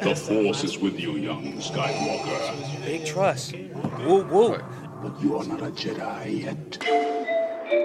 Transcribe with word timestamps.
The 0.00 0.14
Force 0.14 0.62
is 0.62 0.78
with 0.78 1.00
you, 1.00 1.16
young 1.16 1.54
Skywalker. 1.54 2.84
Big 2.84 3.04
trust. 3.04 3.54
Woo 4.06 4.22
woo. 4.24 4.56
But 5.02 5.20
you 5.20 5.36
are 5.36 5.44
not 5.44 5.60
a 5.60 5.70
Jedi 5.72 6.42
yet. 6.44 6.78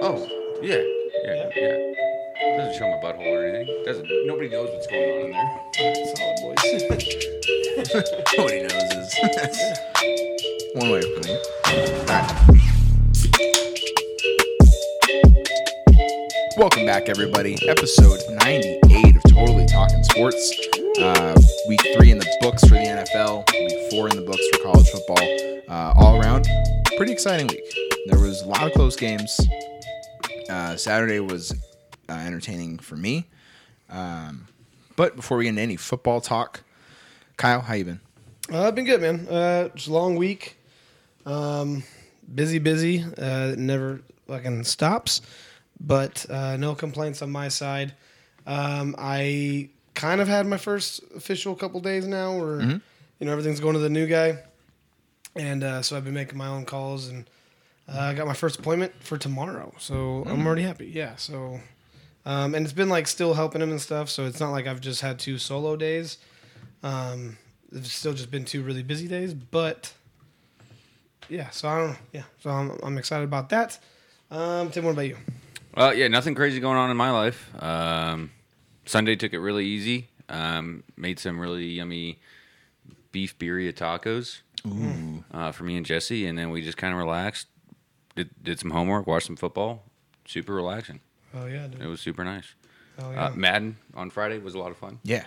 Oh, 0.00 0.24
yeah, 0.62 0.82
yeah, 1.24 1.50
yeah. 1.56 1.76
Doesn't 2.56 2.78
show 2.78 2.88
my 2.88 2.98
butthole 3.02 3.26
or 3.26 3.44
anything. 3.46 3.84
Doesn't. 3.84 4.08
Nobody 4.26 4.48
knows 4.48 4.70
what's 4.70 4.86
going 4.86 5.10
on 5.10 5.26
in 5.26 5.32
there. 5.32 5.60
Solid 6.14 6.36
boys. 6.40 6.58
Nobody 8.38 8.60
knows 8.62 8.88
is 8.94 9.10
one 10.74 10.90
way 10.90 10.98
of 10.98 11.10
putting 11.16 11.34
it. 11.34 11.44
Welcome 16.56 16.86
back, 16.86 17.08
everybody. 17.08 17.56
Episode 17.68 18.20
98 18.30 19.16
of 19.16 19.22
Totally 19.24 19.66
Talking 19.66 20.04
Sports. 20.04 20.83
Uh, 21.00 21.34
week 21.66 21.80
three 21.96 22.12
in 22.12 22.18
the 22.18 22.36
books 22.40 22.62
for 22.62 22.74
the 22.74 22.76
NFL, 22.76 23.50
week 23.52 23.90
four 23.90 24.08
in 24.08 24.16
the 24.16 24.22
books 24.22 24.46
for 24.52 24.62
college 24.62 24.88
football. 24.88 25.18
Uh, 25.68 25.92
all 25.96 26.20
around, 26.20 26.46
pretty 26.96 27.12
exciting 27.12 27.48
week. 27.48 27.64
There 28.06 28.18
was 28.20 28.42
a 28.42 28.46
lot 28.46 28.62
of 28.62 28.72
close 28.72 28.94
games. 28.94 29.40
Uh, 30.48 30.76
Saturday 30.76 31.18
was 31.18 31.52
uh, 32.08 32.12
entertaining 32.12 32.78
for 32.78 32.94
me. 32.96 33.26
Um, 33.90 34.46
but 34.94 35.16
before 35.16 35.36
we 35.36 35.44
get 35.44 35.50
into 35.50 35.62
any 35.62 35.76
football 35.76 36.20
talk, 36.20 36.62
Kyle, 37.36 37.60
how 37.60 37.74
you 37.74 37.84
been? 37.86 38.00
Uh, 38.52 38.68
I've 38.68 38.76
been 38.76 38.84
good, 38.84 39.00
man. 39.00 39.26
Uh, 39.28 39.70
it's 39.74 39.88
a 39.88 39.92
long 39.92 40.14
week. 40.14 40.56
Um, 41.26 41.82
busy, 42.32 42.60
busy. 42.60 43.04
Uh, 43.18 43.54
never 43.58 44.00
fucking 44.28 44.62
stops. 44.62 45.22
But 45.80 46.24
uh, 46.30 46.56
no 46.56 46.76
complaints 46.76 47.20
on 47.20 47.32
my 47.32 47.48
side. 47.48 47.94
Um, 48.46 48.94
I 48.96 49.70
kind 49.94 50.20
of 50.20 50.28
had 50.28 50.46
my 50.46 50.56
first 50.56 51.00
official 51.16 51.54
couple 51.54 51.80
days 51.80 52.06
now, 52.06 52.36
where 52.38 52.60
you 52.60 52.80
know 53.20 53.32
everything's 53.32 53.60
going 53.60 53.74
to 53.74 53.80
the 53.80 53.88
new 53.88 54.06
guy, 54.06 54.38
and 55.36 55.64
uh, 55.64 55.82
so 55.82 55.96
I've 55.96 56.04
been 56.04 56.14
making 56.14 56.38
my 56.38 56.48
own 56.48 56.64
calls, 56.64 57.08
and 57.08 57.28
uh, 57.88 58.00
I 58.00 58.14
got 58.14 58.26
my 58.26 58.34
first 58.34 58.58
appointment 58.58 58.92
for 59.00 59.18
tomorrow. 59.18 59.72
So 59.78 60.24
I'm 60.26 60.46
already 60.46 60.62
happy. 60.62 60.86
Yeah. 60.86 61.16
So. 61.16 61.60
Um, 62.26 62.54
and 62.54 62.64
it's 62.64 62.72
been 62.72 62.88
like 62.88 63.06
still 63.06 63.34
helping 63.34 63.60
him 63.60 63.70
and 63.70 63.78
stuff, 63.78 64.08
so 64.08 64.24
it's 64.24 64.40
not 64.40 64.50
like 64.50 64.66
I've 64.66 64.80
just 64.80 65.02
had 65.02 65.18
two 65.18 65.36
solo 65.36 65.76
days. 65.76 66.16
Um, 66.82 67.36
it's 67.70 67.92
still 67.92 68.14
just 68.14 68.30
been 68.30 68.46
two 68.46 68.62
really 68.62 68.82
busy 68.82 69.08
days, 69.08 69.34
but 69.34 69.92
yeah. 71.28 71.50
So 71.50 71.68
I 71.68 71.78
don't. 71.78 71.98
Yeah. 72.12 72.22
So 72.42 72.48
I'm, 72.48 72.78
I'm 72.82 72.96
excited 72.96 73.24
about 73.24 73.50
that. 73.50 73.78
Um, 74.30 74.70
Tim, 74.70 74.84
what 74.84 74.92
about 74.92 75.06
you? 75.06 75.18
Uh, 75.76 75.92
yeah, 75.94 76.08
nothing 76.08 76.34
crazy 76.34 76.60
going 76.60 76.78
on 76.78 76.90
in 76.90 76.96
my 76.96 77.10
life. 77.10 77.50
Um, 77.62 78.30
Sunday 78.86 79.16
took 79.16 79.32
it 79.32 79.38
really 79.40 79.64
easy. 79.66 80.08
Um, 80.28 80.84
made 80.96 81.18
some 81.18 81.38
really 81.38 81.66
yummy 81.66 82.18
beef 83.12 83.38
birria 83.38 83.72
tacos 83.72 84.40
uh, 85.32 85.52
for 85.52 85.64
me 85.64 85.76
and 85.76 85.84
Jesse, 85.84 86.26
and 86.26 86.38
then 86.38 86.50
we 86.50 86.62
just 86.62 86.76
kind 86.78 86.92
of 86.92 86.98
relaxed. 86.98 87.46
Did 88.16 88.30
did 88.42 88.58
some 88.60 88.70
homework, 88.70 89.06
watched 89.06 89.26
some 89.26 89.36
football. 89.36 89.84
Super 90.26 90.54
relaxing. 90.54 91.00
Oh 91.34 91.46
yeah, 91.46 91.66
It 91.80 91.86
was 91.86 92.00
super 92.00 92.24
nice. 92.24 92.54
Oh 92.98 93.10
yeah. 93.10 93.26
Uh, 93.26 93.30
Madden 93.34 93.76
on 93.94 94.08
Friday 94.10 94.38
was 94.38 94.54
a 94.54 94.58
lot 94.58 94.70
of 94.70 94.76
fun. 94.76 95.00
Yeah. 95.02 95.24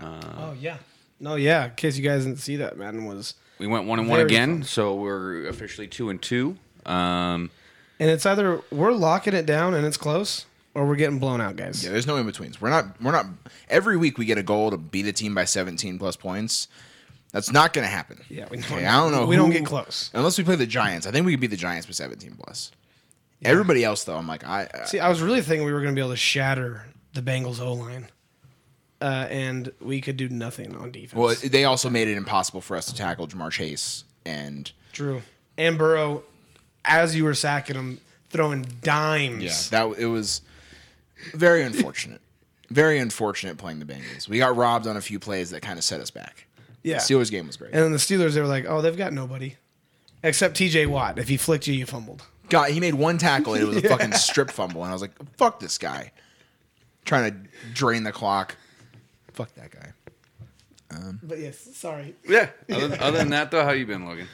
oh 0.00 0.54
yeah. 0.58 0.76
No, 1.18 1.34
yeah. 1.34 1.66
In 1.66 1.70
case 1.74 1.96
you 1.96 2.02
guys 2.08 2.24
didn't 2.24 2.38
see 2.38 2.56
that, 2.56 2.78
Madden 2.78 3.04
was, 3.06 3.34
We 3.58 3.66
went 3.66 3.86
one 3.86 3.98
and 3.98 4.08
one 4.08 4.18
Very 4.18 4.26
again, 4.28 4.58
fun. 4.58 4.62
so 4.64 4.94
we're 4.94 5.46
officially 5.48 5.86
two 5.86 6.08
and 6.10 6.20
two. 6.20 6.56
Um, 6.86 7.50
and 7.98 8.08
it's 8.08 8.24
either 8.24 8.62
we're 8.70 8.92
locking 8.92 9.34
it 9.34 9.44
down 9.44 9.74
and 9.74 9.84
it's 9.86 9.98
close, 9.98 10.46
or 10.74 10.86
we're 10.86 10.96
getting 10.96 11.18
blown 11.18 11.40
out, 11.40 11.56
guys. 11.56 11.84
Yeah, 11.84 11.90
there's 11.90 12.06
no 12.06 12.16
in 12.16 12.26
betweens. 12.26 12.60
We're 12.60 12.70
not. 12.70 13.00
We're 13.02 13.12
not. 13.12 13.26
Every 13.68 13.96
week 13.96 14.18
we 14.18 14.24
get 14.24 14.38
a 14.38 14.42
goal 14.42 14.70
to 14.70 14.76
beat 14.76 15.06
a 15.06 15.12
team 15.12 15.34
by 15.34 15.44
17 15.44 15.98
plus 15.98 16.16
points. 16.16 16.68
That's 17.32 17.52
not 17.52 17.72
going 17.72 17.84
to 17.84 17.90
happen. 17.90 18.20
Yeah, 18.28 18.46
we 18.50 18.58
Okay, 18.58 18.84
I 18.86 18.96
don't 19.00 19.12
know. 19.12 19.24
We 19.26 19.36
who- 19.36 19.42
don't 19.42 19.50
get 19.50 19.64
close. 19.64 20.10
unless 20.14 20.36
we 20.36 20.42
play 20.44 20.56
the 20.56 20.66
Giants. 20.66 21.06
I 21.06 21.10
think 21.12 21.26
we 21.26 21.32
could 21.32 21.40
beat 21.40 21.50
the 21.50 21.56
Giants 21.56 21.86
by 21.86 21.92
17 21.92 22.36
plus. 22.42 22.72
Everybody 23.42 23.84
else, 23.84 24.04
though, 24.04 24.16
I'm 24.16 24.26
like, 24.26 24.44
I. 24.46 24.64
Uh, 24.64 24.84
See, 24.86 24.98
I 25.00 25.08
was 25.08 25.22
really 25.22 25.40
thinking 25.40 25.64
we 25.64 25.72
were 25.72 25.80
going 25.80 25.94
to 25.94 25.98
be 25.98 26.02
able 26.02 26.10
to 26.10 26.16
shatter 26.16 26.86
the 27.14 27.22
Bengals 27.22 27.60
O 27.60 27.72
line, 27.72 28.08
uh, 29.00 29.26
and 29.30 29.72
we 29.80 30.00
could 30.00 30.16
do 30.16 30.28
nothing 30.28 30.76
on 30.76 30.90
defense. 30.90 31.14
well, 31.14 31.34
they 31.44 31.64
also 31.64 31.88
made 31.88 32.08
it 32.08 32.16
impossible 32.16 32.60
for 32.60 32.76
us 32.76 32.86
to 32.86 32.94
tackle 32.94 33.26
Ja'Marr 33.28 33.50
Chase, 33.50 34.04
and 34.26 34.70
True. 34.92 35.22
And 35.56 35.78
Burrow, 35.78 36.22
as 36.84 37.14
you 37.16 37.24
were 37.24 37.34
sacking 37.34 37.76
him, 37.76 38.00
throwing 38.28 38.66
dimes. 38.82 39.42
yeah, 39.72 39.78
that 39.88 39.98
it 39.98 40.06
was 40.06 40.42
very 41.34 41.62
unfortunate. 41.62 42.20
very 42.70 42.98
unfortunate 42.98 43.58
playing 43.58 43.78
the 43.80 43.84
Bengals. 43.84 44.28
We 44.28 44.38
got 44.38 44.56
robbed 44.56 44.86
on 44.86 44.96
a 44.96 45.00
few 45.00 45.18
plays 45.18 45.50
that 45.50 45.62
kind 45.62 45.78
of 45.78 45.84
set 45.84 46.00
us 46.00 46.10
back. 46.10 46.46
Yeah. 46.82 46.94
The 46.94 47.00
Steelers 47.00 47.30
game 47.30 47.46
was 47.46 47.56
great. 47.56 47.72
And 47.72 47.82
then 47.82 47.92
the 47.92 47.98
Steelers, 47.98 48.32
they 48.34 48.40
were 48.40 48.46
like, 48.46 48.64
oh, 48.68 48.80
they've 48.80 48.96
got 48.96 49.12
nobody. 49.12 49.56
Except 50.22 50.56
TJ 50.56 50.86
Watt. 50.86 51.18
If 51.18 51.28
he 51.28 51.36
flicked 51.36 51.66
you, 51.66 51.74
you 51.74 51.86
fumbled. 51.86 52.22
God, 52.48 52.70
he 52.70 52.80
made 52.80 52.94
one 52.94 53.16
tackle 53.18 53.54
and 53.54 53.62
it 53.62 53.66
was 53.66 53.76
a 53.78 53.82
fucking 53.88 54.12
strip 54.12 54.50
fumble, 54.50 54.82
and 54.82 54.90
I 54.90 54.92
was 54.92 55.02
like, 55.02 55.12
"Fuck 55.36 55.60
this 55.60 55.78
guy," 55.78 56.10
trying 57.04 57.30
to 57.30 57.48
drain 57.72 58.02
the 58.02 58.10
clock. 58.12 58.56
Fuck 59.32 59.54
that 59.54 59.70
guy. 59.70 59.92
But 61.22 61.38
yes, 61.38 61.58
sorry. 61.76 62.16
yeah. 62.28 62.48
Other, 62.70 62.96
other 63.00 63.18
than 63.18 63.30
that, 63.30 63.50
though, 63.52 63.64
how 63.64 63.70
you 63.70 63.86
been, 63.86 64.04
Logan? 64.04 64.26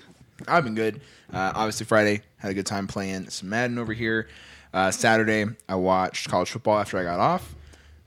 I've 0.49 0.65
been 0.65 0.75
good. 0.75 1.03
Uh, 1.33 1.53
obviously, 1.55 1.85
Friday 1.85 2.23
had 2.39 2.51
a 2.51 2.55
good 2.55 2.65
time 2.67 2.87
playing 2.87 3.29
some 3.29 3.51
Madden 3.51 3.79
over 3.79 3.93
here. 3.93 4.29
Uh, 4.77 4.91
Saturday, 4.91 5.47
I 5.71 5.75
watched 5.75 6.29
college 6.29 6.51
football 6.51 6.79
after 6.79 6.99
I 6.99 7.03
got 7.03 7.19
off. 7.19 7.55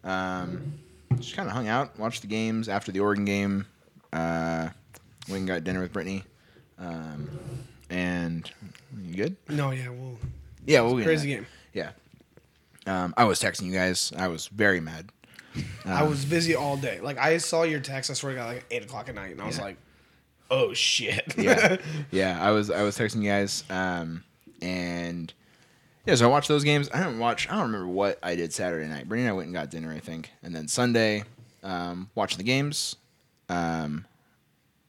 Um, 0.03 0.73
just 1.19 1.35
kind 1.35 1.49
of 1.49 1.55
hung 1.55 1.67
out, 1.67 1.97
watched 1.97 2.21
the 2.21 2.27
games 2.27 2.69
after 2.69 2.91
the 2.91 2.99
Oregon 2.99 3.25
game. 3.25 3.65
Uh, 4.13 4.69
went 5.27 5.39
and 5.39 5.47
got 5.47 5.63
dinner 5.63 5.81
with 5.81 5.91
Brittany. 5.91 6.23
Um, 6.77 7.27
and 7.89 8.49
you 9.01 9.15
good? 9.15 9.35
No, 9.49 9.71
yeah, 9.71 9.89
well, 9.89 10.15
Yeah, 10.67 10.81
we'll 10.81 10.95
get 10.97 11.05
crazy 11.05 11.29
game. 11.29 11.47
Yeah. 11.73 11.89
Um, 12.85 13.15
I 13.17 13.23
was 13.23 13.39
texting 13.41 13.63
you 13.63 13.73
guys. 13.73 14.13
I 14.15 14.27
was 14.27 14.45
very 14.45 14.79
mad. 14.79 15.09
I 15.85 16.03
was 16.03 16.23
busy 16.23 16.53
all 16.53 16.77
day. 16.77 16.99
Like, 16.99 17.17
I 17.17 17.39
saw 17.39 17.63
your 17.63 17.79
text, 17.79 18.11
I 18.11 18.13
swear 18.13 18.33
to 18.33 18.37
God, 18.37 18.53
like 18.53 18.65
8 18.69 18.83
o'clock 18.83 19.09
at 19.09 19.15
night, 19.15 19.31
and 19.31 19.41
I 19.41 19.47
was 19.47 19.57
Yeah. 19.57 19.63
like, 19.63 19.77
oh, 20.51 20.73
shit. 20.75 21.33
yeah, 21.35 21.77
yeah. 22.11 22.37
I 22.39 22.51
was 22.51 22.69
I 22.69 22.83
was 22.83 22.95
texting 22.95 23.23
you 23.23 23.29
guys, 23.31 23.63
um, 23.71 24.23
and 24.61 25.33
yeah. 26.05 26.15
So 26.15 26.25
I 26.25 26.27
watched 26.29 26.47
those 26.47 26.63
games. 26.63 26.89
I 26.93 27.03
don't 27.03 27.19
watch. 27.19 27.47
I 27.49 27.53
don't 27.53 27.71
remember 27.71 27.87
what 27.87 28.19
I 28.23 28.35
did 28.35 28.53
Saturday 28.53 28.87
night. 28.87 29.07
Brittany 29.07 29.27
and 29.27 29.33
I 29.33 29.35
went 29.35 29.47
and 29.47 29.53
got 29.53 29.69
dinner, 29.69 29.91
I 29.91 29.99
think, 29.99 30.31
and 30.43 30.55
then 30.55 30.67
Sunday, 30.67 31.23
um, 31.63 32.09
watching 32.15 32.37
the 32.37 32.43
games, 32.43 32.95
um, 33.49 34.05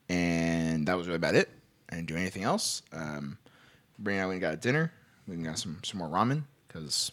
and 0.09 0.87
that 0.87 0.97
was 0.97 1.07
really 1.07 1.17
about 1.17 1.35
it. 1.35 1.49
I 1.91 1.97
didn't 1.97 2.09
do 2.09 2.17
anything 2.17 2.45
else. 2.45 2.83
Um, 2.93 3.39
Brittany 3.99 4.19
and 4.19 4.25
I 4.25 4.27
went 4.27 4.43
and 4.43 4.53
got 4.53 4.61
dinner. 4.61 4.93
We 5.27 5.37
got 5.37 5.59
some 5.59 5.79
some 5.85 5.99
more 5.99 6.09
ramen 6.09 6.45
because 6.67 7.13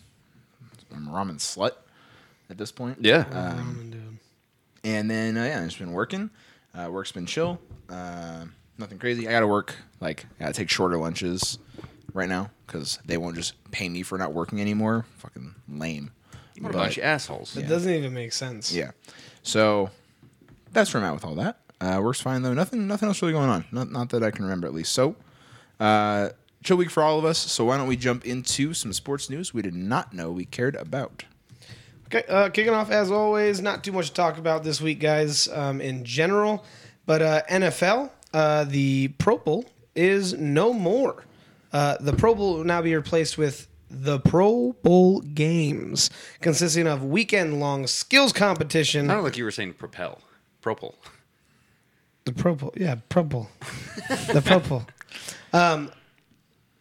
I'm 0.93 1.07
a 1.07 1.11
ramen 1.11 1.37
slut 1.37 1.71
at 2.49 2.57
this 2.57 2.71
point. 2.71 2.97
Yeah. 3.01 3.25
Ramen. 3.25 4.17
And 4.83 5.09
then 5.09 5.37
uh, 5.37 5.43
yeah, 5.43 5.59
I've 5.59 5.65
just 5.65 5.79
been 5.79 5.91
working. 5.91 6.29
Uh, 6.73 6.89
work's 6.91 7.11
been 7.11 7.25
chill. 7.25 7.59
Uh, 7.89 8.45
nothing 8.77 8.99
crazy. 8.99 9.27
I 9.27 9.31
got 9.31 9.41
to 9.41 9.47
work. 9.47 9.75
Like 9.99 10.25
I 10.39 10.45
got 10.45 10.53
to 10.53 10.53
take 10.53 10.69
shorter 10.69 10.97
lunches 10.97 11.59
right 12.13 12.29
now 12.29 12.51
because 12.67 12.99
they 13.05 13.17
won't 13.17 13.35
just 13.35 13.53
pay 13.71 13.89
me 13.89 14.03
for 14.03 14.17
not 14.17 14.33
working 14.33 14.61
anymore. 14.61 15.05
Fucking 15.17 15.55
lame. 15.69 16.11
what 16.59 16.71
a 16.75 16.77
bunch 16.77 16.97
of 16.97 17.03
assholes. 17.03 17.55
It 17.57 17.67
doesn't 17.67 17.91
even 17.91 18.13
make 18.13 18.33
sense. 18.33 18.73
Yeah. 18.73 18.91
So 19.41 19.89
that's 20.73 20.93
where 20.93 21.01
I'm 21.01 21.09
at 21.09 21.13
with 21.13 21.25
all 21.25 21.35
that. 21.35 21.59
Uh, 21.79 21.99
works 22.03 22.21
fine 22.21 22.41
though. 22.41 22.53
Nothing. 22.53 22.87
Nothing 22.87 23.07
else 23.07 23.21
really 23.21 23.33
going 23.33 23.49
on. 23.49 23.65
Not, 23.71 23.91
not 23.91 24.09
that 24.09 24.23
I 24.23 24.31
can 24.31 24.43
remember 24.45 24.67
at 24.67 24.73
least. 24.73 24.93
So. 24.93 25.15
Uh, 25.79 26.29
Chill 26.63 26.75
week 26.77 26.89
for 26.89 27.03
all 27.03 27.19
of 27.19 27.23
us. 27.23 27.37
So 27.37 27.65
why 27.65 27.77
don't 27.77 27.87
we 27.87 27.95
jump 27.95 28.25
into 28.25 28.73
some 28.73 28.91
sports 28.91 29.29
news 29.29 29.53
we 29.53 29.61
did 29.61 29.75
not 29.75 30.13
know 30.13 30.31
we 30.31 30.43
cared 30.45 30.75
about? 30.75 31.23
Okay, 32.07 32.23
uh, 32.27 32.49
kicking 32.49 32.73
off 32.73 32.89
as 32.89 33.11
always. 33.11 33.61
Not 33.61 33.83
too 33.83 33.91
much 33.91 34.07
to 34.07 34.13
talk 34.13 34.37
about 34.37 34.63
this 34.63 34.81
week, 34.81 34.99
guys, 34.99 35.47
um, 35.49 35.81
in 35.81 36.03
general. 36.03 36.65
But 37.05 37.21
uh, 37.21 37.41
NFL, 37.49 38.09
uh, 38.33 38.63
the 38.65 39.09
Pro 39.17 39.37
Bowl 39.37 39.65
is 39.95 40.33
no 40.33 40.73
more. 40.73 41.23
Uh, 41.73 41.97
the 41.99 42.13
Pro 42.13 42.33
Bowl 42.35 42.55
will 42.57 42.63
now 42.63 42.81
be 42.81 42.95
replaced 42.95 43.37
with 43.37 43.67
the 43.89 44.19
Pro 44.19 44.73
Bowl 44.83 45.21
games, 45.21 46.09
consisting 46.41 46.87
of 46.87 47.03
weekend-long 47.03 47.87
skills 47.87 48.33
competition. 48.33 49.07
Sounded 49.07 49.23
like 49.23 49.37
you 49.37 49.43
were 49.43 49.51
saying 49.51 49.73
propel. 49.73 50.19
Propel. 50.61 50.95
The 52.25 52.33
Pro 52.33 52.55
Bowl, 52.55 52.73
yeah, 52.75 52.95
Pro 53.07 53.23
Bowl, 53.23 53.49
the 54.33 54.41
Pro 54.45 54.59
Bowl, 54.59 54.83
um, 55.53 55.89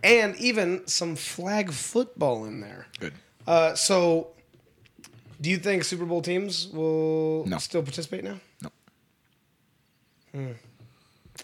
and 0.03 0.35
even 0.37 0.85
some 0.89 1.15
flag 1.15 1.71
football 1.71 2.45
in 2.45 2.61
there. 2.61 2.87
Good. 2.99 3.13
Uh, 3.47 3.75
so, 3.77 4.29
do 5.41 5.49
you 5.49 5.59
think 5.59 5.85
Super 5.85 6.05
Bowl 6.05 6.21
teams 6.21 6.67
will 6.69 7.45
No. 7.47 7.59
still 7.59 7.83
participate 7.83 8.25
now? 8.25 8.41
No. 10.35 10.55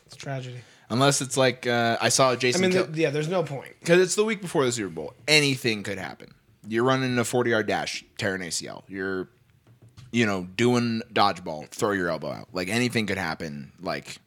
It's 0.07 0.17
tragedy. 0.17 0.59
Unless 0.93 1.23
it's 1.23 1.37
like 1.37 1.67
uh, 1.67 1.97
I 2.01 2.09
saw 2.11 2.37
Jason. 2.37 2.63
I 2.63 2.67
mean, 2.69 2.77
Kel- 2.77 2.87
the, 2.87 3.01
yeah, 3.01 3.11
there's 3.11 3.29
no 3.29 3.43
point. 3.43 3.75
because 3.81 4.01
it's 4.01 4.15
the 4.15 4.25
week 4.25 4.41
before 4.41 4.65
the 4.65 4.73
Super 4.73 4.91
Bowl. 4.91 5.15
Anything 5.27 5.83
could 5.83 5.99
happen. 5.99 6.33
You're 6.69 6.85
running 6.85 7.19
a 7.19 7.25
40 7.25 7.51
yard 7.51 7.67
dash, 7.67 8.05
tear 8.19 8.35
an 8.35 8.43
ACL. 8.43 8.83
You're 8.89 9.29
you 10.13 10.27
know, 10.27 10.47
doing 10.57 11.03
dodgeball, 11.13 11.69
throw 11.71 11.93
your 11.93 12.11
elbow 12.11 12.31
out. 12.31 12.49
Like 12.53 12.69
anything 12.69 13.07
could 13.07 13.19
happen. 13.19 13.73
Like 13.81 14.19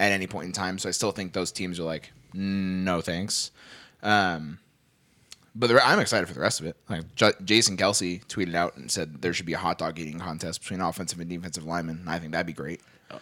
at 0.00 0.10
any 0.10 0.26
point 0.26 0.46
in 0.46 0.52
time. 0.52 0.78
So 0.78 0.88
I 0.88 0.92
still 0.92 1.12
think 1.12 1.32
those 1.32 1.52
teams 1.52 1.78
are 1.78 1.84
like, 1.84 2.10
no 2.32 3.00
thanks. 3.00 3.50
Um, 4.02 4.58
but 5.54 5.68
the, 5.68 5.86
I'm 5.86 6.00
excited 6.00 6.26
for 6.26 6.34
the 6.34 6.40
rest 6.40 6.58
of 6.60 6.66
it. 6.66 6.76
Like 6.88 7.14
J- 7.14 7.32
Jason 7.44 7.76
Kelce 7.76 8.24
tweeted 8.26 8.54
out 8.54 8.76
and 8.76 8.90
said 8.90 9.22
there 9.22 9.32
should 9.32 9.46
be 9.46 9.52
a 9.52 9.58
hot 9.58 9.78
dog 9.78 9.98
eating 9.98 10.18
contest 10.18 10.62
between 10.62 10.80
offensive 10.80 11.20
and 11.20 11.30
defensive 11.30 11.64
linemen. 11.64 11.98
And 12.00 12.10
I 12.10 12.18
think 12.18 12.32
that'd 12.32 12.46
be 12.46 12.52
great. 12.52 12.80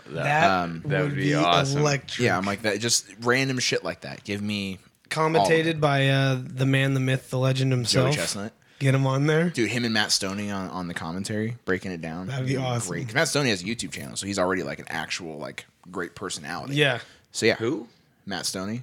That, 0.09 0.51
Um, 0.51 0.83
that 0.87 1.03
would 1.03 1.17
be 1.17 1.35
awesome. 1.35 1.81
electric. 1.81 2.19
Yeah, 2.21 2.37
I'm 2.37 2.45
like 2.45 2.63
that. 2.63 2.79
Just 2.81 3.07
random 3.21 3.59
shit 3.59 3.85
like 3.85 4.03
that. 4.03 4.25
Give 4.25 4.41
me 4.43 4.79
Commentated 5.11 5.79
by 5.81 6.09
uh, 6.09 6.39
the 6.43 6.65
man, 6.67 6.95
the 6.95 7.01
myth, 7.01 7.29
the 7.31 7.39
legend 7.39 7.71
himself, 7.71 8.05
Joey 8.05 8.11
himself. 8.13 8.27
Chestnut. 8.27 8.53
Get 8.79 8.95
him 8.95 9.07
on 9.07 9.27
there. 9.27 9.51
Dude, 9.51 9.71
him 9.71 9.85
and 9.85 9.93
Matt 9.95 10.09
Stonie 10.09 10.53
on, 10.53 10.69
on 10.71 10.89
the 10.89 10.95
commentary, 10.95 11.57
breaking 11.67 11.93
it 11.93 12.01
down. 12.01 12.27
That'd 12.29 12.47
be 12.47 12.57
awesome. 12.57 12.91
Great. 12.91 13.07
'Cause 13.07 13.15
Matt 13.15 13.29
Stonie 13.29 13.49
has 13.51 13.63
a 13.63 13.65
YouTube 13.67 13.93
channel, 13.93 14.17
so 14.17 14.27
he's 14.27 14.39
already 14.39 14.63
like 14.63 14.79
an 14.81 14.87
actual 14.89 15.39
like 15.39 15.67
great 15.91 16.15
personality. 16.15 16.75
Yeah. 16.77 16.99
So 17.31 17.47
yeah, 17.47 17.55
Who? 17.57 17.87
Matt 18.27 18.45
Stonie. 18.45 18.83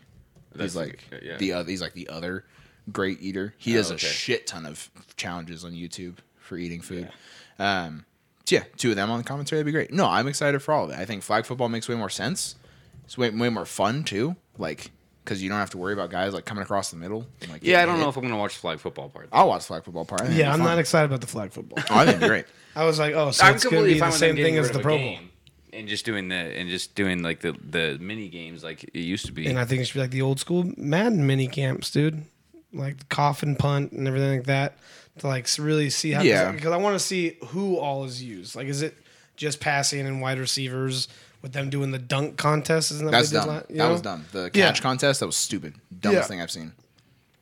That's 0.54 0.74
he's 0.74 0.76
like 0.76 1.04
the- 1.10 1.26
yeah. 1.26 1.38
the 1.38 1.54
other. 1.54 1.70
He's 1.70 1.82
like 1.82 1.94
the 1.94 2.08
other 2.10 2.46
great 2.92 3.22
eater. 3.22 3.54
He 3.58 3.74
Oh, 3.74 3.78
does 3.78 3.92
a 3.92 3.96
okay. 3.96 4.08
shit 4.08 4.48
ton 4.48 4.66
of 4.66 4.90
challenges 5.18 5.66
on 5.66 5.74
YouTube 5.74 6.16
for 6.40 6.58
eating 6.58 6.82
food. 6.82 7.10
Um, 7.58 8.00
so 8.00 8.09
yeah, 8.52 8.64
two 8.78 8.92
of 8.92 8.96
them 8.96 9.10
on 9.12 9.18
the 9.18 9.24
commentary. 9.24 9.60
That'd 9.60 9.66
be 9.66 9.72
great. 9.72 9.92
No, 9.92 10.08
I'm 10.08 10.28
excited 10.28 10.62
for 10.62 10.74
all 10.74 10.86
of 10.86 10.92
it. 10.92 11.00
I 11.00 11.06
think 11.06 11.24
flag 11.24 11.46
football 11.46 11.70
makes 11.70 11.88
way 11.88 11.96
more 11.96 12.10
sense. 12.10 12.56
It's 13.06 13.18
way 13.18 13.30
way 13.30 13.50
more 13.50 13.66
fun 13.66 14.04
too. 14.04 14.36
Like 14.58 14.92
because 15.24 15.44
you 15.44 15.50
don't 15.50 15.60
have 15.60 15.70
to 15.70 15.78
worry 15.78 15.94
about 15.94 16.10
guys 16.10 16.34
like 16.34 16.46
coming 16.46 16.64
across 16.64 16.90
the 16.90 16.98
middle. 16.98 17.28
And, 17.42 17.52
like, 17.52 17.64
Yeah, 17.64 17.84
I 17.84 17.86
don't 17.86 18.00
know 18.00 18.10
if 18.10 18.18
I'm 18.18 18.24
gonna 18.24 18.38
watch 18.38 18.56
the 18.56 18.62
flag 18.62 18.80
football 18.80 19.10
part. 19.10 19.30
I'll 19.32 19.48
watch 19.48 19.66
flag 19.66 19.84
football 19.84 20.06
part. 20.06 20.28
Yeah, 20.32 20.52
I'm 20.52 20.60
be 20.60 20.66
not 20.66 20.80
excited 20.80 21.06
about 21.06 21.22
the 21.22 21.28
flag 21.28 21.52
football. 21.52 21.84
Oh, 21.90 22.00
I 22.00 22.06
think 22.08 22.20
great. 22.22 22.46
I 22.76 22.84
was 22.86 22.98
like, 22.98 23.14
oh, 23.14 23.30
so 23.32 23.46
I'm 23.46 23.56
it's 23.56 23.64
going 23.64 23.72
to 23.74 23.78
completely 23.78 23.94
be 23.94 24.00
the 24.00 24.12
same 24.12 24.36
thing 24.36 24.58
as 24.58 24.72
the 24.72 24.80
Pro 24.80 24.98
Bowl. 24.98 25.18
and 25.72 25.88
just 25.88 26.06
doing 26.06 26.30
the 26.30 26.36
and 26.36 26.70
just 26.70 26.96
doing 26.96 27.22
like 27.22 27.42
the 27.42 27.52
the 27.52 27.98
mini 28.02 28.28
games 28.30 28.64
like 28.64 28.84
it 28.86 29.00
used 29.00 29.28
to 29.28 29.32
be. 29.32 29.46
And 29.48 29.60
I 29.60 29.66
think 29.66 29.82
it 29.82 29.86
should 29.86 29.96
be 29.96 30.00
like 30.02 30.12
the 30.12 30.24
old 30.24 30.40
school 30.40 30.72
Madden 30.78 31.28
mini 31.28 31.48
camps, 31.48 31.92
dude. 31.92 32.24
Like 32.74 32.98
the 32.98 33.06
coffin 33.06 33.56
punt 33.56 33.92
and 33.92 34.08
everything 34.08 34.32
like 34.38 34.48
that. 34.48 34.78
To 35.20 35.28
like 35.28 35.48
really 35.58 35.90
see 35.90 36.12
how. 36.12 36.22
Yeah. 36.22 36.52
Because 36.52 36.72
I 36.72 36.78
want 36.78 36.96
to 36.96 37.00
see 37.06 37.38
who 37.48 37.78
all 37.78 38.04
is 38.06 38.22
used. 38.24 38.56
Like, 38.56 38.68
is 38.68 38.82
it 38.82 38.98
just 39.36 39.60
passing 39.60 40.06
and 40.08 40.22
wide 40.22 40.38
receivers 40.40 41.08
with 41.42 41.54
them 41.54 41.70
doing 41.70 41.92
the 41.92 42.00
dunk 42.00 42.38
contest? 42.38 42.92
Isn't 42.92 43.06
that 43.06 43.12
That's 43.12 43.32
dumb. 43.32 43.48
la- 43.48 43.54
you 43.56 43.62
that 43.68 43.76
know? 43.76 43.92
was 43.92 44.02
dumb. 44.02 44.26
The 44.32 44.52
Yeah. 44.54 44.68
catch 44.68 44.82
contest 44.82 45.20
that 45.22 45.26
was 45.26 45.38
stupid. 45.38 45.76
Dumbest 45.98 46.24
Yeah. 46.24 46.28
thing 46.28 46.42
I've 46.42 46.52
seen. 46.52 46.74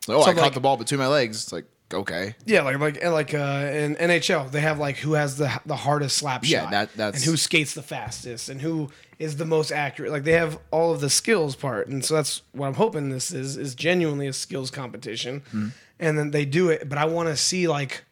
Like, 0.06 0.18
oh, 0.18 0.22
So, 0.24 0.30
I 0.30 0.34
caught 0.34 0.54
the 0.54 0.60
ball 0.60 0.76
between 0.76 0.98
my 1.00 1.06
legs. 1.08 1.42
It's 1.42 1.52
like 1.52 1.64
okay. 1.92 2.34
Yeah, 2.44 2.62
like 2.62 2.78
like 2.78 2.98
and 3.02 3.12
like 3.12 3.32
uh, 3.34 3.70
in 3.72 3.96
NHL, 3.96 4.50
they 4.50 4.60
have 4.60 4.78
like 4.78 4.96
who 4.98 5.14
has 5.14 5.36
the 5.36 5.50
the 5.66 5.76
hardest 5.76 6.16
slap 6.16 6.44
Yeah, 6.46 6.62
shot, 6.62 6.70
that- 6.70 6.96
that's- 6.96 7.22
and 7.22 7.30
who 7.30 7.36
skates 7.36 7.74
the 7.74 7.82
fastest, 7.82 8.48
and 8.48 8.60
who 8.60 8.90
is 9.18 9.36
the 9.36 9.44
most 9.44 9.72
accurate. 9.72 10.12
Like 10.12 10.24
they 10.24 10.32
have 10.32 10.58
all 10.70 10.92
of 10.92 11.00
the 11.00 11.10
skills 11.10 11.56
part, 11.56 11.88
and 11.88 12.04
so 12.04 12.14
that's 12.14 12.42
what 12.52 12.68
I'm 12.68 12.74
hoping 12.74 13.10
this 13.10 13.32
is 13.32 13.56
is 13.56 13.74
genuinely 13.74 14.26
a 14.28 14.32
skills 14.32 14.70
competition, 14.70 15.42
Hmm. 15.50 15.68
And 16.00 16.18
then 16.18 16.30
they 16.30 16.44
do 16.44 16.70
it. 16.70 16.88
But 16.88 16.98
I 16.98 17.04
want 17.06 17.28
to 17.28 17.36
see 17.36 17.68
like 17.68 18.04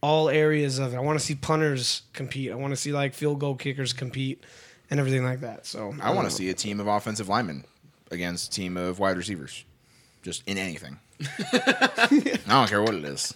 all 0.00 0.28
areas 0.28 0.78
of 0.78 0.94
it. 0.94 0.96
I 0.96 1.00
want 1.00 1.18
to 1.18 1.24
see 1.24 1.34
punters 1.34 2.02
compete. 2.12 2.52
I 2.52 2.54
want 2.54 2.72
to 2.72 2.76
see 2.76 2.92
like 2.92 3.14
field 3.14 3.40
goal 3.40 3.54
kickers 3.54 3.92
compete, 3.92 4.42
and 4.90 5.00
everything 5.00 5.24
like 5.24 5.40
that. 5.40 5.66
So 5.66 5.94
I 6.00 6.12
want 6.12 6.28
to 6.28 6.34
see 6.34 6.48
a 6.50 6.54
team 6.54 6.80
of 6.80 6.86
offensive 6.86 7.28
linemen 7.28 7.64
against 8.10 8.52
a 8.52 8.54
team 8.54 8.76
of 8.76 8.98
wide 8.98 9.16
receivers, 9.16 9.64
just 10.22 10.42
in 10.46 10.58
anything. 10.58 10.98
I 11.52 12.38
don't 12.46 12.68
care 12.68 12.82
what 12.82 12.94
it 12.94 13.04
is. 13.04 13.34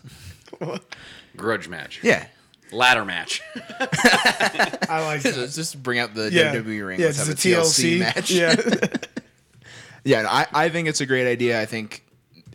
Grudge 1.37 1.69
match. 1.69 2.01
Yeah, 2.03 2.27
Ladder 2.73 3.05
match. 3.05 3.41
I 3.57 5.03
like 5.05 5.23
that. 5.23 5.35
let's 5.37 5.55
just 5.57 5.83
bring 5.83 5.99
out 5.99 6.15
the 6.15 6.31
yeah, 6.31 6.55
WWE 6.55 6.87
ring. 6.87 7.01
yeah, 7.01 7.07
let's 7.07 7.19
have 7.19 7.29
a 7.29 7.33
a 7.33 7.35
TLC, 7.35 7.97
TLC 7.97 7.99
match. 7.99 8.31
Yeah, 8.31 8.55
Yeah, 10.05 10.27
I, 10.29 10.47
I 10.53 10.69
think 10.71 10.89
it's 10.89 11.01
a 11.01 11.07
great 11.07 11.31
idea. 11.31 11.61
I 11.61 11.67
think 11.67 12.05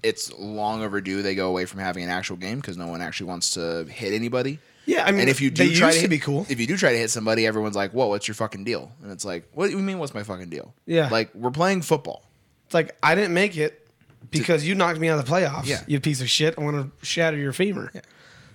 it's 0.06 0.31
long 0.38 0.84
overdue 0.84 1.22
they 1.22 1.36
go 1.36 1.48
away 1.50 1.66
from 1.66 1.80
having 1.80 2.04
an 2.04 2.10
actual 2.10 2.38
game 2.38 2.57
because 2.60 2.78
no 2.78 2.88
one 2.88 3.02
actually 3.02 3.28
wants 3.28 3.52
to 3.52 3.86
hit 3.86 4.13
anybody. 4.13 4.60
yeah. 4.86 5.04
I 5.06 5.12
mean, 5.12 5.22
And 5.22 5.30
if 5.30 5.42
you 5.42 5.50
do 5.52 5.74
try 5.75 5.92
to, 5.94 6.00
to 6.02 6.07
be 6.07 6.19
cool. 6.19 6.46
if 6.50 6.60
you 6.60 6.68
do 6.68 6.78
try 6.78 6.92
to 6.92 6.98
hit 6.98 7.10
somebody, 7.10 7.46
everyone's 7.48 7.75
like, 7.75 7.92
"Whoa, 7.92 8.07
what's 8.07 8.28
your 8.28 8.36
fucking 8.36 8.63
deal?" 8.63 8.92
And 9.02 9.12
it's 9.12 9.25
like, 9.25 9.48
"What 9.54 9.68
do 9.68 9.72
you 9.75 9.80
mean? 9.80 10.00
What's 10.00 10.13
my 10.13 10.24
fucking 10.24 10.50
deal?" 10.50 10.74
Yeah. 10.86 11.10
like 11.10 11.34
we're 11.34 11.52
playing 11.52 11.81
football. 11.81 12.24
It's 12.66 12.74
like 12.74 12.96
I 13.04 13.16
didn't 13.16 13.34
make 13.34 13.57
it 13.57 13.88
because 14.31 14.66
you 14.68 14.74
knocked 14.75 15.00
me 15.00 15.07
out 15.10 15.19
of 15.19 15.25
the 15.25 15.31
playoffs. 15.31 15.66
Yeah. 15.68 15.81
You 15.88 16.00
piece 16.00 16.22
of 16.22 16.30
shit. 16.30 16.56
I 16.57 16.62
want 16.62 16.78
to 17.00 17.06
shatter 17.06 17.38
your 17.38 17.54
femur. 17.54 17.92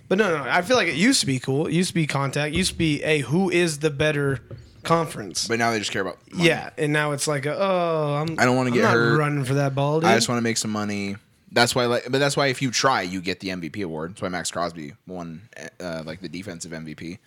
But 0.08 0.18
no, 0.18 0.38
no, 0.38 0.50
I 0.50 0.62
feel 0.62 0.76
like 0.76 0.88
it 0.88 0.96
used 0.96 1.20
to 1.20 1.26
be 1.26 1.38
cool. 1.38 1.66
It 1.68 1.72
used 1.74 1.90
to 1.90 1.94
be 1.94 2.06
contact. 2.08 2.52
It 2.52 2.58
used 2.58 2.72
to 2.72 2.78
be, 2.78 2.98
hey, 2.98 3.20
who 3.20 3.48
is 3.50 3.78
the 3.78 3.90
better 3.90 4.40
conference? 4.82 5.46
But 5.46 5.58
now 5.60 5.70
they 5.70 5.78
just 5.78 5.92
care 5.92 6.02
about 6.02 6.18
money. 6.32 6.48
yeah, 6.48 6.70
and 6.76 6.92
now 6.92 7.12
it's 7.12 7.28
like, 7.28 7.46
oh, 7.46 8.14
I'm. 8.20 8.38
I 8.38 8.44
don't 8.44 8.56
wanna 8.56 8.72
get 8.72 8.82
not 8.82 8.94
hurt. 8.94 9.16
running 9.18 9.44
for 9.44 9.54
that 9.54 9.74
ball, 9.76 10.00
dude. 10.00 10.10
I 10.10 10.14
just 10.16 10.28
want 10.28 10.38
to 10.38 10.42
make 10.42 10.56
some 10.56 10.72
money. 10.72 11.16
That's 11.52 11.74
why, 11.74 11.86
like, 11.86 12.04
but 12.10 12.18
that's 12.18 12.36
why 12.36 12.46
if 12.48 12.62
you 12.62 12.70
try, 12.70 13.02
you 13.02 13.20
get 13.20 13.40
the 13.40 13.48
MVP 13.48 13.82
award. 13.84 14.12
That's 14.12 14.22
why 14.22 14.28
Maxx 14.28 14.50
Crosby 14.50 14.92
won, 15.06 15.42
uh, 15.80 16.02
like, 16.06 16.20
the 16.20 16.28
defensive 16.28 16.70
MVP 16.72 17.18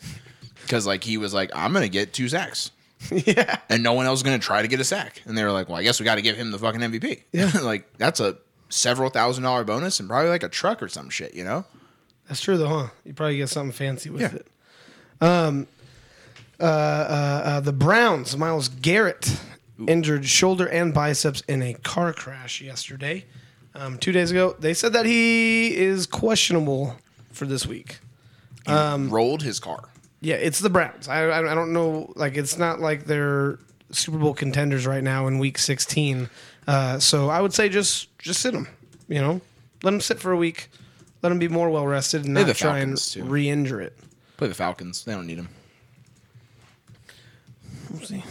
because, 0.61 0.87
like, 0.87 1.03
he 1.03 1.17
was 1.17 1.33
like, 1.33 1.51
"I'm 1.53 1.73
gonna 1.73 1.89
get 1.89 2.13
two 2.13 2.29
sacks." 2.29 2.71
yeah, 3.11 3.57
and 3.69 3.83
no 3.83 3.91
one 3.91 4.05
else 4.05 4.19
is 4.19 4.23
going 4.23 4.39
to 4.39 4.45
try 4.45 4.61
to 4.61 4.67
get 4.69 4.79
a 4.79 4.83
sack. 4.85 5.21
And 5.25 5.37
they 5.37 5.43
were 5.43 5.51
like, 5.51 5.67
well, 5.67 5.77
I 5.77 5.83
guess 5.83 5.99
we 5.99 6.05
got 6.05 6.15
to 6.15 6.21
give 6.21 6.37
him 6.37 6.51
the 6.51 6.57
fucking 6.57 6.79
MVP. 6.79 7.23
Yeah. 7.33 7.51
like, 7.61 7.85
that's 7.97 8.21
a 8.21 8.37
several 8.69 9.09
thousand 9.09 9.43
dollar 9.43 9.65
bonus 9.65 9.99
and 9.99 10.07
probably 10.07 10.29
like 10.29 10.41
a 10.43 10.47
truck 10.47 10.81
or 10.81 10.87
some 10.87 11.09
shit, 11.09 11.33
you 11.33 11.43
know? 11.43 11.65
that's 12.29 12.39
true 12.39 12.55
though, 12.57 12.69
huh? 12.69 12.87
You 13.03 13.13
probably 13.13 13.35
get 13.35 13.49
something 13.49 13.73
fancy 13.73 14.09
with 14.09 14.21
Yeah. 14.21 14.35
it. 14.35 14.47
Um, 15.19 15.67
uh, 16.61 16.63
uh, 16.63 17.41
uh, 17.45 17.59
the 17.59 17.73
Browns, 17.73 18.37
Myles 18.37 18.69
Garrett 18.69 19.37
injured 19.85 20.25
shoulder 20.25 20.65
and 20.69 20.93
biceps 20.93 21.41
in 21.49 21.61
a 21.61 21.73
car 21.73 22.13
crash 22.13 22.61
yesterday. 22.61 23.25
Um, 23.75 23.97
two 23.97 24.11
days 24.11 24.29
ago, 24.31 24.55
they 24.59 24.73
said 24.73 24.93
that 24.93 25.05
he 25.05 25.75
is 25.75 26.05
questionable 26.05 26.95
for 27.31 27.45
this 27.45 27.65
week. 27.65 27.99
He 28.65 28.71
Um, 28.71 29.09
rolled 29.09 29.41
his 29.43 29.59
car. 29.59 29.89
Yeah, 30.21 30.35
it's 30.35 30.59
the 30.59 30.69
Browns. 30.69 31.07
I, 31.07 31.23
I 31.25 31.51
I 31.51 31.55
don't 31.55 31.73
know. 31.73 32.13
Like, 32.15 32.37
it's 32.37 32.57
not 32.57 32.79
like 32.79 33.05
they're 33.05 33.59
Super 33.91 34.17
Bowl 34.17 34.33
contenders 34.33 34.85
right 34.87 35.03
now 35.03 35.27
in 35.27 35.37
Week 35.39 35.57
16. 35.57 36.29
Uh, 36.67 36.97
so 36.99 37.29
I 37.29 37.41
would 37.41 37.53
say 37.53 37.67
just 37.67 38.15
just 38.19 38.39
sit 38.41 38.53
them. 38.53 38.67
You 39.09 39.19
know, 39.19 39.41
let 39.83 39.91
them 39.91 39.99
sit 40.01 40.19
for 40.19 40.31
a 40.31 40.37
week. 40.37 40.69
Let 41.21 41.29
them 41.29 41.39
be 41.39 41.47
more 41.49 41.69
well 41.69 41.85
rested 41.87 42.25
and 42.25 42.33
not 42.35 42.45
the 42.47 42.53
try 42.53 42.79
Falcons, 42.79 43.11
too. 43.11 43.21
and 43.21 43.31
re-injure 43.31 43.81
it. 43.81 43.97
Play 44.37 44.47
the 44.49 44.53
Falcons. 44.53 45.03
They 45.03 45.13
don't 45.13 45.25
need 45.27 45.37
him. 45.39 45.49
We'll 47.91 48.01
see. 48.01 48.23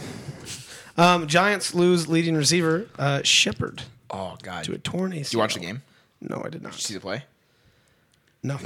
Um, 0.97 1.27
Giants 1.27 1.73
lose 1.73 2.07
leading 2.07 2.35
receiver 2.35 2.87
uh, 2.99 3.21
Shepard 3.23 3.83
Oh, 4.13 4.37
God. 4.41 4.63
to 4.65 4.73
a 4.73 4.77
torn 4.77 5.11
ACL. 5.11 5.23
Did 5.23 5.33
you 5.33 5.39
watch 5.39 5.53
the 5.55 5.59
game? 5.59 5.81
No, 6.21 6.41
I 6.45 6.49
did 6.49 6.61
not. 6.61 6.71
Did 6.71 6.79
you 6.79 6.83
see 6.83 6.93
the 6.93 6.99
play? 6.99 7.23
No, 8.43 8.57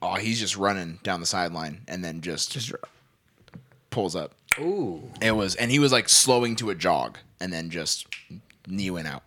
Oh, 0.00 0.14
he's 0.14 0.40
just 0.40 0.56
running 0.56 0.98
down 1.04 1.20
the 1.20 1.26
sideline 1.26 1.82
and 1.86 2.04
then 2.04 2.20
just, 2.22 2.50
just 2.52 2.72
pulls 3.90 4.16
up. 4.16 4.34
Ooh. 4.58 5.02
It 5.20 5.32
was, 5.32 5.54
and 5.54 5.70
he 5.70 5.78
was 5.78 5.92
like 5.92 6.08
slowing 6.08 6.56
to 6.56 6.70
a 6.70 6.74
jog 6.74 7.18
and 7.40 7.52
then 7.52 7.70
just 7.70 8.06
knee 8.66 8.90
went 8.90 9.06
out. 9.06 9.22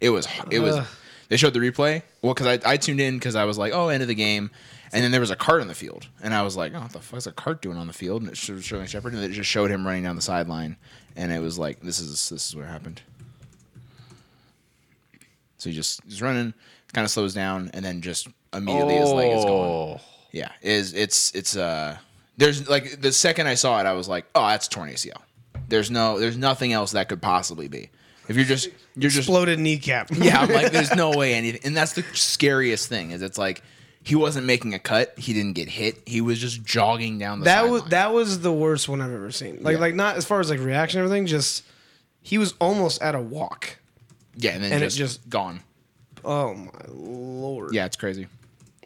It 0.00 0.10
was, 0.10 0.28
it 0.50 0.60
was, 0.60 0.76
Ugh. 0.76 0.86
they 1.28 1.36
showed 1.36 1.54
the 1.54 1.58
replay. 1.60 2.02
Well, 2.22 2.34
because 2.34 2.46
I, 2.46 2.72
I 2.72 2.76
tuned 2.76 3.00
in 3.00 3.18
because 3.18 3.34
I 3.34 3.44
was 3.44 3.58
like, 3.58 3.72
oh, 3.72 3.88
end 3.88 4.02
of 4.02 4.08
the 4.08 4.14
game. 4.14 4.50
And 4.92 5.02
then 5.02 5.10
there 5.10 5.20
was 5.20 5.30
a 5.32 5.36
cart 5.36 5.60
on 5.60 5.66
the 5.66 5.74
field. 5.74 6.06
And 6.22 6.32
I 6.32 6.42
was 6.42 6.56
like, 6.56 6.72
oh, 6.74 6.80
what 6.80 6.92
the 6.92 7.00
fuck 7.00 7.18
is 7.18 7.26
a 7.26 7.32
cart 7.32 7.60
doing 7.60 7.76
on 7.76 7.88
the 7.88 7.92
field? 7.92 8.22
And 8.22 8.30
it 8.30 8.48
was 8.48 8.64
showing 8.64 8.86
Shepard. 8.86 9.14
And 9.14 9.24
it 9.24 9.32
just 9.32 9.50
showed 9.50 9.70
him 9.70 9.84
running 9.84 10.04
down 10.04 10.14
the 10.14 10.22
sideline. 10.22 10.76
And 11.16 11.32
it 11.32 11.40
was 11.40 11.58
like, 11.58 11.80
this 11.80 11.98
is 11.98 12.28
this 12.28 12.48
is 12.50 12.54
what 12.54 12.66
happened. 12.66 13.02
So 15.64 15.70
he 15.70 15.74
just 15.76 16.02
he's 16.04 16.20
running, 16.20 16.52
kind 16.92 17.06
of 17.06 17.10
slows 17.10 17.32
down, 17.32 17.70
and 17.72 17.82
then 17.82 18.02
just 18.02 18.28
immediately 18.52 18.96
his 18.96 19.10
leg 19.10 19.32
is 19.32 19.44
gone. 19.46 19.50
Oh. 19.96 20.00
Yeah, 20.30 20.50
is 20.60 20.92
it's 20.92 21.34
it's 21.34 21.56
uh 21.56 21.96
there's 22.36 22.68
like 22.68 23.00
the 23.00 23.12
second 23.12 23.46
I 23.46 23.54
saw 23.54 23.80
it, 23.80 23.86
I 23.86 23.94
was 23.94 24.06
like, 24.06 24.26
oh, 24.34 24.46
that's 24.48 24.68
torn 24.68 24.90
ACL. 24.90 25.22
There's 25.68 25.90
no 25.90 26.18
there's 26.18 26.36
nothing 26.36 26.74
else 26.74 26.92
that 26.92 27.08
could 27.08 27.22
possibly 27.22 27.66
be. 27.68 27.88
If 28.28 28.36
you're 28.36 28.44
just 28.44 28.68
you're 28.94 29.08
just 29.10 29.26
exploded 29.26 29.58
kneecap. 29.58 30.10
yeah, 30.12 30.40
I'm 30.42 30.50
like, 30.50 30.70
there's 30.70 30.94
no 30.96 31.16
way 31.16 31.32
anything. 31.32 31.62
And 31.64 31.74
that's 31.74 31.94
the 31.94 32.02
scariest 32.12 32.90
thing 32.90 33.12
is 33.12 33.22
it's 33.22 33.38
like 33.38 33.62
he 34.02 34.16
wasn't 34.16 34.44
making 34.44 34.74
a 34.74 34.78
cut, 34.78 35.18
he 35.18 35.32
didn't 35.32 35.54
get 35.54 35.70
hit, 35.70 36.02
he 36.06 36.20
was 36.20 36.38
just 36.38 36.62
jogging 36.62 37.18
down 37.18 37.38
the 37.38 37.46
that 37.46 37.60
sideline. 37.62 37.72
was 37.72 37.90
that 37.90 38.12
was 38.12 38.40
the 38.40 38.52
worst 38.52 38.86
one 38.86 39.00
I've 39.00 39.12
ever 39.14 39.30
seen. 39.30 39.62
Like 39.62 39.76
Yeah. 39.76 39.80
like 39.80 39.94
not 39.94 40.16
as 40.16 40.26
far 40.26 40.40
as 40.40 40.50
like 40.50 40.60
reaction 40.60 41.00
and 41.00 41.06
everything. 41.06 41.26
Just 41.26 41.62
he 42.20 42.36
was 42.36 42.52
almost 42.60 43.00
at 43.00 43.14
a 43.14 43.20
walk. 43.20 43.78
Yeah, 44.36 44.52
and 44.52 44.62
then 44.64 44.72
and 44.72 44.82
it 44.82 44.86
just, 44.86 44.96
just- 44.98 45.28
gone. 45.28 45.60
Oh 46.24 46.54
my 46.54 46.70
lord. 46.88 47.74
Yeah, 47.74 47.84
it's 47.86 47.96
crazy. 47.96 48.26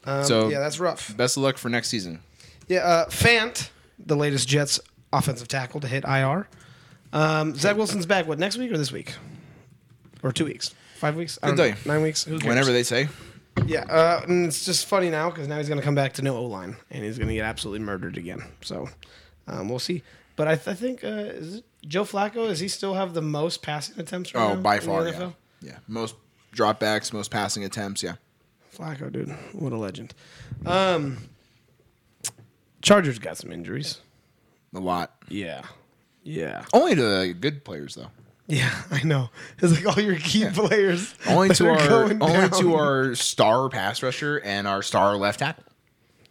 Um, 0.04 0.24
so- 0.24 0.48
yeah, 0.48 0.58
that's 0.58 0.80
rough. 0.80 1.16
Best 1.16 1.36
of 1.36 1.42
luck 1.42 1.56
for 1.58 1.68
next 1.68 1.88
season. 1.88 2.20
Yeah, 2.66 2.80
uh, 2.80 3.06
Fant, 3.06 3.70
the 3.98 4.16
latest 4.16 4.48
Jets 4.48 4.80
offensive 5.12 5.48
tackle 5.48 5.80
to 5.80 5.88
hit 5.88 6.04
IR. 6.04 6.48
Um, 7.12 7.54
Zach 7.54 7.76
Wilson's 7.76 8.04
back. 8.06 8.26
What 8.26 8.38
next 8.38 8.58
week 8.58 8.70
or 8.70 8.76
this 8.76 8.92
week, 8.92 9.14
or 10.22 10.32
two 10.32 10.44
weeks, 10.44 10.74
five 10.96 11.16
weeks? 11.16 11.38
I 11.42 11.46
don't 11.48 11.56
know. 11.56 11.68
tell 11.68 11.78
you. 11.78 11.82
Nine 11.86 12.02
weeks. 12.02 12.26
Whenever 12.26 12.72
they 12.72 12.82
say, 12.82 13.08
Yeah, 13.66 13.84
uh, 13.88 14.20
and 14.28 14.46
it's 14.46 14.64
just 14.66 14.84
funny 14.86 15.08
now 15.08 15.30
because 15.30 15.48
now 15.48 15.56
he's 15.56 15.68
going 15.68 15.80
to 15.80 15.84
come 15.84 15.94
back 15.94 16.12
to 16.14 16.22
no 16.22 16.36
O 16.36 16.44
line 16.44 16.76
and 16.90 17.04
he's 17.04 17.16
going 17.16 17.28
to 17.28 17.34
get 17.34 17.44
absolutely 17.44 17.84
murdered 17.84 18.18
again. 18.18 18.42
So 18.60 18.88
um, 19.46 19.68
we'll 19.70 19.78
see. 19.78 20.02
But 20.36 20.48
I, 20.48 20.54
th- 20.56 20.68
I 20.68 20.74
think 20.74 21.02
uh, 21.02 21.06
is 21.08 21.54
it 21.56 21.64
Joe 21.86 22.04
Flacco? 22.04 22.48
Does 22.48 22.60
he 22.60 22.68
still 22.68 22.94
have 22.94 23.14
the 23.14 23.22
most 23.22 23.62
passing 23.62 23.98
attempts? 24.00 24.34
Right 24.34 24.42
Oh, 24.42 24.54
now 24.54 24.60
by 24.60 24.80
far, 24.80 25.08
yeah. 25.08 25.30
Yeah, 25.60 25.76
most 25.86 26.14
dropbacks, 26.54 27.12
most 27.12 27.30
passing 27.30 27.64
attempts. 27.64 28.02
Yeah, 28.02 28.14
Flacco, 28.76 29.10
dude, 29.12 29.30
what 29.52 29.72
a 29.72 29.76
legend. 29.76 30.14
Um, 30.66 31.18
Chargers 32.82 33.18
got 33.18 33.36
some 33.36 33.52
injuries. 33.52 33.98
a 34.74 34.78
lot. 34.80 35.14
Yeah, 35.28 35.62
yeah, 36.22 36.64
Only 36.72 36.94
to 36.94 37.34
good 37.34 37.64
players 37.64 37.94
though. 37.94 38.10
yeah. 38.46 38.70
I 38.90 39.02
know. 39.02 39.30
It's 39.58 39.72
like 39.74 39.86
all 39.96 40.02
your 40.02 40.16
key 40.16 40.46
players. 40.50 41.14
Only 41.26 41.50
to 41.50 41.68
our 41.70 41.80
only 42.04 42.14
down. 42.16 42.50
to 42.60 42.74
our 42.76 43.14
star 43.14 43.68
pass 43.68 44.02
rusher 44.02 44.38
and 44.44 44.66
our 44.66 44.82
star 44.82 45.16
left 45.16 45.40
tackle. 45.40 45.64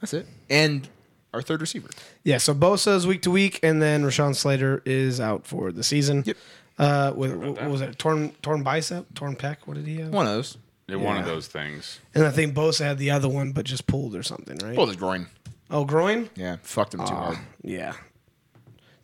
That's 0.01 0.13
it. 0.13 0.25
And 0.49 0.87
our 1.33 1.41
third 1.41 1.61
receiver. 1.61 1.89
Yeah, 2.27 2.39
so 2.39 2.53
Bosa 2.53 2.93
is 2.93 3.07
week 3.07 3.21
to 3.21 3.31
week, 3.31 3.57
and 3.63 3.81
then 3.81 4.03
Rashawn 4.03 4.35
Slater 4.35 4.81
is 4.85 5.21
out 5.21 5.47
for 5.47 5.71
the 5.71 5.81
season. 5.81 6.23
Yep. 6.25 6.37
Uh, 6.77 7.13
with 7.15 7.33
what 7.33 7.69
was 7.69 7.79
it? 7.79 7.97
Torn 7.97 8.31
torn 8.41 8.63
bicep, 8.63 9.13
torn 9.15 9.37
pec. 9.37 9.59
What 9.63 9.75
did 9.75 9.87
he 9.87 9.99
have? 10.01 10.09
One 10.09 10.27
of 10.27 10.33
those. 10.33 10.57
They're 10.87 10.99
one 10.99 11.15
of 11.15 11.25
those 11.25 11.47
things. 11.47 12.01
And 12.13 12.25
I 12.25 12.31
think 12.31 12.53
Bosa 12.53 12.83
had 12.83 12.97
the 12.97 13.11
other 13.11 13.29
one, 13.29 13.53
but 13.53 13.63
just 13.65 13.87
pulled 13.87 14.13
or 14.13 14.23
something, 14.23 14.57
right? 14.57 14.75
Pulled 14.75 14.89
his 14.89 14.97
groin. 14.97 15.27
oh, 15.71 15.85
groin. 15.85 16.29
Yeah, 16.35 16.57
fucked 16.63 16.93
him 16.95 16.99
too 16.99 17.13
hard. 17.15 17.37
Yeah. 17.61 17.93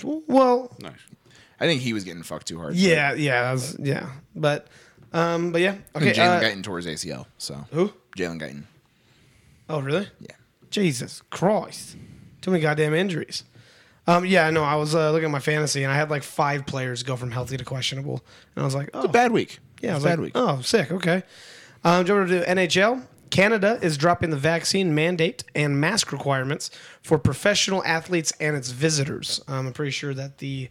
Well, 0.04 0.76
Nice. 0.82 0.92
I 1.62 1.66
think 1.66 1.82
he 1.82 1.94
was 1.94 2.04
getting 2.04 2.24
fucked 2.24 2.48
too 2.48 2.60
hard. 2.60 2.76
yeah, 2.76 3.14
yeah, 3.14 3.44
that 3.44 3.52
was, 3.54 3.78
yeah, 3.80 4.10
but, 4.36 4.68
um, 5.14 5.54
but 5.54 5.62
yeah. 5.62 5.76
Okay, 5.96 6.10
Okay. 6.12 6.20
Jalen 6.20 6.38
Uh, 6.40 6.42
Guyton 6.42 6.62
tore 6.64 6.76
his 6.78 6.88
ACL. 6.88 7.26
So 7.38 7.66
who? 7.72 7.94
Jalen 8.18 8.42
Guyton. 8.42 8.64
Oh, 9.70 9.80
really? 9.80 10.10
Yeah. 10.20 10.36
Jesus 10.70 11.22
Christ. 11.30 11.96
Too 12.44 12.52
many 12.52 12.62
goddamn 12.62 12.94
injuries. 12.94 13.44
Um, 14.06 14.26
yeah, 14.26 14.50
no, 14.50 14.64
I 14.64 14.76
was 14.76 14.94
uh, 14.94 15.12
looking 15.12 15.26
at 15.26 15.32
my 15.32 15.40
fantasy 15.40 15.84
and 15.84 15.92
I 15.92 15.96
had 15.96 16.10
like 16.10 16.24
five 16.24 16.66
players 16.66 17.04
go 17.04 17.16
from 17.16 17.32
healthy 17.32 17.56
to 17.56 17.64
questionable. 17.64 18.22
And 18.56 18.62
I 18.62 18.66
was 18.66 18.76
like, 18.76 18.90
oh, 18.94 19.04
a 19.04 19.08
Bad 19.08 19.32
week. 19.32 19.60
Yeah, 19.82 19.92
I 19.92 19.96
was 19.96 20.04
bad 20.04 20.20
like, 20.20 20.26
week. 20.26 20.34
oh, 20.36 20.60
sick. 20.62 20.92
Okay. 20.92 21.24
Um, 21.86 22.06
jump 22.06 22.20
over 22.20 22.28
to 22.28 22.46
NHL. 22.46 23.06
Canada 23.30 23.80
is 23.82 23.98
dropping 23.98 24.30
the 24.30 24.38
vaccine 24.38 24.94
mandate 24.94 25.46
and 25.56 25.80
mask 25.80 26.12
requirements 26.12 26.70
for 27.02 27.18
professional 27.18 27.84
athletes 27.86 28.34
and 28.40 28.56
its 28.56 28.70
visitors. 28.72 29.42
Um, 29.48 29.68
I'm 29.68 29.74
pretty 29.74 29.92
sure 29.92 30.14
that 30.14 30.38
the, 30.40 30.70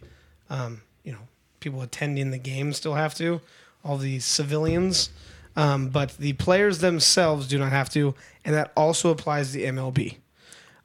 um, 0.49 0.81
you 1.03 1.11
know, 1.11 1.19
people 1.59 1.81
attending 1.81 2.29
the 2.31 2.37
game 2.37 2.71
still 2.71 2.93
have 2.93 3.15
to, 3.15 3.41
all 3.83 3.97
the 3.97 4.19
civilians, 4.19 5.09
um, 5.55 5.89
but 5.89 6.17
the 6.17 6.33
players 6.33 6.79
themselves 6.79 7.47
do 7.47 7.57
not 7.57 7.71
have 7.71 7.89
to, 7.91 8.15
and 8.45 8.55
that 8.55 8.71
also 8.77 9.09
applies 9.09 9.51
to 9.51 9.57
the 9.57 9.65
MLB. 9.65 10.17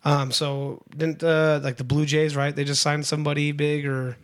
Um, 0.04 0.30
so 0.32 0.82
didn't 0.96 1.22
uh, 1.22 1.60
like 1.62 1.76
the 1.76 1.84
Blue 1.84 2.06
Jays, 2.06 2.36
right? 2.36 2.54
They 2.54 2.64
just 2.64 2.82
signed 2.82 3.06
somebody 3.06 3.52
big 3.52 3.86
or 3.86 4.16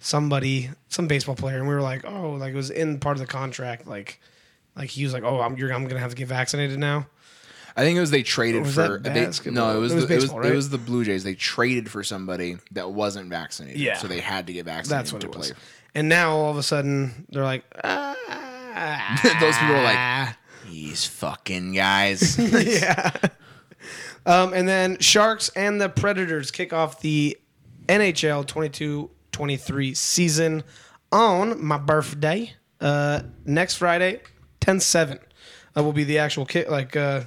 somebody, 0.00 0.70
some 0.88 1.06
baseball 1.08 1.34
player, 1.36 1.58
and 1.58 1.68
we 1.68 1.74
were 1.74 1.82
like, 1.82 2.04
oh, 2.04 2.32
like 2.32 2.52
it 2.52 2.56
was 2.56 2.70
in 2.70 2.98
part 2.98 3.16
of 3.16 3.20
the 3.20 3.26
contract, 3.26 3.86
like, 3.86 4.20
like 4.76 4.88
he 4.88 5.04
was 5.04 5.12
like, 5.12 5.22
oh, 5.22 5.40
I'm 5.40 5.56
you're, 5.56 5.72
I'm 5.72 5.86
gonna 5.86 6.00
have 6.00 6.10
to 6.10 6.16
get 6.16 6.28
vaccinated 6.28 6.78
now. 6.78 7.06
I 7.76 7.82
think 7.82 7.96
it 7.96 8.00
was 8.00 8.10
they 8.10 8.22
traded 8.22 8.62
was 8.62 8.74
for 8.74 8.98
they, 8.98 9.30
no, 9.50 9.76
it 9.76 9.80
was 9.80 9.92
It 9.92 9.96
was 9.96 10.06
the, 10.06 10.14
it 10.14 10.16
was 10.16 10.24
baseball, 10.24 10.46
it 10.46 10.54
was 10.54 10.70
the 10.70 10.78
Blue 10.78 11.04
Jays. 11.04 11.22
They 11.22 11.34
traded 11.34 11.90
for 11.90 12.02
somebody 12.02 12.56
that 12.72 12.90
wasn't 12.90 13.30
vaccinated. 13.30 13.80
Yeah. 13.80 13.96
so 13.96 14.08
they 14.08 14.20
had 14.20 14.46
to 14.48 14.52
get 14.52 14.64
vaccinated 14.64 14.98
That's 14.98 15.12
what 15.12 15.20
to 15.22 15.28
it 15.28 15.32
play. 15.32 15.40
was. 15.40 15.54
And 15.94 16.08
now 16.08 16.32
all 16.36 16.50
of 16.50 16.56
a 16.56 16.62
sudden 16.62 17.26
they're 17.30 17.44
like, 17.44 17.64
ah, 17.84 18.16
Those 19.40 19.56
people 19.58 19.76
are 19.76 19.82
like, 19.82 20.36
these 20.70 21.04
fucking 21.04 21.72
guys. 21.74 22.38
yeah. 22.38 23.12
Um, 24.26 24.52
and 24.52 24.68
then 24.68 24.98
Sharks 24.98 25.48
and 25.50 25.80
the 25.80 25.88
Predators 25.88 26.50
kick 26.50 26.72
off 26.72 27.00
the 27.00 27.38
NHL 27.86 28.46
22-23 29.32 29.96
season 29.96 30.62
on 31.10 31.64
my 31.64 31.78
birthday. 31.78 32.52
Uh, 32.80 33.22
next 33.44 33.76
Friday, 33.76 34.20
10-7 34.60 35.18
uh, 35.76 35.82
will 35.82 35.92
be 35.92 36.04
the 36.04 36.18
actual 36.18 36.46
kick, 36.46 36.70
like 36.70 36.96
uh, 36.96 37.22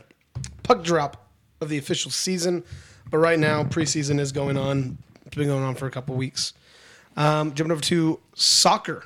puck 0.64 0.84
drop 0.84 1.30
of 1.62 1.70
the 1.70 1.78
official 1.78 2.12
season. 2.12 2.64
But 3.10 3.18
right 3.18 3.40
now, 3.40 3.64
preseason 3.64 4.20
is 4.20 4.32
going 4.32 4.58
on. 4.58 4.98
It's 5.26 5.36
been 5.36 5.48
going 5.48 5.64
on 5.64 5.76
for 5.76 5.88
a 5.88 5.92
couple 5.92 6.16
weeks. 6.16 6.54
Um, 7.16 7.54
jumping 7.54 7.72
over 7.72 7.82
to 7.82 8.20
soccer. 8.34 9.06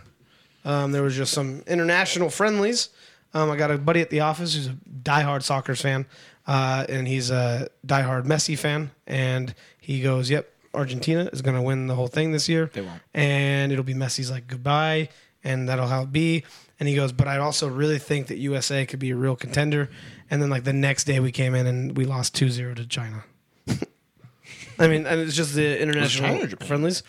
Um, 0.64 0.92
there 0.92 1.04
was 1.04 1.16
just 1.16 1.34
some 1.34 1.64
international 1.68 2.30
friendlies. 2.30 2.90
Um, 3.34 3.50
I 3.52 3.58
got 3.58 3.72
a 3.72 3.78
buddy 3.78 4.02
at 4.02 4.10
the 4.10 4.22
office 4.22 4.56
who's 4.56 4.68
a 4.68 4.78
diehard 5.04 5.44
soccer 5.44 5.76
fan, 5.76 6.06
uh, 6.48 6.86
and 6.90 7.08
he's 7.08 7.30
a 7.30 7.70
diehard 7.86 8.26
Messi 8.26 8.58
fan. 8.58 8.92
And 9.06 9.54
he 9.80 10.02
goes, 10.02 10.30
"Yep, 10.30 10.50
Argentina 10.74 11.30
is 11.34 11.42
going 11.42 11.56
to 11.56 11.62
win 11.62 11.88
the 11.88 11.96
whole 11.96 12.08
thing 12.08 12.32
this 12.32 12.48
year. 12.50 12.70
They 12.74 12.82
won't. 12.82 13.02
and 13.14 13.72
it'll 13.72 13.84
be 13.84 13.94
Messi's 13.94 14.32
like 14.32 14.48
goodbye, 14.48 15.10
and 15.44 15.68
that'll 15.70 15.88
how 15.88 16.04
it 16.04 16.12
be." 16.12 16.44
And 16.80 16.88
he 16.88 16.96
goes, 16.96 17.12
"But 17.12 17.28
I 17.28 17.38
also 17.38 17.68
really 17.68 18.00
think 18.00 18.28
that 18.28 18.38
USA 18.38 18.86
could 18.86 19.00
be 19.00 19.12
a 19.12 19.16
real 19.16 19.36
contender." 19.36 19.90
And 20.30 20.42
then 20.42 20.50
like 20.50 20.64
the 20.64 20.74
next 20.74 21.06
day, 21.06 21.20
we 21.20 21.32
came 21.32 21.56
in 21.56 21.66
and 21.68 21.96
we 21.98 22.04
lost 22.06 22.36
2-0 22.36 22.76
to 22.76 22.86
China. 22.86 23.24
I 24.80 24.88
mean, 24.88 25.06
and 25.08 25.22
it's 25.22 25.36
just 25.36 25.56
the 25.56 25.80
international 25.82 26.48
friendlies. 26.66 27.02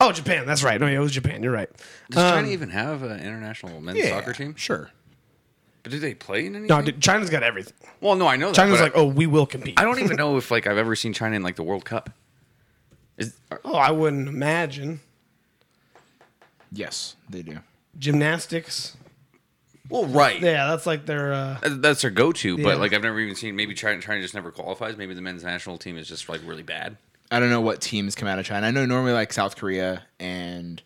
Oh, 0.00 0.12
Japan. 0.12 0.44
That's 0.44 0.62
right. 0.62 0.80
No, 0.80 0.86
yeah, 0.88 0.96
it 0.96 1.00
was 1.00 1.12
Japan. 1.12 1.42
You're 1.42 1.52
right. 1.52 1.70
Does 2.10 2.22
China 2.32 2.48
even 2.48 2.68
have 2.70 3.02
an 3.02 3.20
international 3.20 3.80
men's 3.80 3.98
Yeah, 3.98 4.10
soccer 4.10 4.32
team? 4.32 4.54
Sure. 4.56 4.90
But 5.84 5.92
do 5.92 5.98
they 6.00 6.14
play 6.14 6.46
in 6.46 6.56
anything? 6.56 6.66
No, 6.76 6.82
dude, 6.82 7.00
China's 7.00 7.30
got 7.30 7.42
everything. 7.44 7.74
well, 8.00 8.16
no, 8.16 8.26
I 8.26 8.36
know 8.36 8.48
that. 8.48 8.56
China's 8.56 8.78
but 8.78 8.84
like, 8.84 8.92
oh, 8.96 9.06
we 9.06 9.26
will 9.26 9.46
compete. 9.46 9.78
I, 9.78 9.82
I 9.82 9.84
don't 9.84 10.00
even 10.00 10.16
know 10.16 10.36
if 10.38 10.50
like 10.50 10.66
I've 10.66 10.78
ever 10.78 10.96
seen 10.96 11.12
China 11.12 11.36
in 11.36 11.42
like 11.42 11.54
the 11.56 11.62
World 11.62 11.84
Cup. 11.84 12.10
Is 13.18 13.36
Oh, 13.64 13.74
I 13.76 13.92
wouldn't 13.92 14.26
imagine 14.28 15.00
Yes, 16.72 17.16
they 17.28 17.42
do. 17.42 17.58
gymnastics. 17.98 18.96
well, 19.88 20.06
right. 20.06 20.40
Yeah, 20.40 20.68
that's 20.68 20.86
like 20.86 21.06
their. 21.06 21.32
Uh, 21.32 21.58
That's 21.62 22.02
their 22.02 22.10
go-to, 22.10 22.56
Yeah. 22.56 22.64
but 22.64 22.78
like 22.78 22.92
I've 22.92 23.02
never 23.02 23.20
even 23.20 23.34
seen. 23.36 23.54
Maybe 23.54 23.74
China, 23.74 24.00
China 24.00 24.20
just 24.20 24.34
never 24.34 24.50
qualifies. 24.50 24.96
Maybe 24.96 25.14
the 25.14 25.22
men's 25.22 25.44
national 25.44 25.78
team 25.78 25.96
is 25.96 26.08
just 26.08 26.28
like 26.28 26.40
really 26.44 26.62
bad. 26.62 26.96
I 27.30 27.40
don't 27.40 27.50
know 27.50 27.60
what 27.60 27.80
teams 27.80 28.14
come 28.14 28.28
out 28.28 28.38
of 28.38 28.44
China. 28.46 28.66
I 28.66 28.70
know 28.70 28.86
normally 28.86 29.12
like 29.12 29.32
South 29.32 29.56
Korea 29.56 30.02
and 30.18 30.82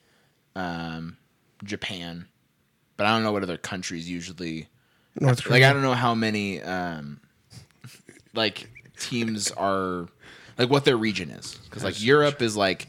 um, 0.57 1.17
Japan, 1.65 2.27
but 2.97 3.07
I 3.07 3.11
don't 3.11 3.23
know 3.23 3.33
what 3.33 3.43
other 3.43 3.57
countries 3.57 4.09
usually. 4.11 4.69
North 5.21 5.49
Like 5.49 5.63
I 5.63 5.73
don't 5.73 5.83
know 5.83 5.95
how 5.95 6.15
many 6.15 6.63
um, 6.63 7.21
like 8.35 8.69
teams 8.99 9.51
are 9.53 10.09
like 10.57 10.71
what 10.71 10.85
their 10.85 10.97
region 10.97 11.31
is 11.31 11.55
because 11.65 11.85
like 11.85 12.03
Europe 12.03 12.43
is 12.43 12.57
like 12.57 12.87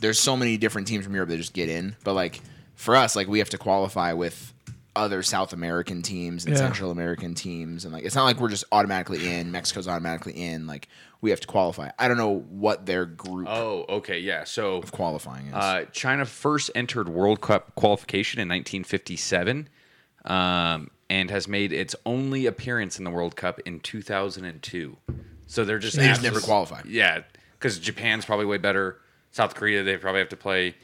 there's 0.00 0.18
so 0.18 0.36
many 0.36 0.56
different 0.56 0.88
teams 0.88 1.04
from 1.04 1.14
Europe 1.14 1.28
that 1.30 1.36
just 1.36 1.52
get 1.52 1.68
in, 1.68 1.96
but 2.04 2.14
like 2.14 2.40
for 2.74 2.96
us 2.96 3.14
like 3.16 3.28
we 3.28 3.38
have 3.38 3.50
to 3.50 3.58
qualify 3.58 4.12
with 4.12 4.52
other 4.96 5.22
South 5.22 5.52
American 5.52 6.02
teams 6.02 6.44
and 6.44 6.52
Yeah. 6.54 6.58
Central 6.58 6.90
American 6.90 7.34
teams 7.34 7.84
and 7.84 7.92
like 7.94 8.04
it's 8.04 8.14
not 8.14 8.24
like 8.24 8.40
we're 8.40 8.48
just 8.48 8.64
automatically 8.72 9.32
in. 9.32 9.52
Mexico's 9.52 9.86
automatically 9.86 10.32
in. 10.32 10.66
Like 10.66 10.88
we 11.20 11.30
have 11.30 11.40
to 11.40 11.46
qualify. 11.46 11.90
I 11.98 12.08
don't 12.08 12.16
know 12.16 12.40
what 12.48 12.86
their 12.86 13.04
group 13.06 13.46
Oh, 13.48 13.84
okay, 13.88 14.18
yeah. 14.18 14.44
So 14.44 14.76
of 14.76 14.90
qualifying 14.92 15.46
is. 15.46 15.54
Uh, 15.54 15.84
China 15.92 16.24
first 16.24 16.70
entered 16.74 17.08
World 17.08 17.40
Cup 17.40 17.74
qualification 17.74 18.40
in 18.40 18.48
1957 18.48 19.68
um, 20.24 20.90
and 21.08 21.30
has 21.30 21.48
made 21.48 21.72
its 21.72 21.94
only 22.06 22.46
appearance 22.46 22.98
in 22.98 23.04
the 23.04 23.10
World 23.10 23.36
Cup 23.36 23.60
in 23.60 23.80
2002. 23.80 24.96
So 25.46 25.64
they're 25.64 25.78
just 25.78 25.96
They 25.96 26.06
just 26.06 26.22
never 26.22 26.40
qualified. 26.40 26.86
Yeah, 26.86 27.22
because 27.58 27.78
Japan's 27.78 28.24
probably 28.24 28.46
way 28.46 28.58
better. 28.58 28.98
South 29.32 29.54
Korea, 29.54 29.82
they 29.82 29.96
probably 29.96 30.20
have 30.20 30.28
to 30.30 30.36
play. 30.36 30.74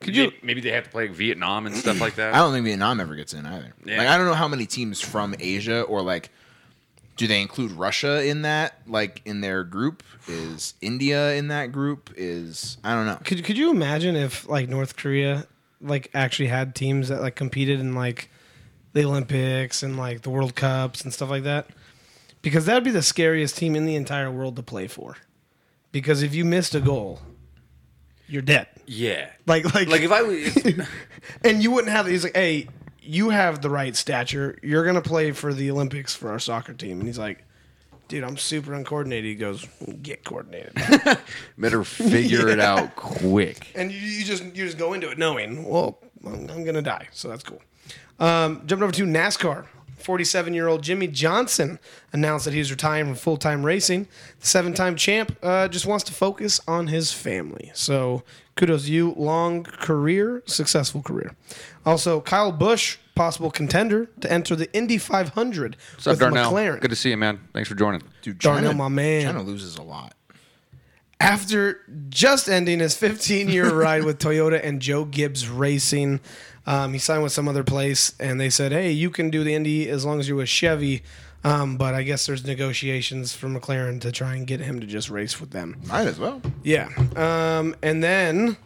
Could 0.00 0.14
you- 0.16 0.32
maybe 0.42 0.60
they 0.60 0.70
have 0.72 0.84
to 0.84 0.90
play 0.90 1.06
Vietnam 1.08 1.66
and 1.66 1.76
stuff 1.76 2.00
like 2.00 2.16
that? 2.16 2.34
I 2.34 2.38
don't 2.38 2.52
think 2.52 2.64
Vietnam 2.64 3.00
ever 3.00 3.14
gets 3.14 3.32
in 3.34 3.46
either. 3.46 3.72
Yeah. 3.84 3.98
Like 3.98 4.08
I 4.08 4.16
don't 4.18 4.26
know 4.26 4.34
how 4.34 4.48
many 4.48 4.66
teams 4.66 5.00
from 5.00 5.34
Asia 5.38 5.82
or 5.82 6.02
like 6.02 6.30
do 7.16 7.26
they 7.26 7.40
include 7.40 7.72
Russia 7.72 8.22
in 8.26 8.42
that 8.42 8.74
like 8.86 9.22
in 9.24 9.40
their 9.40 9.64
group? 9.64 10.02
Is 10.28 10.74
India 10.82 11.34
in 11.34 11.48
that 11.48 11.72
group? 11.72 12.12
Is 12.16 12.76
I 12.84 12.94
don't 12.94 13.06
know. 13.06 13.18
could 13.24 13.42
could 13.44 13.56
you 13.56 13.70
imagine 13.70 14.16
if 14.16 14.46
like 14.48 14.68
North 14.68 14.96
Korea 14.96 15.46
like 15.80 16.10
actually 16.14 16.48
had 16.48 16.74
teams 16.74 17.08
that 17.08 17.22
like 17.22 17.34
competed 17.36 17.80
in 17.80 17.94
like 17.94 18.28
the 18.96 19.04
Olympics 19.04 19.82
and 19.82 19.96
like 19.96 20.22
the 20.22 20.30
World 20.30 20.54
Cups 20.56 21.02
and 21.02 21.12
stuff 21.12 21.30
like 21.30 21.44
that? 21.44 21.68
Because 22.42 22.66
that'd 22.66 22.84
be 22.84 22.90
the 22.90 23.02
scariest 23.02 23.56
team 23.58 23.76
in 23.76 23.86
the 23.86 23.94
entire 23.94 24.30
world 24.30 24.56
to 24.56 24.62
play 24.62 24.86
for. 24.88 25.16
Because 25.92 26.22
if 26.22 26.34
you 26.34 26.44
missed 26.44 26.74
a 26.74 26.80
goal, 26.80 27.20
you're 28.28 28.42
dead. 28.42 28.66
yeah. 28.86 29.30
Like 29.46 29.72
like 29.74 29.88
Like 29.88 30.02
if 30.02 30.10
I 30.12 30.22
was, 30.22 30.56
and 31.44 31.62
you 31.62 31.70
wouldn't 31.70 31.92
have. 31.92 32.06
He's 32.06 32.24
like, 32.24 32.36
hey, 32.36 32.68
you 33.00 33.30
have 33.30 33.62
the 33.62 33.70
right 33.70 33.94
stature. 33.94 34.58
You're 34.62 34.84
gonna 34.84 35.00
play 35.02 35.32
for 35.32 35.54
the 35.54 35.70
Olympics 35.70 36.14
for 36.14 36.30
our 36.30 36.38
soccer 36.38 36.72
team. 36.74 36.98
And 36.98 37.06
he's 37.08 37.18
like, 37.18 37.44
dude, 38.08 38.24
I'm 38.24 38.36
super 38.36 38.74
uncoordinated. 38.74 39.24
He 39.26 39.34
goes, 39.36 39.66
get 40.02 40.24
coordinated. 40.24 40.72
better 41.58 41.84
figure 41.84 42.48
it 42.48 42.60
out 42.70 42.96
quick. 42.96 43.68
and 43.74 43.90
you, 43.92 43.98
you 43.98 44.24
just 44.24 44.42
you 44.44 44.52
just 44.66 44.78
go 44.78 44.92
into 44.92 45.08
it 45.10 45.18
knowing, 45.18 45.64
well, 45.64 45.98
I'm, 46.24 46.48
I'm 46.50 46.64
gonna 46.64 46.82
die. 46.82 47.08
So 47.12 47.28
that's 47.28 47.42
cool. 47.44 47.62
Um, 48.18 48.62
jumping 48.66 48.84
over 48.84 48.92
to 48.92 49.04
NASCAR. 49.04 49.66
47 49.98 50.54
year 50.54 50.68
old 50.68 50.82
Jimmie 50.82 51.08
Johnson 51.08 51.80
announced 52.12 52.44
that 52.44 52.54
he's 52.54 52.70
retiring 52.70 53.06
from 53.06 53.14
full 53.16 53.36
time 53.36 53.64
racing. 53.66 54.06
The 54.40 54.46
seven 54.46 54.72
time 54.72 54.94
champ 54.94 55.36
uh, 55.42 55.66
just 55.68 55.84
wants 55.86 56.04
to 56.04 56.12
focus 56.12 56.60
on 56.68 56.86
his 56.86 57.12
family. 57.12 57.72
So 57.74 58.22
kudos 58.54 58.84
to 58.84 58.92
you. 58.92 59.14
Long 59.16 59.64
career, 59.64 60.42
successful 60.46 61.02
career. 61.02 61.34
Also, 61.84 62.20
Kyle 62.20 62.52
Busch, 62.52 62.98
possible 63.16 63.50
contender 63.50 64.08
to 64.20 64.30
enter 64.30 64.54
the 64.54 64.72
Indy 64.72 64.98
500 64.98 65.76
What's 65.94 66.06
up, 66.06 66.12
with 66.12 66.20
Darnell? 66.20 66.52
McLaren. 66.52 66.80
Good 66.80 66.90
to 66.90 66.96
see 66.96 67.10
you, 67.10 67.16
man. 67.16 67.40
Thanks 67.52 67.68
for 67.68 67.74
joining. 67.74 68.02
Dude, 68.22 68.38
Darnell, 68.38 68.70
China, 68.72 68.74
my 68.78 68.88
man. 68.88 69.24
China 69.24 69.42
loses 69.42 69.76
a 69.76 69.82
lot. 69.82 70.14
after 71.18 71.80
just 72.10 72.48
ending 72.48 72.78
his 72.80 72.96
15 72.96 73.48
year 73.48 73.72
ride 73.74 74.04
with 74.04 74.18
Toyota 74.18 74.60
and 74.62 74.80
Joe 74.80 75.04
Gibbs 75.04 75.48
Racing. 75.48 76.20
Um, 76.66 76.92
he 76.92 76.98
signed 76.98 77.22
with 77.22 77.32
some 77.32 77.46
other 77.48 77.62
place, 77.64 78.12
and 78.18 78.40
they 78.40 78.50
said, 78.50 78.72
"Hey, 78.72 78.90
you 78.90 79.08
can 79.10 79.30
do 79.30 79.44
the 79.44 79.54
Indy 79.54 79.88
as 79.88 80.04
long 80.04 80.18
as 80.20 80.28
you're 80.28 80.36
with 80.38 80.48
Chevy." 80.48 81.02
Um, 81.44 81.76
but 81.76 81.94
I 81.94 82.02
guess 82.02 82.26
there's 82.26 82.44
negotiations 82.44 83.32
for 83.32 83.46
McLaren 83.48 84.00
to 84.00 84.10
try 84.10 84.34
and 84.34 84.46
get 84.48 84.58
him 84.60 84.80
to 84.80 84.86
just 84.86 85.08
race 85.10 85.40
with 85.40 85.50
them. 85.50 85.76
Might 85.86 86.08
as 86.08 86.18
well. 86.18 86.42
Yeah. 86.64 86.88
Um, 87.14 87.76
and 87.84 88.02
then, 88.02 88.56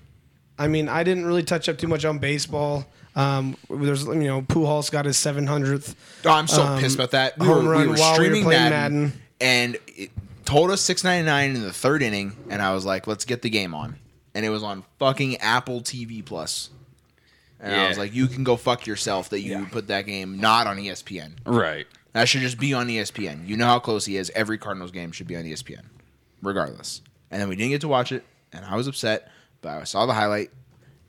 I 0.59 0.67
mean, 0.67 0.89
I 0.89 1.03
didn't 1.05 1.27
really 1.27 1.43
touch 1.43 1.69
up 1.69 1.77
too 1.77 1.89
much 1.89 2.07
on 2.07 2.19
baseball. 2.19 2.87
Um, 3.17 3.57
there's, 3.69 4.05
you 4.07 4.15
know, 4.15 4.41
Pujols 4.41 4.91
got 4.91 5.05
his 5.05 5.19
700th. 5.19 5.95
Oh, 6.25 6.31
I'm 6.31 6.47
so 6.47 6.63
Um, 6.63 6.81
pissed 6.81 6.95
about 6.95 7.11
that. 7.11 7.39
We 7.39 7.47
home 7.47 7.67
were, 7.67 7.73
run 7.73 7.81
we 7.83 7.89
were 7.89 7.95
while 7.99 8.13
we 8.13 8.19
were 8.19 8.25
streaming 8.25 8.45
playing 8.45 8.71
Madden, 8.71 9.03
Madden. 9.03 9.21
and 9.43 9.77
it 9.89 10.11
told 10.47 10.71
us 10.71 10.81
6.99 10.81 11.57
in 11.57 11.63
the 11.63 11.73
third 11.73 12.03
inning, 12.03 12.35
and 12.49 12.63
I 12.63 12.73
was 12.73 12.87
like, 12.87 13.07
"Let's 13.07 13.27
get 13.27 13.43
the 13.43 13.51
game 13.51 13.75
on." 13.75 13.97
And 14.35 14.47
it 14.47 14.51
was 14.51 14.63
on 14.63 14.85
fucking 14.99 15.37
Apple 15.39 15.81
TV 15.83 16.25
Plus. 16.25 16.71
And 17.61 17.73
I 17.75 17.77
Yeah. 17.83 17.89
was 17.89 17.99
like, 17.99 18.15
"You 18.15 18.27
can 18.27 18.43
go 18.43 18.57
fuck 18.57 18.87
yourself 18.87 19.29
that 19.31 19.41
you 19.41 19.53
Yeah. 19.53 19.65
put 19.67 19.89
that 19.89 20.07
game 20.07 20.39
not 20.41 20.67
on 20.67 20.79
ESPN. 20.79 21.35
Right. 21.45 21.87
That 22.13 22.29
should 22.29 22.41
just 22.41 22.59
be 22.59 22.73
on 22.75 22.89
ESPN. 22.89 23.47
You 23.47 23.57
know 23.57 23.67
how 23.67 23.79
close 23.79 24.07
he 24.07 24.17
is. 24.17 24.31
Every 24.35 24.57
Cardinals 24.59 24.91
game 24.91 25.13
should 25.13 25.27
be 25.27 25.37
on 25.37 25.45
ESPN, 25.45 25.83
regardless." 26.43 27.03
And 27.31 27.41
then 27.41 27.49
we 27.49 27.57
didn't 27.57 27.71
get 27.71 27.81
to 27.83 27.89
watch 27.89 28.11
it, 28.13 28.25
and 28.53 28.65
I 28.65 28.77
was 28.77 28.87
upset. 28.89 29.31
But 29.61 29.81
I 29.81 29.85
saw 29.85 30.07
the 30.07 30.15
highlight 30.15 30.51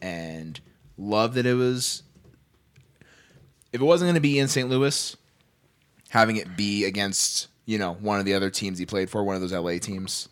and 0.01 0.59
loved 0.97 1.35
that 1.35 1.45
it 1.45 1.53
was. 1.55 2.03
If 3.71 3.79
it 3.79 3.85
wasn't 3.85 4.07
going 4.07 4.15
to 4.15 4.21
be 4.21 4.37
in 4.37 4.47
St. 4.49 4.69
Louis, 4.69 5.15
having 6.09 6.35
it 6.35 6.57
be 6.57 6.83
against 6.83 7.47
you 7.65 7.77
know 7.77 7.93
one 7.93 8.19
of 8.19 8.25
the 8.25 8.33
other 8.33 8.49
teams 8.49 8.77
he 8.77 8.85
played 8.85 9.09
for, 9.09 9.23
one 9.23 9.35
of 9.35 9.41
those 9.41 9.53
LA 9.53 9.77
teams, 9.79 10.27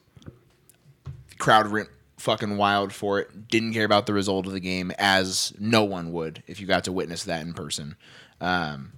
the 1.30 1.36
crowd 1.38 1.72
went 1.72 1.88
fucking 2.20 2.58
wild 2.58 2.94
for 2.94 3.20
it. 3.20 3.48
Didn't 3.48 3.74
care 3.74 3.86
about 3.86 4.06
the 4.06 4.14
result 4.14 4.46
of 4.46 4.54
the 4.54 4.60
game, 4.60 4.92
as 5.00 5.54
no 5.60 5.84
one 5.84 6.12
would 6.12 6.44
if 6.48 6.60
you 6.60 6.68
got 6.68 6.84
to 6.86 6.92
witness 6.92 7.24
that 7.24 7.42
in 7.42 7.54
person. 7.54 7.96
Um, 8.42 8.94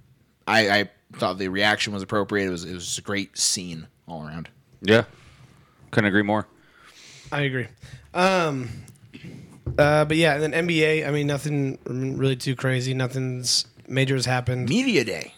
I, 0.46 0.68
I 0.80 0.90
thought 1.14 1.38
the 1.38 1.48
reaction 1.48 1.92
was 1.92 2.02
appropriate. 2.02 2.46
It 2.46 2.50
was 2.50 2.64
it 2.64 2.74
was 2.74 2.98
a 2.98 3.02
great 3.02 3.38
scene 3.38 3.86
all 4.06 4.26
around. 4.26 4.48
Yeah. 4.82 5.04
Couldn't 5.90 6.08
agree 6.08 6.22
more. 6.22 6.46
I 7.30 7.42
agree. 7.42 7.68
Um, 8.14 8.68
uh, 9.78 10.04
but 10.04 10.16
yeah, 10.16 10.34
and 10.34 10.42
then 10.52 10.66
NBA. 10.66 11.06
I 11.06 11.10
mean, 11.10 11.26
nothing 11.26 11.78
really 11.86 12.36
too 12.36 12.54
crazy. 12.56 12.92
Nothing's 12.94 13.66
major 13.88 14.14
has 14.16 14.26
happened. 14.26 14.68
Media 14.68 15.04
day. 15.04 15.34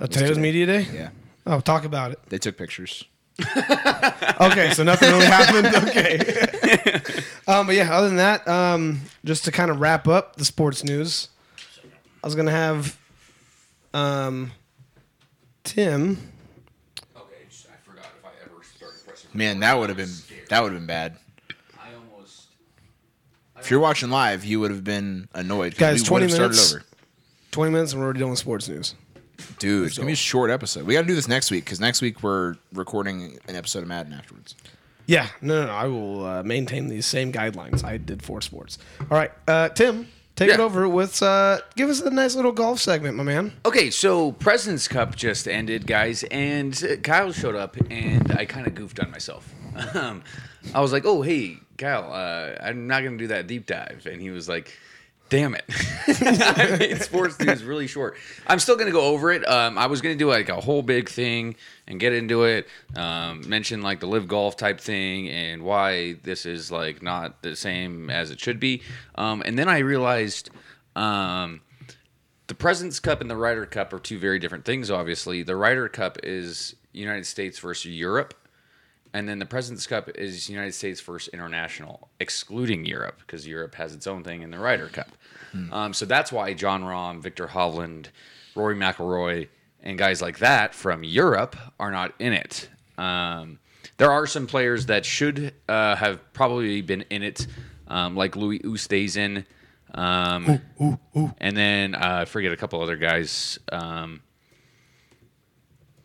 Uh, 0.00 0.06
today 0.06 0.28
was 0.28 0.38
media 0.38 0.66
day. 0.66 0.86
Yeah, 0.92 1.10
Oh, 1.46 1.60
talk 1.60 1.84
about 1.84 2.10
it. 2.12 2.18
they 2.30 2.38
took 2.38 2.56
pictures. 2.56 3.04
Okay, 4.40 4.72
so 4.72 4.82
nothing 4.82 5.10
really 5.12 5.26
happened. 5.26 5.66
Okay. 5.88 6.18
um, 7.46 7.66
but 7.66 7.74
yeah, 7.76 7.92
other 7.96 8.08
than 8.08 8.16
that, 8.16 8.46
um, 8.48 9.00
just 9.24 9.44
to 9.44 9.52
kind 9.52 9.70
of 9.70 9.80
wrap 9.80 10.08
up 10.08 10.36
the 10.36 10.44
sports 10.44 10.82
news, 10.84 11.28
I 12.22 12.26
was 12.26 12.34
gonna 12.34 12.50
have 12.50 12.98
um, 13.92 14.50
Tim. 15.62 16.18
Okay, 17.16 17.34
I 17.46 17.88
forgot 17.88 18.06
if 18.18 18.24
I 18.24 18.30
ever 18.44 18.62
started 18.76 18.98
pressing. 19.06 19.30
Man, 19.34 19.60
that 19.60 19.78
would 19.78 19.88
have 19.88 19.96
been 19.98 20.10
that 20.48 20.62
would 20.62 20.72
have 20.72 20.80
been 20.80 20.86
bad. 20.86 21.16
I 21.78 21.88
almost. 21.94 22.46
If 23.60 23.70
you're 23.70 23.80
watching 23.80 24.10
live, 24.10 24.44
you 24.44 24.60
would 24.60 24.70
have 24.72 24.84
been 24.84 25.28
annoyed. 25.32 25.72
'cause 25.74 25.78
Guys, 25.78 26.02
we 26.02 26.06
20 26.08 26.24
would 26.26 26.32
started 26.34 26.50
minutes. 26.56 26.74
over. 26.74 26.84
Twenty 27.52 27.70
minutes, 27.72 27.92
and 27.92 28.00
we're 28.00 28.06
already 28.06 28.20
done 28.20 28.30
with 28.30 28.38
sports 28.40 28.68
news. 28.68 28.94
Dude, 29.58 29.86
it's 29.86 29.96
gonna 29.98 30.06
be 30.06 30.12
a 30.12 30.16
short 30.16 30.50
episode. 30.50 30.84
We 30.84 30.94
got 30.94 31.02
to 31.02 31.06
do 31.06 31.14
this 31.14 31.28
next 31.28 31.50
week 31.50 31.64
because 31.64 31.80
next 31.80 32.00
week 32.02 32.22
we're 32.22 32.56
recording 32.72 33.38
an 33.48 33.56
episode 33.56 33.82
of 33.82 33.88
Madden 33.88 34.12
afterwards. 34.12 34.54
Yeah, 35.06 35.28
no, 35.42 35.60
no, 35.62 35.66
no. 35.66 35.72
I 35.72 35.86
will 35.86 36.26
uh, 36.26 36.42
maintain 36.42 36.88
these 36.88 37.06
same 37.06 37.32
guidelines 37.32 37.84
I 37.84 37.98
did 37.98 38.22
for 38.22 38.40
sports. 38.40 38.78
All 39.00 39.06
right, 39.18 39.30
uh, 39.46 39.68
Tim, 39.70 40.08
take 40.34 40.50
it 40.50 40.60
over 40.60 40.88
with. 40.88 41.22
Uh, 41.22 41.58
give 41.76 41.90
us 41.90 42.00
a 42.00 42.10
nice 42.10 42.34
little 42.34 42.52
golf 42.52 42.80
segment, 42.80 43.16
my 43.16 43.22
man. 43.22 43.52
Okay, 43.66 43.90
so 43.90 44.32
President's 44.32 44.88
Cup 44.88 45.14
just 45.14 45.46
ended, 45.46 45.86
guys, 45.86 46.22
and 46.24 46.82
uh, 46.84 46.96
Kyle 46.96 47.32
showed 47.32 47.54
up, 47.54 47.76
and 47.90 48.32
I 48.32 48.46
kind 48.46 48.66
of 48.66 48.74
goofed 48.74 49.00
on 49.00 49.10
myself. 49.10 49.52
Um, 49.94 50.22
I 50.72 50.80
was 50.80 50.92
like, 50.92 51.04
"Oh, 51.04 51.20
hey, 51.20 51.58
Kyle, 51.76 52.10
uh, 52.12 52.54
I'm 52.62 52.86
not 52.86 53.02
gonna 53.02 53.16
do 53.18 53.26
that 53.26 53.46
deep 53.48 53.66
dive," 53.66 54.06
and 54.10 54.20
he 54.22 54.30
was 54.30 54.48
like, 54.48 54.72
"Damn 55.28 55.54
it!" 55.54 55.64
I 56.08 56.76
made 56.78 57.02
sports 57.02 57.38
news 57.38 57.64
really 57.64 57.86
short. 57.86 58.16
I'm 58.46 58.58
still 58.58 58.76
gonna 58.76 58.90
go 58.90 59.06
over 59.06 59.32
it. 59.32 59.46
Um, 59.48 59.78
I 59.78 59.86
was 59.86 60.00
gonna 60.00 60.16
do 60.16 60.28
like 60.28 60.48
a 60.48 60.60
whole 60.60 60.82
big 60.82 61.08
thing 61.08 61.56
and 61.86 61.98
get 62.00 62.12
into 62.12 62.44
it, 62.44 62.68
um, 62.96 63.48
mention 63.48 63.82
like 63.82 64.00
the 64.00 64.06
live 64.06 64.28
golf 64.28 64.56
type 64.56 64.80
thing 64.80 65.28
and 65.28 65.62
why 65.62 66.14
this 66.22 66.46
is 66.46 66.70
like 66.70 67.02
not 67.02 67.42
the 67.42 67.56
same 67.56 68.10
as 68.10 68.30
it 68.30 68.40
should 68.40 68.60
be, 68.60 68.82
um, 69.16 69.42
and 69.44 69.58
then 69.58 69.68
I 69.68 69.78
realized. 69.78 70.50
Um, 70.96 71.60
the 72.46 72.54
President's 72.54 73.00
Cup 73.00 73.20
and 73.20 73.30
the 73.30 73.36
Ryder 73.36 73.66
Cup 73.66 73.92
are 73.92 73.98
two 73.98 74.18
very 74.18 74.38
different 74.38 74.64
things. 74.64 74.90
Obviously, 74.90 75.42
the 75.42 75.56
Ryder 75.56 75.88
Cup 75.88 76.18
is 76.22 76.76
United 76.92 77.26
States 77.26 77.58
versus 77.58 77.90
Europe, 77.90 78.34
and 79.14 79.28
then 79.28 79.38
the 79.38 79.46
President's 79.46 79.86
Cup 79.86 80.10
is 80.16 80.50
United 80.50 80.74
States 80.74 81.00
first 81.00 81.28
international, 81.28 82.08
excluding 82.18 82.84
Europe 82.84 83.20
because 83.20 83.46
Europe 83.46 83.76
has 83.76 83.94
its 83.94 84.08
own 84.08 84.24
thing 84.24 84.42
in 84.42 84.50
the 84.50 84.58
Ryder 84.58 84.88
Cup. 84.88 85.08
Um, 85.72 85.94
so 85.94 86.04
that's 86.04 86.32
why 86.32 86.52
Jon 86.52 86.82
Rahm, 86.82 87.22
Viktor 87.22 87.46
Hovland, 87.46 88.08
Rory 88.56 88.74
McIlroy, 88.74 89.46
and 89.84 89.96
guys 89.96 90.20
like 90.20 90.38
that 90.40 90.74
from 90.74 91.04
Europe 91.04 91.56
are 91.78 91.92
not 91.92 92.12
in 92.18 92.32
it. 92.32 92.68
Um, 92.98 93.60
there 93.98 94.10
are 94.10 94.26
some 94.26 94.48
players 94.48 94.86
that 94.86 95.04
should 95.06 95.54
uh, 95.68 95.94
have 95.94 96.32
probably 96.32 96.82
been 96.82 97.04
in 97.08 97.22
it, 97.22 97.46
um, 97.86 98.16
like 98.16 98.34
Louis 98.34 98.58
Oosthuizen. 98.60 99.44
Um, 99.94 100.60
and 101.38 101.56
then 101.56 101.94
uh, 101.94 102.22
I 102.22 102.24
forget 102.24 102.50
a 102.50 102.56
couple 102.56 102.80
other 102.82 102.96
guys. 102.96 103.60
Um, 103.70 104.22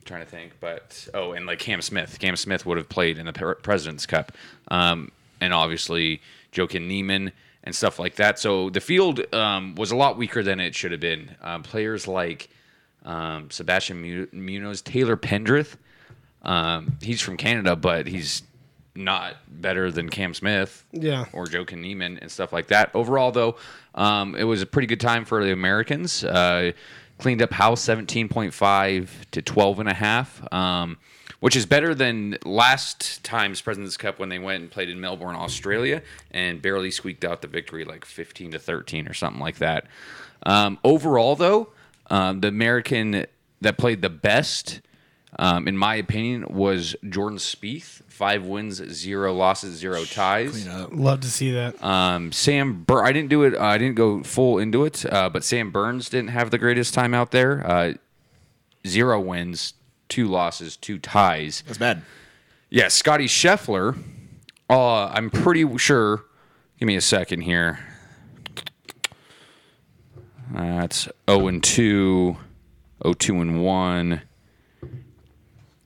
trying 0.10 0.26
to 0.26 0.30
think, 0.30 0.54
but 0.60 1.08
oh, 1.14 1.32
and 1.32 1.46
like 1.46 1.60
Cam 1.60 1.82
Smith. 1.82 2.18
Cam 2.20 2.36
Smith 2.36 2.66
would 2.66 2.78
have 2.78 2.90
played 2.90 3.18
in 3.18 3.26
the 3.28 3.56
President's 3.62 4.06
Cup, 4.06 4.34
um, 4.70 5.12
and 5.40 5.54
obviously 5.54 6.22
Joaquin 6.58 6.88
Niemann 6.88 7.32
and 7.64 7.76
stuff 7.76 8.00
like 8.00 8.16
that. 8.16 8.40
So 8.40 8.70
the 8.70 8.82
field 8.82 9.34
um, 9.34 9.76
was 9.76 9.92
a 9.92 9.96
lot 9.96 10.18
weaker 10.18 10.42
than 10.44 10.60
it 10.60 10.76
should 10.76 10.92
have 10.92 11.00
been. 11.02 11.36
Um, 11.42 11.62
players 11.64 12.08
like 12.08 12.50
um, 13.06 13.50
Sebastian 13.52 14.28
Munoz, 14.34 14.82
Taylor 14.82 15.16
Pendrith. 15.16 15.76
Um, 16.42 16.98
he's 17.02 17.22
from 17.22 17.38
Canada, 17.38 17.76
but 17.76 18.08
he's 18.08 18.42
not 18.96 19.36
better 19.48 19.92
than 19.92 20.10
Cam 20.10 20.34
Smith 20.34 20.84
Yeah. 20.92 21.26
or 21.34 21.46
Joe 21.48 21.64
Niemann 21.72 22.18
and 22.20 22.32
stuff 22.32 22.52
like 22.52 22.68
that. 22.68 22.90
Overall, 22.96 23.32
though, 23.32 23.56
um, 23.96 24.36
it 24.36 24.44
was 24.44 24.62
a 24.62 24.66
pretty 24.66 24.88
good 24.88 25.00
time 25.00 25.24
for 25.26 25.44
the 25.44 25.52
Americans. 25.54 26.24
Uh, 26.24 26.72
cleaned 27.20 27.42
up 27.42 27.52
house 27.52 27.86
17.5 27.86 29.10
to 29.32 29.42
12 29.42 29.80
and 29.80 29.90
a 29.90 29.94
half, 29.94 30.54
um, 30.54 30.98
which 31.40 31.56
is 31.56 31.66
better 31.66 31.94
than 31.94 32.38
last 32.44 33.24
time's 33.24 33.62
President's 33.62 33.98
Cup 33.98 34.20
when 34.20 34.30
they 34.30 34.40
went 34.40 34.64
and 34.64 34.72
played 34.72 34.90
in 34.90 35.00
Melbourne, 35.00 35.36
Australia, 35.36 36.02
and 36.32 36.62
barely 36.62 36.92
squeaked 36.92 37.24
out 37.24 37.42
the 37.42 37.48
victory 37.48 37.86
like 37.86 38.06
15 38.06 38.52
to 38.52 38.60
13 38.60 39.08
or 39.08 39.14
something 39.14 39.42
like 39.42 39.58
that. 39.58 39.86
Um, 40.44 40.80
overall, 40.84 41.36
though, 41.36 41.70
um, 42.10 42.40
the 42.40 42.48
American 42.48 43.26
that 43.62 43.78
played 43.78 44.02
the 44.02 44.10
best 44.10 44.82
um, 45.38 45.68
in 45.68 45.78
my 45.78 45.96
opinion, 45.96 46.46
was 46.50 46.96
Jordan 47.08 47.38
Spieth. 47.38 48.02
Five 48.20 48.46
wins, 48.46 48.84
zero 48.92 49.34
losses, 49.34 49.78
zero 49.78 50.04
ties. 50.04 50.68
Love 50.68 51.22
to 51.22 51.32
see 51.32 51.52
that. 51.52 51.82
Um, 51.82 52.34
Sam, 52.34 52.84
Bur- 52.84 53.06
I 53.06 53.14
didn't 53.14 53.30
do 53.30 53.44
it. 53.44 53.56
Uh, 53.56 53.64
I 53.64 53.78
didn't 53.78 53.96
go 53.96 54.24
full 54.24 54.60
into 54.60 54.84
it, 54.84 55.06
uh, 55.10 55.30
but 55.30 55.42
Sam 55.46 55.72
Burns 55.72 56.10
didn't 56.10 56.32
have 56.32 56.52
the 56.52 56.58
greatest 56.58 56.94
time 56.94 57.14
out 57.14 57.32
there. 57.32 57.66
Uh, 57.66 57.94
zero 58.86 59.22
wins, 59.22 59.74
two 60.10 60.28
losses, 60.28 60.76
two 60.76 61.00
ties. 61.00 61.64
That's 61.66 61.78
bad. 61.78 62.02
Yeah, 62.70 62.90
Scotty 62.90 63.28
Scheffler. 63.28 63.98
Uh, 64.70 65.06
I'm 65.06 65.30
pretty 65.30 65.78
sure. 65.78 66.26
Give 66.78 66.88
me 66.88 66.98
a 66.98 67.02
second 67.02 67.44
here. 67.44 67.80
That's 70.52 71.08
0 71.30 71.48
and 71.48 71.64
2, 71.64 72.36
0 73.02 73.14
2 73.14 73.36
and 73.40 73.64
1, 73.64 74.22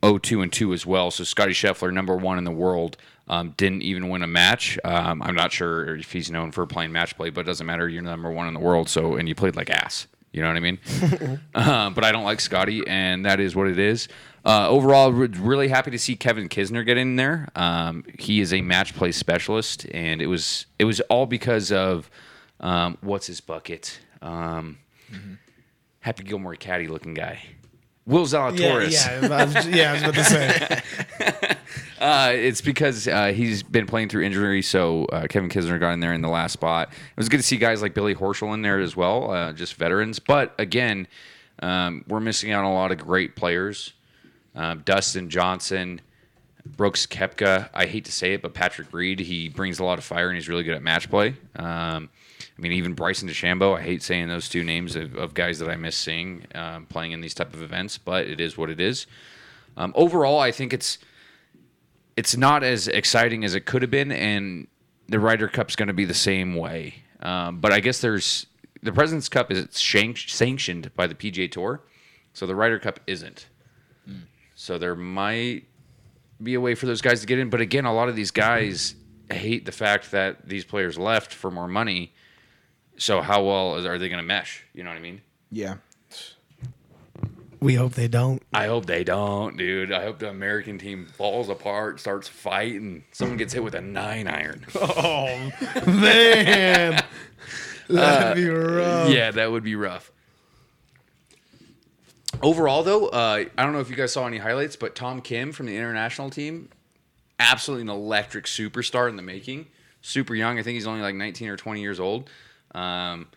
0 0.04 0.18
2 0.18 0.42
and 0.42 0.52
2 0.52 0.74
as 0.74 0.86
well. 0.86 1.12
So 1.12 1.24
Scotty 1.24 1.54
Scheffler, 1.54 1.94
number 1.94 2.16
one 2.16 2.38
in 2.38 2.44
the 2.44 2.52
world, 2.52 2.98
um, 3.28 3.54
didn't 3.58 3.84
even 3.84 4.10
win 4.10 4.22
a 4.22 4.28
match. 4.28 4.78
Um, 4.84 5.22
I'm 5.22 5.36
not 5.36 5.52
sure 5.52 5.96
if 5.96 6.12
he's 6.12 6.30
known 6.30 6.52
for 6.52 6.66
playing 6.68 6.92
match 6.92 7.16
play, 7.16 7.30
but 7.30 7.42
it 7.42 7.46
doesn't 7.46 7.66
matter. 7.66 7.88
You're 7.88 8.02
number 8.02 8.30
one 8.32 8.48
in 8.48 8.54
the 8.54 8.60
world, 8.60 8.90
so 8.90 9.16
and 9.16 9.30
you 9.30 9.36
played 9.36 9.56
like 9.56 9.70
ass. 9.70 10.08
You 10.34 10.42
know 10.42 10.48
what 10.48 10.58
I 10.58 10.62
mean? 10.62 10.80
um, 11.56 11.94
but 11.94 12.04
I 12.04 12.12
don't 12.12 12.24
like 12.24 12.42
Scotty, 12.42 12.82
and 12.88 13.26
that 13.26 13.40
is 13.40 13.56
what 13.56 13.68
it 13.68 13.78
is. 13.78 14.08
Uh, 14.46 14.68
overall, 14.68 15.12
really 15.14 15.70
happy 15.70 15.92
to 15.92 16.00
see 16.00 16.16
Kevin 16.16 16.50
Kisner 16.50 16.86
get 16.86 16.98
in 16.98 17.16
there. 17.16 17.48
Um, 17.56 18.04
he 18.20 18.42
is 18.42 18.52
a 18.52 18.62
match 18.62 18.96
play 18.96 19.12
specialist, 19.14 19.86
and 19.94 20.22
it 20.22 20.28
was 20.28 20.66
it 20.80 20.86
was 20.86 21.00
all 21.02 21.26
because 21.26 21.72
of 21.72 22.10
um, 22.60 22.98
what's 23.02 23.28
his 23.28 23.40
bucket? 23.42 24.00
Um, 24.22 24.80
Happy 26.00 26.24
Gilmore 26.24 26.56
caddy 26.56 26.88
looking 26.88 27.14
guy, 27.14 27.42
Will 28.06 28.22
Yeah, 28.22 28.52
Zalatoris. 28.52 28.92
yeah, 28.92 29.36
I 29.38 29.46
was, 29.46 29.68
yeah, 29.68 29.90
I 29.90 29.94
was 29.94 30.02
about 30.04 30.16
to 30.16 30.24
say. 30.24 31.58
Uh, 32.04 32.34
it's 32.34 32.60
because 32.60 33.08
uh, 33.08 33.28
he's 33.28 33.64
been 33.64 33.86
playing 33.86 34.10
through 34.10 34.24
injury, 34.24 34.62
so 34.62 35.06
uh, 35.06 35.26
Kevin 35.28 35.48
Kisner 35.48 35.80
got 35.80 35.92
in 35.92 36.02
there 36.02 36.14
in 36.14 36.22
the 36.22 36.28
last 36.28 36.52
spot. 36.52 36.90
It 36.92 37.16
was 37.18 37.30
good 37.30 37.38
to 37.38 37.44
see 37.44 37.56
guys 37.56 37.82
like 37.82 37.94
Billy 37.94 38.14
Horschel 38.14 38.54
in 38.54 38.62
there 38.62 38.82
as 38.82 38.94
well, 38.94 39.32
uh, 39.32 39.54
just 39.54 39.76
veterans. 39.76 40.20
But 40.20 40.54
again, 40.60 41.08
um, 41.62 42.04
we're 42.10 42.20
missing 42.20 42.52
out 42.52 42.66
on 42.66 42.72
a 42.72 42.74
lot 42.74 42.92
of 42.92 42.98
great 42.98 43.38
players. 43.38 43.94
Um, 44.54 44.82
Dustin 44.84 45.30
Johnson, 45.30 46.02
Brooks 46.66 47.06
Koepka. 47.06 47.70
I 47.74 47.86
hate 47.86 48.04
to 48.04 48.12
say 48.12 48.34
it, 48.34 48.42
but 48.42 48.54
Patrick 48.54 48.92
Reed. 48.92 49.22
He 49.22 49.48
brings 49.48 49.80
a 49.80 49.86
lot 49.86 49.98
of 49.98 50.04
fire 50.04 50.28
and 50.28 50.36
he's 50.36 50.50
really 50.50 50.64
good 50.64 50.76
at 50.76 50.84
match 50.84 51.10
play. 51.10 51.36
Um, 51.56 52.10
I 52.58 52.62
mean, 52.62 52.74
even 52.74 52.94
Bryson 52.94 53.28
DeChambeau. 53.28 53.78
I 53.78 53.82
hate 53.82 54.04
saying 54.04 54.28
those 54.28 54.48
two 54.48 54.64
names 54.64 54.96
of, 54.96 55.16
of 55.16 55.34
guys 55.34 55.60
that 55.60 55.70
I 55.70 55.76
miss 55.76 55.96
seeing 55.96 56.46
um, 56.54 56.86
playing 56.86 57.12
in 57.12 57.22
these 57.22 57.34
type 57.34 57.54
of 57.54 57.62
events, 57.64 57.98
but 57.98 58.28
it 58.28 58.40
is 58.40 58.58
what 58.58 58.70
it 58.70 58.80
is. 58.80 59.08
Um, 59.76 59.92
overall, 59.96 60.40
I 60.40 60.52
think 60.52 60.72
it's 60.72 61.00
it's 62.16 62.38
not 62.38 62.64
as 62.64 62.88
exciting 62.88 63.44
as 63.44 63.56
it 63.56 63.66
could 63.66 63.82
have 63.82 63.90
been, 63.90 64.12
and 64.12 64.68
the 65.08 65.20
Ryder 65.20 65.48
Cup's 65.48 65.76
going 65.76 65.88
to 65.88 65.94
be 65.94 66.06
the 66.06 66.14
same 66.14 66.56
way. 66.56 66.96
Um, 67.22 67.60
but 67.60 67.74
I 67.74 67.80
guess 67.80 68.00
there's 68.02 68.46
the 68.84 68.92
President's 68.92 69.30
Cup 69.30 69.52
is 69.52 69.68
sanctioned 69.72 70.92
by 70.96 71.08
the 71.08 71.16
PGA 71.16 71.52
Tour, 71.52 71.82
so 72.34 72.46
the 72.46 72.56
Ryder 72.56 72.80
Cup 72.80 73.00
isn't. 73.08 73.48
So 74.56 74.78
there 74.78 74.96
might 74.96 75.64
be 76.42 76.54
a 76.54 76.62
way 76.62 76.76
for 76.76 76.86
those 76.86 77.02
guys 77.02 77.22
to 77.22 77.28
get 77.28 77.40
in, 77.40 77.50
but 77.50 77.62
again, 77.62 77.86
a 77.86 77.94
lot 77.94 78.10
of 78.10 78.16
these 78.16 78.32
guys 78.32 78.96
hate 79.32 79.66
the 79.66 79.72
fact 79.72 80.12
that 80.12 80.48
these 80.48 80.66
players 80.66 80.98
left 80.98 81.34
for 81.34 81.50
more 81.50 81.68
money. 81.68 82.14
So 82.98 83.22
how 83.22 83.44
well 83.44 83.76
are 83.86 83.98
they 83.98 84.10
going 84.10 84.22
to 84.22 84.28
mesh? 84.28 84.64
You 84.74 84.84
know 84.84 84.90
what 84.90 84.98
I 84.98 85.02
mean? 85.02 85.22
Yeah. 85.52 85.76
We 87.60 87.76
hope 87.76 87.94
they 87.94 88.10
don't. 88.10 88.44
I 88.54 88.66
hope 88.66 88.88
they 88.88 89.06
don't, 89.06 89.56
dude. 89.56 89.94
I 89.94 90.04
hope 90.04 90.20
the 90.20 90.30
American 90.30 90.78
team 90.78 91.06
falls 91.06 91.48
apart, 91.48 91.98
starts 91.98 92.28
fighting, 92.28 93.06
someone 93.14 93.38
gets 93.38 93.54
hit 93.54 93.64
with 93.64 93.74
a 93.74 93.80
nine 93.82 94.28
iron. 94.28 94.66
Oh 94.76 95.52
man, 95.88 97.02
that'd 97.88 98.36
be 98.36 98.50
rough. 98.50 99.10
yeah, 99.10 99.32
that 99.32 99.50
would 99.50 99.64
be 99.64 99.76
rough. 99.76 100.12
Overall, 102.42 102.84
though, 102.84 103.08
uh, 103.08 103.46
I 103.58 103.64
don't 103.64 103.72
know 103.72 103.80
if 103.80 103.90
you 103.90 103.96
guys 103.96 104.12
saw 104.12 104.28
any 104.28 104.40
highlights, 104.40 104.76
but 104.76 104.94
Tom 104.96 105.22
Kim 105.22 105.54
from 105.54 105.68
the 105.68 105.78
international 105.78 106.30
team, 106.30 106.68
absolutely 107.40 107.84
an 107.84 107.90
electric 107.90 108.44
superstar 108.46 109.08
in 109.08 109.16
the 109.16 109.22
making. 109.22 109.68
Super 110.02 110.36
young. 110.36 110.60
I 110.60 110.64
think 110.64 110.74
he's 110.74 110.88
only 110.88 111.02
like 111.02 111.16
19 111.16 111.48
or 111.48 111.56
20 111.56 111.80
years 111.82 112.00
old. 112.00 112.30
Um, 112.74 113.28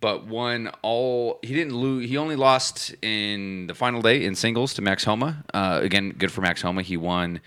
but 0.00 0.26
won 0.26 0.70
all. 0.82 1.38
He 1.42 1.54
didn't 1.54 1.74
lose. 1.74 2.08
He 2.08 2.16
only 2.16 2.36
lost 2.36 2.94
in 3.02 3.66
the 3.66 3.74
final 3.74 4.00
day 4.00 4.24
in 4.24 4.34
singles 4.34 4.74
to 4.74 4.82
Max 4.82 5.04
Homa. 5.04 5.44
Uh, 5.52 5.80
again, 5.82 6.10
good 6.16 6.30
for 6.30 6.40
Max 6.40 6.62
Homa. 6.62 6.82
He 6.82 6.96
won 6.96 7.40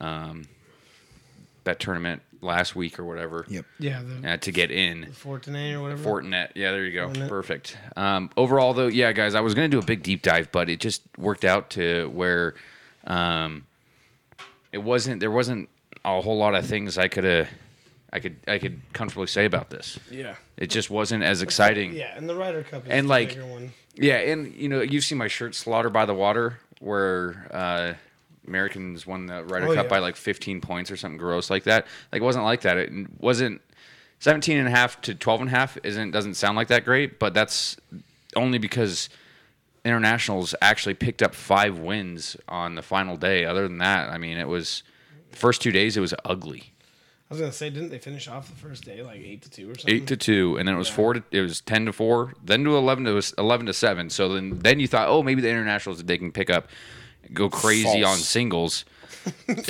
um, 0.00 0.44
that 1.64 1.78
tournament 1.80 2.22
last 2.40 2.74
week 2.74 2.98
or 2.98 3.04
whatever. 3.04 3.44
Yep. 3.48 3.64
Yeah, 3.78 4.02
the 4.02 4.32
Uh, 4.32 4.36
to 4.38 4.52
get 4.52 4.70
in. 4.70 5.06
Fortinet 5.06 5.74
or 5.74 5.82
whatever. 5.82 6.02
Fortinet. 6.22 6.52
Yeah, 6.54 6.70
there 6.70 6.84
you 6.86 6.92
go. 6.92 7.08
Fortinet. 7.08 7.28
Perfect. 7.28 7.76
Um, 7.96 8.30
overall, 8.36 8.72
though, 8.74 8.86
yeah, 8.86 9.12
guys, 9.12 9.34
I 9.34 9.40
was 9.40 9.54
going 9.54 9.70
to 9.70 9.74
do 9.76 9.80
a 9.82 9.84
big 9.84 10.02
deep 10.02 10.22
dive, 10.22 10.50
but 10.50 10.70
it 10.70 10.80
just 10.80 11.02
worked 11.18 11.44
out 11.44 11.70
to 11.70 12.08
where 12.14 12.54
um, 13.06 13.66
it 14.72 14.78
wasn't. 14.78 15.20
There 15.20 15.30
wasn't 15.30 15.68
a 16.04 16.20
whole 16.22 16.38
lot 16.38 16.54
of 16.54 16.64
things 16.64 16.96
I 16.96 17.08
could 17.08 17.24
have. 17.24 17.48
I 18.12 18.20
could 18.20 18.36
I 18.48 18.58
could 18.58 18.80
comfortably 18.92 19.26
say 19.26 19.44
about 19.44 19.70
this. 19.70 19.98
yeah. 20.10 20.36
It 20.56 20.68
just 20.70 20.90
wasn't 20.90 21.22
as 21.24 21.42
exciting. 21.42 21.92
Yeah, 21.94 22.16
and 22.16 22.28
the 22.28 22.34
Ryder 22.34 22.62
Cup 22.64 22.84
is 22.86 22.90
And, 22.90 23.06
the 23.06 23.10
like, 23.10 23.28
bigger 23.30 23.46
one. 23.46 23.72
Yeah, 23.94 24.16
and 24.16 24.54
you 24.54 24.68
know, 24.68 24.80
you've 24.80 25.04
seen 25.04 25.18
my 25.18 25.28
shirt 25.28 25.54
"Slaughter 25.54 25.90
by 25.90 26.06
the 26.06 26.14
Water," 26.14 26.58
where 26.80 27.48
uh, 27.52 27.94
Americans 28.46 29.06
won 29.06 29.26
the 29.26 29.44
Ryder 29.44 29.68
Oh, 29.68 29.74
Cup 29.74 29.84
yeah. 29.86 29.90
by 29.90 29.98
like 29.98 30.16
15 30.16 30.60
points 30.60 30.90
or 30.90 30.96
something 30.96 31.18
gross 31.18 31.50
like 31.50 31.64
that. 31.64 31.86
Like, 32.12 32.22
it 32.22 32.24
wasn't 32.24 32.44
like 32.44 32.62
that. 32.62 32.76
It 32.78 32.90
wasn't 33.20 33.60
17 34.20 34.56
and 34.58 34.66
a 34.68 34.70
half 34.70 35.00
to 35.02 35.14
12 35.14 35.40
and 35.42 35.50
a 35.50 35.52
half. 35.52 35.76
Isn't 35.84 36.10
doesn't 36.12 36.34
sound 36.34 36.56
like 36.56 36.68
that 36.68 36.84
great, 36.84 37.18
but 37.18 37.34
that's 37.34 37.76
only 38.36 38.58
because 38.58 39.08
internationals 39.84 40.54
actually 40.60 40.94
picked 40.94 41.22
up 41.22 41.34
five 41.34 41.78
wins 41.78 42.36
on 42.48 42.74
the 42.74 42.82
final 42.82 43.16
day. 43.16 43.44
Other 43.44 43.66
than 43.68 43.78
that, 43.78 44.10
I 44.10 44.18
mean, 44.18 44.38
it 44.38 44.48
was 44.48 44.82
the 45.30 45.36
first 45.36 45.60
two 45.62 45.72
days. 45.72 45.96
It 45.96 46.00
was 46.00 46.14
ugly. 46.24 46.72
I 47.30 47.34
was 47.34 47.40
gonna 47.40 47.52
say, 47.52 47.68
didn't 47.68 47.90
they 47.90 47.98
finish 47.98 48.26
off 48.26 48.48
the 48.48 48.56
first 48.56 48.84
day 48.84 49.02
like 49.02 49.20
eight 49.20 49.42
to 49.42 49.50
two 49.50 49.70
or 49.70 49.74
something? 49.74 49.94
eight 49.94 50.06
to 50.06 50.16
two, 50.16 50.56
and 50.56 50.66
then 50.66 50.74
it 50.74 50.78
was 50.78 50.88
four 50.88 51.14
to 51.14 51.22
it 51.30 51.42
was 51.42 51.60
ten 51.60 51.84
to 51.86 51.92
four, 51.92 52.32
then 52.42 52.64
to 52.64 52.76
eleven 52.76 53.04
to 53.04 53.20
eleven 53.36 53.66
to 53.66 53.74
seven. 53.74 54.08
So 54.08 54.32
then 54.32 54.58
then 54.60 54.80
you 54.80 54.88
thought, 54.88 55.08
oh, 55.08 55.22
maybe 55.22 55.42
the 55.42 55.50
internationals 55.50 56.02
they 56.02 56.16
can 56.16 56.32
pick 56.32 56.48
up, 56.48 56.68
go 57.34 57.50
crazy 57.50 58.02
False. 58.02 58.06
on 58.06 58.16
singles. 58.16 58.84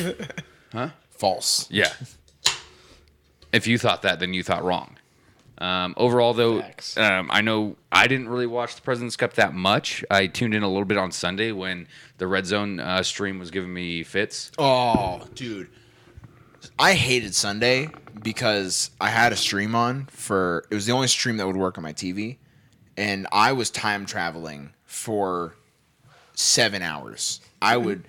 Huh? 0.70 0.90
False. 1.08 1.66
Yeah. 1.70 1.90
if 3.54 3.66
you 3.66 3.78
thought 3.78 4.02
that, 4.02 4.20
then 4.20 4.34
you 4.34 4.42
thought 4.42 4.62
wrong. 4.64 4.98
Um, 5.56 5.94
overall, 5.96 6.34
though, 6.34 6.62
um, 6.98 7.30
I 7.32 7.40
know 7.40 7.76
I 7.90 8.06
didn't 8.06 8.28
really 8.28 8.46
watch 8.46 8.76
the 8.76 8.82
President's 8.82 9.16
Cup 9.16 9.32
that 9.34 9.54
much. 9.54 10.04
I 10.10 10.26
tuned 10.26 10.54
in 10.54 10.62
a 10.62 10.68
little 10.68 10.84
bit 10.84 10.98
on 10.98 11.10
Sunday 11.10 11.52
when 11.52 11.88
the 12.18 12.26
Red 12.26 12.46
Zone 12.46 12.78
uh, 12.78 13.02
stream 13.02 13.38
was 13.38 13.50
giving 13.50 13.72
me 13.72 14.02
fits. 14.04 14.52
Oh, 14.58 15.26
dude. 15.34 15.68
I 16.78 16.94
hated 16.94 17.34
Sunday 17.34 17.90
because 18.22 18.90
I 19.00 19.10
had 19.10 19.32
a 19.32 19.36
stream 19.36 19.74
on 19.74 20.06
for 20.06 20.66
it 20.70 20.74
was 20.74 20.86
the 20.86 20.92
only 20.92 21.08
stream 21.08 21.36
that 21.38 21.46
would 21.46 21.56
work 21.56 21.78
on 21.78 21.84
my 21.84 21.92
TV 21.92 22.38
and 22.96 23.26
I 23.30 23.52
was 23.52 23.70
time 23.70 24.06
traveling 24.06 24.72
for 24.84 25.54
7 26.34 26.82
hours. 26.82 27.40
I 27.62 27.76
would 27.76 28.04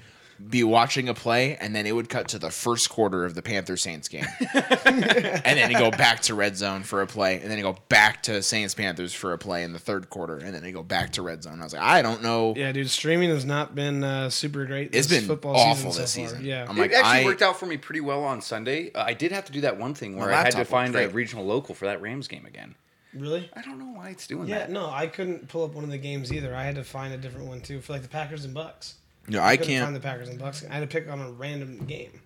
be 0.47 0.63
watching 0.63 1.10
a 1.10 1.13
play 1.13 1.58
and 1.58 1.75
then 1.75 1.86
it 1.86 1.91
would 1.93 2.08
cut 2.10 2.30
to 2.30 2.39
the 2.39 2.49
first 2.49 2.89
quarter 2.89 3.25
of 3.25 3.34
the 3.36 3.41
Panther 3.41 3.75
Saints 3.75 4.08
game. 4.08 4.25
and 4.86 5.43
then 5.43 5.71
you 5.71 5.78
go 5.78 5.91
back 5.91 6.21
to 6.21 6.34
red 6.36 6.56
zone 6.58 6.84
for 6.84 7.02
a 7.02 7.08
play 7.08 7.39
and 7.41 7.49
then 7.52 7.58
you 7.58 7.63
go 7.63 7.75
back 7.89 8.23
to 8.23 8.41
Saints 8.41 8.73
Panthers 8.73 9.13
for 9.13 9.34
a 9.34 9.38
play 9.38 9.63
in 9.63 9.73
the 9.73 9.80
third 9.80 10.10
quarter 10.10 10.38
and 10.38 10.54
then 10.54 10.63
you 10.63 10.71
go 10.71 10.84
back 10.84 11.12
to 11.13 11.21
red 11.21 11.43
zone. 11.43 11.60
I 11.60 11.63
was 11.63 11.73
like, 11.73 11.82
I 11.82 12.02
don't 12.02 12.21
know. 12.23 12.54
Yeah, 12.56 12.71
dude, 12.71 12.89
streaming 12.89 13.30
has 13.30 13.45
not 13.45 13.75
been 13.75 14.04
uh, 14.04 14.30
super 14.30 14.65
great. 14.65 14.95
It's 14.95 15.08
been 15.08 15.25
football 15.25 15.56
awful 15.56 15.91
season 15.91 16.02
this 16.04 16.12
so 16.12 16.21
season. 16.21 16.45
Yeah, 16.45 16.65
I'm 16.67 16.78
like, 16.78 16.91
it 16.91 16.95
actually 16.95 17.23
I- 17.23 17.25
worked 17.25 17.41
out 17.41 17.60
for 17.60 17.65
me 17.65 17.78
pretty 17.78 18.02
well 18.02 18.23
on 18.23 18.41
Sunday. 18.41 18.91
Uh, 18.93 19.04
I 19.04 19.13
did 19.13 19.32
have 19.32 19.45
to 19.45 19.52
do 19.52 19.62
that 19.62 19.78
one 19.78 19.93
thing 19.93 20.15
where 20.17 20.32
I 20.32 20.43
had 20.43 20.52
to 20.54 20.65
find 20.65 20.95
a 20.95 21.10
regional 21.10 21.45
local 21.45 21.75
for 21.75 21.86
that 21.86 22.02
Rams 22.02 22.28
game 22.28 22.45
again. 22.45 22.75
really. 23.13 23.49
I 23.56 23.62
don't 23.62 23.80
know 23.80 23.97
why 23.97 24.10
it's 24.10 24.28
doing 24.28 24.47
Yeah, 24.47 24.60
that. 24.60 24.69
Yeah, 24.69 24.73
no, 24.73 24.89
I 24.89 25.08
couldn't 25.08 25.47
pull 25.49 25.63
up 25.63 25.73
one 25.73 25.84
of 25.84 25.89
the 25.89 25.97
games 25.97 26.32
either. 26.32 26.56
I 26.56 26.63
had 26.63 26.75
to 26.75 26.84
find 26.84 27.13
a 27.13 27.17
different 27.17 27.47
one 27.47 27.62
too 27.62 27.82
for 27.82 27.93
like 27.93 28.04
the 28.04 28.08
Packers 28.08 28.45
and 28.45 28.54
Bucks. 28.54 28.95
No, 29.28 29.42
I 29.42 29.58
couldn't 29.58 29.74
can't 29.74 29.84
find 29.86 29.96
the 29.96 30.00
Packers 30.00 30.30
and 30.30 30.40
Bucks. 30.40 30.66
I 30.70 30.74
had 30.74 30.80
to 30.80 30.88
pick 30.88 31.10
on 31.10 31.20
a 31.20 31.32
random 31.32 31.86
game. 31.86 32.20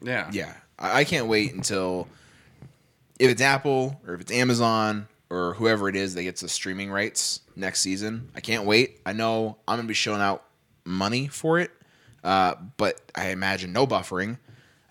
Yeah. 0.00 0.30
Yeah, 0.32 0.54
I, 0.78 1.00
I 1.00 1.04
can't 1.04 1.26
wait 1.26 1.54
until 1.54 2.08
if 3.18 3.30
it's 3.30 3.42
Apple 3.42 4.00
or 4.06 4.14
if 4.14 4.20
it's 4.20 4.32
Amazon 4.32 5.08
or 5.30 5.54
whoever 5.54 5.88
it 5.88 5.96
is 5.96 6.14
that 6.14 6.22
gets 6.22 6.40
the 6.40 6.48
streaming 6.48 6.90
rights 6.90 7.40
next 7.56 7.80
season. 7.80 8.30
I 8.34 8.40
can't 8.40 8.64
wait. 8.64 9.00
I 9.04 9.12
know 9.12 9.58
I'm 9.66 9.76
gonna 9.78 9.88
be 9.88 9.94
showing 9.94 10.20
out 10.20 10.44
money 10.84 11.26
for 11.28 11.58
it, 11.58 11.70
uh, 12.22 12.54
but 12.76 13.00
I 13.14 13.30
imagine 13.30 13.72
no 13.72 13.86
buffering. 13.86 14.38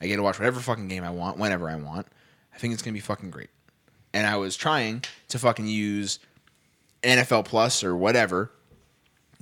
I 0.01 0.07
get 0.07 0.17
to 0.17 0.23
watch 0.23 0.37
whatever 0.37 0.59
fucking 0.59 0.87
game 0.87 1.03
I 1.03 1.09
want 1.09 1.37
whenever 1.37 1.69
I 1.69 1.75
want. 1.75 2.07
I 2.53 2.57
think 2.57 2.73
it's 2.73 2.83
gonna 2.83 2.93
be 2.93 2.99
fucking 2.99 3.31
great. 3.31 3.49
And 4.13 4.27
I 4.27 4.37
was 4.37 4.55
trying 4.55 5.03
to 5.29 5.39
fucking 5.39 5.67
use 5.67 6.19
NFL 7.03 7.45
Plus 7.45 7.83
or 7.83 7.95
whatever 7.95 8.51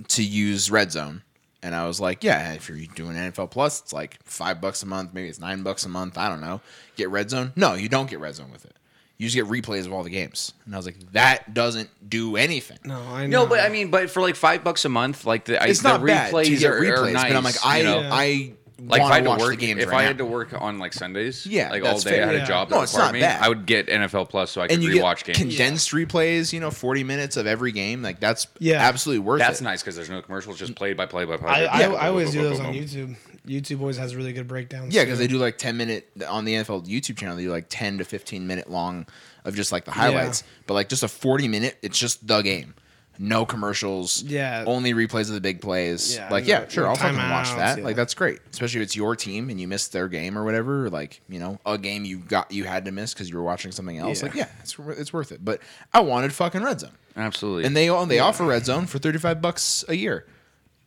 to 0.10 0.24
use 0.24 0.70
Red 0.72 0.92
Zone. 0.92 1.22
And 1.64 1.74
I 1.74 1.88
was 1.88 2.00
like, 2.02 2.24
yeah, 2.24 2.54
if 2.54 2.68
you're 2.68 2.78
doing 2.94 3.16
NFL 3.16 3.50
Plus, 3.50 3.82
it's 3.82 3.94
like 3.94 4.20
five 4.26 4.60
bucks 4.60 4.84
a 4.84 4.86
month, 4.86 5.14
maybe 5.14 5.30
it's 5.30 5.40
nine 5.40 5.64
bucks 5.64 5.86
a 5.86 5.90
month. 5.90 6.18
I 6.18 6.28
don't 6.28 6.42
know. 6.42 6.60
Get 6.98 7.10
Red 7.10 7.30
Zone? 7.30 7.54
No, 7.56 7.74
you 7.74 7.88
don't 7.90 8.10
get 8.10 8.20
Red 8.20 8.36
Zone 8.36 8.52
with 8.52 8.66
it. 8.66 8.76
You 9.18 9.30
just 9.30 9.36
get 9.36 9.46
replays 9.46 9.86
of 9.86 9.94
all 9.94 10.04
the 10.04 10.10
games. 10.10 10.54
And 10.66 10.76
I 10.76 10.78
was 10.78 10.86
like, 10.86 11.00
that 11.14 11.54
doesn't 11.54 11.90
do 12.10 12.36
anything. 12.36 12.80
No, 12.84 13.00
I 13.00 13.28
know. 13.28 13.44
No, 13.44 13.50
but 13.50 13.62
I 13.62 13.70
mean, 13.70 13.90
but 13.90 14.10
for 14.10 14.22
like 14.22 14.36
five 14.36 14.64
bucks 14.64 14.84
a 14.84 14.90
month, 14.90 15.26
like 15.26 15.46
the, 15.46 15.62
I, 15.64 15.68
It's 15.68 15.82
the 15.82 15.90
not 15.98 16.06
bad 16.06 16.32
to 16.32 16.36
replays 16.36 16.60
get 16.60 16.72
are, 16.72 16.82
replays, 16.82 16.98
are 16.98 17.12
nice. 17.12 17.24
but 17.30 17.38
I'm 17.38 17.44
like, 17.44 17.66
I, 17.66 17.78
you 17.78 17.84
know? 17.86 18.00
Yeah. 18.02 18.10
I 18.12 18.54
like 18.80 19.00
if 19.02 19.06
I 19.06 19.10
wanna 19.10 19.14
had 19.16 19.24
to 19.24 19.30
watch 19.30 19.40
work, 19.42 19.50
the 19.52 19.56
games 19.58 19.82
if 19.84 19.90
right 19.90 19.98
I 19.98 20.02
now. 20.02 20.08
had 20.08 20.18
to 20.18 20.26
work 20.26 20.54
on 20.60 20.80
like 20.80 20.94
Sundays, 20.94 21.46
Yeah, 21.46 21.70
like 21.70 21.84
all 21.84 21.90
that's 21.94 22.04
day, 22.04 22.22
I 22.22 22.26
fair. 22.26 22.34
had 22.34 22.36
a 22.44 22.46
job 22.46 22.70
No, 22.70 22.78
that 22.78 22.84
it's 22.84 22.94
required 22.94 23.06
not 23.08 23.14
me. 23.14 23.20
bad. 23.22 23.42
I 23.42 23.50
would 23.50 23.66
get 23.66 23.88
NFL 23.88 24.30
Plus 24.30 24.52
so 24.52 24.62
I 24.62 24.68
could 24.68 24.76
and 24.76 24.84
you 24.84 25.02
rewatch 25.02 25.24
get 25.24 25.36
games. 25.38 25.38
condensed 25.56 25.92
replays, 25.92 26.52
you 26.54 26.60
know, 26.60 26.72
40 26.72 27.04
minutes 27.04 27.38
of 27.38 27.46
every 27.48 27.72
game. 27.72 28.02
Like 28.02 28.20
that's 28.20 28.48
Yeah. 28.60 28.82
absolutely 28.88 29.20
worth 29.20 29.42
it. 29.42 29.46
That's 29.46 29.62
it. 29.62 29.64
nice 29.64 29.82
because 29.82 29.96
there's 29.96 30.10
no 30.10 30.22
commercials, 30.22 30.58
just 30.60 30.76
play 30.76 30.94
by 30.94 31.06
play 31.06 31.26
by 31.26 31.38
play. 31.38 31.50
I, 31.50 31.66
I, 31.66 31.80
Yeah. 31.82 31.92
I 31.94 32.08
always 32.08 32.32
do 32.32 32.42
those 32.42 32.60
on. 32.60 32.74
YouTube. 32.74 33.16
YouTube 33.48 33.82
always 33.82 33.98
has 33.98 34.16
really 34.16 34.32
good 34.34 34.48
breakdowns. 34.48 34.94
Yeah, 34.96 35.04
because 35.04 35.20
they 35.20 35.28
do 35.28 35.38
like 35.38 35.58
10 35.58 35.76
minute 35.78 36.10
on 36.28 36.46
the 36.46 36.54
NFL 36.56 36.86
YouTube 36.88 37.18
channel. 37.18 37.36
They 37.36 37.44
do 37.44 37.52
like 37.52 37.66
10 37.70 37.98
to 37.98 38.06
15 38.06 38.48
minute 38.48 38.70
long 38.70 39.06
of 39.46 39.56
just 39.56 39.72
like 39.74 39.84
the 39.86 39.92
highlights. 39.92 40.44
But 40.66 40.76
like 40.76 40.88
just 40.90 41.04
a 41.04 41.08
40 41.10 41.48
minute, 41.50 41.78
it's 41.82 42.00
just 42.00 42.26
the 42.26 42.42
game. 42.42 42.74
No 43.20 43.46
commercials. 43.46 44.24
Yeah. 44.24 44.64
only 44.66 44.94
replays 44.94 45.28
of 45.28 45.36
the 45.36 45.42
big 45.42 45.62
plays. 45.62 46.16
Yeah, 46.16 46.30
like 46.30 46.48
yeah, 46.48 46.68
sure, 46.68 46.88
I'll 46.88 46.96
fucking 46.96 47.18
watch 47.18 47.48
timeouts, 47.48 47.56
that. 47.58 47.78
yeah. 47.80 47.84
Like 47.84 47.96
that's 47.96 48.14
great, 48.14 48.40
especially 48.52 48.82
if 48.82 48.86
it's 48.86 48.96
your 48.96 49.16
team 49.16 49.50
and 49.50 49.60
you 49.60 49.68
missed 49.68 49.94
their 49.94 50.08
game 50.08 50.38
or 50.38 50.44
whatever. 50.44 50.86
Or 50.86 50.90
like 50.90 51.22
you 51.30 51.40
know, 51.40 51.60
a 51.66 51.78
game 51.78 52.06
you 52.06 52.18
got 52.20 52.52
you 52.52 52.64
had 52.64 52.86
to 52.86 52.92
miss 52.92 53.14
because 53.14 53.30
you 53.30 53.38
were 53.38 53.44
watching 53.44 53.72
something 53.72 53.98
else. 53.98 54.22
Yeah. 54.22 54.28
Like 54.28 54.36
yeah, 54.36 54.50
it's 54.62 54.78
it's 54.80 55.14
worth 55.14 55.32
it. 55.32 55.44
But 55.44 55.62
I 55.94 56.00
wanted 56.02 56.34
fucking 56.34 56.64
red 56.64 56.80
zone, 56.80 56.98
Absolutely. 57.16 57.66
and 57.66 57.76
they 57.76 57.88
they 58.08 58.20
offer 58.20 58.46
red 58.46 58.66
zone 58.66 58.86
for 58.88 59.00
thirty 59.00 59.20
five 59.20 59.42
bucks 59.42 59.86
a 59.88 59.96
year, 59.96 60.26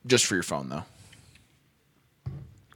just 0.06 0.26
for 0.26 0.34
your 0.34 0.42
phone 0.42 0.68
though. 0.68 0.84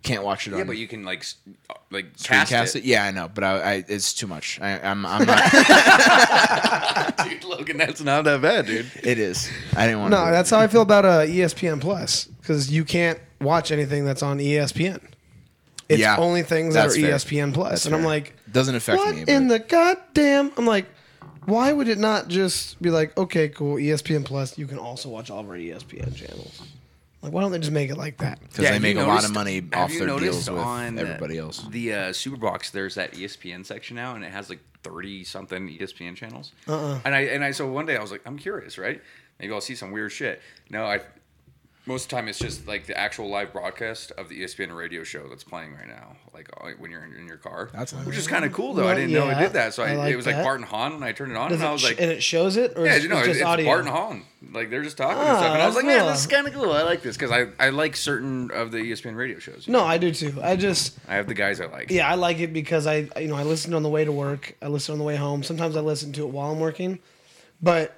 Can't 0.02 0.24
watch 0.24 0.46
it 0.46 0.52
on 0.54 0.58
yeah, 0.60 0.64
but 0.64 0.78
you 0.78 0.88
can 0.88 1.04
like 1.04 1.18
s- 1.20 1.34
uh, 1.68 1.74
like 1.90 2.16
cast, 2.22 2.50
Screencast 2.50 2.76
it. 2.76 2.78
it. 2.80 2.84
Yeah, 2.84 3.04
I 3.04 3.10
know, 3.10 3.28
but 3.32 3.44
I, 3.44 3.50
I 3.72 3.84
it's 3.86 4.14
too 4.14 4.26
much. 4.26 4.58
I, 4.62 4.78
I'm 4.80 5.04
I'm 5.04 5.26
not. 5.26 5.42
dude. 7.28 7.44
Logan, 7.44 7.76
that's 7.76 8.00
not 8.00 8.24
that 8.24 8.40
bad, 8.40 8.66
dude. 8.66 8.90
it 9.02 9.18
is. 9.18 9.50
I 9.76 9.86
didn't 9.86 10.00
want. 10.00 10.10
No, 10.12 10.24
to 10.24 10.30
that's 10.30 10.48
how 10.50 10.58
I 10.58 10.68
feel 10.68 10.82
about 10.82 11.04
uh, 11.04 11.20
ESPN 11.26 11.80
Plus 11.82 12.24
because 12.40 12.70
you 12.72 12.84
can't 12.84 13.18
watch 13.40 13.70
anything 13.72 14.04
that's 14.06 14.22
on 14.22 14.38
ESPN. 14.38 15.02
It's 15.88 16.00
Yeah, 16.00 16.16
only 16.18 16.44
things 16.44 16.74
that 16.74 16.86
are 16.86 16.88
that's 16.88 17.26
fair. 17.26 17.42
ESPN 17.42 17.52
Plus, 17.52 17.70
That's 17.70 17.86
and 17.86 17.94
I'm 17.96 18.02
fair. 18.02 18.08
like, 18.08 18.36
doesn't 18.52 18.74
affect 18.76 18.98
what 18.98 19.14
me. 19.14 19.24
in 19.26 19.48
but- 19.48 19.54
the 19.54 19.58
goddamn? 19.68 20.52
I'm 20.56 20.64
like, 20.66 20.86
why 21.46 21.72
would 21.72 21.88
it 21.88 21.98
not 21.98 22.28
just 22.28 22.80
be 22.80 22.90
like, 22.90 23.16
okay, 23.18 23.48
cool, 23.48 23.74
ESPN 23.74 24.24
Plus, 24.24 24.56
you 24.56 24.66
can 24.68 24.78
also 24.78 25.08
watch 25.08 25.30
all 25.30 25.40
of 25.40 25.48
our 25.48 25.56
ESPN 25.56 26.14
channels. 26.14 26.62
Like, 27.22 27.32
why 27.32 27.42
don't 27.42 27.52
they 27.52 27.58
just 27.58 27.72
make 27.72 27.90
it 27.90 27.96
like 27.96 28.18
that? 28.18 28.40
because 28.40 28.68
they 28.68 28.78
make 28.78 28.96
you 28.96 29.02
a 29.02 29.04
lot 29.04 29.24
of 29.24 29.32
money 29.32 29.62
off 29.74 29.92
their 29.92 30.18
deals 30.18 30.48
with 30.50 30.58
on 30.58 30.98
everybody 30.98 31.38
else. 31.38 31.66
The 31.68 31.92
uh, 31.92 31.96
Superbox, 32.10 32.70
there's 32.70 32.94
that 32.94 33.12
ESPN 33.12 33.66
section 33.66 33.96
now, 33.96 34.14
and 34.14 34.24
it 34.24 34.32
has 34.32 34.48
like 34.48 34.60
thirty 34.82 35.24
something 35.24 35.68
ESPN 35.68 36.16
channels. 36.16 36.52
Uh-uh. 36.66 37.00
And 37.04 37.14
I 37.14 37.20
and 37.20 37.44
I 37.44 37.50
so 37.50 37.66
one 37.66 37.84
day 37.86 37.96
I 37.96 38.00
was 38.00 38.10
like, 38.10 38.22
I'm 38.24 38.38
curious, 38.38 38.78
right? 38.78 39.02
Maybe 39.38 39.52
I'll 39.52 39.60
see 39.60 39.74
some 39.74 39.90
weird 39.90 40.12
shit. 40.12 40.40
No, 40.70 40.84
I. 40.84 41.00
Most 41.90 42.04
of 42.04 42.10
the 42.10 42.16
time, 42.16 42.28
it's 42.28 42.38
just 42.38 42.68
like 42.68 42.86
the 42.86 42.96
actual 42.96 43.28
live 43.28 43.52
broadcast 43.52 44.12
of 44.12 44.28
the 44.28 44.42
ESPN 44.42 44.76
radio 44.76 45.02
show 45.02 45.26
that's 45.28 45.42
playing 45.42 45.74
right 45.74 45.88
now, 45.88 46.14
like 46.32 46.48
uh, 46.60 46.68
when 46.78 46.88
you're 46.92 47.02
in, 47.02 47.14
in 47.16 47.26
your 47.26 47.36
car. 47.36 47.68
That's 47.72 47.92
which 47.92 48.16
is 48.16 48.28
kind 48.28 48.44
of 48.44 48.52
cool 48.52 48.74
though. 48.74 48.86
I 48.86 48.94
didn't 48.94 49.10
know 49.12 49.28
it 49.28 49.38
did 49.40 49.54
that, 49.54 49.74
so 49.74 49.82
I, 49.82 49.90
I 49.90 49.96
like 49.96 50.12
it 50.12 50.16
was 50.16 50.24
like 50.26 50.36
that. 50.36 50.44
Bart 50.44 50.60
and 50.60 50.68
Hahn, 50.68 50.92
and 50.92 51.04
I 51.04 51.10
turned 51.10 51.32
it 51.32 51.36
on, 51.36 51.50
Does 51.50 51.58
and 51.60 51.68
I 51.68 51.72
was 51.72 51.80
sh- 51.80 51.84
like, 51.86 52.00
and 52.00 52.12
it 52.12 52.22
shows 52.22 52.56
it, 52.56 52.74
or 52.76 52.86
yeah, 52.86 52.94
is 52.94 53.02
you 53.02 53.08
know, 53.08 53.18
it's 53.18 53.26
it's, 53.26 53.38
just 53.38 53.40
it's 53.40 53.48
audio? 53.48 53.66
Bart 53.66 53.80
and 53.80 53.88
Hahn. 53.88 54.22
Like 54.52 54.70
they're 54.70 54.82
just 54.84 54.96
talking 54.98 55.18
and 55.18 55.28
Ah, 55.28 55.38
stuff, 55.38 55.52
and 55.52 55.62
I 55.62 55.66
was 55.66 55.74
that's 55.74 55.84
like, 55.84 55.92
man, 55.92 56.00
cool. 56.02 56.10
this 56.10 56.20
is 56.20 56.26
kind 56.28 56.46
of 56.46 56.54
cool. 56.54 56.72
I 56.72 56.82
like 56.82 57.02
this 57.02 57.16
because 57.16 57.32
I, 57.32 57.46
I 57.58 57.70
like 57.70 57.96
certain 57.96 58.52
of 58.52 58.70
the 58.70 58.78
ESPN 58.78 59.16
radio 59.16 59.40
shows. 59.40 59.66
No, 59.66 59.82
I 59.82 59.98
do 59.98 60.12
too. 60.14 60.38
I 60.40 60.54
just 60.54 60.96
I 61.08 61.14
have 61.16 61.26
the 61.26 61.34
guys 61.34 61.60
I 61.60 61.66
like. 61.66 61.90
yeah, 61.90 62.08
I 62.08 62.14
like 62.14 62.38
it 62.38 62.52
because 62.52 62.86
I 62.86 63.08
you 63.18 63.26
know 63.26 63.34
I 63.34 63.42
listen 63.42 63.74
on 63.74 63.82
the 63.82 63.88
way 63.90 64.04
to 64.04 64.12
work. 64.12 64.54
I 64.62 64.68
listen 64.68 64.92
on 64.92 64.98
the 65.00 65.04
way 65.04 65.16
home. 65.16 65.42
Sometimes 65.42 65.76
I 65.76 65.80
listen 65.80 66.12
to 66.12 66.22
it 66.22 66.28
while 66.30 66.52
I'm 66.52 66.60
working, 66.60 67.00
but 67.60 67.96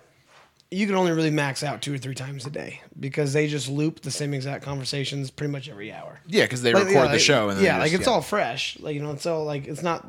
you 0.72 0.86
can 0.86 0.96
only 0.96 1.12
really 1.12 1.30
max 1.30 1.62
out 1.62 1.82
two 1.82 1.94
or 1.94 1.98
three 1.98 2.14
times 2.14 2.46
a 2.46 2.50
day 2.50 2.80
because 2.98 3.32
they 3.32 3.46
just 3.46 3.68
loop 3.68 4.00
the 4.00 4.10
same 4.10 4.32
exact 4.34 4.64
conversations 4.64 5.30
pretty 5.30 5.52
much 5.52 5.68
every 5.68 5.92
hour. 5.92 6.20
Yeah, 6.26 6.44
because 6.44 6.62
they 6.62 6.72
Like, 6.72 6.84
record 6.86 6.94
yeah, 6.94 7.02
the 7.06 7.12
like- 7.12 7.20
show 7.20 7.48
and 7.50 7.58
then 7.58 7.64
yeah, 7.64 7.78
like 7.78 7.90
just- 7.90 8.00
it's 8.00 8.08
all 8.08 8.22
fresh. 8.22 8.78
Like 8.80 8.94
you 8.94 9.02
know, 9.02 9.12
it's 9.12 9.26
all 9.26 9.44
like 9.44 9.66
it's 9.68 9.82
not. 9.82 10.06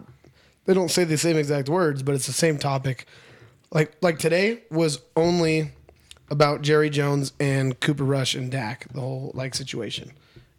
They 0.66 0.74
don't 0.74 0.90
say 0.90 1.04
the 1.04 1.18
same 1.18 1.38
exact 1.38 1.68
words, 1.70 2.02
but 2.04 2.16
it's 2.16 2.26
the 2.28 2.34
same 2.34 2.58
topic. 2.58 3.06
Like 3.72 3.96
like 4.02 4.18
today 4.20 4.62
was 4.72 5.02
only 5.16 5.72
about 6.30 6.62
Jerry 6.62 6.90
Jones 6.90 7.34
and 7.40 7.80
Cooper 7.80 8.04
Rush 8.06 8.34
and 8.34 8.50
Dak, 8.52 8.88
the 8.94 9.02
whole 9.02 9.32
like 9.34 9.54
situation. 9.56 10.12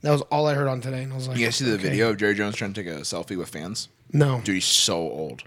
That 0.02 0.10
was 0.10 0.20
all 0.22 0.46
I 0.46 0.52
heard 0.54 0.68
on 0.68 0.82
today, 0.82 1.02
and 1.02 1.12
I 1.12 1.16
was 1.16 1.26
like, 1.28 1.38
You 1.38 1.46
guys 1.46 1.56
see 1.56 1.64
the 1.64 1.74
okay. 1.74 1.82
video 1.84 2.10
of 2.10 2.18
Jerry 2.18 2.34
Jones 2.34 2.56
trying 2.56 2.74
to 2.74 2.82
take 2.84 2.92
a 2.92 2.98
selfie 3.00 3.38
with 3.38 3.48
fans? 3.48 3.88
No, 4.12 4.42
Dude, 4.44 4.56
he's 4.56 4.66
so 4.66 4.96
old. 4.98 5.42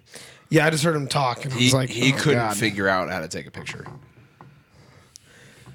yeah, 0.50 0.66
I 0.66 0.72
just 0.72 0.84
heard 0.84 0.96
him 0.96 1.08
talk, 1.08 1.46
and 1.46 1.54
I 1.54 1.58
was 1.58 1.74
like, 1.76 1.90
he 1.90 2.12
oh, 2.12 2.18
couldn't 2.18 2.40
God. 2.40 2.58
figure 2.58 2.88
out 2.88 3.10
how 3.12 3.20
to 3.20 3.28
take 3.28 3.46
a 3.46 3.52
picture. 3.52 3.86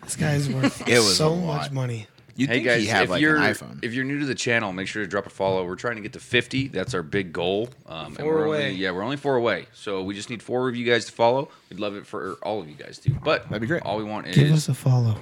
This 0.02 0.16
guy's 0.16 0.48
worth 0.48 0.80
It 0.88 0.98
was 0.98 1.10
a 1.12 1.14
so 1.14 1.32
lot. 1.34 1.62
much 1.62 1.70
money. 1.72 2.06
You'd 2.34 2.48
Hey 2.48 2.56
think 2.56 2.66
guys, 2.66 2.80
he 2.80 2.86
had 2.86 3.04
if 3.04 3.10
like 3.10 3.20
you're 3.20 3.36
an 3.36 3.42
iPhone. 3.42 3.84
if 3.84 3.92
you're 3.92 4.04
new 4.06 4.18
to 4.20 4.24
the 4.24 4.34
channel, 4.34 4.72
make 4.72 4.88
sure 4.88 5.02
to 5.02 5.08
drop 5.08 5.26
a 5.26 5.30
follow. 5.30 5.66
We're 5.66 5.76
trying 5.76 5.96
to 5.96 6.02
get 6.02 6.14
to 6.14 6.20
50. 6.20 6.68
That's 6.68 6.94
our 6.94 7.02
big 7.02 7.30
goal. 7.32 7.68
Um, 7.86 8.06
and 8.06 8.16
Four 8.16 8.24
we're 8.34 8.44
away. 8.46 8.66
Only, 8.68 8.76
yeah, 8.76 8.90
we're 8.90 9.02
only 9.02 9.18
four 9.18 9.36
away. 9.36 9.66
So 9.74 10.02
we 10.02 10.14
just 10.14 10.30
need 10.30 10.42
four 10.42 10.66
of 10.68 10.74
you 10.74 10.86
guys 10.90 11.04
to 11.04 11.12
follow. 11.12 11.50
We'd 11.68 11.78
love 11.78 11.94
it 11.94 12.06
for 12.06 12.34
all 12.42 12.58
of 12.60 12.68
you 12.70 12.74
guys 12.74 12.98
to. 13.00 13.10
But 13.12 13.44
That'd 13.50 13.60
be 13.60 13.66
great. 13.66 13.82
All 13.82 13.98
we 13.98 14.04
want 14.04 14.28
is 14.28 14.34
Give 14.34 14.50
us 14.50 14.68
a 14.70 14.74
follow. 14.74 15.16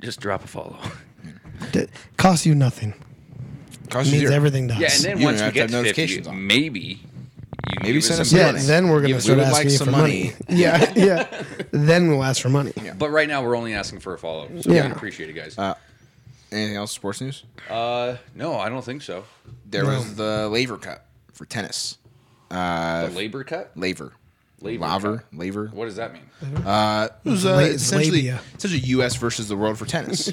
just 0.00 0.18
drop 0.20 0.44
a 0.44 0.48
follow. 0.48 0.78
It 1.72 1.88
costs 2.18 2.44
you 2.44 2.54
nothing. 2.54 2.92
Cost 3.88 4.08
It 4.08 4.12
you 4.12 4.18
means 4.18 4.28
zero. 4.28 4.34
everything 4.36 4.66
does. 4.66 4.78
yeah, 4.78 4.88
and 4.92 5.02
then 5.04 5.18
You 5.18 5.24
once 5.24 5.38
don't 5.40 5.54
we 5.54 5.60
have 5.60 5.68
to 5.68 5.70
get 5.70 5.70
have 5.70 5.70
to 5.70 5.76
50, 5.88 6.02
notifications 6.02 6.26
on. 6.26 6.46
maybe 6.46 7.00
you 7.72 7.78
Maybe 7.82 8.00
send 8.00 8.14
us 8.14 8.20
us 8.20 8.30
some 8.30 8.38
yeah, 8.38 8.52
money. 8.52 8.64
then 8.64 8.88
we're 8.88 8.96
gonna 8.98 9.08
Give 9.08 9.16
us- 9.16 9.24
start 9.24 9.38
we 9.38 9.44
would 9.44 9.48
asking 9.50 9.64
like 9.66 9.72
you 9.72 9.76
some 9.78 9.84
for 9.86 9.90
money. 9.92 10.22
money. 10.24 10.34
yeah, 10.60 10.92
yeah. 10.96 11.42
Then 11.72 12.08
we'll 12.08 12.22
ask 12.24 12.40
for 12.42 12.48
money. 12.48 12.72
But 12.98 13.10
right 13.10 13.28
now, 13.28 13.42
we're 13.44 13.56
only 13.56 13.74
asking 13.74 14.00
for 14.00 14.14
a 14.14 14.18
follow. 14.18 14.48
So 14.60 14.70
Yeah. 14.72 14.86
we 14.86 14.92
appreciate 14.92 15.30
it, 15.30 15.34
guys. 15.34 15.58
Uh, 15.58 15.74
Anything 16.52 16.76
else 16.76 16.92
sports 16.92 17.20
news? 17.20 17.42
Uh, 17.68 18.16
no, 18.36 18.56
I 18.56 18.68
don't 18.68 18.84
think 18.84 19.02
so. 19.02 19.24
There 19.68 19.84
was 19.84 20.14
the 20.14 20.48
Laver 20.48 20.76
Cup 20.78 21.04
for 21.32 21.44
tennis. 21.44 21.98
the 22.48 23.10
labor 23.12 23.42
cut? 23.42 23.72
Laver. 23.74 24.12
Laver 24.60 24.78
Laver. 24.86 25.16
Cup. 25.18 25.26
Laver. 25.32 25.66
What 25.74 25.86
does 25.86 25.96
that 25.96 26.12
mean? 26.12 26.22
Uh, 26.64 27.08
it 27.24 27.28
was 27.30 27.44
uh, 27.44 27.52
La- 27.54 27.58
it's 27.58 27.82
essentially 27.82 28.18
labia. 28.18 28.40
it's 28.54 28.64
essentially 28.64 28.88
U.S. 28.90 29.16
versus 29.16 29.48
the 29.48 29.56
world 29.56 29.76
for 29.76 29.86
tennis. 29.86 30.30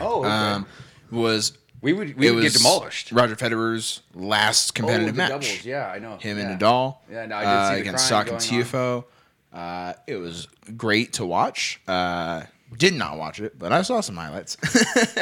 Oh, 0.00 0.20
okay. 0.20 0.28
um, 0.28 0.66
was 1.10 1.58
we 1.80 1.92
would 1.92 2.16
we 2.16 2.28
it 2.28 2.32
would 2.32 2.42
get 2.42 2.52
demolished. 2.52 3.12
Roger 3.12 3.36
Federer's 3.36 4.02
last 4.14 4.74
competitive 4.74 5.08
oh, 5.08 5.12
the 5.12 5.16
match. 5.16 5.30
doubles. 5.30 5.64
Yeah, 5.64 5.90
I 5.90 5.98
know. 5.98 6.16
Him 6.16 6.38
yeah. 6.38 6.50
and 6.50 6.60
Nadal. 6.60 6.96
Yeah, 7.10 7.26
no, 7.26 7.36
I 7.36 7.40
did 7.40 7.48
uh, 7.48 7.68
see 7.68 7.74
the 7.74 7.80
against 7.82 8.08
crying 8.08 8.26
Sock 8.26 8.32
and 8.32 8.50
going 8.50 8.64
Tiafoe. 8.64 9.04
Uh, 9.52 9.92
it 10.06 10.16
was 10.16 10.48
great 10.76 11.14
to 11.14 11.24
watch. 11.24 11.80
Uh, 11.86 12.42
did 12.76 12.94
not 12.94 13.16
watch 13.16 13.40
it, 13.40 13.58
but 13.58 13.72
I 13.72 13.82
saw 13.82 14.00
some 14.00 14.16
highlights. 14.16 14.56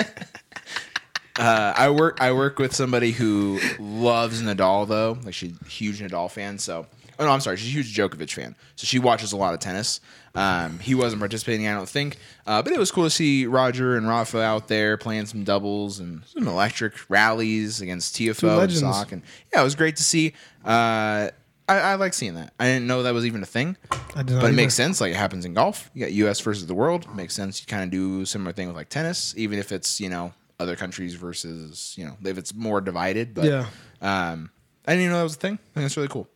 uh, 1.38 1.74
I 1.76 1.90
work 1.90 2.18
I 2.20 2.32
work 2.32 2.58
with 2.58 2.74
somebody 2.74 3.12
who 3.12 3.60
loves 3.78 4.42
Nadal 4.42 4.88
though. 4.88 5.18
Like 5.24 5.34
she's 5.34 5.52
a 5.60 5.64
huge 5.68 6.00
Nadal 6.00 6.30
fan. 6.30 6.58
So 6.58 6.86
oh 7.18 7.24
no, 7.24 7.30
I'm 7.30 7.40
sorry, 7.40 7.56
she's 7.56 7.68
a 7.68 7.72
huge 7.72 7.96
Djokovic 7.96 8.32
fan. 8.32 8.56
So 8.76 8.86
she 8.86 8.98
watches 8.98 9.32
a 9.32 9.36
lot 9.36 9.54
of 9.54 9.60
tennis. 9.60 10.00
Um, 10.36 10.78
he 10.80 10.94
wasn't 10.94 11.20
participating, 11.20 11.66
I 11.66 11.72
don't 11.72 11.88
think, 11.88 12.18
uh, 12.46 12.60
but 12.62 12.72
it 12.72 12.78
was 12.78 12.90
cool 12.90 13.04
to 13.04 13.10
see 13.10 13.46
Roger 13.46 13.96
and 13.96 14.06
Rafa 14.06 14.42
out 14.42 14.68
there 14.68 14.96
playing 14.98 15.26
some 15.26 15.44
doubles 15.44 15.98
and 15.98 16.22
some 16.26 16.46
electric 16.46 16.92
rallies 17.08 17.80
against 17.80 18.14
Tiafoe 18.16 18.62
and. 18.64 18.72
Sock, 18.72 19.12
and 19.12 19.22
yeah, 19.52 19.60
it 19.62 19.64
was 19.64 19.74
great 19.74 19.96
to 19.96 20.02
see. 20.04 20.34
Uh, 20.64 21.30
I, 21.68 21.78
I 21.80 21.94
like 21.94 22.12
seeing 22.14 22.34
that. 22.34 22.52
I 22.60 22.66
didn't 22.66 22.86
know 22.86 23.02
that 23.02 23.14
was 23.14 23.24
even 23.26 23.42
a 23.42 23.46
thing, 23.46 23.76
I 24.14 24.22
did 24.22 24.34
not 24.34 24.42
but 24.42 24.50
it 24.50 24.54
makes 24.54 24.74
sense. 24.74 25.00
Like 25.00 25.12
it 25.12 25.16
happens 25.16 25.44
in 25.44 25.54
golf. 25.54 25.90
You 25.94 26.04
got 26.04 26.12
U.S. 26.12 26.38
versus 26.40 26.66
the 26.66 26.74
world. 26.74 27.12
Makes 27.16 27.34
sense. 27.34 27.60
You 27.60 27.66
kind 27.66 27.82
of 27.82 27.90
do 27.90 28.24
similar 28.24 28.52
thing 28.52 28.66
with 28.68 28.76
like 28.76 28.88
tennis, 28.88 29.34
even 29.36 29.58
if 29.58 29.72
it's 29.72 30.00
you 30.00 30.08
know 30.08 30.32
other 30.60 30.76
countries 30.76 31.14
versus 31.14 31.94
you 31.98 32.04
know 32.04 32.16
if 32.24 32.38
it's 32.38 32.54
more 32.54 32.80
divided. 32.80 33.34
But 33.34 33.44
Yeah. 33.46 33.66
um, 34.00 34.50
I 34.86 34.92
didn't 34.92 35.02
even 35.04 35.12
know 35.12 35.18
that 35.18 35.24
was 35.24 35.34
a 35.36 35.38
thing. 35.38 35.54
I 35.54 35.74
think 35.74 35.84
that's 35.84 35.96
really 35.96 36.08
cool. 36.08 36.28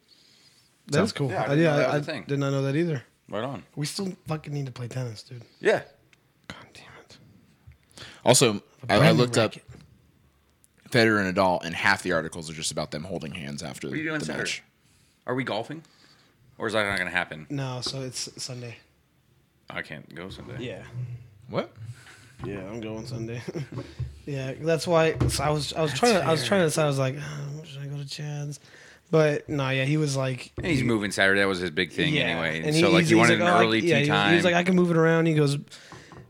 That's 0.89 1.13
cool. 1.13 1.31
Yeah, 1.31 1.43
I 1.43 1.45
I, 1.45 1.49
didn't 1.51 1.65
yeah, 1.65 1.71
know 1.71 1.77
that 1.79 1.91
I, 1.91 1.99
was 1.99 2.09
a 2.09 2.11
thing. 2.13 2.25
did 2.27 2.39
not 2.41 2.51
know 2.51 2.63
that 2.63 2.75
either. 2.75 3.05
Right 3.31 3.45
on. 3.45 3.63
We 3.77 3.87
still 3.87 4.13
fucking 4.27 4.53
need 4.53 4.67
to 4.67 4.73
play 4.73 4.89
tennis, 4.89 5.23
dude. 5.23 5.43
Yeah. 5.61 5.83
God 6.49 6.57
damn 6.75 6.85
it. 7.05 7.19
Also, 8.25 8.63
I, 8.89 8.97
I 8.97 8.99
Brand 8.99 9.17
new 9.17 9.23
looked 9.23 9.39
up. 9.39 9.55
Federer 10.91 11.25
and 11.25 11.37
Nadal, 11.37 11.65
and 11.65 11.73
half 11.75 12.03
the 12.03 12.11
articles 12.13 12.51
are 12.51 12.53
just 12.53 12.73
about 12.73 12.91
them 12.91 13.05
holding 13.05 13.33
hands 13.33 13.63
after 13.63 13.87
What 13.87 13.95
are 13.95 13.97
you 13.97 14.05
doing 14.09 14.19
the 14.19 14.25
Saturday? 14.25 14.43
match. 14.43 14.63
Are 15.25 15.37
we 15.37 15.45
golfing? 15.45 15.85
Or 16.59 16.67
is 16.67 16.73
that 16.73 16.85
not 16.85 16.97
going 16.99 17.09
to 17.09 17.17
happen? 17.17 17.47
No, 17.49 17.81
so 17.81 18.01
it's 18.01 18.29
Sunday. 18.43 18.77
I 19.69 19.83
can't 19.83 20.13
go 20.15 20.29
Sunday. 20.31 20.57
Yeah. 20.59 20.83
What? 21.49 21.71
Yeah, 22.45 22.67
I'm 22.69 22.81
going 22.81 23.07
Sunday. 23.07 23.41
yeah, 24.27 24.55
that's 24.61 24.87
why 24.87 25.17
so 25.29 25.45
I 25.45 25.51
was 25.51 25.73
I 25.75 25.83
was 25.83 25.93
trying 25.95 26.15
to 26.15 26.25
I 26.25 26.31
was 26.33 26.45
trying 26.45 26.63
to 26.63 26.67
decide 26.67 26.85
I 26.85 26.89
was 26.89 26.99
like, 26.99 27.17
oh, 27.19 27.65
should 27.65 27.83
I 27.83 27.87
go 27.87 27.97
to 27.99 28.09
Chad's? 28.09 28.59
But 29.11 29.49
no, 29.49 29.69
yeah, 29.71 29.85
he 29.85 29.97
was 29.97 30.17
like 30.17 30.53
And 30.59 30.67
he's 30.67 30.85
moving 30.85 31.11
Saturday. 31.11 31.41
That 31.41 31.49
was 31.49 31.59
his 31.59 31.71
big 31.71 31.93
thing 31.93 32.15
yeah. 32.15 32.23
anyway. 32.23 32.63
And 32.65 32.75
so 32.75 32.87
he- 32.89 32.93
like 32.93 32.93
he's- 33.01 33.11
you 33.11 33.17
he's 33.17 33.29
wanted 33.29 33.41
like, 33.41 33.49
an 33.49 33.55
oh, 33.55 33.59
I- 33.59 33.65
early 33.65 33.81
yeah, 33.81 33.83
tea 33.83 33.95
he 33.95 34.01
was- 34.03 34.09
time. 34.09 34.31
He 34.31 34.37
was 34.37 34.45
like, 34.45 34.55
I 34.55 34.63
can 34.63 34.77
move 34.77 34.91
it 34.91 34.97
around. 34.97 35.27
He 35.27 35.35
goes, 35.35 35.59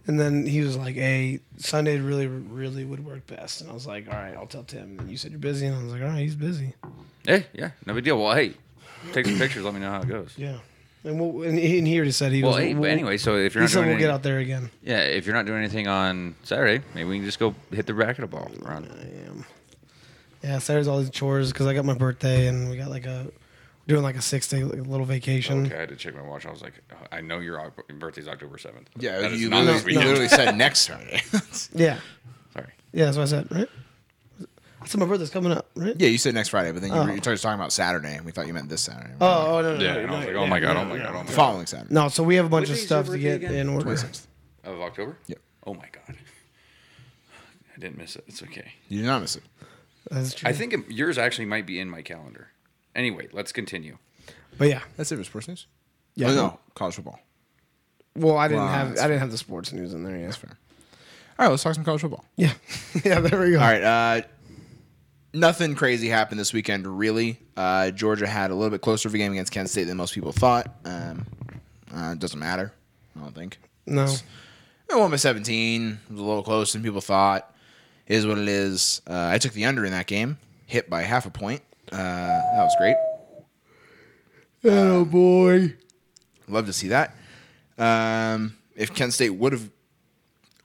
and 0.06 0.18
then 0.18 0.46
he 0.46 0.60
was 0.62 0.76
like, 0.76 0.94
hey, 0.94 1.40
Sunday 1.58 1.98
really 1.98 2.26
really 2.26 2.84
would 2.84 3.04
work 3.04 3.26
best. 3.26 3.60
And 3.60 3.70
I 3.70 3.74
was 3.74 3.86
like, 3.86 4.06
all 4.08 4.14
right, 4.14 4.34
I'll 4.34 4.46
tell 4.46 4.64
Tim. 4.64 4.98
And 4.98 5.10
you 5.10 5.16
said 5.18 5.30
you're 5.30 5.38
busy, 5.40 5.66
and 5.66 5.76
I 5.76 5.82
was 5.82 5.92
like, 5.92 6.00
all 6.02 6.08
right, 6.08 6.22
he's 6.22 6.34
busy. 6.34 6.74
hey, 7.26 7.46
yeah, 7.52 7.70
no 7.86 7.92
big 7.94 8.04
deal. 8.04 8.18
Well, 8.22 8.34
hey, 8.34 8.54
take 9.12 9.26
some 9.26 9.36
pictures. 9.38 9.62
Let 9.62 9.74
me 9.74 9.80
know 9.80 9.90
how 9.90 10.00
it 10.00 10.08
goes. 10.08 10.32
Yeah. 10.36 10.58
And, 11.04 11.18
we'll, 11.18 11.46
and, 11.48 11.58
he, 11.58 11.78
and 11.78 11.86
he 11.86 11.96
already 11.96 12.10
said 12.10 12.30
he 12.32 12.42
Well, 12.42 12.52
was. 12.52 12.60
hey, 12.60 12.72
but 12.74 12.80
we'll- 12.82 12.90
anyway, 12.90 13.16
so 13.18 13.36
if 13.36 13.54
you're 13.54 13.62
not 13.62 13.70
doing 13.70 13.84
we'll 13.86 13.94
any, 13.94 14.00
get 14.00 14.10
out 14.10 14.22
there 14.22 14.38
again. 14.38 14.70
yeah, 14.82 14.98
if 15.00 15.24
you're 15.26 15.34
not 15.34 15.46
doing 15.46 15.58
anything 15.58 15.86
on 15.86 16.34
Saturday, 16.44 16.84
maybe 16.94 17.08
we 17.08 17.16
can 17.16 17.24
just 17.26 17.38
go 17.38 17.54
hit 17.70 17.86
the 17.86 17.92
racquetball 17.94 18.62
around. 18.66 18.86
I 18.90 19.26
am. 19.28 19.44
Yeah, 20.42 20.58
Saturday's 20.58 20.88
all 20.88 20.98
these 20.98 21.10
chores 21.10 21.52
because 21.52 21.66
I 21.66 21.74
got 21.74 21.84
my 21.84 21.94
birthday 21.94 22.46
and 22.46 22.70
we 22.70 22.76
got 22.76 22.88
like 22.90 23.04
a 23.06 23.30
doing 23.86 24.02
like 24.02 24.16
a 24.16 24.22
six 24.22 24.48
day 24.48 24.64
like, 24.64 24.86
little 24.86 25.04
vacation. 25.06 25.66
Okay, 25.66 25.76
I 25.76 25.80
had 25.80 25.88
to 25.90 25.96
check 25.96 26.14
my 26.14 26.22
watch. 26.22 26.46
I 26.46 26.50
was 26.50 26.62
like, 26.62 26.74
oh, 26.92 27.06
I 27.12 27.20
know 27.20 27.38
your 27.40 27.72
birthday's 27.98 28.28
October 28.28 28.56
seventh. 28.58 28.88
Yeah, 28.98 29.18
that 29.20 29.32
is 29.32 29.40
you 29.40 29.48
not 29.50 29.64
literally, 29.64 29.72
this 29.74 29.82
you 29.82 29.86
weekend. 29.88 30.08
literally 30.08 30.28
said 30.28 30.56
next 30.56 30.78
Saturday. 30.80 31.20
Yeah, 31.74 31.98
Sorry. 32.54 32.66
yeah, 32.92 33.04
that's 33.06 33.16
what 33.16 33.24
I 33.24 33.26
said, 33.26 33.50
right? 33.50 33.68
I 34.82 34.86
said 34.86 34.98
my 34.98 35.04
birthday's 35.06 35.28
coming 35.28 35.52
up, 35.52 35.68
right? 35.76 35.94
Yeah, 35.98 36.08
you 36.08 36.16
said 36.16 36.34
next 36.34 36.48
Friday, 36.48 36.72
but 36.72 36.80
then 36.80 36.90
you, 36.90 36.96
Oh. 36.96 37.04
were, 37.04 37.10
you 37.12 37.18
started 37.18 37.42
talking 37.42 37.60
about 37.60 37.70
Saturday, 37.70 38.14
and 38.16 38.24
we 38.24 38.32
thought 38.32 38.46
you 38.46 38.54
meant 38.54 38.70
this 38.70 38.80
Saturday. 38.80 39.12
Oh, 39.20 39.58
oh 39.58 39.60
no, 39.62 39.76
no, 39.76 39.84
Yeah, 39.84 39.92
no, 39.94 40.00
and 40.00 40.10
I 40.10 40.16
was 40.16 40.26
like, 40.26 40.36
oh 40.36 40.42
yeah, 40.44 40.48
my 40.48 40.60
god, 40.60 40.76
oh 40.76 40.80
yeah, 40.80 40.80
oh 40.80 40.88
my 40.88 40.96
yeah. 40.96 41.02
god, 41.02 41.10
oh 41.10 41.18
my 41.18 41.24
god. 41.24 41.34
following 41.34 41.66
Saturday. 41.66 41.92
No, 41.94 42.08
so 42.08 42.22
we 42.22 42.36
have 42.36 42.46
a 42.46 42.48
bunch 42.48 42.68
What 42.70 42.78
of 42.78 42.84
stuff 42.84 43.06
to 43.08 43.18
get 43.18 43.36
again? 43.36 43.54
in 43.54 43.68
order. 43.68 43.84
26th. 43.90 44.26
Of 44.64 44.80
October? 44.80 45.18
Yep. 45.26 45.38
Oh 45.66 45.74
my 45.74 45.88
god. 45.92 46.16
I 47.76 47.78
didn't 47.78 47.98
miss 47.98 48.16
it. 48.16 48.24
It's 48.26 48.42
okay. 48.42 48.72
You 48.88 49.00
did 49.00 49.06
not 49.06 49.20
miss 49.20 49.36
it. 49.36 49.42
That's 50.10 50.34
true. 50.34 50.48
I 50.48 50.52
think 50.52 50.72
it, 50.72 50.90
yours 50.90 51.18
actually 51.18 51.46
might 51.46 51.66
be 51.66 51.78
in 51.80 51.88
my 51.88 52.02
calendar. 52.02 52.48
Anyway, 52.94 53.28
let's 53.32 53.52
continue. 53.52 53.98
but 54.58 54.68
yeah, 54.68 54.82
That's 54.96 55.12
it 55.12 55.16
for 55.16 55.24
sports 55.24 55.48
news. 55.48 55.66
yeah. 56.16 56.28
Oh, 56.30 56.34
no, 56.34 56.60
college 56.74 56.96
football. 56.96 57.20
Well, 58.16 58.36
I 58.36 58.48
didn't 58.48 58.64
Wow, 58.64 58.68
have 58.72 58.88
that's 58.90 59.00
I 59.00 59.06
didn't 59.06 59.20
have 59.20 59.30
the 59.30 59.38
sports 59.38 59.72
news 59.72 59.94
in 59.94 60.02
there. 60.02 60.16
Yeah, 60.16 60.24
That's 60.26 60.36
fair. 60.36 60.58
All 61.38 61.46
right, 61.46 61.50
let's 61.50 61.62
talk 61.62 61.74
some 61.74 61.84
college 61.84 62.00
football. 62.00 62.24
yeah, 62.36 62.52
yeah. 63.04 63.20
There 63.20 63.40
we 63.40 63.52
go. 63.52 63.60
All 63.60 63.64
right. 63.66 63.82
Uh, 63.82 64.22
nothing 65.32 65.74
crazy 65.74 66.08
happened 66.08 66.40
this 66.40 66.52
weekend, 66.52 66.86
really. 66.86 67.38
Uh, 67.56 67.90
Georgia 67.92 68.26
had 68.26 68.50
a 68.50 68.54
little 68.54 68.70
bit 68.70 68.80
closer 68.80 69.08
of 69.08 69.14
a 69.14 69.18
game 69.18 69.32
against 69.32 69.52
Kent 69.52 69.70
State 69.70 69.84
than 69.84 69.96
most 69.96 70.12
people 70.14 70.32
thought. 70.32 70.74
Um, 70.84 71.26
uh, 71.94 72.12
it 72.12 72.18
doesn't 72.18 72.38
matter, 72.38 72.72
I 73.16 73.20
don't 73.20 73.34
think. 73.34 73.58
No, 73.86 74.04
It 74.04 74.96
won 74.98 75.10
by 75.10 75.16
17. 75.16 75.88
It 76.08 76.10
was 76.12 76.20
a 76.20 76.22
little 76.24 76.42
closer 76.42 76.76
than 76.78 76.84
people 76.84 77.00
thought. 77.00 77.54
Is 78.10 78.26
what 78.26 78.38
it 78.38 78.48
is. 78.48 79.00
Uh, 79.06 79.28
I 79.32 79.38
took 79.38 79.52
the 79.52 79.64
under 79.66 79.84
in 79.84 79.92
that 79.92 80.06
game, 80.08 80.36
hit 80.66 80.90
by 80.90 81.02
half 81.02 81.26
a 81.26 81.30
point. 81.30 81.62
Uh, 81.92 81.96
that 81.96 82.58
was 82.64 82.74
great. 82.76 82.96
oh 84.64 85.04
boy. 85.04 85.74
Love 86.48 86.66
to 86.66 86.72
see 86.72 86.88
that. 86.88 87.14
Um, 87.78 88.56
if 88.74 88.92
Kent 88.92 89.12
State 89.12 89.30
would 89.30 89.52
have 89.52 89.70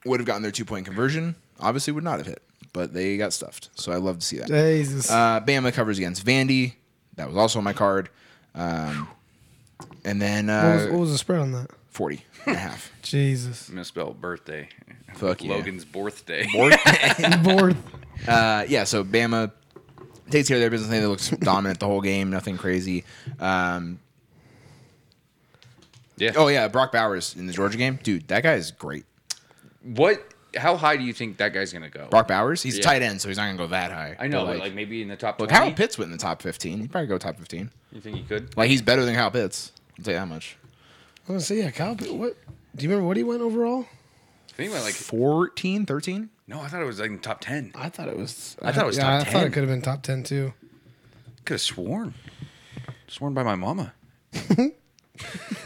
would 0.06 0.20
have 0.20 0.26
gotten 0.26 0.42
their 0.42 0.52
two 0.52 0.66
point 0.66 0.88
conversion, 0.88 1.36
obviously 1.60 1.94
would 1.94 2.04
not 2.04 2.18
have 2.18 2.26
hit, 2.26 2.42
but 2.74 2.94
they 2.94 3.16
got 3.16 3.32
stuffed. 3.32 3.70
So 3.76 3.92
I 3.92 3.98
love 3.98 4.18
to 4.18 4.26
see 4.26 4.38
that. 4.38 4.48
Jesus. 4.48 5.12
Uh, 5.12 5.40
Bama 5.40 5.72
covers 5.72 6.00
against 6.00 6.26
Vandy. 6.26 6.74
That 7.16 7.28
was 7.28 7.38
also 7.38 7.60
on 7.60 7.64
my 7.64 7.74
card. 7.74 8.10
Um, 8.56 9.08
and 10.04 10.20
then 10.20 10.48
what, 10.48 10.54
was, 10.64 10.86
uh, 10.86 10.90
what 10.92 11.00
was 11.00 11.12
the 11.12 11.18
spread 11.20 11.42
on 11.42 11.52
that? 11.52 11.70
40 11.96 12.24
and 12.46 12.56
a 12.56 12.60
half. 12.60 12.92
Jesus. 13.02 13.70
Misspelled 13.70 14.20
birthday. 14.22 14.68
Fuck 15.16 15.44
yeah. 15.44 15.52
Logan's 15.54 15.86
birthday. 15.86 16.48
Bored. 17.44 17.78
Uh, 18.30 18.64
yeah, 18.70 18.86
so 18.86 19.04
Bama 19.04 19.52
takes 20.30 20.48
care 20.48 20.56
of 20.56 20.62
their 20.62 20.70
business. 20.70 20.90
They 20.90 21.06
look 21.06 21.20
dominant 21.42 21.82
the 21.82 21.86
whole 21.86 22.00
game. 22.00 22.30
Nothing 22.30 22.58
crazy. 22.58 23.04
Um, 23.42 24.00
Yeah. 26.18 26.32
oh 26.38 26.48
yeah, 26.48 26.70
Brock 26.70 26.94
Bowers 26.94 27.36
in 27.36 27.46
the 27.46 27.52
Georgia 27.54 27.78
game, 27.78 28.00
dude. 28.02 28.28
That 28.30 28.42
guy 28.44 28.54
is 28.54 28.72
great. 28.72 29.06
What? 29.84 30.34
How 30.56 30.78
high 30.78 30.96
do 30.96 31.04
you 31.04 31.12
think 31.12 31.38
that 31.38 31.54
guy's 31.54 31.74
gonna 31.74 31.90
go? 31.90 32.08
Brock 32.10 32.30
Bowers, 32.30 32.64
he's 32.64 32.76
a 32.76 32.78
Yeah. 32.78 32.84
tight 32.84 33.02
end, 33.02 33.22
so 33.22 33.28
he's 33.28 33.36
not 33.38 33.48
gonna 33.48 33.58
go 33.58 33.68
that 33.68 33.92
high. 33.92 34.16
I 34.18 34.28
know, 34.28 34.46
but 34.46 34.58
like, 34.60 34.74
maybe 34.74 35.02
in 35.02 35.10
the 35.10 35.18
top. 35.18 35.38
look, 35.40 35.50
20? 35.50 35.66
Kyle 35.66 35.74
Pitts 35.76 35.98
went 35.98 36.08
in 36.12 36.18
the 36.18 36.22
top 36.22 36.42
fifteen. 36.42 36.80
He'd 36.80 36.92
probably 36.92 37.08
go 37.08 37.18
top 37.18 37.38
fifteen. 37.38 37.70
You 37.92 38.00
think 38.00 38.16
he 38.16 38.24
could? 38.24 38.56
Like 38.56 38.70
he's 38.70 38.82
better 38.82 39.04
than 39.04 39.14
Kyle 39.16 39.30
Pitts. 39.30 39.74
I'll 40.00 40.06
tell 40.06 40.14
you 40.14 40.20
that 40.22 40.28
much. 40.28 40.56
I 41.28 41.32
was 41.34 41.50
gonna 41.50 41.60
say 41.60 41.64
yeah. 41.66 41.72
Kyle, 41.72 41.96
Pitt- 41.96 42.14
what? 42.14 42.36
Do 42.76 42.84
you 42.84 42.90
remember 42.90 43.08
what 43.08 43.18
he 43.18 43.24
went 43.24 43.42
overall? 43.42 43.86
I 44.50 44.54
think 44.54 44.70
he 44.70 44.74
went 44.74 44.86
like 44.86 44.94
14, 44.94 45.86
13? 45.86 46.30
no. 46.48 46.62
I 46.62 46.68
thought 46.68 46.82
it 46.82 46.86
was 46.86 47.00
like 47.00 47.10
in 47.10 47.20
top 47.20 47.42
ten. 47.42 47.72
I 47.76 47.90
thought 47.90 48.08
it 48.08 48.18
was. 48.18 48.56
I 48.62 48.72
thought 48.72 48.84
it 48.84 48.88
was 48.88 48.98
yeah, 48.98 49.20
top 49.20 49.28
I 49.28 49.32
thought 49.32 49.44
it 49.48 49.54
could 49.54 49.64
have 49.64 49.70
been 49.70 49.82
top 49.82 50.02
ten 50.04 50.24
too. 50.24 50.54
Could 51.46 51.56
have 51.56 51.62
sworn. 51.62 52.14
Sworn 53.08 53.34
by 53.34 53.44
my 53.44 53.56
mama. 53.56 53.94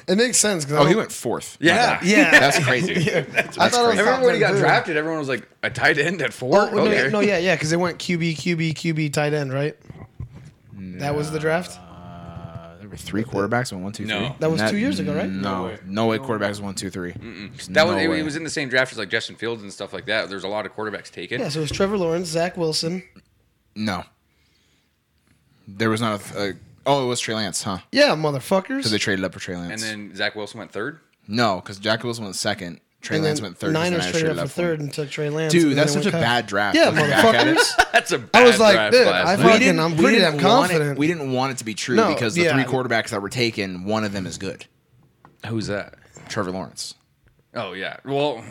It 0.08 0.15
makes 0.17 0.38
sense. 0.38 0.63
Cause 0.65 0.74
Oh, 0.74 0.86
he 0.86 0.95
went 0.95 1.12
fourth. 1.12 1.58
Yeah. 1.60 2.00
Yeah. 2.04 2.39
That's 2.39 2.63
crazy. 2.63 2.93
I 3.15 3.22
thought 3.24 3.56
it 3.56 3.58
was 3.58 3.74
I 3.76 3.89
remember 3.89 4.12
top 4.12 4.24
when 4.24 4.34
he 4.36 4.39
got 4.39 4.52
too. 4.52 4.60
drafted, 4.60 4.95
everyone 4.98 5.19
was 5.19 5.28
like 5.28 5.48
a 5.63 5.69
tight 5.72 5.98
end 5.98 6.22
at 6.22 6.34
four. 6.34 6.56
Oh, 6.56 6.69
no, 6.69 6.78
okay. 6.84 7.04
yeah, 7.04 7.10
no, 7.10 7.19
yeah, 7.19 7.38
yeah, 7.39 7.56
because 7.56 7.69
they 7.72 7.78
went 7.78 7.98
QB, 7.98 8.34
QB, 8.36 8.74
QB, 8.74 9.13
tight 9.13 9.34
end, 9.34 9.52
right? 9.54 9.76
That 10.74 11.15
was 11.15 11.32
the 11.32 11.39
draft. 11.39 11.80
There 12.89 12.95
were 12.95 12.97
three 12.97 13.23
quarterbacks 13.23 13.71
and 13.71 13.84
one, 13.84 13.91
two, 13.91 14.06
three. 14.06 14.19
No. 14.19 14.36
That 14.39 14.49
was 14.49 14.62
two 14.71 14.78
years 14.78 14.99
ago, 14.99 15.13
right? 15.13 15.30
No, 15.30 15.78
no 15.86 16.08
way. 16.08 16.17
Quarterbacks 16.17 16.60
one, 16.60 16.73
two, 16.73 16.89
three. 16.89 17.12
That 17.12 17.21
No 17.69 17.86
was 17.86 17.95
it, 18.04 18.08
way. 18.10 18.19
it 18.19 18.23
was 18.23 18.36
in 18.36 18.43
the 18.43 18.49
same 18.49 18.67
draft 18.67 18.91
as 18.91 18.97
like 18.97 19.10
Justin 19.10 19.36
Fields 19.36 19.62
and 19.62 19.71
stuff 19.71 19.93
like 19.93 20.06
that. 20.08 20.28
There's 20.30 20.43
a 20.43 20.47
lot 20.47 20.65
of 20.65 20.73
quarterbacks 20.75 21.12
taken. 21.12 21.39
Yeah, 21.39 21.49
so 21.49 21.60
it 21.60 21.63
was 21.63 21.71
Trevor 21.71 21.97
Lawrence, 21.97 22.28
Zach 22.30 22.58
Wilson. 22.58 23.04
No. 23.75 24.04
There 25.67 25.89
was 25.91 26.02
not 26.02 26.19
a. 26.36 26.49
a 26.49 26.54
oh, 26.88 27.06
it 27.06 27.08
was 27.08 27.19
Trey 27.19 27.36
Lance, 27.36 27.62
huh? 27.62 27.78
Yeah, 27.91 28.15
motherfuckers. 28.15 28.78
Because 28.78 28.91
they 28.91 28.97
traded 28.97 29.23
up 29.23 29.34
for 29.34 29.39
Trey 29.39 29.56
Lance. 29.56 29.84
And 29.84 30.10
then 30.10 30.15
Zach 30.15 30.36
Wilson 30.36 30.58
went 30.58 30.71
third. 30.71 30.99
no, 31.28 31.58
because 31.62 31.78
Jack 31.78 32.04
Wilson 32.04 32.23
went 32.23 32.36
second. 32.36 32.80
Trey 33.01 33.15
and 33.17 33.25
Lance 33.25 33.39
then 33.39 33.45
went 33.45 33.57
third. 33.57 33.73
'cause 33.73 33.83
the 33.83 33.89
Niners 33.97 34.12
traded 34.12 34.39
up 34.39 34.47
for 34.49 34.53
third 34.53 34.79
and 34.81 34.93
took 34.93 35.09
Trey 35.09 35.29
Lance. 35.29 35.53
Dude, 35.53 35.77
that's 35.77 35.93
such 35.93 36.03
a 36.03 36.05
went 36.07 36.13
Kyle- 36.13 36.21
bad 36.21 36.47
draft. 36.47 36.75
Yeah, 36.75 36.85
looking 36.89 37.09
back 37.09 37.25
at 37.33 37.47
it. 37.47 37.57
motherfuckers. 37.57 37.91
That's 37.93 38.12
a 38.12 38.19
bad 38.19 38.29
I 38.41 38.43
was 38.45 38.59
like, 38.59 38.75
draft 38.75 38.93
dude, 38.93 39.07
I 39.07 39.23
man. 39.35 39.38
fucking- 39.45 39.59
didn't- 39.59 39.79
I'm 39.79 39.95
pretty 39.95 40.17
didn't 40.19 40.38
damn 40.38 40.43
want 40.49 40.71
it- 40.71 40.73
confident. 40.75 40.99
we 40.99 41.07
didn't 41.07 41.31
want 41.31 41.51
it 41.53 41.57
to 41.59 41.65
be 41.65 41.73
true 41.73 41.95
No, 41.95 42.09
because 42.13 42.33
the 42.35 42.43
yeah. 42.43 42.53
three 42.53 42.63
quarterbacks 42.63 43.09
that 43.09 43.21
were 43.21 43.29
taken, 43.29 43.83
one 43.85 44.03
of 44.03 44.12
them 44.12 44.25
is 44.27 44.38
good. 44.38 44.65
Who's 45.47 45.67
that? 45.67 45.95
Trevor 46.27 46.51
Lawrence. 46.51 46.95
Oh 47.55 47.73
yeah. 47.73 47.97
Well, 48.05 48.43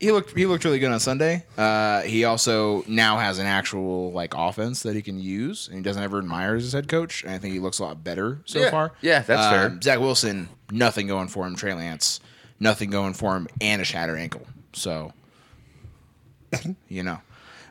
He 0.00 0.12
looked 0.12 0.36
he 0.36 0.46
looked 0.46 0.64
really 0.64 0.78
good 0.78 0.92
on 0.92 1.00
Sunday. 1.00 1.44
Uh, 1.56 2.02
he 2.02 2.22
also 2.24 2.84
now 2.86 3.18
has 3.18 3.40
an 3.40 3.46
actual 3.46 4.12
like 4.12 4.32
offense 4.36 4.84
that 4.84 4.94
he 4.94 5.02
can 5.02 5.18
use, 5.18 5.66
and 5.66 5.76
he 5.76 5.82
doesn't 5.82 6.00
have 6.00 6.14
Urban 6.14 6.28
Meyer 6.28 6.54
as 6.54 6.62
his 6.62 6.72
head 6.72 6.86
coach. 6.86 7.24
And 7.24 7.32
I 7.32 7.38
think 7.38 7.52
he 7.52 7.58
looks 7.58 7.80
a 7.80 7.84
lot 7.84 8.04
better 8.04 8.38
so 8.44 8.60
Yeah. 8.60 8.70
far. 8.70 8.92
Yeah, 9.00 9.20
that's 9.22 9.48
fair. 9.52 9.66
Um, 9.66 9.82
Zach 9.82 9.98
Wilson, 9.98 10.50
nothing 10.70 11.08
going 11.08 11.26
for 11.26 11.44
him. 11.48 11.56
Trey 11.56 11.74
Lance, 11.74 12.20
nothing 12.60 12.90
going 12.90 13.14
for 13.14 13.36
him, 13.36 13.48
and 13.60 13.80
a 13.82 13.84
shattered 13.84 14.18
ankle. 14.18 14.46
So, 14.72 15.12
you 16.88 17.02
know. 17.02 17.18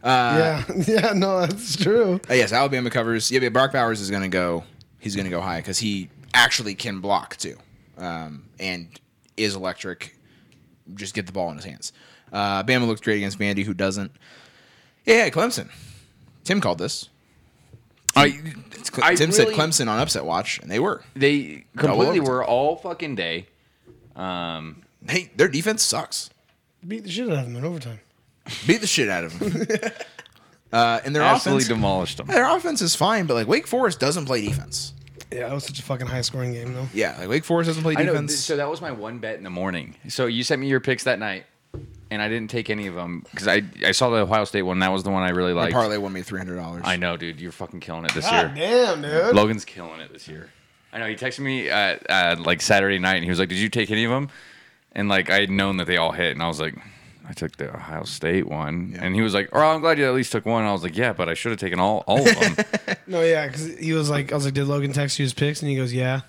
yeah, 0.04 0.64
yeah, 0.88 1.14
no, 1.14 1.42
that's 1.42 1.76
true. 1.76 2.20
Uh, 2.30 2.34
yes, 2.34 2.54
Alabama 2.54 2.90
covers. 2.90 3.32
Yeah, 3.32 3.40
but 3.40 3.54
Brock 3.54 3.72
Bowers 3.74 4.02
is 4.02 4.10
going 4.10 4.24
to 4.24 4.30
go. 4.30 4.64
He's 5.00 5.16
going 5.16 5.26
to 5.26 5.32
go 5.32 5.42
high 5.42 5.60
because 5.60 5.80
he 5.80 6.10
actually 6.34 6.76
can 6.76 7.00
block 7.00 7.36
too, 7.38 7.58
um, 7.98 8.46
and 8.60 8.88
is 9.36 9.56
electric. 9.56 10.18
Just 10.96 11.14
get 11.14 11.26
the 11.26 11.32
ball 11.34 11.50
in 11.50 11.56
his 11.58 11.66
hands. 11.66 11.92
Uh, 12.32 12.64
Bama 12.64 12.88
looks 12.88 13.02
great 13.02 13.18
against 13.18 13.38
Vandy, 13.40 13.64
who 13.64 13.74
doesn't. 13.74 14.12
Yeah, 15.06 15.26
yeah, 15.26 15.30
Clemson. 15.30 15.70
Tim 16.44 16.62
called 16.62 16.78
this. 16.78 17.10
I, 18.16 18.42
It's 18.72 18.90
Cle- 18.90 19.04
I 19.04 19.16
Tim 19.16 19.32
said 19.32 19.48
really- 19.50 19.56
Clemson 19.60 19.88
on 19.88 20.00
upset 20.00 20.26
watch, 20.26 20.60
and 20.60 20.72
they 20.72 20.80
were. 20.80 21.04
they 21.16 21.66
completely 21.78 22.20
were 22.20 22.44
all 22.44 22.78
fucking 22.78 23.16
day. 23.16 23.48
Um, 24.18 24.84
Hey, 25.08 25.32
their 25.36 25.48
defense 25.48 25.84
sucks. 25.84 26.30
Beat 26.86 27.04
the 27.04 27.10
shit 27.10 27.30
out 27.30 27.38
of 27.40 27.44
them 27.46 27.56
in 27.56 27.64
overtime. 27.64 28.00
Beat 28.66 28.82
the 28.82 28.88
shit 28.88 29.10
out 29.10 29.24
of 29.26 29.40
them. 29.40 29.68
uh, 30.74 31.00
and 31.06 31.16
their 31.16 31.24
absolutely 31.24 31.64
offense, 31.64 31.68
demolished 31.78 32.18
them. 32.18 32.28
their 32.28 32.50
offense 32.56 32.82
is 32.82 32.96
fine, 32.96 33.26
but 33.26 33.36
like 33.36 33.48
Wake 33.48 33.68
Forest 33.68 34.00
doesn't 34.00 34.26
play 34.26 34.42
defense. 34.46 34.94
Yeah, 35.32 35.48
that 35.48 35.54
was 35.54 35.66
such 35.66 35.80
a 35.80 35.84
fucking 35.84 36.08
high 36.08 36.22
scoring 36.22 36.54
game 36.54 36.74
though. 36.74 36.88
Yeah, 36.94 37.16
like 37.20 37.30
Wake 37.30 37.46
Forest 37.46 37.68
doesn't 37.68 37.84
play 37.84 37.96
I 37.98 38.04
know. 38.04 38.14
defense. 38.14 38.32
th- 38.32 38.40
So 38.40 38.58
that 38.58 38.70
was 38.70 38.82
my 38.82 38.92
one 38.92 39.20
bet 39.20 39.38
in 39.38 39.44
the 39.44 39.50
morning. 39.50 39.96
So 40.10 40.26
you 40.26 40.44
sent 40.44 40.62
me 40.62 40.68
your 40.68 40.80
picks 40.80 41.04
that 41.04 41.20
night, 41.20 41.46
and 42.10 42.22
I 42.22 42.28
didn't 42.30 42.50
take 42.50 42.70
any 42.70 42.88
of 42.88 42.96
them 42.96 43.24
because 43.32 43.48
I 43.48 43.64
I 43.86 43.92
saw 43.92 44.10
the 44.10 44.18
Ohio 44.18 44.46
State 44.46 44.62
one. 44.64 44.80
That 44.80 44.92
was 44.92 45.04
the 45.04 45.10
one 45.10 45.24
I 45.24 45.30
really 45.30 45.54
My 45.54 45.64
liked. 45.64 45.74
parlay 45.74 45.98
won 45.98 46.14
me 46.14 46.22
three 46.22 46.40
hundred 46.40 46.56
dollars. 46.56 46.84
I 46.86 46.96
know, 46.96 47.18
dude. 47.18 47.40
You're 47.42 47.52
fucking 47.52 47.82
killing 47.82 48.06
it 48.06 48.14
this 48.14 48.26
God 48.30 48.58
year. 48.58 48.68
damn, 48.86 49.02
dude. 49.02 49.36
Logan's 49.36 49.66
killing 49.66 50.00
it 50.00 50.12
this 50.14 50.28
year. 50.28 50.50
I 50.94 51.00
know. 51.00 51.08
He 51.08 51.16
texted 51.16 51.40
me 51.40 51.70
uh, 51.70 51.98
uh, 52.10 52.36
like 52.40 52.62
Saturday 52.62 53.00
night, 53.00 53.16
and 53.16 53.24
he 53.24 53.30
was 53.30 53.40
like, 53.40 53.50
"Did 53.50 53.58
you 53.60 53.70
take 53.70 53.92
any 53.92 54.04
of 54.06 54.12
them?" 54.12 54.30
And 54.94 55.10
like 55.10 55.30
I 55.30 55.40
had 55.42 55.50
known 55.50 55.78
that 55.78 55.86
they 55.88 55.98
all 55.98 56.12
hit, 56.12 56.32
and 56.32 56.42
I 56.42 56.48
was 56.48 56.60
like, 56.60 56.76
"I 57.28 57.34
took 57.34 57.58
the 57.58 57.70
Ohio 57.76 58.04
State 58.04 58.48
one," 58.48 58.94
Yeah. 58.96 59.04
and 59.04 59.14
he 59.16 59.22
was 59.22 59.34
like, 59.34 59.50
"Oh, 59.54 59.60
I'm 59.60 59.82
glad 59.82 60.00
you 60.00 60.06
at 60.08 60.14
least 60.16 60.32
took 60.32 60.46
one." 60.46 60.62
And 60.62 60.70
I 60.70 60.72
was 60.74 60.84
like, 60.84 60.98
"Yeah, 60.98 61.14
but 61.14 61.30
I 61.30 61.34
should 61.34 61.52
have 61.52 61.60
taken 61.60 61.80
all 61.80 62.04
all 62.08 62.28
of 62.28 62.40
them." 62.40 62.56
No, 63.08 63.22
yeah, 63.22 63.48
because 63.48 63.78
he 63.78 63.94
was 63.94 64.10
like, 64.10 64.34
I 64.34 64.36
was 64.36 64.44
like, 64.44 64.54
did 64.54 64.66
Logan 64.66 64.92
text 64.92 65.18
you 65.18 65.24
his 65.24 65.34
picks? 65.34 65.62
And 65.62 65.70
he 65.72 65.78
goes, 65.78 65.94
yeah. 65.94 66.22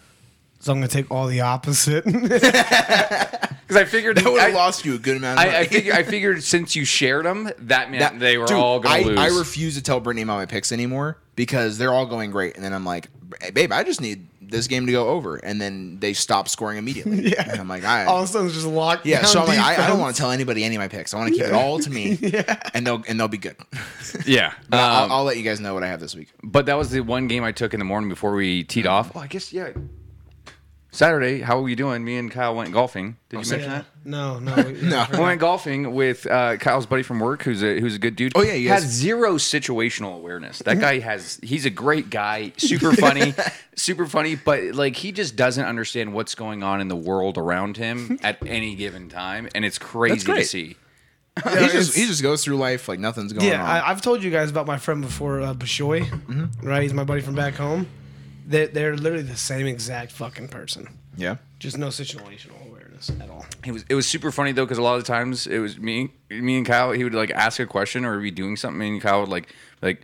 So 0.60 0.70
I'm 0.70 0.78
gonna 0.78 0.86
take 0.86 1.10
all 1.10 1.26
the 1.26 1.40
opposite. 1.40 2.04
Because 3.68 3.82
I 3.82 3.84
figured 3.84 4.16
that 4.16 4.24
would 4.24 4.40
have 4.40 4.54
lost 4.54 4.86
you 4.86 4.94
a 4.94 4.98
good 4.98 5.18
amount. 5.18 5.38
Of 5.38 5.44
money. 5.44 5.56
I, 5.58 5.60
I 5.60 5.66
figured 5.66 5.94
I 5.94 6.02
figured 6.02 6.42
since 6.42 6.74
you 6.74 6.86
shared 6.86 7.26
them, 7.26 7.50
that 7.58 7.90
meant 7.90 8.00
That- 8.00 8.18
they 8.18 8.38
were 8.38 8.46
Dude, 8.46 8.56
all 8.56 8.80
going 8.80 8.94
I, 8.94 9.02
to 9.02 9.08
lose. 9.08 9.18
I 9.18 9.26
refuse 9.38 9.74
to 9.74 9.82
tell 9.82 10.00
Brittany 10.00 10.22
about 10.22 10.36
my 10.38 10.46
picks 10.46 10.72
anymore 10.72 11.18
because 11.36 11.76
they're 11.76 11.92
all 11.92 12.06
going 12.06 12.30
great, 12.30 12.54
and 12.56 12.64
then 12.64 12.72
I'm 12.72 12.86
like, 12.86 13.08
hey, 13.42 13.50
babe, 13.50 13.70
I 13.72 13.84
just 13.84 14.00
need 14.00 14.26
this 14.50 14.66
game 14.66 14.86
to 14.86 14.92
go 14.92 15.08
over, 15.08 15.36
and 15.36 15.60
then 15.60 15.98
they 16.00 16.12
stop 16.12 16.48
scoring 16.48 16.78
immediately. 16.78 17.18
Yeah. 17.28 17.50
and 17.50 17.60
I'm 17.60 17.68
like, 17.68 17.84
I. 17.84 18.04
all 18.06 18.18
of 18.18 18.24
a 18.24 18.26
sudden, 18.26 18.48
just 18.48 18.66
locked. 18.66 19.04
yeah, 19.06 19.22
so 19.24 19.40
I'm 19.40 19.46
down 19.46 19.56
like, 19.58 19.78
I, 19.78 19.84
I 19.84 19.86
don't 19.86 19.98
want 20.00 20.14
to 20.16 20.20
tell 20.20 20.30
anybody 20.30 20.64
any 20.64 20.76
of 20.76 20.80
my 20.80 20.88
picks. 20.88 21.12
I 21.12 21.18
want 21.18 21.30
to 21.32 21.34
keep 21.38 21.46
it 21.46 21.52
all 21.52 21.78
to 21.78 21.90
me, 21.90 22.12
yeah, 22.20 22.58
and 22.74 22.86
they'll 22.86 23.02
and 23.08 23.18
they'll 23.20 23.28
be 23.28 23.38
good. 23.38 23.56
yeah. 24.26 24.54
But 24.68 24.78
I'll, 24.80 25.04
Um, 25.04 25.12
I'll 25.12 25.24
let 25.24 25.36
you 25.36 25.42
guys 25.42 25.60
know 25.60 25.74
what 25.74 25.82
I 25.82 25.88
have 25.88 26.00
this 26.00 26.14
week. 26.14 26.28
But 26.42 26.66
that 26.66 26.74
was 26.78 26.90
the 26.90 27.00
one 27.00 27.28
game 27.28 27.44
I 27.44 27.52
took 27.52 27.74
in 27.74 27.80
the 27.80 27.84
morning 27.84 28.08
before 28.08 28.32
we 28.34 28.64
teed 28.64 28.86
off. 28.86 29.12
Oh, 29.14 29.20
I 29.20 29.26
guess 29.26 29.52
yeah. 29.52 29.70
Saturday, 30.90 31.40
how 31.40 31.62
are 31.62 31.68
you 31.68 31.76
doing? 31.76 32.02
Me 32.02 32.16
and 32.16 32.30
Kyle 32.30 32.54
went 32.54 32.72
golfing. 32.72 33.18
Did 33.28 33.44
you 33.44 33.50
mention 33.50 33.60
Yeah. 33.70 33.76
that? 33.78 33.86
No, 34.06 34.38
no, 34.38 34.54
we- 34.66 34.72
No. 34.88 35.06
We 35.12 35.18
went 35.18 35.38
golfing 35.38 35.92
with 35.94 36.26
uh, 36.26 36.56
Kyle's 36.56 36.86
buddy 36.86 37.02
from 37.02 37.20
work, 37.20 37.42
who's 37.42 37.62
a 37.62 37.78
who's 37.78 37.94
a 37.96 37.98
good 37.98 38.16
dude. 38.16 38.32
Oh, 38.34 38.42
yeah, 38.42 38.54
he 38.54 38.66
has 38.66 38.84
zero 38.84 39.34
situational 39.34 40.16
awareness. 40.16 40.60
That 40.60 40.80
guy 40.80 40.98
has. 41.00 41.38
He's 41.42 41.66
a 41.66 41.70
great 41.70 42.08
guy, 42.08 42.52
super 42.56 42.92
funny, 42.94 43.34
super 43.76 44.06
funny, 44.06 44.34
but 44.34 44.62
like 44.74 44.96
he 44.96 45.12
just 45.12 45.36
doesn't 45.36 45.64
understand 45.66 46.14
what's 46.14 46.34
going 46.34 46.62
on 46.62 46.80
in 46.80 46.88
the 46.88 46.96
world 46.96 47.36
around 47.36 47.76
him 47.76 48.18
at 48.24 48.38
any 48.46 48.74
given 48.74 49.10
time, 49.10 49.48
and 49.54 49.64
it's 49.66 49.78
crazy 49.78 50.20
to 50.20 50.24
great. 50.24 50.46
see. 50.46 50.76
he 51.44 51.68
just 51.68 51.94
he 51.94 52.06
just 52.06 52.22
goes 52.22 52.42
through 52.42 52.56
life 52.56 52.88
like 52.88 52.98
nothing's 52.98 53.32
going 53.32 53.46
Yeah, 53.46 53.62
on. 53.62 53.68
I, 53.68 53.90
I've 53.90 54.00
told 54.00 54.22
you 54.24 54.30
guys 54.30 54.50
about 54.50 54.66
my 54.66 54.78
friend 54.78 55.02
before, 55.02 55.40
uh, 55.42 55.52
Bashoy. 55.54 56.04
Mm-hmm. 56.06 56.66
Right, 56.66 56.82
he's 56.82 56.94
my 56.94 57.04
buddy 57.04 57.20
from 57.20 57.34
back 57.36 57.54
home. 57.54 57.86
They're, 58.48 58.66
they're 58.68 58.96
literally 58.96 59.22
the 59.24 59.36
same 59.36 59.66
exact 59.66 60.10
fucking 60.12 60.48
person. 60.48 60.88
yeah. 61.16 61.36
Just 61.58 61.76
no 61.76 61.88
situational 61.88 62.66
awareness 62.68 63.10
at 63.20 63.28
all. 63.28 63.44
It 63.64 63.72
was 63.72 63.84
it 63.88 63.94
was 63.96 64.06
super 64.06 64.30
funny 64.30 64.52
though 64.52 64.64
because 64.64 64.78
a 64.78 64.82
lot 64.82 64.94
of 64.96 65.02
the 65.04 65.08
times 65.08 65.46
it 65.46 65.58
was 65.58 65.76
me 65.78 66.10
me 66.30 66.56
and 66.56 66.64
Kyle. 66.66 66.92
He 66.92 67.02
would 67.04 67.14
like 67.14 67.30
ask 67.32 67.58
a 67.60 67.66
question 67.66 68.04
or 68.04 68.20
be 68.20 68.30
doing 68.30 68.56
something, 68.56 68.80
and 68.94 69.02
Kyle 69.02 69.20
would 69.20 69.28
like 69.28 69.52
like, 69.82 70.02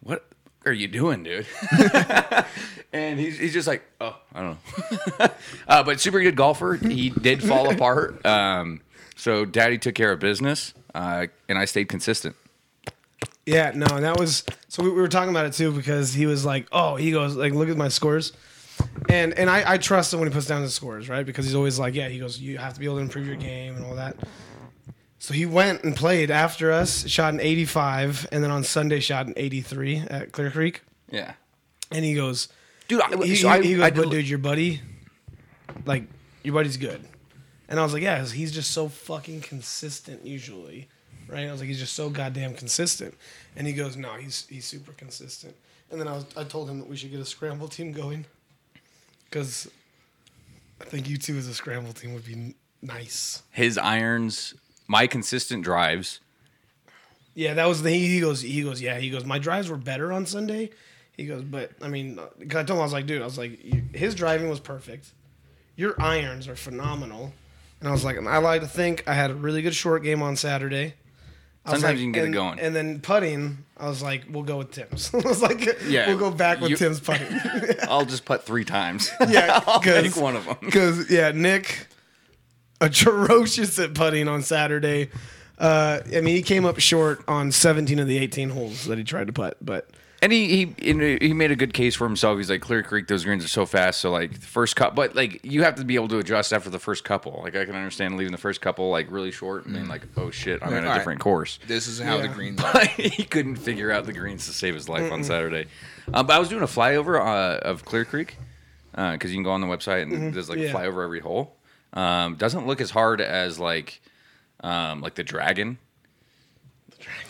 "What 0.00 0.26
are 0.66 0.72
you 0.72 0.88
doing, 0.88 1.22
dude?" 1.22 1.46
and 2.92 3.18
he's 3.18 3.38
he's 3.38 3.52
just 3.54 3.66
like, 3.66 3.82
"Oh, 4.00 4.16
I 4.34 4.40
don't 4.42 4.58
know." 5.18 5.28
uh, 5.68 5.82
but 5.82 5.98
super 6.00 6.20
good 6.20 6.36
golfer. 6.36 6.74
He 6.74 7.08
did 7.10 7.42
fall 7.42 7.70
apart. 7.74 8.24
Um, 8.26 8.82
so 9.16 9.44
Daddy 9.46 9.78
took 9.78 9.94
care 9.94 10.12
of 10.12 10.18
business, 10.20 10.74
uh, 10.94 11.26
and 11.48 11.58
I 11.58 11.64
stayed 11.64 11.88
consistent. 11.88 12.36
Yeah, 13.46 13.72
no, 13.74 13.86
and 13.90 14.04
that 14.04 14.18
was 14.18 14.44
so 14.68 14.82
we, 14.82 14.90
we 14.90 15.00
were 15.00 15.08
talking 15.08 15.30
about 15.30 15.46
it 15.46 15.52
too 15.52 15.72
because 15.72 16.14
he 16.14 16.26
was 16.26 16.44
like, 16.44 16.66
oh, 16.70 16.96
he 16.96 17.10
goes 17.10 17.34
like, 17.34 17.52
look 17.52 17.68
at 17.68 17.76
my 17.76 17.88
scores, 17.88 18.32
and 19.08 19.32
and 19.36 19.50
I, 19.50 19.72
I 19.72 19.78
trust 19.78 20.12
him 20.12 20.20
when 20.20 20.28
he 20.28 20.34
puts 20.34 20.46
down 20.46 20.62
his 20.62 20.74
scores, 20.74 21.08
right? 21.08 21.26
Because 21.26 21.44
he's 21.46 21.54
always 21.54 21.78
like, 21.78 21.94
yeah, 21.94 22.08
he 22.08 22.18
goes, 22.18 22.38
you 22.38 22.58
have 22.58 22.74
to 22.74 22.80
be 22.80 22.86
able 22.86 22.96
to 22.96 23.02
improve 23.02 23.26
your 23.26 23.36
game 23.36 23.76
and 23.76 23.84
all 23.84 23.96
that. 23.96 24.16
So 25.18 25.34
he 25.34 25.46
went 25.46 25.84
and 25.84 25.94
played 25.94 26.30
after 26.32 26.72
us, 26.72 27.06
shot 27.08 27.32
an 27.32 27.40
85, 27.40 28.28
and 28.32 28.42
then 28.42 28.50
on 28.50 28.64
Sunday 28.64 28.98
shot 28.98 29.26
an 29.26 29.34
83 29.36 30.04
at 30.10 30.32
Clear 30.32 30.50
Creek, 30.50 30.82
Yeah, 31.10 31.34
and 31.92 32.04
he 32.04 32.14
goes, 32.14 32.48
dude. 32.88 33.00
I, 33.02 33.16
he, 33.24 33.36
so 33.36 33.48
I, 33.48 33.62
he 33.62 33.74
goes, 33.74 33.82
I 33.84 33.90
but 33.90 34.10
dude, 34.10 34.28
your 34.28 34.38
buddy, 34.40 34.80
like, 35.84 36.04
your 36.42 36.54
buddy's 36.54 36.76
good. 36.76 37.04
And 37.68 37.78
I 37.80 37.84
was 37.84 37.92
like, 37.92 38.02
yeah, 38.02 38.24
he's 38.24 38.52
just 38.52 38.72
so 38.72 38.88
fucking 38.88 39.40
consistent 39.42 40.26
usually, 40.26 40.88
right? 41.28 41.46
I 41.48 41.52
was 41.52 41.60
like, 41.60 41.68
he's 41.68 41.78
just 41.80 41.94
so 41.94 42.10
goddamn 42.10 42.54
consistent. 42.54 43.14
And 43.56 43.66
he 43.66 43.72
goes, 43.72 43.96
no, 43.96 44.14
he's 44.14 44.46
he's 44.48 44.64
super 44.64 44.92
consistent. 44.92 45.54
And 45.90 46.00
then 46.00 46.08
I 46.08 46.12
was, 46.14 46.24
I 46.36 46.44
told 46.44 46.70
him 46.70 46.78
that 46.78 46.88
we 46.88 46.96
should 46.96 47.10
get 47.10 47.20
a 47.20 47.24
scramble 47.24 47.68
team 47.68 47.92
going, 47.92 48.24
because 49.24 49.68
I 50.80 50.84
think 50.84 51.08
you 51.08 51.16
two 51.18 51.36
as 51.36 51.46
a 51.48 51.54
scramble 51.54 51.92
team 51.92 52.14
would 52.14 52.24
be 52.24 52.54
nice. 52.80 53.42
his 53.50 53.76
irons, 53.78 54.54
my 54.88 55.06
consistent 55.06 55.62
drives. 55.64 56.20
Yeah, 57.34 57.54
that 57.54 57.66
was 57.66 57.82
the 57.82 57.90
he 57.90 58.20
goes 58.20 58.42
he 58.42 58.62
goes 58.62 58.82
yeah 58.82 58.98
he 58.98 59.08
goes 59.10 59.24
my 59.24 59.38
drives 59.38 59.68
were 59.70 59.76
better 59.78 60.12
on 60.12 60.26
Sunday. 60.26 60.70
He 61.16 61.26
goes, 61.26 61.42
but 61.44 61.72
I 61.82 61.88
mean, 61.88 62.18
uh, 62.18 62.26
'cause 62.48 62.56
I 62.56 62.64
told 62.64 62.70
him 62.70 62.78
I 62.80 62.82
was 62.84 62.92
like, 62.94 63.06
dude, 63.06 63.20
I 63.22 63.24
was 63.26 63.36
like, 63.38 63.58
his 63.94 64.14
driving 64.14 64.48
was 64.48 64.60
perfect. 64.60 65.12
Your 65.76 65.94
irons 66.00 66.48
are 66.48 66.56
phenomenal, 66.56 67.32
and 67.80 67.88
I 67.88 67.92
was 67.92 68.04
like, 68.04 68.16
and 68.16 68.28
I 68.28 68.38
like 68.38 68.60
to 68.62 68.66
think 68.66 69.04
I 69.06 69.14
had 69.14 69.30
a 69.30 69.34
really 69.34 69.60
good 69.62 69.74
short 69.74 70.02
game 70.02 70.22
on 70.22 70.36
Saturday. 70.36 70.94
Sometimes 71.64 71.82
like- 71.84 71.96
you 71.98 72.04
can 72.04 72.12
get 72.12 72.24
it 72.24 72.30
going. 72.32 72.58
And 72.58 72.74
then 72.74 73.00
putting, 73.00 73.58
I 73.76 73.88
was 73.88 74.02
like, 74.02 74.24
we'll 74.28 74.42
go 74.42 74.58
with 74.58 74.72
Tim's. 74.72 75.10
I 75.14 75.18
was 75.18 75.40
like, 75.40 75.78
Yeah, 75.86 76.08
we'll 76.08 76.18
go 76.18 76.30
back 76.30 76.60
with 76.60 76.70
you- 76.70 76.76
Tim's 76.76 76.98
putting. 77.00 77.26
I'll 77.88 78.04
just 78.04 78.24
putt 78.24 78.44
three 78.44 78.64
times. 78.64 79.10
yeah, 79.28 79.60
I'll 79.66 79.80
make 79.80 80.16
one 80.16 80.34
of 80.36 80.44
them. 80.44 80.56
Because 80.60 81.08
yeah, 81.10 81.30
Nick, 81.30 81.86
atrocious 82.80 83.78
at 83.78 83.94
putting 83.94 84.28
on 84.28 84.42
Saturday. 84.42 85.10
Uh, 85.58 86.00
I 86.14 86.20
mean, 86.20 86.34
he 86.34 86.42
came 86.42 86.64
up 86.64 86.80
short 86.80 87.22
on 87.28 87.52
17 87.52 87.98
of 88.00 88.08
the 88.08 88.18
18 88.18 88.50
holes 88.50 88.86
that 88.86 88.98
he 88.98 89.04
tried 89.04 89.28
to 89.28 89.32
putt, 89.32 89.56
but 89.60 89.88
And 90.22 90.30
he 90.32 90.72
he 90.78 91.18
he 91.20 91.32
made 91.34 91.50
a 91.50 91.56
good 91.56 91.74
case 91.74 91.96
for 91.96 92.06
himself. 92.06 92.38
He's 92.38 92.48
like 92.48 92.60
Clear 92.60 92.84
Creek, 92.84 93.08
those 93.08 93.24
greens 93.24 93.44
are 93.44 93.48
so 93.48 93.66
fast. 93.66 94.00
So 94.00 94.12
like 94.12 94.32
the 94.40 94.46
first 94.46 94.76
cut, 94.76 94.94
but 94.94 95.16
like 95.16 95.40
you 95.44 95.64
have 95.64 95.74
to 95.74 95.84
be 95.84 95.96
able 95.96 96.06
to 96.08 96.18
adjust 96.18 96.52
after 96.52 96.70
the 96.70 96.78
first 96.78 97.02
couple. 97.02 97.40
Like 97.42 97.56
I 97.56 97.64
can 97.64 97.74
understand 97.74 98.16
leaving 98.16 98.30
the 98.30 98.38
first 98.38 98.60
couple 98.60 98.88
like 98.88 99.10
really 99.10 99.32
short 99.32 99.66
and 99.66 99.74
then 99.74 99.88
like 99.88 100.02
oh 100.16 100.30
shit, 100.30 100.62
I'm 100.62 100.68
in 100.68 100.74
a 100.74 100.82
all 100.82 100.84
right. 100.92 100.94
different 100.98 101.18
course. 101.20 101.58
This 101.66 101.88
is 101.88 101.98
how 101.98 102.18
the 102.18 102.28
Yeah. 102.28 102.34
greens 102.34 102.60
are. 102.64 102.84
He 102.86 103.24
couldn't 103.24 103.56
figure 103.56 103.90
out 103.90 104.06
the 104.06 104.12
greens 104.12 104.46
to 104.46 104.52
save 104.52 104.74
his 104.74 104.88
life 104.88 105.10
on 105.10 105.24
Saturday. 105.24 105.66
Um, 106.14 106.24
but 106.26 106.34
I 106.34 106.38
was 106.38 106.48
doing 106.48 106.62
a 106.62 106.66
flyover 106.66 107.18
uh, 107.20 107.58
of 107.58 107.84
Clear 107.84 108.04
Creek 108.04 108.36
because 108.92 109.30
you 109.32 109.36
can 109.36 109.42
go 109.42 109.50
on 109.50 109.60
the 109.60 109.66
website 109.66 110.02
and 110.02 110.32
there's 110.32 110.48
like 110.48 110.58
Yeah. 110.60 110.68
a 110.70 110.74
flyover 110.74 111.02
every 111.02 111.20
hole. 111.20 111.56
Um, 111.94 112.36
doesn't 112.36 112.68
look 112.68 112.80
as 112.80 112.92
hard 112.92 113.20
as 113.20 113.58
like 113.58 114.00
um, 114.62 115.00
like 115.00 115.16
the 115.16 115.24
Dragon. 115.24 115.78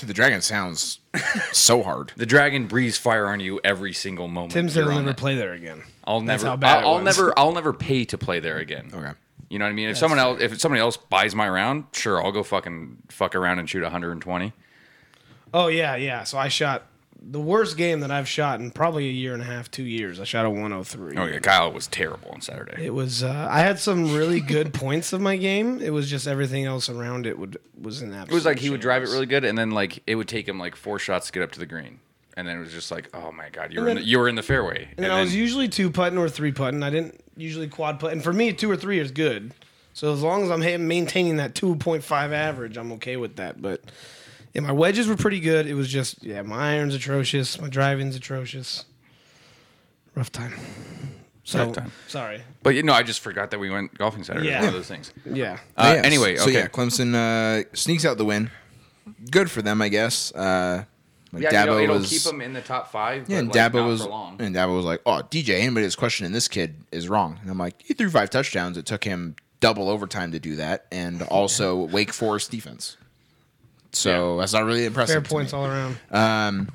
Dude, 0.02 0.08
the 0.08 0.14
dragon 0.14 0.40
sounds 0.42 0.98
so 1.52 1.84
hard. 1.84 2.10
The 2.16 2.26
Dragon 2.26 2.66
breathes 2.66 2.98
fire 2.98 3.28
on 3.28 3.38
you 3.38 3.60
every 3.62 3.92
single 3.92 4.26
moment. 4.26 4.50
Tim's 4.52 4.72
said 4.72 4.80
you're 4.80 4.90
he'll 4.90 4.98
on 4.98 5.04
never 5.04 5.12
it. 5.12 5.16
play 5.16 5.36
there 5.36 5.52
again. 5.52 5.84
I'll 6.04 6.20
That's 6.22 6.42
never. 6.42 6.50
how 6.50 6.56
bad 6.56 6.78
it 6.82 6.86
I'll, 6.86 6.94
I'll 6.96 7.04
was. 7.04 7.16
never. 7.16 7.38
I'll 7.38 7.52
never 7.52 7.72
pay 7.72 8.04
to 8.06 8.18
play 8.18 8.40
there 8.40 8.58
again. 8.58 8.90
Okay. 8.92 9.12
You 9.48 9.60
know 9.60 9.64
what 9.64 9.70
I 9.70 9.74
mean? 9.74 9.90
If 9.90 9.96
someone 9.98 10.18
else, 10.18 10.40
if 10.40 10.60
somebody 10.60 10.80
else 10.80 10.96
buys 10.96 11.36
my 11.36 11.48
round, 11.48 11.84
sure, 11.92 12.20
I'll 12.20 12.32
go 12.32 12.42
fucking 12.42 12.96
fuck 13.10 13.36
around 13.36 13.60
and 13.60 13.70
shoot 13.70 13.82
120. 13.84 14.52
Oh 15.54 15.68
yeah, 15.68 15.94
yeah. 15.94 16.24
So 16.24 16.36
I 16.38 16.48
shot 16.48 16.84
the 17.24 17.40
worst 17.40 17.76
game 17.76 18.00
that 18.00 18.10
I've 18.10 18.28
shot 18.28 18.60
in 18.60 18.70
probably 18.70 19.08
a 19.08 19.12
year 19.12 19.32
and 19.32 19.42
a 19.42 19.44
half, 19.44 19.70
two 19.70 19.84
years. 19.84 20.18
I 20.18 20.24
shot 20.24 20.44
a 20.44 20.50
103. 20.50 21.16
Oh 21.16 21.24
yeah, 21.26 21.38
Kyle 21.38 21.72
was 21.72 21.86
terrible 21.86 22.30
on 22.30 22.40
Saturday. 22.40 22.84
It 22.84 22.94
was. 22.94 23.22
Uh, 23.22 23.48
I 23.50 23.60
had 23.60 23.78
some 23.78 24.14
really 24.14 24.40
good 24.40 24.74
points 24.74 25.12
of 25.12 25.20
my 25.20 25.36
game. 25.36 25.80
It 25.80 25.90
was 25.90 26.10
just 26.10 26.26
everything 26.26 26.64
else 26.64 26.88
around 26.88 27.26
it 27.26 27.38
would 27.38 27.58
was 27.80 28.02
an 28.02 28.12
absolute. 28.12 28.32
It 28.32 28.34
was 28.34 28.44
like 28.44 28.58
he 28.58 28.70
would 28.70 28.80
drive 28.80 29.02
it 29.02 29.10
really 29.10 29.26
good, 29.26 29.44
and 29.44 29.56
then 29.56 29.70
like 29.70 30.02
it 30.06 30.16
would 30.16 30.28
take 30.28 30.48
him 30.48 30.58
like 30.58 30.76
four 30.76 30.98
shots 30.98 31.26
to 31.26 31.32
get 31.32 31.42
up 31.42 31.52
to 31.52 31.60
the 31.60 31.66
green, 31.66 32.00
and 32.36 32.46
then 32.48 32.56
it 32.56 32.60
was 32.60 32.72
just 32.72 32.90
like, 32.90 33.08
oh 33.14 33.30
my 33.32 33.48
god, 33.50 33.72
you 33.72 33.78
And 33.78 33.84
were 33.84 33.90
in 33.90 33.96
the, 33.98 34.04
you 34.04 34.18
were 34.18 34.28
in 34.28 34.34
the 34.34 34.42
fairway. 34.42 34.88
And 34.96 35.04
then 35.04 35.10
I 35.12 35.20
was 35.20 35.34
usually 35.34 35.68
two 35.68 35.90
putting 35.90 36.18
or 36.18 36.28
three 36.28 36.52
putting. 36.52 36.82
I 36.82 36.90
didn't 36.90 37.22
usually 37.36 37.68
quad 37.68 38.00
putt. 38.00 38.12
And 38.12 38.22
for 38.22 38.32
me, 38.32 38.52
two 38.52 38.70
or 38.70 38.76
three 38.76 38.98
is 38.98 39.10
good. 39.10 39.54
So 39.94 40.12
as 40.12 40.22
long 40.22 40.42
as 40.42 40.50
I'm 40.50 40.88
maintaining 40.88 41.36
that 41.36 41.54
2.5 41.54 42.10
average, 42.32 42.78
I'm 42.78 42.92
okay 42.92 43.18
with 43.18 43.36
that. 43.36 43.60
But 43.60 43.82
yeah, 44.54 44.60
my 44.60 44.72
wedges 44.72 45.08
were 45.08 45.16
pretty 45.16 45.40
good. 45.40 45.66
It 45.66 45.74
was 45.74 45.88
just 45.88 46.22
yeah, 46.22 46.42
my 46.42 46.74
irons 46.74 46.94
atrocious, 46.94 47.60
my 47.60 47.68
driving's 47.68 48.16
atrocious. 48.16 48.84
Rough 50.14 50.30
time. 50.30 50.54
So 51.44 51.64
Rough 51.66 51.74
time. 51.74 51.92
sorry. 52.06 52.42
but 52.62 52.74
you 52.74 52.82
know, 52.82 52.92
I 52.92 53.02
just 53.02 53.20
forgot 53.20 53.50
that 53.50 53.58
we 53.58 53.70
went 53.70 53.96
golfing 53.96 54.22
Saturday. 54.24 54.48
Yeah. 54.48 54.60
One 54.60 54.68
of 54.68 54.74
those 54.74 54.86
things. 54.86 55.12
Yeah. 55.24 55.58
Uh, 55.76 55.94
Yeah, 55.96 56.02
anyway, 56.04 56.36
so 56.36 56.44
okay. 56.44 56.52
yeah, 56.52 56.68
Clemson 56.68 57.14
uh, 57.14 57.64
sneaks 57.72 58.04
out 58.04 58.18
the 58.18 58.24
win. 58.24 58.50
Good 59.30 59.50
for 59.50 59.62
them, 59.62 59.82
I 59.82 59.88
guess. 59.88 60.32
Uh, 60.32 60.84
like 61.32 61.44
Yeah, 61.44 61.50
Dabo 61.50 61.60
you 61.60 61.66
know, 61.66 61.78
it'll 61.80 61.98
was, 61.98 62.10
keep 62.10 62.22
them 62.22 62.40
in 62.42 62.52
the 62.52 62.60
top 62.60 62.92
five. 62.92 63.28
Yeah, 63.28 63.38
and 63.38 63.48
like, 63.48 63.72
Dabo 63.72 63.76
not 63.76 63.86
was 63.86 64.02
for 64.02 64.10
long. 64.10 64.36
and 64.40 64.54
Dabo 64.54 64.76
was 64.76 64.84
like, 64.84 65.00
"Oh, 65.06 65.22
DJ, 65.30 65.60
anybody 65.60 65.86
that's 65.86 65.96
questioning 65.96 66.32
this 66.32 66.46
kid 66.46 66.76
is 66.92 67.08
wrong." 67.08 67.38
And 67.42 67.50
I'm 67.50 67.58
like, 67.58 67.82
"He 67.82 67.94
threw 67.94 68.10
five 68.10 68.28
touchdowns. 68.30 68.76
It 68.76 68.86
took 68.86 69.02
him 69.02 69.34
double 69.60 69.88
overtime 69.88 70.32
to 70.32 70.38
do 70.38 70.56
that, 70.56 70.86
and 70.92 71.22
also 71.22 71.86
Wake 71.86 72.12
Forest 72.12 72.50
defense. 72.50 72.98
So 73.92 74.38
that's 74.38 74.52
not 74.52 74.64
really 74.64 74.84
impressive. 74.86 75.14
Fair 75.14 75.20
points 75.22 75.52
me. 75.52 75.58
all 75.58 75.66
around. 75.66 75.96
Um, 76.10 76.68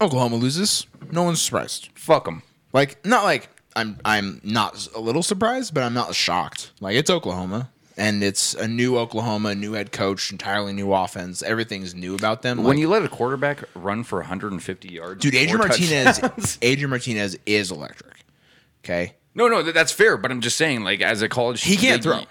Oklahoma 0.00 0.36
loses. 0.36 0.86
No 1.10 1.22
one's 1.24 1.40
surprised. 1.42 1.88
Fuck 1.94 2.24
them. 2.24 2.42
Like, 2.72 3.04
not 3.04 3.24
like 3.24 3.48
I'm. 3.76 3.98
I'm 4.04 4.40
not 4.44 4.88
a 4.94 5.00
little 5.00 5.22
surprised, 5.22 5.74
but 5.74 5.82
I'm 5.82 5.94
not 5.94 6.14
shocked. 6.14 6.72
Like 6.80 6.96
it's 6.96 7.10
Oklahoma. 7.10 7.70
And 7.98 8.22
it's 8.24 8.54
a 8.54 8.66
new 8.66 8.96
Oklahoma, 8.96 9.54
new 9.54 9.74
head 9.74 9.92
coach, 9.92 10.32
entirely 10.32 10.72
new 10.72 10.94
offense. 10.94 11.42
Everything's 11.42 11.94
new 11.94 12.14
about 12.14 12.40
them. 12.40 12.56
When 12.58 12.68
Like, 12.68 12.78
you 12.78 12.88
let 12.88 13.02
a 13.04 13.08
quarterback 13.08 13.64
run 13.74 14.02
for 14.02 14.20
150 14.20 14.88
yards, 14.88 15.20
dude, 15.20 15.34
Adrian 15.34 15.58
Martinez, 15.58 16.18
touchdowns- 16.18 16.58
Adrian 16.62 16.88
Martinez 16.88 17.36
is 17.44 17.70
electric. 17.70 18.14
Okay, 18.82 19.12
No, 19.34 19.46
no, 19.46 19.62
th- 19.62 19.74
that's 19.74 19.92
fair. 19.92 20.16
But 20.16 20.30
I'm 20.30 20.40
just 20.40 20.56
saying, 20.56 20.82
like 20.84 21.02
as 21.02 21.20
a 21.20 21.28
college, 21.28 21.62
He 21.62 21.76
can't 21.76 22.02
like, 22.06 22.26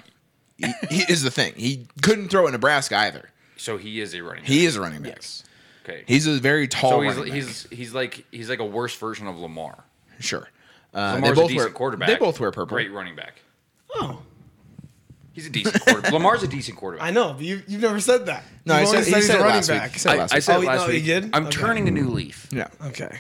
throw. 0.60 0.68
he, 0.90 0.96
he 0.96 1.14
is 1.14 1.22
the 1.22 1.30
thing. 1.32 1.54
He 1.56 1.86
couldn't 2.02 2.30
throw 2.30 2.48
at 2.48 2.54
Nebraska 2.54 2.98
either. 2.98 3.30
So 3.62 3.78
he 3.78 4.02
is 4.02 4.14
a 4.16 4.22
running. 4.24 4.42
Back. 4.44 4.50
He 4.50 4.66
is 4.66 4.76
a 4.76 4.82
running 4.82 5.04
back. 5.04 5.22
okay. 5.86 6.04
He's 6.08 6.26
a 6.28 6.40
very 6.40 6.68
tall 6.68 6.90
so 6.92 7.02
he's 7.02 7.16
running 7.16 7.32
back. 7.32 7.34
he's 7.44 7.68
he's 7.72 7.94
like 7.94 8.26
he's 8.32 8.50
like 8.50 8.60
a 8.60 8.66
worse 8.66 8.96
version 8.98 9.28
of 9.28 9.38
Lamar. 9.38 9.84
sure. 10.20 10.50
Uh, 10.94 11.14
Lamar's 11.16 11.22
they 11.22 11.28
a 11.30 11.36
both 11.36 11.48
decent 11.50 11.58
wear 11.58 11.70
quarterback. 11.70 12.08
They 12.10 12.16
both 12.16 12.40
wear 12.40 12.52
purple. 12.52 12.76
Great 12.76 12.92
running 12.92 13.16
back. 13.16 13.42
Oh, 13.96 14.22
He's 15.34 15.46
a 15.48 15.50
decent 15.50 15.80
quarterback. 15.82 16.12
Lamar's 16.18 16.44
a 16.44 16.48
decent 16.48 16.78
quarterback. 16.78 17.08
I 17.08 17.12
know. 17.12 17.34
But 17.34 17.44
you, 17.46 17.62
you've 17.68 17.82
never 17.82 18.02
said 18.02 18.26
that. 18.26 18.44
No, 18.66 18.74
You've 18.74 18.82
I 18.82 18.86
said, 18.86 18.92
always 18.96 19.08
he 19.08 19.14
he's 19.16 19.28
said 19.28 19.36
a 19.36 19.40
it 19.40 19.42
running 19.44 19.56
last 19.56 19.70
week. 19.70 19.80
back. 19.80 19.92
He 19.94 20.00
said 20.00 20.10
it 20.12 20.14
I, 20.16 20.18
last 20.20 20.32
I 20.34 20.36
week. 20.36 20.44
said 20.44 20.56
Oh, 20.58 20.62
it 20.62 20.66
last 20.66 20.80
no, 20.82 20.88
you 20.88 20.94
week. 20.94 21.06
did? 21.06 21.24
I'm 21.36 21.46
Okay. 21.48 21.52
turning 21.58 21.88
a 21.88 21.92
new 21.92 22.10
leaf. 22.10 22.48
Yeah. 22.52 22.68
Okay. 22.88 23.20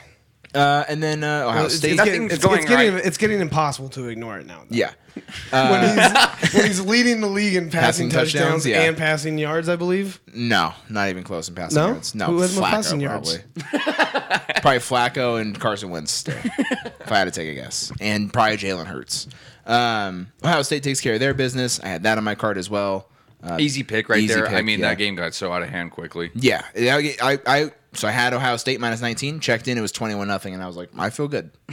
Uh, 0.54 0.84
and 0.90 1.02
then 1.02 1.24
uh, 1.24 1.46
Ohio 1.48 1.66
It's, 1.66 1.76
State. 1.76 1.92
it's, 1.92 1.98
Nothing's 1.98 2.14
getting, 2.14 2.32
it's, 2.32 2.46
going 2.46 2.60
it's, 2.60 2.70
getting, 2.70 2.94
right. 2.96 3.06
it's 3.06 3.18
getting 3.18 3.40
impossible 3.40 3.90
to 3.90 4.08
ignore 4.10 4.38
it 4.40 4.46
now. 4.46 4.60
though. 4.70 4.76
yeah. 4.76 4.92
when, 5.52 5.82
he's, 5.98 6.54
when 6.54 6.66
he's 6.66 6.82
leading 6.82 7.20
the 7.22 7.28
league 7.28 7.56
in 7.56 7.70
passing, 7.70 8.10
Passing 8.10 8.10
touchdowns, 8.10 8.34
touchdowns, 8.34 8.66
yeah. 8.66 8.82
and 8.84 8.98
passing 8.98 9.38
yards, 9.38 9.68
I 9.68 9.76
believe. 9.76 10.22
No, 10.34 10.74
not 10.90 11.10
even 11.10 11.24
close 11.24 11.50
in 11.50 11.56
passing 11.56 11.76
No? 11.78 11.88
yards. 11.88 12.16
No, 12.16 12.26
Who 12.28 12.40
has 12.40 12.56
more 12.56 12.66
Flacco, 12.66 12.70
passing 12.72 13.02
yards? 13.02 13.38
Probably. 13.38 13.80
probably 14.62 14.80
Flacco 14.80 15.42
and 15.42 15.60
Carson 15.60 15.90
Wentz 15.90 16.12
still, 16.12 16.38
if 16.46 17.12
I 17.12 17.18
had 17.20 17.26
to 17.26 17.32
take 17.32 17.50
a 17.50 17.54
guess. 17.56 17.92
And 18.00 18.32
probably 18.32 18.58
Jalen 18.58 18.86
Hurts. 18.86 19.28
Um, 19.66 20.32
Ohio 20.44 20.62
State 20.62 20.84
takes 20.84 21.02
care 21.02 21.16
of 21.16 21.20
their 21.20 21.34
business. 21.34 21.80
I 21.82 21.88
had 21.88 22.04
that 22.04 22.18
on 22.18 22.24
my 22.24 22.36
card 22.36 22.58
as 22.58 22.70
well. 22.70 23.10
Uh, 23.44 23.58
Easy 23.60 23.84
pick 23.84 24.08
right 24.08 24.20
Easy 24.20 24.34
there. 24.34 24.48
I 24.48 24.50
pick, 24.58 24.66
mean, 24.66 24.80
yeah. 24.80 24.90
that 24.90 24.98
game 24.98 25.16
got 25.16 25.34
so 25.34 25.52
out 25.52 25.62
of 25.62 25.70
hand 25.70 25.92
quickly. 25.92 26.32
Yeah, 26.36 26.64
I, 26.76 27.16
I, 27.22 27.40
I 27.46 27.72
so 27.94 28.08
I 28.08 28.12
had 28.12 28.34
Ohio 28.34 28.58
State 28.58 28.80
minus 28.80 29.02
19. 29.02 29.40
Checked 29.40 29.68
in, 29.68 29.78
it 29.78 29.82
was 29.82 29.92
21 29.92 30.28
nothing, 30.28 30.54
and 30.54 30.64
I 30.64 30.68
was 30.68 30.78
like, 30.78 30.90
I 30.98 31.10
feel 31.10 31.28
good. 31.28 31.52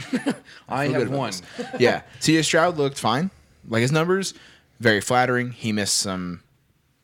I 0.67 0.85
Feel 0.87 0.93
good 0.93 0.99
have 1.01 1.01
about 1.07 1.11
won. 1.17 1.33
yeah, 1.79 2.01
C.J. 2.19 2.41
Stroud 2.43 2.77
looked 2.77 2.97
fine. 2.99 3.31
Like 3.67 3.81
his 3.81 3.91
numbers, 3.91 4.33
very 4.79 5.01
flattering. 5.01 5.51
He 5.51 5.71
missed 5.71 5.97
some 5.97 6.41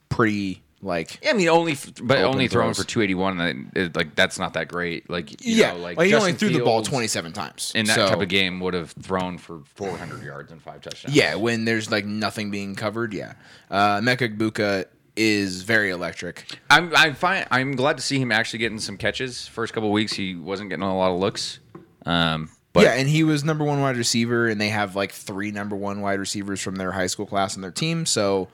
pretty 0.09 0.61
Like 0.81 1.19
Yeah, 1.23 1.31
I 1.31 1.33
mean, 1.33 1.49
only 1.49 1.73
f- 1.73 1.91
but 2.01 2.19
only 2.19 2.47
throwing 2.47 2.73
throws. 2.73 2.85
for 2.85 2.89
281. 2.89 3.39
and 3.41 3.71
it- 3.75 3.95
like 3.95 4.15
that's 4.15 4.37
not 4.39 4.53
that 4.53 4.67
great. 4.67 5.09
Like 5.09 5.31
you 5.45 5.55
yeah, 5.55 5.71
know, 5.73 5.79
like 5.79 5.97
well, 5.97 6.05
he 6.07 6.13
only 6.13 6.31
Justin 6.31 6.49
threw 6.49 6.57
the 6.59 6.63
ball 6.63 6.81
27 6.83 7.33
times 7.33 7.71
in 7.75 7.85
that 7.87 7.95
so, 7.95 8.07
type 8.07 8.21
of 8.21 8.27
game 8.29 8.59
would 8.59 8.73
have 8.73 8.91
thrown 8.91 9.37
for 9.37 9.61
400 9.75 10.23
yards 10.23 10.51
and 10.51 10.61
five 10.61 10.81
touchdowns. 10.81 11.15
Yeah, 11.15 11.35
when 11.35 11.65
there's 11.65 11.89
like 11.91 12.05
nothing 12.05 12.51
being 12.51 12.75
covered. 12.75 13.13
Yeah, 13.13 13.33
uh, 13.71 13.99
Emeka 13.99 14.35
Egbuka 14.37 14.85
is 15.15 15.63
very 15.63 15.89
electric. 15.89 16.59
I'm 16.69 16.95
I'm 16.95 17.15
fine. 17.15 17.45
I'm 17.51 17.75
glad 17.75 17.97
to 17.97 18.03
see 18.03 18.19
him 18.19 18.31
actually 18.31 18.59
getting 18.59 18.79
some 18.79 18.97
catches. 18.97 19.47
First 19.47 19.73
couple 19.73 19.91
weeks, 19.91 20.13
he 20.13 20.35
wasn't 20.35 20.69
getting 20.69 20.83
a 20.83 20.97
lot 20.97 21.11
of 21.11 21.19
looks. 21.19 21.59
Um, 22.05 22.49
but 22.73 22.83
yeah, 22.83 22.93
and 22.93 23.07
he 23.07 23.23
was 23.23 23.43
number 23.43 23.63
one 23.63 23.79
wide 23.81 23.97
receiver, 23.97 24.47
and 24.47 24.59
they 24.59 24.69
have 24.69 24.95
like 24.95 25.11
three 25.11 25.51
number 25.51 25.75
one 25.75 26.01
wide 26.01 26.19
receivers 26.19 26.61
from 26.61 26.75
their 26.75 26.91
high 26.91 27.07
school 27.07 27.25
class 27.25 27.55
on 27.55 27.61
their 27.61 27.71
team. 27.71 28.05
So 28.05 28.49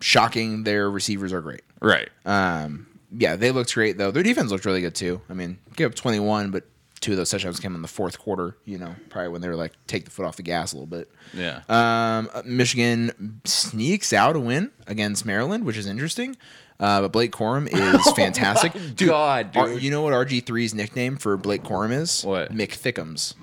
shocking, 0.00 0.64
their 0.64 0.90
receivers 0.90 1.32
are 1.32 1.40
great. 1.40 1.62
right. 1.80 2.08
Um, 2.24 2.86
yeah, 3.12 3.36
they 3.36 3.50
looked 3.50 3.72
great 3.74 3.98
though. 3.98 4.10
Their 4.10 4.22
defense 4.22 4.50
looked 4.50 4.64
really 4.64 4.80
good 4.80 4.94
too. 4.94 5.20
I 5.28 5.34
mean, 5.34 5.58
give 5.76 5.92
up 5.92 5.94
21, 5.94 6.50
but 6.50 6.64
two 7.06 7.12
of 7.12 7.18
those 7.18 7.30
touchdowns 7.30 7.60
came 7.60 7.74
in 7.76 7.82
the 7.82 7.88
fourth 7.88 8.18
quarter. 8.18 8.56
You 8.64 8.78
know, 8.78 8.94
probably 9.08 9.28
when 9.28 9.40
they 9.40 9.48
were 9.48 9.54
like 9.56 9.72
take 9.86 10.04
the 10.04 10.10
foot 10.10 10.26
off 10.26 10.36
the 10.36 10.42
gas 10.42 10.72
a 10.72 10.76
little 10.76 10.86
bit. 10.88 11.08
Yeah. 11.32 11.60
Um, 11.68 12.28
Michigan 12.44 13.40
sneaks 13.44 14.12
out 14.12 14.34
a 14.36 14.40
win 14.40 14.72
against 14.86 15.24
Maryland, 15.24 15.64
which 15.64 15.76
is 15.76 15.86
interesting. 15.86 16.36
Uh, 16.78 17.00
but 17.02 17.12
Blake 17.12 17.32
Corum 17.32 17.68
is 17.72 18.12
fantastic. 18.12 18.72
dude, 18.96 19.08
God, 19.08 19.56
R- 19.56 19.72
you 19.72 19.90
know 19.90 20.02
what 20.02 20.12
RG3's 20.12 20.74
nickname 20.74 21.16
for 21.16 21.36
Blake 21.36 21.62
Corum 21.62 21.92
is? 21.92 22.22
What? 22.24 22.52
Mick 22.52 22.70
Thickums. 22.70 23.34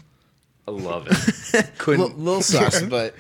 I 0.68 0.72
love 0.72 1.08
it. 1.10 1.72
Couldn't 1.78 2.20
little 2.20 2.42
sus, 2.44 2.82
but 2.84 3.16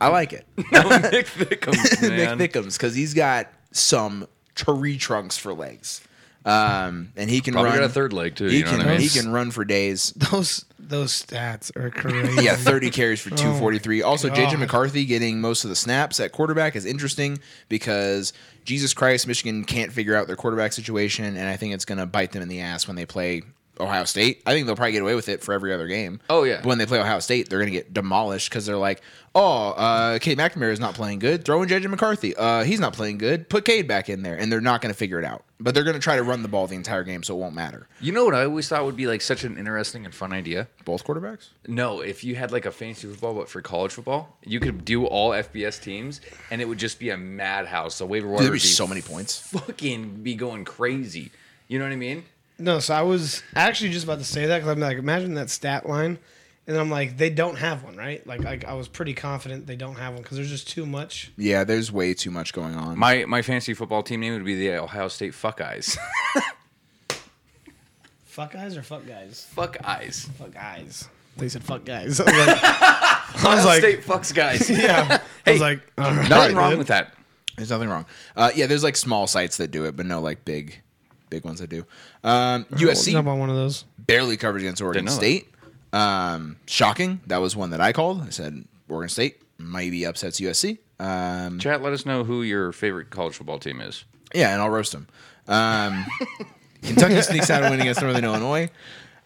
I 0.00 0.08
like 0.08 0.32
it. 0.32 0.46
Nick 0.56 0.66
Thickums, 0.68 2.08
man. 2.08 2.38
Mick 2.38 2.52
Thickums 2.52 2.76
because 2.76 2.94
he's 2.94 3.14
got 3.14 3.48
some 3.72 4.26
tree 4.54 4.96
trunks 4.98 5.36
for 5.36 5.52
legs, 5.54 6.02
um, 6.44 7.12
and 7.16 7.28
he 7.28 7.40
can 7.40 7.52
Probably 7.52 7.70
run. 7.70 7.80
got 7.80 7.84
a 7.86 7.92
third 7.92 8.12
leg 8.12 8.34
too. 8.36 8.46
he 8.46 8.58
you 8.58 8.64
know 8.64 8.70
can 8.70 8.78
what 8.78 8.86
I 8.88 8.90
mean? 8.92 9.00
he 9.00 9.08
can 9.08 9.30
run 9.32 9.50
for 9.50 9.64
days. 9.64 10.12
Those 10.30 10.64
those 10.78 11.12
stats 11.22 11.74
are 11.76 11.90
crazy. 11.90 12.42
Yeah, 12.44 12.56
30 12.56 12.88
carries 12.90 13.20
for 13.20 13.28
243. 13.28 14.00
also, 14.00 14.30
JJ 14.30 14.52
God. 14.52 14.58
McCarthy 14.60 15.04
getting 15.04 15.38
most 15.38 15.64
of 15.64 15.68
the 15.70 15.76
snaps 15.76 16.18
at 16.18 16.32
quarterback 16.32 16.76
is 16.76 16.86
interesting 16.86 17.40
because 17.68 18.32
Jesus 18.64 18.94
Christ, 18.94 19.26
Michigan 19.26 19.64
can't 19.64 19.92
figure 19.92 20.14
out 20.16 20.28
their 20.28 20.36
quarterback 20.36 20.72
situation, 20.72 21.36
and 21.36 21.46
I 21.46 21.56
think 21.56 21.74
it's 21.74 21.84
going 21.84 21.98
to 21.98 22.06
bite 22.06 22.32
them 22.32 22.40
in 22.40 22.48
the 22.48 22.60
ass 22.62 22.86
when 22.86 22.96
they 22.96 23.04
play 23.04 23.42
Ohio 23.80 24.04
State. 24.04 24.42
I 24.46 24.52
think 24.52 24.66
they'll 24.66 24.76
probably 24.76 24.92
get 24.92 25.02
away 25.02 25.14
with 25.14 25.28
it 25.28 25.42
for 25.42 25.52
every 25.52 25.72
other 25.72 25.86
game. 25.86 26.20
Oh, 26.28 26.44
yeah. 26.44 26.56
But 26.56 26.66
when 26.66 26.78
they 26.78 26.86
play 26.86 26.98
Ohio 27.00 27.20
State, 27.20 27.48
they're 27.48 27.58
going 27.58 27.70
to 27.70 27.76
get 27.76 27.92
demolished 27.94 28.50
because 28.50 28.66
they're 28.66 28.76
like, 28.76 29.02
oh, 29.34 29.70
uh, 29.70 30.18
Cade 30.18 30.38
McNamara 30.38 30.72
is 30.72 30.80
not 30.80 30.94
playing 30.94 31.18
good. 31.18 31.44
Throw 31.44 31.62
in 31.62 31.68
JJ 31.68 31.88
McCarthy. 31.88 32.34
Uh, 32.36 32.64
he's 32.64 32.80
not 32.80 32.92
playing 32.92 33.18
good. 33.18 33.48
Put 33.48 33.64
Cade 33.64 33.86
back 33.86 34.08
in 34.08 34.22
there, 34.22 34.36
and 34.36 34.50
they're 34.50 34.60
not 34.60 34.80
going 34.80 34.92
to 34.92 34.98
figure 34.98 35.18
it 35.18 35.24
out. 35.24 35.44
But 35.60 35.74
they're 35.74 35.84
going 35.84 35.94
to 35.94 36.00
try 36.00 36.16
to 36.16 36.22
run 36.22 36.42
the 36.42 36.48
ball 36.48 36.66
the 36.66 36.76
entire 36.76 37.02
game, 37.02 37.22
so 37.22 37.34
it 37.34 37.38
won't 37.38 37.54
matter. 37.54 37.88
You 38.00 38.12
know 38.12 38.24
what 38.24 38.34
I 38.34 38.44
always 38.44 38.68
thought 38.68 38.84
would 38.84 38.96
be 38.96 39.06
like 39.06 39.20
such 39.20 39.44
an 39.44 39.58
interesting 39.58 40.04
and 40.04 40.14
fun 40.14 40.32
idea? 40.32 40.68
Both 40.84 41.04
quarterbacks? 41.04 41.48
No, 41.66 42.00
if 42.00 42.22
you 42.22 42.36
had 42.36 42.52
like 42.52 42.66
a 42.66 42.70
fantasy 42.70 43.08
football, 43.08 43.34
but 43.34 43.48
for 43.48 43.60
college 43.60 43.92
football, 43.92 44.36
you 44.44 44.60
could 44.60 44.84
do 44.84 45.06
all 45.06 45.30
FBS 45.30 45.82
teams, 45.82 46.20
and 46.50 46.60
it 46.60 46.68
would 46.68 46.78
just 46.78 46.98
be 47.00 47.10
a 47.10 47.16
madhouse. 47.16 47.98
The 47.98 48.06
waiver 48.06 48.28
wire 48.28 48.38
There'd 48.38 48.50
would 48.50 48.54
be 48.56 48.58
so 48.60 48.86
many 48.86 49.02
points. 49.02 49.38
fucking 49.40 50.22
be 50.22 50.34
going 50.34 50.64
crazy. 50.64 51.32
You 51.66 51.78
know 51.78 51.84
what 51.84 51.92
I 51.92 51.96
mean? 51.96 52.24
No, 52.58 52.80
so 52.80 52.94
I 52.94 53.02
was 53.02 53.42
actually 53.54 53.90
just 53.90 54.04
about 54.04 54.18
to 54.18 54.24
say 54.24 54.46
that 54.46 54.58
because 54.58 54.70
I'm 54.70 54.80
like, 54.80 54.98
imagine 54.98 55.34
that 55.34 55.48
stat 55.48 55.88
line, 55.88 56.18
and 56.66 56.76
I'm 56.76 56.90
like, 56.90 57.16
they 57.16 57.30
don't 57.30 57.56
have 57.56 57.84
one, 57.84 57.96
right? 57.96 58.26
Like, 58.26 58.42
like 58.42 58.64
I 58.64 58.74
was 58.74 58.88
pretty 58.88 59.14
confident 59.14 59.66
they 59.66 59.76
don't 59.76 59.94
have 59.94 60.14
one 60.14 60.22
because 60.22 60.36
there's 60.38 60.50
just 60.50 60.68
too 60.68 60.84
much. 60.84 61.30
Yeah, 61.36 61.62
there's 61.64 61.92
way 61.92 62.14
too 62.14 62.30
much 62.32 62.52
going 62.52 62.74
on. 62.74 62.98
My 62.98 63.24
my 63.26 63.42
fantasy 63.42 63.74
football 63.74 64.02
team 64.02 64.20
name 64.20 64.32
would 64.34 64.44
be 64.44 64.54
the 64.56 64.76
Ohio 64.78 65.08
State 65.08 65.34
Fuck 65.34 65.60
Eyes. 65.60 65.96
Fuck 68.24 68.54
eyes 68.54 68.76
or 68.76 68.82
fuck 68.84 69.04
guys? 69.04 69.48
fuck 69.50 69.76
Eyes. 69.84 70.28
Fuck 70.38 70.56
eyes. 70.56 71.08
They 71.36 71.48
said 71.48 71.64
fuck 71.64 71.84
guys. 71.84 72.20
I 72.24 72.24
was 72.24 72.46
like, 72.46 73.44
I 73.44 73.54
was 73.56 73.64
like 73.64 73.78
State 73.80 74.02
fucks 74.04 74.32
guys. 74.34 74.70
yeah. 74.84 75.20
I 75.44 75.50
was 75.52 75.60
like, 75.60 75.80
all 75.98 76.12
right, 76.12 76.28
Nothing 76.28 76.56
wrong 76.56 76.70
dude. 76.70 76.78
with 76.78 76.86
that. 76.88 77.14
There's 77.56 77.70
nothing 77.70 77.88
wrong. 77.88 78.06
Uh, 78.36 78.52
yeah, 78.54 78.66
there's 78.66 78.84
like 78.84 78.94
small 78.94 79.26
sites 79.26 79.56
that 79.56 79.72
do 79.72 79.86
it, 79.86 79.96
but 79.96 80.06
no 80.06 80.20
like 80.20 80.44
big, 80.44 80.80
big 81.30 81.44
ones 81.44 81.60
I 81.62 81.66
do. 81.66 81.84
Um, 82.24 82.66
We'll 82.70 82.80
USC 82.80 83.12
jump 83.12 83.28
on 83.28 83.38
one 83.38 83.50
of 83.50 83.56
those. 83.56 83.84
barely 83.98 84.36
covered 84.36 84.60
against 84.62 84.80
Oregon 84.82 85.04
Didn't 85.04 85.16
know 85.16 85.20
that. 85.20 85.26
State. 85.26 85.48
Um, 85.92 86.56
shocking. 86.66 87.20
That 87.26 87.38
was 87.38 87.56
one 87.56 87.70
that 87.70 87.80
I 87.80 87.92
called. 87.92 88.22
I 88.22 88.30
said 88.30 88.64
Oregon 88.88 89.08
State 89.08 89.40
maybe 89.58 90.04
upsets 90.06 90.40
USC. 90.40 90.78
Um, 91.00 91.58
Chat, 91.58 91.82
let 91.82 91.92
us 91.92 92.04
know 92.06 92.24
who 92.24 92.42
your 92.42 92.72
favorite 92.72 93.10
college 93.10 93.34
football 93.36 93.58
team 93.58 93.80
is. 93.80 94.04
yeah, 94.34 94.52
and 94.52 94.60
I'll 94.62 94.68
roast 94.70 94.92
them. 94.92 95.06
Um, 95.46 96.04
Kentucky 96.82 97.20
sneaks 97.22 97.50
out 97.50 97.64
a 97.64 97.70
win 97.70 97.80
against 97.80 98.02
Northern 98.02 98.24
Illinois. 98.24 98.68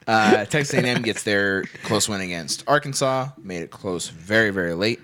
Uh, 0.06 0.44
Texas 0.46 0.74
A&M 0.74 1.02
gets 1.02 1.22
their 1.22 1.62
close 1.84 2.08
win 2.08 2.20
against 2.20 2.64
Arkansas. 2.66 3.28
Made 3.38 3.62
it 3.62 3.70
close 3.70 4.08
very 4.08 4.50
very 4.50 4.74
late. 4.74 5.00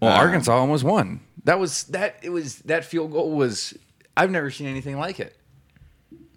Well, 0.00 0.12
Um, 0.12 0.18
Arkansas 0.20 0.52
almost 0.56 0.82
won. 0.84 1.20
That 1.44 1.58
was 1.58 1.84
that. 1.84 2.16
It 2.22 2.30
was 2.30 2.56
that 2.60 2.84
field 2.84 3.12
goal 3.12 3.30
was. 3.32 3.74
I've 4.16 4.30
never 4.30 4.50
seen 4.50 4.66
anything 4.66 4.98
like 4.98 5.20
it. 5.20 5.36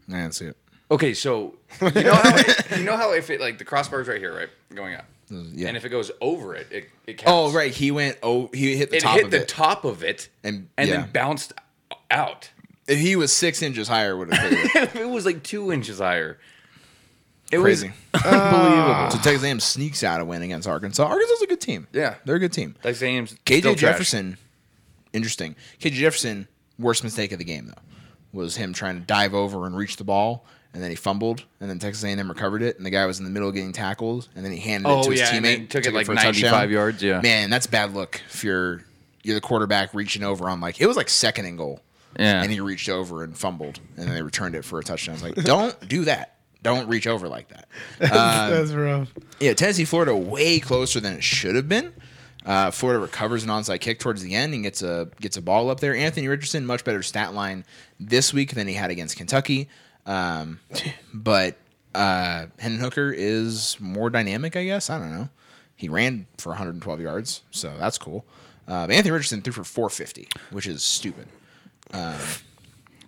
I 0.10 0.14
didn't 0.14 0.36
see 0.36 0.45
it. 0.45 0.58
Okay, 0.91 1.14
so 1.14 1.56
you 1.82 1.89
know 2.04 2.14
how 2.14 2.36
it, 2.36 2.72
you 2.78 2.84
know 2.84 2.97
how 2.97 3.14
if 3.14 3.30
it 3.30 3.39
like 3.41 3.58
the 3.58 3.66
crossbar's 3.66 4.08
right 4.08 4.20
here, 4.20 4.36
right, 4.36 4.49
going 4.76 4.95
up, 4.95 5.06
Yeah. 5.30 5.68
and 5.70 5.78
if 5.78 5.86
it 5.86 5.89
goes 5.89 6.12
over 6.22 6.56
it, 6.56 6.68
it, 6.72 6.89
it 7.08 7.14
oh, 7.22 7.24
counts. 7.24 7.24
Oh 7.26 7.51
right, 7.58 7.72
he 7.74 7.89
went. 7.91 8.18
Oh, 8.22 8.49
he 8.54 8.76
hit 8.76 8.89
the 8.91 8.97
it 8.97 9.01
top 9.04 9.16
hit 9.16 9.26
of 9.26 9.32
the 9.32 9.41
it. 9.41 9.47
top 9.47 9.86
of 9.86 10.04
it, 10.04 10.30
And- 10.43 10.68
and 10.78 10.89
yeah. 10.89 11.01
then 11.01 11.12
bounced 11.12 11.54
out. 12.12 12.51
If 12.88 12.99
he 12.99 13.16
was 13.16 13.32
six 13.32 13.62
inches 13.62 13.88
higher, 13.88 14.16
would 14.16 14.34
have 14.34 14.49
cleared 14.74 14.89
it. 14.89 14.95
it 15.01 15.10
was 15.10 15.26
like 15.26 15.41
two 15.41 15.72
inches 15.72 15.99
higher. 15.99 16.38
It 17.51 17.60
Crazy. 17.60 17.93
was 18.14 18.22
ah. 18.26 18.56
unbelievable. 18.56 19.12
So 19.12 19.18
Texas 19.24 19.43
A&M 19.43 19.60
sneaks 19.62 20.04
out 20.04 20.20
a 20.22 20.26
win 20.26 20.41
against 20.41 20.68
Arkansas. 20.68 21.04
Arkansas 21.04 21.14
Arkansas's 21.14 21.41
a 21.43 21.47
good 21.47 21.62
team. 21.62 21.88
Yeah. 21.93 22.16
they're 22.26 22.36
a 22.36 22.39
good 22.39 22.51
team. 22.54 22.76
Texas 22.84 23.01
A&M's 23.04 23.34
KJ 23.45 23.60
still 23.60 23.76
trash. 23.76 23.91
Jefferson, 23.91 24.38
interesting. 25.14 25.56
KJ 25.80 25.91
Jefferson, 25.93 26.47
worst 26.78 27.04
mistake 27.04 27.32
of 27.32 27.38
the 27.39 27.45
game 27.45 27.68
though, 27.68 27.82
was 28.34 28.55
him 28.57 28.73
trying 28.73 28.99
to 28.99 29.05
dive 29.05 29.34
over 29.34 29.65
and 29.65 29.77
reach 29.77 29.95
the 29.97 30.03
ball, 30.03 30.45
and 30.73 30.81
then 30.84 30.89
he 30.89 30.95
fumbled, 30.95 31.43
and 31.61 31.69
then 31.69 31.79
Texas 31.79 32.03
A&M 32.03 32.27
recovered 32.27 32.61
it, 32.63 32.75
and 32.77 32.86
the 32.86 32.89
guy 32.89 33.05
was 33.05 33.19
in 33.19 33.25
the 33.25 33.31
middle 33.31 33.51
getting 33.51 33.71
tackled, 33.71 34.27
and 34.36 34.43
then 34.43 34.51
he 34.51 34.57
handed 34.59 34.89
Oh, 34.89 34.99
it 34.99 35.03
to 35.03 35.11
his 35.11 35.19
yeah, 35.21 35.36
and 35.36 35.45
teammate, 35.45 35.57
then 35.57 35.67
took 35.67 35.81
it 35.81 35.84
took 35.86 35.93
like 35.93 36.05
for 36.07 36.11
a 36.13 36.15
95 36.15 36.41
touchdown. 36.51 36.69
yards, 36.71 37.03
yeah. 37.03 37.21
man, 37.21 37.49
that's 37.49 37.67
bad 37.67 37.93
look 37.93 38.19
if 38.29 38.43
you're 38.43 38.84
you're 39.23 39.36
the 39.36 39.41
quarterback 39.41 39.93
reaching 39.93 40.21
over 40.23 40.49
on 40.49 40.59
like 40.59 40.81
it 40.81 40.88
was 40.88 40.97
like 40.97 41.07
second 41.09 41.45
and 41.45 41.57
goal. 41.57 41.79
Yeah. 42.19 42.43
and 42.43 42.51
he 42.51 42.59
reached 42.59 42.89
over 42.89 43.23
and 43.23 43.36
fumbled, 43.36 43.79
and 43.97 44.07
then 44.07 44.13
they 44.13 44.21
returned 44.21 44.53
it 44.55 44.63
for 44.63 44.77
a 44.79 44.84
touchdown. 44.84 45.15
It's 45.15 45.23
like, 45.23 45.34
don't 45.45 45.88
do 45.88 46.05
that. 46.05 46.36
Don't 46.61 46.88
reach 46.88 47.07
over 47.07 47.27
like 47.27 47.47
that. 47.49 47.67
Um, 48.01 48.51
That's 48.51 48.71
rough. 48.71 49.11
Yeah, 49.39 49.53
Tennessee, 49.53 49.84
Florida, 49.86 50.15
way 50.15 50.59
closer 50.59 50.99
than 50.99 51.13
it 51.13 51.23
should 51.23 51.55
have 51.55 51.67
been. 51.67 51.91
Uh, 52.46 52.72
Florida 52.72 53.00
recovers 53.00 53.44
an 53.44 53.50
onside 53.50 53.80
kick 53.80 54.00
towards 54.00 54.22
the 54.22 54.36
end 54.36 54.54
and 54.54 54.64
gets 54.64 54.82
a 54.82 55.10
gets 55.22 55.38
a 55.38 55.41
ball 55.41 55.70
up 55.70 55.80
there. 55.80 55.96
Anthony 55.96 56.28
Richardson, 56.28 56.66
much 56.66 56.84
better 56.84 57.02
stat 57.02 57.34
line 57.34 57.64
this 58.00 58.34
week 58.34 58.54
than 58.54 58.68
he 58.68 58.74
had 58.74 58.91
against 58.91 59.16
Kentucky. 59.18 59.70
Um, 60.06 60.60
but 61.14 61.58
uh, 61.96 62.48
Hendon 62.60 62.82
Hooker 62.82 63.14
is 63.16 63.78
more 63.80 64.10
dynamic, 64.10 64.56
I 64.56 64.66
guess. 64.66 64.89
I 64.89 64.98
don't 64.98 65.12
know. 65.12 65.30
He 65.76 65.89
ran 65.89 66.28
for 66.38 66.50
112 66.50 67.02
yards, 67.02 67.41
so 67.52 67.74
that's 67.78 67.98
cool. 67.98 68.26
Uh, 68.68 68.88
Anthony 68.89 69.12
Richardson 69.12 69.41
threw 69.41 69.52
for 69.54 69.64
450, 69.64 70.28
which 70.52 70.68
is 70.68 70.84
stupid. 70.84 71.28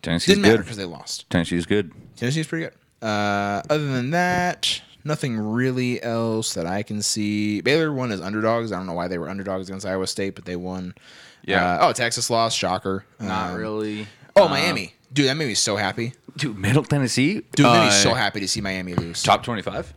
Tennessee's 0.01 0.35
Didn't 0.35 0.41
matter 0.43 0.57
because 0.59 0.77
they 0.77 0.85
lost. 0.85 1.29
Tennessee's 1.29 1.65
good. 1.65 1.91
Tennessee's 2.15 2.47
pretty 2.47 2.65
good. 2.65 2.73
Uh, 3.07 3.61
other 3.69 3.87
than 3.87 4.11
that, 4.11 4.81
nothing 5.05 5.37
really 5.39 6.01
else 6.03 6.53
that 6.55 6.65
I 6.65 6.83
can 6.83 7.01
see. 7.01 7.61
Baylor 7.61 7.93
won 7.93 8.11
as 8.11 8.19
underdogs. 8.19 8.71
I 8.71 8.77
don't 8.77 8.87
know 8.87 8.93
why 8.93 9.07
they 9.07 9.17
were 9.17 9.29
underdogs 9.29 9.69
against 9.69 9.85
Iowa 9.85 10.07
State, 10.07 10.35
but 10.35 10.45
they 10.45 10.55
won. 10.57 10.93
Yeah. 11.43 11.75
Uh, 11.75 11.87
oh, 11.87 11.93
Texas 11.93 12.29
lost. 12.29 12.57
Shocker. 12.57 13.05
Not 13.19 13.51
Um, 13.51 13.55
really. 13.57 14.07
Oh, 14.35 14.47
Miami. 14.49 14.93
Dude, 15.13 15.27
that 15.27 15.35
made 15.37 15.47
me 15.47 15.53
so 15.55 15.77
happy. 15.77 16.13
Dude, 16.35 16.57
Middle 16.57 16.83
Tennessee. 16.83 17.35
Dude, 17.55 17.65
that 17.65 17.71
made 17.73 17.79
me 17.83 17.87
Uh, 17.87 17.91
so 17.91 18.13
happy 18.13 18.41
to 18.41 18.47
see 18.49 18.59
Miami 18.59 18.93
lose. 18.95 19.23
Top 19.23 19.43
twenty-five. 19.43 19.93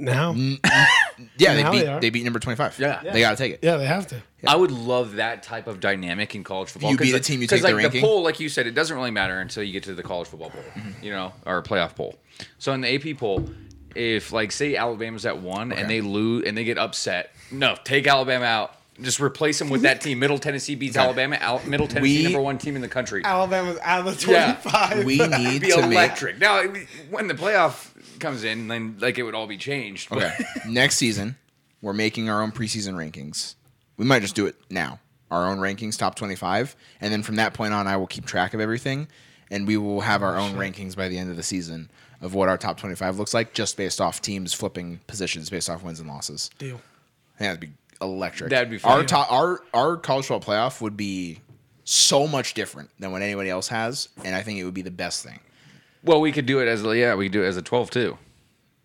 Now, 0.00 0.32
yeah, 0.32 1.54
they 1.54 1.62
Now 1.64 1.72
beat 1.72 1.78
they 1.80 1.84
they, 1.86 1.90
are. 2.08 2.10
beat 2.12 2.22
number 2.24 2.38
25. 2.38 2.78
Yeah. 2.78 3.00
They 3.12 3.18
got 3.18 3.30
to 3.30 3.36
take 3.36 3.54
it. 3.54 3.60
yeah, 3.62 3.78
they 3.78 3.86
have 3.86 4.06
to. 4.08 4.22
I 4.46 4.54
would 4.54 4.70
love 4.70 5.16
that 5.16 5.42
type 5.42 5.66
of 5.66 5.80
dynamic 5.80 6.36
in 6.36 6.44
college 6.44 6.68
football. 6.70 6.92
You 6.92 6.96
'cause 6.96 7.06
beat 7.06 7.10
a 7.10 7.14
like- 7.14 7.22
team, 7.24 7.42
you 7.42 7.48
'cause 7.48 7.58
take 7.58 7.62
the 7.62 7.74
like 7.74 7.82
ranking. 7.82 8.02
the 8.02 8.06
poll, 8.06 8.22
like 8.22 8.38
you 8.38 8.48
said, 8.48 8.68
it 8.68 8.76
doesn't 8.76 8.96
really 8.96 9.10
matter 9.10 9.40
until 9.40 9.64
you 9.64 9.72
get 9.72 9.82
to 9.84 9.94
the 9.96 10.04
college 10.04 10.28
football 10.28 10.50
poll, 10.50 10.62
Mm-hmm. 10.76 11.04
you 11.04 11.10
know, 11.10 11.32
or 11.44 11.60
playoff 11.64 11.96
poll. 11.96 12.14
So 12.58 12.72
in 12.74 12.80
the 12.82 12.94
AP 12.94 13.14
poll, 13.18 13.50
if 13.94 14.32
like 14.32 14.52
say 14.52 14.76
Alabama's 14.76 15.26
at 15.26 15.38
one 15.38 15.72
and 15.72 15.88
they 15.88 16.00
lose 16.00 16.44
and 16.46 16.56
they 16.56 16.64
get 16.64 16.78
upset, 16.78 17.34
no, 17.50 17.76
take 17.84 18.06
Alabama 18.06 18.44
out. 18.44 18.74
Just 19.00 19.20
replace 19.20 19.60
them 19.60 19.70
with 19.70 19.82
that 19.82 20.00
team. 20.00 20.18
Middle 20.18 20.38
Tennessee 20.38 20.74
beats 20.74 20.96
Alabama. 20.96 21.36
Al- 21.36 21.64
Middle 21.64 21.86
Tennessee, 21.86 22.18
We- 22.18 22.22
number 22.24 22.40
one 22.40 22.58
team 22.58 22.74
in 22.74 22.82
the 22.82 22.88
country. 22.88 23.22
Alabama's 23.24 23.78
out 23.82 24.06
of 24.08 24.20
the 24.20 24.32
Yeah. 24.32 24.54
25. 24.54 25.04
We 25.04 25.18
need 25.18 25.60
be 25.62 25.70
to 25.70 25.86
make. 25.86 26.38
Now, 26.40 26.64
when 27.08 27.28
the 27.28 27.34
playoff 27.34 27.90
comes 28.18 28.42
in, 28.42 28.66
then 28.66 28.96
like 28.98 29.16
it 29.16 29.22
would 29.22 29.36
all 29.36 29.46
be 29.46 29.56
changed. 29.56 30.10
Okay. 30.10 30.32
Next 30.68 30.96
season, 30.96 31.36
we're 31.80 31.92
making 31.92 32.28
our 32.28 32.42
own 32.42 32.50
preseason 32.50 32.94
rankings. 32.94 33.54
We 33.96 34.04
might 34.04 34.22
just 34.22 34.34
do 34.34 34.46
it 34.46 34.56
now. 34.68 34.98
our 35.30 35.46
own 35.46 35.58
rankings, 35.58 35.96
top 35.96 36.16
25. 36.16 36.74
And 37.00 37.12
then 37.12 37.22
from 37.22 37.36
that 37.36 37.54
point 37.54 37.72
on, 37.74 37.86
I 37.86 37.96
will 37.98 38.06
keep 38.08 38.26
track 38.26 38.52
of 38.52 38.60
everything. 38.60 39.06
And 39.50 39.66
we 39.66 39.76
will 39.76 40.00
have 40.00 40.22
oh, 40.22 40.26
our 40.26 40.36
own 40.36 40.54
rankings 40.54 40.96
by 40.96 41.08
the 41.08 41.18
end 41.18 41.30
of 41.30 41.36
the 41.36 41.42
season 41.44 41.88
of 42.20 42.34
what 42.34 42.48
our 42.48 42.58
top 42.58 42.78
25 42.78 43.18
looks 43.18 43.32
like, 43.34 43.52
just 43.54 43.76
based 43.76 44.00
off 44.00 44.20
teams 44.22 44.52
flipping 44.54 45.00
positions 45.06 45.50
based 45.50 45.70
off 45.70 45.82
wins 45.82 46.00
and 46.00 46.08
losses. 46.08 46.50
Deal. 46.58 46.80
I 47.36 47.38
think 47.38 47.38
that'd 47.38 47.60
be 47.60 47.70
electric. 48.00 48.50
That'd 48.50 48.70
be 48.70 48.76
Our, 48.84 48.98
fun. 48.98 49.06
top, 49.06 49.32
our, 49.32 49.62
our 49.72 49.96
college 49.96 50.26
football 50.26 50.54
playoff 50.54 50.80
would 50.80 50.96
be 50.96 51.40
so 51.84 52.26
much 52.26 52.54
different 52.54 52.90
than 52.98 53.12
what 53.12 53.22
anybody 53.22 53.50
else 53.50 53.68
has. 53.68 54.08
And 54.24 54.34
I 54.34 54.42
think 54.42 54.58
it 54.58 54.64
would 54.64 54.74
be 54.74 54.82
the 54.82 54.90
best 54.90 55.24
thing. 55.24 55.38
Well, 56.04 56.20
we 56.20 56.32
could 56.32 56.46
do 56.46 56.60
it 56.60 56.68
as 56.68 56.84
a, 56.84 56.96
yeah, 56.96 57.14
we 57.14 57.26
could 57.26 57.32
do 57.32 57.42
it 57.44 57.46
as 57.46 57.56
a 57.56 57.62
twelve 57.62 57.90
too. 57.90 58.16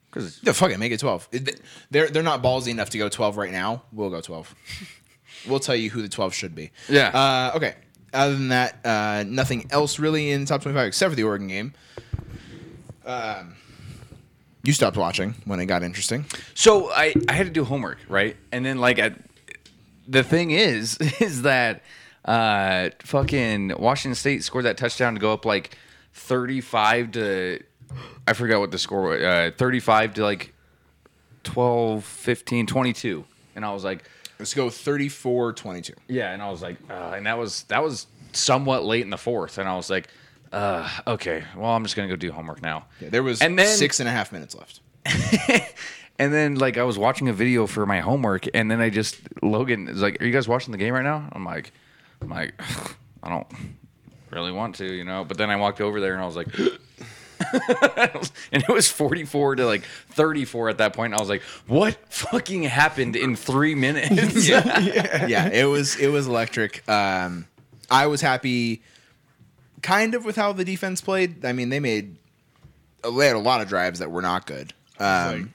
Because 0.09 0.39
Yeah, 0.43 0.51
fuck 0.53 0.71
it, 0.71 0.79
make 0.79 0.91
it 0.91 0.99
twelve. 0.99 1.27
They're 1.91 2.07
they're 2.09 2.23
not 2.23 2.41
ballsy 2.43 2.67
enough 2.69 2.89
to 2.91 2.97
go 2.97 3.09
twelve 3.09 3.37
right 3.37 3.51
now. 3.51 3.83
We'll 3.91 4.09
go 4.09 4.21
twelve. 4.21 4.53
we'll 5.47 5.59
tell 5.59 5.75
you 5.75 5.89
who 5.89 6.01
the 6.01 6.09
twelve 6.09 6.33
should 6.33 6.55
be. 6.55 6.71
Yeah. 6.89 7.07
Uh, 7.09 7.57
okay. 7.57 7.75
Other 8.13 8.33
than 8.33 8.49
that, 8.49 8.83
uh, 8.85 9.23
nothing 9.27 9.67
else 9.71 9.99
really 9.99 10.31
in 10.31 10.45
top 10.45 10.61
twenty-five 10.61 10.87
except 10.87 11.11
for 11.11 11.15
the 11.15 11.23
Oregon 11.23 11.47
game. 11.47 11.73
Um, 13.05 13.55
you 14.63 14.71
stopped 14.73 14.95
watching 14.97 15.35
when 15.45 15.59
it 15.59 15.65
got 15.65 15.83
interesting. 15.83 16.25
So 16.53 16.89
I, 16.91 17.13
I 17.27 17.33
had 17.33 17.47
to 17.47 17.51
do 17.51 17.63
homework, 17.65 17.97
right? 18.07 18.35
And 18.51 18.65
then 18.65 18.77
like 18.77 18.97
I, 18.99 19.11
the 20.07 20.23
thing 20.23 20.51
is 20.51 20.97
is 21.19 21.41
that 21.43 21.83
uh 22.25 22.89
fucking 22.99 23.73
Washington 23.77 24.15
State 24.15 24.43
scored 24.43 24.63
that 24.65 24.77
touchdown 24.77 25.15
to 25.15 25.19
go 25.19 25.33
up 25.33 25.43
like 25.45 25.77
35 26.13 27.11
to 27.11 27.59
I 28.25 28.33
forgot 28.33 28.59
what 28.61 28.71
the 28.71 28.77
score 28.77 29.01
was. 29.01 29.21
Uh 29.21 29.51
35 29.57 30.13
to 30.15 30.23
like 30.23 30.53
12 31.43 32.03
15 32.05 32.67
22. 32.67 33.25
And 33.55 33.65
I 33.65 33.73
was 33.73 33.83
like 33.83 34.09
Let's 34.39 34.53
go 34.55 34.67
34-22. 34.67 35.91
yeah, 36.09 36.31
and 36.33 36.41
I 36.41 36.49
was 36.49 36.61
like 36.61 36.77
uh, 36.89 37.13
and 37.15 37.25
that 37.27 37.37
was 37.37 37.63
that 37.63 37.83
was 37.83 38.07
somewhat 38.31 38.83
late 38.83 39.03
in 39.03 39.09
the 39.09 39.17
fourth 39.17 39.57
and 39.57 39.69
I 39.69 39.75
was 39.75 39.89
like 39.89 40.07
uh 40.53 40.87
okay, 41.07 41.43
well 41.57 41.71
I'm 41.71 41.83
just 41.83 41.95
going 41.95 42.07
to 42.07 42.15
go 42.15 42.17
do 42.17 42.31
homework 42.31 42.61
now. 42.61 42.85
Yeah, 43.01 43.09
there 43.09 43.23
was 43.23 43.41
And 43.41 43.57
then- 43.59 43.75
six 43.77 43.99
and 43.99 44.07
a 44.07 44.11
half 44.11 44.31
minutes 44.31 44.55
left. 44.55 44.79
And 46.19 46.31
then 46.31 46.55
like 46.55 46.77
I 46.77 46.83
was 46.83 46.97
watching 46.99 47.27
a 47.27 47.33
video 47.33 47.65
for 47.65 47.87
my 47.87 47.99
homework, 47.99 48.45
and 48.53 48.69
then 48.69 48.79
I 48.79 48.91
just 48.91 49.17
Logan 49.41 49.87
is 49.89 49.99
like, 49.99 50.21
"Are 50.21 50.25
you 50.25 50.31
guys 50.31 50.47
watching 50.47 50.71
the 50.71 50.77
game 50.77 50.93
right 50.93 51.03
now?" 51.03 51.27
I'm 51.31 51.43
like, 51.43 51.73
"I'm 52.21 52.29
like, 52.29 52.53
I 53.23 53.29
don't 53.29 53.47
really 54.29 54.51
want 54.51 54.75
to, 54.75 54.85
you 54.85 55.03
know." 55.05 55.25
But 55.25 55.37
then 55.39 55.49
I 55.49 55.55
walked 55.55 55.81
over 55.81 55.99
there 55.99 56.13
and 56.13 56.21
I 56.21 56.25
was 56.27 56.35
like, 56.35 56.47
and 58.51 58.63
it 58.63 58.69
was 58.69 58.87
44 58.89 59.55
to 59.55 59.65
like 59.65 59.83
34 60.11 60.69
at 60.69 60.77
that 60.77 60.93
point. 60.93 61.15
I 61.15 61.19
was 61.19 61.29
like, 61.29 61.41
"What 61.65 61.97
fucking 62.13 62.61
happened 62.63 63.15
in 63.15 63.35
three 63.35 63.73
minutes?" 63.73 64.47
yeah, 64.47 65.47
it 65.49 65.65
was 65.65 65.95
it 65.97 66.09
was 66.09 66.27
electric. 66.27 66.87
Um, 66.87 67.47
I 67.89 68.05
was 68.05 68.21
happy, 68.21 68.83
kind 69.83 70.15
of 70.15 70.25
with 70.25 70.35
how 70.35 70.53
the 70.53 70.65
defense 70.65 71.01
played. 71.01 71.45
I 71.45 71.53
mean, 71.53 71.69
they 71.69 71.79
made 71.79 72.17
they 73.03 73.27
had 73.27 73.35
a 73.35 73.39
lot 73.39 73.61
of 73.61 73.67
drives 73.67 73.99
that 73.99 74.09
were 74.09 74.21
not 74.21 74.47
good, 74.47 74.73
um, 74.99 75.53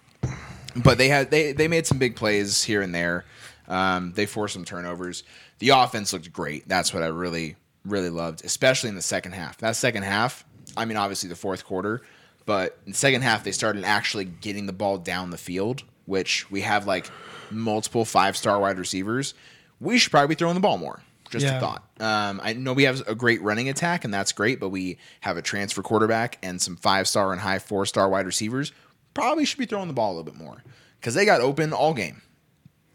but 0.77 0.99
they 0.99 1.09
had 1.09 1.31
they 1.31 1.53
they 1.53 1.67
made 1.67 1.87
some 1.87 1.99
big 1.99 2.15
plays 2.15 2.63
here 2.63 2.83
and 2.83 2.95
there. 2.95 3.25
Um, 3.67 4.13
they 4.13 4.27
forced 4.27 4.55
some 4.55 4.65
turnovers. 4.65 5.25
The 5.59 5.71
offense 5.71 6.13
looked 6.13 6.33
great. 6.33 6.69
That's 6.69 6.95
what 6.95 7.03
I 7.03 7.07
really 7.07 7.57
really 7.85 8.11
loved, 8.11 8.45
especially 8.45 8.91
in 8.91 8.95
the 8.95 9.03
second 9.03 9.33
half. 9.33 9.59
That 9.59 9.75
second 9.75 10.05
half, 10.05 10.45
I 10.77 10.85
mean, 10.85 10.97
obviously 10.97 11.29
the 11.29 11.37
fourth 11.37 11.65
quarter, 11.65 12.03
but 12.45 12.79
in 12.87 12.93
the 12.93 12.99
second 12.99 13.23
half 13.23 13.45
they 13.45 13.53
started 13.53 13.85
actually 13.85 14.27
getting 14.27 14.67
the 14.67 14.73
ball 14.73 14.99
down 14.99 15.31
the 15.31 15.39
field, 15.39 15.83
which 16.07 16.51
we 16.51 16.61
have 16.61 16.87
like 16.87 17.11
multiple 17.51 18.05
five 18.05 18.37
star 18.37 18.61
wide 18.61 18.79
receivers. 18.79 19.35
We 19.81 19.99
should 19.99 20.11
probably 20.11 20.29
be 20.29 20.35
throwing 20.35 20.55
the 20.55 20.61
ball 20.61 20.77
more. 20.77 21.01
Just 21.31 21.47
a 21.57 21.61
thought. 21.61 21.85
Um, 22.01 22.41
I 22.43 22.53
know 22.53 22.73
we 22.73 22.85
have 22.85 23.07
a 23.07 23.15
great 23.15 23.43
running 23.43 23.69
attack, 23.69 24.05
and 24.05 24.13
that's 24.13 24.33
great, 24.33 24.61
but 24.61 24.71
we 24.71 24.99
have 25.21 25.37
a 25.37 25.43
transfer 25.43 25.83
quarterback 25.83 26.39
and 26.43 26.61
some 26.61 26.77
five 26.77 27.07
star 27.09 27.33
and 27.33 27.41
high 27.41 27.59
four 27.59 27.87
star 27.87 28.09
wide 28.09 28.27
receivers. 28.27 28.73
Probably 29.15 29.45
should 29.45 29.59
be 29.59 29.67
throwing 29.67 29.89
the 29.89 29.95
ball 29.95 30.13
a 30.13 30.15
little 30.15 30.33
bit 30.33 30.37
more 30.37 30.63
because 31.01 31.15
they 31.15 31.25
got 31.25 31.41
open 31.41 31.73
all 31.73 31.95
game, 31.95 32.23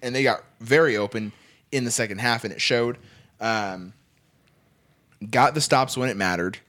and 0.02 0.16
they 0.16 0.24
got 0.24 0.44
very 0.60 0.98
open 0.98 1.32
in 1.72 1.86
the 1.86 1.92
second 1.92 2.20
half, 2.20 2.44
and 2.44 2.54
it 2.54 2.62
showed. 2.62 2.98
Um, 3.40 3.94
got 5.30 5.54
the 5.54 5.62
stops 5.62 5.98
when 5.98 6.10
it 6.10 6.18
mattered. 6.18 6.60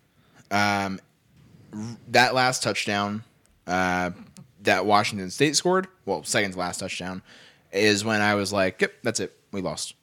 Um, 0.51 1.01
that 2.09 2.35
last 2.35 2.63
touchdown 2.63 3.25
uh, 3.67 4.11
that 4.63 4.87
Washington 4.87 5.31
State 5.31 5.57
scored, 5.57 5.89
well, 6.07 6.23
second 6.25 6.53
to 6.53 6.59
last 6.59 6.81
touchdown, 6.81 7.23
is 7.73 8.05
when 8.05 8.21
I 8.21 8.35
was 8.35 8.53
like, 8.53 8.81
"Yep, 8.81 8.93
that's 9.03 9.21
it. 9.21 9.37
We 9.53 9.61
lost." 9.61 9.95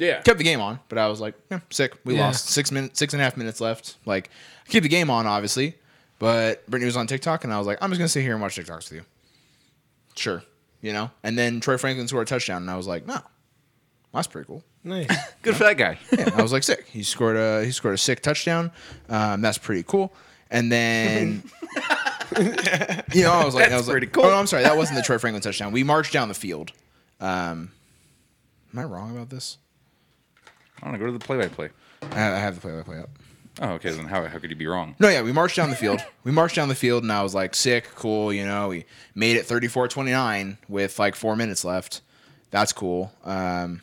Yeah. 0.00 0.20
kept 0.22 0.38
the 0.38 0.44
game 0.44 0.60
on, 0.60 0.80
but 0.88 0.98
I 0.98 1.06
was 1.08 1.20
like, 1.20 1.34
yeah, 1.50 1.60
sick. 1.70 1.94
We 2.04 2.16
Yeah. 2.16 2.26
lost 2.26 2.46
six 2.48 2.72
minutes, 2.72 2.98
six 2.98 3.12
and 3.14 3.20
a 3.20 3.24
half 3.24 3.36
minutes 3.36 3.60
left. 3.60 3.96
Like, 4.06 4.30
keep 4.68 4.82
the 4.82 4.88
game 4.88 5.10
on, 5.10 5.26
obviously. 5.26 5.76
But 6.18 6.68
Brittany 6.68 6.86
was 6.86 6.96
on 6.96 7.06
TikTok, 7.06 7.44
and 7.44 7.52
I 7.52 7.58
was 7.58 7.66
like, 7.66 7.78
I'm 7.80 7.90
just 7.90 7.98
gonna 7.98 8.08
sit 8.08 8.22
here 8.22 8.32
and 8.32 8.42
watch 8.42 8.56
TikToks 8.56 8.90
with 8.90 8.92
you. 8.92 9.02
Sure, 10.16 10.42
you 10.82 10.92
know. 10.92 11.10
And 11.22 11.38
then 11.38 11.60
Troy 11.60 11.78
Franklin 11.78 12.08
scored 12.08 12.26
a 12.26 12.28
touchdown, 12.28 12.62
and 12.62 12.70
I 12.70 12.76
was 12.76 12.86
like, 12.86 13.06
no, 13.06 13.20
that's 14.12 14.26
pretty 14.26 14.46
cool. 14.46 14.62
Nice. 14.84 15.08
Good 15.42 15.56
for 15.56 15.64
that 15.64 15.76
guy. 15.78 15.98
Yeah, 16.18 16.30
I 16.34 16.42
was 16.42 16.52
like, 16.52 16.62
sick. 16.62 16.86
He 16.88 17.02
scored 17.02 17.36
a 17.36 17.64
he 17.64 17.70
scored 17.70 17.94
a 17.94 17.98
sick 17.98 18.20
touchdown. 18.22 18.70
Um, 19.08 19.40
that's 19.40 19.56
pretty 19.58 19.82
cool. 19.82 20.12
And 20.50 20.70
then, 20.72 21.42
you 23.14 23.22
know, 23.22 23.32
I 23.32 23.44
was 23.44 23.54
like, 23.54 23.66
I 23.66 23.68
That's 23.70 23.80
was 23.82 23.88
like, 23.88 23.92
pretty 23.94 24.06
cool. 24.08 24.24
Oh, 24.24 24.34
I'm 24.34 24.46
sorry, 24.46 24.62
that 24.64 24.76
wasn't 24.76 24.96
the 24.98 25.02
Troy 25.02 25.16
Franklin 25.18 25.40
touchdown. 25.42 25.70
We 25.72 25.84
marched 25.84 26.12
down 26.12 26.28
the 26.28 26.34
field. 26.34 26.72
Um, 27.20 27.70
am 28.72 28.78
I 28.78 28.84
wrong 28.84 29.10
about 29.12 29.30
this? 29.30 29.58
I 30.82 30.86
want 30.86 30.94
to 30.94 30.98
go 30.98 31.06
to 31.06 31.12
the 31.12 31.24
play-by-play. 31.24 31.70
I 32.12 32.32
I 32.32 32.38
have 32.38 32.54
the 32.54 32.60
play-by-play 32.60 32.98
up. 32.98 33.10
Oh, 33.60 33.70
okay. 33.72 33.90
Then 33.90 34.06
how 34.06 34.24
how 34.26 34.38
could 34.38 34.50
you 34.50 34.56
be 34.56 34.66
wrong? 34.66 34.94
No, 34.98 35.08
yeah, 35.08 35.22
we 35.22 35.32
marched 35.32 35.56
down 35.56 35.70
the 35.70 35.76
field. 35.76 36.00
we 36.24 36.32
marched 36.32 36.56
down 36.56 36.68
the 36.68 36.74
field, 36.74 37.02
and 37.02 37.12
I 37.12 37.22
was 37.22 37.34
like, 37.34 37.54
sick, 37.54 37.88
cool. 37.94 38.32
You 38.32 38.46
know, 38.46 38.68
we 38.68 38.86
made 39.14 39.36
it 39.36 39.46
34 39.46 39.88
29 39.88 40.58
with 40.68 40.98
like 40.98 41.14
four 41.14 41.36
minutes 41.36 41.64
left. 41.64 42.00
That's 42.50 42.72
cool. 42.72 43.12
Um, 43.24 43.82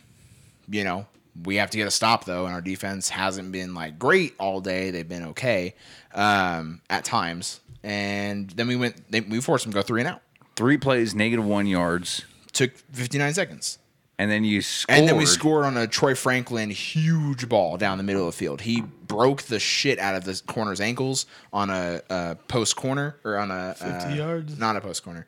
you 0.69 0.83
know, 0.83 1.05
we 1.43 1.57
have 1.57 1.69
to 1.71 1.77
get 1.77 1.87
a 1.87 1.91
stop, 1.91 2.25
though, 2.25 2.45
and 2.45 2.53
our 2.53 2.61
defense 2.61 3.09
hasn't 3.09 3.51
been 3.51 3.73
like 3.73 3.99
great 3.99 4.33
all 4.39 4.59
day. 4.61 4.91
They've 4.91 5.07
been 5.07 5.25
okay 5.27 5.75
um, 6.13 6.81
at 6.89 7.05
times. 7.05 7.61
And 7.83 8.49
then 8.49 8.67
we 8.67 8.75
went, 8.75 9.09
they, 9.09 9.21
we 9.21 9.39
forced 9.39 9.63
them 9.63 9.71
to 9.71 9.77
go 9.77 9.81
three 9.81 10.01
and 10.01 10.09
out. 10.09 10.21
Three 10.55 10.77
plays, 10.77 11.13
negative 11.13 11.45
one 11.45 11.67
yards, 11.67 12.25
Took 12.53 12.75
59 12.75 13.35
seconds. 13.35 13.77
And 14.19 14.31
then 14.31 14.43
you 14.43 14.61
scored. 14.61 14.97
And 14.97 15.07
then 15.07 15.17
we 15.17 15.25
scored 15.25 15.65
on 15.65 15.77
a 15.77 15.85
Troy 15.85 16.15
Franklin 16.15 16.71
huge 16.71 17.47
ball 17.47 17.77
down 17.77 17.97
the 17.97 18.03
middle 18.03 18.27
of 18.27 18.33
the 18.33 18.37
field. 18.37 18.61
He 18.61 18.81
broke 18.81 19.43
the 19.43 19.59
shit 19.59 19.99
out 19.99 20.15
of 20.15 20.23
the 20.23 20.41
corner's 20.47 20.81
ankles 20.81 21.27
on 21.53 21.69
a, 21.69 22.01
a 22.09 22.35
post 22.47 22.75
corner 22.75 23.17
or 23.23 23.37
on 23.37 23.51
a 23.51 23.75
50 23.75 23.91
uh, 23.91 24.15
yards? 24.15 24.57
not 24.57 24.75
a 24.75 24.81
post 24.81 25.03
corner, 25.03 25.27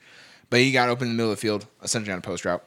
but 0.49 0.59
he 0.59 0.71
got 0.71 0.89
open 0.89 1.07
in 1.07 1.13
the 1.13 1.17
middle 1.17 1.31
of 1.31 1.37
the 1.37 1.41
field, 1.41 1.67
essentially 1.83 2.11
on 2.11 2.19
a 2.19 2.21
post 2.21 2.45
route. 2.45 2.63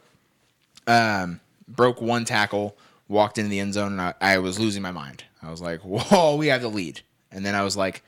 Um, 0.86 1.40
broke 1.66 2.00
one 2.00 2.24
tackle, 2.24 2.76
walked 3.08 3.38
into 3.38 3.50
the 3.50 3.58
end 3.58 3.74
zone, 3.74 3.92
and 3.92 4.00
I, 4.00 4.14
I 4.20 4.38
was 4.38 4.60
losing 4.60 4.82
my 4.82 4.92
mind. 4.92 5.24
I 5.42 5.50
was 5.50 5.60
like, 5.60 5.80
"Whoa, 5.80 6.36
we 6.36 6.48
have 6.48 6.62
the 6.62 6.68
lead!" 6.68 7.00
And 7.32 7.44
then 7.44 7.54
I 7.56 7.62
was 7.62 7.76
like, 7.76 8.04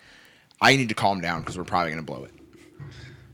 "I 0.60 0.76
need 0.76 0.88
to 0.90 0.94
calm 0.94 1.20
down 1.20 1.40
because 1.40 1.58
we're 1.58 1.64
probably 1.64 1.90
going 1.90 2.04
to 2.04 2.12
blow 2.12 2.24
it." 2.24 2.32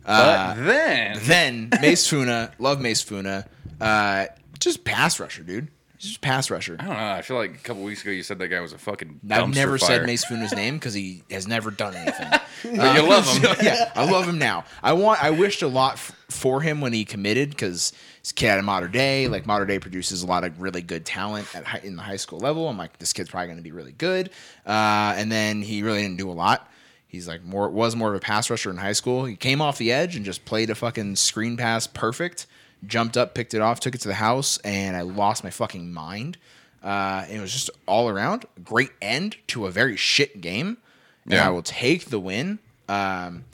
But 0.04 0.54
then 0.54 1.18
Then 1.22 1.68
Mase 1.80 2.06
Funa, 2.06 2.52
love 2.58 2.80
Mase 2.80 3.02
Funa, 3.02 3.46
uh, 3.80 4.26
just 4.60 4.84
pass 4.84 5.18
rusher, 5.18 5.42
dude. 5.42 5.68
Just 5.98 6.22
pass 6.22 6.50
rusher. 6.50 6.76
I 6.80 6.84
don't 6.86 6.94
know. 6.96 7.10
I 7.12 7.20
feel 7.20 7.36
like 7.36 7.54
a 7.56 7.58
couple 7.58 7.82
weeks 7.82 8.00
ago 8.00 8.10
you 8.10 8.22
said 8.22 8.38
that 8.38 8.48
guy 8.48 8.60
was 8.60 8.72
a 8.72 8.78
fucking. 8.78 9.20
I've 9.30 9.42
dumpster 9.42 9.54
never 9.54 9.76
fire. 9.76 9.98
said 9.98 10.06
Mase 10.06 10.24
Funa's 10.24 10.54
name 10.54 10.76
because 10.76 10.94
he 10.94 11.24
has 11.30 11.46
never 11.46 11.70
done 11.70 11.94
anything. 11.94 12.30
But 12.30 12.42
you 12.96 13.02
love 13.06 13.26
him. 13.28 13.54
yeah, 13.62 13.92
I 13.94 14.10
love 14.10 14.26
him 14.26 14.38
now. 14.38 14.64
I 14.82 14.94
want. 14.94 15.22
I 15.22 15.28
wished 15.28 15.60
a 15.60 15.68
lot 15.68 15.94
f- 15.94 16.16
for 16.30 16.62
him 16.62 16.80
when 16.80 16.94
he 16.94 17.04
committed 17.04 17.50
because 17.50 17.92
he's 18.22 18.30
a 18.30 18.34
kid 18.34 18.48
out 18.48 18.58
of 18.58 18.64
Mater 18.64 18.88
Dei. 18.88 19.28
Like 19.28 19.44
Mater 19.44 19.66
Dei 19.66 19.78
produces 19.78 20.22
a 20.22 20.26
lot 20.26 20.42
of 20.42 20.58
really 20.58 20.80
good 20.80 21.04
talent 21.04 21.54
at 21.54 21.64
high, 21.66 21.80
in 21.84 21.96
the 21.96 22.02
high 22.02 22.16
school 22.16 22.38
level. 22.38 22.66
I'm 22.66 22.78
like, 22.78 22.98
this 22.98 23.12
kid's 23.12 23.28
probably 23.28 23.48
going 23.48 23.58
to 23.58 23.62
be 23.62 23.72
really 23.72 23.92
good. 23.92 24.30
Uh, 24.64 25.12
and 25.18 25.30
then 25.30 25.60
he 25.60 25.82
really 25.82 26.00
didn't 26.00 26.16
do 26.16 26.30
a 26.30 26.32
lot. 26.32 26.66
He's 27.08 27.28
like 27.28 27.44
more 27.44 27.68
was 27.68 27.94
more 27.94 28.08
of 28.08 28.14
a 28.14 28.20
pass 28.20 28.48
rusher 28.48 28.70
in 28.70 28.78
high 28.78 28.92
school. 28.92 29.26
He 29.26 29.36
came 29.36 29.60
off 29.60 29.76
the 29.76 29.92
edge 29.92 30.16
and 30.16 30.24
just 30.24 30.46
played 30.46 30.70
a 30.70 30.74
fucking 30.74 31.16
screen 31.16 31.58
pass 31.58 31.86
perfect. 31.86 32.46
Jumped 32.86 33.16
up, 33.16 33.34
picked 33.34 33.52
it 33.54 33.60
off, 33.60 33.78
took 33.80 33.94
it 33.94 34.00
to 34.02 34.08
the 34.08 34.14
house, 34.14 34.58
and 34.64 34.96
I 34.96 35.02
lost 35.02 35.44
my 35.44 35.50
fucking 35.50 35.92
mind. 35.92 36.38
Uh, 36.82 37.26
it 37.30 37.38
was 37.40 37.52
just 37.52 37.68
all 37.86 38.08
around 38.08 38.46
great 38.64 38.90
end 39.02 39.36
to 39.48 39.66
a 39.66 39.70
very 39.70 39.96
shit 39.96 40.40
game. 40.40 40.78
And 41.24 41.34
Yeah. 41.34 41.46
I 41.46 41.50
will 41.50 41.62
take 41.62 42.06
the 42.06 42.18
win. 42.18 42.58
Um, 42.88 43.44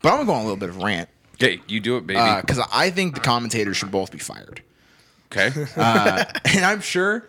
but 0.00 0.08
I'm 0.10 0.16
gonna 0.16 0.24
go 0.26 0.32
on 0.32 0.40
a 0.40 0.44
little 0.44 0.56
bit 0.56 0.70
of 0.70 0.78
rant 0.78 1.08
Okay, 1.34 1.60
you 1.68 1.78
do 1.78 1.96
it, 1.98 2.06
baby. 2.06 2.40
because 2.40 2.58
I 2.72 2.90
think 2.90 3.14
the 3.14 3.20
commentators 3.20 3.76
should 3.76 3.90
both 3.90 4.10
be 4.10 4.18
fired. 4.18 4.62
okay. 5.30 5.50
and 5.76 6.64
I'm 6.64 6.80
sure 6.80 7.28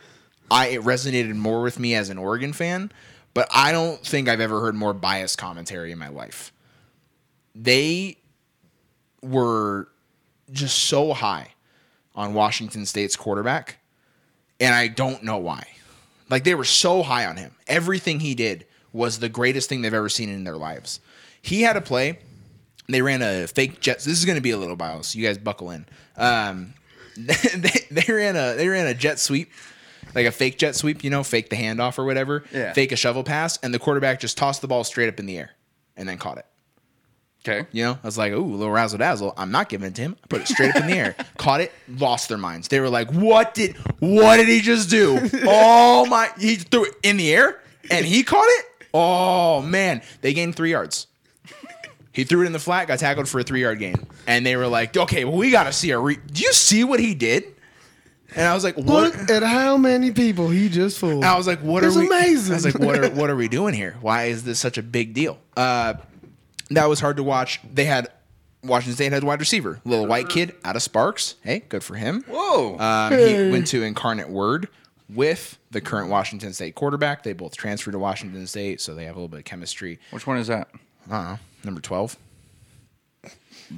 I 0.49 0.67
it 0.67 0.81
resonated 0.81 1.35
more 1.35 1.61
with 1.61 1.77
me 1.79 1.93
as 1.95 2.09
an 2.09 2.17
Oregon 2.17 2.53
fan, 2.53 2.91
but 3.33 3.47
I 3.53 3.71
don't 3.73 4.03
think 4.03 4.29
I've 4.29 4.39
ever 4.39 4.61
heard 4.61 4.73
more 4.73 4.93
biased 4.93 5.37
commentary 5.37 5.91
in 5.91 5.99
my 5.99 6.07
life. 6.07 6.51
They 7.53 8.17
were 9.21 9.89
just 10.51 10.77
so 10.77 11.13
high 11.13 11.53
on 12.15 12.33
Washington 12.33 12.85
State's 12.85 13.15
quarterback, 13.15 13.77
and 14.59 14.73
I 14.73 14.87
don't 14.87 15.23
know 15.23 15.37
why. 15.37 15.67
Like 16.29 16.43
they 16.43 16.55
were 16.55 16.65
so 16.65 17.03
high 17.03 17.25
on 17.25 17.37
him. 17.37 17.55
Everything 17.67 18.19
he 18.19 18.35
did 18.35 18.65
was 18.93 19.19
the 19.19 19.29
greatest 19.29 19.69
thing 19.69 19.81
they've 19.81 19.93
ever 19.93 20.09
seen 20.09 20.29
in 20.29 20.43
their 20.43 20.57
lives. 20.57 20.99
He 21.41 21.61
had 21.61 21.77
a 21.77 21.81
play. 21.81 22.19
They 22.87 23.01
ran 23.01 23.21
a 23.21 23.47
fake 23.47 23.79
jet. 23.79 23.97
This 23.97 24.17
is 24.17 24.25
going 24.25 24.37
to 24.37 24.41
be 24.41 24.51
a 24.51 24.57
little 24.57 24.75
biased. 24.75 25.11
So 25.11 25.19
you 25.19 25.25
guys 25.25 25.37
buckle 25.37 25.71
in. 25.71 25.85
Um, 26.17 26.73
they, 27.17 27.85
they 27.91 28.13
ran 28.13 28.35
a 28.35 28.55
they 28.55 28.67
ran 28.67 28.87
a 28.87 28.93
jet 28.93 29.19
sweep, 29.19 29.51
like 30.15 30.25
a 30.25 30.31
fake 30.31 30.57
jet 30.57 30.75
sweep. 30.75 31.03
You 31.03 31.09
know, 31.09 31.23
fake 31.23 31.49
the 31.49 31.55
handoff 31.55 31.99
or 31.99 32.05
whatever. 32.05 32.43
Yeah. 32.51 32.73
Fake 32.73 32.91
a 32.91 32.95
shovel 32.95 33.23
pass, 33.23 33.57
and 33.61 33.73
the 33.73 33.79
quarterback 33.79 34.19
just 34.19 34.37
tossed 34.37 34.61
the 34.61 34.67
ball 34.67 34.83
straight 34.83 35.09
up 35.09 35.19
in 35.19 35.25
the 35.25 35.37
air, 35.37 35.51
and 35.95 36.09
then 36.09 36.17
caught 36.17 36.37
it. 36.37 36.45
Okay. 37.49 37.67
You 37.71 37.85
know, 37.85 37.91
I 38.03 38.05
was 38.07 38.17
like, 38.17 38.31
ooh, 38.31 38.43
a 38.43 38.55
little 38.55 38.71
razzle 38.71 38.99
dazzle. 38.99 39.33
I'm 39.35 39.51
not 39.51 39.69
giving 39.69 39.87
it 39.87 39.95
to 39.95 40.01
him. 40.01 40.17
I 40.23 40.27
put 40.27 40.41
it 40.41 40.47
straight 40.47 40.75
up 40.75 40.81
in 40.83 40.87
the 40.87 40.93
air. 40.93 41.15
Caught 41.37 41.61
it, 41.61 41.71
lost 41.97 42.29
their 42.29 42.37
minds. 42.37 42.67
They 42.67 42.79
were 42.79 42.89
like, 42.89 43.11
what 43.11 43.53
did 43.53 43.75
what 43.99 44.37
did 44.37 44.47
he 44.47 44.61
just 44.61 44.89
do? 44.89 45.19
Oh 45.45 46.05
my 46.05 46.29
he 46.39 46.55
threw 46.55 46.85
it 46.85 46.93
in 47.03 47.17
the 47.17 47.33
air 47.33 47.59
and 47.89 48.05
he 48.05 48.23
caught 48.23 48.45
it? 48.47 48.65
Oh 48.93 49.61
man. 49.61 50.01
They 50.21 50.33
gained 50.33 50.55
three 50.55 50.71
yards. 50.71 51.07
He 52.11 52.23
threw 52.23 52.43
it 52.43 52.45
in 52.47 52.51
the 52.51 52.59
flat, 52.59 52.87
got 52.87 52.99
tackled 52.99 53.27
for 53.27 53.39
a 53.39 53.43
three 53.43 53.61
yard 53.61 53.79
gain. 53.79 53.95
And 54.27 54.45
they 54.45 54.55
were 54.55 54.67
like, 54.67 54.95
okay, 54.95 55.25
well, 55.25 55.37
we 55.37 55.51
gotta 55.51 55.73
see 55.73 55.91
a 55.91 55.99
re 55.99 56.17
do 56.31 56.43
you 56.43 56.53
see 56.53 56.83
what 56.83 56.99
he 56.99 57.15
did? 57.15 57.45
And 58.35 58.45
I 58.45 58.53
was 58.53 58.63
like, 58.63 58.75
what? 58.75 58.85
Look 59.17 59.29
at 59.29 59.43
how 59.43 59.77
many 59.77 60.11
people 60.11 60.49
he 60.49 60.69
just 60.69 60.99
fooled. 60.99 61.23
I 61.23 61.35
was 61.35 61.47
like, 61.47 61.61
"What 61.61 61.83
It's 61.83 61.95
are 61.95 61.99
we?" 61.99 62.05
amazing. 62.05 62.53
I 62.53 62.57
was 62.57 62.65
like, 62.65 62.77
"What 62.77 62.99
are 62.99 63.09
what 63.15 63.29
are 63.31 63.35
we 63.35 63.47
doing 63.47 63.73
here? 63.73 63.95
Why 64.01 64.25
is 64.25 64.43
this 64.43 64.59
such 64.59 64.77
a 64.77 64.83
big 64.83 65.15
deal?" 65.15 65.39
Uh, 65.57 65.95
that 66.71 66.85
was 66.87 66.99
hard 66.99 67.17
to 67.17 67.23
watch. 67.23 67.59
They 67.73 67.85
had 67.85 68.07
Washington 68.63 68.95
State 68.95 69.11
had 69.13 69.23
a 69.23 69.25
wide 69.25 69.39
receiver, 69.39 69.79
little 69.85 70.05
white 70.07 70.29
kid 70.29 70.55
out 70.63 70.75
of 70.75 70.81
Sparks. 70.81 71.35
Hey, 71.43 71.59
good 71.69 71.83
for 71.83 71.95
him. 71.95 72.23
Whoa. 72.27 72.77
Um, 72.77 73.13
He 73.17 73.49
went 73.51 73.67
to 73.67 73.83
Incarnate 73.83 74.29
Word 74.29 74.67
with 75.09 75.57
the 75.71 75.81
current 75.81 76.09
Washington 76.09 76.53
State 76.53 76.75
quarterback. 76.75 77.23
They 77.23 77.33
both 77.33 77.55
transferred 77.55 77.91
to 77.91 77.99
Washington 77.99 78.45
State, 78.47 78.81
so 78.81 78.93
they 78.95 79.05
have 79.05 79.15
a 79.15 79.19
little 79.19 79.29
bit 79.29 79.39
of 79.39 79.45
chemistry. 79.45 79.99
Which 80.11 80.27
one 80.27 80.37
is 80.37 80.47
that? 80.47 80.67
I 81.09 81.15
don't 81.17 81.25
know, 81.25 81.39
number 81.63 81.81
twelve. 81.81 82.17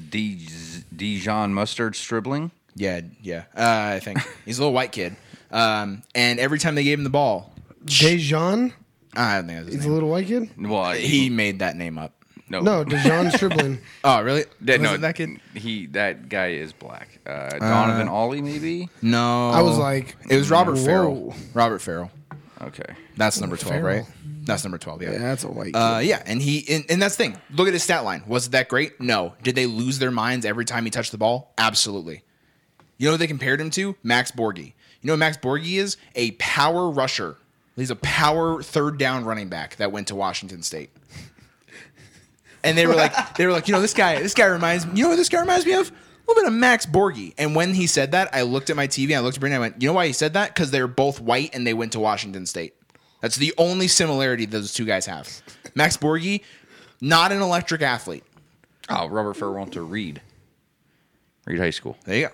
D- 0.10 0.48
Dijon 0.96 1.54
Mustard 1.54 1.96
Stribling? 1.96 2.52
Yeah, 2.76 3.02
yeah. 3.22 3.44
Uh, 3.56 3.96
I 3.96 4.00
think 4.00 4.20
he's 4.46 4.58
a 4.58 4.62
little 4.62 4.74
white 4.74 4.92
kid. 4.92 5.16
Um, 5.52 6.04
and 6.16 6.40
every 6.40 6.60
time 6.60 6.76
they 6.76 6.84
gave 6.84 6.98
him 6.98 7.04
the 7.04 7.10
ball, 7.10 7.54
Dejan? 7.86 8.74
I 9.14 9.36
don't 9.36 9.48
think 9.48 9.60
that 9.60 9.66
was 9.66 9.74
his 9.74 9.76
He's 9.76 9.84
a 9.84 9.88
name. 9.88 9.94
little 9.94 10.10
white 10.10 10.28
kid? 10.28 10.50
Well, 10.58 10.92
He 10.94 11.30
made 11.30 11.60
that 11.60 11.76
name 11.76 11.98
up. 11.98 12.14
No. 12.52 12.60
No, 12.62 12.84
De'Zhaun 12.86 13.32
Stribling. 13.32 13.80
Oh, 14.04 14.22
really? 14.22 14.46
That, 14.62 14.80
Was 14.80 14.90
no, 14.90 14.96
it 14.96 15.02
that 15.02 15.16
kid? 15.16 15.40
He 15.54 15.86
that 15.88 16.28
guy 16.30 16.50
is 16.52 16.74
black. 16.74 17.20
Uh, 17.26 17.50
Donovan 17.58 18.08
Ollie, 18.08 18.42
maybe. 18.42 18.90
No, 19.02 19.50
I 19.50 19.62
was 19.62 19.78
like, 19.78 20.16
it 20.30 20.36
was 20.36 20.50
Robert 20.52 20.76
Whoa. 20.78 20.86
Ferrel. 20.86 21.36
Robert 21.54 21.80
Ferrel. 21.80 22.12
Okay. 22.62 22.96
That's 23.18 23.40
number 23.40 23.58
twelve, 23.58 23.76
Ferrel. 23.82 23.98
right? 23.98 24.06
That's 24.44 24.64
number 24.64 24.78
twelve. 24.78 25.02
Yeah. 25.02 25.12
Yeah, 25.12 25.18
that's 25.20 25.44
a 25.44 25.48
white 25.50 25.74
kid. 25.74 25.76
Uh, 25.76 26.00
yeah, 26.00 26.22
and 26.26 26.42
he 26.42 26.66
and, 26.74 26.86
and 26.90 27.02
that's 27.02 27.16
the 27.16 27.24
thing. 27.26 27.38
Look 27.52 27.68
at 27.68 27.74
his 27.74 27.84
stat 27.84 28.04
line. 28.04 28.24
Was 28.28 28.48
it 28.48 28.52
that 28.52 28.68
great? 28.70 29.00
No. 29.00 29.34
Did 29.44 29.56
they 29.56 29.66
lose 29.68 30.00
their 30.00 30.12
minds 30.12 30.46
every 30.46 30.66
time 30.66 30.84
he 30.84 30.90
touched 30.92 31.12
the 31.12 31.18
ball? 31.18 31.54
Absolutely. 31.58 32.24
You 32.98 33.08
know 33.08 33.14
what 33.14 33.20
they 33.20 33.28
compared 33.28 33.60
him 33.62 33.70
to? 33.72 33.96
Max 34.04 34.32
Borghi. 34.32 34.66
You 34.66 34.74
know 35.08 35.14
what 35.14 35.18
Max 35.20 35.38
Borghi 35.38 35.78
is? 35.80 35.98
A 36.16 36.32
power 36.32 36.90
rusher. 36.90 37.38
He's 37.76 37.90
a 37.90 37.96
power 37.96 38.62
third 38.62 38.98
down 39.00 39.26
running 39.26 39.50
back 39.50 39.78
that 39.78 39.92
went 39.92 40.08
to 40.10 40.16
Washington 40.16 40.62
State. 40.62 40.92
And 42.64 42.78
they 42.78 42.86
were 42.88 42.96
like, 42.96 43.36
they 43.36 43.46
were 43.46 43.52
like, 43.52 43.68
you 43.68 43.74
know, 43.74 43.82
this 43.82 43.94
guy, 43.94 44.22
this 44.22 44.34
guy 44.34 44.46
reminds 44.46 44.86
me. 44.86 44.94
You 44.96 45.04
know 45.04 45.10
what 45.10 45.16
this 45.18 45.30
guy 45.30 45.40
reminds 45.40 45.66
me 45.66 45.74
of? 45.74 45.90
A 45.90 45.94
little 46.28 46.44
bit 46.44 46.48
of 46.48 46.54
Max 46.54 46.86
Borghi. 46.86 47.34
And 47.38 47.56
when 47.56 47.74
he 47.74 47.88
said 47.88 48.12
that, 48.12 48.30
I 48.34 48.44
looked 48.44 48.70
at 48.70 48.76
my 48.76 48.88
TV. 48.88 49.16
I 49.16 49.20
looked 49.20 49.38
at 49.38 49.40
Brandon. 49.40 49.58
I 49.58 49.62
went, 49.62 49.82
you 49.82 49.88
know 49.88 49.94
why 49.94 50.08
he 50.08 50.14
said 50.14 50.34
that? 50.34 50.54
Because 50.54 50.72
they're 50.72 50.88
both 50.88 51.20
white 51.20 51.54
and 51.54 51.66
they 51.66 51.74
went 51.74 51.94
to 51.94 52.00
Washington 52.00 52.46
State. 52.46 52.76
That's 53.22 53.36
the 53.36 53.54
only 53.58 53.88
similarity 53.88 54.46
those 54.46 54.74
two 54.74 54.86
guys 54.86 55.06
have. 55.06 55.42
Max 55.76 55.98
Borghi, 55.98 56.44
not 57.00 57.32
an 57.32 57.42
electric 57.42 57.82
athlete. 57.82 58.24
Oh, 58.90 59.08
Robert 59.08 59.36
Ferrel 59.36 59.56
went 59.56 59.74
to 59.74 59.82
Reed. 59.82 60.22
Reed 61.46 61.60
High 61.60 61.70
School. 61.70 61.98
There 62.06 62.18
you 62.18 62.30
go. 62.30 62.34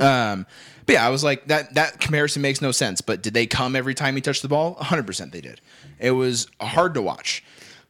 Um, 0.00 0.46
but 0.86 0.94
yeah, 0.94 1.06
I 1.06 1.10
was 1.10 1.22
like 1.22 1.46
that. 1.46 1.74
That 1.74 2.00
comparison 2.00 2.42
makes 2.42 2.60
no 2.60 2.72
sense. 2.72 3.00
But 3.00 3.22
did 3.22 3.34
they 3.34 3.46
come 3.46 3.76
every 3.76 3.94
time 3.94 4.14
he 4.16 4.20
touched 4.20 4.42
the 4.42 4.48
ball? 4.48 4.74
100 4.74 5.06
percent 5.06 5.32
they 5.32 5.40
did. 5.40 5.60
It 5.98 6.10
was 6.12 6.48
hard 6.60 6.94
to 6.94 7.02
watch. 7.02 7.44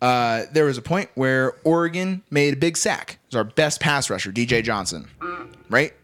Uh, 0.05 0.45
there 0.53 0.67
was 0.67 0.77
a 0.77 0.83
point 0.83 1.09
where 1.15 1.55
Oregon 1.65 2.23
made 2.31 2.53
a 2.53 2.57
big 2.59 2.77
sack. 2.77 3.13
It 3.13 3.29
was 3.29 3.37
our 3.37 3.45
best 3.45 3.81
pass 3.81 4.11
rusher, 4.11 4.31
DJ 4.31 4.63
Johnson. 4.63 5.09
Right? 5.71 5.95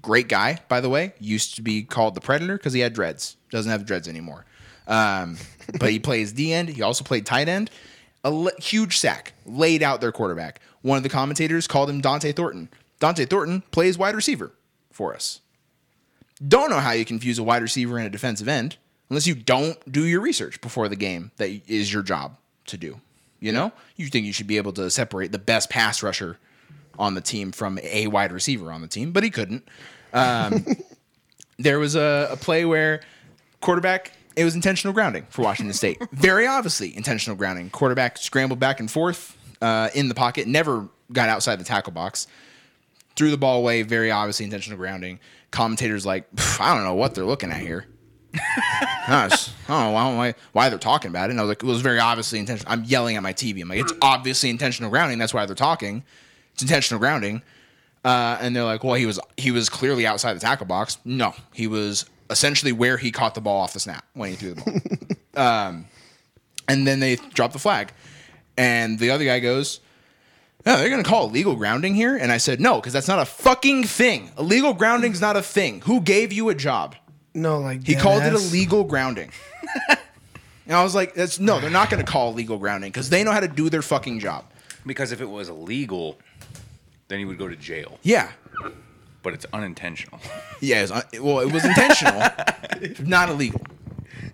Great 0.00 0.26
guy, 0.26 0.60
by 0.68 0.80
the 0.80 0.88
way. 0.88 1.12
Used 1.20 1.56
to 1.56 1.62
be 1.62 1.82
called 1.82 2.14
the 2.14 2.22
Predator 2.22 2.56
because 2.56 2.72
he 2.72 2.80
had 2.80 2.94
dreads. 2.94 3.36
Doesn't 3.50 3.70
have 3.70 3.84
dreads 3.84 4.08
anymore. 4.08 4.46
Um, 4.86 5.36
but 5.78 5.90
he 5.90 5.98
plays 5.98 6.32
D 6.32 6.54
end. 6.54 6.70
He 6.70 6.80
also 6.80 7.04
played 7.04 7.26
tight 7.26 7.46
end. 7.46 7.70
A 8.24 8.30
le- 8.30 8.58
huge 8.58 8.96
sack, 8.96 9.34
laid 9.44 9.82
out 9.82 10.00
their 10.00 10.10
quarterback. 10.10 10.58
One 10.80 10.96
of 10.96 11.02
the 11.02 11.10
commentators 11.10 11.66
called 11.66 11.90
him 11.90 12.00
Dont'e 12.00 12.34
Thornton. 12.34 12.70
Dont'e 13.00 13.28
Thornton 13.28 13.64
plays 13.70 13.98
wide 13.98 14.14
receiver 14.14 14.54
for 14.90 15.14
us. 15.14 15.42
Don't 16.46 16.70
know 16.70 16.80
how 16.80 16.92
you 16.92 17.04
confuse 17.04 17.38
a 17.38 17.44
wide 17.44 17.60
receiver 17.60 17.98
and 17.98 18.06
a 18.06 18.10
defensive 18.10 18.48
end 18.48 18.78
unless 19.10 19.26
you 19.26 19.34
don't 19.34 19.92
do 19.92 20.06
your 20.06 20.22
research 20.22 20.58
before 20.62 20.88
the 20.88 20.96
game 20.96 21.32
that 21.36 21.50
is 21.70 21.92
your 21.92 22.02
job 22.02 22.38
to 22.68 22.76
do. 22.76 23.00
You 23.40 23.52
know, 23.52 23.72
you 23.96 24.06
think 24.08 24.26
you 24.26 24.32
should 24.32 24.48
be 24.48 24.56
able 24.56 24.72
to 24.72 24.90
separate 24.90 25.30
the 25.30 25.38
best 25.38 25.70
pass 25.70 26.02
rusher 26.02 26.38
on 26.98 27.14
the 27.14 27.20
team 27.20 27.52
from 27.52 27.78
a 27.82 28.08
wide 28.08 28.32
receiver 28.32 28.72
on 28.72 28.80
the 28.80 28.88
team, 28.88 29.12
but 29.12 29.22
he 29.22 29.30
couldn't. 29.30 29.68
Um, 30.12 30.66
there 31.58 31.78
was 31.78 31.94
a, 31.94 32.28
a 32.32 32.36
play 32.36 32.64
where 32.64 33.00
quarterback 33.60 34.12
it 34.38 34.44
was 34.44 34.54
intentional 34.54 34.94
grounding 34.94 35.26
for 35.30 35.42
Washington 35.42 35.74
State. 35.74 36.00
Very 36.12 36.46
obviously 36.46 36.96
intentional 36.96 37.36
grounding. 37.36 37.70
Quarterback 37.70 38.18
scrambled 38.18 38.60
back 38.60 38.78
and 38.78 38.88
forth 38.88 39.36
uh, 39.60 39.90
in 39.94 40.08
the 40.08 40.14
pocket, 40.14 40.46
never 40.46 40.88
got 41.12 41.28
outside 41.28 41.58
the 41.58 41.64
tackle 41.64 41.92
box. 41.92 42.28
Threw 43.16 43.32
the 43.32 43.36
ball 43.36 43.58
away. 43.58 43.82
Very 43.82 44.12
obviously 44.12 44.44
intentional 44.44 44.78
grounding. 44.78 45.18
Commentators 45.50 46.06
like, 46.06 46.28
I 46.60 46.72
don't 46.72 46.84
know 46.84 46.94
what 46.94 47.16
they're 47.16 47.24
looking 47.24 47.50
at 47.50 47.60
here. 47.60 47.86
Just- 48.34 49.50
I 49.68 49.84
don't 49.84 49.92
know 49.92 50.16
why, 50.16 50.34
why, 50.52 50.68
they're 50.68 50.78
talking 50.78 51.10
about 51.10 51.28
it. 51.28 51.32
And 51.32 51.40
I 51.40 51.42
was 51.42 51.48
like, 51.48 51.62
it 51.62 51.66
was 51.66 51.80
very 51.80 51.98
obviously 51.98 52.38
intentional. 52.38 52.72
I'm 52.72 52.84
yelling 52.84 53.16
at 53.16 53.22
my 53.22 53.32
TV. 53.32 53.60
I'm 53.62 53.68
like, 53.68 53.80
it's 53.80 53.92
obviously 54.00 54.50
intentional 54.50 54.90
grounding. 54.90 55.18
That's 55.18 55.34
why 55.34 55.44
they're 55.46 55.54
talking. 55.54 56.04
It's 56.54 56.62
intentional 56.62 56.98
grounding. 56.98 57.42
Uh, 58.04 58.38
and 58.40 58.54
they're 58.54 58.64
like, 58.64 58.84
well, 58.84 58.94
he 58.94 59.06
was 59.06 59.20
he 59.36 59.50
was 59.50 59.68
clearly 59.68 60.06
outside 60.06 60.34
the 60.34 60.40
tackle 60.40 60.66
box. 60.66 60.98
No, 61.04 61.34
he 61.52 61.66
was 61.66 62.08
essentially 62.30 62.72
where 62.72 62.96
he 62.96 63.10
caught 63.10 63.34
the 63.34 63.40
ball 63.40 63.60
off 63.60 63.72
the 63.72 63.80
snap 63.80 64.04
when 64.14 64.30
he 64.30 64.36
threw 64.36 64.54
the 64.54 64.62
ball. 65.34 65.44
um, 65.44 65.86
and 66.68 66.86
then 66.86 67.00
they 67.00 67.16
drop 67.16 67.52
the 67.52 67.58
flag, 67.58 67.92
and 68.56 68.98
the 68.98 69.10
other 69.10 69.24
guy 69.24 69.40
goes, 69.40 69.80
"No, 70.64 70.78
they're 70.78 70.90
gonna 70.90 71.02
call 71.02 71.28
illegal 71.28 71.56
grounding 71.56 71.94
here." 71.94 72.16
And 72.16 72.30
I 72.30 72.38
said, 72.38 72.60
"No, 72.60 72.76
because 72.76 72.92
that's 72.92 73.08
not 73.08 73.18
a 73.18 73.24
fucking 73.24 73.84
thing. 73.84 74.30
Illegal 74.38 74.74
grounding's 74.74 75.20
not 75.20 75.36
a 75.36 75.42
thing. 75.42 75.80
Who 75.82 76.00
gave 76.00 76.32
you 76.32 76.48
a 76.48 76.54
job?" 76.54 76.94
No, 77.34 77.58
like 77.58 77.86
He 77.86 77.94
called 77.94 78.22
it 78.22 78.32
deadass. 78.32 78.50
illegal 78.50 78.84
grounding. 78.84 79.30
and 79.88 80.76
I 80.76 80.82
was 80.82 80.94
like, 80.94 81.14
"That's 81.14 81.38
no, 81.38 81.60
they're 81.60 81.70
not 81.70 81.90
gonna 81.90 82.04
call 82.04 82.32
illegal 82.32 82.58
grounding 82.58 82.90
because 82.90 83.10
they 83.10 83.24
know 83.24 83.32
how 83.32 83.40
to 83.40 83.48
do 83.48 83.68
their 83.70 83.82
fucking 83.82 84.20
job." 84.20 84.44
Because 84.86 85.12
if 85.12 85.20
it 85.20 85.28
was 85.28 85.48
illegal, 85.48 86.18
then 87.08 87.18
he 87.18 87.24
would 87.24 87.38
go 87.38 87.48
to 87.48 87.56
jail. 87.56 87.98
Yeah, 88.02 88.30
But 89.22 89.34
it's 89.34 89.46
unintentional. 89.52 90.20
Yeah, 90.60 90.78
it 90.78 90.82
was, 90.82 90.90
un- 90.90 91.04
well, 91.20 91.38
it 91.40 91.52
was 91.52 91.64
intentional, 91.64 92.20
not 93.06 93.28
illegal. 93.28 93.60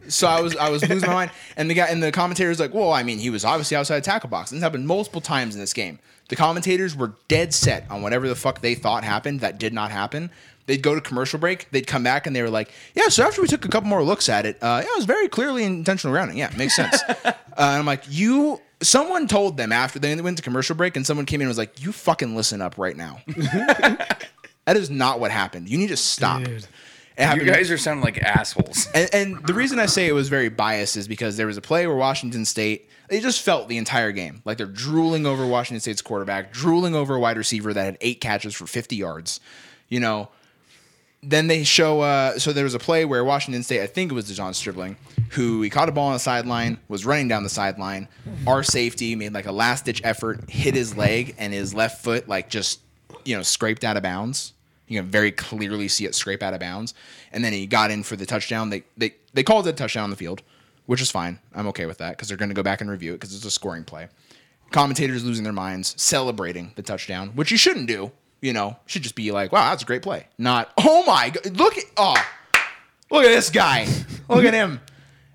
So 0.08 0.26
I 0.26 0.40
was 0.40 0.56
I 0.56 0.70
was 0.70 0.86
losing 0.88 1.08
my 1.08 1.14
mind, 1.14 1.30
and 1.56 1.68
the 1.68 1.74
guy 1.74 1.86
and 1.86 2.02
the 2.02 2.12
commentators 2.12 2.58
like, 2.60 2.72
well, 2.72 2.92
I 2.92 3.02
mean, 3.02 3.18
he 3.18 3.28
was 3.30 3.44
obviously 3.44 3.76
outside 3.76 3.96
the 3.96 4.00
tackle 4.06 4.30
box. 4.30 4.50
And 4.52 4.58
this 4.58 4.62
happened 4.62 4.86
multiple 4.86 5.20
times 5.20 5.54
in 5.54 5.60
this 5.60 5.72
game. 5.74 5.98
The 6.30 6.36
commentators 6.36 6.96
were 6.96 7.12
dead 7.28 7.52
set 7.52 7.84
on 7.90 8.00
whatever 8.00 8.26
the 8.28 8.34
fuck 8.34 8.60
they 8.62 8.74
thought 8.74 9.04
happened 9.04 9.40
that 9.40 9.58
did 9.58 9.72
not 9.74 9.90
happen. 9.90 10.30
They'd 10.66 10.82
go 10.82 10.94
to 10.94 11.00
commercial 11.00 11.38
break, 11.38 11.70
they'd 11.70 11.86
come 11.86 12.02
back, 12.02 12.26
and 12.26 12.34
they 12.34 12.42
were 12.42 12.50
like, 12.50 12.70
"Yeah." 12.94 13.08
So 13.08 13.26
after 13.26 13.42
we 13.42 13.48
took 13.48 13.64
a 13.64 13.68
couple 13.68 13.88
more 13.88 14.02
looks 14.02 14.28
at 14.28 14.46
it, 14.46 14.56
uh, 14.62 14.80
yeah, 14.82 14.90
it 14.90 14.96
was 14.96 15.04
very 15.04 15.28
clearly 15.28 15.64
intentional 15.64 16.12
grounding. 16.12 16.38
Yeah, 16.38 16.50
makes 16.56 16.74
sense. 16.74 17.02
uh, 17.08 17.12
and 17.24 17.34
I'm 17.58 17.86
like, 17.86 18.04
you. 18.08 18.60
Someone 18.82 19.28
told 19.28 19.56
them 19.56 19.72
after 19.72 19.98
they 19.98 20.14
went 20.20 20.36
to 20.36 20.42
commercial 20.42 20.76
break, 20.76 20.96
and 20.96 21.06
someone 21.06 21.24
came 21.24 21.40
in 21.40 21.46
and 21.46 21.50
was 21.50 21.58
like, 21.58 21.82
"You 21.82 21.92
fucking 21.92 22.36
listen 22.36 22.60
up 22.60 22.76
right 22.76 22.96
now." 22.96 23.20
that 23.26 24.76
is 24.76 24.90
not 24.90 25.20
what 25.20 25.30
happened. 25.30 25.68
You 25.68 25.78
need 25.78 25.88
to 25.88 25.96
stop. 25.96 26.42
Dude. 26.42 26.66
You 27.16 27.44
guys 27.44 27.70
are 27.70 27.78
sounding 27.78 28.04
like 28.04 28.18
assholes. 28.18 28.88
and, 28.94 29.08
and 29.14 29.46
the 29.46 29.54
reason 29.54 29.78
I 29.78 29.86
say 29.86 30.08
it 30.08 30.12
was 30.12 30.28
very 30.28 30.48
biased 30.48 30.96
is 30.96 31.06
because 31.06 31.36
there 31.36 31.46
was 31.46 31.56
a 31.56 31.60
play 31.60 31.86
where 31.86 31.96
Washington 31.96 32.44
State, 32.44 32.90
they 33.08 33.20
just 33.20 33.42
felt 33.42 33.68
the 33.68 33.78
entire 33.78 34.10
game 34.10 34.42
like 34.44 34.58
they're 34.58 34.66
drooling 34.66 35.24
over 35.24 35.46
Washington 35.46 35.80
State's 35.80 36.02
quarterback, 36.02 36.52
drooling 36.52 36.94
over 36.94 37.14
a 37.14 37.20
wide 37.20 37.36
receiver 37.36 37.72
that 37.72 37.84
had 37.84 37.98
eight 38.00 38.20
catches 38.20 38.54
for 38.54 38.66
50 38.66 38.96
yards. 38.96 39.38
You 39.88 40.00
know, 40.00 40.28
then 41.26 41.46
they 41.46 41.64
show, 41.64 42.00
uh, 42.00 42.38
so 42.38 42.52
there 42.52 42.64
was 42.64 42.74
a 42.74 42.78
play 42.78 43.04
where 43.04 43.24
Washington 43.24 43.62
State, 43.62 43.82
I 43.82 43.86
think 43.86 44.10
it 44.10 44.14
was 44.14 44.30
De'Zhaun 44.30 44.54
Stribling, 44.54 44.96
who 45.30 45.62
he 45.62 45.70
caught 45.70 45.88
a 45.88 45.92
ball 45.92 46.08
on 46.08 46.12
the 46.12 46.18
sideline, 46.18 46.78
was 46.88 47.04
running 47.06 47.28
down 47.28 47.42
the 47.42 47.48
sideline. 47.48 48.08
Our 48.46 48.62
safety 48.62 49.14
made 49.16 49.32
like 49.32 49.46
a 49.46 49.52
last 49.52 49.84
ditch 49.84 50.00
effort, 50.04 50.48
hit 50.50 50.74
his 50.74 50.96
leg, 50.96 51.34
and 51.38 51.52
his 51.52 51.74
left 51.74 52.04
foot, 52.04 52.28
like 52.28 52.48
just, 52.50 52.80
you 53.24 53.36
know, 53.36 53.42
scraped 53.42 53.84
out 53.84 53.96
of 53.96 54.02
bounds. 54.02 54.52
You 54.86 55.00
can 55.00 55.10
very 55.10 55.32
clearly 55.32 55.88
see 55.88 56.04
it 56.04 56.14
scrape 56.14 56.42
out 56.42 56.54
of 56.54 56.60
bounds. 56.60 56.94
And 57.32 57.42
then 57.42 57.52
he 57.52 57.66
got 57.66 57.90
in 57.90 58.02
for 58.02 58.16
the 58.16 58.26
touchdown. 58.26 58.70
They 58.70 58.84
they 58.96 59.14
they 59.32 59.42
called 59.42 59.66
it 59.66 59.70
a 59.70 59.72
touchdown 59.72 60.04
on 60.04 60.10
the 60.10 60.16
field, 60.16 60.42
which 60.86 61.00
is 61.00 61.10
fine. 61.10 61.38
I'm 61.54 61.66
okay 61.68 61.86
with 61.86 61.98
that 61.98 62.10
because 62.10 62.28
they're 62.28 62.36
going 62.36 62.50
to 62.50 62.54
go 62.54 62.62
back 62.62 62.80
and 62.80 62.90
review 62.90 63.12
it 63.12 63.16
because 63.16 63.34
it's 63.34 63.44
a 63.44 63.50
scoring 63.50 63.84
play. 63.84 64.08
Commentators 64.70 65.24
losing 65.24 65.44
their 65.44 65.52
minds, 65.52 65.94
celebrating 66.00 66.72
the 66.76 66.82
touchdown, 66.82 67.30
which 67.30 67.50
you 67.50 67.56
shouldn't 67.56 67.86
do. 67.86 68.12
You 68.44 68.52
know, 68.52 68.76
should 68.84 69.02
just 69.02 69.14
be 69.14 69.32
like, 69.32 69.52
"Wow, 69.52 69.70
that's 69.70 69.82
a 69.82 69.86
great 69.86 70.02
play." 70.02 70.26
Not, 70.36 70.70
"Oh 70.78 71.02
my 71.06 71.30
god, 71.30 71.56
look 71.56 71.78
at 71.78 71.84
oh, 71.96 72.16
look 73.10 73.24
at 73.24 73.28
this 73.28 73.48
guy, 73.48 73.86
look 74.28 74.44
at 74.44 74.52
him." 74.52 74.80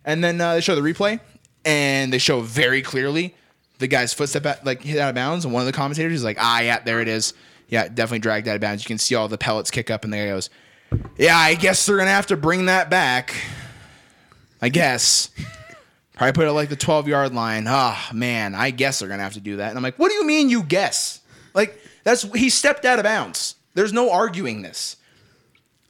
And 0.06 0.24
then 0.24 0.40
uh, 0.40 0.54
they 0.54 0.62
show 0.62 0.76
the 0.76 0.82
replay, 0.82 1.20
and 1.66 2.14
they 2.14 2.20
show 2.20 2.42
very 2.42 2.82
clearly 2.82 3.36
the 3.80 3.88
guy's 3.88 4.14
footstep 4.14 4.46
at, 4.46 4.66
like 4.66 4.84
hit 4.84 5.00
out 5.00 5.10
of 5.10 5.16
bounds, 5.16 5.44
and 5.44 5.54
one 5.54 5.62
of 5.62 5.66
the 5.66 5.74
commentators 5.74 6.14
is 6.14 6.24
like, 6.24 6.38
"Ah, 6.40 6.60
yeah, 6.60 6.80
there 6.80 7.02
it 7.02 7.08
is. 7.08 7.34
Yeah, 7.68 7.88
definitely 7.88 8.20
dragged 8.20 8.48
out 8.48 8.56
of 8.56 8.62
bounds." 8.62 8.84
You 8.84 8.88
can 8.88 9.00
see 9.00 9.16
all 9.16 9.28
the 9.28 9.40
pellets 9.40 9.72
kick 9.72 9.90
up, 9.90 10.04
and 10.04 10.14
there 10.14 10.26
he 10.26 10.32
goes. 10.32 10.52
Yeah, 11.18 11.36
I 11.38 11.56
guess 11.56 11.86
they're 11.86 11.98
gonna 11.98 12.12
have 12.12 12.28
to 12.28 12.38
bring 12.38 12.68
that 12.68 12.90
back. 12.92 13.34
I 14.62 14.70
guess. 14.70 15.30
Probably 16.14 16.34
put 16.34 16.48
it 16.48 16.52
like 16.52 16.68
the 16.68 16.76
12 16.76 17.08
yard 17.08 17.34
line. 17.34 17.66
Ah, 17.68 18.10
man, 18.14 18.54
I 18.54 18.72
guess 18.72 19.00
they're 19.00 19.08
going 19.08 19.20
to 19.20 19.24
have 19.24 19.36
to 19.36 19.40
do 19.40 19.56
that. 19.56 19.70
And 19.70 19.78
I'm 19.78 19.84
like, 19.84 19.98
what 19.98 20.10
do 20.10 20.16
you 20.16 20.26
mean 20.26 20.50
you 20.50 20.64
guess? 20.64 21.22
Like, 21.54 21.79
that's, 22.04 22.24
he 22.34 22.50
stepped 22.50 22.86
out 22.86 23.00
of 23.00 23.04
bounds. 23.04 23.56
There's 23.74 23.94
no 23.94 24.12
arguing 24.12 24.62
this. 24.62 24.98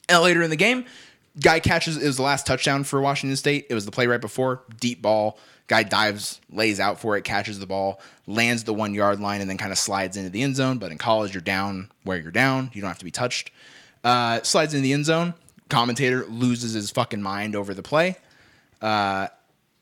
And 0.08 0.22
later 0.24 0.42
in 0.42 0.50
the 0.50 0.56
game, 0.56 0.86
guy 1.40 1.60
catches, 1.60 1.98
it 1.98 2.06
was 2.06 2.18
the 2.18 2.24
last 2.24 2.46
touchdown 2.46 2.84
for 2.84 3.00
Washington 3.02 3.38
State. 3.38 3.68
It 3.70 3.74
was 3.74 3.86
the 3.86 3.92
play 3.92 4.08
right 4.08 4.22
before, 4.22 4.64
deep 4.80 5.02
ball. 5.02 5.40
Guy 5.68 5.84
dives, 5.84 6.42
lays 6.50 6.80
out 6.80 7.00
for 7.00 7.16
it, 7.16 7.24
catches 7.24 7.60
the 7.60 7.68
ball, 7.68 8.02
lands 8.26 8.64
the 8.64 8.74
one 8.74 8.96
yard 8.96 9.20
line, 9.20 9.40
and 9.40 9.48
then 9.48 9.58
kind 9.58 9.72
of 9.72 9.78
slides 9.78 10.18
into 10.18 10.32
the 10.32 10.42
end 10.42 10.56
zone. 10.56 10.80
But 10.80 10.92
in 10.92 10.98
college, 10.98 11.34
you're 11.34 11.42
down 11.42 11.92
where 12.04 12.18
you're 12.18 12.32
down. 12.32 12.72
You 12.74 12.82
don't 12.82 12.90
have 12.90 12.98
to 13.00 13.06
be 13.06 13.12
touched. 13.12 13.52
Uh, 14.04 14.42
slides 14.42 14.74
into 14.74 14.84
the 14.84 14.94
end 14.94 15.06
zone. 15.06 15.36
Commentator 15.70 16.26
loses 16.26 16.74
his 16.74 16.90
fucking 16.90 17.22
mind 17.22 17.56
over 17.56 17.76
the 17.76 17.84
play 17.84 18.18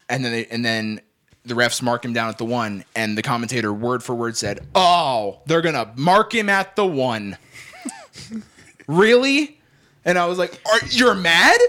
and 0.10 0.24
then 0.24 0.32
they, 0.32 0.46
and 0.46 0.64
then 0.64 1.02
the 1.48 1.54
refs 1.54 1.82
mark 1.82 2.04
him 2.04 2.14
down 2.14 2.30
at 2.30 2.38
the 2.38 2.46
one, 2.46 2.84
and 2.96 3.18
the 3.18 3.22
commentator 3.22 3.74
word 3.74 4.04
for 4.04 4.16
word 4.16 4.38
said, 4.38 4.66
"Oh, 4.76 5.40
they're 5.46 5.62
gonna 5.62 5.92
mark 5.96 6.34
him 6.34 6.50
at 6.50 6.76
the 6.76 6.86
one." 6.86 7.38
really? 8.88 9.60
And 10.06 10.18
I 10.18 10.26
was 10.26 10.38
like, 10.38 10.60
Are, 10.72 10.88
"You're 10.90 11.16
mad? 11.16 11.60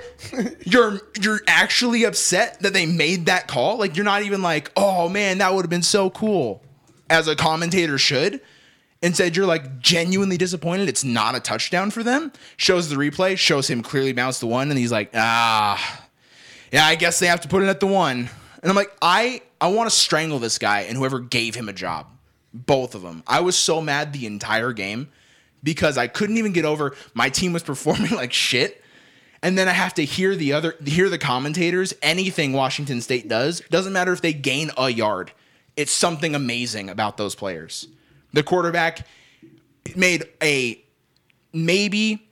You're 0.65 1.01
you're 1.21 1.41
actually 1.47 2.05
upset 2.05 2.61
that 2.61 2.73
they 2.73 2.87
made 2.87 3.27
that 3.27 3.49
call? 3.49 3.79
Like 3.79 3.97
you're 3.97 4.05
not 4.05 4.23
even 4.23 4.43
like, 4.43 4.71
oh 4.77 5.09
man, 5.09 5.39
that 5.39 5.55
would 5.55 5.63
have 5.63 5.71
been 5.71 5.83
so 5.83 6.11
cool," 6.11 6.63
as 7.11 7.29
a 7.29 7.37
commentator 7.37 7.99
should. 7.99 8.41
Instead, 9.01 9.37
you're 9.37 9.47
like 9.47 9.79
genuinely 9.79 10.37
disappointed. 10.37 10.89
It's 10.89 11.05
not 11.05 11.37
a 11.37 11.41
touchdown 11.41 11.91
for 11.91 12.03
them. 12.03 12.33
Shows 12.57 12.89
the 12.89 12.97
replay, 12.97 13.39
shows 13.39 13.69
him 13.71 13.81
clearly 13.83 14.13
bounce 14.13 14.41
the 14.41 14.49
one, 14.49 14.71
and 14.71 14.79
he's 14.79 14.91
like, 14.91 15.11
ah, 15.15 16.05
yeah, 16.73 16.85
I 16.85 16.97
guess 16.97 17.19
they 17.21 17.29
have 17.29 17.41
to 17.43 17.49
put 17.49 17.63
it 17.63 17.69
at 17.69 17.81
the 17.81 17.87
one. 17.87 18.29
And 18.63 18.71
I'm 18.71 18.77
like, 18.77 18.95
I 19.01 19.43
I 19.61 19.69
want 19.69 19.91
to 19.91 19.97
strangle 19.97 20.39
this 20.39 20.59
guy 20.59 20.81
and 20.83 20.97
whoever 20.97 21.21
gave 21.21 21.55
him 21.55 21.69
a 21.69 21.73
job. 21.73 22.07
Both 22.53 22.95
of 22.95 23.03
them. 23.03 23.23
I 23.27 23.41
was 23.41 23.57
so 23.57 23.81
mad 23.81 24.13
the 24.13 24.27
entire 24.27 24.73
game 24.73 25.09
because 25.63 25.99
I 25.99 26.07
couldn't 26.07 26.39
even 26.39 26.53
get 26.53 26.65
over 26.65 26.95
my 27.15 27.29
team 27.29 27.53
was 27.53 27.63
performing 27.65 28.13
like 28.13 28.33
shit. 28.33 28.83
And 29.43 29.57
then 29.57 29.69
I 29.69 29.73
have 29.73 29.95
to 29.95 30.05
hear 30.05 30.35
the 30.35 30.53
other 30.53 30.75
hear 30.85 31.09
the 31.09 31.19
commentators. 31.19 31.95
Anything 32.03 32.53
Washington 32.53 33.01
State 33.01 33.29
does, 33.29 33.61
doesn't 33.71 33.93
matter 33.93 34.13
if 34.13 34.21
they 34.21 34.33
gain 34.33 34.71
a 34.77 34.89
yard. 34.89 35.33
It's 35.77 35.93
something 35.93 36.35
amazing 36.35 36.91
about 36.91 37.17
those 37.17 37.37
players. 37.37 37.87
The 38.33 38.43
quarterback 38.43 39.07
made 39.95 40.25
a 40.43 40.83
maybe 41.53 42.29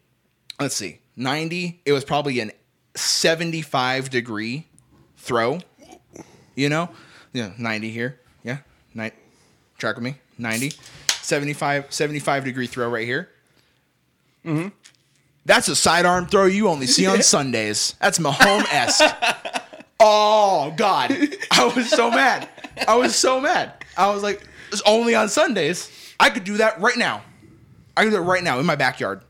let's 0.60 0.76
see, 0.76 1.00
90. 1.16 1.80
It 1.84 1.92
was 1.92 2.04
probably 2.04 2.40
an 2.40 2.52
75 2.94 4.10
degree 4.10 4.66
throw. 5.16 5.60
You 6.56 6.68
know? 6.68 6.88
Yeah, 7.32 7.52
90 7.58 7.90
here. 7.90 8.18
Yeah. 8.42 8.58
Ni- 8.94 9.12
track 9.78 9.94
with 9.94 10.04
me. 10.04 10.16
90. 10.38 10.72
75 11.20 11.92
75 11.92 12.44
degree 12.44 12.66
throw 12.66 12.88
right 12.88 13.04
here. 13.04 13.28
Mm-hmm. 14.44 14.68
That's 15.44 15.68
a 15.68 15.76
sidearm 15.76 16.26
throw 16.26 16.46
you 16.46 16.68
only 16.68 16.86
see 16.86 17.06
on 17.06 17.22
Sundays. 17.22 17.94
That's 18.00 18.18
Mahomes 18.18 18.66
esque. 18.72 19.04
oh 20.00 20.72
God. 20.76 21.16
I 21.52 21.72
was 21.74 21.90
so 21.90 22.10
mad. 22.12 22.48
I 22.88 22.96
was 22.96 23.14
so 23.14 23.40
mad. 23.40 23.72
I 23.96 24.12
was 24.12 24.22
like, 24.22 24.46
it's 24.72 24.82
only 24.86 25.14
on 25.14 25.28
Sundays. 25.28 25.90
I 26.18 26.30
could 26.30 26.44
do 26.44 26.56
that 26.58 26.80
right 26.80 26.96
now. 26.96 27.22
I 27.96 28.04
could 28.04 28.10
do 28.10 28.16
it 28.16 28.20
right 28.20 28.42
now 28.42 28.58
in 28.58 28.66
my 28.66 28.76
backyard. 28.76 29.22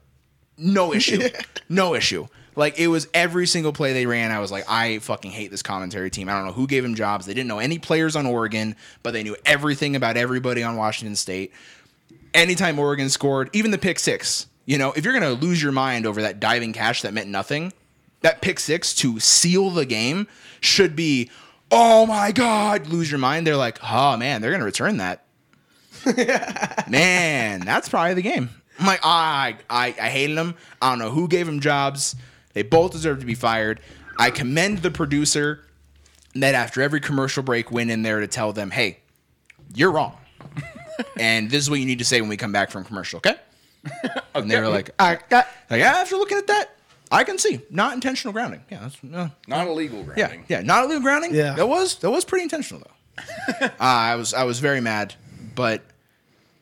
No 0.59 0.93
issue. 0.93 1.29
no 1.69 1.95
issue. 1.95 2.27
Like 2.57 2.79
it 2.79 2.89
was 2.89 3.07
every 3.13 3.47
single 3.47 3.73
play 3.73 3.93
they 3.93 4.07
ran. 4.07 4.33
I 4.33 4.41
was 4.41 4.51
like, 4.51 4.65
I 4.69 4.99
fucking 4.99 5.31
hate 5.31 5.51
this 5.51 5.63
commentary 5.63 6.11
team. 6.11 6.29
I 6.29 6.33
don't 6.33 6.47
know 6.47 6.53
who 6.53 6.67
gave 6.67 6.83
them 6.83 6.95
jobs. 6.95 7.27
They 7.27 7.35
didn't 7.35 7.49
know 7.49 7.59
any 7.59 7.79
players 7.79 8.17
on 8.17 8.27
Oregon, 8.27 8.75
but 9.03 9.13
they 9.13 9.23
knew 9.23 9.37
everything 9.45 9.95
about 9.95 10.17
everybody 10.17 10.63
on 10.63 10.77
Washington 10.77 11.17
State. 11.17 11.53
Anytime 12.33 12.79
Oregon 12.79 13.11
scored, 13.11 13.51
even 13.53 13.71
the 13.71 13.79
pick 13.79 13.99
six, 13.99 14.47
you 14.65 14.79
know, 14.79 14.93
if 14.93 15.05
you're 15.05 15.15
gonna 15.15 15.31
lose 15.31 15.63
your 15.63 15.73
mind 15.73 16.07
over 16.07 16.23
that 16.23 16.41
diving 16.41 16.73
catch 16.73 17.03
that 17.03 17.13
meant 17.13 17.29
nothing, 17.29 17.73
that 18.23 18.41
pick 18.41 18.59
six 18.59 18.95
to 18.97 19.21
seal 19.21 19.71
the 19.71 19.85
game 19.85 20.27
should 20.61 20.97
be, 20.97 21.31
oh 21.71 22.07
my 22.07 22.33
god, 22.33 22.87
lose 22.87 23.11
your 23.11 23.19
mind. 23.19 23.47
They're 23.47 23.57
like, 23.57 23.79
oh 23.83 24.17
man, 24.17 24.41
they're 24.41 24.51
gonna 24.51 24.65
return 24.65 24.97
that. 24.97 25.25
man, 26.89 27.61
that's 27.61 27.89
probably 27.89 28.15
the 28.15 28.23
game. 28.23 28.51
I'm 28.79 28.87
like, 28.87 29.01
I, 29.03 29.57
I, 29.71 29.87
I 29.87 30.09
hated 30.09 30.37
them. 30.37 30.55
I 30.81 30.91
don't 30.91 30.99
know 30.99 31.11
who 31.11 31.29
gave 31.29 31.47
them 31.47 31.61
jobs. 31.61 32.15
They 32.57 32.63
both 32.63 32.93
deserve 32.93 33.21
to 33.21 33.27
be 33.27 33.35
fired. 33.35 33.81
I 34.19 34.31
commend 34.31 34.79
the 34.79 34.91
producer 34.91 35.67
that 36.37 36.55
after 36.55 36.81
every 36.81 37.01
commercial 37.01 37.43
break 37.43 37.71
went 37.71 37.91
in 37.91 38.01
there 38.01 38.21
to 38.21 38.27
tell 38.27 38.55
them, 38.55 38.71
hey, 38.71 39.01
you're 39.75 39.93
wrong. 39.93 40.17
and 41.19 41.51
this 41.51 41.61
is 41.63 41.69
what 41.69 41.81
you 41.81 41.85
need 41.85 41.99
to 41.99 42.05
say 42.07 42.23
when 42.23 42.31
we 42.31 42.39
come 42.39 42.53
back 42.53 42.71
from 42.71 42.83
commercial, 42.83 43.19
okay? 43.19 43.35
And 44.35 44.51
they 44.51 44.59
were 44.59 44.69
like, 44.69 44.89
I 44.99 45.19
got, 45.29 45.49
like, 45.69 45.81
yeah, 45.81 45.97
after 45.99 46.17
looking 46.17 46.39
at 46.39 46.47
that, 46.47 46.75
I 47.13 47.25
can 47.25 47.37
see 47.37 47.61
not 47.69 47.93
intentional 47.93 48.33
grounding. 48.33 48.65
Yeah, 48.71 48.89
that's, 48.89 48.97
uh, 49.05 49.29
Not 49.47 49.69
illegal 49.69 49.99
yeah, 49.99 50.05
grounding. 50.15 50.45
yeah, 50.49 50.59
yeah, 50.61 50.63
not 50.65 50.85
illegal 50.85 51.03
grounding. 51.03 51.35
Yeah. 51.35 51.57
that 51.57 51.69
was 51.69 51.97
that 51.97 52.11
was 52.11 52.25
pretty 52.25 52.45
intentional 52.45 52.83
though. 52.83 53.27
uh, 53.67 53.69
I 53.79 54.17
was 54.17 54.33
I 54.33 54.45
was 54.45 54.61
very 54.61 54.81
mad, 54.81 55.15
but 55.55 55.83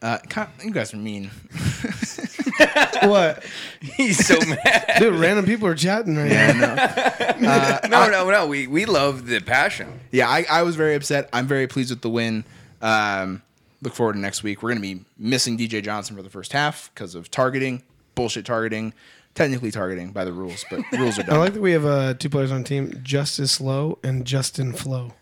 uh, 0.02 0.18
kind- 0.28 0.50
you 0.64 0.72
guys 0.72 0.92
are 0.92 0.96
mean. 0.96 1.30
What? 3.02 3.44
He's 3.80 4.24
so 4.26 4.38
mad. 4.46 4.94
Dude, 4.98 5.14
random 5.14 5.44
people 5.44 5.66
are 5.68 5.74
chatting 5.74 6.16
right 6.16 6.30
now. 6.30 7.80
no, 7.88 8.08
no, 8.08 8.30
no. 8.30 8.46
We 8.46 8.66
we 8.66 8.86
love 8.86 9.26
the 9.26 9.40
passion. 9.40 10.00
Yeah, 10.10 10.28
I, 10.28 10.46
I 10.50 10.62
was 10.62 10.76
very 10.76 10.94
upset. 10.94 11.28
I'm 11.32 11.46
very 11.46 11.66
pleased 11.66 11.90
with 11.90 12.00
the 12.00 12.08
win. 12.08 12.44
Um, 12.80 13.42
look 13.82 13.94
forward 13.94 14.14
to 14.14 14.18
next 14.20 14.42
week. 14.42 14.62
We're 14.62 14.70
going 14.74 14.82
to 14.82 14.94
be 14.96 15.04
missing 15.18 15.58
DJ 15.58 15.82
Johnson 15.82 16.16
for 16.16 16.22
the 16.22 16.30
first 16.30 16.52
half 16.52 16.90
because 16.94 17.14
of 17.14 17.30
targeting, 17.30 17.82
bullshit 18.14 18.46
targeting, 18.46 18.94
technically 19.34 19.70
targeting 19.70 20.12
by 20.12 20.24
the 20.24 20.32
rules, 20.32 20.64
but 20.70 20.80
rules 20.92 21.18
are 21.18 21.24
done. 21.24 21.34
I 21.36 21.38
like 21.38 21.52
that 21.54 21.60
we 21.60 21.72
have 21.72 21.84
uh, 21.84 22.14
two 22.14 22.30
players 22.30 22.50
on 22.52 22.62
the 22.62 22.68
team, 22.68 23.00
Justice 23.02 23.60
Lowe 23.60 23.98
and 24.02 24.24
Justin 24.24 24.72
Flowe. 24.72 25.12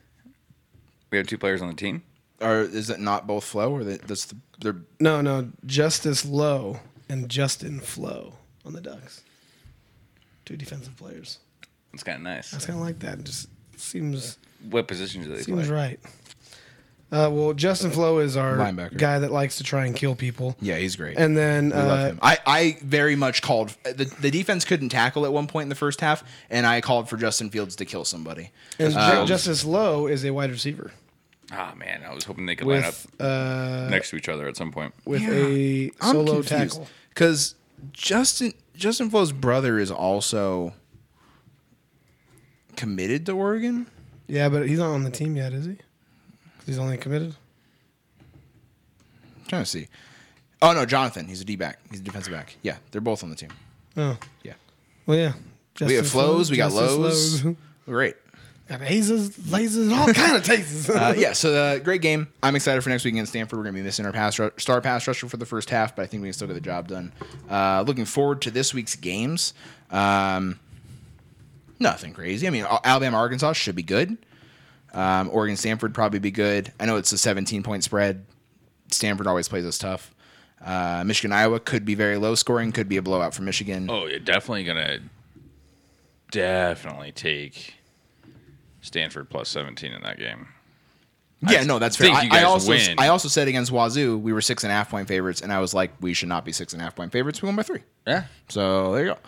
We 1.10 1.18
have 1.18 1.26
two 1.26 1.38
players 1.38 1.60
on 1.62 1.68
the 1.68 1.74
team. 1.74 2.02
or 2.40 2.60
is 2.60 2.90
it 2.90 3.00
not 3.00 3.26
both 3.26 3.44
flow 3.44 3.72
or 3.72 3.82
that 3.84 4.02
that's 4.06 4.26
the 4.26 4.36
they're 4.60 4.76
No, 5.00 5.20
no, 5.20 5.48
Justice 5.66 6.24
Lowe 6.24 6.78
and 7.12 7.28
Justin 7.28 7.78
Flowe 7.80 8.34
on 8.64 8.72
the 8.72 8.80
Ducks. 8.80 9.22
Two 10.44 10.56
defensive 10.56 10.96
players. 10.96 11.38
It's 11.92 12.02
kind 12.02 12.16
of 12.16 12.22
nice. 12.22 12.52
It's 12.52 12.66
kind 12.66 12.78
of 12.78 12.84
like 12.84 12.98
that. 13.00 13.18
It 13.18 13.24
just 13.24 13.48
seems 13.76 14.38
What 14.70 14.88
positions 14.88 15.26
do 15.26 15.34
they 15.34 15.42
seems 15.42 15.68
play? 15.68 15.76
right. 15.76 16.00
Uh, 17.12 17.28
well, 17.30 17.52
Justin 17.52 17.90
Flowe 17.90 18.20
is 18.20 18.38
our 18.38 18.56
Linebacker. 18.56 18.96
guy 18.96 19.18
that 19.18 19.30
likes 19.30 19.58
to 19.58 19.62
try 19.64 19.84
and 19.84 19.94
kill 19.94 20.14
people. 20.14 20.56
yeah 20.62 20.76
he's 20.78 20.96
great. 20.96 21.18
And 21.18 21.36
then 21.36 21.66
We 21.66 21.76
love 21.76 21.90
uh, 22.00 22.04
him. 22.06 22.18
I, 22.22 22.38
I 22.46 22.78
very 22.82 23.16
much 23.16 23.42
called 23.42 23.76
the, 23.84 24.10
the 24.20 24.30
defense 24.30 24.64
couldn't 24.64 24.88
tackle 24.88 25.26
at 25.26 25.32
one 25.32 25.46
point 25.46 25.64
in 25.64 25.68
the 25.68 25.74
first 25.74 26.00
half, 26.00 26.24
and 26.48 26.66
I 26.66 26.80
called 26.80 27.10
for 27.10 27.18
Justin 27.18 27.50
Fields 27.50 27.76
to 27.76 27.84
kill 27.84 28.06
somebody. 28.06 28.50
and 28.78 28.94
Ju- 28.94 28.98
Um, 28.98 29.26
Justice 29.26 29.62
Lowe 29.62 30.06
is 30.06 30.24
a 30.24 30.30
wide 30.30 30.50
receiver 30.50 30.92
Ah 31.54 31.74
man, 31.76 32.02
I 32.08 32.14
was 32.14 32.24
hoping 32.24 32.46
they 32.46 32.56
could 32.56 32.66
line 32.66 32.78
up 32.84 32.94
with 32.94 33.20
uh, 33.20 33.88
next 33.90 34.08
to 34.08 34.16
each 34.16 34.30
other 34.30 34.48
at 34.48 34.56
some 34.56 34.72
point. 34.72 34.94
with 35.04 35.20
a 35.28 35.90
solo 36.00 36.40
tackle. 36.40 36.88
Because 37.12 37.54
Justin 37.92 38.52
Justin 38.74 39.10
Flowe's 39.10 39.32
brother 39.32 39.78
is 39.78 39.90
also 39.90 40.72
committed 42.76 43.26
to 43.26 43.32
Oregon. 43.32 43.86
Yeah, 44.28 44.48
but 44.48 44.66
he's 44.68 44.78
not 44.78 44.90
on 44.92 45.04
the 45.04 45.10
team 45.10 45.36
yet, 45.36 45.52
is 45.52 45.66
he? 45.66 45.76
He's 46.64 46.78
only 46.78 46.96
committed. 46.96 47.34
I'm 48.20 49.46
trying 49.48 49.62
to 49.62 49.68
see. 49.70 49.88
Oh 50.62 50.72
no, 50.72 50.86
Jonathan. 50.86 51.26
He's 51.26 51.40
a 51.40 51.44
D 51.44 51.56
back. 51.56 51.80
He's 51.90 52.00
a 52.00 52.02
defensive 52.02 52.32
back. 52.32 52.56
Yeah, 52.62 52.76
they're 52.90 53.00
both 53.00 53.22
on 53.22 53.30
the 53.30 53.36
team. 53.36 53.50
Oh, 53.96 54.16
Yeah, 54.42 54.54
well, 55.04 55.18
yeah. 55.18 55.32
we 55.80 55.94
have 55.94 56.04
Justin 56.04 56.04
flows. 56.04 56.48
Flo, 56.48 56.52
We 56.52 56.56
got 56.56 56.72
Justice 56.72 57.44
lows. 57.44 57.56
Great. 57.84 58.14
Got 58.72 58.80
hazes, 58.80 59.36
lasers, 59.36 59.94
all 59.94 60.10
kind 60.14 60.34
of 60.34 60.44
tastes. 60.44 60.88
Uh, 61.02 61.14
yeah, 61.14 61.34
so 61.34 61.52
uh, 61.54 61.78
great 61.78 62.00
game. 62.00 62.26
I'm 62.42 62.56
excited 62.56 62.82
for 62.82 62.88
next 62.88 63.04
week 63.04 63.12
against 63.12 63.32
Stanford. 63.32 63.58
We're 63.58 63.64
going 63.64 63.74
to 63.74 63.80
be 63.80 63.84
missing 63.84 64.06
our 64.06 64.12
pass 64.12 64.38
ru- 64.38 64.50
star 64.56 64.80
pass 64.80 65.06
rusher 65.06 65.28
for 65.28 65.36
the 65.36 65.44
first 65.44 65.68
half, 65.68 65.94
but 65.94 66.02
I 66.02 66.06
think 66.06 66.22
we 66.22 66.28
can 66.28 66.32
still 66.32 66.48
get 66.48 66.54
the 66.54 66.60
job 66.62 66.88
done. 66.88 67.12
Uh, 67.50 67.84
looking 67.86 68.06
forward 68.06 68.40
to 68.42 68.50
this 68.50 68.72
week's 68.72 68.96
games. 68.96 69.52
Um, 69.90 70.58
nothing 71.80 72.14
crazy. 72.14 72.46
I 72.46 72.50
mean, 72.50 72.64
Alabama, 72.82 73.18
Arkansas 73.18 73.52
should 73.52 73.76
be 73.76 73.82
good. 73.82 74.16
Um, 74.94 75.28
Oregon, 75.30 75.56
Stanford 75.56 75.92
probably 75.92 76.18
be 76.18 76.30
good. 76.30 76.72
I 76.80 76.86
know 76.86 76.96
it's 76.96 77.12
a 77.12 77.18
17 77.18 77.62
point 77.62 77.84
spread. 77.84 78.24
Stanford 78.88 79.26
always 79.26 79.48
plays 79.48 79.66
us 79.66 79.76
tough. 79.76 80.14
Uh, 80.64 81.04
Michigan, 81.04 81.32
Iowa 81.32 81.60
could 81.60 81.84
be 81.84 81.94
very 81.94 82.16
low 82.16 82.34
scoring. 82.36 82.72
Could 82.72 82.88
be 82.88 82.96
a 82.96 83.02
blowout 83.02 83.34
for 83.34 83.42
Michigan. 83.42 83.90
Oh, 83.90 84.06
you're 84.06 84.18
definitely 84.18 84.64
gonna 84.64 85.00
definitely 86.30 87.12
take 87.12 87.74
Stanford 88.82 89.30
plus 89.30 89.48
17 89.48 89.92
in 89.92 90.02
that 90.02 90.18
game. 90.18 90.48
Yeah, 91.48 91.64
no, 91.64 91.80
that's 91.80 91.96
fair. 91.96 92.14
think 92.14 92.32
I, 92.32 92.38
you 92.40 92.42
I 92.42 92.48
also 92.48 92.68
win. 92.68 92.94
I 92.98 93.08
also 93.08 93.26
said 93.28 93.48
against 93.48 93.72
Wazoo 93.72 94.16
we 94.16 94.32
were 94.32 94.40
six 94.40 94.62
and 94.62 94.70
a 94.70 94.74
half 94.74 94.90
point 94.90 95.08
favorites, 95.08 95.40
and 95.40 95.52
I 95.52 95.58
was 95.58 95.74
like, 95.74 95.90
we 96.00 96.14
should 96.14 96.28
not 96.28 96.44
be 96.44 96.52
six 96.52 96.72
and 96.72 96.80
a 96.80 96.84
half 96.84 96.94
point 96.94 97.10
favorites. 97.10 97.42
We 97.42 97.46
won 97.46 97.56
by 97.56 97.62
three. 97.64 97.80
Yeah. 98.06 98.24
So 98.48 98.92
there 98.92 99.04
you 99.06 99.10
go. 99.14 99.18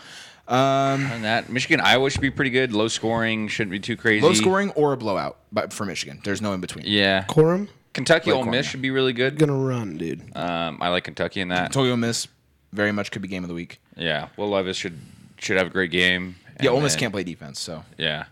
And 0.47 1.25
that 1.25 1.49
Michigan, 1.51 1.81
Iowa 1.81 2.11
should 2.11 2.21
be 2.21 2.31
pretty 2.31 2.51
good. 2.51 2.73
Low 2.73 2.87
scoring, 2.89 3.49
shouldn't 3.49 3.73
be 3.73 3.81
too 3.81 3.97
crazy. 3.97 4.25
Low 4.25 4.35
scoring 4.35 4.71
or 4.73 4.93
a 4.93 4.97
blowout, 4.97 5.39
but 5.51 5.73
for 5.73 5.85
Michigan, 5.87 6.21
there's 6.23 6.41
no 6.43 6.53
in 6.53 6.61
between. 6.61 6.85
Yeah. 6.87 7.25
Corum 7.25 7.69
Kentucky, 7.95 8.31
Like 8.31 8.37
Ole 8.39 8.43
Cornell. 8.45 8.61
Miss 8.61 8.67
should 8.69 8.83
be 8.83 8.91
really 8.91 9.13
good. 9.13 9.39
gonna 9.39 9.57
run, 9.57 9.97
dude. 9.97 10.21
Um, 10.37 10.79
I 10.83 10.89
like 10.91 11.05
Kentucky 11.05 11.41
in 11.41 11.49
that. 11.49 11.73
Tokyo 11.73 11.97
Miss 11.97 12.29
very 12.73 12.93
much 12.93 13.11
could 13.11 13.23
be 13.23 13.29
game 13.29 13.43
of 13.45 13.49
the 13.49 13.55
week. 13.55 13.81
Yeah. 13.97 14.29
Will 14.37 14.51
Levis 14.51 14.77
should 14.77 14.99
should 15.39 15.57
have 15.57 15.67
a 15.67 15.71
great 15.71 15.91
game. 15.91 16.37
Yeah, 16.47 16.55
And 16.61 16.69
Ole 16.69 16.81
Miss 16.83 16.93
then- 16.95 17.01
can't 17.01 17.13
play 17.13 17.25
defense, 17.25 17.59
so 17.59 17.85
Yeah. 17.99 18.27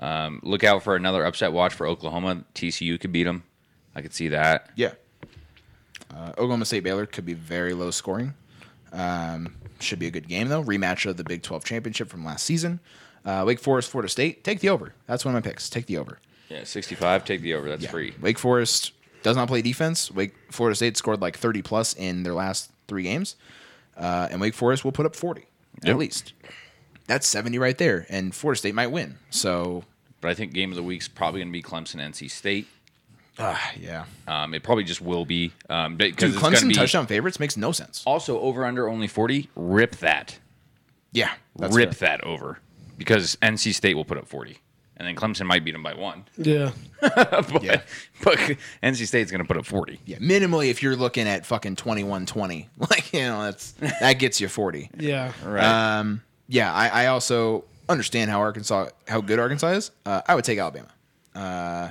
Um, 0.00 0.40
look 0.42 0.62
out 0.64 0.82
for 0.82 0.94
another 0.96 1.24
upset 1.24 1.52
watch 1.52 1.74
for 1.74 1.86
Oklahoma. 1.86 2.44
TCU 2.54 3.00
could 3.00 3.12
beat 3.12 3.24
them. 3.24 3.42
I 3.94 4.02
could 4.02 4.14
see 4.14 4.28
that. 4.28 4.70
yeah. 4.76 4.92
Uh, 6.14 6.30
Oklahoma 6.30 6.64
State 6.64 6.84
Baylor 6.84 7.04
could 7.06 7.26
be 7.26 7.34
very 7.34 7.74
low 7.74 7.90
scoring. 7.90 8.34
Um, 8.92 9.54
should 9.80 9.98
be 9.98 10.06
a 10.06 10.10
good 10.10 10.26
game 10.28 10.48
though. 10.48 10.62
Rematch 10.64 11.04
of 11.08 11.16
the 11.16 11.24
Big 11.24 11.42
12 11.42 11.64
championship 11.64 12.08
from 12.08 12.24
last 12.24 12.44
season. 12.46 12.80
Uh, 13.24 13.44
Wake 13.46 13.58
Forest, 13.60 13.90
Florida 13.90 14.08
State. 14.08 14.42
Take 14.44 14.60
the 14.60 14.70
over. 14.70 14.94
That's 15.06 15.24
one 15.24 15.34
of 15.34 15.44
my 15.44 15.48
picks. 15.50 15.68
Take 15.68 15.86
the 15.86 15.98
over. 15.98 16.18
Yeah, 16.48 16.64
65. 16.64 17.24
Take 17.24 17.42
the 17.42 17.54
over. 17.54 17.68
That's 17.68 17.82
Yeah. 17.84 17.90
free. 17.90 18.14
Wake 18.22 18.38
Forest 18.38 18.92
does 19.22 19.36
not 19.36 19.48
play 19.48 19.60
defense. 19.60 20.10
Wake 20.10 20.34
Florida 20.50 20.74
State 20.76 20.96
scored 20.96 21.20
like 21.20 21.36
30 21.36 21.60
plus 21.60 21.92
in 21.94 22.22
their 22.22 22.32
last 22.34 22.70
three 22.86 23.02
games, 23.02 23.36
uh, 23.96 24.28
and 24.30 24.40
Wake 24.40 24.54
Forest 24.54 24.84
will 24.84 24.92
put 24.92 25.04
up 25.04 25.14
40 25.14 25.42
Yep. 25.82 25.90
at 25.90 25.98
least. 25.98 26.32
That's 27.08 27.26
70 27.26 27.58
right 27.58 27.76
there, 27.76 28.06
and 28.08 28.32
Florida 28.34 28.58
State 28.58 28.74
might 28.76 28.86
win. 28.92 29.16
So, 29.30 29.82
But 30.20 30.30
I 30.30 30.34
think 30.34 30.52
game 30.52 30.70
of 30.70 30.76
the 30.76 30.82
week's 30.84 31.08
probably 31.08 31.40
going 31.40 31.48
to 31.48 31.52
be 31.52 31.62
Clemson, 31.62 31.96
NC 31.96 32.30
State. 32.30 32.68
ah, 33.38 33.72
yeah. 33.80 34.04
Um, 34.28 34.54
it 34.54 34.62
probably 34.62 34.84
just 34.84 35.00
will 35.00 35.24
be. 35.24 35.52
Um, 35.68 35.96
because 35.96 36.32
Dude, 36.34 36.34
it's 36.34 36.38
Clemson 36.60 36.68
be 36.68 36.74
touchdown 36.74 37.06
favorites 37.08 37.40
makes 37.40 37.56
no 37.56 37.72
sense. 37.72 38.02
Also, 38.06 38.38
over 38.40 38.64
under 38.64 38.88
only 38.88 39.08
40. 39.08 39.48
Rip 39.56 39.96
that. 39.96 40.38
Yeah, 41.12 41.32
that's 41.56 41.74
Rip 41.74 41.94
fair. 41.94 42.18
that 42.18 42.24
over. 42.24 42.60
Because 42.98 43.36
NC 43.42 43.72
State 43.74 43.94
will 43.94 44.04
put 44.04 44.18
up 44.18 44.26
40. 44.28 44.58
And 44.98 45.06
then 45.06 45.14
Clemson 45.14 45.46
might 45.46 45.64
beat 45.64 45.72
them 45.72 45.82
by 45.84 45.94
one. 45.94 46.24
Yeah. 46.36 46.72
but, 47.00 47.62
Yeah. 47.62 47.80
but 48.24 48.36
NC 48.82 49.06
State's 49.06 49.30
going 49.30 49.40
to 49.40 49.46
put 49.46 49.56
up 49.56 49.64
40. 49.64 50.00
Yeah, 50.04 50.18
minimally, 50.18 50.68
if 50.70 50.82
you're 50.82 50.96
looking 50.96 51.28
at 51.28 51.46
fucking 51.46 51.76
21-20, 51.76 52.66
like 52.90 53.12
you 53.12 53.20
know, 53.20 53.44
that's 53.44 53.70
that 54.00 54.14
gets 54.14 54.40
you 54.40 54.48
40. 54.48 54.90
Yeah. 54.98 55.32
Right. 55.44 55.64
Um, 56.00 56.22
yeah, 56.48 56.72
I, 56.72 56.88
I 57.04 57.06
also 57.06 57.64
understand 57.88 58.30
how 58.30 58.40
Arkansas, 58.40 58.88
how 59.06 59.20
good 59.20 59.38
Arkansas 59.38 59.68
is. 59.68 59.90
Uh, 60.04 60.22
I 60.26 60.34
would 60.34 60.44
take 60.44 60.58
Alabama. 60.58 60.88
Uh, 61.34 61.90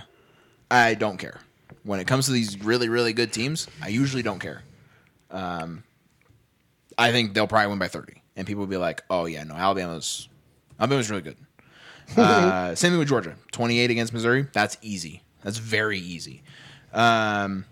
I 0.70 0.96
don't 0.96 1.18
care 1.18 1.40
when 1.84 2.00
it 2.00 2.08
comes 2.08 2.26
to 2.26 2.32
these 2.32 2.62
really, 2.64 2.90
really 2.90 3.14
good 3.14 3.32
teams. 3.32 3.68
I 3.82 3.88
usually 3.88 4.24
don't 4.24 4.40
care. 4.40 4.64
Um, 5.32 5.84
I 6.98 7.12
think 7.12 7.34
they'll 7.34 7.48
probably 7.48 7.68
win 7.68 7.80
by 7.80 7.88
thirty, 7.88 8.22
and 8.36 8.48
people 8.48 8.62
will 8.62 8.68
be 8.68 8.78
like, 8.78 9.04
"Oh 9.10 9.26
yeah, 9.26 9.44
no, 9.44 9.56
Alabama's 9.56 10.28
Alabama's 10.80 11.10
really 11.10 11.24
good." 11.24 11.38
Uh, 12.16 12.74
same 12.74 12.92
thing 12.92 13.00
with 13.00 13.10
Georgia, 13.10 13.36
twenty-eight 13.52 13.92
against 13.92 14.14
Missouri. 14.14 14.48
That's 14.54 14.78
easy. 14.82 15.24
That's 15.44 15.58
very 15.58 16.00
easy. 16.00 16.42
Um, 16.94 17.66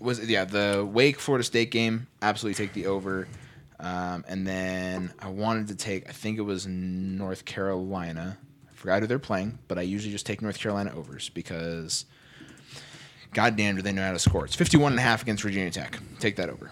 was 0.00 0.26
yeah 0.26 0.46
the 0.46 0.88
Wake 0.90 1.20
Florida 1.20 1.44
State 1.44 1.70
game? 1.70 2.06
Absolutely 2.22 2.64
take 2.64 2.72
the 2.72 2.86
over. 2.86 3.28
Um, 3.82 4.24
and 4.28 4.46
then 4.46 5.12
I 5.18 5.28
wanted 5.28 5.66
to 5.68 5.74
take, 5.74 6.08
I 6.08 6.12
think 6.12 6.38
it 6.38 6.42
was 6.42 6.66
North 6.66 7.44
Carolina. 7.44 8.38
I 8.70 8.74
forgot 8.74 9.00
who 9.02 9.08
they're 9.08 9.18
playing, 9.18 9.58
but 9.66 9.76
I 9.76 9.82
usually 9.82 10.12
just 10.12 10.24
take 10.24 10.40
North 10.40 10.58
Carolina 10.58 10.92
overs 10.94 11.28
because 11.30 12.06
goddamn 13.34 13.76
do 13.76 13.82
they 13.82 13.92
know 13.92 14.02
how 14.04 14.12
to 14.12 14.20
score. 14.20 14.44
It's 14.44 14.54
51 14.54 14.92
and 14.92 14.98
a 15.00 15.02
half 15.02 15.22
against 15.22 15.42
Virginia 15.42 15.70
Tech. 15.70 15.98
Take 16.20 16.36
that 16.36 16.48
over. 16.48 16.70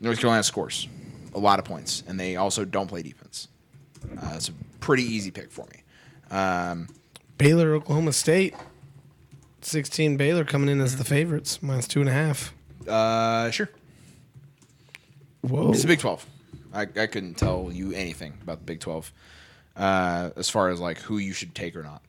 North 0.00 0.18
Carolina 0.20 0.44
scores 0.44 0.86
a 1.34 1.38
lot 1.38 1.58
of 1.58 1.64
points, 1.64 2.04
and 2.06 2.18
they 2.18 2.36
also 2.36 2.64
don't 2.64 2.86
play 2.86 3.02
defense. 3.02 3.48
Uh, 4.22 4.32
it's 4.36 4.50
a 4.50 4.52
pretty 4.80 5.02
easy 5.02 5.32
pick 5.32 5.50
for 5.50 5.66
me. 5.66 5.82
Um, 6.36 6.88
Baylor, 7.38 7.74
Oklahoma 7.74 8.12
State. 8.12 8.54
16 9.62 10.16
Baylor 10.18 10.44
coming 10.44 10.68
in 10.68 10.80
as 10.80 10.96
the 10.96 11.04
favorites, 11.04 11.62
minus 11.62 11.88
two 11.88 12.00
and 12.00 12.08
a 12.08 12.12
half. 12.12 12.54
uh, 12.86 13.50
sure. 13.50 13.70
Whoa. 15.48 15.70
It's 15.70 15.82
the 15.82 15.88
Big 15.88 15.98
12. 15.98 16.26
I, 16.72 16.82
I 16.82 17.06
couldn't 17.06 17.34
tell 17.34 17.70
you 17.72 17.92
anything 17.92 18.34
about 18.42 18.58
the 18.58 18.64
Big 18.64 18.80
12 18.80 19.12
uh, 19.76 20.30
as 20.36 20.48
far 20.48 20.70
as 20.70 20.80
like 20.80 20.98
who 20.98 21.18
you 21.18 21.32
should 21.32 21.54
take 21.54 21.76
or 21.76 21.82
not. 21.82 22.02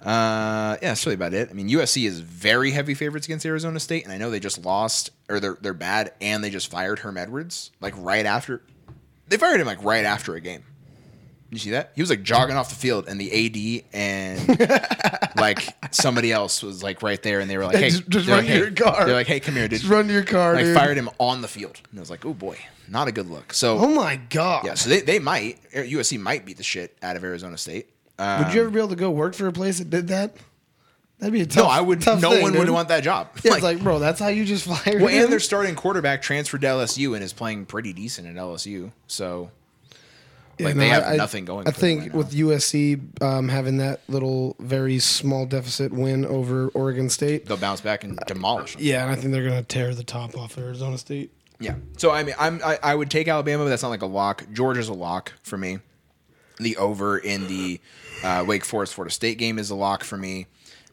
Uh, 0.00 0.76
yeah, 0.80 0.88
that's 0.88 1.04
really 1.04 1.14
about 1.14 1.34
it. 1.34 1.50
I 1.50 1.52
mean, 1.52 1.68
USC 1.68 2.06
is 2.06 2.20
very 2.20 2.70
heavy 2.70 2.94
favorites 2.94 3.26
against 3.26 3.44
Arizona 3.44 3.78
State, 3.78 4.04
and 4.04 4.12
I 4.12 4.16
know 4.16 4.30
they 4.30 4.40
just 4.40 4.64
lost 4.64 5.10
or 5.28 5.40
they're 5.40 5.58
they're 5.60 5.74
bad, 5.74 6.14
and 6.22 6.42
they 6.42 6.48
just 6.48 6.70
fired 6.70 7.00
Herm 7.00 7.18
Edwards 7.18 7.70
like 7.80 7.94
right 7.98 8.24
after. 8.24 8.62
They 9.28 9.36
fired 9.36 9.60
him 9.60 9.66
like 9.66 9.84
right 9.84 10.04
after 10.04 10.34
a 10.34 10.40
game. 10.40 10.64
You 11.50 11.58
see 11.58 11.70
that? 11.70 11.90
He 11.96 12.00
was 12.02 12.10
like 12.10 12.22
jogging 12.22 12.56
off 12.56 12.68
the 12.68 12.76
field, 12.76 13.08
and 13.08 13.20
the 13.20 13.82
AD 13.82 13.84
and 13.92 14.48
like 15.36 15.68
somebody 15.92 16.30
else 16.32 16.62
was 16.62 16.82
like 16.82 17.02
right 17.02 17.20
there, 17.22 17.40
and 17.40 17.50
they 17.50 17.56
were 17.56 17.64
like, 17.64 17.76
"Hey, 17.76 17.90
Just- 17.90 18.08
just 18.08 18.28
run 18.28 18.38
like, 18.38 18.46
to 18.46 18.56
your 18.56 18.70
car." 18.70 19.04
They're 19.04 19.14
like, 19.14 19.26
"Hey, 19.26 19.40
come 19.40 19.54
here, 19.56 19.66
dude." 19.66 19.80
Just 19.80 19.90
run 19.90 20.06
to 20.06 20.12
your 20.12 20.22
car, 20.24 20.54
like 20.54 20.64
dude. 20.64 20.76
fired 20.76 20.96
him 20.96 21.10
on 21.18 21.42
the 21.42 21.48
field. 21.48 21.80
And 21.90 21.98
I 21.98 22.02
was 22.02 22.10
like, 22.10 22.24
oh 22.24 22.34
boy, 22.34 22.56
not 22.88 23.08
a 23.08 23.12
good 23.12 23.28
look. 23.28 23.52
So 23.52 23.78
Oh 23.78 23.88
my 23.94 24.16
god. 24.16 24.64
yeah, 24.64 24.74
so 24.74 24.88
they, 24.90 25.00
they 25.00 25.18
might 25.18 25.58
USC 25.72 26.20
might 26.20 26.46
beat 26.46 26.56
the 26.56 26.62
shit 26.62 26.96
out 27.02 27.16
of 27.16 27.24
Arizona 27.24 27.58
State. 27.58 27.88
Um, 28.18 28.44
Would 28.44 28.54
you 28.54 28.60
ever 28.60 28.70
be 28.70 28.78
able 28.78 28.90
to 28.90 28.96
go 28.96 29.10
work 29.10 29.34
for 29.34 29.46
a 29.48 29.52
place 29.52 29.78
that 29.78 29.90
did 29.90 30.08
that? 30.08 30.36
That'd 31.18 31.32
be 31.34 31.40
a 31.42 31.46
tough. 31.46 31.64
no, 31.64 31.68
I 31.70 31.80
would. 31.82 32.00
Tough 32.00 32.22
No 32.22 32.30
thing, 32.30 32.42
one 32.42 32.52
dude. 32.52 32.60
would 32.60 32.70
want 32.70 32.88
that 32.88 33.02
job. 33.02 33.28
Yeah, 33.42 33.54
it's 33.54 33.62
like, 33.62 33.82
bro, 33.82 33.98
that's 33.98 34.18
how 34.20 34.28
you 34.28 34.44
just 34.46 34.64
fired 34.66 35.02
well, 35.02 35.08
him? 35.08 35.24
and 35.24 35.32
their 35.32 35.40
starting 35.40 35.74
quarterback 35.74 36.22
transferred 36.22 36.62
to 36.62 36.66
LSU 36.68 37.14
and 37.14 37.22
is 37.24 37.32
playing 37.34 37.66
pretty 37.66 37.92
decent 37.92 38.26
at 38.28 38.36
LSU. 38.36 38.90
So 39.06 39.50
like, 40.64 40.74
they 40.76 40.88
have 40.88 41.04
I- 41.04 41.16
nothing 41.16 41.44
going 41.44 41.66
I 41.68 41.72
for 41.72 41.80
them 41.80 41.80
think 41.80 42.02
right 42.02 42.14
with 42.14 42.32
USC 42.32 43.22
um, 43.22 43.48
having 43.48 43.78
that 43.78 44.00
little 44.08 44.56
very 44.58 44.98
small 44.98 45.46
deficit 45.46 45.92
win 45.92 46.24
over 46.24 46.68
Oregon 46.68 47.08
State. 47.10 47.46
they'll 47.46 47.56
bounce 47.56 47.80
back 47.80 48.04
and 48.04 48.18
demolish 48.26 48.74
them. 48.74 48.82
Yeah, 48.84 49.02
and 49.04 49.12
I 49.12 49.16
think 49.16 49.32
they're 49.32 49.44
gonna 49.48 49.62
tear 49.62 49.94
the 49.94 50.04
top 50.04 50.36
off 50.36 50.56
Arizona 50.58 50.98
State. 50.98 51.32
Yeah. 51.58 51.74
So 51.98 52.10
I 52.10 52.22
mean, 52.24 52.34
I'm 52.38 52.60
I, 52.64 52.78
I 52.82 52.94
would 52.94 53.10
take 53.10 53.28
Alabama, 53.28 53.64
but 53.64 53.70
that's 53.70 53.82
not 53.82 53.90
like 53.90 54.02
a 54.02 54.06
lock. 54.06 54.46
Georgia's 54.52 54.88
a 54.88 54.94
lock 54.94 55.32
for 55.42 55.58
me. 55.58 55.78
The 56.58 56.76
over 56.76 57.18
in 57.18 57.46
the 57.48 57.80
uh, 58.22 58.44
Wake 58.46 58.64
Forest 58.64 58.94
Florida 58.94 59.12
State 59.12 59.38
game 59.38 59.58
is 59.58 59.70
a 59.70 59.74
lock 59.74 60.04
for 60.04 60.16
me. 60.16 60.46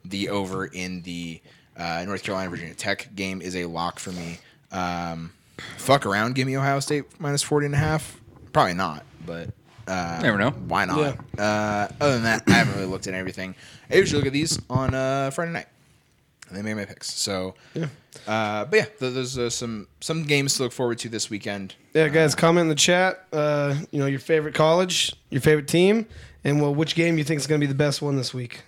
The 0.06 0.30
over 0.30 0.66
in 0.66 1.02
the 1.04 1.42
uh, 1.76 2.04
North 2.06 2.24
Carolina 2.24 2.50
Virginia 2.50 2.74
Tech 2.74 3.10
game 3.16 3.42
is 3.42 3.56
a 3.56 3.66
lock 3.66 4.00
for 4.00 4.12
me. 4.12 4.40
Um, 4.72 5.32
fuck 5.78 6.06
around, 6.06 6.36
give 6.36 6.48
me 6.48 6.58
Ohio 6.58 6.80
State 6.80 7.06
minus 7.20 7.44
40 7.44 7.68
and 7.68 7.76
a 7.76 7.78
half. 7.78 8.20
Probably 8.54 8.74
not, 8.74 9.04
but 9.26 9.50
uh, 9.88 10.20
Never 10.22 10.38
know. 10.38 10.52
Why 10.52 10.86
not? 10.86 11.18
Uh, 11.38 11.88
other 12.02 12.14
than 12.14 12.24
that, 12.24 12.44
I 12.48 12.52
haven't 12.52 12.76
really 12.76 12.88
looked 12.88 13.08
at 13.08 13.14
everything. 13.14 13.56
I 13.90 13.96
usually 13.96 14.20
look 14.22 14.28
at 14.28 14.34
these 14.34 14.60
on 14.70 14.94
uh, 14.94 15.32
Friday 15.32 15.52
night. 15.52 15.68
And 16.50 16.58
they 16.58 16.62
made 16.62 16.76
my 16.76 16.86
picks. 16.86 17.12
So, 17.14 17.56
uh, 17.76 18.64
but 18.66 18.74
yeah, 18.74 18.86
th- 18.86 19.14
there's 19.14 19.38
uh, 19.38 19.50
some 19.50 19.88
some 20.00 20.24
games 20.24 20.56
to 20.56 20.64
look 20.64 20.72
forward 20.72 20.98
to 21.00 21.10
this 21.10 21.30
weekend. 21.30 21.76
Yeah, 21.94 22.08
guys, 22.08 22.36
comment 22.36 22.62
in 22.64 22.70
the 22.70 22.76
chat. 22.76 23.26
Uh, 23.34 23.76
you 23.92 24.00
know 24.00 24.06
your 24.06 24.22
favorite 24.22 24.56
college, 24.56 25.14
your 25.30 25.42
favorite 25.42 25.68
team, 25.68 26.06
and 26.46 26.62
well, 26.62 26.74
which 26.74 26.96
game 26.96 27.18
you 27.18 27.26
think 27.26 27.42
is 27.42 27.48
gonna 27.48 27.60
be 27.60 27.66
the 27.66 27.74
best 27.76 28.02
one 28.02 28.16
this 28.16 28.34
week. 28.34 28.62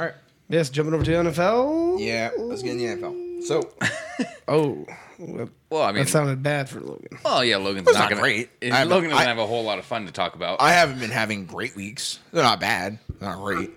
All 0.00 0.06
right. 0.06 0.14
Yes, 0.48 0.70
jumping 0.70 0.92
over 0.92 1.04
to 1.04 1.10
the 1.10 1.16
NFL. 1.18 2.00
Yeah, 2.00 2.30
let's 2.36 2.62
get 2.64 2.72
in 2.72 2.78
the 2.78 2.84
NFL. 3.06 3.42
So, 3.44 3.70
Oh, 4.48 4.86
well, 5.18 5.48
Well, 5.70 5.82
I 5.82 5.92
mean, 5.92 6.04
that 6.04 6.08
sounded 6.10 6.42
bad 6.42 6.68
for 6.68 6.80
Logan. 6.80 7.18
well, 7.24 7.44
yeah, 7.44 7.56
Logan's 7.56 7.86
not, 7.86 7.94
not 7.94 8.08
gonna, 8.10 8.20
great. 8.22 8.50
it- 8.60 8.72
I 8.72 8.78
haven't- 8.78 8.94
Logan 8.94 9.10
doesn't 9.10 9.24
I- 9.26 9.28
have 9.28 9.38
a 9.38 9.46
whole 9.46 9.64
lot 9.64 9.78
of 9.78 9.84
fun 9.84 10.06
to 10.06 10.12
talk 10.12 10.34
about. 10.34 10.60
I 10.60 10.72
haven't 10.72 11.00
been 11.00 11.10
having 11.10 11.44
great 11.46 11.74
weeks. 11.76 12.18
They're 12.32 12.42
not 12.42 12.60
bad. 12.60 12.98
They're 13.18 13.28
not 13.30 13.38
great. 13.42 13.70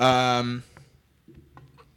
Um, 0.00 0.62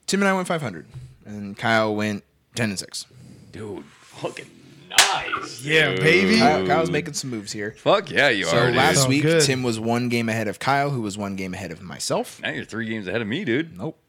Tim 0.08 0.22
and 0.22 0.30
I 0.30 0.34
went 0.34 0.48
500, 0.48 0.86
and 1.26 1.58
Kyle 1.58 1.96
went 1.96 2.24
10 2.56 2.70
and 2.70 2.80
6. 2.80 3.06
Dude, 3.52 3.84
fucking 3.86 4.46
Nice. 4.90 5.62
Yeah, 5.64 5.96
baby. 5.96 6.40
Kyle, 6.40 6.66
Kyle's 6.66 6.90
making 6.90 7.14
some 7.14 7.30
moves 7.30 7.52
here. 7.52 7.76
Fuck 7.78 8.10
yeah, 8.10 8.30
you 8.30 8.46
So 8.46 8.58
are. 8.58 8.68
dude. 8.68 8.76
last 8.78 9.04
So 9.04 9.10
week, 9.10 9.22
good. 9.24 9.44
Tim 9.44 9.62
was 9.62 9.80
one 9.80 10.10
game 10.10 10.28
ahead 10.30 10.48
of 10.48 10.58
Kyle, 10.60 10.90
who 10.90 11.02
was 11.02 11.18
one 11.18 11.36
game 11.36 11.54
ahead 11.54 11.72
of 11.72 11.82
myself. 11.82 12.42
now 12.42 12.50
you're 12.50 12.66
three 12.66 12.88
games 12.88 13.06
ahead 13.08 13.22
of 13.22 13.28
me, 13.28 13.44
dude. 13.46 13.78
Nope. 13.78 14.00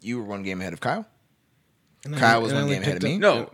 You 0.00 0.18
were 0.18 0.24
one 0.24 0.42
game 0.42 0.60
ahead 0.60 0.72
of 0.72 0.80
Kyle. 0.80 1.06
And 2.04 2.16
I- 2.16 2.18
Kyle 2.18 2.42
was 2.42 2.50
and 2.50 2.58
I 2.58 2.62
one 2.62 2.64
only 2.64 2.76
game 2.76 2.82
ahead 2.82 2.96
of 2.96 3.02
picked 3.02 3.20
me. 3.20 3.26
up 3.26 3.36
No. 3.36 3.50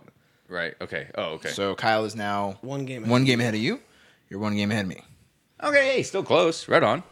Right. 0.52 0.74
Okay. 0.82 1.08
Oh, 1.16 1.22
okay. 1.34 1.48
So 1.48 1.74
Kyle 1.74 2.04
is 2.04 2.14
now 2.14 2.58
One 2.60 2.84
game. 2.84 3.02
ahead. 3.02 3.10
one 3.10 3.24
game 3.24 3.40
ahead 3.40 3.54
of 3.54 3.60
you. 3.60 3.80
You're 4.28 4.38
one 4.40 4.54
game 4.54 4.70
ahead 4.70 4.84
of 4.84 4.88
me. 4.90 5.02
okay. 5.62 5.96
Hey, 5.96 6.02
still 6.02 6.22
close. 6.22 6.68
Right 6.68 6.82
on. 6.82 7.02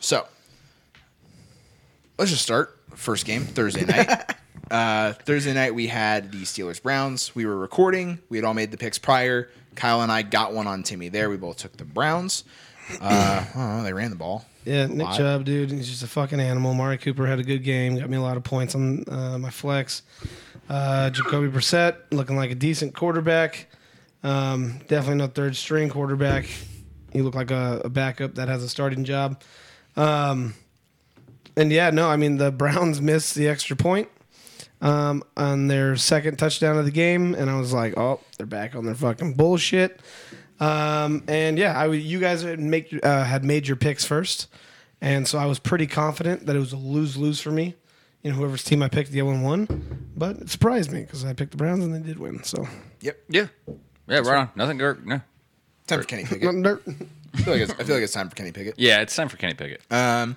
So 0.00 0.26
let's 2.18 2.30
just 2.30 2.42
start. 2.42 2.76
First 2.94 3.24
game 3.24 3.42
Thursday 3.42 3.84
night. 3.84 4.34
uh, 4.70 5.12
Thursday 5.12 5.52
night 5.54 5.74
we 5.74 5.86
had 5.86 6.32
the 6.32 6.38
Steelers 6.42 6.82
Browns. 6.82 7.34
We 7.34 7.46
were 7.46 7.56
recording. 7.56 8.18
We 8.28 8.38
had 8.38 8.44
all 8.44 8.54
made 8.54 8.70
the 8.72 8.76
picks 8.76 8.98
prior. 8.98 9.48
Kyle 9.76 10.02
and 10.02 10.10
I 10.10 10.22
got 10.22 10.52
one 10.52 10.66
on 10.66 10.82
Timmy 10.82 11.08
there. 11.08 11.30
We 11.30 11.36
both 11.36 11.58
took 11.58 11.76
the 11.76 11.84
Browns. 11.84 12.42
Uh, 13.00 13.44
I 13.54 13.58
don't 13.58 13.76
know, 13.78 13.82
they 13.84 13.92
ran 13.92 14.10
the 14.10 14.16
ball. 14.16 14.44
Yeah, 14.64 14.86
Nick 14.86 14.98
lot. 15.06 15.16
Chubb, 15.16 15.44
dude, 15.44 15.70
he's 15.70 15.88
just 15.88 16.02
a 16.02 16.06
fucking 16.08 16.40
animal. 16.40 16.72
Amari 16.72 16.98
Cooper 16.98 17.26
had 17.26 17.38
a 17.38 17.42
good 17.44 17.62
game, 17.62 17.96
got 17.96 18.10
me 18.10 18.16
a 18.16 18.20
lot 18.20 18.36
of 18.36 18.44
points 18.44 18.74
on 18.74 19.04
uh, 19.08 19.38
my 19.38 19.50
flex. 19.50 20.02
Uh, 20.68 21.10
Jacoby 21.10 21.48
Brissett 21.48 21.96
looking 22.10 22.36
like 22.36 22.50
a 22.50 22.54
decent 22.54 22.94
quarterback. 22.94 23.68
Um, 24.22 24.80
definitely 24.88 25.16
no 25.16 25.28
third 25.28 25.56
string 25.56 25.88
quarterback. 25.88 26.46
He 27.12 27.22
looked 27.22 27.36
like 27.36 27.50
a, 27.50 27.82
a 27.84 27.88
backup 27.88 28.34
that 28.34 28.48
has 28.48 28.62
a 28.62 28.68
starting 28.68 29.04
job. 29.04 29.40
Um, 29.96 30.54
and 31.56 31.72
yeah, 31.72 31.90
no, 31.90 32.08
I 32.08 32.16
mean 32.16 32.36
the 32.36 32.52
Browns 32.52 33.00
missed 33.00 33.34
the 33.34 33.48
extra 33.48 33.76
point 33.76 34.08
um, 34.80 35.22
on 35.36 35.68
their 35.68 35.96
second 35.96 36.38
touchdown 36.38 36.78
of 36.78 36.84
the 36.84 36.90
game, 36.90 37.34
and 37.34 37.50
I 37.50 37.58
was 37.58 37.72
like, 37.72 37.96
oh, 37.96 38.20
they're 38.36 38.46
back 38.46 38.74
on 38.74 38.84
their 38.84 38.94
fucking 38.94 39.34
bullshit. 39.34 40.00
Um, 40.60 41.24
and 41.28 41.58
yeah, 41.58 41.78
I 41.78 41.86
you 41.86 42.20
guys 42.20 42.42
had 42.42 42.60
make 42.60 42.94
uh, 43.02 43.24
had 43.24 43.44
made 43.44 43.66
your 43.66 43.76
picks 43.76 44.04
first, 44.04 44.48
and 45.00 45.26
so 45.26 45.38
I 45.38 45.46
was 45.46 45.58
pretty 45.58 45.86
confident 45.86 46.46
that 46.46 46.56
it 46.56 46.60
was 46.60 46.72
a 46.72 46.76
lose 46.76 47.16
lose 47.16 47.40
for 47.40 47.50
me. 47.50 47.74
You 48.28 48.34
know, 48.34 48.40
whoever's 48.40 48.62
team 48.62 48.82
I 48.82 48.88
picked, 48.90 49.10
the 49.10 49.22
other 49.22 49.30
one 49.30 49.40
won, 49.42 50.10
but 50.14 50.36
it 50.36 50.50
surprised 50.50 50.92
me 50.92 51.00
because 51.00 51.24
I 51.24 51.32
picked 51.32 51.52
the 51.52 51.56
Browns 51.56 51.82
and 51.82 51.94
they 51.94 52.00
did 52.06 52.18
win. 52.18 52.42
So 52.42 52.68
Yep. 53.00 53.18
Yeah. 53.30 53.46
Yeah. 54.06 54.18
Right 54.18 54.36
on. 54.40 54.50
Nothing. 54.54 54.76
Gir- 54.76 54.98
No. 55.02 55.22
Time 55.86 56.00
for 56.00 56.04
Kenny 56.06 56.24
Pickett. 56.24 56.42
I 56.46 57.38
feel 57.38 57.54
like 57.54 57.62
it's, 57.62 57.72
I 57.72 57.84
feel 57.84 57.94
like 57.94 58.04
it's 58.04 58.12
time 58.12 58.28
for 58.28 58.36
Kenny 58.36 58.52
Pickett. 58.52 58.74
Yeah. 58.76 59.00
It's 59.00 59.16
time 59.16 59.30
for 59.30 59.38
Kenny 59.38 59.54
Pickett. 59.54 59.80
Um, 59.90 60.36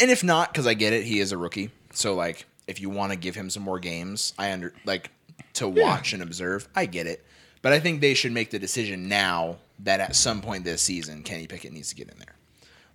and 0.00 0.08
if 0.08 0.22
not, 0.22 0.52
because 0.52 0.68
I 0.68 0.74
get 0.74 0.92
it, 0.92 1.02
he 1.02 1.18
is 1.18 1.32
a 1.32 1.36
rookie. 1.36 1.72
So 1.92 2.14
like, 2.14 2.46
if 2.68 2.80
you 2.80 2.90
want 2.90 3.10
to 3.10 3.18
give 3.18 3.34
him 3.34 3.50
some 3.50 3.64
more 3.64 3.80
games, 3.80 4.32
I 4.38 4.52
under 4.52 4.72
like 4.84 5.10
to 5.54 5.66
watch 5.66 6.12
and 6.12 6.22
observe. 6.22 6.68
I 6.76 6.86
get 6.86 7.08
it, 7.08 7.24
but 7.60 7.72
I 7.72 7.80
think 7.80 8.00
they 8.02 8.14
should 8.14 8.30
make 8.30 8.52
the 8.52 8.60
decision 8.60 9.08
now 9.08 9.56
that 9.80 9.98
at 9.98 10.14
some 10.14 10.42
point 10.42 10.62
this 10.62 10.80
season, 10.80 11.24
Kenny 11.24 11.48
Pickett 11.48 11.72
needs 11.72 11.88
to 11.88 11.96
get 11.96 12.08
in 12.08 12.18
there. 12.18 12.36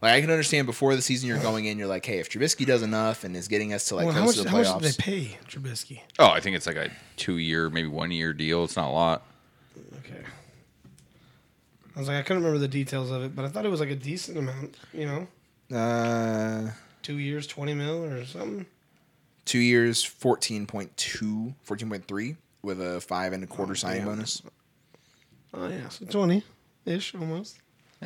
Like 0.02 0.14
I 0.14 0.22
can 0.22 0.30
understand 0.30 0.68
before 0.68 0.96
the 0.96 1.02
season 1.02 1.28
you're 1.28 1.40
going 1.40 1.66
in, 1.66 1.80
you're 1.80 1.88
like, 1.88 2.06
hey, 2.06 2.20
if 2.20 2.30
Trubisky 2.30 2.66
does 2.66 2.84
enough 2.84 3.24
and 3.24 3.36
is 3.36 3.48
getting 3.48 3.74
us 3.74 3.86
to 3.86 3.96
like 3.96 4.06
well, 4.06 4.14
close 4.14 4.28
much, 4.28 4.36
to 4.38 4.44
the 4.44 4.50
how 4.50 4.58
much 4.58 4.68
playoffs, 4.68 4.82
did 4.82 4.94
they 4.94 5.04
pay 5.04 5.38
Trubisky? 5.48 6.02
Oh, 6.20 6.28
I 6.28 6.40
think 6.40 6.56
it's 6.56 6.68
like 6.68 6.76
a 6.76 6.92
two-year, 7.16 7.70
maybe 7.70 7.88
one-year 7.88 8.34
deal. 8.34 8.64
It's 8.64 8.76
not 8.76 8.90
a 8.90 8.92
lot. 8.92 9.24
Okay. 10.00 10.22
I 11.96 12.00
was 12.00 12.08
like, 12.08 12.18
I 12.18 12.22
couldn't 12.24 12.44
remember 12.44 12.60
the 12.60 12.68
details 12.68 13.10
of 13.10 13.24
it, 13.24 13.36
but 13.36 13.46
I 13.46 13.48
thought 13.48 13.66
it 13.66 13.70
was 13.70 13.80
like 13.80 13.90
a 13.90 13.96
decent 13.96 14.38
amount. 14.38 14.78
You 14.94 15.28
know, 15.72 15.76
uh, 15.78 16.72
two 17.02 17.18
years, 17.18 17.48
twenty 17.48 17.74
mil 17.74 18.04
or 18.04 18.26
something. 18.26 18.66
two 19.46 19.60
years, 19.60 20.04
14.2, 20.04 21.54
14.3 21.68 22.36
with 22.62 22.82
a 22.82 23.00
five 23.00 23.32
and 23.32 23.44
a 23.44 23.48
quarter 23.48 23.76
signing 23.76 24.00
damn. 24.00 24.08
bonus. 24.08 24.42
Oh 25.54 25.70
yeah, 25.70 25.88
so 25.90 26.06
twenty 26.06 26.44
ish 26.86 27.16
almost. 27.16 27.60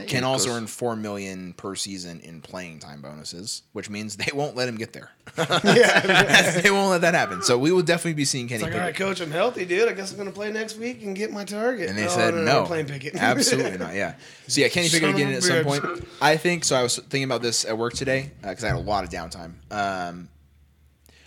Can 0.07 0.21
Yeah, 0.21 0.27
also 0.29 0.51
earn 0.51 0.67
four 0.67 0.95
million 0.95 1.51
per 1.53 1.75
season 1.75 2.21
in 2.21 2.39
playing 2.41 2.79
time 2.79 3.01
bonuses, 3.01 3.63
which 3.73 3.89
means 3.89 4.15
they 4.15 4.31
won't 4.33 4.55
let 4.55 4.69
him 4.69 4.77
get 4.77 4.93
there. 4.93 5.09
yeah. 5.37 6.61
they 6.61 6.71
won't 6.71 6.89
let 6.91 7.01
that 7.01 7.15
happen. 7.15 7.41
So 7.41 7.57
we 7.57 7.71
will 7.71 7.81
definitely 7.81 8.13
be 8.13 8.23
seeing 8.23 8.47
Kenny 8.47 8.63
It's 8.63 8.63
like, 8.63 8.73
all 8.75 8.79
right, 8.79 8.95
coach, 8.95 9.19
I'm 9.19 9.31
healthy, 9.31 9.65
dude. 9.65 9.89
I 9.89 9.93
guess 9.93 10.11
I'm 10.11 10.17
gonna 10.17 10.31
play 10.31 10.51
next 10.53 10.77
week 10.77 11.03
and 11.03 11.15
get 11.15 11.31
my 11.33 11.43
target. 11.43 11.89
And 11.89 11.97
they 11.97 12.05
Oh, 12.05 12.09
said 12.09 12.33
no, 12.33 12.61
I'm 12.61 12.65
playing 12.67 12.85
Pickett. 12.85 13.15
absolutely 13.21 13.77
not. 13.77 13.93
Yeah. 13.93 14.15
So 14.47 14.61
yeah, 14.61 14.69
Kenny 14.69 14.87
Son 14.87 14.99
Pickett 14.99 15.09
of 15.15 15.17
getting 15.17 15.33
at 15.33 15.43
some 15.43 15.63
point. 15.65 16.07
I 16.21 16.37
think 16.37 16.63
so. 16.63 16.77
I 16.77 16.83
was 16.83 16.95
thinking 16.95 17.23
about 17.25 17.41
this 17.41 17.65
at 17.65 17.77
work 17.77 17.93
today 17.93 18.31
because 18.41 18.63
I 18.63 18.67
had 18.67 18.77
a 18.77 18.79
lot 18.79 19.03
of 19.03 19.09
downtime. 19.09 19.53
Um, 19.69 20.29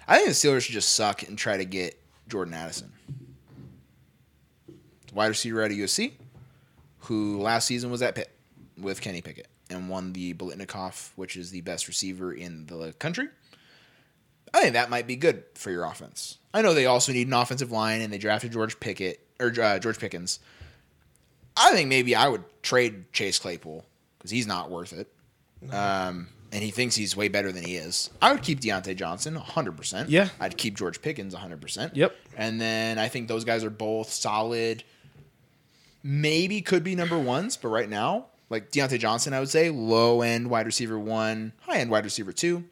I 0.08 0.16
think 0.16 0.28
the 0.28 0.34
Steelers 0.34 0.62
should 0.62 0.72
just 0.74 0.94
suck 0.94 1.22
and 1.24 1.36
try 1.36 1.58
to 1.58 1.64
get 1.66 2.00
Jordan 2.28 2.54
Addison, 2.54 2.90
wide 5.12 5.26
receiver 5.26 5.62
out 5.62 5.70
of 5.70 5.76
USC, 5.76 6.12
who 7.00 7.40
last 7.40 7.66
season 7.66 7.90
was 7.90 8.00
at 8.02 8.14
Pitt 8.14 8.30
with 8.82 9.00
Kenny 9.00 9.22
Pickett 9.22 9.48
and 9.70 9.88
won 9.88 10.12
the 10.12 10.34
Biletnikoff, 10.34 11.10
which 11.16 11.36
is 11.36 11.50
the 11.50 11.62
best 11.62 11.88
receiver 11.88 12.32
in 12.32 12.66
the 12.66 12.92
country. 12.98 13.28
I 14.54 14.60
think 14.60 14.74
that 14.74 14.90
might 14.90 15.06
be 15.06 15.16
good 15.16 15.44
for 15.54 15.70
your 15.70 15.84
offense. 15.84 16.38
I 16.52 16.60
know 16.62 16.74
they 16.74 16.86
also 16.86 17.12
need 17.12 17.26
an 17.26 17.32
offensive 17.32 17.72
line, 17.72 18.02
and 18.02 18.12
they 18.12 18.18
drafted 18.18 18.52
George 18.52 18.78
Pickett 18.78 19.26
or 19.40 19.52
uh, 19.60 19.78
George 19.78 19.98
Pickens. 19.98 20.40
I 21.56 21.72
think 21.72 21.88
maybe 21.88 22.14
I 22.14 22.28
would 22.28 22.44
trade 22.62 23.12
Chase 23.12 23.38
Claypool 23.38 23.84
because 24.18 24.30
he's 24.30 24.46
not 24.46 24.70
worth 24.70 24.92
it. 24.92 25.08
Um, 25.72 26.28
and 26.50 26.62
he 26.62 26.70
thinks 26.70 26.94
he's 26.94 27.16
way 27.16 27.28
better 27.28 27.50
than 27.52 27.64
he 27.64 27.76
is. 27.76 28.10
I 28.20 28.32
would 28.32 28.42
keep 28.42 28.60
Diontae 28.60 28.96
Johnson 28.96 29.36
100%. 29.36 30.06
Yeah. 30.08 30.28
I'd 30.38 30.56
keep 30.56 30.76
George 30.76 31.00
Pickens 31.00 31.34
100%. 31.34 31.92
Yep. 31.94 32.14
And 32.36 32.60
then 32.60 32.98
I 32.98 33.08
think 33.08 33.28
those 33.28 33.44
guys 33.44 33.64
are 33.64 33.70
both 33.70 34.10
solid. 34.10 34.84
Maybe 36.02 36.60
could 36.60 36.84
be 36.84 36.94
number 36.94 37.18
ones, 37.18 37.56
but 37.56 37.68
right 37.68 37.88
now, 37.88 38.26
like 38.52 38.70
Diontae 38.70 38.98
Johnson, 39.00 39.32
I 39.34 39.40
would 39.40 39.48
say 39.48 39.70
low 39.70 40.22
end 40.22 40.48
wide 40.50 40.66
receiver 40.66 40.98
one, 40.98 41.52
high 41.62 41.78
end 41.78 41.90
wide 41.90 42.04
receiver 42.04 42.32
two. 42.32 42.64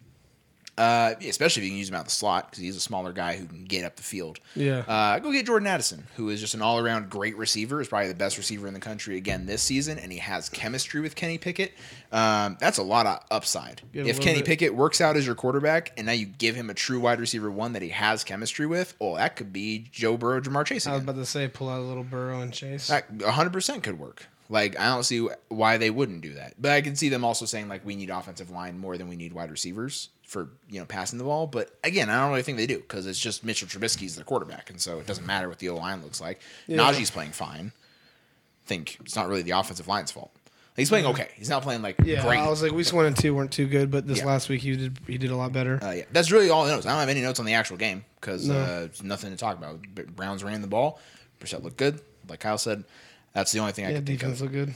Uh, 0.78 1.14
especially 1.28 1.60
if 1.60 1.64
you 1.64 1.70
can 1.72 1.78
use 1.78 1.90
him 1.90 1.94
out 1.94 2.06
the 2.06 2.10
slot 2.10 2.48
because 2.50 2.62
he's 2.62 2.74
a 2.76 2.80
smaller 2.80 3.12
guy 3.12 3.36
who 3.36 3.44
can 3.44 3.64
get 3.64 3.84
up 3.84 3.96
the 3.96 4.02
field. 4.02 4.38
Yeah. 4.56 4.78
Uh, 4.88 5.18
go 5.18 5.30
get 5.30 5.44
Jordan 5.44 5.66
Addison, 5.66 6.06
who 6.16 6.30
is 6.30 6.40
just 6.40 6.54
an 6.54 6.62
all 6.62 6.78
around 6.78 7.10
great 7.10 7.36
receiver. 7.36 7.82
Is 7.82 7.88
probably 7.88 8.08
the 8.08 8.14
best 8.14 8.38
receiver 8.38 8.66
in 8.66 8.72
the 8.72 8.80
country 8.80 9.18
again 9.18 9.44
this 9.44 9.60
season, 9.60 9.98
and 9.98 10.10
he 10.10 10.16
has 10.18 10.48
chemistry 10.48 11.02
with 11.02 11.16
Kenny 11.16 11.36
Pickett. 11.36 11.72
Um, 12.12 12.56
that's 12.60 12.78
a 12.78 12.82
lot 12.82 13.04
of 13.04 13.18
upside. 13.30 13.82
Get 13.92 14.06
If 14.06 14.20
Kenny 14.20 14.38
bit- 14.38 14.46
Pickett 14.46 14.74
works 14.74 15.02
out 15.02 15.18
as 15.18 15.26
your 15.26 15.34
quarterback, 15.34 15.92
and 15.98 16.06
now 16.06 16.12
you 16.12 16.24
give 16.24 16.54
him 16.54 16.70
a 16.70 16.74
true 16.74 17.00
wide 17.00 17.20
receiver 17.20 17.50
one 17.50 17.74
that 17.74 17.82
he 17.82 17.90
has 17.90 18.24
chemistry 18.24 18.64
with, 18.66 18.94
oh, 19.02 19.16
that 19.16 19.36
could 19.36 19.52
be 19.52 19.84
Joe 19.92 20.16
Burrow, 20.16 20.40
Ja'Marr 20.40 20.64
Chase 20.64 20.86
I 20.86 20.94
was 20.94 21.02
about 21.02 21.16
to 21.16 21.26
say, 21.26 21.46
pull 21.48 21.68
out 21.68 21.80
a 21.80 21.82
little 21.82 22.04
Burrow 22.04 22.40
and 22.40 22.54
Chase. 22.54 22.86
That 22.88 23.18
100% 23.18 23.82
could 23.82 23.98
work. 23.98 24.28
Like 24.50 24.78
I 24.78 24.86
don't 24.88 25.04
see 25.04 25.26
why 25.48 25.76
they 25.78 25.88
wouldn't 25.90 26.20
do 26.20 26.34
that. 26.34 26.54
But 26.58 26.72
I 26.72 26.80
can 26.82 26.96
see 26.96 27.08
them 27.08 27.24
also 27.24 27.44
saying 27.46 27.68
like 27.68 27.86
we 27.86 27.94
need 27.96 28.10
offensive 28.10 28.50
line 28.50 28.78
more 28.78 28.98
than 28.98 29.08
we 29.08 29.14
need 29.16 29.32
wide 29.32 29.50
receivers 29.50 30.08
for 30.24 30.50
you 30.68 30.80
know 30.80 30.84
passing 30.86 31.18
the 31.18 31.24
ball. 31.24 31.46
But 31.46 31.70
again, 31.84 32.10
I 32.10 32.20
don't 32.20 32.30
really 32.30 32.42
think 32.42 32.58
they 32.58 32.66
do 32.66 32.78
because 32.78 33.06
it's 33.06 33.18
just 33.20 33.44
Mitchell 33.44 33.68
Trubisky's 33.68 34.16
the 34.16 34.24
quarterback, 34.24 34.68
and 34.68 34.80
so 34.80 34.98
it 34.98 35.06
doesn't 35.06 35.26
matter 35.26 35.48
what 35.48 35.60
the 35.60 35.68
O 35.68 35.76
line 35.76 36.02
looks 36.02 36.20
like. 36.20 36.40
Yeah. 36.66 36.78
Najee's 36.78 37.10
playing 37.12 37.30
fine. 37.30 37.72
I 37.72 38.66
think 38.66 38.98
it's 39.00 39.16
not 39.16 39.28
really 39.28 39.42
the 39.42 39.52
offensive 39.52 39.88
line's 39.88 40.10
fault. 40.10 40.32
He's 40.76 40.88
playing 40.88 41.06
okay. 41.06 41.28
He's 41.36 41.50
not 41.50 41.62
playing 41.62 41.82
like 41.82 41.96
yeah, 42.04 42.22
great. 42.22 42.38
I 42.38 42.48
was 42.48 42.62
like, 42.62 42.72
weeks 42.72 42.92
one 42.92 43.06
and 43.06 43.16
two 43.16 43.34
weren't 43.34 43.52
too 43.52 43.66
good, 43.66 43.90
but 43.90 44.06
this 44.06 44.18
Yeah. 44.18 44.26
last 44.26 44.48
week 44.48 44.62
he 44.62 44.76
did 44.76 44.98
he 45.06 45.18
did 45.18 45.30
a 45.30 45.36
lot 45.36 45.52
better. 45.52 45.78
Uh, 45.82 45.90
yeah, 45.90 46.04
that's 46.10 46.32
really 46.32 46.50
all 46.50 46.64
the 46.64 46.70
notes. 46.72 46.86
I 46.86 46.90
don't 46.90 47.00
have 47.00 47.08
any 47.08 47.20
notes 47.20 47.38
on 47.38 47.46
the 47.46 47.54
actual 47.54 47.76
game 47.76 48.04
because 48.20 48.48
No. 48.48 48.54
uh, 48.56 48.88
nothing 49.02 49.30
to 49.30 49.36
talk 49.36 49.58
about. 49.58 49.80
Browns 50.16 50.42
ran 50.42 50.60
the 50.62 50.68
ball. 50.68 50.98
Brissett 51.40 51.62
looked 51.62 51.76
good. 51.76 52.00
Like 52.28 52.40
Kyle 52.40 52.58
said, 52.58 52.84
that's 53.32 53.52
the 53.52 53.58
only 53.58 53.72
thing 53.72 53.86
I 53.86 53.90
yeah, 53.90 53.96
can 53.96 54.06
think 54.06 54.22
of. 54.22 54.28
defense 54.28 54.40
looked 54.40 54.52
good. 54.52 54.74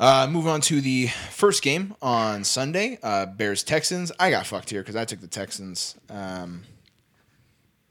Uh, 0.00 0.26
move 0.28 0.48
on 0.48 0.60
to 0.62 0.80
the 0.80 1.06
first 1.30 1.62
game 1.62 1.94
on 2.02 2.42
Sunday. 2.44 2.98
Uh, 3.02 3.26
Bears 3.26 3.62
Texans. 3.62 4.10
I 4.18 4.30
got 4.30 4.46
fucked 4.46 4.70
here 4.70 4.80
because 4.80 4.96
I 4.96 5.04
took 5.04 5.20
the 5.20 5.28
Texans. 5.28 5.96
Um, 6.10 6.62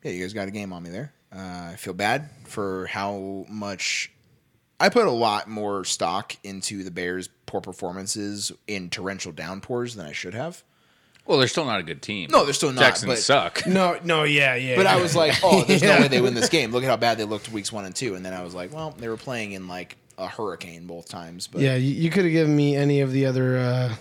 yeah, 0.03 0.11
you 0.11 0.21
guys 0.21 0.33
got 0.33 0.47
a 0.47 0.51
game 0.51 0.73
on 0.73 0.83
me 0.83 0.89
there. 0.89 1.13
Uh, 1.33 1.69
I 1.71 1.75
feel 1.77 1.93
bad 1.93 2.29
for 2.45 2.87
how 2.87 3.45
much 3.47 4.11
I 4.79 4.89
put 4.89 5.05
a 5.05 5.11
lot 5.11 5.47
more 5.47 5.85
stock 5.85 6.35
into 6.43 6.83
the 6.83 6.91
Bears' 6.91 7.29
poor 7.45 7.61
performances 7.61 8.51
in 8.67 8.89
torrential 8.89 9.31
downpours 9.31 9.95
than 9.95 10.05
I 10.05 10.11
should 10.11 10.33
have. 10.33 10.63
Well, 11.25 11.37
they're 11.37 11.47
still 11.47 11.65
not 11.65 11.79
a 11.79 11.83
good 11.83 12.01
team. 12.01 12.29
No, 12.31 12.43
they're 12.45 12.53
still 12.53 12.71
not, 12.73 12.81
Texans 12.81 13.09
but- 13.11 13.17
suck. 13.19 13.61
No, 13.67 13.97
no, 14.03 14.23
yeah, 14.23 14.55
yeah. 14.55 14.75
But 14.75 14.87
I 14.87 14.99
was 15.01 15.15
like, 15.15 15.35
oh, 15.43 15.63
there's 15.63 15.81
Yeah. 15.81 15.95
no 15.95 16.01
way 16.01 16.07
they 16.07 16.19
win 16.21 16.33
this 16.33 16.49
game. 16.49 16.71
Look 16.71 16.83
at 16.83 16.89
how 16.89 16.97
bad 16.97 17.17
they 17.17 17.23
looked 17.23 17.51
weeks 17.51 17.71
one 17.71 17.85
and 17.85 17.95
two. 17.95 18.15
And 18.15 18.25
then 18.25 18.33
I 18.33 18.43
was 18.43 18.53
like, 18.53 18.73
well, 18.73 18.91
they 18.97 19.07
were 19.07 19.17
playing 19.17 19.51
in 19.53 19.67
like 19.67 19.97
a 20.17 20.27
hurricane 20.27 20.87
both 20.87 21.07
times. 21.07 21.47
But 21.47 21.61
yeah, 21.61 21.75
you, 21.75 21.93
you 21.93 22.09
could 22.09 22.23
have 22.25 22.31
given 22.33 22.55
me 22.55 22.75
any 22.75 23.01
of 23.01 23.11
the 23.11 23.25
other 23.27 23.57
uh, 23.57 23.95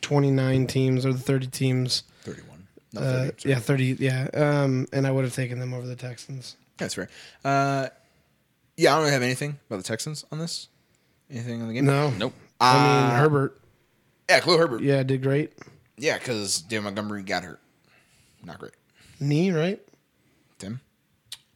twenty 0.00 0.30
nine 0.30 0.66
teams 0.66 1.04
or 1.04 1.12
the 1.12 1.18
thirty 1.18 1.46
teams. 1.48 2.04
31. 2.22 2.66
No, 2.92 3.00
Uh, 3.00 3.04
30, 3.26 3.40
sorry. 3.42 3.52
yeah, 3.52 3.58
thirty. 3.60 3.84
Yeah, 3.98 4.28
um, 4.34 4.86
and 4.92 5.06
I 5.06 5.10
would 5.10 5.24
have 5.24 5.34
taken 5.34 5.58
them 5.58 5.74
over 5.74 5.86
the 5.86 5.96
Texans. 5.96 6.56
That's 6.78 6.94
fair. 6.94 7.08
Uh, 7.44 7.88
yeah, 8.76 8.92
I 8.92 8.94
don't 8.96 9.02
really 9.02 9.12
have 9.12 9.22
anything 9.22 9.58
about 9.68 9.78
the 9.78 9.82
Texans 9.82 10.24
on 10.30 10.38
this. 10.38 10.68
Anything 11.30 11.60
on 11.62 11.68
the 11.68 11.74
game? 11.74 11.84
No, 11.86 12.10
Nope. 12.10 12.34
I 12.60 12.74
mean 12.74 13.10
Uh, 13.10 13.18
Herbert. 13.18 13.60
Yeah, 14.28 14.40
Khalil 14.40 14.58
Herbert. 14.58 14.82
Yeah, 14.82 14.96
Yeah, 14.96 15.02
did 15.02 15.22
great. 15.22 15.52
Because 15.96 16.60
David 16.62 16.84
Montgomery 16.84 17.22
got 17.22 17.44
hurt. 17.44 17.60
Not 18.44 18.58
great. 18.58 18.72
Knee, 19.20 19.50
right? 19.50 19.80
Tim? 20.58 20.80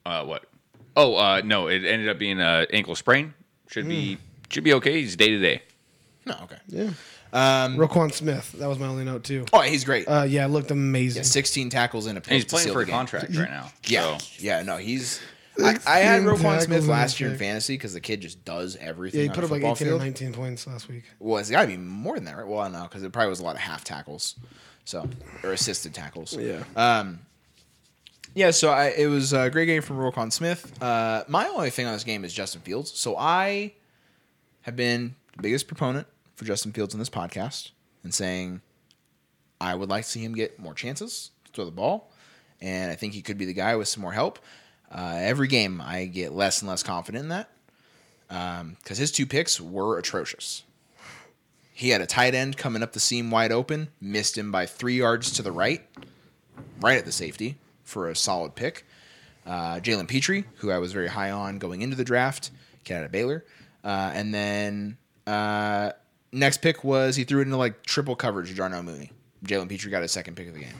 Uh, 0.04 0.24
what? 0.24 0.44
Oh 0.96 1.16
uh, 1.16 1.42
no, 1.44 1.68
it 1.68 1.84
ended 1.84 2.08
up 2.08 2.18
being 2.18 2.40
a 2.40 2.66
ankle 2.72 2.94
sprain. 2.94 3.34
Should 3.68 3.86
be 3.86 4.18
should 4.48 4.64
be 4.64 4.74
okay. 4.74 5.00
He's 5.00 5.16
day 5.16 5.28
to 5.28 5.38
day. 5.38 5.62
No, 6.26 6.36
okay. 6.42 6.56
Yeah. 6.66 6.90
Um, 7.32 7.76
Roquan 7.76 8.12
Smith. 8.12 8.52
That 8.58 8.66
was 8.66 8.78
my 8.78 8.86
only 8.86 9.04
note 9.04 9.22
too. 9.22 9.44
Oh, 9.52 9.60
he's 9.60 9.84
great. 9.84 10.06
Uh, 10.08 10.24
yeah, 10.28 10.44
it 10.44 10.48
looked 10.48 10.70
amazing. 10.72 11.20
Yeah, 11.20 11.26
16 11.26 11.70
tackles 11.70 12.06
in 12.06 12.16
a 12.16 12.20
pick. 12.20 12.32
And 12.32 12.34
he's 12.34 12.44
to 12.46 12.50
playing 12.50 12.64
seal 12.64 12.72
for 12.74 12.80
the 12.80 12.84
a 12.84 12.86
game. 12.86 12.94
contract 12.94 13.36
right 13.36 13.48
now. 13.50 13.70
Yeah, 13.86 14.18
So, 14.18 14.44
yeah, 14.44 14.62
no, 14.62 14.76
he's. 14.78 15.20
I, 15.64 15.78
I 15.86 15.98
had 16.00 16.22
16 16.22 16.26
Roquan 16.26 16.60
Smith 16.62 16.86
last 16.86 17.20
year 17.20 17.30
in 17.30 17.38
fantasy 17.38 17.74
because 17.74 17.94
the 17.94 18.00
kid 18.00 18.20
just 18.20 18.44
does 18.44 18.76
everything. 18.76 19.20
Yeah, 19.20 19.26
he 19.26 19.32
put 19.32 19.44
up 19.44 19.50
like 19.50 19.60
football 19.60 19.76
18 19.76 19.88
or 19.88 19.98
19 19.98 20.32
points 20.32 20.66
last 20.66 20.88
week. 20.88 21.04
Well, 21.18 21.38
it's 21.38 21.50
got 21.50 21.62
to 21.62 21.68
be 21.68 21.76
more 21.76 22.14
than 22.14 22.24
that, 22.24 22.36
right? 22.36 22.46
Well, 22.46 22.68
no, 22.70 22.82
because 22.82 23.02
it 23.02 23.12
probably 23.12 23.30
was 23.30 23.40
a 23.40 23.44
lot 23.44 23.56
of 23.56 23.62
half 23.62 23.84
tackles, 23.84 24.36
so 24.84 25.08
or 25.42 25.52
assisted 25.52 25.94
tackles. 25.94 26.36
Yeah. 26.36 26.62
Yeah, 28.34 28.52
so 28.52 28.70
I, 28.70 28.94
it 28.96 29.06
was 29.06 29.32
a 29.32 29.50
great 29.50 29.66
game 29.66 29.82
from 29.82 29.96
Roquan 29.96 30.32
Smith. 30.32 30.80
Uh, 30.80 31.24
my 31.26 31.48
only 31.48 31.70
thing 31.70 31.86
on 31.86 31.92
this 31.94 32.04
game 32.04 32.24
is 32.24 32.32
Justin 32.32 32.60
Fields. 32.60 32.92
So 32.92 33.16
I 33.16 33.74
have 34.62 34.76
been 34.76 35.16
the 35.36 35.42
biggest 35.42 35.66
proponent 35.66 36.06
for 36.36 36.44
Justin 36.44 36.72
Fields 36.72 36.94
in 36.94 37.00
this 37.00 37.10
podcast 37.10 37.70
and 38.04 38.14
saying 38.14 38.60
I 39.60 39.74
would 39.74 39.88
like 39.88 40.04
to 40.04 40.10
see 40.10 40.24
him 40.24 40.34
get 40.34 40.60
more 40.60 40.74
chances 40.74 41.32
to 41.44 41.52
throw 41.52 41.64
the 41.64 41.70
ball, 41.72 42.12
and 42.60 42.92
I 42.92 42.94
think 42.94 43.14
he 43.14 43.22
could 43.22 43.36
be 43.36 43.46
the 43.46 43.52
guy 43.52 43.74
with 43.74 43.88
some 43.88 44.02
more 44.02 44.12
help. 44.12 44.38
Uh, 44.90 45.18
every 45.20 45.48
game, 45.48 45.80
I 45.80 46.06
get 46.06 46.32
less 46.32 46.62
and 46.62 46.68
less 46.68 46.82
confident 46.82 47.24
in 47.24 47.28
that 47.28 47.50
because 48.28 48.98
his 48.98 49.12
two 49.12 49.26
picks 49.26 49.60
were 49.60 49.98
atrocious. 49.98 50.64
He 51.72 51.90
had 51.90 52.00
a 52.00 52.06
tight 52.06 52.34
end 52.34 52.56
coming 52.56 52.82
up 52.82 52.92
the 52.92 53.00
seam 53.00 53.30
wide 53.30 53.52
open, 53.52 53.88
missed 54.00 54.36
him 54.36 54.52
by 54.52 54.66
three 54.66 54.96
yards 54.96 55.30
to 55.32 55.42
the 55.42 55.52
right, 55.52 55.80
right 56.80 56.98
at 56.98 57.06
the 57.06 57.12
safety 57.12 57.56
for 57.84 58.08
a 58.08 58.16
solid 58.16 58.54
pick. 58.54 58.84
Uh, 59.46 59.80
Jalen 59.80 60.06
Pitre, 60.06 60.44
who 60.56 60.70
I 60.70 60.78
was 60.78 60.92
very 60.92 61.08
high 61.08 61.30
on 61.30 61.58
going 61.58 61.80
into 61.82 61.96
the 61.96 62.04
draft, 62.04 62.50
kid 62.84 62.96
out 62.96 63.04
of 63.04 63.12
Baylor. 63.12 63.44
Uh, 63.82 64.12
and 64.14 64.34
then 64.34 64.98
uh, 65.26 65.92
next 66.32 66.58
pick 66.58 66.84
was 66.84 67.16
he 67.16 67.24
threw 67.24 67.40
it 67.40 67.44
into 67.44 67.56
like 67.56 67.82
triple 67.82 68.14
coverage 68.14 68.54
Darnell 68.54 68.82
Mooney. 68.82 69.12
Jalen 69.44 69.68
Pitre 69.68 69.90
got 69.90 70.02
his 70.02 70.12
second 70.12 70.36
pick 70.36 70.48
of 70.48 70.54
the 70.54 70.60
game. 70.60 70.74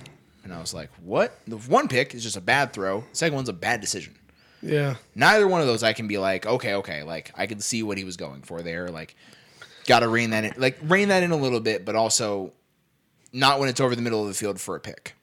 And 0.44 0.52
I 0.52 0.60
was 0.60 0.72
like, 0.72 0.90
what? 1.02 1.38
The 1.46 1.56
one 1.56 1.88
pick 1.88 2.14
is 2.14 2.22
just 2.22 2.36
a 2.36 2.40
bad 2.40 2.72
throw. 2.72 3.00
The 3.00 3.16
second 3.16 3.34
one's 3.36 3.48
a 3.48 3.54
bad 3.54 3.80
decision. 3.80 4.14
Yeah. 4.62 4.96
Neither 5.14 5.48
one 5.48 5.60
of 5.60 5.66
those 5.66 5.82
I 5.82 5.92
can 5.92 6.08
be 6.08 6.18
like, 6.18 6.46
okay, 6.46 6.74
okay, 6.74 7.02
like 7.02 7.32
I 7.36 7.46
can 7.46 7.60
see 7.60 7.82
what 7.82 7.98
he 7.98 8.04
was 8.04 8.16
going 8.16 8.42
for 8.42 8.62
there. 8.62 8.88
Like, 8.88 9.16
got 9.86 10.00
to 10.00 10.08
rein 10.08 10.30
that 10.30 10.44
in, 10.44 10.54
like 10.56 10.78
rein 10.82 11.08
that 11.08 11.22
in 11.22 11.30
a 11.30 11.36
little 11.36 11.60
bit, 11.60 11.84
but 11.84 11.94
also 11.96 12.52
not 13.32 13.60
when 13.60 13.68
it's 13.68 13.80
over 13.80 13.94
the 13.94 14.02
middle 14.02 14.22
of 14.22 14.28
the 14.28 14.34
field 14.34 14.60
for 14.60 14.76
a 14.76 14.80
pick. 14.80 15.14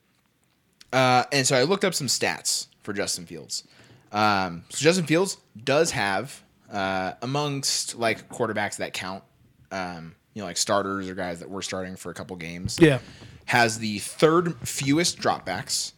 Uh, 0.91 1.23
and 1.31 1.45
so 1.45 1.55
I 1.55 1.63
looked 1.63 1.83
up 1.83 1.93
some 1.93 2.07
stats 2.07 2.67
for 2.81 2.93
Justin 2.93 3.25
Fields. 3.25 3.63
Um, 4.11 4.63
so 4.69 4.83
Justin 4.83 5.05
Fields 5.05 5.37
does 5.61 5.91
have 5.91 6.41
uh, 6.71 7.13
amongst 7.21 7.97
like 7.97 8.29
quarterbacks 8.29 8.77
that 8.77 8.93
count, 8.93 9.23
um, 9.71 10.15
you 10.33 10.41
know, 10.41 10.45
like 10.45 10.57
starters 10.57 11.09
or 11.09 11.15
guys 11.15 11.39
that 11.39 11.49
were 11.49 11.61
starting 11.61 11.95
for 11.95 12.09
a 12.09 12.13
couple 12.13 12.35
games. 12.37 12.77
Yeah. 12.79 12.99
Has 13.47 13.79
the 13.79 13.99
third 13.99 14.55
fewest 14.67 15.19
dropbacks. 15.19 15.93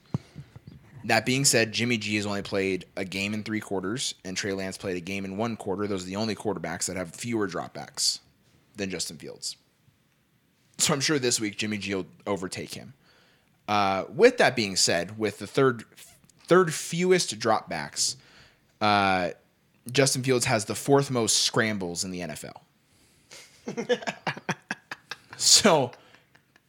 That 1.05 1.25
being 1.25 1.45
said, 1.45 1.71
Jimmy 1.71 1.97
G 1.97 2.15
has 2.15 2.25
only 2.25 2.41
played 2.41 2.85
a 2.95 3.03
game 3.03 3.33
in 3.33 3.43
three 3.43 3.59
quarters, 3.59 4.13
and 4.23 4.37
Trey 4.37 4.53
Lance 4.53 4.77
played 4.77 4.97
a 4.97 5.01
game 5.01 5.25
in 5.25 5.37
one 5.37 5.55
quarter. 5.55 5.87
Those 5.87 6.03
are 6.03 6.07
the 6.07 6.15
only 6.15 6.35
quarterbacks 6.35 6.85
that 6.85 6.95
have 6.95 7.15
fewer 7.15 7.47
dropbacks 7.47 8.19
than 8.75 8.89
Justin 8.89 9.17
Fields. 9.17 9.57
So 10.77 10.93
I'm 10.93 11.01
sure 11.01 11.17
this 11.19 11.39
week 11.39 11.57
Jimmy 11.57 11.77
G 11.77 11.95
will 11.95 12.05
overtake 12.27 12.73
him. 12.73 12.93
Uh, 13.67 14.05
with 14.13 14.37
that 14.37 14.55
being 14.55 14.75
said, 14.75 15.17
with 15.17 15.39
the 15.39 15.47
third 15.47 15.83
third 16.43 16.73
fewest 16.73 17.39
dropbacks, 17.39 18.15
uh, 18.81 19.29
Justin 19.91 20.23
Fields 20.23 20.45
has 20.45 20.65
the 20.65 20.75
fourth 20.75 21.09
most 21.09 21.37
scrambles 21.43 22.03
in 22.03 22.11
the 22.11 22.21
NFL. 22.21 22.57
so 25.37 25.91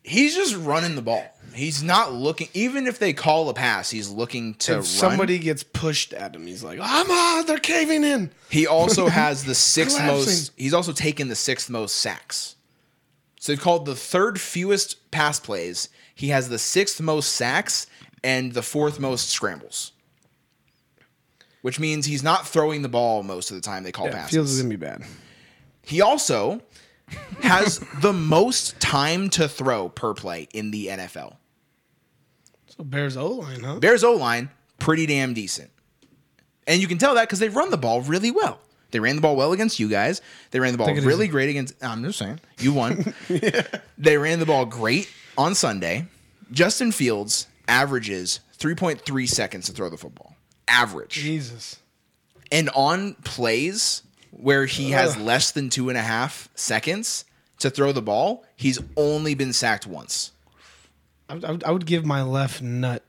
he's 0.03 0.35
just 0.35 0.57
running 0.57 0.95
the 0.95 1.03
ball. 1.03 1.25
He's 1.55 1.83
not 1.83 2.13
looking. 2.13 2.49
Even 2.55 2.87
if 2.87 2.99
they 3.01 3.13
call 3.13 3.49
a 3.49 3.55
pass, 3.55 3.91
he's 3.91 4.09
looking 4.09 4.55
to 4.55 4.73
If 4.73 4.79
run. 4.79 4.85
somebody 4.85 5.39
gets 5.39 5.63
pushed 5.65 6.13
at 6.13 6.35
him, 6.35 6.47
he's 6.47 6.63
like, 6.63 6.79
I'm 6.81 7.11
on, 7.11 7.47
they're 7.47 7.59
caving 7.59 8.05
in. 8.05 8.31
He 8.49 8.67
also 8.69 9.09
has 9.09 9.45
the 9.45 9.55
sixth 9.55 10.01
most. 10.01 10.53
He's 10.57 10.75
also 10.75 10.93
taken 10.93 11.29
the 11.29 11.35
sixth 11.35 11.69
most 11.69 11.97
sacks. 11.97 12.55
So 13.41 13.51
they've 13.53 13.61
called 13.61 13.85
the 13.87 13.97
third 13.97 14.41
fewest 14.41 15.11
pass 15.11 15.41
plays. 15.41 15.89
He 16.15 16.29
has 16.29 16.49
the 16.49 16.59
sixth 16.59 17.01
most 17.01 17.33
sacks 17.33 17.87
and 18.23 18.53
the 18.53 18.63
fourth 18.63 19.01
most 19.01 19.31
scrambles. 19.31 19.93
Which 21.63 21.81
means 21.81 22.07
he's 22.07 22.23
not 22.23 22.47
throwing 22.47 22.83
the 22.83 22.89
ball 22.89 23.23
most 23.23 23.51
of 23.51 23.57
the 23.57 23.61
time 23.63 23.83
they 23.83 23.93
call 23.93 24.07
Yeah, 24.07 24.13
passes. 24.13 24.31
Fields 24.31 24.51
is 24.53 24.63
to 24.63 24.69
be 24.69 24.77
bad. 24.77 25.03
He 25.83 26.01
also 26.01 26.61
has 27.43 27.81
the 28.01 28.13
most 28.13 28.79
time 28.81 29.31
to 29.31 29.49
throw 29.49 29.89
per 29.89 30.15
play 30.15 30.49
in 30.53 30.71
the 30.71 30.89
NFL. 30.89 31.37
So 32.67 32.85
Bears 32.85 33.17
O 33.17 33.29
line, 33.29 33.63
huh? 33.63 33.79
Bears 33.81 34.05
O 34.05 34.13
line, 34.15 34.51
pretty 34.79 35.07
damn 35.07 35.35
decent. 35.35 35.71
And 36.67 36.81
you 36.81 36.87
can 36.87 36.99
tell 36.99 37.15
that 37.15 37.23
because 37.23 37.39
they 37.39 37.49
run 37.49 37.71
the 37.71 37.79
ball 37.79 38.01
really 38.03 38.31
well. 38.31 38.61
They 38.91 39.01
ran 39.01 39.17
the 39.17 39.23
ball 39.23 39.37
well 39.37 39.53
against 39.53 39.79
you 39.79 39.89
guys. 39.89 40.21
They 40.51 40.61
ran 40.61 40.73
the 40.73 40.79
ball 40.79 40.89
really 40.89 41.25
easy. 41.25 41.29
great 41.29 41.49
against. 41.51 41.75
I'm 41.83 42.03
just 42.05 42.19
saying, 42.19 42.41
you 42.59 42.73
won. 42.73 43.15
They 43.99 44.17
ran 44.17 44.39
the 44.39 44.47
ball 44.47 44.65
great 44.65 45.09
on 45.37 45.55
Sunday. 45.55 46.07
Justin 46.53 46.91
Fields 46.91 47.47
averages 47.69 48.41
3.3 48.59 49.29
seconds 49.29 49.67
to 49.67 49.73
throw 49.73 49.91
the 49.91 49.99
football. 49.99 50.35
Average. 50.67 51.11
Jesus. 51.11 51.79
And 52.51 52.71
on 52.75 53.15
plays 53.25 54.03
where 54.31 54.67
he 54.67 54.91
has 54.93 55.17
Ugh. 55.17 55.23
less 55.23 55.51
than 55.53 55.71
two 55.71 55.89
and 55.89 55.99
a 55.99 56.03
half 56.03 56.49
seconds 56.55 57.25
to 57.59 57.71
throw 57.71 57.93
the 57.93 58.03
ball, 58.03 58.45
he's 58.57 58.79
only 58.97 59.35
been 59.35 59.53
sacked 59.53 59.87
once. 59.87 60.33
I, 61.29 61.35
would- 61.35 61.45
I, 61.45 61.51
would, 61.51 61.65
I 61.65 61.71
would 61.71 61.87
give 61.87 62.05
my 62.07 62.23
left 62.23 62.63
nut 62.63 63.03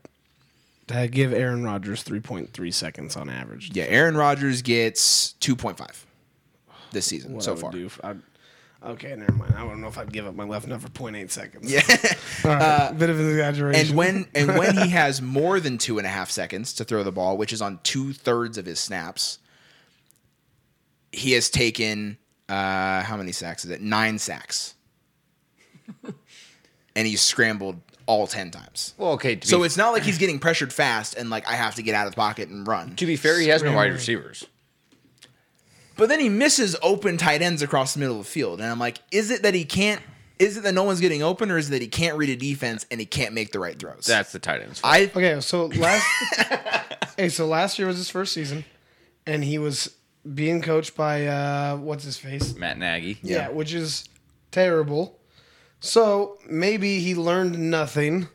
to 0.88 1.08
give 1.08 1.32
Aaron 1.32 1.62
Rodgers 1.64 2.02
3.3 2.04 2.74
seconds 2.74 3.16
on 3.16 3.28
average. 3.30 3.70
Yeah, 3.72 3.84
Aaron 3.84 4.16
Rodgers 4.16 4.62
gets 4.62 5.34
2.5 5.40 6.04
this 6.90 7.06
season 7.06 7.34
What 7.34 7.42
so 7.44 7.54
I 7.54 7.56
far. 7.56 8.16
okay, 8.84 9.14
never 9.16 9.32
mind. 9.32 9.54
I 9.54 9.60
don't 9.60 9.80
know 9.80 9.86
if 9.88 9.96
I'd 9.96 10.12
give 10.12 10.26
up 10.26 10.34
my 10.34 10.44
left 10.44 10.66
nut 10.66 10.82
for 10.82 10.88
0.8 10.88 11.30
seconds. 11.30 11.72
Yeah. 11.72 11.82
Right, 12.44 12.60
uh, 12.60 12.92
bit 12.94 13.08
of 13.08 13.20
an 13.20 13.28
exaggeration. 13.30 13.86
and 13.90 13.96
when 13.96 14.26
and 14.34 14.48
when 14.58 14.76
he 14.76 14.88
has 14.88 15.22
more 15.22 15.60
than 15.60 15.78
two 15.78 15.98
and 15.98 16.06
a 16.08 16.10
half 16.10 16.28
seconds 16.28 16.72
to 16.72 16.84
throw 16.84 17.04
the 17.04 17.12
ball, 17.12 17.36
which 17.36 17.52
is 17.52 17.62
on 17.62 17.78
two 17.84 18.12
thirds 18.12 18.58
of 18.58 18.66
his 18.66 18.80
snaps, 18.80 19.38
he 21.12 21.32
has 21.32 21.50
taken 21.50 22.18
uh, 22.48 23.02
how 23.02 23.16
many 23.16 23.32
sacks 23.32 23.64
is 23.64 23.70
it? 23.70 23.80
Nine 23.80 24.18
sacks, 24.18 24.74
and 26.96 27.06
he's 27.06 27.20
scrambled 27.20 27.80
all 28.06 28.26
ten 28.26 28.50
times. 28.50 28.94
Well, 28.98 29.12
okay. 29.12 29.38
So 29.42 29.60
be, 29.60 29.66
it's 29.66 29.76
not 29.76 29.90
like 29.90 30.02
he's 30.02 30.18
getting 30.18 30.38
pressured 30.38 30.72
fast 30.72 31.14
and 31.14 31.30
like 31.30 31.46
I 31.48 31.54
have 31.54 31.76
to 31.76 31.82
get 31.82 31.94
out 31.94 32.06
of 32.06 32.12
the 32.12 32.16
pocket 32.16 32.48
and 32.48 32.66
run. 32.66 32.96
to 32.96 33.06
be 33.06 33.16
fair, 33.16 33.38
he 33.38 33.48
has 33.48 33.62
no 33.62 33.74
wide 33.74 33.92
receivers. 33.92 34.44
But 35.96 36.08
then 36.08 36.20
he 36.20 36.28
misses 36.28 36.74
open 36.82 37.18
tight 37.18 37.42
ends 37.42 37.62
across 37.62 37.94
the 37.94 38.00
middle 38.00 38.18
of 38.18 38.24
the 38.24 38.30
field, 38.30 38.60
and 38.60 38.70
I'm 38.70 38.78
like, 38.78 38.98
is 39.10 39.30
it 39.30 39.42
that 39.42 39.54
he 39.54 39.64
can't? 39.64 40.00
Is 40.38 40.56
it 40.56 40.62
that 40.64 40.72
no 40.72 40.82
one's 40.82 41.00
getting 41.00 41.22
open, 41.22 41.50
or 41.50 41.58
is 41.58 41.68
it 41.68 41.72
that 41.72 41.82
he 41.82 41.88
can't 41.88 42.16
read 42.16 42.30
a 42.30 42.36
defense 42.36 42.86
and 42.90 42.98
he 42.98 43.06
can't 43.06 43.34
make 43.34 43.52
the 43.52 43.60
right 43.60 43.78
throws? 43.78 44.06
That's 44.06 44.32
the 44.32 44.38
tight 44.38 44.62
ends. 44.62 44.80
I 44.82 45.10
okay, 45.14 45.40
so 45.40 45.66
last 45.66 46.06
hey, 47.16 47.28
so 47.28 47.46
last 47.46 47.78
year 47.78 47.86
was 47.86 47.98
his 47.98 48.08
first 48.08 48.32
season, 48.32 48.64
and 49.26 49.44
he 49.44 49.58
was 49.58 49.94
being 50.34 50.62
coached 50.62 50.96
by 50.96 51.26
uh, 51.26 51.76
what's 51.76 52.04
his 52.04 52.16
face? 52.18 52.54
Matt 52.56 52.78
Nagy. 52.78 53.18
Yeah, 53.22 53.48
which 53.48 53.74
is 53.74 54.08
terrible. 54.50 55.18
So 55.80 56.38
maybe 56.48 57.00
he 57.00 57.14
learned 57.14 57.58
nothing, 57.58 58.28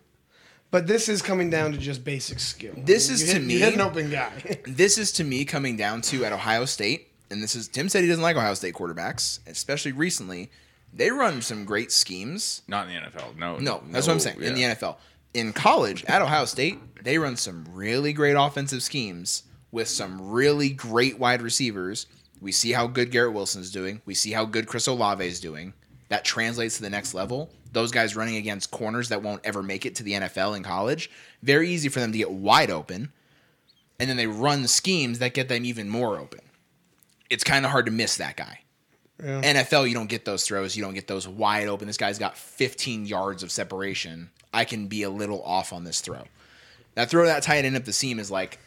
but 0.70 0.88
this 0.88 1.08
is 1.08 1.22
coming 1.22 1.50
down 1.50 1.72
to 1.72 1.78
just 1.78 2.04
basic 2.04 2.40
skill. 2.40 2.74
This 2.78 3.10
is 3.10 3.22
You 3.22 3.28
to 3.28 3.34
hit- 3.40 3.44
me- 3.48 3.54
you 3.54 3.60
hit 3.60 3.74
an 3.76 3.82
open 3.82 4.10
guy. 4.10 4.32
this 4.66 4.98
is 4.98 5.12
to 5.14 5.24
me 5.24 5.46
coming 5.46 5.78
down 5.78 6.02
to 6.04 6.26
at 6.26 6.34
Ohio 6.34 6.66
State, 6.66 7.08
and 7.32 7.42
this 7.42 7.56
is 7.56 7.68
Tim 7.70 7.88
said 7.90 8.02
he 8.04 8.10
doesn't 8.10 8.24
like 8.24 8.36
Ohio 8.36 8.54
State 8.54 8.74
quarterbacks, 8.74 9.40
especially 9.48 9.94
recently. 9.94 10.50
They 10.94 11.12
run 11.12 11.42
some 11.42 11.64
great 11.66 11.92
schemes. 11.92 12.64
Not 12.68 12.88
in 12.90 12.94
the 12.96 13.00
NFL. 13.02 13.38
No. 13.38 13.58
No, 13.58 13.84
that's 13.92 14.08
what 14.08 14.14
I'm 14.14 14.20
saying. 14.20 14.42
In 14.42 14.56
the. 14.56 14.64
NFL, 14.64 14.96
in 15.34 15.54
college 15.54 16.04
at 16.06 16.22
Ohio 16.22 16.46
State, 16.46 16.80
they 17.04 17.18
run 17.18 17.36
some 17.36 17.66
really 17.72 18.12
great 18.14 18.34
offensive 18.34 18.82
schemes 18.82 19.44
with 19.72 19.88
some 19.88 20.30
really 20.30 20.70
great 20.70 21.20
wide 21.20 21.42
receivers. 21.42 22.08
We 22.42 22.52
see 22.52 22.72
how 22.72 22.88
good 22.88 23.12
Garrett 23.12 23.34
Wilson's 23.34 23.72
doing. 23.72 24.02
We 24.06 24.14
see 24.14 24.32
how 24.32 24.46
good 24.46 24.68
Chris 24.68 24.88
Olave 24.88 25.26
is 25.26 25.40
doing. 25.40 25.74
That 26.10 26.24
translates 26.24 26.78
to 26.78 26.82
the 26.82 26.90
next 26.90 27.14
level. 27.14 27.50
Those 27.74 27.92
guys 27.92 28.16
running 28.16 28.38
against 28.38 28.72
corners 28.72 29.10
that 29.10 29.22
won't 29.22 29.42
ever 29.44 29.62
make 29.62 29.86
it 29.86 29.96
to 29.96 30.04
the 30.04 30.14
NFL 30.14 30.56
in 30.56 30.64
college, 30.64 31.10
very 31.44 31.70
easy 31.70 31.90
for 31.90 32.00
them 32.00 32.12
to 32.12 32.18
get 32.18 32.32
wide 32.32 32.72
open. 32.72 33.12
And 34.00 34.10
then 34.10 34.18
they 34.18 34.28
run 34.28 34.68
schemes 34.68 35.20
that 35.20 35.34
get 35.34 35.50
them 35.50 35.66
even 35.66 35.90
more 35.90 36.18
open. 36.18 36.42
It's 37.30 37.44
kind 37.44 37.66
of 37.66 37.72
hard 37.72 37.88
to 37.88 37.92
miss 37.92 38.18
that 38.18 38.38
guy. 38.38 38.62
Yeah. 39.22 39.42
NFL, 39.42 39.90
you 39.90 39.96
don't 39.96 40.10
get 40.10 40.26
those 40.26 40.44
throws. 40.46 40.78
You 40.78 40.84
don't 40.84 40.94
get 40.94 41.08
those 41.08 41.28
wide 41.28 41.68
open. 41.68 41.88
This 41.88 41.98
guy's 41.98 42.20
got 42.20 42.38
15 42.38 43.06
yards 43.06 43.42
of 43.44 43.52
separation. 43.52 44.30
I 44.54 44.64
can 44.64 44.88
be 44.88 45.04
a 45.04 45.10
little 45.10 45.42
off 45.44 45.74
on 45.74 45.84
this 45.84 46.02
throw. 46.02 46.24
That 46.94 47.10
throw 47.10 47.26
that 47.26 47.44
tight 47.44 47.66
end 47.66 47.76
up 47.76 47.86
the 47.86 47.94
seam 47.94 48.20
is 48.20 48.32
like 48.32 48.60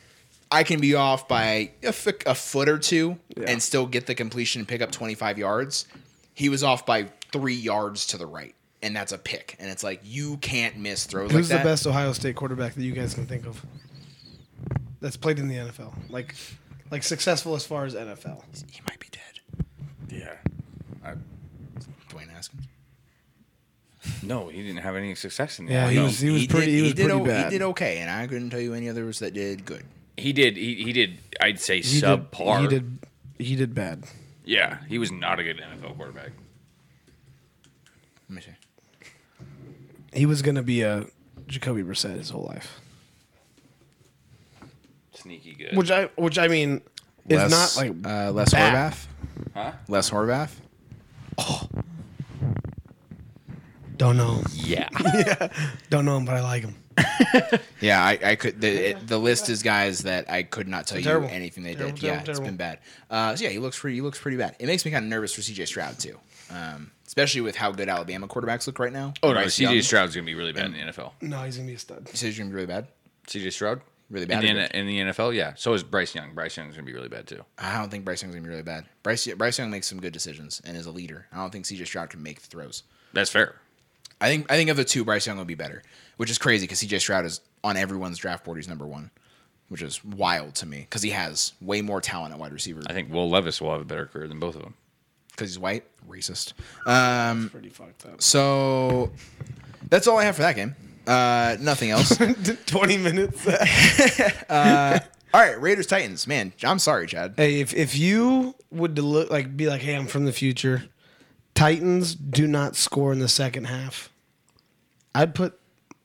I 0.53 0.65
can 0.65 0.81
be 0.81 0.95
off 0.95 1.29
by 1.29 1.71
a, 1.83 1.89
f- 1.89 2.07
a 2.27 2.35
foot 2.35 2.69
or 2.69 2.79
two 2.79 3.19
Yeah. 3.37 3.45
and 3.49 3.63
still 3.63 3.87
get 3.87 4.07
the 4.07 4.15
completion 4.15 4.61
and 4.61 4.69
pick 4.69 4.83
up 4.83 4.91
25 4.91 5.39
yards. 5.39 5.87
He 6.35 6.49
was 6.49 6.65
off 6.65 6.85
by 6.85 7.09
three 7.33 7.55
yards 7.55 8.07
to 8.09 8.19
the 8.19 8.27
right, 8.27 8.55
and 8.83 8.97
that's 8.97 9.13
a 9.13 9.19
pick. 9.19 9.57
And 9.61 9.71
it's 9.71 9.85
like 9.85 10.01
you 10.05 10.39
can't 10.39 10.77
miss 10.79 11.05
throws 11.05 11.31
Who's 11.31 11.51
like 11.51 11.61
the 11.63 11.69
best 11.69 11.87
Ohio 11.87 12.13
State 12.13 12.35
quarterback 12.37 12.75
that 12.75 12.83
you 12.83 12.93
guys 12.93 13.15
can 13.15 13.27
think 13.27 13.47
of? 13.47 13.65
That's 15.01 15.17
played 15.17 15.39
in 15.39 15.49
the 15.49 15.55
NFL, 15.57 15.95
like, 16.11 16.35
like 16.91 17.03
successful 17.05 17.55
as 17.55 17.65
far 17.65 17.85
as 17.85 17.95
NFL. 17.95 18.43
He 18.71 18.81
might 18.89 18.99
be 19.01 19.07
dead. 19.11 19.65
Yeah. 20.11 20.35
I, 21.05 21.15
Dwayne 22.11 22.29
Haskins. 22.29 22.65
no, 24.23 24.49
he 24.49 24.63
didn't 24.63 24.83
have 24.83 24.97
any 24.97 25.15
success 25.15 25.59
in 25.59 25.67
the 25.67 25.73
Yeah, 25.73 25.89
he 25.91 25.97
NFL. 25.99 26.03
was 26.05 26.19
he 26.21 26.31
was 26.31 26.47
pretty 26.47 26.67
did, 26.67 26.75
he 26.77 26.83
was 26.83 26.95
did 26.95 27.07
pretty 27.07 27.21
o- 27.21 27.25
bad. 27.25 27.53
He 27.53 27.59
did 27.59 27.65
okay, 27.67 27.99
and 27.99 28.11
I 28.11 28.27
couldn't 28.27 28.51
tell 28.51 28.61
you 28.61 28.75
any 28.75 28.89
others 28.89 29.19
that 29.21 29.33
did 29.35 29.65
good. 29.65 29.85
He 30.21 30.33
did. 30.33 30.57
He, 30.57 30.75
he 30.83 30.93
did. 30.93 31.19
I'd 31.41 31.59
say 31.61 31.81
He 31.81 32.01
did, 32.01 32.05
subpar. 32.31 32.61
he 32.63 32.67
did 32.69 32.99
he 33.39 33.57
did 33.57 33.75
bad. 33.75 34.05
Yeah, 34.45 34.79
he 34.89 34.99
was 34.99 35.11
not 35.11 35.39
a 35.41 35.45
good 35.45 35.59
NFL 35.59 35.97
quarterback. 35.97 36.31
Let 38.29 38.37
me 38.37 38.43
see. 38.43 39.47
He 40.13 40.27
was 40.27 40.43
gonna 40.43 40.63
be 40.63 40.83
a 40.83 41.07
Jacoby 41.47 41.83
Brissett 41.83 42.17
his 42.17 42.31
whole 42.31 42.45
life, 42.45 42.81
Sneaky 45.15 45.55
good. 45.55 45.77
which 45.77 45.91
I 45.91 46.07
which 46.17 46.39
I 46.39 46.49
mean 46.49 46.81
is 47.29 47.41
Les, 47.43 47.51
not 47.51 47.77
like 47.77 48.07
uh, 48.07 48.31
Les 48.33 48.51
bad. 48.53 48.93
Horvath. 48.93 49.07
huh? 49.55 49.73
Les 49.89 50.11
Horvath. 50.11 50.51
Oh. 51.39 51.69
don't 53.97 54.17
know 54.17 54.43
Yeah. 54.55 54.89
Yeah. 55.15 55.49
don't 55.91 56.05
know 56.05 56.17
him, 56.17 56.25
but 56.25 56.37
I 56.37 56.43
like 56.43 56.63
him. 56.63 56.75
Yeah, 57.81 58.03
I, 58.05 58.19
I 58.23 58.35
could. 58.37 58.61
The, 58.61 58.91
it, 58.91 59.07
the 59.07 59.17
list 59.19 59.49
is 59.49 59.63
guys 59.63 60.01
that 60.01 60.31
I 60.31 60.43
could 60.43 60.69
not 60.69 60.87
tell 60.87 60.99
you 61.01 61.09
anything 61.29 61.65
they 61.65 61.75
Terrible, 61.75 61.95
did. 61.97 62.03
yeah, 62.03 62.11
terrible, 62.11 62.31
it's 62.31 62.39
terrible. 62.39 62.45
been 62.47 62.57
bad. 62.57 62.79
Uh, 63.11 63.37
so 63.37 63.45
yeah, 63.45 63.51
he 63.51 63.59
looks 63.59 63.79
pretty. 63.79 63.97
He 63.97 64.03
looks 64.03 64.19
pretty 64.21 64.37
bad. 64.37 64.57
It 64.59 64.67
makes 64.67 64.85
me 64.85 64.91
kind 64.91 65.05
of 65.05 65.09
nervous 65.09 65.33
for 65.33 65.41
C.J. 65.41 65.65
Stroud 65.67 65.99
too, 65.99 66.19
um, 66.51 66.91
especially 67.07 67.41
with 67.41 67.57
how 67.57 67.73
good 67.73 67.89
Alabama 67.89 68.29
quarterbacks 68.29 68.67
look 68.67 68.79
right 68.79 68.93
now. 68.93 69.15
oh 69.23 69.33
no, 69.33 69.41
CJ 69.45 69.83
Stroud's 69.85 70.15
gonna 70.15 70.27
be 70.27 70.35
really 70.35 70.53
bad 70.53 70.67
in 70.67 70.73
the 70.73 70.79
NFL. 70.79 71.13
No, 71.23 71.43
he's 71.45 71.57
gonna 71.57 71.69
be 71.69 71.75
a 71.75 71.79
stud. 71.79 72.07
You 72.11 72.17
said 72.17 72.37
gonna 72.37 72.51
be 72.51 72.55
really 72.55 72.67
bad. 72.67 72.89
CJ 73.27 73.53
Stroud, 73.53 73.81
Really 74.11 74.25
in 74.25 74.29
bad. 74.29 74.43
the, 74.43 74.47
or 74.47 74.51
N- 74.51 74.57
good? 74.71 74.77
in 74.79 74.87
the 74.87 74.99
NFL. 75.13 75.35
Yeah. 75.35 75.55
So 75.57 75.73
is 75.73 75.83
Bryce 75.83 76.15
Young. 76.15 76.35
Bryce 76.35 76.57
Young's 76.57 76.75
gonna 76.75 76.85
be 76.87 76.93
really 76.93 77.09
bad 77.09 77.27
too. 77.27 77.43
I 77.59 77.79
don't 77.79 77.91
think 77.91 78.05
Bryce 78.05 78.21
Young's 78.23 78.35
gonna 78.35 78.45
be 78.45 78.51
really 78.51 78.63
bad. 78.63 78.85
Bryce 79.03 79.27
Bryce 79.29 79.59
Young 79.59 79.71
makes 79.71 79.87
some 79.87 80.01
good 80.01 80.13
decisions 80.13 80.61
and 80.67 80.77
is 80.77 80.85
a 80.87 80.91
leader. 80.93 81.27
I 81.33 81.37
don't 81.39 81.51
think 81.51 81.65
C.J. 81.65 81.85
Stroud 81.87 82.11
can 82.11 82.23
make 82.23 82.43
the 82.43 82.49
throws. 82.49 82.83
That's 83.15 83.31
fair. 83.31 83.55
I 84.23 84.29
think 84.29 84.53
I 84.53 84.57
think 84.57 84.69
of 84.69 84.77
the 84.77 84.85
two, 84.85 85.03
Bryce 85.05 85.27
Young 85.27 85.39
will 85.39 85.47
be 85.47 85.55
better, 85.55 85.83
which 86.21 86.31
is 86.31 86.37
crazy 86.37 86.65
because 86.65 86.81
C.J. 86.81 86.99
Stroud 86.99 87.25
is 87.25 87.41
on 87.65 87.79
everyone's 87.79 88.19
draft 88.19 88.45
board. 88.45 88.59
He's 88.59 88.69
number 88.69 88.87
one, 88.87 89.11
which 89.71 89.81
is 89.81 90.05
wild 90.05 90.55
to 90.57 90.67
me 90.67 90.81
because 90.81 91.01
he 91.01 91.09
has 91.13 91.55
way 91.63 91.81
more 91.81 91.99
talent 92.03 92.35
at 92.35 92.39
wide 92.39 92.53
receiver. 92.53 92.83
I 92.87 92.93
think 92.93 93.11
Will 93.11 93.31
Levis 93.31 93.59
will 93.59 93.73
have 93.73 93.81
a 93.81 93.87
better 93.87 94.05
career 94.05 94.29
than 94.29 94.39
both 94.39 94.55
of 94.55 94.61
them. 94.61 94.75
because 95.31 95.49
he's 95.49 95.59
white, 95.59 95.85
racist. 96.07 96.53
Um, 96.87 97.49
Pretty 97.49 97.71
fucked 97.71 98.05
up. 98.05 98.21
so 98.21 99.13
that's 99.89 100.07
all 100.07 100.19
I 100.19 100.25
have 100.25 100.37
for 100.37 100.43
that 100.43 100.57
game. 100.57 100.77
Uh, 101.07 101.57
nothing 101.59 101.89
else. 101.89 102.15
Twenty 102.67 102.99
minutes. 102.99 103.47
all 104.51 105.01
right, 105.33 105.59
Raiders 105.59 105.87
Titans. 105.87 106.27
Man, 106.27 106.53
I'm 106.63 106.79
sorry, 106.79 107.07
Chad. 107.07 107.33
hey, 107.39 107.61
if 107.61 107.73
if 107.73 107.97
you 107.97 108.55
would 108.71 108.95
to 108.97 109.03
look 109.03 109.31
like 109.31 109.57
be 109.57 109.69
like, 109.69 109.81
hey, 109.81 109.97
I'm 109.97 110.07
from 110.07 110.27
the 110.27 110.33
future. 110.33 110.85
Titans 111.55 112.15
do 112.15 112.47
not 112.47 112.77
score 112.77 113.11
in 113.11 113.21
the 113.21 113.29
second 113.29 113.65
half. 113.65 114.11
I'd 115.15 115.35
put. 115.35 115.59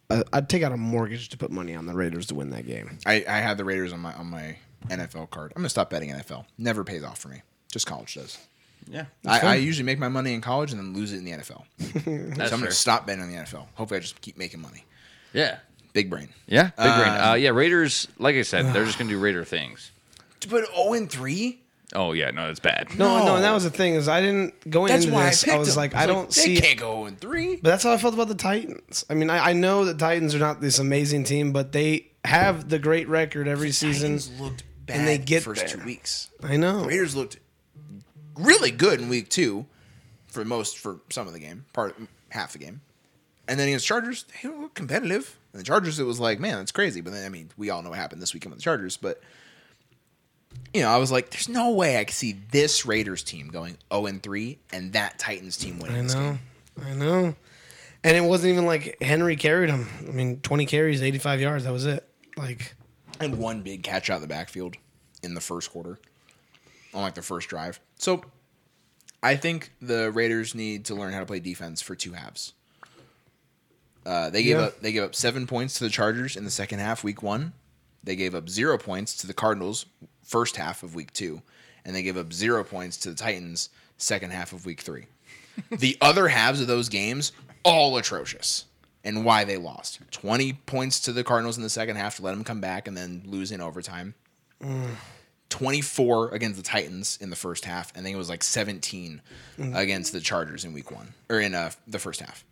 Uh, 0.09 0.23
I'd 0.33 0.49
take 0.49 0.61
out 0.63 0.71
a 0.71 0.77
mortgage 0.77 1.29
to 1.29 1.37
put 1.37 1.51
money 1.51 1.73
on 1.75 1.85
the 1.85 1.93
Raiders 1.93 2.27
to 2.27 2.35
win 2.35 2.51
that 2.51 2.67
game. 2.67 2.99
I, 3.05 3.25
I 3.27 3.37
have 3.37 3.57
the 3.57 3.65
Raiders 3.65 3.91
on 3.93 3.99
my 4.01 4.13
on 4.13 4.27
my 4.27 4.57
NFL 4.89 5.29
card. 5.31 5.51
I'm 5.55 5.61
gonna 5.61 5.69
stop 5.69 5.89
betting 5.89 6.09
NFL. 6.11 6.45
Never 6.57 6.83
pays 6.83 7.03
off 7.03 7.17
for 7.19 7.29
me. 7.29 7.41
Just 7.71 7.87
college 7.87 8.13
does. 8.13 8.37
Yeah. 8.87 9.05
I, 9.25 9.39
I 9.39 9.55
usually 9.55 9.85
make 9.85 9.97
my 9.97 10.09
money 10.09 10.33
in 10.35 10.41
college 10.41 10.71
and 10.71 10.79
then 10.79 10.93
lose 10.93 11.11
it 11.11 11.17
in 11.17 11.25
the 11.25 11.31
NFL. 11.31 11.63
So 12.05 12.43
I'm 12.53 12.59
gonna 12.59 12.71
stop 12.71 13.07
betting 13.07 13.23
on 13.23 13.31
the 13.31 13.37
NFL. 13.37 13.65
Hopefully, 13.73 13.97
I 13.97 14.01
just 14.01 14.21
keep 14.21 14.37
making 14.37 14.61
money. 14.61 14.85
Yeah. 15.33 15.57
Big 15.93 16.09
brain. 16.09 16.29
Yeah. 16.45 16.65
Big 16.65 16.75
brain. 16.77 17.09
Um, 17.09 17.29
Uh, 17.29 17.33
yeah. 17.33 17.49
Raiders. 17.49 18.07
Like 18.19 18.35
I 18.35 18.43
said, 18.43 18.73
they're 18.73 18.85
just 18.85 18.99
gonna 18.99 19.09
do 19.09 19.17
Raider 19.25 19.43
things. 19.43 19.91
But 20.49 20.67
0 20.75 20.93
and 20.93 21.09
three. 21.09 21.61
Oh 21.93 22.13
yeah. 22.13 22.31
No, 22.31 22.47
that's 22.47 22.59
bad. 22.59 22.97
No, 22.97 23.19
no, 23.19 23.25
No. 23.25 23.35
and 23.35 23.43
that 23.43 23.53
was 23.53 23.63
the 23.63 23.69
thing 23.69 23.93
is 23.95 24.07
I 24.07 24.19
didn't 24.21 24.69
go 24.69 24.87
That's 24.87 25.03
into 25.05 25.15
why 25.15 25.25
this. 25.27 25.43
I 25.43 25.45
picked 25.45 25.55
I 25.55 25.59
was 25.59 25.67
them. 25.69 25.77
like, 25.77 25.95
I 25.95 26.05
don't 26.07 26.29
they 26.29 26.41
see. 26.41 26.57
can't 26.61 26.79
go 26.79 26.93
0 26.95 27.05
and 27.05 27.19
three. 27.19 27.55
But 27.57 27.69
that's 27.69 27.83
how 27.83 27.91
I 27.93 27.97
felt 27.97 28.13
about 28.15 28.27
the 28.27 28.35
Titans. 28.35 29.05
I 29.09 29.13
mean, 29.13 29.29
I, 29.29 29.49
I 29.49 29.53
know 29.53 29.85
the 29.85 29.93
Titans 29.93 30.33
are 30.33 30.39
not 30.39 30.61
this 30.61 30.79
amazing 30.79 31.23
team, 31.25 31.51
but 31.53 31.71
they 31.71 32.07
have 32.23 32.69
the 32.69 32.79
great 32.79 33.07
record 33.07 33.47
every 33.47 33.71
season. 33.71 34.13
Titans 34.17 34.39
looked 34.41 34.63
bad 34.87 34.97
and 34.97 35.07
they 35.07 35.17
get 35.19 35.43
first 35.43 35.67
there. 35.67 35.77
two 35.77 35.85
weeks. 35.85 36.29
I 36.43 36.57
know. 36.57 36.85
Raiders 36.85 37.15
looked 37.15 37.37
really 38.35 38.71
good 38.71 38.99
in 39.01 39.09
week 39.09 39.29
two 39.29 39.65
for 40.27 40.43
most 40.43 40.77
for 40.77 40.99
some 41.09 41.27
of 41.27 41.33
the 41.33 41.39
game, 41.39 41.65
part 41.73 41.95
half 42.29 42.53
the 42.53 42.59
game. 42.59 42.81
And 43.47 43.59
then 43.59 43.67
against 43.67 43.85
Chargers, 43.85 44.25
they 44.41 44.49
were 44.49 44.69
competitive. 44.69 45.37
And 45.53 45.59
the 45.59 45.63
Chargers, 45.65 45.99
it 45.99 46.03
was 46.03 46.19
like, 46.19 46.39
man, 46.39 46.57
that's 46.57 46.71
crazy. 46.71 46.99
But 47.01 47.13
then, 47.13 47.25
I 47.25 47.29
mean, 47.29 47.51
we 47.57 47.69
all 47.69 47.83
know 47.83 47.91
what 47.91 47.99
happened 47.99 48.21
this 48.21 48.33
weekend 48.33 48.51
with 48.51 48.59
the 48.59 48.63
Chargers. 48.63 48.97
But 48.97 49.21
you 50.75 50.81
know, 50.81 50.89
I 50.89 50.97
was 50.97 51.09
like, 51.11 51.29
there's 51.29 51.47
no 51.47 51.71
way 51.71 51.97
I 51.99 52.03
could 52.03 52.13
see 52.15 52.33
this 52.51 52.85
Raiders 52.85 53.23
team 53.23 53.47
going 53.47 53.77
0 53.93 54.07
and 54.07 54.21
3 54.21 54.59
and 54.73 54.91
that 54.93 55.17
Titans 55.17 55.55
team 55.55 55.79
winning 55.79 55.97
I 55.97 56.01
this 56.01 56.13
know. 56.13 56.21
game. 56.31 56.39
I 56.85 56.93
know. 56.93 57.35
And 58.03 58.17
it 58.17 58.21
wasn't 58.21 58.51
even 58.51 58.65
like 58.65 58.97
Henry 59.01 59.37
carried 59.37 59.69
him. 59.69 59.87
I 60.07 60.11
mean, 60.11 60.41
20 60.41 60.65
carries, 60.65 61.01
85 61.01 61.39
yards. 61.39 61.63
That 61.63 61.71
was 61.71 61.85
it. 61.85 62.07
Like, 62.35 62.75
And 63.21 63.39
one 63.39 63.61
big 63.61 63.83
catch 63.83 64.09
out 64.09 64.17
of 64.17 64.21
the 64.21 64.27
backfield 64.27 64.75
in 65.23 65.33
the 65.33 65.39
first 65.41 65.71
quarter 65.71 65.97
on 66.93 67.01
like 67.03 67.15
the 67.15 67.21
first 67.21 67.47
drive. 67.47 67.79
So 67.97 68.23
I 69.23 69.37
think 69.37 69.71
the 69.81 70.11
Raiders 70.11 70.53
need 70.53 70.83
to 70.85 70.95
learn 70.95 71.13
how 71.13 71.21
to 71.21 71.25
play 71.25 71.39
defense 71.39 71.81
for 71.81 71.95
two 71.95 72.11
halves. 72.11 72.51
Uh, 74.05 74.29
they 74.29 74.43
gave 74.43 74.57
Yeah. 74.57 74.63
up 74.65 74.81
they 74.81 74.91
gave 74.91 75.03
up 75.03 75.15
seven 75.15 75.47
points 75.47 75.75
to 75.79 75.83
the 75.85 75.89
Chargers 75.89 76.35
in 76.35 76.43
the 76.43 76.51
second 76.51 76.79
half, 76.79 77.03
week 77.03 77.23
one. 77.23 77.53
They 78.05 78.15
gave 78.15 78.35
up 78.35 78.47
zero 78.49 78.77
points 78.77 79.17
to 79.17 79.27
the 79.27 79.33
Cardinals 79.33 79.85
first 80.23 80.55
half 80.55 80.83
of 80.83 80.95
week 80.95 81.11
two, 81.11 81.41
and 81.83 81.95
they 81.95 82.03
gave 82.03 82.17
up 82.17 82.31
zero 82.31 82.63
points 82.63 82.97
to 82.97 83.09
the 83.09 83.15
Titans 83.15 83.69
second 83.97 84.31
half 84.31 84.53
of 84.53 84.65
week 84.65 84.81
three. 84.81 85.05
the 85.71 85.97
other 86.01 86.27
halves 86.27 86.61
of 86.61 86.67
those 86.67 86.89
games 86.89 87.31
all 87.63 87.97
atrocious, 87.97 88.65
and 89.03 89.25
why 89.25 89.43
they 89.43 89.57
lost. 89.57 89.99
Twenty 90.11 90.53
points 90.53 90.99
to 91.01 91.11
the 91.11 91.23
Cardinals 91.23 91.57
in 91.57 91.63
the 91.63 91.69
second 91.69 91.95
half 91.95 92.17
to 92.17 92.21
let 92.21 92.31
them 92.31 92.43
come 92.43 92.61
back 92.61 92.87
and 92.87 92.95
then 92.95 93.23
lose 93.25 93.51
in 93.51 93.59
overtime. 93.59 94.13
24 95.49 96.29
against 96.29 96.57
the 96.57 96.63
Titans 96.63 97.17
in 97.21 97.29
the 97.29 97.35
first 97.35 97.65
half, 97.65 97.95
and 97.95 98.05
then 98.05 98.13
it 98.13 98.17
was 98.17 98.29
like 98.29 98.43
17 98.43 99.21
against 99.73 100.11
the 100.11 100.19
Chargers 100.19 100.65
in 100.65 100.73
week 100.73 100.91
one 100.91 101.13
or 101.29 101.39
in 101.39 101.53
uh, 101.53 101.71
the 101.87 101.99
first 101.99 102.19
half. 102.19 102.43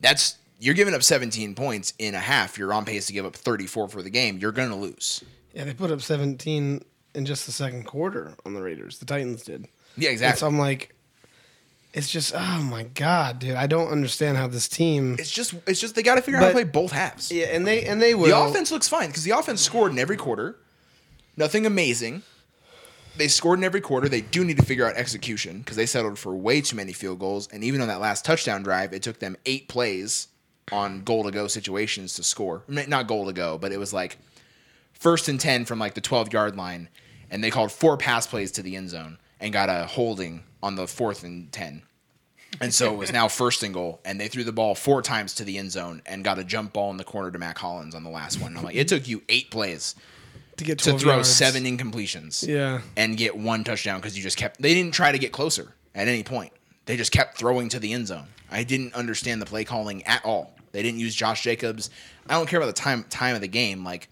That's 0.00 0.36
you're 0.62 0.74
giving 0.76 0.94
up 0.94 1.02
17 1.02 1.56
points 1.56 1.92
in 1.98 2.14
a 2.14 2.20
half. 2.20 2.56
You're 2.56 2.72
on 2.72 2.84
pace 2.84 3.06
to 3.06 3.12
give 3.12 3.26
up 3.26 3.34
34 3.34 3.88
for 3.88 4.00
the 4.00 4.10
game. 4.10 4.38
You're 4.38 4.52
going 4.52 4.68
to 4.68 4.76
lose. 4.76 5.24
yeah, 5.52 5.64
they 5.64 5.74
put 5.74 5.90
up 5.90 6.00
17 6.00 6.84
in 7.16 7.26
just 7.26 7.46
the 7.46 7.52
second 7.52 7.84
quarter 7.84 8.36
on 8.46 8.54
the 8.54 8.62
Raiders. 8.62 9.00
The 9.00 9.04
Titans 9.04 9.42
did. 9.42 9.66
Yeah, 9.96 10.10
exactly. 10.10 10.38
so 10.38 10.46
I'm 10.46 10.60
like, 10.60 10.94
it's 11.92 12.08
just, 12.08 12.32
oh 12.32 12.62
my 12.62 12.84
God, 12.84 13.40
dude. 13.40 13.56
I 13.56 13.66
don't 13.66 13.88
understand 13.88 14.36
how 14.38 14.46
this 14.46 14.68
team. 14.68 15.16
It's 15.18 15.32
just 15.32 15.52
it's 15.66 15.80
just 15.80 15.96
they 15.96 16.02
got 16.04 16.14
to 16.14 16.22
figure 16.22 16.38
out 16.38 16.44
how 16.44 16.48
to 16.50 16.54
play 16.54 16.64
both 16.64 16.92
halves. 16.92 17.32
Yeah, 17.32 17.46
and 17.46 17.66
they 17.66 17.84
and 17.84 18.00
they 18.00 18.14
will. 18.14 18.26
The 18.26 18.38
offense 18.38 18.70
looks 18.70 18.86
fine 18.86 19.08
because 19.08 19.24
the 19.24 19.32
offense 19.32 19.60
scored 19.60 19.90
in 19.90 19.98
every 19.98 20.16
quarter. 20.16 20.56
Nothing 21.36 21.66
amazing. 21.66 22.22
They 23.16 23.26
scored 23.26 23.58
in 23.58 23.64
every 23.64 23.80
quarter. 23.80 24.08
They 24.08 24.20
do 24.20 24.44
need 24.44 24.58
to 24.58 24.64
figure 24.64 24.86
out 24.86 24.94
execution 24.94 25.58
because 25.58 25.76
they 25.76 25.86
settled 25.86 26.20
for 26.20 26.34
way 26.36 26.60
too 26.60 26.76
many 26.76 26.92
field 26.92 27.18
goals. 27.18 27.48
And 27.52 27.64
even 27.64 27.80
on 27.82 27.88
that 27.88 28.00
last 28.00 28.24
touchdown 28.24 28.62
drive, 28.62 28.94
it 28.94 29.02
took 29.02 29.18
them 29.18 29.36
eight 29.44 29.68
plays 29.68 30.28
on 30.72 31.02
goal 31.02 31.24
to 31.24 31.30
go 31.30 31.46
situations 31.46 32.14
to 32.14 32.24
score. 32.24 32.62
I 32.68 32.72
mean, 32.72 32.88
not 32.90 33.06
goal 33.06 33.26
to 33.26 33.32
go, 33.32 33.58
but 33.58 33.70
it 33.72 33.78
was 33.78 33.92
like 33.92 34.18
first 34.92 35.28
and 35.28 35.38
10 35.38 35.64
from 35.66 35.78
like 35.78 35.94
the 35.94 36.00
12 36.00 36.32
yard 36.32 36.56
line. 36.56 36.88
And 37.30 37.42
they 37.42 37.50
called 37.50 37.72
four 37.72 37.96
pass 37.96 38.26
plays 38.26 38.50
to 38.52 38.62
the 38.62 38.76
end 38.76 38.90
zone 38.90 39.18
and 39.40 39.52
got 39.52 39.68
a 39.70 39.86
holding 39.86 40.42
on 40.62 40.74
the 40.76 40.86
fourth 40.86 41.22
and 41.24 41.50
10. 41.52 41.82
And 42.60 42.74
so 42.74 42.92
it 42.92 42.96
was 42.98 43.10
now 43.12 43.28
first 43.28 43.62
and 43.62 43.72
goal, 43.72 44.00
and 44.04 44.20
they 44.20 44.28
threw 44.28 44.44
the 44.44 44.52
ball 44.52 44.74
four 44.74 45.00
times 45.00 45.34
to 45.36 45.44
the 45.44 45.56
end 45.56 45.72
zone 45.72 46.02
and 46.04 46.22
got 46.22 46.38
a 46.38 46.44
jump 46.44 46.74
ball 46.74 46.90
in 46.90 46.98
the 46.98 47.04
corner 47.04 47.30
to 47.30 47.38
Matt 47.38 47.56
Hollins 47.56 47.94
on 47.94 48.04
the 48.04 48.10
last 48.10 48.40
one. 48.42 48.48
And 48.50 48.58
I'm 48.58 48.64
like, 48.64 48.74
it 48.76 48.88
took 48.88 49.08
you 49.08 49.22
eight 49.30 49.50
plays 49.50 49.94
to 50.58 50.64
get 50.64 50.78
to 50.80 50.98
throw 50.98 51.14
yards. 51.14 51.30
seven 51.30 51.64
incompletions 51.64 52.46
Yeah. 52.46 52.82
and 52.94 53.16
get 53.16 53.34
one 53.38 53.64
touchdown 53.64 54.00
because 54.00 54.18
you 54.18 54.22
just 54.22 54.36
kept. 54.36 54.60
They 54.60 54.74
didn't 54.74 54.92
try 54.92 55.10
to 55.12 55.18
get 55.18 55.32
closer 55.32 55.72
at 55.94 56.08
any 56.08 56.22
point. 56.22 56.52
They 56.84 56.98
just 56.98 57.10
kept 57.10 57.38
throwing 57.38 57.70
to 57.70 57.78
the 57.78 57.94
end 57.94 58.08
zone. 58.08 58.26
I 58.50 58.64
didn't 58.64 58.92
understand 58.94 59.40
the 59.40 59.46
play 59.46 59.64
calling 59.64 60.02
at 60.02 60.22
all. 60.22 60.54
They 60.72 60.82
didn't 60.82 61.00
use 61.00 61.14
Josh 61.14 61.42
Jacobs. 61.42 61.90
I 62.28 62.34
don't 62.34 62.48
care 62.48 62.58
about 62.60 62.74
the 62.74 62.80
time 62.80 63.04
time 63.04 63.34
of 63.34 63.40
the 63.40 63.48
game. 63.48 63.84
Like 63.84 64.08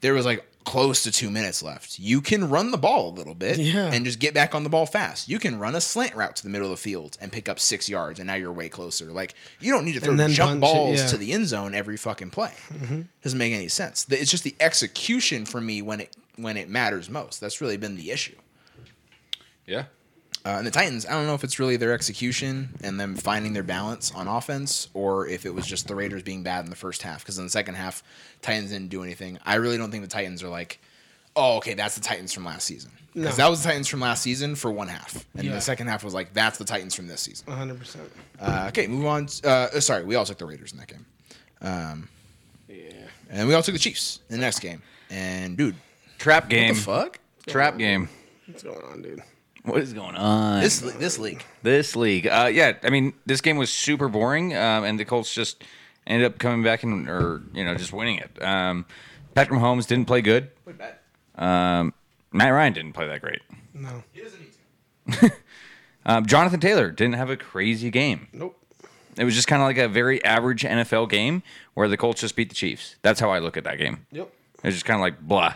there 0.00 0.14
was 0.14 0.24
like 0.24 0.44
close 0.64 1.02
to 1.02 1.10
two 1.10 1.28
minutes 1.28 1.60
left. 1.60 1.98
You 1.98 2.20
can 2.20 2.48
run 2.48 2.70
the 2.70 2.78
ball 2.78 3.10
a 3.10 3.14
little 3.14 3.34
bit 3.34 3.58
Yeah. 3.58 3.90
and 3.92 4.04
just 4.04 4.20
get 4.20 4.32
back 4.32 4.54
on 4.54 4.62
the 4.62 4.68
ball 4.70 4.86
fast. 4.86 5.28
You 5.28 5.40
can 5.40 5.58
run 5.58 5.74
a 5.74 5.80
slant 5.80 6.14
route 6.14 6.36
to 6.36 6.42
the 6.44 6.50
middle 6.50 6.68
of 6.68 6.70
the 6.70 6.76
field 6.76 7.18
and 7.20 7.32
pick 7.32 7.48
up 7.48 7.58
six 7.58 7.88
yards, 7.88 8.20
and 8.20 8.28
now 8.28 8.34
you're 8.34 8.52
way 8.52 8.68
closer. 8.68 9.06
Like 9.06 9.34
you 9.58 9.72
don't 9.72 9.84
need 9.84 9.94
to 9.94 10.00
throw 10.00 10.16
jump 10.28 10.30
punch 10.30 10.56
it, 10.58 10.60
balls 10.60 10.98
yeah. 10.98 11.02
Mm-hmm. 11.04 11.10
to 11.10 11.16
the 11.16 11.32
end 11.32 11.46
zone 11.48 11.74
every 11.74 11.96
fucking 11.96 12.30
play. 12.30 12.52
Doesn't 13.22 13.38
make 13.38 13.52
any 13.52 13.66
sense. 13.68 14.06
It's 14.08 14.30
just 14.30 14.44
the 14.44 14.54
execution 14.60 15.44
for 15.46 15.60
me 15.60 15.82
when 15.82 16.00
it 16.00 16.16
when 16.36 16.56
it 16.56 16.68
matters 16.68 17.10
most. 17.10 17.40
That's 17.40 17.60
really 17.60 17.76
been 17.76 17.96
the 17.96 18.10
issue. 18.12 18.36
Yeah. 19.66 19.84
Uh, 20.44 20.48
and 20.58 20.66
the 20.66 20.70
Titans, 20.72 21.06
I 21.06 21.12
don't 21.12 21.26
know 21.26 21.34
if 21.34 21.44
it's 21.44 21.58
really 21.60 21.76
their 21.76 21.92
execution 21.92 22.70
and 22.82 22.98
them 22.98 23.14
finding 23.14 23.52
their 23.52 23.62
balance 23.62 24.10
on 24.12 24.26
offense, 24.26 24.88
or 24.92 25.28
if 25.28 25.46
it 25.46 25.54
was 25.54 25.66
just 25.66 25.86
the 25.86 25.94
Raiders 25.94 26.22
being 26.24 26.42
bad 26.42 26.64
in 26.64 26.70
the 26.70 26.76
first 26.76 27.02
half. 27.02 27.20
Because 27.20 27.38
in 27.38 27.44
the 27.44 27.50
second 27.50 27.76
half, 27.76 28.02
Titans 28.42 28.70
didn't 28.70 28.88
do 28.88 29.02
anything. 29.04 29.38
I 29.44 29.54
really 29.56 29.78
don't 29.78 29.90
think 29.92 30.02
the 30.02 30.08
Titans 30.08 30.42
are 30.42 30.48
like, 30.48 30.80
oh, 31.36 31.58
okay, 31.58 31.74
that's 31.74 31.94
the 31.94 32.00
Titans 32.00 32.32
from 32.32 32.44
last 32.44 32.66
season. 32.66 32.90
Because 33.14 33.38
No. 33.38 33.44
that 33.44 33.50
was 33.50 33.62
the 33.62 33.68
Titans 33.68 33.86
from 33.88 34.00
last 34.00 34.22
season 34.22 34.56
for 34.56 34.72
one 34.72 34.88
half, 34.88 35.24
and 35.36 35.44
Yeah. 35.44 35.52
the 35.52 35.60
second 35.60 35.86
half 35.86 36.02
was 36.02 36.12
like, 36.14 36.32
that's 36.34 36.58
the 36.58 36.64
Titans 36.64 36.94
from 36.94 37.06
this 37.06 37.20
season. 37.20 37.46
100. 37.46 37.78
percent 37.78 38.10
Uh, 38.40 38.64
okay, 38.68 38.86
move 38.88 39.06
on. 39.06 39.28
Uh, 39.44 39.78
sorry, 39.80 40.02
we 40.04 40.16
all 40.16 40.24
took 40.24 40.38
the 40.38 40.46
Raiders 40.46 40.72
in 40.72 40.78
that 40.78 40.88
game, 40.88 41.06
Um, 41.60 42.08
Yeah. 42.68 42.92
and 43.30 43.46
we 43.46 43.54
all 43.54 43.62
took 43.62 43.74
the 43.74 43.78
Chiefs 43.78 44.18
in 44.28 44.36
the 44.36 44.40
next 44.40 44.58
game. 44.58 44.82
And 45.08 45.56
dude, 45.56 45.76
Trap 46.18 46.44
what 46.44 46.50
game. 46.50 46.74
the 46.74 46.80
fuck? 46.80 47.18
Trap 47.46 47.78
game. 47.78 48.08
What's 48.46 48.62
going 48.64 48.82
on, 48.84 49.02
dude? 49.02 49.22
What 49.64 49.80
is 49.80 49.92
going 49.92 50.16
on? 50.16 50.60
This 50.60 50.80
this 50.80 51.18
league. 51.18 51.44
This 51.62 51.94
league, 51.94 52.26
uh, 52.26 52.50
yeah. 52.52 52.72
I 52.82 52.90
mean, 52.90 53.12
this 53.26 53.40
game 53.40 53.56
was 53.56 53.70
super 53.70 54.08
boring, 54.08 54.56
um, 54.56 54.84
and 54.84 54.98
the 54.98 55.04
Colts 55.04 55.32
just 55.32 55.62
ended 56.06 56.26
up 56.26 56.38
coming 56.38 56.64
back 56.64 56.82
and, 56.82 57.08
or 57.08 57.42
you 57.54 57.64
know, 57.64 57.74
just 57.76 57.92
winning 57.92 58.18
it. 58.18 58.42
Um, 58.42 58.86
Patrick 59.34 59.60
Mahomes 59.60 59.86
didn't 59.86 60.06
play 60.06 60.20
good. 60.20 60.50
Played 60.64 60.78
bad. 60.78 60.94
Um, 61.36 61.94
Matt 62.32 62.52
Ryan 62.52 62.72
didn't 62.72 62.92
play 62.92 63.06
that 63.06 63.20
great. 63.20 63.40
No. 63.74 64.02
He 64.12 64.22
doesn't 64.22 64.40
need 64.40 65.14
to. 65.20 65.32
Um, 66.04 66.26
Jonathan 66.26 66.58
Taylor 66.58 66.90
didn't 66.90 67.14
have 67.14 67.30
a 67.30 67.36
crazy 67.36 67.90
game. 67.90 68.26
Nope. 68.32 68.58
It 69.16 69.24
was 69.24 69.34
just 69.34 69.46
kind 69.46 69.62
of 69.62 69.68
like 69.68 69.78
a 69.78 69.88
very 69.88 70.24
average 70.24 70.62
NFL 70.62 71.10
game 71.10 71.42
where 71.74 71.86
the 71.86 71.96
Colts 71.96 72.22
just 72.22 72.34
beat 72.34 72.48
the 72.48 72.54
Chiefs. 72.54 72.96
That's 73.02 73.20
how 73.20 73.30
I 73.30 73.38
look 73.38 73.56
at 73.56 73.64
that 73.64 73.78
game. 73.78 74.06
Yep. 74.10 74.28
It 74.56 74.64
was 74.64 74.74
just 74.74 74.84
kind 74.84 74.96
of 74.96 75.02
like 75.02 75.20
blah. 75.20 75.54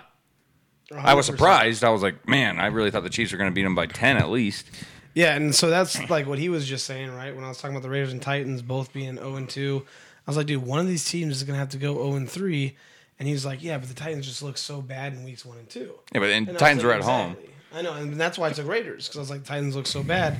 I 0.94 1.14
was 1.14 1.26
100%. 1.26 1.32
surprised. 1.32 1.84
I 1.84 1.90
was 1.90 2.02
like, 2.02 2.28
man, 2.28 2.60
I 2.60 2.66
really 2.66 2.90
thought 2.90 3.02
the 3.02 3.10
Chiefs 3.10 3.32
were 3.32 3.38
going 3.38 3.50
to 3.50 3.54
beat 3.54 3.64
them 3.64 3.74
by 3.74 3.86
ten 3.86 4.16
at 4.16 4.30
least. 4.30 4.70
Yeah, 5.14 5.34
and 5.34 5.54
so 5.54 5.70
that's 5.70 6.10
like 6.10 6.26
what 6.26 6.38
he 6.38 6.48
was 6.48 6.66
just 6.68 6.84
saying, 6.84 7.10
right? 7.14 7.34
When 7.34 7.42
I 7.44 7.48
was 7.48 7.58
talking 7.58 7.74
about 7.74 7.82
the 7.82 7.90
Raiders 7.90 8.12
and 8.12 8.20
Titans 8.20 8.60
both 8.60 8.92
being 8.92 9.16
0 9.16 9.36
and 9.36 9.48
2, 9.48 9.82
I 10.26 10.30
was 10.30 10.36
like, 10.36 10.46
dude, 10.46 10.64
one 10.64 10.78
of 10.78 10.86
these 10.86 11.04
teams 11.06 11.36
is 11.36 11.42
going 11.42 11.54
to 11.54 11.58
have 11.58 11.70
to 11.70 11.78
go 11.78 11.94
0 11.94 12.16
and 12.16 12.28
3. 12.30 12.76
And 13.18 13.26
he 13.26 13.32
was 13.32 13.46
like, 13.46 13.62
yeah, 13.62 13.78
but 13.78 13.88
the 13.88 13.94
Titans 13.94 14.26
just 14.26 14.42
look 14.42 14.58
so 14.58 14.82
bad 14.82 15.14
in 15.14 15.24
weeks 15.24 15.46
1 15.46 15.56
and 15.56 15.68
2. 15.70 15.94
Yeah, 16.12 16.20
but 16.20 16.28
and 16.28 16.48
And 16.50 16.58
Titans 16.58 16.84
like, 16.84 16.86
were 16.86 16.92
at 16.92 17.02
home. 17.02 17.36
I 17.74 17.80
know, 17.82 17.94
and 17.94 18.14
that's 18.14 18.36
why 18.36 18.48
I 18.48 18.52
took 18.52 18.66
Raiders 18.68 19.06
because 19.08 19.16
I 19.16 19.20
was 19.20 19.30
like, 19.30 19.44
Titans 19.44 19.74
look 19.74 19.86
so 19.86 20.02
bad, 20.02 20.36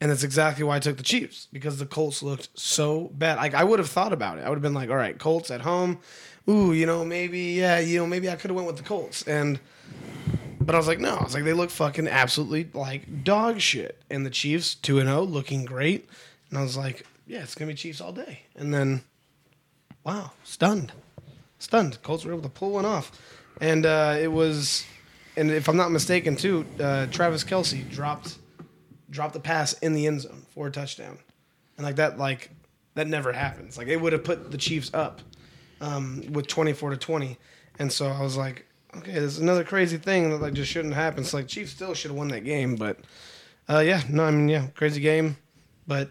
and 0.00 0.10
that's 0.10 0.24
exactly 0.24 0.64
why 0.64 0.76
I 0.76 0.78
took 0.80 0.96
the 0.96 1.02
Chiefs 1.02 1.46
because 1.52 1.78
the 1.78 1.86
Colts 1.86 2.22
looked 2.22 2.48
so 2.54 3.10
bad. 3.14 3.38
Like 3.38 3.54
I 3.54 3.64
would 3.64 3.78
have 3.78 3.88
thought 3.88 4.12
about 4.12 4.38
it. 4.38 4.42
I 4.44 4.48
would 4.48 4.56
have 4.56 4.62
been 4.62 4.74
like, 4.74 4.90
all 4.90 4.96
right, 4.96 5.18
Colts 5.18 5.50
at 5.50 5.60
home. 5.60 5.98
Ooh, 6.48 6.72
you 6.72 6.86
know, 6.86 7.04
maybe 7.04 7.38
yeah, 7.38 7.78
you 7.78 7.98
know, 7.98 8.06
maybe 8.06 8.28
I 8.28 8.36
could 8.36 8.50
have 8.50 8.56
went 8.56 8.66
with 8.66 8.76
the 8.76 8.82
Colts, 8.82 9.22
and 9.26 9.58
but 10.68 10.74
I 10.74 10.78
was 10.78 10.86
like, 10.86 11.00
no, 11.00 11.16
I 11.16 11.24
was 11.24 11.32
like, 11.32 11.44
they 11.44 11.54
look 11.54 11.70
fucking 11.70 12.08
absolutely 12.08 12.68
like 12.74 13.24
dog 13.24 13.58
shit, 13.58 14.02
and 14.10 14.26
the 14.26 14.30
Chiefs 14.30 14.74
two 14.74 14.98
and 14.98 15.08
zero, 15.08 15.22
looking 15.22 15.64
great, 15.64 16.06
and 16.50 16.58
I 16.58 16.62
was 16.62 16.76
like, 16.76 17.06
yeah, 17.26 17.42
it's 17.42 17.54
gonna 17.54 17.70
be 17.70 17.74
Chiefs 17.74 18.02
all 18.02 18.12
day, 18.12 18.42
and 18.54 18.74
then, 18.74 19.00
wow, 20.04 20.32
stunned. 20.44 20.92
Stunned. 21.58 22.02
Colts 22.02 22.26
were 22.26 22.32
able 22.32 22.42
to 22.42 22.50
pull 22.50 22.72
one 22.72 22.84
off, 22.84 23.10
and 23.62 23.86
uh, 23.86 24.18
it 24.20 24.30
was, 24.30 24.84
and 25.38 25.50
if 25.50 25.70
I'm 25.70 25.78
not 25.78 25.90
mistaken, 25.90 26.36
too, 26.36 26.66
uh, 26.78 27.06
Travis 27.06 27.44
Kelce 27.44 27.88
dropped 27.90 28.36
dropped 29.08 29.32
the 29.32 29.40
pass 29.40 29.72
in 29.72 29.94
the 29.94 30.06
end 30.06 30.20
zone 30.20 30.44
for 30.50 30.66
a 30.66 30.70
touchdown, 30.70 31.16
and 31.78 31.86
like 31.86 31.96
that, 31.96 32.18
like 32.18 32.50
that 32.92 33.06
never 33.06 33.32
happens. 33.32 33.78
Like 33.78 33.88
it 33.88 33.98
would 33.98 34.12
have 34.12 34.22
put 34.22 34.50
the 34.50 34.58
Chiefs 34.58 34.90
up 34.92 35.22
um, 35.80 36.24
with 36.30 36.46
24 36.46 36.90
to 36.90 36.98
20, 36.98 37.38
and 37.78 37.90
so 37.90 38.08
I 38.08 38.20
was 38.20 38.36
like, 38.36 38.66
okay, 38.96 39.12
there's 39.12 39.38
another 39.38 39.64
crazy 39.64 39.96
thing 39.98 40.30
that 40.30 40.40
like 40.40 40.54
just 40.54 40.70
shouldn't 40.70 40.94
happen. 40.94 41.24
So 41.24 41.38
like 41.38 41.48
Chiefs 41.48 41.72
still 41.72 41.94
should 41.94 42.10
have 42.10 42.18
won 42.18 42.28
that 42.28 42.44
game, 42.44 42.76
but 42.76 42.98
uh, 43.68 43.80
yeah, 43.80 44.02
no, 44.08 44.24
I 44.24 44.30
mean 44.30 44.48
yeah, 44.48 44.68
crazy 44.74 45.00
game, 45.00 45.36
but 45.86 46.10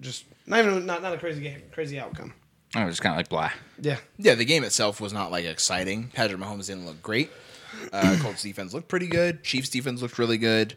just 0.00 0.24
not 0.46 0.60
even 0.60 0.86
not 0.86 1.02
not 1.02 1.14
a 1.14 1.18
crazy 1.18 1.40
game, 1.40 1.62
crazy 1.72 1.98
outcome. 1.98 2.32
I 2.74 2.84
was 2.84 2.92
just 2.92 3.02
kind 3.02 3.14
of 3.14 3.18
like 3.18 3.28
blah. 3.28 3.50
Yeah, 3.80 3.98
Yeah, 4.18 4.34
the 4.34 4.44
game 4.44 4.64
itself 4.64 5.00
was 5.00 5.12
not 5.12 5.30
like 5.30 5.44
exciting. 5.44 6.08
Patrick 6.12 6.40
Mahomes 6.40 6.66
didn't 6.66 6.86
look 6.86 7.02
great. 7.02 7.30
Uh, 7.92 8.16
Colts 8.22 8.42
defense 8.42 8.74
looked 8.74 8.88
pretty 8.88 9.06
good. 9.06 9.42
Chiefs 9.44 9.68
defense 9.68 10.02
looked 10.02 10.18
really 10.18 10.38
good. 10.38 10.76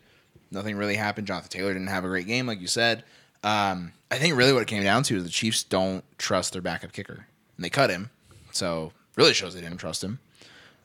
Nothing 0.52 0.78
really 0.78 0.96
happened. 0.96 1.28
Jonathan 1.28 1.50
Taylor 1.50 1.74
didn't 1.74 1.88
have 1.88 2.06
a 2.06 2.08
great 2.08 2.28
game, 2.28 2.48
like 2.48 2.62
you 2.62 2.68
said. 2.68 3.04
Um, 3.44 3.94
I 4.10 4.18
think 4.18 4.36
really 4.36 4.54
what 4.54 4.62
it 4.62 4.68
came 4.68 4.84
down 4.84 5.04
to 5.04 5.18
is 5.18 5.24
the 5.24 5.30
Chiefs 5.30 5.64
don't 5.64 6.04
trust 6.18 6.54
their 6.54 6.62
backup 6.62 6.94
kicker, 6.94 7.26
and 7.56 7.66
they 7.66 7.70
cut 7.70 7.90
him. 7.90 8.10
So 8.52 8.94
really 9.16 9.34
shows 9.34 9.54
they 9.54 9.62
didn't 9.62 9.78
trust 9.78 10.04
him. 10.04 10.20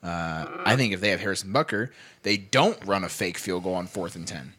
Uh, 0.03 0.45
I 0.65 0.75
think 0.75 0.93
if 0.93 0.99
they 0.99 1.09
have 1.11 1.21
Harrison 1.21 1.53
Butker, 1.53 1.89
they 2.23 2.35
don't 2.35 2.77
run 2.85 3.03
a 3.05 3.09
fake 3.09 3.37
field 3.37 3.63
goal 3.63 3.75
on 3.75 3.87
fourth 3.87 4.15
and 4.15 4.27
ten. 4.27 4.53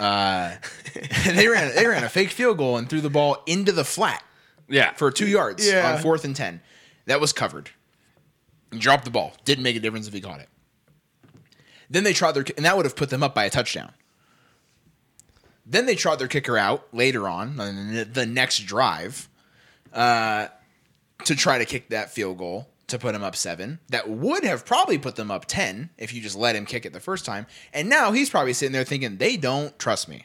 Uh, 0.00 0.56
they 1.26 1.46
ran 1.48 1.74
they 1.74 1.86
ran 1.86 2.04
a 2.04 2.08
fake 2.08 2.30
field 2.30 2.58
goal 2.58 2.76
and 2.76 2.88
threw 2.88 3.00
the 3.00 3.10
ball 3.10 3.42
into 3.46 3.72
the 3.72 3.84
flat 3.84 4.22
Yeah, 4.68 4.92
for 4.94 5.10
two 5.10 5.28
yards 5.28 5.66
Yeah. 5.66 5.92
on 5.94 6.02
fourth 6.02 6.24
and 6.24 6.34
ten. 6.34 6.60
That 7.06 7.20
was 7.20 7.32
covered. 7.32 7.70
He 8.72 8.78
dropped 8.78 9.04
the 9.04 9.10
ball. 9.10 9.32
Didn't 9.44 9.64
make 9.64 9.76
a 9.76 9.80
difference 9.80 10.06
if 10.08 10.12
he 10.12 10.20
caught 10.20 10.40
it. 10.40 10.48
Then 11.90 12.04
they 12.04 12.12
tried 12.12 12.32
their 12.32 12.44
and 12.56 12.64
that 12.66 12.76
would 12.76 12.84
have 12.86 12.96
put 12.96 13.10
them 13.10 13.22
up 13.22 13.34
by 13.34 13.44
a 13.44 13.50
touchdown. 13.50 13.92
Then 15.66 15.86
they 15.86 15.94
tried 15.94 16.18
their 16.18 16.28
kicker 16.28 16.56
out 16.58 16.86
later 16.92 17.28
on 17.28 17.60
on 17.60 17.92
the- 17.94 18.04
the 18.04 18.26
next 18.26 18.60
drive 18.66 19.28
uh, 19.92 20.48
to 21.24 21.34
try 21.36 21.58
to 21.58 21.64
kick 21.64 21.90
that 21.90 22.10
field 22.10 22.38
goal 22.38 22.68
to 22.88 22.98
put 22.98 23.14
him 23.14 23.22
up 23.22 23.36
seven. 23.36 23.78
That 23.90 24.08
would 24.08 24.44
have 24.44 24.66
probably 24.66 24.98
put 24.98 25.16
them 25.16 25.30
up 25.30 25.44
ten 25.46 25.90
if 25.96 26.12
you 26.12 26.20
just 26.20 26.36
let 26.36 26.56
him 26.56 26.66
kick 26.66 26.84
it 26.84 26.92
the 26.92 27.00
first 27.00 27.24
time. 27.24 27.46
And 27.72 27.88
now 27.88 28.12
he's 28.12 28.30
probably 28.30 28.52
sitting 28.52 28.72
there 28.72 28.84
thinking 28.84 29.16
they 29.16 29.36
don't 29.36 29.78
trust 29.78 30.08
me. 30.08 30.24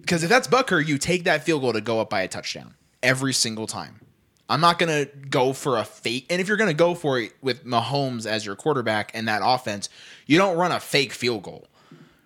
Because 0.00 0.22
if 0.22 0.28
that's 0.28 0.48
Butker, 0.48 0.84
you 0.84 0.98
take 0.98 1.24
that 1.24 1.44
field 1.44 1.62
goal 1.62 1.74
to 1.74 1.80
go 1.80 2.00
up 2.00 2.10
by 2.10 2.22
a 2.22 2.28
touchdown 2.28 2.74
every 3.02 3.32
single 3.32 3.66
time. 3.66 4.00
I'm 4.48 4.62
not 4.62 4.78
gonna 4.78 5.04
go 5.04 5.52
for 5.52 5.76
a 5.76 5.84
fake. 5.84 6.26
And 6.30 6.40
if 6.40 6.48
you're 6.48 6.56
gonna 6.56 6.72
go 6.72 6.94
for 6.94 7.20
it 7.20 7.32
with 7.42 7.64
Mahomes 7.64 8.24
as 8.24 8.46
your 8.46 8.56
quarterback 8.56 9.10
and 9.14 9.28
that 9.28 9.42
offense, 9.44 9.90
you 10.26 10.38
don't 10.38 10.56
run 10.56 10.72
a 10.72 10.80
fake 10.80 11.12
field 11.12 11.42
goal, 11.42 11.66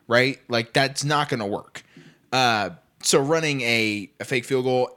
right? 0.06 0.40
Like 0.48 0.72
that's 0.72 1.02
not 1.02 1.28
gonna 1.28 1.46
work. 1.46 1.82
Uh, 2.32 2.70
so 3.02 3.20
running 3.20 3.62
a, 3.62 4.08
a 4.20 4.24
fake 4.24 4.44
field 4.44 4.64
goal 4.64 4.96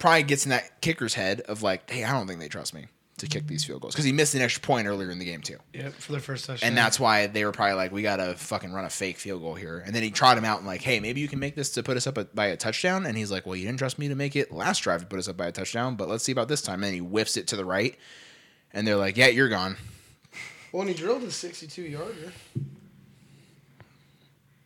probably 0.00 0.24
gets 0.24 0.44
in 0.44 0.50
that 0.50 0.80
kicker's 0.80 1.14
head 1.14 1.42
of 1.42 1.62
like, 1.62 1.88
hey, 1.88 2.02
I 2.02 2.10
don't 2.10 2.26
think 2.26 2.40
they 2.40 2.48
trust 2.48 2.74
me 2.74 2.86
to 3.18 3.26
kick 3.26 3.46
these 3.46 3.64
field 3.64 3.80
goals 3.80 3.94
because 3.94 4.04
he 4.04 4.12
missed 4.12 4.34
an 4.34 4.42
extra 4.42 4.60
point 4.60 4.86
earlier 4.86 5.10
in 5.10 5.18
the 5.18 5.24
game 5.24 5.40
too. 5.40 5.56
Yep, 5.72 5.94
for 5.94 6.12
their 6.12 6.20
first 6.20 6.44
touchdown. 6.46 6.68
And 6.68 6.76
that's 6.76 7.00
why 7.00 7.26
they 7.26 7.44
were 7.46 7.52
probably 7.52 7.74
like, 7.74 7.90
we 7.90 8.02
gotta 8.02 8.34
fucking 8.34 8.72
run 8.72 8.84
a 8.84 8.90
fake 8.90 9.16
field 9.16 9.40
goal 9.40 9.54
here. 9.54 9.82
And 9.86 9.94
then 9.94 10.02
he 10.02 10.10
trot 10.10 10.36
him 10.36 10.44
out 10.44 10.58
and 10.58 10.66
like, 10.66 10.82
hey, 10.82 11.00
maybe 11.00 11.20
you 11.22 11.28
can 11.28 11.38
make 11.38 11.54
this 11.54 11.70
to 11.72 11.82
put 11.82 11.96
us 11.96 12.06
up 12.06 12.18
a, 12.18 12.24
by 12.26 12.46
a 12.46 12.56
touchdown. 12.56 13.06
And 13.06 13.16
he's 13.16 13.30
like, 13.30 13.46
well, 13.46 13.56
you 13.56 13.64
didn't 13.64 13.78
trust 13.78 13.98
me 13.98 14.08
to 14.08 14.14
make 14.14 14.36
it 14.36 14.52
last 14.52 14.80
drive 14.80 15.00
to 15.00 15.06
put 15.06 15.18
us 15.18 15.28
up 15.28 15.36
by 15.36 15.46
a 15.46 15.52
touchdown, 15.52 15.96
but 15.96 16.08
let's 16.08 16.24
see 16.24 16.32
about 16.32 16.48
this 16.48 16.60
time. 16.60 16.74
And 16.74 16.84
then 16.84 16.92
he 16.92 16.98
whiffs 17.00 17.36
it 17.38 17.46
to 17.48 17.56
the 17.56 17.64
right, 17.64 17.96
and 18.74 18.86
they're 18.86 18.96
like, 18.96 19.16
yeah, 19.16 19.28
you're 19.28 19.48
gone. 19.48 19.76
Well, 20.72 20.82
and 20.82 20.90
he 20.90 20.96
drilled 20.96 21.22
a 21.22 21.30
62 21.30 21.82
yarder. 21.82 22.32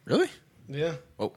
Really? 0.07 0.29
Yeah. 0.69 0.95
Oh, 1.21 1.33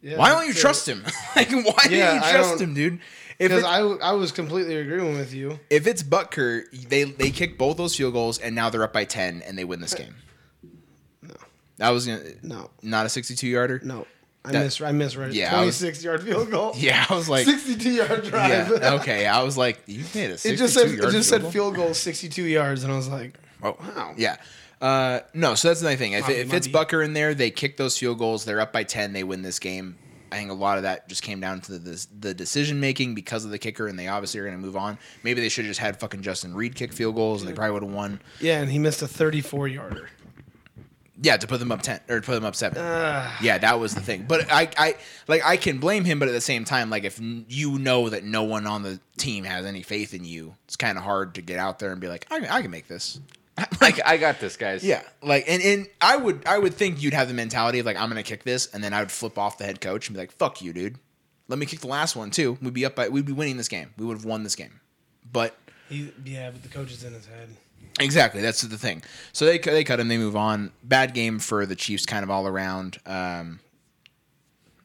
yeah. 0.00 0.16
why 0.16 0.30
don't 0.30 0.46
you 0.46 0.54
trust 0.54 0.88
him? 0.88 1.04
like, 1.36 1.50
why 1.50 1.86
Yeah, 1.90 2.20
do 2.20 2.26
you 2.26 2.32
trust 2.32 2.60
him, 2.60 2.72
dude? 2.74 3.00
Because 3.48 3.64
I, 3.64 3.78
I 3.80 4.12
was 4.12 4.32
completely 4.32 4.76
agreeing 4.76 5.16
with 5.16 5.32
you. 5.34 5.58
if 5.70 5.86
it's 5.86 6.02
Butker, 6.02 6.64
they 6.88 7.04
they 7.04 7.30
kick 7.30 7.58
both 7.58 7.76
those 7.76 7.96
field 7.96 8.12
goals, 8.14 8.38
and 8.38 8.54
now 8.54 8.70
they're 8.70 8.82
up 8.84 8.92
by 8.92 9.04
ten, 9.04 9.42
and 9.42 9.56
they 9.58 9.64
win 9.64 9.80
this 9.80 9.94
game. 9.94 10.14
No. 11.22 11.34
That 11.78 11.90
was 11.90 12.06
gonna, 12.06 12.22
No. 12.42 12.70
not 12.82 13.06
a 13.06 13.08
sixty-two 13.08 13.48
yarder. 13.48 13.80
No. 13.84 14.06
I 14.44 14.50
That- 14.52 14.64
miss 14.64 14.80
I 14.80 14.90
misread. 14.90 15.34
Yeah, 15.34 15.52
was- 15.64 15.78
26 15.78 16.02
yard 16.04 16.22
field 16.24 16.50
goal. 16.50 16.72
Yeah, 16.76 17.06
I 17.08 17.14
was 17.14 17.28
like, 17.28 17.44
62 17.46 17.90
yard 17.92 18.24
drive. 18.24 18.50
yeah, 18.50 18.94
okay. 18.94 19.24
I 19.26 19.42
was 19.44 19.56
like, 19.56 19.80
you 19.86 20.04
made 20.16 20.30
a 20.30 20.32
It 20.34 20.38
sixty-two 20.40 20.56
just 20.56 20.74
said 20.74 20.86
it 20.88 20.96
just 21.00 21.12
field 21.12 21.24
said 21.24 21.40
goal? 21.42 21.50
field 21.52 21.74
goal 21.76 21.94
62 21.94 22.42
yards, 22.42 22.82
and 22.82 22.92
I 22.92 22.96
was 22.96 23.08
like, 23.08 23.38
Oh, 23.62 23.76
Wow. 23.78 24.14
Yeah. 24.16 24.36
Uh, 24.80 25.20
no, 25.32 25.54
so 25.54 25.68
that's 25.68 25.80
the 25.80 25.96
thing. 25.96 26.14
If, 26.14 26.28
if 26.28 26.52
it's. 26.52 26.66
Butker 26.66 27.04
in 27.04 27.12
there, 27.12 27.34
they 27.34 27.52
kick 27.52 27.76
those 27.76 27.96
field 27.96 28.18
goals. 28.18 28.44
They're 28.44 28.60
up 28.60 28.72
by 28.72 28.82
ten. 28.82 29.12
They 29.12 29.22
win 29.22 29.42
this 29.42 29.60
game. 29.60 29.96
I 30.32 30.36
think 30.38 30.50
a 30.50 30.54
lot 30.54 30.78
of 30.78 30.82
that 30.84 31.08
just 31.08 31.22
came 31.22 31.40
down 31.40 31.60
to 31.62 31.78
the 31.78 32.06
the 32.18 32.34
decision 32.34 32.80
making 32.80 33.14
because 33.14 33.44
of 33.44 33.50
the 33.50 33.58
kicker, 33.58 33.86
and 33.86 33.98
they 33.98 34.08
obviously 34.08 34.40
are 34.40 34.44
going 34.44 34.56
to 34.56 34.62
move 34.62 34.76
on. 34.76 34.98
Maybe 35.22 35.40
they 35.40 35.48
should 35.48 35.64
have 35.64 35.70
just 35.70 35.80
had 35.80 36.00
fucking 36.00 36.22
Justin 36.22 36.54
Reid 36.54 36.74
kick 36.74 36.92
field 36.92 37.14
goals, 37.14 37.42
and 37.42 37.50
they 37.50 37.54
probably 37.54 37.72
would 37.74 37.82
have 37.82 37.92
won. 37.92 38.20
yeah, 38.40 38.60
and 38.60 38.70
he 38.70 38.78
missed 38.78 39.02
a 39.02 39.08
34 39.08 39.68
yarder. 39.68 40.08
Yeah, 41.24 41.36
to 41.36 41.46
put 41.46 41.60
them 41.60 41.70
up 41.70 41.82
ten 41.82 42.00
or 42.08 42.18
to 42.20 42.26
put 42.26 42.34
them 42.34 42.44
up 42.44 42.56
seven. 42.56 42.78
yeah, 43.40 43.56
that 43.58 43.78
was 43.78 43.94
the 43.94 44.00
thing. 44.00 44.24
But 44.26 44.50
I, 44.50 44.68
I 44.76 44.96
like 45.28 45.44
I 45.46 45.56
can 45.56 45.78
blame 45.78 46.04
him, 46.04 46.18
but 46.18 46.26
at 46.26 46.32
the 46.32 46.40
same 46.40 46.64
time, 46.64 46.90
like 46.90 47.04
if 47.04 47.20
you 47.20 47.78
know 47.78 48.08
that 48.08 48.24
no 48.24 48.42
one 48.42 48.66
on 48.66 48.82
the 48.82 48.98
team 49.18 49.44
has 49.44 49.64
any 49.64 49.82
faith 49.82 50.14
in 50.14 50.24
you, 50.24 50.56
it's 50.64 50.74
kind 50.74 50.98
of 50.98 51.04
hard 51.04 51.36
to 51.36 51.42
get 51.42 51.58
out 51.60 51.78
there 51.78 51.92
and 51.92 52.00
be 52.00 52.08
like, 52.08 52.26
I, 52.30 52.38
I 52.58 52.62
can 52.62 52.72
make 52.72 52.88
this. 52.88 53.20
Like 53.80 54.00
I 54.06 54.16
got 54.16 54.38
this, 54.38 54.56
guys. 54.56 54.84
Yeah, 54.84 55.02
like 55.22 55.44
and, 55.48 55.62
and 55.62 55.86
I 56.00 56.16
would 56.16 56.46
I 56.46 56.56
would 56.58 56.74
think 56.74 57.02
you'd 57.02 57.14
have 57.14 57.28
the 57.28 57.34
mentality 57.34 57.80
of 57.80 57.86
like 57.86 57.96
I'm 57.96 58.08
gonna 58.08 58.22
kick 58.22 58.44
this, 58.44 58.66
and 58.72 58.82
then 58.82 58.92
I 58.92 59.00
would 59.00 59.10
flip 59.10 59.36
off 59.38 59.58
the 59.58 59.64
head 59.64 59.80
coach 59.80 60.08
and 60.08 60.14
be 60.14 60.20
like, 60.20 60.32
"Fuck 60.32 60.62
you, 60.62 60.72
dude. 60.72 60.98
Let 61.48 61.58
me 61.58 61.66
kick 61.66 61.80
the 61.80 61.88
last 61.88 62.14
one 62.16 62.30
too. 62.30 62.56
We'd 62.62 62.72
be 62.72 62.84
up 62.86 62.94
by 62.94 63.08
we'd 63.08 63.26
be 63.26 63.32
winning 63.32 63.56
this 63.56 63.68
game. 63.68 63.90
We 63.98 64.06
would 64.06 64.16
have 64.16 64.24
won 64.24 64.42
this 64.44 64.54
game." 64.54 64.80
But 65.30 65.56
He, 65.88 66.12
yeah, 66.24 66.50
but 66.50 66.62
the 66.62 66.68
coach 66.68 66.92
is 66.92 67.02
in 67.04 67.12
his 67.12 67.26
head. 67.26 67.48
Exactly, 68.00 68.40
that's 68.40 68.62
the 68.62 68.78
thing. 68.78 69.02
So 69.32 69.44
they 69.44 69.58
they 69.58 69.84
cut 69.84 70.00
him, 70.00 70.08
they 70.08 70.16
move 70.16 70.36
on. 70.36 70.72
Bad 70.82 71.12
game 71.12 71.38
for 71.38 71.66
the 71.66 71.76
Chiefs, 71.76 72.06
kind 72.06 72.22
of 72.22 72.30
all 72.30 72.46
around. 72.46 72.98
Um, 73.04 73.60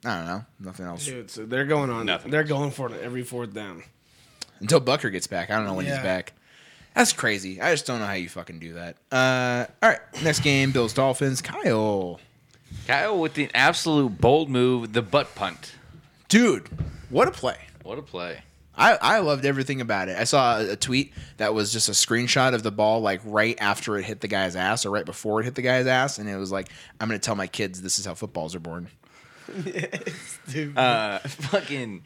I 0.04 0.16
don't 0.18 0.26
know, 0.26 0.46
nothing 0.60 0.86
else 0.86 1.06
Dude, 1.06 1.30
so 1.30 1.46
they're 1.46 1.66
going 1.66 1.90
on. 1.90 2.06
Nothing. 2.08 2.32
They're 2.32 2.44
going 2.44 2.72
for 2.72 2.92
it 2.92 3.02
every 3.02 3.24
fourth 3.24 3.54
down. 3.54 3.84
until 4.60 4.82
Butker 4.82 5.12
gets 5.12 5.28
back. 5.28 5.50
I 5.52 5.56
don't 5.56 5.66
know 5.66 5.74
when 5.74 5.86
he's 5.86 5.96
back. 6.00 6.34
That's 6.98 7.14
crazy. 7.14 7.62
I 7.62 7.72
just 7.72 7.86
don't 7.86 8.00
know 8.00 8.08
how 8.08 8.14
you 8.14 8.28
fucking 8.28 8.58
do 8.60 8.74
that. 8.74 8.98
Uh, 9.12 9.68
all 9.84 9.90
right, 9.92 10.00
next 10.24 10.40
game, 10.40 10.72
Bills 10.72 10.94
Dolphins. 10.94 11.42
Kyle, 11.42 12.20
Kyle 12.88 13.20
with 13.20 13.36
the 13.36 13.50
absolute 13.54 14.20
bold 14.20 14.50
move, 14.50 14.94
the 14.94 15.04
butt 15.04 15.36
punt. 15.36 15.76
dude, 16.28 16.68
what 17.10 17.28
a 17.28 17.32
play! 17.32 17.58
What 17.84 18.00
a 18.00 18.02
play. 18.02 18.40
I, 18.80 18.98
I 19.02 19.20
loved 19.20 19.46
everything 19.46 19.80
about 19.82 20.08
it. 20.10 20.18
I 20.18 20.24
saw 20.24 20.60
a, 20.60 20.72
a 20.72 20.76
tweet 20.76 21.14
that 21.38 21.54
was 21.54 21.72
just 21.74 21.88
a 21.90 21.94
screenshot 21.94 22.54
of 22.54 22.62
the 22.64 22.72
ball, 22.72 23.00
like 23.02 23.22
right 23.26 23.58
after 23.60 23.98
it 23.98 24.04
hit 24.04 24.22
the 24.22 24.28
guy's 24.28 24.56
ass 24.56 24.86
or 24.86 24.90
right 24.92 25.06
before 25.06 25.40
it 25.42 25.46
hit 25.46 25.56
the 25.56 25.62
guy's 25.64 25.88
ass, 25.88 26.18
and 26.20 26.28
it 26.28 26.36
was 26.38 26.52
like, 26.52 26.70
"I'm 27.00 27.08
gonna 27.08 27.20
tell 27.20 27.36
my 27.36 27.48
kids 27.48 27.82
this 27.82 28.00
is 28.00 28.06
how 28.06 28.16
footballs 28.16 28.56
are 28.56 28.60
born." 28.60 28.88
Dude, 30.50 30.78
Uh, 30.78 31.20
fucking. 31.20 32.04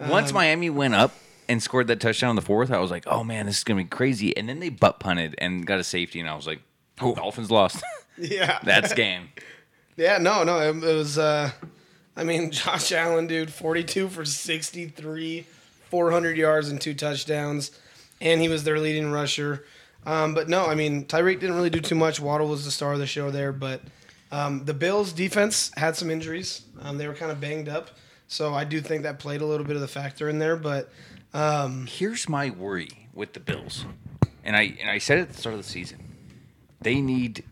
Once 0.00 0.32
Miami 0.32 0.68
went 0.70 0.94
up 0.94 1.12
and 1.48 1.62
scored 1.62 1.86
that 1.88 2.00
touchdown 2.00 2.30
in 2.30 2.36
the 2.36 2.42
fourth, 2.42 2.70
I 2.70 2.78
was 2.78 2.90
like, 2.90 3.04
"Oh 3.06 3.24
man, 3.24 3.46
this 3.46 3.58
is 3.58 3.64
gonna 3.64 3.82
be 3.82 3.88
crazy." 3.88 4.36
And 4.36 4.48
then 4.48 4.60
they 4.60 4.68
butt 4.68 5.00
punted 5.00 5.34
and 5.38 5.66
got 5.66 5.78
a 5.78 5.84
safety, 5.84 6.20
and 6.20 6.28
I 6.28 6.34
was 6.34 6.46
like, 6.46 6.60
"Oh, 7.00 7.14
Dolphins 7.14 7.50
lost." 7.50 7.82
yeah, 8.18 8.58
That's 8.62 8.92
game. 8.92 9.30
Yeah, 9.96 10.18
no, 10.18 10.44
no, 10.44 10.58
it, 10.60 10.76
it 10.76 10.94
was. 10.94 11.18
uh 11.18 11.50
I 12.16 12.24
mean, 12.24 12.50
Josh 12.52 12.92
Allen, 12.92 13.26
dude, 13.26 13.52
forty-two 13.52 14.08
for 14.08 14.24
sixty-three, 14.24 15.46
four 15.88 16.10
hundred 16.10 16.36
yards 16.36 16.68
and 16.68 16.80
two 16.80 16.94
touchdowns, 16.94 17.70
and 18.20 18.40
he 18.40 18.48
was 18.48 18.64
their 18.64 18.78
leading 18.78 19.10
rusher. 19.10 19.64
Um, 20.04 20.34
but 20.34 20.48
no, 20.48 20.66
I 20.66 20.74
mean, 20.74 21.06
Tyreek 21.06 21.40
didn't 21.40 21.54
really 21.54 21.70
do 21.70 21.80
too 21.80 21.94
much. 21.94 22.20
Waddle 22.20 22.48
was 22.48 22.64
the 22.64 22.70
star 22.70 22.92
of 22.92 22.98
the 22.98 23.06
show 23.06 23.30
there, 23.30 23.52
but 23.52 23.80
um, 24.32 24.64
the 24.64 24.74
Bills' 24.74 25.12
defense 25.12 25.70
had 25.76 25.96
some 25.96 26.10
injuries. 26.10 26.62
Um, 26.80 26.98
they 26.98 27.06
were 27.06 27.14
kind 27.14 27.30
of 27.30 27.40
banged 27.40 27.68
up, 27.68 27.90
so 28.26 28.52
I 28.52 28.64
do 28.64 28.80
think 28.80 29.04
that 29.04 29.18
played 29.20 29.42
a 29.42 29.46
little 29.46 29.64
bit 29.64 29.76
of 29.76 29.82
the 29.82 29.88
factor 29.88 30.28
in 30.28 30.38
there. 30.38 30.56
But 30.56 30.90
Here's 31.34 32.28
my 32.28 32.50
worry 32.50 33.08
with 33.14 33.32
the 33.32 33.40
Bills, 33.40 33.84
and 34.44 34.56
I 34.56 34.74
and 34.80 34.90
I 34.90 34.98
said 34.98 35.18
it 35.18 35.22
at 35.22 35.28
the 35.30 35.38
start 35.38 35.54
of 35.54 35.62
the 35.62 35.68
season. 35.68 35.98
They 36.80 37.00
need 37.00 37.44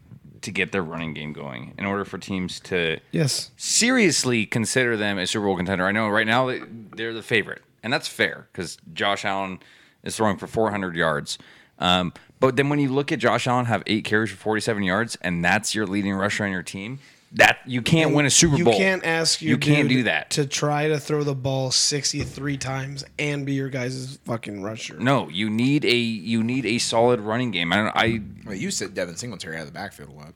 to 0.43 0.51
get 0.51 0.73
their 0.73 0.82
running 0.82 1.12
game 1.15 1.32
going 1.35 1.74
in 1.78 1.85
order 1.85 2.05
for 2.05 2.16
teams 2.19 2.61
to 2.61 2.98
yes, 3.12 3.51
seriously 3.57 4.47
consider 4.47 4.97
them 4.97 5.19
a 5.19 5.27
Super 5.27 5.44
Bowl 5.47 5.57
contender. 5.57 5.86
I 5.86 5.93
know 5.93 6.09
right 6.09 6.27
now 6.27 6.47
they- 6.48 6.62
they're 6.97 7.12
the 7.12 7.23
favorite, 7.23 7.62
and 7.82 7.93
that's 7.93 8.09
fair 8.09 8.48
because 8.52 8.78
Josh 8.94 9.24
Allen 9.24 9.59
is 10.02 10.16
throwing 10.16 10.39
for 10.39 10.47
400 10.47 10.97
yards. 10.97 11.36
Um, 11.78 12.12
but 12.40 12.57
then 12.57 12.70
when 12.70 12.78
you 12.78 12.90
look 12.90 13.12
at 13.12 13.19
Josh 13.19 13.47
Allen 13.47 13.66
have 13.66 13.82
eight 13.86 14.05
carries 14.05 14.31
for 14.31 14.36
47 14.36 14.82
yards, 14.82 15.16
and 15.20 15.44
that's 15.44 15.74
your 15.74 15.86
leading 15.86 16.15
rusher 16.15 16.44
on 16.44 16.51
your 16.52 16.62
team, 16.62 17.01
that 17.32 17.59
you 17.65 17.81
can't 17.82 18.15
win 18.15 18.27
a 18.27 18.31
Super 18.31 18.57
you 18.57 18.65
Bowl. 18.65 18.74
You 18.74 18.78
can't 18.81 19.05
ask 19.05 19.40
your 19.40 19.51
You 19.51 19.59
can't 19.59 19.89
dude 19.89 19.98
do 19.98 20.02
that. 20.05 20.31
to 20.31 20.47
try 20.47 20.89
to 20.89 20.98
throw 20.98 21.23
the 21.23 21.35
ball 21.35 21.70
sixty-three 21.70 22.57
times 22.57 23.05
and 23.19 23.47
be 23.47 23.52
your 23.55 23.69
guys' 23.69 24.19
fucking 24.24 24.62
rusher. 24.62 24.97
no, 24.98 25.28
you 25.28 25.48
need 25.48 25.85
a 25.85 25.94
you 25.94 26.43
need 26.43 26.66
a 26.66 26.78
solid 26.78 27.20
running 27.20 27.51
game. 27.52 27.73
I 27.73 27.77
don't. 27.77 27.97
I 27.97 28.20
Well, 28.47 28.55
you 28.57 28.70
said 28.70 28.94
Devin 28.94 29.16
Singletary 29.16 29.57
out 29.57 29.61
of 29.61 29.66
the 29.66 29.73
backfield 29.73 30.09
a 30.11 30.12
lot. 30.12 30.35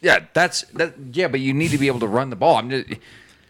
Yeah, 0.00 0.20
that's 0.32 0.62
that. 0.74 0.94
Yeah, 1.12 1.28
but 1.28 1.40
you 1.40 1.52
need 1.52 1.72
to 1.72 1.78
be 1.78 1.88
able 1.88 2.00
to 2.00 2.06
run 2.06 2.30
the 2.30 2.36
ball. 2.36 2.56
I'm 2.56 2.70
just. 2.70 2.88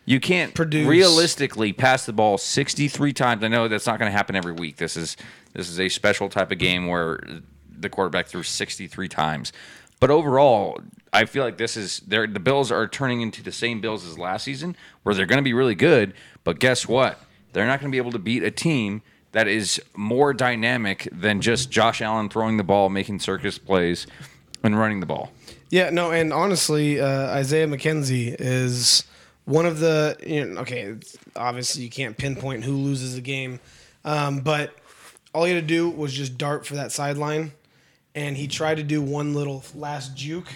You 0.07 0.21
can't 0.21 0.55
Produce. 0.55 0.89
realistically 0.89 1.75
pass 1.75 2.07
the 2.07 2.15
ball 2.15 2.39
63 2.39 3.13
times. 3.13 3.45
I 3.45 3.49
know 3.49 3.69
that's 3.69 3.87
not 3.87 3.99
going 3.99 4.11
to 4.11 4.17
happen 4.17 4.35
every 4.35 4.53
week. 4.53 4.77
This 4.77 4.97
is 4.97 5.19
this 5.53 5.69
is 5.69 5.79
a 5.79 5.91
special 5.91 6.31
type 6.31 6.51
of 6.51 6.57
game 6.57 6.87
where 6.87 7.21
the 7.71 7.91
quarterback 7.91 8.27
threw 8.29 8.43
63 8.43 9.07
times. 9.09 9.53
But 10.01 10.11
overall, 10.11 10.81
I 11.13 11.25
feel 11.25 11.45
like 11.45 11.57
this 11.57 11.77
is 11.77 12.01
they're, 12.01 12.27
the 12.27 12.41
Bills 12.41 12.71
are 12.71 12.87
turning 12.87 13.21
into 13.21 13.43
the 13.43 13.53
same 13.53 13.81
Bills 13.81 14.07
as 14.07 14.19
last 14.19 14.45
season, 14.45 14.77
where 15.03 15.15
they're 15.15 15.27
going 15.27 15.39
to 15.39 15.43
be 15.43 15.55
really 15.55 15.75
good. 15.75 16.15
But 16.45 16.59
guess 16.59 16.87
what? 16.87 17.21
They're 17.53 17.67
not 17.67 17.81
going 17.81 17.91
to 17.91 17.95
be 17.95 17.99
able 17.99 18.13
to 18.13 18.19
beat 18.19 18.43
a 18.43 18.51
team 18.51 19.03
that 19.33 19.49
is 19.49 19.81
more 19.95 20.33
dynamic 20.33 21.09
than 21.13 21.41
just 21.41 21.71
Josh 21.71 22.01
Allen 22.01 22.29
throwing 22.29 22.57
the 22.57 22.65
ball, 22.65 22.89
making 22.89 23.21
circus 23.21 23.59
plays, 23.59 24.07
and 24.63 24.79
running 24.79 25.01
the 25.01 25.07
ball. 25.07 25.33
Yeah, 25.71 25.91
no, 25.91 26.11
and 26.11 26.33
honestly, 26.33 27.01
uh, 27.01 27.29
Isaiah 27.31 27.67
McKenzie 27.67 28.35
is 28.39 29.05
one 29.45 29.67
of 29.67 29.81
the. 29.81 30.17
You 30.27 30.47
know, 30.47 30.61
okay, 30.63 30.95
obviously 31.37 31.83
you 31.83 31.91
can't 31.91 32.17
pinpoint 32.17 32.65
who 32.65 32.73
loses 32.73 33.15
the 33.15 33.21
game, 33.21 33.61
um, 34.05 34.41
but 34.41 34.75
all 35.35 35.45
he 35.45 35.55
had 35.55 35.61
to 35.61 35.67
do 35.67 35.91
was 35.91 36.13
just 36.13 36.39
dart 36.39 36.67
for 36.67 36.75
that 36.77 36.91
sideline, 36.91 37.53
and 38.15 38.37
he 38.37 38.49
tried 38.49 38.77
to 38.77 38.83
do 38.83 39.03
one 39.03 39.35
little 39.35 39.63
last 39.75 40.17
juke, 40.17 40.49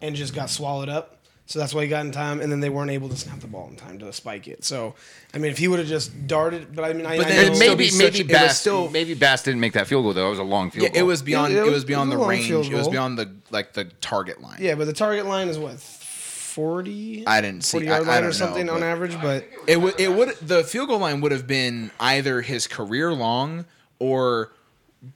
and 0.00 0.14
just 0.16 0.34
got 0.34 0.50
swallowed 0.50 0.88
up. 0.88 1.16
So 1.46 1.58
that's 1.58 1.74
why 1.74 1.82
he 1.82 1.88
got 1.88 2.06
in 2.06 2.12
time, 2.12 2.40
and 2.40 2.52
then 2.52 2.60
they 2.60 2.68
weren't 2.70 2.92
able 2.92 3.08
to 3.08 3.16
snap 3.16 3.40
the 3.40 3.48
ball 3.48 3.66
in 3.68 3.74
time 3.74 3.98
to 3.98 4.12
spike 4.12 4.46
it. 4.46 4.62
So, 4.64 4.94
I 5.34 5.38
mean, 5.38 5.50
if 5.50 5.58
he 5.58 5.66
would 5.66 5.80
have 5.80 5.88
just 5.88 6.28
darted, 6.28 6.76
but 6.76 6.84
I 6.84 6.92
mean, 6.92 7.06
I, 7.06 7.16
But 7.16 7.26
I 7.26 7.28
then 7.30 7.36
know, 7.38 7.42
it'd 7.42 7.56
still 7.56 7.68
maybe 7.70 7.84
maybe 7.84 7.90
such- 7.90 8.20
it 8.20 8.26
was 8.28 8.32
Bass 8.32 8.60
still- 8.60 8.88
maybe 8.90 9.14
Bass 9.14 9.42
didn't 9.42 9.58
make 9.58 9.72
that 9.72 9.88
field 9.88 10.04
goal 10.04 10.12
though. 10.14 10.28
It 10.28 10.30
was 10.30 10.38
a 10.38 10.44
long 10.44 10.70
field 10.70 10.84
Yeah, 10.84 10.88
goal. 10.90 11.00
it 11.00 11.06
was 11.06 11.22
beyond. 11.22 11.52
Yeah, 11.52 11.58
It, 11.58 11.62
it 11.62 11.64
was 11.64 11.74
was- 11.74 11.84
beyond 11.86 12.12
it 12.12 12.14
the 12.14 12.18
was 12.18 12.24
a 12.24 12.28
long 12.28 12.30
range. 12.60 12.70
It 12.70 12.76
was 12.76 12.88
beyond 12.88 13.18
the 13.18 13.32
like 13.50 13.72
the 13.72 13.84
target 14.00 14.40
line. 14.40 14.58
yeah, 14.60 14.76
but 14.76 14.84
the 14.84 14.92
target 14.92 15.26
line 15.26 15.48
is 15.48 15.58
what 15.58 15.80
forty. 15.80 17.26
I 17.26 17.40
didn't 17.40 17.64
see- 17.64 17.78
40 17.78 17.88
I- 17.88 17.90
yard 17.96 18.02
I 18.02 18.10
line 18.10 18.16
don't 18.18 18.22
or 18.22 18.26
know, 18.28 18.32
something 18.32 18.68
on 18.68 18.80
but- 18.80 18.86
average, 18.86 19.20
but 19.20 19.44
It 19.66 19.80
would. 19.80 19.98
It 19.98 20.12
would. 20.14 20.36
The 20.40 20.62
field 20.62 20.88
goal 20.88 21.00
line 21.00 21.20
would 21.20 21.32
have 21.32 21.48
been 21.48 21.90
either 21.98 22.42
his 22.42 22.66
career 22.68 23.12
long 23.12 23.64
or 23.98 24.52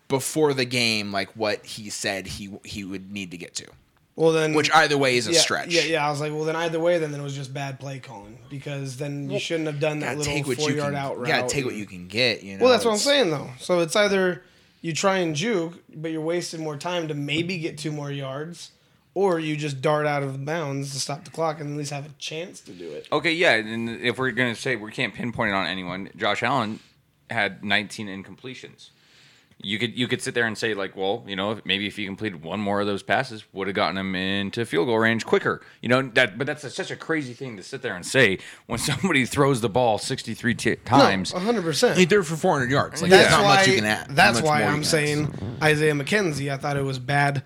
before 0.08 0.52
the 0.54 0.64
game, 0.64 1.12
like 1.12 1.28
what 1.36 1.64
he 1.64 1.90
said 1.90 2.26
he 2.26 2.50
he 2.64 2.82
would 2.84 3.12
need 3.12 3.30
to 3.30 3.36
get 3.36 3.54
to. 3.56 3.66
Well 4.16 4.32
then 4.32 4.54
Which 4.54 4.70
either 4.74 4.96
way 4.96 5.16
is 5.16 5.26
a 5.28 5.32
yeah, 5.32 5.40
stretch. 5.40 5.74
Yeah, 5.74 5.82
yeah. 5.82 6.06
I 6.06 6.10
was 6.10 6.20
like, 6.20 6.32
well, 6.32 6.44
then 6.44 6.56
either 6.56 6.78
way, 6.80 6.98
then 6.98 7.10
then 7.12 7.20
it 7.20 7.24
was 7.24 7.34
just 7.34 7.52
bad 7.52 7.80
play 7.80 7.98
calling 7.98 8.38
because 8.50 8.96
then 8.96 9.30
you 9.30 9.38
shouldn't 9.38 9.66
have 9.66 9.80
done 9.80 10.00
that 10.00 10.06
Gotta 10.06 10.18
little 10.18 10.32
take 10.34 10.46
what 10.46 10.58
four 10.58 10.70
you 10.70 10.76
yard 10.76 10.94
can. 10.94 11.02
out 11.02 11.18
route. 11.18 11.26
Gotta 11.26 11.48
take 11.48 11.64
what 11.64 11.74
you 11.74 11.86
can 11.86 12.06
get. 12.08 12.42
You 12.42 12.56
know. 12.56 12.64
Well, 12.64 12.72
that's 12.72 12.84
what 12.84 12.92
I'm 12.92 12.98
saying 12.98 13.30
though. 13.30 13.50
So 13.58 13.80
it's 13.80 13.96
either 13.96 14.42
you 14.82 14.92
try 14.92 15.18
and 15.18 15.34
juke, 15.34 15.82
but 15.94 16.10
you're 16.10 16.20
wasting 16.20 16.62
more 16.62 16.76
time 16.76 17.08
to 17.08 17.14
maybe 17.14 17.58
get 17.58 17.78
two 17.78 17.90
more 17.90 18.10
yards, 18.10 18.70
or 19.14 19.38
you 19.38 19.56
just 19.56 19.80
dart 19.80 20.06
out 20.06 20.22
of 20.22 20.44
bounds 20.44 20.92
to 20.92 21.00
stop 21.00 21.24
the 21.24 21.30
clock 21.30 21.60
and 21.60 21.72
at 21.72 21.78
least 21.78 21.90
have 21.90 22.06
a 22.06 22.10
chance 22.18 22.60
to 22.60 22.72
do 22.72 22.90
it. 22.92 23.08
Okay, 23.10 23.32
yeah, 23.32 23.52
and 23.54 23.88
if 23.88 24.18
we're 24.18 24.30
gonna 24.30 24.54
say 24.54 24.76
we 24.76 24.92
can't 24.92 25.14
pinpoint 25.14 25.50
it 25.50 25.54
on 25.54 25.66
anyone, 25.66 26.10
Josh 26.16 26.42
Allen 26.42 26.80
had 27.30 27.64
19 27.64 28.06
incompletions. 28.08 28.90
You 29.62 29.78
could 29.78 29.96
you 29.96 30.08
could 30.08 30.20
sit 30.20 30.34
there 30.34 30.46
and 30.46 30.58
say 30.58 30.74
like, 30.74 30.94
well, 30.96 31.24
you 31.26 31.36
know, 31.36 31.58
maybe 31.64 31.86
if 31.86 31.96
he 31.96 32.04
completed 32.04 32.42
one 32.42 32.60
more 32.60 32.80
of 32.80 32.86
those 32.86 33.02
passes, 33.02 33.44
would 33.54 33.66
have 33.66 33.74
gotten 33.76 33.96
him 33.96 34.14
into 34.14 34.66
field 34.66 34.88
goal 34.88 34.98
range 34.98 35.24
quicker. 35.24 35.62
You 35.80 35.88
know 35.88 36.02
that, 36.14 36.36
but 36.36 36.46
that's 36.46 36.64
a, 36.64 36.70
such 36.70 36.90
a 36.90 36.96
crazy 36.96 37.32
thing 37.32 37.56
to 37.56 37.62
sit 37.62 37.80
there 37.80 37.94
and 37.96 38.04
say 38.04 38.38
when 38.66 38.78
somebody 38.90 39.24
throws 39.24 39.60
the 39.62 39.68
ball 39.70 39.96
63 39.98 40.54
t- 40.54 40.76
times. 40.84 41.32
hundred 41.32 41.62
percent. 41.62 41.98
He 41.98 42.04
threw 42.04 42.20
it 42.20 42.26
for 42.26 42.36
400 42.36 42.70
yards. 42.70 43.00
Like 43.00 43.10
That's 43.10 43.28
there's 43.30 43.38
not 43.38 43.44
why. 43.44 43.56
much 43.56 43.68
you 43.68 43.74
can 43.76 43.84
add. 43.86 44.06
that's 44.10 44.42
why 44.42 44.64
I'm 44.64 44.74
can 44.74 44.84
saying 44.84 45.58
Isaiah 45.62 45.94
McKenzie. 45.94 46.52
I 46.52 46.56
thought 46.58 46.76
it 46.76 46.82
was 46.84 46.98
bad 46.98 47.42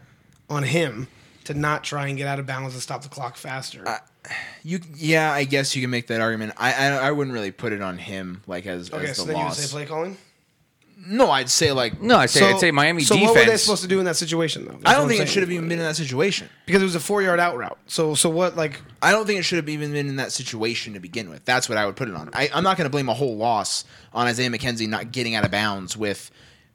on 0.51 0.65
him 0.65 1.07
to 1.45 1.55
not 1.55 1.85
try 1.85 2.09
and 2.09 2.17
get 2.19 2.27
out 2.27 2.39
of 2.41 2.47
bounds 2.47 2.75
and 2.75 2.83
stop 2.83 3.03
the 3.03 3.09
clock 3.09 3.37
faster. 3.37 3.85
You 4.63 4.81
yeah, 4.97 5.33
I 5.33 5.45
guess 5.45 5.75
you 5.77 5.83
can 5.83 5.91
make 5.91 6.09
that 6.09 6.21
argument. 6.21 6.53
I 6.57 6.73
I, 6.75 6.87
I 7.09 7.11
wouldn't 7.13 7.33
really 7.33 7.51
put 7.53 7.73
it 7.73 7.81
on 7.81 7.97
him 7.97 8.43
like 8.47 8.67
as, 8.67 8.91
okay, 8.93 9.11
as 9.11 9.17
so 9.17 9.23
the 9.23 9.29
then 9.29 9.37
you 9.37 9.43
would 9.45 9.49
loss. 9.51 9.59
say 9.59 9.71
play 9.73 9.87
calling. 9.87 10.17
No, 11.07 11.31
I'd 11.31 11.49
say 11.49 11.73
like 11.73 12.01
No, 12.03 12.17
I'd 12.19 12.31
say 12.31 12.49
I'd 12.51 12.59
say 12.61 12.71
Miami 12.71 13.03
so 13.03 13.15
defense. 13.15 13.29
what 13.35 13.39
were 13.47 13.51
they 13.51 13.57
supposed 13.57 13.83
to 13.83 13.89
do 13.89 13.99
in 13.99 14.05
that 14.07 14.17
situation 14.17 14.65
though? 14.67 14.79
I 14.85 14.95
don't 14.95 15.09
think 15.09 15.21
it 15.21 15.29
should 15.29 15.43
have 15.43 15.51
even 15.53 15.69
been 15.69 15.79
in 15.79 15.85
that 15.85 15.97
situation. 15.97 16.49
because 16.67 16.83
it 16.83 16.85
was 16.85 16.95
a 16.95 17.01
four 17.01 17.23
yard 17.23 17.41
out 17.41 17.57
route. 17.57 17.79
So 17.87 18.15
so 18.15 18.29
what 18.29 18.57
like 18.57 18.81
I 19.01 19.13
don't 19.13 19.27
think 19.27 19.39
it 19.39 19.45
should 19.45 19.57
have 19.57 19.69
even 19.69 19.93
been 19.93 20.09
in 20.09 20.17
that 20.17 20.33
situation 20.33 20.95
to 20.95 21.01
begin 21.01 21.31
with. 21.31 21.45
That's 21.45 21.69
what 21.69 21.79
I 21.79 21.87
would 21.87 21.97
put 21.97 22.09
it 22.09 22.15
on. 22.15 22.31
I, 22.35 22.51
I'm 22.53 22.65
not 22.65 22.77
going 22.77 22.87
to 22.87 22.91
blame 22.91 23.09
a 23.09 23.15
whole 23.15 23.37
loss 23.37 23.85
on 24.13 24.27
Isaiah 24.27 24.51
McKenzie 24.51 24.89
not 24.89 25.13
getting 25.13 25.35
out 25.35 25.45
of 25.45 25.51
bounds. 25.51 25.97
With 25.97 26.31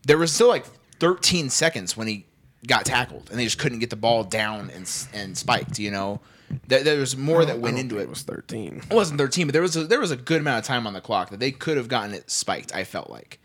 there 0.07 0.17
was 0.17 0.31
still 0.31 0.47
like 0.47 0.65
13 0.99 1.49
seconds 1.49 1.97
when 1.97 2.07
he 2.07 2.25
got 2.65 2.85
tackled, 2.85 3.29
and 3.29 3.37
they 3.37 3.43
just 3.43 3.59
couldn't 3.59 3.79
get 3.79 3.89
the 3.89 3.95
ball 3.97 4.23
down 4.23 4.69
and 4.69 4.83
s- 4.83 5.07
and 5.13 5.37
spiked. 5.37 5.79
You 5.79 5.91
know, 5.91 6.21
there, 6.67 6.81
there 6.81 6.99
was 6.99 7.17
more 7.17 7.43
that 7.43 7.59
went 7.59 7.77
into 7.77 7.97
it. 7.97 8.03
It 8.03 8.09
was 8.09 8.21
thirteen. 8.21 8.81
It 8.89 8.93
wasn't 8.93 9.19
13, 9.19 9.47
but 9.47 9.53
there 9.53 9.61
was 9.61 9.75
a, 9.75 9.83
there 9.85 9.99
was 9.99 10.11
a 10.11 10.15
good 10.15 10.39
amount 10.39 10.59
of 10.59 10.65
time 10.65 10.87
on 10.87 10.93
the 10.93 11.01
clock 11.01 11.29
that 11.31 11.41
they 11.41 11.51
could 11.51 11.75
have 11.77 11.89
gotten 11.89 12.13
it 12.13 12.31
spiked. 12.31 12.73
I 12.73 12.85
felt 12.85 13.09
like. 13.09 13.39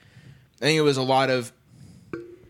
I 0.61 0.65
think 0.65 0.79
it 0.79 0.83
was 0.83 0.97
a 0.97 1.03
lot 1.03 1.31
of 1.31 1.53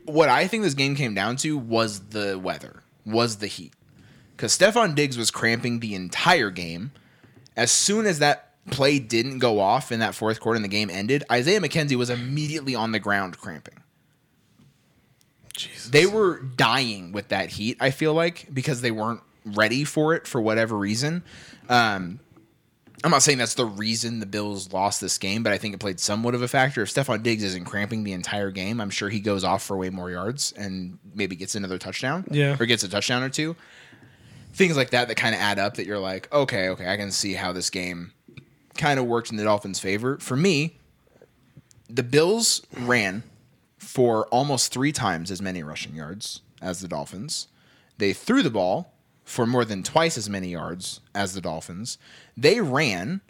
what 0.05 0.29
I 0.29 0.47
think 0.47 0.63
this 0.63 0.75
game 0.75 0.95
came 0.97 1.15
down 1.15 1.37
to 1.37 1.59
was 1.59 2.01
the 2.01 2.39
weather, 2.39 2.83
was 3.05 3.37
the 3.37 3.47
heat. 3.47 3.73
because 4.37 4.57
Stefon 4.57 4.95
Diggs 4.95 5.19
was 5.19 5.31
cramping 5.31 5.81
the 5.81 5.95
entire 5.95 6.51
game. 6.51 6.93
As 7.57 7.73
soon 7.73 8.07
as 8.07 8.21
that 8.21 8.53
play 8.71 8.99
didn't 9.01 9.41
go 9.41 9.59
off 9.59 9.91
in 9.91 9.99
that 10.01 10.15
fourth 10.15 10.39
quarter 10.41 10.57
and 10.57 10.65
the 10.65 10.69
game 10.69 10.91
ended, 10.91 11.25
Isaiah 11.31 11.61
McKenzie 11.61 11.97
was 11.97 12.09
immediately 12.09 12.75
on 12.75 12.93
the 12.93 13.01
ground 13.01 13.37
cramping. 13.39 13.83
Jesus. 15.55 15.89
They 15.91 16.07
were 16.07 16.39
dying 16.41 17.11
with 17.11 17.29
that 17.29 17.51
heat, 17.51 17.77
I 17.81 17.91
feel 17.91 18.15
like, 18.15 18.47
because 18.55 18.81
they 18.81 18.93
weren't 18.93 19.21
ready 19.45 19.83
for 19.83 20.15
it 20.15 20.27
for 20.29 20.41
whatever 20.41 20.77
reason. 20.77 21.25
Um, 21.69 22.21
I'm 23.05 23.11
not 23.13 23.23
saying 23.23 23.39
that's 23.39 23.55
the 23.55 23.65
reason 23.65 24.19
the 24.19 24.27
Bills 24.27 24.73
lost 24.73 25.01
this 25.01 25.19
game, 25.19 25.43
but 25.43 25.53
I 25.53 25.59
think 25.59 25.75
it 25.75 25.79
played 25.79 26.01
somewhat 26.01 26.35
of 26.35 26.43
a 26.43 26.49
factor. 26.49 26.83
If 26.83 26.93
Stefon 26.93 27.23
Diggs 27.23 27.45
isn't 27.45 27.65
cramping 27.65 28.03
the 28.03 28.13
entire 28.13 28.51
game, 28.51 28.81
I'm 28.81 28.91
sure 28.91 29.09
he 29.09 29.21
goes 29.21 29.45
off 29.45 29.63
for 29.63 29.77
way 29.77 29.91
more 29.91 30.11
yards 30.11 30.53
and 30.53 30.99
maybe 31.15 31.37
gets 31.37 31.55
another 31.55 31.79
touchdown. 31.79 32.25
Yeah. 32.31 32.57
Or 32.59 32.67
gets 32.67 32.83
a 32.83 32.89
touchdown 32.89 33.23
or 33.23 33.29
two. 33.29 33.55
Things 34.53 34.77
like 34.77 34.91
that 34.91 35.07
that 35.09 35.17
kind 35.17 35.35
of 35.35 35.41
add 35.41 35.61
up 35.61 35.75
that 35.75 35.87
you're 35.87 36.01
like, 36.01 36.33
okay, 36.33 36.71
okay, 36.71 36.93
I 36.93 36.97
can 36.97 37.13
see 37.13 37.35
how 37.35 37.53
this 37.53 37.71
game 37.71 38.13
kind 38.77 38.99
of 38.99 39.07
worked 39.07 39.31
in 39.31 39.37
the 39.37 39.45
Dolphins' 39.45 39.79
favor. 39.79 40.19
For 40.19 40.37
me, 40.37 40.79
the 41.89 42.03
Bills 42.03 42.67
ran 42.77 43.23
for 43.79 44.27
almost 44.27 44.73
three 44.73 44.93
times 44.93 45.31
as 45.31 45.41
many 45.41 45.63
rushing 45.63 45.95
yards 45.95 46.41
as 46.61 46.81
the 46.81 46.89
Dolphins. 46.89 47.47
They 47.99 48.13
threw 48.13 48.43
the 48.43 48.51
ball 48.51 48.93
for 49.29 49.47
more 49.47 49.63
than 49.63 49.83
twice 49.83 50.17
as 50.17 50.31
many 50.31 50.49
yards 50.49 51.01
as 51.15 51.35
the 51.35 51.41
Dolphins. 51.43 51.99
They 52.35 52.63
ran, 52.63 53.21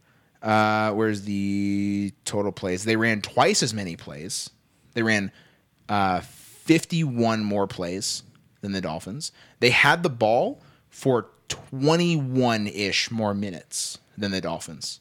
uh, 0.40 0.92
where's 0.92 1.22
the 1.22 2.12
total 2.24 2.52
plays? 2.52 2.84
They 2.84 2.94
ran 2.94 3.20
twice 3.20 3.64
as 3.64 3.74
many 3.74 3.96
plays. 3.96 4.48
They 4.94 5.02
ran 5.02 5.32
uh, 5.88 6.20
51 6.20 7.42
more 7.42 7.66
plays 7.66 8.22
than 8.60 8.70
the 8.70 8.80
Dolphins. 8.80 9.32
They 9.58 9.70
had 9.70 10.04
the 10.04 10.08
ball 10.08 10.62
for 10.88 11.30
21 11.48 12.68
ish 12.68 13.10
more 13.10 13.34
minutes 13.34 13.98
than 14.16 14.30
the 14.30 14.40
Dolphins. 14.40 15.00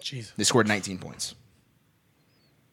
Jesus. 0.00 0.32
They 0.38 0.44
scored 0.44 0.66
19 0.66 0.96
points. 0.96 1.34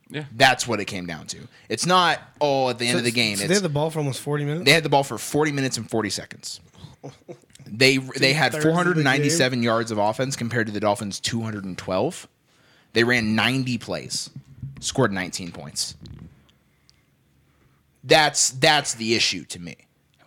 Yeah. 0.10 0.24
That's 0.34 0.66
what 0.66 0.80
it 0.80 0.86
came 0.86 1.06
down 1.06 1.28
to. 1.28 1.40
It's 1.68 1.86
not, 1.86 2.22
oh, 2.40 2.70
at 2.70 2.80
the 2.80 2.88
end 2.88 2.98
of 2.98 3.04
the 3.04 3.12
game. 3.12 3.36
So 3.36 3.42
it's, 3.44 3.50
they 3.50 3.56
had 3.56 3.64
the 3.64 3.68
ball 3.68 3.90
for 3.90 4.00
almost 4.00 4.22
40 4.22 4.46
minutes? 4.46 4.64
they 4.64 4.72
had 4.72 4.84
the 4.84 4.90
ball 4.90 5.04
for 5.04 5.18
40 5.18 5.52
minutes 5.52 5.76
and 5.76 5.90
40 5.90 6.10
seconds. 6.10 6.62
They 7.66 7.98
they 7.98 8.34
had 8.34 8.54
497 8.62 9.64
yards 9.64 9.92
of 9.92 9.98
offense 9.98 10.36
compared 10.36 10.68
to 10.68 10.74
the 10.74 10.80
Dolphins 10.80 11.20
212. 11.20 12.28
They 12.94 13.04
ran 13.04 13.36
90 13.36 13.78
plays, 13.78 14.30
scored 14.80 15.12
19 15.12 15.52
points. 15.52 15.96
That's 18.04 18.52
that's 18.52 18.94
the 18.94 19.16
issue 19.16 19.44
to 19.46 19.60
me. 19.60 19.76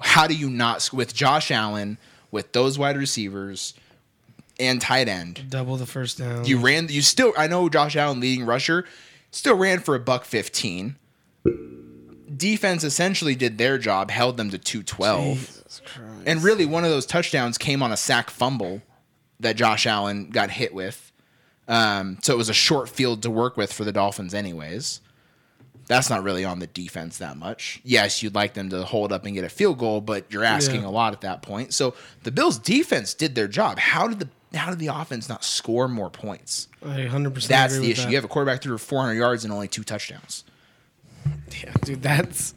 How 0.01 0.27
do 0.27 0.35
you 0.35 0.51
not 0.51 0.91
with 0.93 1.15
Josh 1.15 1.51
Allen 1.51 1.99
with 2.31 2.53
those 2.53 2.79
wide 2.79 2.97
receivers 2.97 3.75
and 4.59 4.81
tight 4.81 5.09
end? 5.09 5.49
Double 5.49 5.77
the 5.77 5.87
first 5.87 6.19
down. 6.19 6.45
You 6.45 6.59
ran 6.59 6.89
you 6.89 7.03
still 7.03 7.33
I 7.39 7.47
know 7.47 7.69
Josh 7.69 7.97
Allen 7.97 8.21
leading 8.21 8.45
rusher 8.45 8.85
still 9.31 9.57
ran 9.57 9.81
for 9.81 9.95
a 9.95 10.01
buck 10.01 10.25
15. 10.25 10.97
Defense 12.37 12.85
essentially 12.85 13.35
did 13.35 13.59
their 13.59 13.79
job, 13.79 14.11
held 14.11 14.37
them 14.37 14.51
to 14.51 14.59
212. 14.59 15.65
Nice. 16.21 16.29
And 16.29 16.43
really, 16.43 16.67
one 16.67 16.85
of 16.85 16.91
those 16.91 17.07
touchdowns 17.07 17.59
came 17.59 17.83
on 17.83 17.93
a 17.93 17.97
sack 17.97 18.31
fumble 18.31 18.83
that 19.41 19.57
Josh 19.57 19.87
Allen 19.87 20.31
got 20.31 20.51
hit 20.51 20.75
with. 20.75 21.13
Um, 21.69 22.19
so 22.23 22.35
it 22.35 22.37
was 22.37 22.49
a 22.49 22.55
short 22.55 22.89
field 22.89 23.23
to 23.23 23.31
work 23.31 23.57
with 23.57 23.73
for 23.73 23.85
the 23.85 23.93
Dolphins, 23.93 24.35
anyways. 24.35 25.01
That's 25.87 26.09
not 26.09 26.23
really 26.23 26.45
on 26.45 26.61
the 26.61 26.69
defense 26.69 27.19
that 27.19 27.37
much. 27.37 27.81
Yes, 27.83 28.23
you'd 28.23 28.35
like 28.35 28.55
them 28.55 28.71
to 28.71 28.85
hold 28.85 29.13
up 29.13 29.25
and 29.25 29.35
get 29.35 29.45
a 29.45 29.49
field 29.49 29.79
goal, 29.79 30.01
but 30.01 30.33
you're 30.33 30.45
asking 30.45 30.83
yeah. 30.83 30.89
a 30.89 30.91
lot 30.91 31.13
at 31.13 31.23
that 31.23 31.43
point. 31.43 31.75
So 31.75 31.95
the 32.23 32.31
Bills' 32.31 32.59
defense 32.59 33.13
did 33.13 33.35
their 33.35 33.49
job. 33.49 33.79
How 33.79 34.07
did 34.07 34.21
the 34.21 34.29
how 34.57 34.71
did 34.71 34.79
the 34.81 34.89
offense 34.89 35.29
not 35.29 35.45
score 35.45 35.89
more 35.89 36.11
points? 36.11 36.69
I 36.85 36.99
100% 36.99 37.47
That's 37.47 37.79
the 37.79 37.91
issue. 37.91 38.03
That. 38.03 38.11
You 38.11 38.17
have 38.17 38.25
a 38.25 38.29
quarterback 38.29 38.63
through 38.63 38.79
400 38.79 39.15
yards 39.15 39.45
and 39.45 39.53
only 39.53 39.69
two 39.69 39.85
touchdowns. 39.85 40.45
Yeah, 41.63 41.73
dude, 41.85 42.03
that's 42.03 42.55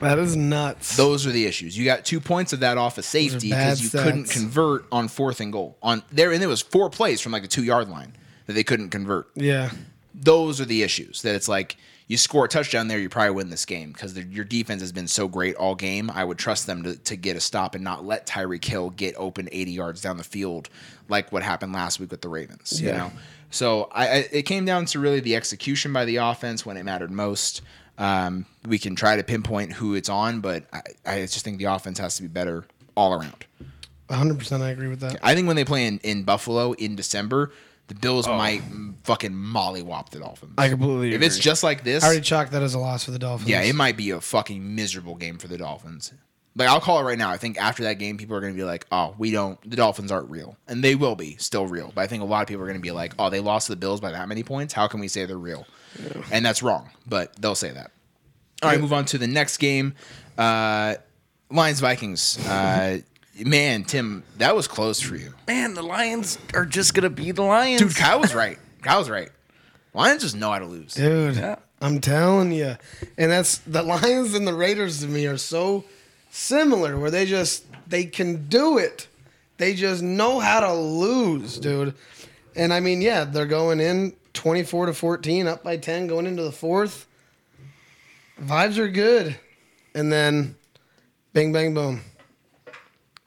that 0.00 0.18
is 0.18 0.36
nuts. 0.36 0.96
Those 0.96 1.26
are 1.26 1.30
the 1.30 1.46
issues. 1.46 1.76
You 1.76 1.84
got 1.84 2.04
two 2.04 2.20
points 2.20 2.52
of 2.52 2.60
that 2.60 2.78
off 2.78 2.98
of 2.98 3.04
safety 3.04 3.48
because 3.50 3.82
you 3.82 3.90
couldn't 3.90 4.30
convert 4.30 4.84
on 4.92 5.08
fourth 5.08 5.40
and 5.40 5.52
goal. 5.52 5.76
On 5.82 6.02
there, 6.10 6.32
and 6.32 6.42
it 6.42 6.46
was 6.46 6.62
four 6.62 6.90
plays 6.90 7.20
from 7.20 7.32
like 7.32 7.42
the 7.42 7.48
two 7.48 7.64
yard 7.64 7.88
line 7.88 8.14
that 8.46 8.54
they 8.54 8.64
couldn't 8.64 8.90
convert. 8.90 9.28
yeah, 9.34 9.70
Those 10.14 10.60
are 10.60 10.64
the 10.64 10.82
issues. 10.82 11.22
That 11.22 11.34
it's 11.34 11.48
like 11.48 11.76
you 12.08 12.16
score 12.18 12.44
a 12.44 12.48
touchdown 12.48 12.88
there, 12.88 12.98
you 12.98 13.08
probably 13.08 13.30
win 13.30 13.48
this 13.50 13.64
game 13.64 13.92
because 13.92 14.18
your 14.18 14.44
defense 14.44 14.82
has 14.82 14.92
been 14.92 15.08
so 15.08 15.28
great 15.28 15.54
all 15.56 15.74
game. 15.74 16.10
I 16.10 16.24
would 16.24 16.36
trust 16.38 16.66
them 16.66 16.82
to, 16.82 16.96
to 16.96 17.16
get 17.16 17.36
a 17.36 17.40
stop 17.40 17.74
and 17.74 17.82
not 17.84 18.04
let 18.04 18.26
Tyreek 18.26 18.64
Hill 18.64 18.90
get 18.90 19.14
open 19.16 19.48
80 19.50 19.70
yards 19.70 20.00
down 20.02 20.16
the 20.16 20.24
field 20.24 20.68
like 21.08 21.32
what 21.32 21.42
happened 21.42 21.72
last 21.72 22.00
week 22.00 22.10
with 22.10 22.20
the 22.20 22.28
Ravens. 22.28 22.80
You 22.80 22.88
know, 22.92 23.12
so 23.50 23.88
I, 23.92 24.08
I 24.08 24.28
it 24.32 24.42
came 24.42 24.64
down 24.64 24.84
to 24.86 24.98
really 24.98 25.20
the 25.20 25.36
execution 25.36 25.92
by 25.92 26.04
the 26.04 26.16
offense 26.16 26.66
when 26.66 26.76
it 26.76 26.82
mattered 26.84 27.10
most. 27.10 27.62
Um, 27.98 28.46
we 28.66 28.78
can 28.78 28.96
try 28.96 29.16
to 29.16 29.22
pinpoint 29.22 29.72
who 29.72 29.94
it's 29.94 30.08
on, 30.08 30.40
but 30.40 30.64
I, 30.72 30.82
I 31.04 31.20
just 31.20 31.44
think 31.44 31.58
the 31.58 31.64
offense 31.66 31.98
has 31.98 32.16
to 32.16 32.22
be 32.22 32.28
better 32.28 32.64
all 32.96 33.12
around. 33.14 33.44
100% 34.08 34.60
I 34.60 34.70
agree 34.70 34.88
with 34.88 35.00
that. 35.00 35.18
I 35.22 35.34
think 35.34 35.46
when 35.46 35.56
they 35.56 35.64
play 35.64 35.86
in, 35.86 35.98
in 36.02 36.22
Buffalo 36.24 36.72
in 36.72 36.96
December, 36.96 37.52
the 37.88 37.94
Bills 37.94 38.26
might 38.26 38.62
mm, 38.62 38.94
fucking 39.04 39.32
mollywop 39.32 40.10
the 40.10 40.20
Dolphins. 40.20 40.54
I 40.58 40.68
completely 40.68 41.14
if 41.14 41.22
it's 41.22 41.38
just 41.38 41.62
like 41.62 41.84
this, 41.84 42.02
I 42.02 42.06
already 42.08 42.22
chalked 42.22 42.52
that 42.52 42.62
as 42.62 42.74
a 42.74 42.78
loss 42.78 43.04
for 43.04 43.10
the 43.10 43.18
Dolphins. 43.18 43.50
yeah, 43.50 43.62
it 43.62 43.74
might 43.74 43.96
be 43.96 44.10
a 44.10 44.20
fucking 44.20 44.74
miserable 44.74 45.14
game 45.14 45.38
for 45.38 45.48
the 45.48 45.58
Dolphins. 45.58 46.12
Like 46.54 46.68
I'll 46.68 46.80
call 46.80 47.00
it 47.00 47.04
right 47.04 47.18
now. 47.18 47.30
I 47.30 47.38
think 47.38 47.58
after 47.58 47.82
that 47.84 47.94
game, 47.94 48.18
people 48.18 48.36
are 48.36 48.40
going 48.40 48.52
to 48.52 48.56
be 48.56 48.64
like, 48.64 48.86
"Oh, 48.92 49.14
we 49.18 49.30
don't. 49.30 49.58
The 49.68 49.76
Dolphins 49.76 50.12
aren't 50.12 50.30
real," 50.30 50.56
and 50.68 50.84
they 50.84 50.94
will 50.94 51.16
be 51.16 51.36
still 51.36 51.66
real. 51.66 51.92
But 51.94 52.02
I 52.02 52.06
think 52.06 52.22
a 52.22 52.26
lot 52.26 52.42
of 52.42 52.48
people 52.48 52.62
are 52.62 52.66
going 52.66 52.78
to 52.78 52.82
be 52.82 52.90
like, 52.90 53.14
"Oh, 53.18 53.30
they 53.30 53.40
lost 53.40 53.66
to 53.66 53.72
the 53.72 53.76
Bills 53.76 54.00
by 54.00 54.12
that 54.12 54.28
many 54.28 54.42
points. 54.42 54.74
How 54.74 54.86
can 54.86 55.00
we 55.00 55.08
say 55.08 55.24
they're 55.24 55.38
real?" 55.38 55.66
And 56.30 56.44
that's 56.44 56.62
wrong. 56.62 56.88
But 57.06 57.34
they'll 57.40 57.54
say 57.54 57.70
that. 57.70 57.90
All 58.62 58.70
right, 58.70 58.80
move 58.80 58.92
on 58.92 59.04
to 59.06 59.18
the 59.18 59.26
next 59.26 59.56
game. 59.58 59.94
Uh, 60.38 60.94
Lions 61.50 61.80
Vikings. 61.80 62.38
Uh, 62.46 62.98
man, 63.44 63.84
Tim, 63.84 64.22
that 64.38 64.54
was 64.54 64.68
close 64.68 65.00
for 65.00 65.16
you, 65.16 65.34
Man, 65.48 65.74
the 65.74 65.82
Lions 65.82 66.38
are 66.54 66.64
just 66.64 66.94
gonna 66.94 67.10
be 67.10 67.32
the 67.32 67.42
Lions. 67.42 67.80
dude. 67.80 67.96
Kyle 67.96 68.20
was 68.20 68.34
right. 68.34 68.58
Kyle 68.82 68.98
was 69.00 69.10
right. 69.10 69.30
Lions 69.94 70.22
just 70.22 70.36
know 70.36 70.50
how 70.52 70.58
to 70.60 70.66
lose. 70.66 70.94
Dude, 70.94 71.36
Yeah. 71.36 71.56
I'm 71.80 72.00
telling 72.00 72.52
you. 72.52 72.76
And 73.18 73.30
that's 73.32 73.58
the 73.58 73.82
Lions 73.82 74.34
and 74.34 74.46
the 74.46 74.54
Raiders 74.54 75.00
to 75.00 75.08
me 75.08 75.26
are 75.26 75.36
so 75.36 75.84
similar 76.30 76.96
where 76.98 77.10
they 77.10 77.26
just 77.26 77.64
they 77.88 78.04
can 78.04 78.46
do 78.48 78.78
it. 78.78 79.08
They 79.58 79.74
just 79.74 80.02
know 80.02 80.38
how 80.40 80.60
to 80.60 80.72
lose, 80.72 81.58
dude. 81.58 81.94
And 82.54 82.72
I 82.72 82.78
mean, 82.80 83.02
yeah, 83.02 83.24
they're 83.24 83.46
going 83.46 83.80
in 83.80 84.14
24 84.34 84.86
to 84.86 84.94
14 84.94 85.46
up 85.46 85.62
by 85.62 85.76
10 85.76 86.06
going 86.06 86.26
into 86.26 86.42
the 86.42 86.52
fourth. 86.52 87.06
Vibes 88.40 88.78
are 88.78 88.88
good. 88.88 89.36
And 89.94 90.10
then 90.12 90.56
bing 91.32 91.52
bang 91.52 91.74
boom. 91.74 92.00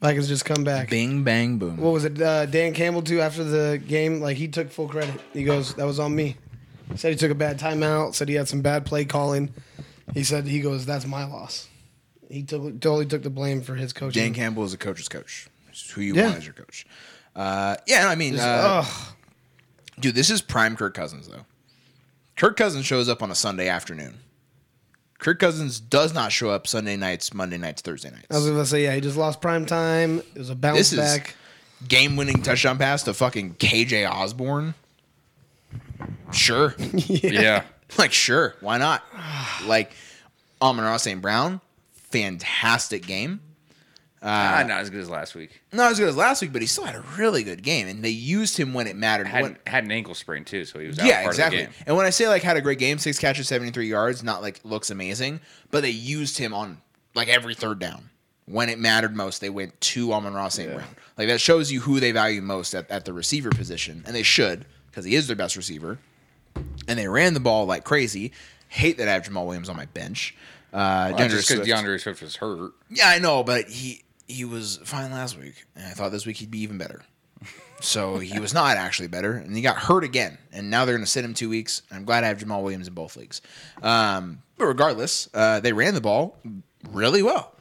Vikings 0.02 0.28
just 0.28 0.46
come 0.46 0.64
back. 0.64 0.90
Bing 0.90 1.24
bang 1.24 1.58
boom. 1.58 1.78
what 1.78 1.92
was 1.94 2.06
it? 2.06 2.22
Uh, 2.22 2.46
Dan 2.46 2.74
Campbell 2.74 3.02
too. 3.02 3.22
After 3.22 3.44
the 3.44 3.78
game, 3.88 4.20
like 4.20 4.38
he 4.38 4.48
took 4.48 4.70
full 4.72 4.88
credit. 4.88 5.20
He 5.34 5.44
goes, 5.44 5.74
"That 5.76 5.86
was 5.86 6.00
on 6.00 6.16
me." 6.16 6.38
Said 6.96 7.12
he 7.12 7.18
took 7.18 7.32
a 7.32 7.36
bad 7.36 7.60
timeout. 7.60 8.14
Said 8.14 8.28
he 8.30 8.36
had 8.36 8.48
some 8.48 8.62
bad 8.62 8.86
play 8.86 9.06
calling. 9.06 9.54
He 10.14 10.24
said 10.24 10.46
he 10.48 10.60
goes, 10.60 10.86
"That's 10.86 11.08
my 11.08 11.26
loss." 11.26 11.70
He 12.30 12.44
took 12.44 12.62
totally 12.82 13.06
took 13.06 13.24
the 13.24 13.30
blame 13.30 13.62
for 13.62 13.76
his 13.76 13.94
coaching. 13.94 14.22
Dan 14.22 14.34
Campbell 14.34 14.64
is 14.64 14.74
a 14.74 14.78
coach's 14.78 15.08
coach. 15.08 15.48
It's 15.70 15.90
who 15.92 16.02
you 16.02 16.14
Yeah. 16.14 16.26
want 16.26 16.38
as 16.38 16.46
your 16.46 16.54
coach. 16.54 16.86
Uh, 17.36 17.78
yeah, 17.88 18.04
no, 18.04 18.10
I 18.10 18.16
mean, 18.16 18.34
Just- 18.34 18.46
uh. 18.46 18.84
Dude, 20.00 20.16
this 20.16 20.30
is 20.30 20.42
prime 20.42 20.76
Kirk 20.76 20.94
Cousins 20.94 21.28
though. 21.28 21.46
Kirk 22.36 22.58
Cousins 22.58 22.86
shows 22.86 23.08
up 23.08 23.24
on 23.24 23.32
a 23.32 23.36
Sunday 23.36 23.70
afternoon. 23.70 24.16
Kirk 25.20 25.40
Cousins 25.40 25.80
does 25.80 26.14
not 26.14 26.32
show 26.32 26.50
up 26.50 26.68
Sunday 26.68 26.98
nights, 26.98 27.34
Monday 27.34 27.58
nights, 27.58 27.82
Thursday 27.82 28.12
nights. 28.12 28.28
I 28.30 28.36
was 28.36 28.48
gonna 28.48 28.66
say, 28.66 28.84
yeah, 28.84 28.94
he 28.96 29.02
just 29.02 29.18
lost 29.18 29.42
prime 29.42 29.66
time. 29.66 30.20
It 30.20 30.38
was 30.38 30.50
a 30.50 30.56
bounce 30.56 30.90
This 30.92 30.96
back. 31.00 31.36
Game-winning 31.88 32.42
touchdown 32.42 32.78
pass 32.78 33.04
to 33.04 33.14
fucking 33.14 33.56
KJ 33.56 34.10
Osborn. 34.10 34.74
Sure, 36.32 36.76
yeah. 36.80 37.64
like 37.98 38.12
sure, 38.12 38.56
why 38.60 38.78
not? 38.78 39.04
like 39.66 39.92
Amon-Ra 40.62 40.98
St. 40.98 41.22
Brown, 41.22 41.62
fantastic 41.94 43.06
game. 43.06 43.40
Ah, 44.28 44.64
not 44.68 44.82
as 44.82 44.90
good 44.90 45.02
as 45.02 45.10
last 45.10 45.36
week. 45.36 45.62
Not 45.72 45.92
as 45.92 46.00
good 46.00 46.10
as 46.10 46.18
last 46.18 46.42
week, 46.42 46.52
but 46.52 46.62
he 46.62 46.68
still 46.68 46.84
had 46.86 46.96
a 46.96 47.04
really 47.18 47.44
good 47.44 47.62
game, 47.62 47.88
and 47.88 48.04
they 48.04 48.10
used 48.10 48.58
him 48.58 48.74
when 48.74 48.88
it 48.88 48.96
mattered. 48.96 49.28
Had 49.28 49.44
When- 49.44 49.58
had 49.68 49.84
an 49.84 49.92
ankle 49.92 50.16
sprain 50.16 50.44
too, 50.44 50.66
so 50.66 50.80
he 50.80 50.88
was 50.88 50.98
out 50.98 51.06
yeah, 51.06 51.22
part 51.22 51.34
exactly. 51.36 51.62
of 51.62 51.68
the 51.68 51.74
game. 51.74 51.84
And 51.88 51.96
when 51.96 52.06
I 52.06 52.10
say 52.10 52.28
like 52.28 52.42
had 52.42 52.58
a 52.58 52.62
great 52.62 52.80
game, 52.80 52.98
six 52.98 53.20
catches, 53.20 53.48
seventy 53.48 53.72
three 53.72 53.88
yards, 53.88 54.24
not 54.24 54.42
like 54.42 54.60
looks 54.64 54.90
amazing, 54.90 55.42
but 55.70 55.82
they 55.84 55.92
used 55.92 56.38
him 56.40 56.54
on 56.54 56.80
like 57.14 57.28
every 57.28 57.54
third 57.56 57.78
down 57.80 58.10
when 58.46 58.70
it 58.70 58.80
mattered 58.80 59.16
most. 59.16 59.42
They 59.42 59.50
went 59.52 59.80
to 59.82 60.12
Amon-Ra 60.14 60.48
St. 60.50 60.74
Brown. 60.74 60.88
Like 61.18 61.28
that 61.28 61.40
shows 61.40 61.72
you 61.72 61.82
who 61.82 62.00
they 62.00 62.12
value 62.12 62.42
most 62.42 62.74
at, 62.74 62.90
at 62.90 63.06
the 63.06 63.14
receiver 63.14 63.52
position, 63.52 64.04
and 64.08 64.16
they 64.16 64.24
should 64.24 64.66
because 64.90 65.06
he 65.06 65.16
is 65.16 65.28
their 65.28 65.36
best 65.36 65.56
receiver. 65.56 66.00
And 66.88 66.98
they 66.98 67.08
ran 67.08 67.34
the 67.34 67.40
ball 67.40 67.66
like 67.66 67.84
crazy. 67.84 68.32
Hate 68.70 68.98
that 68.98 69.08
I 69.08 69.14
have 69.14 69.24
Jamaal 69.24 69.46
Williams 69.46 69.70
on 69.70 69.76
my 69.78 69.86
bench. 69.86 70.36
Uh, 70.74 71.14
Well, 71.16 71.30
just 71.30 71.48
because 71.48 71.66
Swift- 71.66 71.66
D'Andre 71.68 71.98
Swift 71.98 72.22
was 72.22 72.36
hurt. 72.38 72.72
yeah, 72.90 73.08
I 73.10 73.20
know, 73.20 73.44
but 73.44 73.70
he 73.70 74.02
he 74.28 74.46
was 74.46 74.78
fine 74.84 75.12
last 75.12 75.38
week, 75.40 75.66
and 75.76 75.86
I 75.86 75.92
thought 75.92 76.12
this 76.12 76.26
week 76.26 76.38
he'd 76.38 76.52
be 76.52 76.60
even 76.62 76.78
better. 76.78 77.04
So 77.82 78.18
he 78.20 78.40
was 78.40 78.54
not 78.54 78.78
actually 78.78 79.10
better, 79.10 79.34
and 79.34 79.56
he 79.56 79.62
got 79.62 79.76
hurt 79.78 80.04
again. 80.06 80.38
And 80.54 80.70
now 80.70 80.86
they're 80.86 80.96
going 80.96 81.04
to 81.06 81.12
sit 81.12 81.26
him 81.26 81.34
two 81.34 81.50
weeks. 81.50 81.82
I'm 81.92 82.06
glad 82.06 82.24
I 82.24 82.28
have 82.30 82.38
Jamaal 82.38 82.64
Williams 82.64 82.88
in 82.88 82.94
both 82.94 83.18
leagues. 83.18 83.42
Um, 83.84 84.42
but 84.58 84.66
regardless, 84.66 85.30
uh, 85.34 85.60
they 85.60 85.74
ran 85.74 85.94
the 85.94 86.02
ball 86.02 86.38
really 86.90 87.22
well 87.22 87.54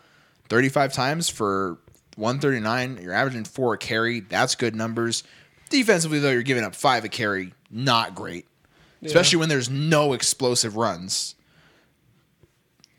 35 0.48 0.92
times 0.92 1.28
for 1.28 1.78
139. 2.16 3.00
You're 3.02 3.12
averaging 3.12 3.44
four 3.44 3.74
a 3.74 3.78
carry. 3.78 4.20
That's 4.20 4.54
good 4.54 4.76
numbers. 4.76 5.24
Defensively, 5.68 6.20
though, 6.20 6.30
you're 6.30 6.42
giving 6.42 6.62
up 6.64 6.76
five 6.76 7.04
a 7.04 7.08
carry. 7.08 7.52
Not 7.70 8.14
great, 8.14 8.46
especially 9.02 9.40
when 9.40 9.48
there's 9.48 9.68
no 9.68 10.12
explosive 10.12 10.76
runs. 10.76 11.34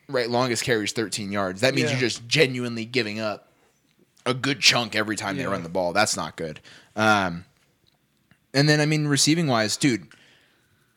Right, 0.08 0.30
longest 0.30 0.64
carries 0.64 0.92
13 0.92 1.32
yards. 1.32 1.62
That 1.62 1.74
means 1.74 1.86
Yeah. 1.86 1.92
you're 1.94 2.02
just 2.02 2.28
genuinely 2.28 2.86
giving 2.86 3.20
up 3.20 3.52
a 4.26 4.34
good 4.34 4.60
chunk 4.60 4.96
every 4.96 5.16
time 5.16 5.38
they 5.38 5.46
run 5.46 5.64
the 5.64 5.70
ball. 5.70 5.94
That's 5.94 6.18
not 6.18 6.36
good. 6.36 6.60
Um, 6.96 7.46
and 8.54 8.68
then, 8.68 8.80
I 8.80 8.86
mean, 8.86 9.08
receiving 9.08 9.48
wise, 9.48 9.78
dude, 9.78 10.08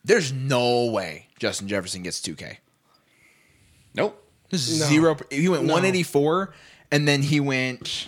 there's 0.03 0.31
no 0.31 0.85
way 0.85 1.27
Justin 1.39 1.67
Jefferson 1.67 2.03
gets 2.03 2.19
2K. 2.21 2.57
Nope. 3.93 4.23
There's 4.49 4.79
No. 4.79 4.85
Zero. 4.87 5.17
He 5.29 5.49
went 5.49 5.63
No. 5.65 5.73
184, 5.73 6.53
and 6.91 7.07
then 7.07 7.21
he 7.21 7.39
went. 7.39 8.07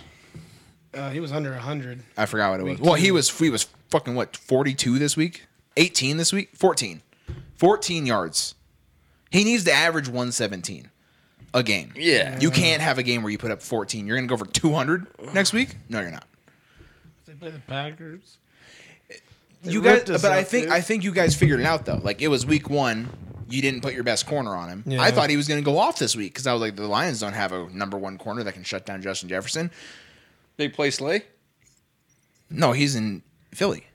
Uh, 0.94 1.10
he 1.10 1.20
was 1.20 1.32
under 1.32 1.52
100. 1.52 2.04
I 2.18 2.26
forgot 2.26 2.52
what 2.52 2.60
it 2.60 2.64
was. 2.64 2.80
Week 2.80 2.86
Well, 2.86 2.96
he 2.96 3.12
was 3.12 3.30
he 3.38 3.50
was 3.50 3.68
fucking 3.90 4.16
what 4.16 4.36
42 4.38 5.00
this 5.00 5.16
week, 5.16 5.46
18 5.78 6.18
this 6.18 6.34
week, 6.34 6.50
14, 6.56 7.02
14 7.56 8.06
yards. 8.06 8.56
He 9.30 9.44
needs 9.44 9.64
to 9.66 9.72
average 9.72 10.08
117 10.08 10.91
a 11.54 11.64
game. 11.64 11.92
Yeah. 11.96 12.40
you 12.40 12.52
can't 12.52 12.82
have 12.82 12.98
a 12.98 13.04
game 13.04 13.24
where 13.24 13.32
you 13.32 13.38
put 13.38 13.52
up 13.52 13.62
14. 13.62 14.08
You're 14.08 14.18
gonna 14.18 14.28
go 14.28 14.38
for 14.38 14.46
200 14.46 15.34
next 15.34 15.54
week. 15.54 15.76
No, 15.90 16.00
you're 16.02 16.12
not. 16.12 16.26
They 17.26 17.34
play 17.34 17.50
the 17.52 17.60
Packers. 17.60 18.38
you 19.64 19.82
guys, 19.82 19.94
ripped 19.94 20.10
us 20.12 20.22
but 20.22 20.32
I 20.32 20.42
up, 20.42 20.48
think 20.48 20.66
dude. 20.66 20.74
I 20.74 20.82
think 20.82 21.04
you 21.04 21.12
guys 21.12 21.36
figured 21.36 21.60
it 21.60 21.66
out 21.66 21.86
though. 21.86 22.00
Like 22.04 22.22
it 22.22 22.28
was 22.30 22.46
week 22.46 22.70
one. 22.70 23.10
You 23.50 23.62
didn't 23.62 23.82
put 23.82 23.94
your 23.94 24.04
best 24.06 24.28
corner 24.28 24.56
on 24.56 24.70
him. 24.70 24.84
Yeah. 24.88 25.02
I 25.02 25.12
thought 25.12 25.30
he 25.30 25.36
was 25.36 25.50
going 25.50 25.60
to 25.60 25.66
go 25.66 25.78
off 25.78 26.00
this 26.00 26.16
week 26.16 26.32
because 26.32 26.48
I 26.48 26.54
was 26.54 26.62
like, 26.62 26.78
the 26.78 26.88
Lions 26.88 27.20
don't 27.20 27.34
have 27.34 27.52
a 27.52 27.68
number 27.70 27.98
one 27.98 28.18
corner 28.18 28.44
that 28.44 28.54
can 28.54 28.64
shut 28.64 28.86
down 28.86 29.02
Justin 29.02 29.28
Jefferson. 29.28 29.72
They 30.56 30.70
play 30.70 30.90
Slay? 30.90 31.24
No, 32.50 32.72
he's 32.72 32.96
in 32.96 33.24
Philly. 33.54 33.86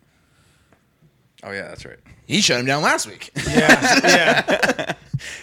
Oh, 1.43 1.53
yeah, 1.53 1.69
that's 1.69 1.87
right. 1.87 1.97
He 2.27 2.43
shut 2.43 2.61
him 2.61 2.66
down 2.66 2.83
last 2.83 3.07
week. 3.07 3.31
Yeah, 3.49 4.01
yeah. 4.05 4.93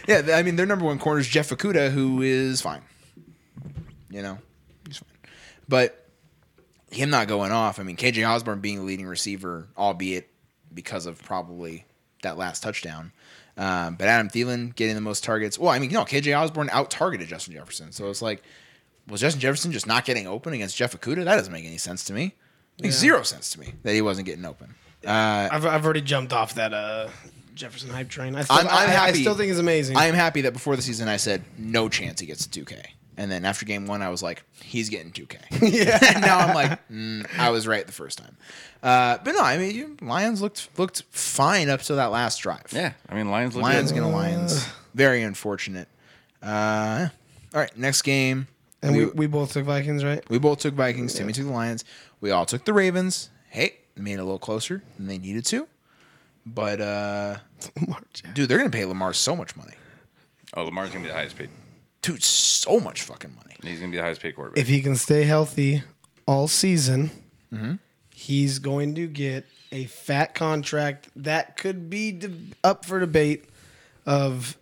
yeah, 0.07 0.21
I 0.33 0.43
mean 0.43 0.55
their 0.55 0.65
number 0.65 0.85
one 0.85 0.99
corner 0.99 1.19
is 1.19 1.27
Jeff 1.27 1.49
Okudah, 1.49 1.91
who 1.91 2.21
is 2.21 2.61
fine. 2.61 2.81
You 4.09 4.21
know, 4.21 4.37
he's 4.87 4.97
fine. 4.97 5.09
But 5.67 6.07
him 6.91 7.09
not 7.09 7.27
going 7.27 7.51
off. 7.51 7.79
I 7.79 7.83
mean, 7.83 7.95
KJ 7.95 8.27
Osborn 8.27 8.59
being 8.59 8.79
the 8.79 8.83
leading 8.85 9.07
receiver, 9.07 9.67
albeit 9.77 10.29
because 10.73 11.05
of 11.05 11.21
probably 11.23 11.85
that 12.21 12.37
last 12.37 12.61
touchdown. 12.63 13.11
Um, 13.57 13.95
but 13.95 14.07
Adam 14.07 14.29
Thielen 14.29 14.75
getting 14.75 14.95
the 14.95 15.01
most 15.01 15.23
targets. 15.23 15.57
Well, 15.59 15.69
I 15.69 15.79
mean, 15.79 15.91
no, 15.91 16.03
KJ 16.05 16.37
Osborn 16.39 16.69
out 16.71 16.89
targeted 16.89 17.27
Justin 17.27 17.53
Jefferson. 17.53 17.91
So 17.91 18.09
it's 18.09 18.21
like, 18.21 18.41
was 19.07 19.21
Justin 19.21 19.41
Jefferson 19.41 19.71
just 19.71 19.85
not 19.87 20.05
getting 20.05 20.25
open 20.27 20.53
against 20.53 20.75
Jeff 20.77 20.99
Okudah? 20.99 21.23
That 21.25 21.35
doesn't 21.35 21.53
make 21.53 21.65
any 21.65 21.77
sense 21.77 22.03
to 22.05 22.13
me. 22.13 22.35
Makes 22.81 22.95
Yeah. 22.95 23.01
zero 23.01 23.23
sense 23.23 23.49
to 23.51 23.59
me 23.59 23.73
that 23.83 23.93
he 23.93 24.01
wasn't 24.01 24.25
getting 24.25 24.45
open. 24.45 24.73
Uh, 25.05 25.49
I've, 25.51 25.65
I've 25.65 25.85
already 25.85 26.01
jumped 26.01 26.33
off 26.33 26.55
that 26.55 26.73
uh, 26.73 27.09
Jefferson 27.53 27.89
hype 27.89 28.09
train. 28.09 28.35
I 28.35 28.43
still, 28.43 28.57
I'm- 28.57 28.67
I'm 28.67 28.73
I, 28.89 28.91
I 28.91 28.95
happy. 29.07 29.21
still 29.21 29.35
think 29.35 29.49
it's 29.51 29.59
amazing. 29.59 29.97
I 29.97 30.07
am 30.07 30.15
happy 30.15 30.41
that 30.41 30.53
before 30.53 30.75
the 30.75 30.81
season 30.81 31.07
I 31.07 31.17
said 31.17 31.43
no 31.57 31.89
chance 31.89 32.19
he 32.19 32.25
gets 32.25 32.47
2K, 32.47 32.83
and 33.17 33.31
then 33.31 33.45
after 33.45 33.65
game 33.65 33.85
one 33.85 34.01
I 34.01 34.09
was 34.09 34.23
like 34.23 34.43
he's 34.61 34.89
getting 34.89 35.11
2K. 35.11 35.37
yeah. 35.71 35.99
and 36.15 36.21
now 36.21 36.39
I'm 36.39 36.53
like 36.55 36.87
mm, 36.89 37.25
I 37.37 37.49
was 37.51 37.67
right 37.67 37.85
the 37.85 37.93
first 37.93 38.17
time. 38.17 38.35
Uh, 38.81 39.17
but 39.23 39.33
no, 39.33 39.41
I 39.41 39.57
mean 39.57 39.75
you, 39.75 39.97
Lions 40.01 40.41
looked 40.41 40.69
looked 40.77 41.03
fine 41.11 41.69
up 41.69 41.81
to 41.83 41.95
that 41.95 42.07
last 42.11 42.39
drive. 42.39 42.65
Yeah. 42.71 42.93
I 43.07 43.15
mean, 43.15 43.29
Lions 43.31 43.55
look 43.55 43.63
Lions 43.63 43.91
good. 43.91 43.99
gonna 44.01 44.11
Lions. 44.13 44.67
Very 44.95 45.21
unfortunate. 45.23 45.87
Uh, 46.41 47.07
all 47.53 47.61
right, 47.61 47.75
next 47.77 48.01
game. 48.01 48.47
and 48.81 48.95
we, 48.95 49.05
we, 49.05 49.11
we 49.11 49.27
both 49.27 49.53
took 49.53 49.65
Vikings, 49.65 50.03
right? 50.03 50.27
we 50.29 50.39
both 50.39 50.59
took 50.59 50.73
Vikings. 50.73 51.13
Timmy 51.13 51.31
took 51.33 51.45
the 51.45 51.51
Lions. 51.51 51.85
We 52.19 52.31
all 52.31 52.45
took 52.45 52.65
the 52.65 52.73
Ravens. 52.73 53.29
Hey, 53.49 53.77
made 53.95 54.13
it 54.13 54.19
a 54.19 54.23
little 54.23 54.39
closer 54.39 54.81
than 54.97 55.07
they 55.07 55.17
needed 55.17 55.45
to. 55.45 55.67
But 56.45 56.81
uh, 56.81 57.37
dude, 58.33 58.49
they're 58.49 58.57
gonna 58.57 58.69
pay 58.69 58.85
Lamar 58.85 59.13
so 59.13 59.35
much 59.35 59.55
money. 59.55 59.73
Oh, 60.55 60.65
Lamar's 60.65 60.91
going 60.91 61.01
to 61.03 61.07
be 61.07 61.11
the 61.11 61.17
highest 61.17 61.35
paid. 61.35 61.49
Dude, 62.03 62.21
so 62.21 62.79
much 62.79 63.01
fucking 63.01 63.33
money. 63.35 63.55
He's 63.63 63.79
going 63.79 63.89
to 63.91 63.95
be 63.95 63.97
the 63.97 64.03
highest 64.03 64.21
paid 64.21 64.35
quarterback. 64.35 64.59
If 64.61 64.67
he 64.67 64.81
can 64.81 64.95
stay 64.95 65.23
healthy 65.23 65.81
all 66.27 66.47
season, 66.47 67.09
he's 68.13 68.59
going 68.59 68.93
to 68.95 69.07
get 69.07 69.45
a 69.71 69.85
fat 69.85 70.35
contract 70.35 71.09
that 71.15 71.57
could 71.57 71.89
be 71.89 72.11
de- 72.11 72.29
up 72.63 72.85
for 72.85 72.99
debate 72.99 73.45
of 74.05 74.55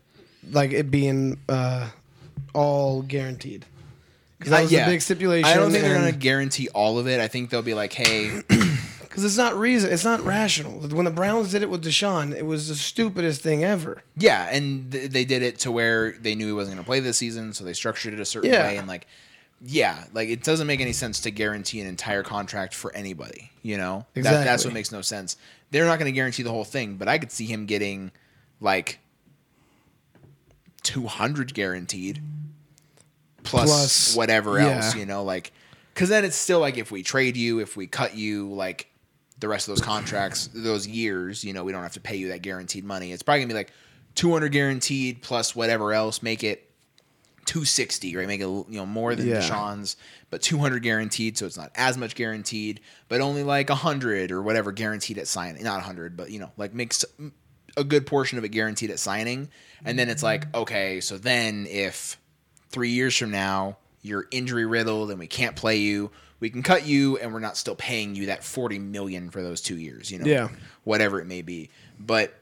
like 0.49 0.71
it 0.71 0.89
being 0.89 1.37
uh, 1.49 1.89
all 2.53 3.01
guaranteed. 3.01 3.65
Because 4.39 4.51
that 4.51 4.59
Uh, 4.59 4.63
was 4.63 4.71
yeah. 4.71 4.85
a 4.85 4.89
big 4.89 5.01
stipulation. 5.01 5.45
I 5.49 5.55
don't 5.55 5.71
think 5.71 5.83
they're 5.83 5.99
going 5.99 6.09
to 6.13 6.17
guarantee 6.17 6.69
all 6.69 6.99
of 6.99 7.07
it. 7.07 7.19
I 7.19 7.27
think 7.27 7.49
they'll 7.49 7.61
be 7.61 7.73
like, 7.73 7.91
hey, 7.91 8.41
Because 9.11 9.25
it's 9.25 9.35
not 9.37 9.57
reason. 9.57 9.91
It's 9.91 10.05
not 10.05 10.21
rational. 10.21 10.79
When 10.79 11.03
the 11.03 11.11
Browns 11.11 11.51
did 11.51 11.61
it 11.63 11.69
with 11.69 11.83
Deshaun, 11.83 12.33
it 12.33 12.45
was 12.45 12.69
the 12.69 12.75
stupidest 12.75 13.41
thing 13.41 13.61
ever. 13.61 14.03
yeah, 14.15 14.47
and 14.49 14.89
th- 14.89 15.11
they 15.11 15.25
did 15.25 15.41
it 15.43 15.59
to 15.59 15.71
where 15.71 16.13
they 16.13 16.33
knew 16.33 16.47
he 16.47 16.53
wasn't 16.53 16.75
going 16.75 16.83
to 16.83 16.87
play 16.87 17.01
this 17.01 17.17
season, 17.17 17.51
so 17.53 17.65
they 17.65 17.73
structured 17.73 18.13
it 18.13 18.21
a 18.21 18.25
certain 18.25 18.49
Yeah. 18.51 18.65
way. 18.67 18.77
And 18.77 18.87
like, 18.87 19.07
yeah, 19.61 20.05
like 20.13 20.29
it 20.29 20.43
doesn't 20.43 20.65
make 20.65 20.79
any 20.79 20.93
sense 20.93 21.19
to 21.21 21.31
guarantee 21.31 21.81
an 21.81 21.87
entire 21.87 22.23
contract 22.23 22.73
for 22.73 22.95
anybody. 22.95 23.51
You 23.63 23.75
know, 23.77 24.05
That- 24.13 24.23
that's 24.45 24.63
what 24.63 24.73
makes 24.73 24.93
no 24.93 25.01
sense. 25.01 25.35
They're 25.71 25.85
not 25.85 25.99
going 25.99 26.09
to 26.11 26.15
guarantee 26.15 26.43
the 26.43 26.51
whole 26.51 26.63
thing, 26.63 26.95
but 26.95 27.09
I 27.09 27.17
could 27.17 27.33
see 27.33 27.45
him 27.45 27.65
getting 27.65 28.11
like 28.61 28.99
two 30.83 31.05
hundred 31.07 31.53
guaranteed 31.53 32.21
plus, 33.43 33.69
Plus- 33.69 34.15
whatever 34.15 34.57
yeah. 34.59 34.75
else. 34.77 34.95
You 34.95 35.05
know, 35.05 35.23
like 35.23 35.51
because 35.93 36.09
then 36.09 36.23
it's 36.25 36.35
still 36.37 36.59
like 36.59 36.77
if 36.77 36.91
we 36.91 37.03
trade 37.03 37.35
you, 37.37 37.59
if 37.59 37.75
we 37.75 37.87
cut 37.87 38.15
you, 38.15 38.47
like 38.53 38.87
the 39.41 39.49
rest 39.49 39.67
of 39.67 39.75
those 39.75 39.83
contracts, 39.85 40.49
those 40.53 40.87
years, 40.87 41.43
you 41.43 41.51
know, 41.51 41.65
we 41.65 41.73
don't 41.73 41.83
have 41.83 41.93
to 41.93 41.99
pay 41.99 42.15
you 42.15 42.29
that 42.29 42.41
guaranteed 42.41 42.85
money. 42.85 43.11
It's 43.11 43.23
probably 43.23 43.41
gonna 43.41 43.49
be 43.53 43.57
like 43.57 43.73
200 44.15 44.49
guaranteed 44.49 45.21
plus 45.21 45.55
whatever 45.55 45.91
else, 45.93 46.23
make 46.23 46.43
it 46.43 46.69
260, 47.45 48.15
right? 48.15 48.27
Make 48.27 48.39
it 48.41 48.43
you 48.43 48.65
know 48.69 48.85
more 48.85 49.15
than 49.15 49.27
Yeah. 49.27 49.41
Deshaun's, 49.41 49.97
but 50.29 50.41
200 50.41 50.83
guaranteed, 50.83 51.37
so 51.37 51.45
it's 51.45 51.57
not 51.57 51.71
as 51.75 51.97
much 51.97 52.15
guaranteed, 52.15 52.79
but 53.09 53.19
only 53.19 53.43
like 53.43 53.69
100 53.69 54.31
or 54.31 54.41
whatever 54.41 54.71
guaranteed 54.71 55.17
at 55.17 55.27
signing. 55.27 55.63
Not 55.63 55.77
100, 55.77 56.15
but 56.15 56.29
you 56.31 56.39
know, 56.39 56.51
like 56.55 56.73
makes 56.73 57.03
a 57.75 57.83
good 57.83 58.05
portion 58.05 58.37
of 58.37 58.43
it 58.45 58.49
guaranteed 58.49 58.91
at 58.91 58.99
signing, 58.99 59.49
and 59.83 59.97
then 59.97 60.09
it's 60.09 60.23
like 60.23 60.53
okay, 60.55 61.01
so 61.01 61.17
then 61.17 61.65
if 61.67 62.17
three 62.69 62.91
years 62.91 63.17
from 63.17 63.31
now 63.31 63.77
you're 64.03 64.27
injury 64.31 64.65
riddled 64.65 65.09
and 65.11 65.19
we 65.19 65.27
can't 65.27 65.55
play 65.55 65.77
you, 65.77 66.11
we 66.41 66.49
can 66.49 66.61
cut 66.63 66.85
you 66.85 67.17
and 67.19 67.31
we're 67.33 67.39
not 67.39 67.55
still 67.55 67.75
paying 67.75 68.15
you 68.15 68.25
that 68.25 68.43
40 68.43 68.79
million 68.79 69.29
for 69.29 69.41
those 69.41 69.61
two 69.61 69.77
years, 69.77 70.11
you 70.11 70.19
know, 70.19 70.25
Yeah. 70.25 70.49
whatever 70.83 71.21
it 71.21 71.25
may 71.25 71.41
be. 71.41 71.69
But 71.97 72.33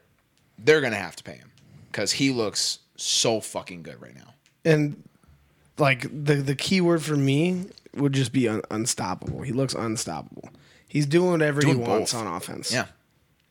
they're 0.58 0.80
gonna 0.80 0.96
have 0.96 1.14
to 1.16 1.22
pay 1.22 1.34
him 1.36 1.50
because 1.92 2.10
he 2.12 2.30
looks 2.32 2.80
so 2.96 3.40
fucking 3.40 3.82
good 3.84 4.02
right 4.02 4.14
now. 4.16 4.34
And 4.64 5.02
like 5.78 6.02
the 6.02 6.34
the 6.36 6.54
key 6.56 6.80
word 6.80 7.02
for 7.02 7.16
me 7.16 7.66
would 7.94 8.12
just 8.12 8.32
be 8.32 8.48
un- 8.48 8.62
unstoppable. 8.70 9.42
He 9.42 9.52
looks 9.52 9.74
unstoppable. 9.74 10.50
He's 10.88 11.06
doing 11.06 11.30
whatever 11.30 11.60
Doing 11.60 11.76
he 11.76 11.82
wants 11.82 12.12
both. 12.12 12.26
on 12.26 12.26
offense. 12.36 12.72
Yeah. 12.72 12.86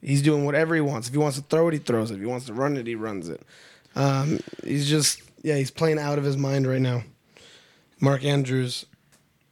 He's 0.02 0.22
doing 0.22 0.46
whatever 0.46 0.76
he 0.76 0.82
wants. 0.82 1.08
If 1.08 1.14
he 1.14 1.18
wants 1.20 1.38
to 1.38 1.44
throw 1.44 1.68
it, 1.68 1.74
he 1.74 1.80
throws 1.80 2.10
it. 2.12 2.16
If 2.16 2.20
he 2.22 2.26
wants 2.26 2.46
to 2.48 2.54
run 2.54 2.78
it, 2.78 2.86
he 2.88 2.96
runs 2.96 3.28
it. 3.30 3.42
Um, 3.96 4.40
he's 4.64 4.88
just 4.90 5.22
yeah, 5.44 5.56
he's 5.58 5.72
playing 5.72 6.00
out 6.00 6.18
of 6.18 6.24
his 6.24 6.38
mind 6.38 6.68
right 6.68 6.82
now. 6.82 7.04
Mark 8.00 8.24
Andrews, 8.24 8.86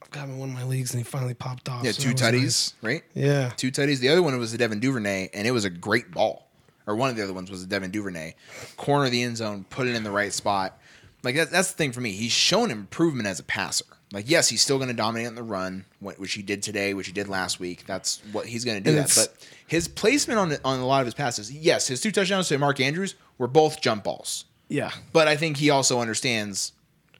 I've 0.08 0.12
got 0.14 0.24
him 0.24 0.36
in 0.36 0.38
one 0.40 0.50
of 0.50 0.56
my 0.56 0.64
leagues, 0.64 0.94
and 0.94 1.00
he 1.00 1.04
finally 1.04 1.34
popped 1.34 1.68
off. 1.68 1.84
Yeah, 1.84 1.92
so 1.92 2.04
two 2.04 2.14
tutties, 2.14 2.44
nice. 2.44 2.74
right? 2.82 3.04
Yeah, 3.14 3.50
Two 3.58 3.72
tutties. 3.72 4.00
The 4.00 4.08
other 4.08 4.24
one 4.24 4.38
was 4.40 4.54
the 4.54 4.58
Devin 4.58 4.80
Duvernay, 4.80 5.30
and 5.34 5.46
it 5.46 5.52
was 5.52 5.66
a 5.66 5.70
great 5.70 6.12
ball. 6.12 6.48
Or 6.86 6.96
one 6.96 7.10
of 7.10 7.18
the 7.18 7.24
other 7.24 7.34
ones 7.34 7.52
was 7.52 7.62
the 7.62 7.68
Devin 7.68 7.92
Duvernay. 7.92 8.34
Corner 8.78 9.06
of 9.06 9.12
the 9.12 9.22
end 9.22 9.36
zone, 9.36 9.66
put 9.70 9.88
it 9.88 9.96
in 9.96 10.04
the 10.04 10.12
right 10.12 10.32
spot. 10.32 10.80
Like 11.24 11.36
that, 11.36 11.52
that's 11.52 11.72
the 11.72 11.78
thing 11.78 11.92
for 11.92 12.00
me. 12.00 12.12
He's 12.14 12.32
shown 12.32 12.72
improvement 12.72 13.28
as 13.28 13.42
a 13.42 13.44
passer. 13.44 13.84
Like 14.14 14.30
yes, 14.30 14.48
he's 14.48 14.62
still 14.62 14.78
going 14.78 14.88
to 14.88 14.96
dominate 14.96 15.28
in 15.28 15.36
the 15.36 15.44
run, 15.44 15.84
which 16.00 16.32
he 16.32 16.42
did 16.42 16.64
today, 16.64 16.94
which 16.94 17.08
he 17.08 17.12
did 17.12 17.28
last 17.28 17.60
week. 17.60 17.86
That's 17.86 18.22
what 18.32 18.46
he's 18.46 18.64
going 18.64 18.82
to 18.82 18.90
do. 18.90 18.96
That, 18.96 19.14
but 19.14 19.48
his 19.68 19.90
placement 19.90 20.40
on 20.40 20.54
on 20.64 20.80
a 20.80 20.86
lot 20.86 21.02
of 21.02 21.08
his 21.08 21.14
passes, 21.14 21.52
yes, 21.52 21.88
his 21.88 22.00
two 22.00 22.12
touchdowns 22.12 22.48
to 22.48 22.58
Mark 22.58 22.80
Andrews 22.80 23.16
were 23.38 23.48
both 23.48 23.82
jump 23.82 24.06
balls. 24.06 24.46
yeah. 24.70 24.92
But 25.12 25.28
I 25.28 25.36
think 25.36 25.58
he 25.58 25.70
also 25.70 26.00
understands. 26.00 26.72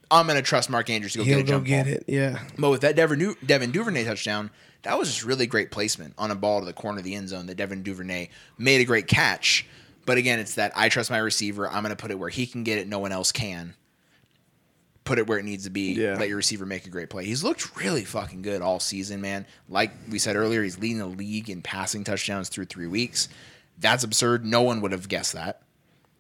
I'm 0.10 0.26
going 0.28 0.38
to 0.38 0.42
trust 0.44 0.70
Mark 0.70 0.90
Andrews 0.90 1.14
to 1.14 1.20
go 1.20 1.24
He'll 1.26 1.38
get 1.38 1.42
a 1.42 1.46
go 1.46 1.52
jump 1.58 1.66
get 1.66 1.86
ball. 1.86 1.94
it. 1.96 2.04
Yeah, 2.08 2.40
But 2.58 2.70
with 2.70 2.82
that 2.82 2.96
Devin, 2.96 3.36
Devin 3.46 3.72
Duvernay 3.72 4.06
touchdown, 4.06 4.52
that 4.84 4.98
was 4.98 5.10
just 5.10 5.26
really 5.26 5.48
great 5.48 5.70
placement 5.72 6.14
on 6.18 6.32
a 6.32 6.36
ball 6.36 6.60
to 6.62 6.66
the 6.66 6.74
corner 6.74 7.00
of 7.00 7.04
the 7.04 7.16
end 7.16 7.30
zone 7.30 7.48
that 7.48 7.56
Devin 7.56 7.84
Duvernay 7.84 8.30
made 8.58 8.80
a 8.82 8.86
great 8.86 9.08
catch. 9.08 9.66
But 10.06 10.18
again, 10.18 10.40
it's 10.40 10.56
that 10.56 10.72
I 10.76 10.88
trust 10.90 11.10
my 11.10 11.18
receiver. 11.18 11.68
I'm 11.68 11.84
going 11.84 11.96
to 11.96 12.02
put 12.02 12.12
it 12.12 12.20
where 12.20 12.30
he 12.30 12.48
can 12.48 12.64
get 12.64 12.78
it, 12.78 12.88
no 12.88 13.00
one 13.00 13.12
else 13.12 13.32
can. 13.34 13.74
put 15.04 15.20
it 15.20 15.28
where 15.28 15.38
it 15.40 15.44
needs 15.46 15.64
to 15.66 15.70
be. 15.70 15.94
Yeah. 15.94 16.16
Let 16.18 16.28
your 16.28 16.38
receiver 16.38 16.66
make 16.66 16.86
a 16.86 16.90
great 16.90 17.10
play. 17.10 17.26
He's 17.26 17.44
looked 17.44 17.76
really 17.78 18.04
fucking 18.06 18.42
good 18.42 18.62
all 18.62 18.80
season, 18.80 19.20
man. 19.22 19.46
Like 19.70 19.92
we 20.10 20.20
said 20.20 20.36
earlier, 20.36 20.64
he's 20.64 20.78
leading 20.80 21.00
the 21.00 21.06
league 21.06 21.50
in 21.50 21.62
passing 21.62 22.04
touchdowns 22.04 22.50
through 22.50 22.66
three 22.66 22.88
weeks. 22.88 23.28
That's 23.80 24.04
absurd. 24.04 24.46
No 24.46 24.62
one 24.62 24.82
would 24.82 24.92
have 24.92 25.08
guessed 25.10 25.34
that. 25.34 25.62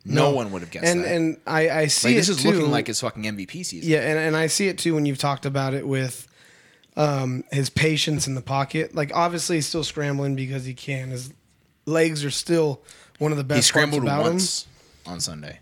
No, 0.07 0.31
one 0.31 0.51
would 0.51 0.61
have 0.61 0.71
guessed 0.71 0.85
and 0.85 1.03
that. 1.03 1.11
and 1.11 1.37
I 1.45 1.69
I 1.69 1.87
see 1.87 2.09
like 2.09 2.17
this 2.17 2.29
is 2.29 2.41
too. 2.41 2.51
looking 2.51 2.71
like 2.71 2.87
his 2.87 2.99
fucking 3.01 3.23
MVP 3.23 3.65
season. 3.65 3.89
Yeah, 3.89 3.99
and, 3.99 4.17
and 4.17 4.35
I 4.35 4.47
see 4.47 4.67
it 4.67 4.77
too 4.77 4.95
when 4.95 5.05
you've 5.05 5.17
talked 5.17 5.45
about 5.45 5.73
it 5.73 5.87
with 5.87 6.27
um, 6.95 7.43
his 7.51 7.69
patience 7.69 8.27
in 8.27 8.35
the 8.35 8.41
pocket. 8.41 8.95
Like 8.95 9.11
obviously 9.13 9.57
he's 9.57 9.67
still 9.67 9.83
scrambling 9.83 10.35
because 10.35 10.65
he 10.65 10.73
can. 10.73 11.09
His 11.11 11.33
legs 11.85 12.23
are 12.23 12.31
still 12.31 12.81
one 13.19 13.31
of 13.31 13.37
the 13.37 13.43
best 13.43 13.57
He 13.57 13.61
scrambled 13.63 14.03
about 14.03 14.23
once 14.23 14.67
on 15.05 15.19
Sunday. 15.19 15.59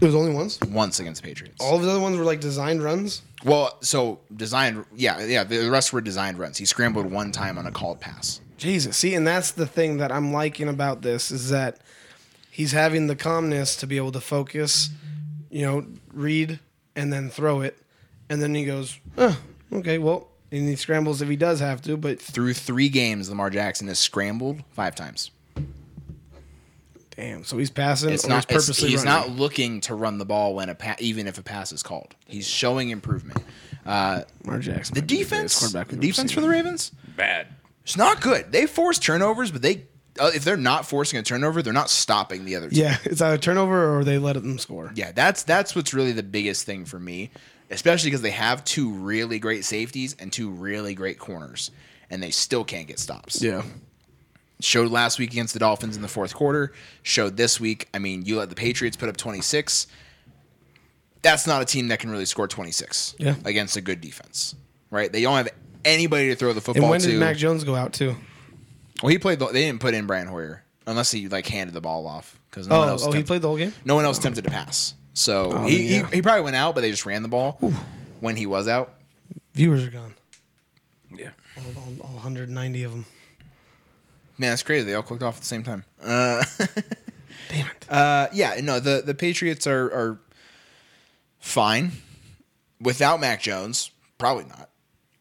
It 0.00 0.04
was 0.04 0.14
only 0.14 0.32
once. 0.32 0.60
Once 0.60 1.00
against 1.00 1.22
the 1.22 1.28
Patriots. 1.28 1.56
All 1.60 1.76
of 1.76 1.82
the 1.82 1.90
other 1.90 2.00
ones 2.00 2.16
were 2.16 2.24
like 2.24 2.40
designed 2.40 2.82
runs. 2.82 3.22
Well, 3.44 3.76
so 3.80 4.20
designed, 4.34 4.84
yeah, 4.94 5.24
yeah. 5.24 5.44
The 5.44 5.68
rest 5.70 5.92
were 5.92 6.00
designed 6.00 6.38
runs. 6.38 6.58
He 6.58 6.64
scrambled 6.64 7.06
one 7.06 7.32
time 7.32 7.58
on 7.58 7.66
a 7.66 7.72
called 7.72 8.00
pass. 8.00 8.40
Jesus. 8.56 8.96
See, 8.96 9.14
and 9.14 9.26
that's 9.26 9.50
the 9.50 9.66
thing 9.66 9.98
that 9.98 10.12
I'm 10.12 10.32
liking 10.32 10.68
about 10.68 11.02
this 11.02 11.30
is 11.30 11.50
that 11.50 11.78
he's 12.54 12.72
having 12.72 13.06
the 13.06 13.16
calmness 13.16 13.76
to 13.76 13.86
be 13.86 13.96
able 13.96 14.12
to 14.12 14.20
focus, 14.20 14.90
you 15.50 15.62
know, 15.64 15.86
read 16.12 16.60
and 16.94 17.10
then 17.10 17.30
throw 17.30 17.62
it. 17.62 17.78
And 18.28 18.42
then 18.42 18.54
he 18.54 18.66
goes, 18.66 18.98
oh, 19.16 19.40
okay, 19.72 19.96
well, 19.96 20.28
and 20.50 20.68
he 20.68 20.76
scrambles 20.76 21.22
if 21.22 21.28
he 21.30 21.36
does 21.36 21.60
have 21.60 21.80
to, 21.82 21.96
but 21.96 22.20
Through 22.20 22.52
three 22.54 22.90
games, 22.90 23.30
Lamar 23.30 23.48
Jackson 23.48 23.88
has 23.88 23.98
scrambled 23.98 24.62
five 24.70 24.94
times. 24.94 25.30
damn. 27.16 27.44
So 27.44 27.58
he's 27.58 27.70
passing 27.70 28.10
It's 28.10 28.24
or 28.24 28.28
not. 28.28 28.36
he's 28.36 28.44
it's- 28.44 28.66
purposely 28.66 28.90
he's 28.90 29.04
running. 29.04 29.30
not 29.30 29.38
looking 29.38 29.80
to 29.82 29.94
run 29.94 30.18
the 30.18 30.24
ball 30.24 30.54
when 30.54 30.68
a 30.68 30.74
pa- 30.74 30.96
even 30.98 31.26
if 31.26 31.38
a 31.38 31.42
pass 31.42 31.72
is 31.72 31.82
called. 31.82 32.14
He's 32.26 32.46
showing 32.46 32.90
improvement. 32.90 33.42
Uh, 33.84 34.22
Lamar 34.44 34.60
Jackson. 34.60 34.94
the 34.94 35.00
might 35.00 35.08
be 35.08 35.14
greatest 35.16 35.30
defense, 35.30 35.58
quarterback 35.58 35.88
the 35.88 35.96
defense 35.96 36.32
for 36.32 36.40
the 36.40 36.48
Ravens, 36.48 36.92
Bad. 37.16 37.48
it's 37.82 37.96
not 37.96 38.20
good. 38.20 38.52
They 38.52 38.66
force 38.66 38.98
turnovers, 38.98 39.50
but 39.50 39.60
they 39.62 39.84
Uh, 40.20 40.30
if 40.34 40.44
they're 40.44 40.56
not 40.58 40.84
forcing 40.86 41.18
a 41.18 41.22
turnover, 41.22 41.62
they're 41.62 41.72
not 41.72 41.88
stopping 41.88 42.44
the 42.44 42.54
other 42.56 42.68
team. 42.68 42.80
Yeah, 42.84 42.98
it's 43.04 43.20
either 43.22 43.38
turnover 43.38 43.96
or 43.96 44.04
they 44.04 44.18
let 44.18 44.34
them 44.34 44.58
score. 44.58 44.92
Yeah, 44.94 45.12
that's 45.12 45.42
that's 45.42 45.74
what's 45.74 45.94
really 45.94 46.12
the 46.12 46.22
biggest 46.22 46.64
thing 46.66 46.84
for 46.84 46.98
me, 47.00 47.30
especially 47.70 48.08
because 48.10 48.20
they 48.22 48.30
have 48.30 48.62
two 48.64 48.92
really 48.92 49.38
great 49.38 49.64
safeties 49.64 50.14
and 50.18 50.30
two 50.32 50.50
really 50.50 50.94
great 50.94 51.18
corners, 51.18 51.70
and 52.10 52.22
they 52.22 52.30
still 52.30 52.62
can't 52.64 52.86
get 52.86 52.98
stops. 52.98 53.40
Yeah. 53.42 53.62
Showed 54.60 54.90
last 54.92 55.18
week 55.18 55.32
against 55.32 55.54
the 55.54 55.60
Dolphins 55.60 55.96
in 55.96 56.02
the 56.02 56.08
fourth 56.08 56.34
quarter. 56.34 56.72
Showed 57.02 57.36
this 57.36 57.58
week. 57.58 57.88
I 57.94 57.98
mean, 57.98 58.24
you 58.26 58.36
let 58.36 58.48
the 58.48 58.54
Patriots 58.54 58.96
put 58.96 59.08
up 59.08 59.16
26. 59.16 59.86
That's 61.22 61.46
not 61.46 61.62
a 61.62 61.64
team 61.64 61.88
that 61.88 62.00
can 62.00 62.10
really 62.10 62.26
score 62.26 62.46
26 62.48 63.14
Yeah. 63.18 63.34
against 63.44 63.76
a 63.76 63.80
good 63.80 64.00
defense, 64.00 64.54
right? 64.90 65.10
They 65.12 65.22
don't 65.22 65.36
have 65.36 65.48
anybody 65.84 66.28
to 66.28 66.36
throw 66.36 66.50
the 66.52 66.56
And 66.58 66.64
football 66.64 66.90
when 66.90 67.00
to. 67.00 67.06
did 67.08 67.18
Mac 67.18 67.36
Jones 67.36 67.64
go 67.64 67.74
out 67.74 67.92
too? 67.92 68.14
Well, 69.02 69.10
he 69.10 69.18
played. 69.18 69.38
The, 69.38 69.46
they 69.46 69.62
didn't 69.66 69.80
put 69.80 69.94
in 69.94 70.06
Brian 70.06 70.26
Hoyer 70.28 70.62
unless 70.86 71.10
he 71.10 71.28
like 71.28 71.46
handed 71.46 71.74
the 71.74 71.80
ball 71.80 72.06
off 72.06 72.38
because 72.50 72.68
no 72.68 72.78
one 72.78 72.88
Oh, 72.88 72.92
else. 72.92 73.06
oh, 73.06 73.12
he 73.12 73.22
played 73.22 73.42
the 73.42 73.48
whole 73.48 73.56
game. 73.58 73.72
no 73.84 73.94
one 73.94 74.04
else 74.04 74.18
attempted 74.18 74.44
to 74.44 74.50
pass. 74.50 74.94
So 75.14 75.50
Oh, 75.52 75.66
he, 75.66 75.96
yeah. 75.96 76.06
he 76.08 76.16
he 76.16 76.22
probably 76.22 76.42
went 76.42 76.56
out, 76.56 76.74
but 76.74 76.80
they 76.80 76.90
just 76.90 77.04
ran 77.06 77.22
the 77.22 77.28
ball 77.28 77.58
when 78.20 78.36
he 78.36 78.46
was 78.46 78.68
out. 78.68 78.94
Viewers 79.54 79.84
are 79.86 79.90
gone. 79.90 80.14
Yeah. 81.14 81.30
All, 81.58 81.82
all, 81.82 82.06
all 82.08 82.14
190 82.14 82.82
of 82.84 82.90
them. 82.92 83.04
Man, 84.38 84.50
that's 84.50 84.62
crazy. 84.62 84.86
They 84.86 84.94
all 84.94 85.02
clicked 85.02 85.22
off 85.22 85.34
at 85.36 85.40
the 85.42 85.46
same 85.46 85.62
time. 85.62 85.84
Uh, 86.02 86.42
Damn 87.50 87.66
it. 87.66 87.86
uh, 87.90 88.28
yeah, 88.32 88.54
no, 88.62 88.80
the 88.80 89.02
the 89.04 89.14
Patriots 89.14 89.66
are 89.66 89.84
are 89.92 90.20
fine 91.38 91.92
without 92.80 93.20
Mac 93.20 93.42
Jones. 93.42 93.90
Probably 94.18 94.44
not, 94.44 94.70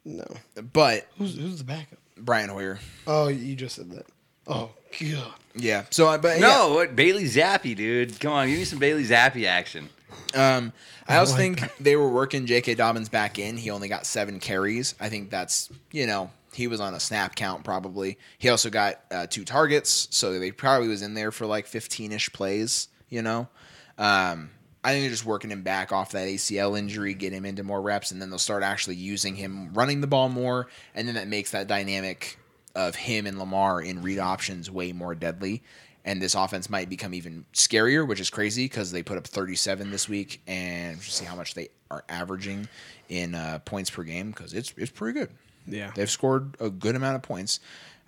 No. 0.05 0.25
but 0.71 1.07
Who's 1.17 1.35
who's 1.35 1.57
the 1.57 1.63
backup? 1.65 1.99
Brian 2.23 2.49
Hoyer. 2.49 2.79
Oh, 3.07 3.27
you 3.27 3.55
just 3.55 3.75
said 3.75 3.91
that. 3.91 4.05
Oh 4.47 4.71
god. 4.99 5.33
Yeah. 5.55 5.83
So, 5.89 6.07
I 6.07 6.17
but 6.17 6.39
No, 6.39 6.73
what 6.73 6.95
Bailey 6.95 7.25
Zappe, 7.25 7.75
dude? 7.75 8.19
Come 8.19 8.33
on, 8.33 8.47
give 8.47 8.57
me 8.57 8.65
some 8.65 8.79
Bailey 8.79 9.03
Zappe 9.05 9.45
action. 9.45 9.89
um, 10.35 10.71
I 11.07 11.17
also 11.17 11.33
like 11.33 11.59
think 11.59 11.77
they 11.79 11.95
were 11.95 12.09
working 12.09 12.45
J.K. 12.45 12.75
Dobbins 12.75 13.09
back 13.09 13.37
in. 13.37 13.57
He 13.57 13.69
only 13.69 13.89
got 13.89 14.05
seven 14.05 14.39
carries. 14.39 14.95
I 14.99 15.09
think 15.09 15.29
that's 15.29 15.69
you 15.91 16.07
know 16.07 16.31
he 16.53 16.67
was 16.67 16.79
on 16.79 16.93
a 16.93 16.99
snap 16.99 17.35
count 17.35 17.63
probably. 17.63 18.17
He 18.37 18.49
also 18.49 18.69
got 18.69 19.01
uh, 19.11 19.27
two 19.27 19.43
targets, 19.45 20.07
so 20.11 20.37
they 20.39 20.51
probably 20.51 20.87
was 20.87 21.01
in 21.01 21.13
there 21.13 21.31
for 21.31 21.45
like 21.45 21.67
fifteen 21.67 22.11
ish 22.11 22.31
plays. 22.31 22.87
You 23.09 23.21
know, 23.21 23.47
um, 23.97 24.51
I 24.83 24.91
think 24.91 25.03
they're 25.03 25.11
just 25.11 25.25
working 25.25 25.51
him 25.51 25.61
back 25.61 25.91
off 25.91 26.11
that 26.13 26.27
ACL 26.27 26.77
injury, 26.77 27.13
get 27.13 27.33
him 27.33 27.45
into 27.45 27.63
more 27.63 27.81
reps, 27.81 28.11
and 28.11 28.21
then 28.21 28.29
they'll 28.29 28.39
start 28.39 28.63
actually 28.63 28.95
using 28.95 29.35
him 29.35 29.73
running 29.73 30.01
the 30.01 30.07
ball 30.07 30.27
more, 30.29 30.67
and 30.95 31.07
then 31.07 31.15
that 31.15 31.27
makes 31.27 31.51
that 31.51 31.67
dynamic 31.67 32.39
of 32.75 32.95
him 32.95 33.27
and 33.27 33.37
Lamar 33.37 33.81
in 33.81 34.01
read 34.01 34.19
options 34.19 34.71
way 34.71 34.91
more 34.91 35.13
deadly. 35.13 35.61
And 36.03 36.19
this 36.19 36.33
offense 36.33 36.67
might 36.67 36.89
become 36.89 37.13
even 37.13 37.45
scarier, 37.53 38.07
which 38.07 38.19
is 38.19 38.31
crazy 38.31 38.65
because 38.65 38.91
they 38.91 39.03
put 39.03 39.19
up 39.19 39.27
37 39.27 39.91
this 39.91 40.09
week, 40.09 40.41
and 40.47 40.95
we'll 40.95 41.03
see 41.03 41.25
how 41.25 41.35
much 41.35 41.53
they 41.53 41.69
are 41.91 42.03
averaging 42.09 42.67
in 43.07 43.35
uh, 43.35 43.59
points 43.65 43.91
per 43.91 44.01
game 44.01 44.31
because 44.31 44.53
it's 44.53 44.73
it's 44.77 44.89
pretty 44.89 45.19
good. 45.19 45.29
Yeah. 45.67 45.91
They've 45.93 46.09
scored 46.09 46.55
a 46.59 46.71
good 46.71 46.95
amount 46.95 47.17
of 47.17 47.21
points. 47.21 47.59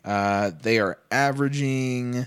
Uh, 0.04 0.52
they 0.62 0.80
are 0.80 0.98
averaging 1.12 2.26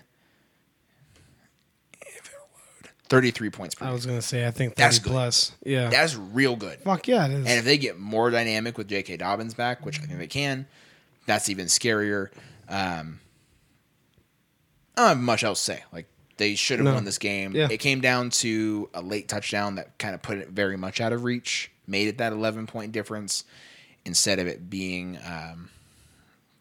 33 3.09 3.51
points 3.51 3.74
per 3.74 3.85
I 3.85 3.89
game. 3.89 3.95
was 3.95 4.07
gonna 4.07 4.23
say 4.23 4.47
I 4.47 4.51
think 4.51 4.73
30 4.74 4.83
That's 4.83 4.99
good. 4.99 5.11
plus. 5.11 5.53
Yeah. 5.65 5.89
That's 5.91 6.16
real 6.16 6.57
good. 6.57 6.81
Fuck 6.81 7.07
yeah, 7.09 7.24
it 7.27 7.31
is. 7.33 7.39
And 7.47 7.59
if 7.59 7.65
they 7.65 7.78
get 7.78 7.99
more 7.99 8.31
dynamic 8.31 8.77
with 8.78 8.89
J.K. 8.89 9.16
Dobbins 9.19 9.55
back, 9.55 9.85
which 9.87 10.01
I 10.01 10.05
think 10.07 10.19
they 10.19 10.27
can, 10.27 10.66
that's 11.27 11.49
even 11.49 11.66
scarier. 11.66 12.31
Um, 12.69 13.20
I 14.97 15.03
don't 15.03 15.09
have 15.09 15.19
much 15.19 15.45
else 15.45 15.65
to 15.65 15.73
say. 15.74 15.85
Like 15.93 16.07
they 16.39 16.55
should 16.55 16.78
have 16.78 16.87
No. 16.87 16.95
won 16.95 17.05
this 17.05 17.19
game. 17.19 17.55
Yeah. 17.55 17.69
It 17.70 17.78
came 17.78 18.01
down 18.01 18.31
to 18.31 18.91
a 18.95 19.03
late 19.03 19.28
touchdown 19.28 19.77
that 19.77 19.97
kind 19.99 20.15
of 20.15 20.23
put 20.23 20.39
it 20.39 20.49
very 20.51 20.77
much 20.77 21.01
out 21.01 21.12
of 21.12 21.24
reach, 21.24 21.70
made 21.87 22.09
it 22.09 22.19
that 22.19 22.33
11 22.33 22.66
point 22.66 22.93
difference 22.93 23.45
instead 24.05 24.39
of 24.39 24.47
it 24.47 24.69
being 24.70 25.19
um, 25.27 25.69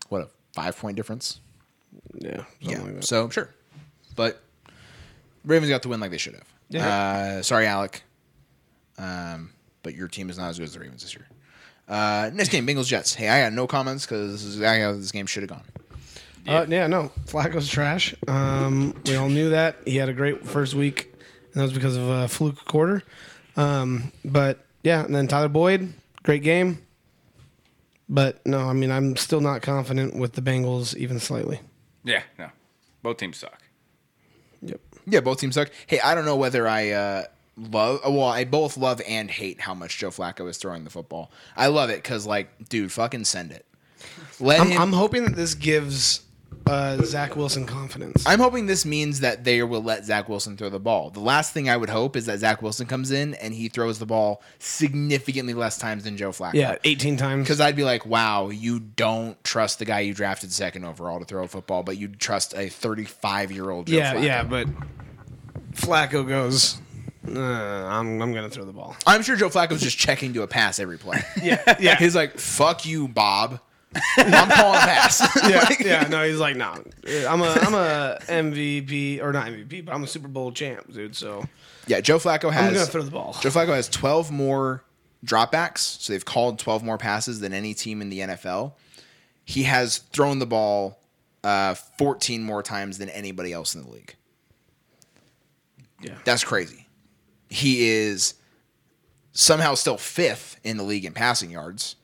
what 0.10 0.22
a 0.22 0.28
five 0.54 0.78
point 0.78 0.96
difference. 0.98 1.40
yeah. 2.16 2.38
something 2.38 2.46
Yeah. 2.70 2.82
like 2.84 2.96
that. 2.96 3.04
so 3.06 3.30
sure, 3.30 3.50
but 4.16 4.42
Ravens 5.46 5.70
got 5.70 5.82
the 5.82 5.90
win 5.90 6.00
like 6.00 6.12
they 6.12 6.18
should 6.18 6.34
have. 6.34 6.48
Yeah. 6.70 6.88
Uh, 6.88 7.42
sorry, 7.44 7.68
Alec. 7.68 8.04
Um, 8.98 9.52
but 9.84 9.94
your 9.96 10.08
team 10.08 10.30
is 10.30 10.38
not 10.38 10.50
as 10.50 10.58
good 10.58 10.66
as 10.66 10.74
the 10.74 10.80
Ravens 10.80 11.04
this 11.04 11.14
year. 11.14 11.28
Uh, 11.88 12.32
next 12.34 12.50
game, 12.50 12.66
Bengals 12.66 12.88
Jets. 12.88 13.14
Hey, 13.14 13.30
I 13.30 13.44
got 13.44 13.54
no 13.54 13.68
comments 13.68 14.06
because 14.06 14.32
this 14.32 14.44
is 14.44 14.56
exactly 14.56 14.82
how 14.82 14.94
this 14.94 15.12
game 15.12 15.28
should 15.28 15.44
have 15.44 15.50
gone. 15.50 15.64
Uh, 16.48 16.66
yeah, 16.70 16.88
no. 16.88 17.12
Flacco's 17.26 17.68
trash. 17.68 18.14
Um, 18.28 18.96
we 19.06 19.16
all 19.16 19.30
knew 19.30 19.50
that. 19.50 19.78
He 19.86 19.98
had 19.98 20.10
a 20.10 20.14
great 20.14 20.46
first 20.46 20.74
week, 20.76 21.12
and 21.14 21.54
that 21.54 21.62
was 21.62 21.74
because 21.74 21.96
of 21.96 22.08
a 22.08 22.28
fluke 22.28 22.64
quarter. 22.66 23.04
Um, 23.58 24.12
but 24.24 24.60
yeah, 24.84 25.04
and 25.04 25.14
then 25.16 25.28
Tyler 25.28 25.50
Boyd, 25.50 25.94
great 26.24 26.44
game. 26.44 26.80
But 28.08 28.46
no, 28.46 28.60
I 28.60 28.74
mean, 28.74 28.92
I'm 28.92 29.16
still 29.16 29.42
not 29.42 29.64
confident 29.64 30.16
with 30.16 30.34
the 30.34 30.42
Bengals 30.42 30.96
even 30.96 31.20
slightly. 31.20 31.60
Yeah, 32.04 32.22
no. 32.38 32.50
Both 33.02 33.18
teams 33.18 33.38
suck. 33.38 33.62
Yeah, 35.08 35.20
both 35.20 35.40
teams 35.40 35.56
suck. 35.56 35.70
Hey, 35.88 36.00
I 36.00 36.16
don't 36.16 36.26
know 36.26 36.36
whether 36.36 36.68
I 36.68 36.90
uh, 36.92 37.24
love. 37.58 38.02
Well, 38.04 38.24
I 38.24 38.44
both 38.44 38.78
love 38.78 39.02
and 39.08 39.30
hate 39.30 39.62
how 39.62 39.74
much 39.74 39.98
Joe 39.98 40.10
Flacco 40.10 40.50
is 40.50 40.58
throwing 40.58 40.84
the 40.84 40.90
football. 40.90 41.32
I 41.56 41.68
love 41.68 41.90
it 41.90 41.98
because, 42.02 42.26
like, 42.26 42.70
dude, 42.70 42.92
fucking 42.92 43.26
send 43.26 43.52
it. 43.52 43.66
Let 44.40 44.62
I'm, 44.62 44.68
him. 44.68 44.82
I'm 44.82 44.94
hoping 44.94 45.24
that 45.26 45.36
this 45.36 45.54
gives 45.56 46.25
uh, 46.68 46.98
Zach 47.04 47.36
Wilson 47.36 47.66
confidence. 47.66 48.24
I'm 48.26 48.40
hoping 48.40 48.66
this 48.66 48.86
means 48.86 49.20
that 49.20 49.44
they 49.44 49.62
will 49.64 49.84
let 49.84 50.06
Zach 50.06 50.28
Wilson 50.28 50.58
throw 50.58 50.70
the 50.70 50.80
ball. 50.80 51.10
The 51.12 51.20
last 51.20 51.54
thing 51.54 51.70
I 51.70 51.78
would 51.78 51.90
hope 51.90 52.16
is 52.16 52.26
that 52.26 52.40
Zach 52.40 52.62
Wilson 52.62 52.88
comes 52.88 53.12
in 53.12 53.36
and 53.36 53.54
he 53.54 53.70
throws 53.70 54.00
the 54.00 54.06
ball 54.06 54.42
significantly 54.60 55.54
less 55.54 55.78
times 55.78 56.04
than 56.06 56.18
Joe 56.18 56.32
Flacco. 56.32 56.54
yeah, 56.56 56.76
18 56.84 57.18
times. 57.18 57.44
Because 57.44 57.62
I'd 57.62 57.76
be 57.76 57.84
like, 57.84 58.06
wow, 58.06 58.50
you 58.50 58.80
don't 58.80 59.42
trust 59.44 59.80
the 59.80 59.86
guy 59.86 60.00
you 60.02 60.14
drafted 60.14 60.52
second 60.52 60.86
overall 60.86 61.20
to 61.20 61.26
throw 61.26 61.44
a 61.44 61.48
football, 61.48 61.84
but 61.84 61.98
you 61.98 62.08
trust 62.08 62.56
a 62.56 62.70
35 62.70 63.52
year 63.52 63.70
old 63.70 63.88
Joe 63.88 63.98
yeah, 63.98 64.14
Flacco. 64.16 64.24
yeah, 64.24 64.44
but 64.44 64.68
Flacco 65.74 66.28
goes. 66.28 66.80
Uh, 67.28 67.40
I'm 67.40 68.22
I'm 68.22 68.34
gonna 68.34 68.50
throw 68.52 68.66
the 68.66 68.74
ball. 68.74 68.96
I'm 69.08 69.24
sure 69.24 69.36
Joe 69.36 69.50
Flacco's 69.50 69.82
just 69.82 69.98
checking 69.98 70.34
to 70.34 70.44
a 70.44 70.48
pass 70.48 70.78
every 70.80 70.98
play. 71.00 71.24
Yeah, 71.42 71.76
yeah, 71.80 71.96
He's 72.00 72.16
like, 72.16 72.38
fuck 72.38 72.86
you, 72.86 73.08
Bob. 73.08 73.60
I'm 74.18 74.50
calling 74.50 74.80
pass. 74.80 75.22
yeah, 75.50 75.70
yeah. 75.80 76.08
No, 76.08 76.26
he's 76.26 76.40
like, 76.40 76.56
no. 76.56 76.84
I'm 77.28 77.42
a 77.42 77.52
I'm 77.62 77.74
a 77.74 78.18
MVP 78.28 79.22
or 79.22 79.32
not 79.34 79.48
MVP, 79.48 79.86
but 79.86 79.94
I'm 79.94 80.04
a 80.04 80.08
Super 80.08 80.28
Bowl 80.28 80.52
champ, 80.52 80.92
dude. 80.92 81.16
So 81.16 81.46
yeah, 81.88 82.02
Joe 82.02 82.18
Flacco 82.18 82.46
I'm 82.46 82.54
has. 82.54 82.74
gonna 82.74 82.86
throw 82.86 83.02
the 83.02 83.12
ball. 83.12 83.36
Joe 83.42 83.50
Flacco 83.50 83.76
has 83.76 83.88
12 83.90 84.32
more 84.32 84.84
dropbacks, 85.26 85.80
so 86.02 86.14
they've 86.14 86.26
called 86.26 86.60
12 86.60 86.84
more 86.84 86.98
passes 86.98 87.40
than 87.40 87.54
any 87.54 87.74
team 87.74 88.02
in 88.02 88.10
the 88.10 88.20
NFL. 88.20 88.74
He 89.44 89.64
has 89.64 90.00
thrown 90.00 90.40
the 90.40 90.46
ball 90.46 91.00
uh, 91.44 91.76
14 91.76 92.44
more 92.44 92.64
times 92.64 92.98
than 92.98 93.10
anybody 93.10 93.54
else 93.54 93.76
in 93.76 93.84
the 93.84 93.90
league. 93.90 94.16
Yeah, 96.02 96.16
That's 96.26 96.44
crazy. 96.44 96.88
He 97.50 97.88
is 97.88 98.34
somehow 99.32 99.76
still 99.76 99.98
fifth 99.98 100.60
in 100.64 100.78
the 100.78 100.84
league 100.84 101.06
in 101.06 101.14
passing 101.14 101.52
yards, 101.52 101.96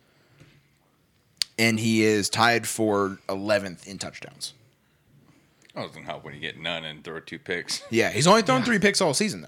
and 1.61 1.79
he 1.79 2.03
is 2.03 2.29
tied 2.29 2.67
for 2.67 3.19
11th 3.29 3.87
in 3.87 3.97
touchdowns. 3.99 4.53
That 5.75 5.87
doesn't 5.87 6.03
help 6.03 6.25
when 6.25 6.33
you 6.33 6.39
get 6.39 6.59
none 6.59 6.83
and 6.83 7.03
throw 7.03 7.19
two 7.19 7.39
picks. 7.39 7.83
Yeah, 7.91 8.09
he's 8.09 8.27
only 8.27 8.41
thrown 8.41 8.63
three 8.63 8.79
picks 8.79 8.99
all 8.99 9.13
season 9.13 9.41
though. 9.41 9.47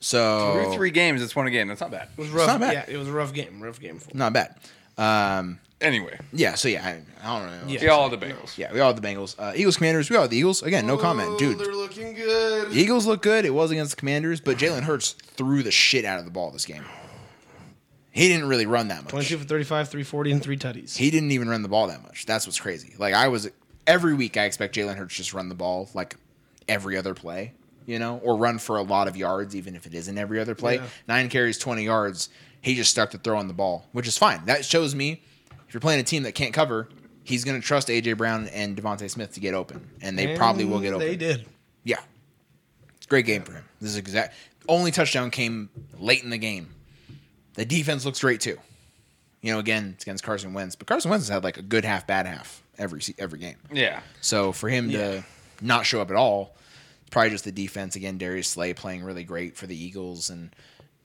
So 0.00 0.60
Through 0.64 0.74
three 0.74 0.90
games, 0.90 1.22
it's 1.22 1.36
one 1.36 1.46
a 1.46 1.50
game. 1.50 1.68
That's 1.68 1.80
not 1.80 1.92
bad. 1.92 2.08
It 2.16 2.20
was 2.20 2.30
rough. 2.30 2.42
It's 2.42 2.48
not 2.48 2.60
bad. 2.60 2.72
Yeah, 2.88 2.94
it 2.94 2.98
was 2.98 3.08
a 3.08 3.12
rough 3.12 3.32
game. 3.32 3.62
Rough 3.62 3.80
game 3.80 3.98
for 3.98 4.14
not 4.16 4.32
bad. 4.32 4.56
Um, 4.98 5.60
Anyway, 5.82 6.16
yeah, 6.32 6.54
so 6.54 6.68
yeah, 6.68 6.86
I, 6.86 7.28
I 7.28 7.40
don't 7.40 7.50
know. 7.50 7.72
Yeah. 7.72 7.80
we 7.80 7.88
all 7.88 8.08
the 8.08 8.16
Bengals. 8.16 8.56
Yeah, 8.56 8.72
we 8.72 8.78
all 8.78 8.92
have 8.92 9.02
the 9.02 9.06
Bengals. 9.06 9.34
Uh, 9.36 9.52
Eagles, 9.56 9.78
Commanders, 9.78 10.08
we 10.08 10.14
all 10.14 10.22
have 10.22 10.30
the 10.30 10.36
Eagles. 10.36 10.62
Again, 10.62 10.86
no 10.86 10.96
comment, 10.96 11.40
dude. 11.40 11.58
They're 11.58 11.74
looking 11.74 12.14
good. 12.14 12.70
The 12.70 12.78
Eagles 12.80 13.04
look 13.04 13.20
good. 13.20 13.44
It 13.44 13.50
was 13.50 13.72
against 13.72 13.90
the 13.90 13.96
Commanders, 13.96 14.40
but 14.40 14.58
Jalen 14.58 14.82
Hurts 14.82 15.10
threw 15.10 15.64
the 15.64 15.72
shit 15.72 16.04
out 16.04 16.20
of 16.20 16.24
the 16.24 16.30
ball 16.30 16.52
this 16.52 16.66
game. 16.66 16.84
He 18.12 18.28
didn't 18.28 18.46
really 18.48 18.66
run 18.66 18.88
that 18.88 19.02
much. 19.04 19.10
22 19.10 19.38
for 19.38 19.44
35, 19.44 19.88
340, 19.88 20.32
and 20.32 20.42
three 20.42 20.56
tutties. 20.56 20.96
He 20.96 21.10
didn't 21.10 21.32
even 21.32 21.48
run 21.48 21.62
the 21.62 21.68
ball 21.68 21.86
that 21.88 22.02
much. 22.02 22.26
That's 22.26 22.46
what's 22.46 22.60
crazy. 22.60 22.94
Like 22.98 23.14
I 23.14 23.28
was 23.28 23.50
every 23.86 24.14
week, 24.14 24.36
I 24.36 24.44
expect 24.44 24.74
Jalen 24.74 24.96
Hurts 24.96 25.16
just 25.16 25.32
run 25.32 25.48
the 25.48 25.54
ball 25.54 25.88
like 25.94 26.16
every 26.68 26.96
other 26.96 27.14
play, 27.14 27.54
you 27.86 27.98
know, 27.98 28.18
or 28.22 28.36
run 28.36 28.58
for 28.58 28.76
a 28.76 28.82
lot 28.82 29.08
of 29.08 29.16
yards, 29.16 29.56
even 29.56 29.74
if 29.74 29.86
it 29.86 29.94
isn't 29.94 30.18
every 30.18 30.38
other 30.38 30.54
play. 30.54 30.76
Yeah. 30.76 30.86
Nine 31.08 31.28
carries, 31.30 31.58
twenty 31.58 31.84
yards. 31.84 32.28
He 32.60 32.74
just 32.74 32.90
stuck 32.90 33.10
to 33.10 33.18
throwing 33.18 33.48
the 33.48 33.54
ball, 33.54 33.86
which 33.92 34.06
is 34.06 34.16
fine. 34.18 34.44
That 34.44 34.64
shows 34.64 34.94
me 34.94 35.22
if 35.66 35.74
you're 35.74 35.80
playing 35.80 36.00
a 36.00 36.04
team 36.04 36.24
that 36.24 36.34
can't 36.34 36.52
cover, 36.52 36.88
he's 37.24 37.44
going 37.44 37.58
to 37.58 37.66
trust 37.66 37.88
AJ 37.88 38.18
Brown 38.18 38.46
and 38.48 38.76
DeVonta 38.76 39.08
Smith 39.10 39.32
to 39.32 39.40
get 39.40 39.54
open, 39.54 39.88
and 40.02 40.18
they 40.18 40.36
probably 40.36 40.66
will 40.66 40.80
get 40.80 40.92
open. 40.92 41.06
They 41.06 41.16
did. 41.16 41.46
Yeah. 41.82 41.96
It's 42.98 43.06
a 43.06 43.08
great 43.08 43.24
game 43.24 43.42
for 43.42 43.52
him. 43.52 43.64
This 43.80 43.90
is 43.90 43.96
exact 43.96 44.34
only 44.68 44.90
touchdown 44.90 45.30
came 45.30 45.70
late 45.98 46.22
in 46.22 46.30
the 46.30 46.38
game. 46.38 46.68
The 47.54 47.64
defense 47.64 48.04
looks 48.04 48.20
great 48.20 48.40
too. 48.40 48.58
You 49.40 49.52
know, 49.52 49.58
again, 49.58 49.92
it's 49.94 50.04
against 50.04 50.22
Carson 50.24 50.52
Wentz, 50.54 50.76
but 50.76 50.86
Carson 50.86 51.10
Wentz 51.10 51.26
has 51.26 51.34
had 51.34 51.44
like 51.44 51.56
a 51.58 51.62
good 51.62 51.84
half, 51.84 52.06
bad 52.06 52.26
half 52.26 52.62
every 52.78 53.00
every 53.18 53.38
game. 53.38 53.56
Yeah. 53.72 54.00
So 54.20 54.52
for 54.52 54.68
him 54.68 54.88
Yeah. 54.90 54.98
to 54.98 55.24
not 55.60 55.84
show 55.84 56.00
up 56.00 56.10
at 56.10 56.16
all, 56.16 56.56
it's 57.02 57.10
probably 57.10 57.30
just 57.30 57.44
the 57.44 57.52
defense. 57.52 57.96
Again, 57.96 58.18
Darius 58.18 58.48
Slay 58.48 58.72
playing 58.72 59.02
really 59.04 59.24
great 59.24 59.56
for 59.56 59.66
the 59.66 59.76
Eagles, 59.76 60.30
and 60.30 60.54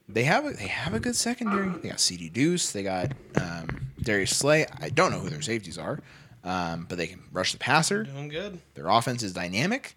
they 0.07 0.23
have 0.23 0.45
a, 0.45 0.51
they 0.51 0.67
have 0.67 0.93
a 0.93 0.99
good 0.99 1.15
secondary. 1.15 1.69
They 1.79 1.89
got 1.89 1.99
CD 1.99 2.29
Deuce, 2.29 2.71
they 2.71 2.83
got 2.83 3.11
um, 3.41 3.87
Darius 4.01 4.35
Slay. 4.37 4.65
I 4.79 4.89
don't 4.89 5.11
know 5.11 5.19
who 5.19 5.29
their 5.29 5.41
safeties 5.41 5.77
are, 5.79 5.99
um, 6.43 6.85
but 6.87 6.97
they 6.97 7.07
can 7.07 7.21
rush 7.31 7.51
the 7.53 7.57
passer. 7.57 8.03
Doing 8.03 8.29
good. 8.29 8.59
Their 8.75 8.87
offense 8.87 9.23
is 9.23 9.33
dynamic. 9.33 9.95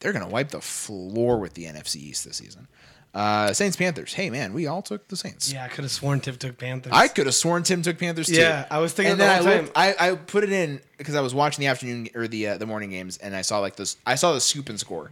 They're 0.00 0.12
going 0.12 0.24
to 0.24 0.30
wipe 0.30 0.48
the 0.50 0.62
floor 0.62 1.38
with 1.38 1.54
the 1.54 1.64
NFC 1.64 1.96
East 1.96 2.24
this 2.24 2.38
season. 2.38 2.68
Uh, 3.12 3.52
Saints 3.52 3.76
Panthers. 3.76 4.12
Hey 4.12 4.30
man, 4.30 4.52
we 4.52 4.66
all 4.68 4.82
took 4.82 5.08
the 5.08 5.16
Saints. 5.16 5.52
Yeah, 5.52 5.64
I 5.64 5.68
could 5.68 5.82
have 5.82 5.90
sworn 5.90 6.20
Tim 6.20 6.36
took 6.36 6.56
Panthers. 6.58 6.92
I 6.94 7.08
could 7.08 7.26
have 7.26 7.34
sworn 7.34 7.64
Tim 7.64 7.82
took 7.82 7.98
Panthers 7.98 8.28
too. 8.28 8.34
Yeah, 8.34 8.66
I 8.70 8.78
was 8.78 8.92
thinking 8.92 9.12
And 9.12 9.20
the 9.20 9.24
then 9.24 9.40
I, 9.40 9.42
time. 9.44 9.62
looked, 9.64 9.72
I 9.76 9.94
I 9.98 10.14
put 10.14 10.44
it 10.44 10.52
in 10.52 10.80
because 10.96 11.16
I 11.16 11.20
was 11.20 11.34
watching 11.34 11.62
the 11.62 11.66
afternoon 11.68 12.08
or 12.14 12.28
the 12.28 12.48
uh, 12.48 12.58
the 12.58 12.66
morning 12.66 12.90
games, 12.90 13.16
and 13.18 13.34
I 13.34 13.42
saw 13.42 13.58
like 13.58 13.74
this. 13.76 13.96
I 14.06 14.14
saw 14.14 14.32
the 14.32 14.40
scoop 14.40 14.68
and 14.68 14.78
score, 14.78 15.10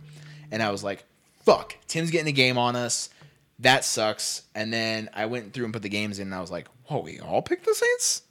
and 0.53 0.62
I 0.62 0.70
was 0.70 0.85
like, 0.85 1.05
"Fuck, 1.45 1.77
Tim's 1.89 2.11
getting 2.12 2.29
a 2.29 2.33
game 2.33 2.57
on 2.57 2.77
us. 2.77 3.09
That 3.59 3.85
sucks." 3.85 4.43
And 4.55 4.73
then 4.73 5.09
I 5.12 5.27
went 5.27 5.53
through 5.53 5.65
and 5.65 5.73
put 5.73 5.83
the 5.83 5.89
games 5.89 6.20
in, 6.20 6.29
and 6.29 6.35
I 6.37 6.41
was 6.41 6.53
like, 6.53 6.69
"Whoa, 6.87 7.01
we 7.01 7.19
all 7.19 7.43
picked 7.43 7.65
the 7.66 7.75
Saints." 7.75 8.23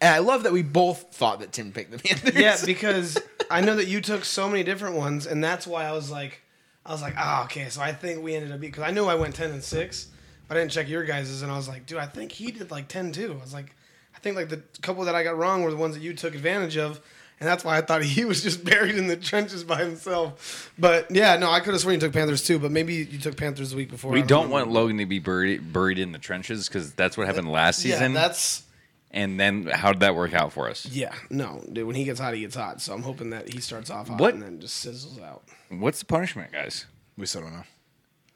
And 0.00 0.12
I 0.12 0.18
love 0.18 0.42
that 0.42 0.52
we 0.52 0.62
both 0.62 1.14
thought 1.14 1.38
that 1.38 1.52
Tim 1.52 1.70
picked 1.70 1.92
the 1.92 1.98
Panthers. 2.08 2.34
yeah, 2.34 2.56
because 2.66 3.16
I 3.48 3.60
know 3.60 3.76
that 3.76 3.86
you 3.86 4.00
took 4.00 4.24
so 4.24 4.48
many 4.48 4.64
different 4.64 4.96
ones, 4.96 5.26
and 5.28 5.44
that's 5.44 5.64
why 5.64 5.84
I 5.84 5.92
was 5.92 6.10
like, 6.10 6.42
I 6.84 6.92
was 6.92 7.02
like, 7.02 7.14
ah, 7.16 7.44
okay. 7.44 7.68
So 7.68 7.80
I 7.80 7.92
think 7.92 8.22
we 8.22 8.34
ended 8.34 8.52
up 8.52 8.60
because 8.60 8.82
I 8.82 8.90
knew 8.90 9.06
I 9.06 9.14
went 9.14 9.34
ten 9.34 9.50
and 9.50 9.62
six, 9.62 10.08
but 10.48 10.56
I 10.56 10.60
didn't 10.60 10.72
check 10.72 10.88
your 10.88 11.04
guys's, 11.04 11.42
and 11.42 11.50
I 11.52 11.56
was 11.56 11.68
like, 11.68 11.86
dude, 11.86 11.98
I 11.98 12.06
think 12.06 12.32
he 12.32 12.50
did 12.50 12.70
like 12.70 12.88
ten 12.88 13.12
too. 13.12 13.36
I 13.38 13.42
was 13.42 13.54
like, 13.54 13.74
I 14.16 14.18
think 14.18 14.36
like 14.36 14.48
the 14.48 14.62
couple 14.82 15.04
that 15.04 15.14
I 15.14 15.22
got 15.22 15.36
wrong 15.38 15.62
were 15.62 15.70
the 15.70 15.76
ones 15.76 15.94
that 15.94 16.02
you 16.02 16.14
took 16.14 16.34
advantage 16.34 16.76
of. 16.76 17.00
And 17.40 17.48
that's 17.48 17.64
why 17.64 17.76
I 17.76 17.80
thought 17.80 18.02
he 18.18 18.24
was 18.24 18.40
just 18.42 18.64
buried 18.64 18.94
in 18.96 19.08
the 19.08 19.16
trenches 19.16 19.64
by 19.64 19.78
himself. 19.82 20.70
But 20.78 21.10
yeah, 21.10 21.36
no, 21.36 21.50
I 21.50 21.58
could 21.58 21.72
have 21.74 21.80
sworn 21.80 21.94
you 21.94 22.00
took 22.00 22.12
Panthers 22.12 22.44
too. 22.44 22.58
But 22.60 22.70
maybe 22.70 22.94
you 22.94 23.18
took 23.18 23.36
Panthers 23.36 23.70
the 23.70 23.76
week 23.76 23.90
before. 23.90 24.12
I 24.12 24.14
We 24.14 24.22
don't 24.22 24.44
remember. 24.44 24.66
want 24.66 24.70
Logan 24.70 24.98
to 24.98 25.06
be 25.06 25.18
buried 25.18 25.72
buried 25.72 25.98
in 25.98 26.12
the 26.12 26.18
trenches 26.20 26.68
because 26.68 26.92
that's 26.92 27.16
what 27.16 27.26
happened 27.26 27.50
last 27.50 27.80
season. 27.80 28.12
Yeah, 28.12 28.20
that's 28.20 28.62
and 29.12 29.38
then 29.38 29.66
how 29.66 29.92
did 29.92 30.00
that 30.00 30.14
work 30.14 30.32
out 30.34 30.52
for 30.52 30.68
us? 30.68 30.86
yeah. 30.86 31.14
No, 31.30 31.62
dude, 31.72 31.86
when 31.86 31.96
he 31.96 32.04
gets 32.04 32.18
hot, 32.20 32.34
he 32.34 32.40
gets 32.40 32.56
hot. 32.56 32.80
So 32.80 32.94
I'm 32.94 33.02
hoping 33.02 33.30
that 33.30 33.48
he 33.52 33.60
starts 33.60 33.90
off 33.90 34.08
hot 34.08 34.20
What? 34.20 34.34
and 34.34 34.42
then 34.42 34.60
just 34.60 34.84
sizzles 34.84 35.22
out. 35.22 35.42
What's 35.70 35.98
the 36.00 36.06
punishment, 36.06 36.52
guys? 36.52 36.86
we 37.16 37.26
still 37.26 37.42
don't 37.42 37.52
know. 37.52 37.64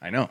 I 0.01 0.09
know. 0.11 0.29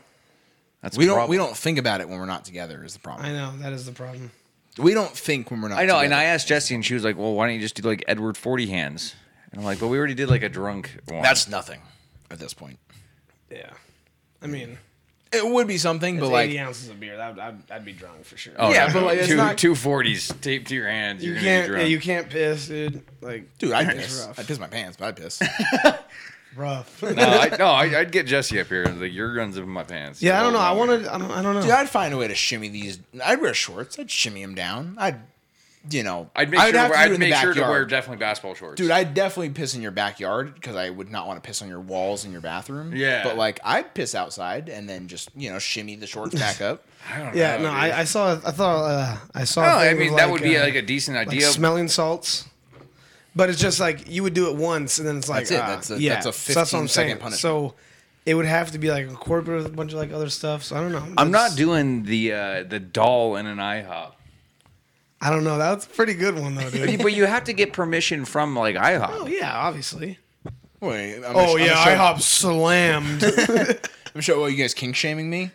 That's 0.83 0.97
We 0.97 1.05
a 1.05 1.07
don't 1.09 1.17
problem. 1.17 1.31
we 1.31 1.37
don't 1.37 1.57
think 1.57 1.79
about 1.79 2.01
it 2.01 2.09
when 2.09 2.19
we're 2.19 2.27
not 2.27 2.45
together. 2.45 2.85
Is 2.85 2.93
the 2.93 3.01
problem? 3.01 3.27
I 3.27 3.33
know 3.33 3.57
that 3.59 3.73
is 3.73 3.87
the 3.87 3.93
problem. 3.93 4.31
We 4.79 4.93
don't 4.95 5.11
think 5.11 5.51
when 5.51 5.61
we're 5.63 5.69
not. 5.69 5.79
I 5.79 5.87
know, 5.87 5.97
and 5.99 6.05
together. 6.11 6.21
I 6.21 6.25
asked 6.25 6.47
Jesse, 6.49 6.75
and 6.75 6.85
she 6.85 6.95
was 6.95 7.03
like, 7.03 7.17
"Well, 7.17 7.33
why 7.35 7.47
don't 7.47 7.55
you 7.57 7.61
just 7.61 7.75
do 7.75 7.83
like 7.89 8.05
Edward 8.07 8.37
Forty 8.37 8.67
Hands?" 8.67 9.15
And 9.51 9.61
I'm 9.61 9.65
like, 9.65 9.81
"But 9.81 9.89
we 9.89 9.99
already 9.99 10.15
did 10.15 10.29
like 10.29 10.43
a 10.43 10.49
drunk 10.51 10.91
one." 11.09 11.23
That's 11.23 11.49
nothing 11.49 11.81
at 12.31 12.39
this 12.39 12.53
point. 12.55 12.79
Yeah, 13.51 13.71
I 14.43 14.47
mean, 14.47 14.77
It 15.33 15.45
would 15.47 15.67
be 15.67 15.77
something, 15.77 16.17
it's 16.17 16.21
but 16.25 16.31
like 16.31 16.51
80 16.51 16.59
ounces 16.61 16.89
of 16.89 17.01
beer. 17.01 17.17
That, 17.17 17.39
I'd, 17.39 17.71
I'd 17.71 17.85
be 17.85 17.93
drunk 17.93 18.25
for 18.25 18.37
sure. 18.37 18.55
oh, 18.59 18.73
Yeah, 18.73 18.87
no. 18.87 18.93
but, 18.95 19.03
like, 19.05 19.19
it's 19.19 19.29
two 19.29 19.37
not- 19.37 19.59
two 19.59 19.75
forties 19.75 20.33
taped 20.41 20.69
to 20.69 20.75
your 20.75 20.89
hands. 20.89 21.23
you 21.25 21.33
You're 21.33 21.41
can't. 21.41 21.67
gonna 21.67 21.79
Yeah, 21.81 21.85
be 21.87 21.91
you 21.91 22.01
can't 22.01 22.31
piss, 22.31 22.69
dude. 22.69 23.03
Like, 23.21 23.59
dude, 23.59 23.73
I'd 23.73 23.89
it's 23.89 24.07
piss. 24.07 24.25
rough. 24.27 24.39
I'd 24.39 24.47
piss 24.47 24.59
my 24.59 24.69
pants, 24.69 24.97
but 24.99 25.07
I'd 25.07 25.17
piss. 25.17 25.43
rough. 26.57 27.03
no, 27.03 27.11
I, 27.11 27.57
no, 27.59 27.67
I, 27.67 28.01
I'd 28.01 28.13
get 28.13 28.27
Jesse 28.27 28.59
up 28.61 28.69
here 28.69 28.85
and 28.85 29.01
like 29.01 29.13
your 29.13 29.35
guns 29.35 29.59
up 29.59 29.65
in 29.65 29.71
my 29.71 29.83
pants. 29.85 30.23
yeah, 30.23 30.41
I 30.41 30.43
don't 30.43 30.53
know. 30.53 30.59
I 30.61 30.69
Hold 30.69 30.81
on. 30.83 30.89
wanted. 30.89 31.07
I 31.09 31.19
don't. 31.19 31.31
I 31.31 31.43
don't 31.43 31.55
know. 31.55 31.63
Dude, 31.63 31.71
I'd 31.71 31.89
find 31.91 32.15
a 32.15 32.17
way 32.17 32.29
to 32.29 32.35
shimmy 32.35 32.69
these. 32.69 32.99
I'd 33.25 33.41
wear 33.41 33.53
shorts. 33.55 33.99
I'd 33.99 34.11
shimmy 34.11 34.43
them 34.43 34.55
down. 34.55 34.95
I'd, 34.99 35.17
you 35.91 36.03
know, 36.03 36.31
I'd 36.35 36.51
make 36.51 36.61
sure. 36.61 36.73
have 36.73 36.91
to 36.91 36.97
do 37.09 37.15
I'd 37.15 37.19
make 37.21 37.35
sure 37.35 37.55
to 37.55 37.61
wear 37.63 37.85
definitely 37.85 38.19
basketball 38.19 38.55
shorts. 38.55 38.77
Dude, 38.81 38.91
I'd 38.91 39.15
definitely 39.15 39.51
piss 39.51 39.75
in 39.75 39.83
your 39.83 39.91
backyard 39.91 40.55
because 40.55 40.77
I 40.77 40.91
would 40.91 41.11
not 41.11 41.27
want 41.27 41.43
to 41.43 41.47
piss 41.47 41.63
on 41.63 41.69
your 41.69 41.81
walls 41.81 42.25
in 42.25 42.33
your 42.33 42.41
bathroom. 42.41 42.95
Yeah. 42.95 43.23
But 43.23 43.37
like, 43.37 43.61
I'd 43.65 43.95
piss 43.95 44.15
outside 44.15 44.69
and 44.69 44.89
then 44.89 45.09
just 45.09 45.31
you 45.37 45.51
know 45.51 45.59
shimmy 45.59 45.97
the 45.97 46.07
shorts 46.07 46.35
back 46.35 46.61
up. 46.61 46.85
I 47.13 47.19
don't 47.23 47.37
yeah, 47.37 47.57
know, 47.59 47.65
no. 47.65 47.71
I, 47.71 48.01
I 48.01 48.05
saw. 48.05 48.33
I 48.33 48.51
thought. 48.51 48.85
Uh, 48.85 49.17
I 49.35 49.45
saw. 49.45 49.63
No, 49.63 49.69
a 49.69 49.77
I 49.77 49.89
thing 49.89 49.99
mean 49.99 50.09
with, 50.13 50.19
that 50.19 50.31
would 50.31 50.43
be 50.43 50.57
uh, 50.57 50.65
like 50.65 50.75
a 50.75 50.83
decent 50.83 51.17
like 51.17 51.29
idea. 51.29 51.43
smelling 51.43 51.89
salts. 51.89 52.49
But 53.37 53.51
it's 53.51 53.61
just 53.61 53.79
like 53.81 54.09
you 54.11 54.23
would 54.23 54.33
do 54.35 54.51
it 54.51 54.57
once, 54.57 54.99
and 54.99 55.07
then 55.07 55.19
it's 55.19 55.29
like 55.29 55.47
That's 55.47 55.51
it. 55.51 55.61
uh, 55.61 55.67
That's 55.67 55.91
a- 55.91 56.01
yeah. 56.01 56.15
that's 56.15 56.27
a 56.27 56.33
So 56.33 56.55
that's 56.55 56.73
what 56.73 56.79
I'm 56.79 56.85
15 56.87 56.89
second 56.89 57.09
saying. 57.11 57.19
punishment. 57.21 57.41
So 57.41 57.75
it 58.25 58.35
would 58.35 58.47
have 58.47 58.73
to 58.73 58.79
be 58.79 58.91
like 58.91 59.07
incorporated 59.07 59.65
with 59.65 59.73
a 59.73 59.77
bunch 59.77 59.93
of 59.93 59.99
like 59.99 60.11
other 60.11 60.31
stuff. 60.31 60.65
So 60.65 60.75
I 60.75 60.81
don't 60.81 60.91
know. 60.91 61.07
I'm 61.19 61.31
not 61.31 61.55
doing 61.55 62.03
the 62.05 62.33
uh, 62.33 62.63
the 62.65 62.81
doll 62.81 63.37
in 63.37 63.47
an 63.47 63.59
IHOP. 63.59 64.13
I 65.21 65.31
don't 65.31 65.45
know. 65.45 65.57
That's 65.59 65.87
a 65.87 65.89
pretty 65.89 66.15
good 66.15 66.39
one 66.39 66.55
though, 66.55 66.69
dude. 66.71 66.99
but 67.03 67.13
you 67.15 67.25
have 67.27 67.45
to 67.45 67.53
get 67.53 67.73
permission 67.73 68.25
from 68.25 68.55
like 68.57 68.77
IHOP. 68.77 69.09
oh 69.11 69.27
yeah, 69.27 69.53
obviously. 69.57 70.19
Wait, 70.81 71.17
I'm 71.25 71.25
Oh 71.37 71.55
gonna- 71.57 71.65
yeah, 71.65 71.79
I'm 71.79 71.99
IHOP 72.17 72.21
slammed. 72.21 73.25
I'm 74.15 74.21
gonna. 74.21 74.41
Well, 74.41 74.51
you 74.51 74.57
guys 74.57 74.75
kink 74.75 74.95
shaming 74.95 75.29
me. 75.31 75.51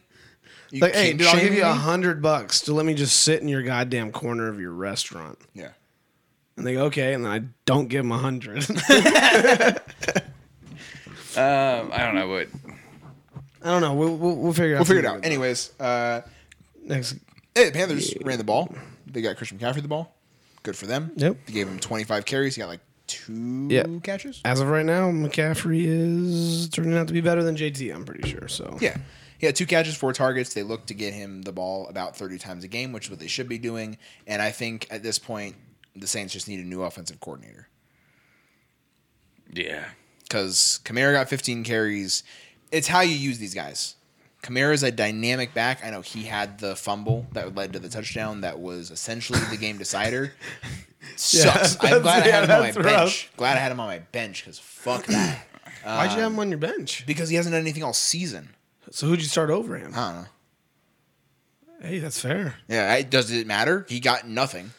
You 0.71 0.79
like, 0.81 0.93
hey, 0.95 1.13
dude, 1.13 1.27
I'll 1.27 1.39
give 1.39 1.53
you 1.53 1.63
a 1.63 1.73
hundred 1.73 2.21
bucks 2.21 2.61
to 2.61 2.73
let 2.73 2.85
me 2.85 2.93
just 2.93 3.19
sit 3.23 3.41
in 3.41 3.47
your 3.47 3.61
goddamn 3.61 4.11
corner 4.11 4.47
of 4.47 4.59
your 4.59 4.71
restaurant. 4.71 5.37
Yeah. 5.53 5.69
And 6.57 6.65
they 6.65 6.73
go, 6.75 6.85
okay, 6.85 7.13
and 7.13 7.25
then 7.25 7.31
I 7.31 7.41
don't 7.65 7.87
give 7.87 8.03
them 8.03 8.11
a 8.11 8.17
hundred. 8.17 8.65
Um, 11.33 11.91
I 11.93 11.99
don't 11.99 12.15
know 12.15 12.27
what. 12.27 12.49
I 13.63 13.69
don't 13.69 13.79
know. 13.81 13.93
We'll, 13.93 14.17
we'll, 14.17 14.35
we'll 14.35 14.51
figure 14.53 14.71
it 14.71 14.75
out. 14.75 14.79
We'll 14.79 14.85
figure 14.85 14.99
it 14.99 15.05
out. 15.05 15.23
Anyways, 15.25 15.71
uh, 15.79 16.21
Next. 16.83 17.15
hey, 17.55 17.67
the 17.67 17.71
Panthers 17.71 18.13
ran 18.21 18.37
the 18.37 18.43
ball. 18.43 18.73
They 19.11 19.21
got 19.21 19.37
Christian 19.37 19.57
McCaffrey 19.59 19.81
the 19.81 19.87
ball. 19.87 20.15
Good 20.63 20.75
for 20.75 20.85
them. 20.85 21.11
Yep. 21.15 21.37
They 21.47 21.53
gave 21.53 21.67
him 21.67 21.79
25 21.79 22.25
carries. 22.25 22.55
He 22.55 22.61
got 22.61 22.67
like 22.69 22.81
two 23.07 23.67
Yeah. 23.69 23.85
catches. 24.03 24.41
As 24.45 24.59
of 24.59 24.67
right 24.69 24.85
now, 24.85 25.09
McCaffrey 25.11 25.83
is 25.85 26.69
turning 26.69 26.95
out 26.97 27.07
to 27.07 27.13
be 27.13 27.21
better 27.21 27.43
than 27.43 27.55
JT. 27.55 27.89
I'm 27.93 28.05
pretty 28.05 28.29
sure. 28.29 28.47
So 28.47 28.77
Yeah. 28.79 28.97
He 29.39 29.47
had 29.47 29.55
two 29.55 29.65
catches, 29.65 29.95
four 29.95 30.13
targets. 30.13 30.53
They 30.53 30.61
look 30.61 30.85
to 30.85 30.93
get 30.93 31.13
him 31.15 31.41
the 31.41 31.51
ball 31.51 31.87
about 31.87 32.15
30 32.15 32.37
times 32.37 32.63
a 32.63 32.67
game, 32.67 32.91
which 32.93 33.05
is 33.05 33.09
what 33.09 33.19
they 33.19 33.27
should 33.27 33.49
be 33.49 33.57
doing. 33.57 33.97
And 34.27 34.39
I 34.39 34.51
think 34.51 34.85
at 34.91 35.01
this 35.01 35.17
point, 35.17 35.55
the 35.95 36.05
Saints 36.05 36.31
just 36.31 36.47
need 36.47 36.59
a 36.59 36.63
new 36.63 36.83
offensive 36.83 37.19
coordinator. 37.19 37.67
Yeah. 39.51 39.85
Because 40.23 40.79
Kamara 40.85 41.11
got 41.13 41.27
15 41.27 41.63
carries. 41.63 42.23
It's 42.71 42.87
how 42.87 43.01
you 43.01 43.15
use 43.15 43.39
these 43.39 43.53
guys. 43.53 43.95
Kamara's 44.41 44.83
a 44.83 44.91
dynamic 44.91 45.53
back. 45.53 45.85
I 45.85 45.91
know 45.91 46.01
he 46.01 46.23
had 46.23 46.59
the 46.59 46.75
fumble 46.75 47.27
that 47.33 47.53
led 47.55 47.73
to 47.73 47.79
the 47.79 47.89
touchdown 47.89 48.41
that 48.41 48.59
was 48.59 48.89
essentially 48.89 49.39
the 49.49 49.57
game 49.57 49.77
decider. 49.77 50.33
Sucks. 51.15 51.77
I'm 51.83 52.01
glad 52.01 52.23
I 52.23 52.27
yeah, 52.27 52.31
had 52.31 52.43
him 52.45 52.51
on 52.51 52.59
my 52.59 52.71
that's 52.71 52.77
bench. 52.77 53.31
Glad 53.37 53.57
I 53.57 53.59
had 53.59 53.71
him 53.71 53.79
on 53.79 53.87
my 53.87 53.99
bench 53.99 54.43
because 54.43 54.59
fuck 54.59 55.05
that. 55.05 55.47
why'd 55.83 56.11
you 56.11 56.17
have 56.17 56.31
him 56.31 56.33
um, 56.33 56.39
on 56.39 56.49
your 56.49 56.57
bench? 56.57 57.05
Because 57.05 57.29
he 57.29 57.35
hasn't 57.35 57.53
done 57.53 57.61
anything 57.61 57.83
all 57.83 57.93
season. 57.93 58.49
So 58.91 59.07
who'd 59.07 59.21
you 59.21 59.27
start 59.27 59.49
over 59.49 59.77
him? 59.77 59.93
I 59.95 60.11
don't 60.11 60.21
know. 60.21 60.27
Hey, 61.81 61.99
that's 61.99 62.19
fair. 62.19 62.55
Yeah, 62.67 62.91
I, 62.91 63.01
does 63.01 63.31
it 63.31 63.47
matter? 63.47 63.85
He 63.89 63.99
got 63.99 64.27
nothing. 64.27 64.71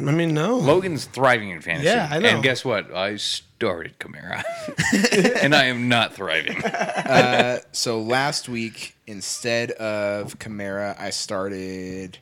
I 0.00 0.10
mean, 0.10 0.34
no. 0.34 0.56
Logan's 0.56 1.04
thriving 1.04 1.50
in 1.50 1.60
fantasy. 1.60 1.86
Yeah, 1.86 2.08
I 2.10 2.18
know. 2.18 2.28
And 2.28 2.42
guess 2.42 2.64
what? 2.64 2.92
I 2.92 3.18
started 3.64 3.98
Kamara, 3.98 4.42
and 5.42 5.54
I 5.54 5.66
am 5.66 5.88
not 5.88 6.12
thriving. 6.12 6.62
Uh, 6.62 7.60
so 7.72 8.00
last 8.00 8.46
week, 8.46 8.94
instead 9.06 9.70
of 9.72 10.38
Kamara, 10.38 10.98
I 11.00 11.10
started. 11.10 12.18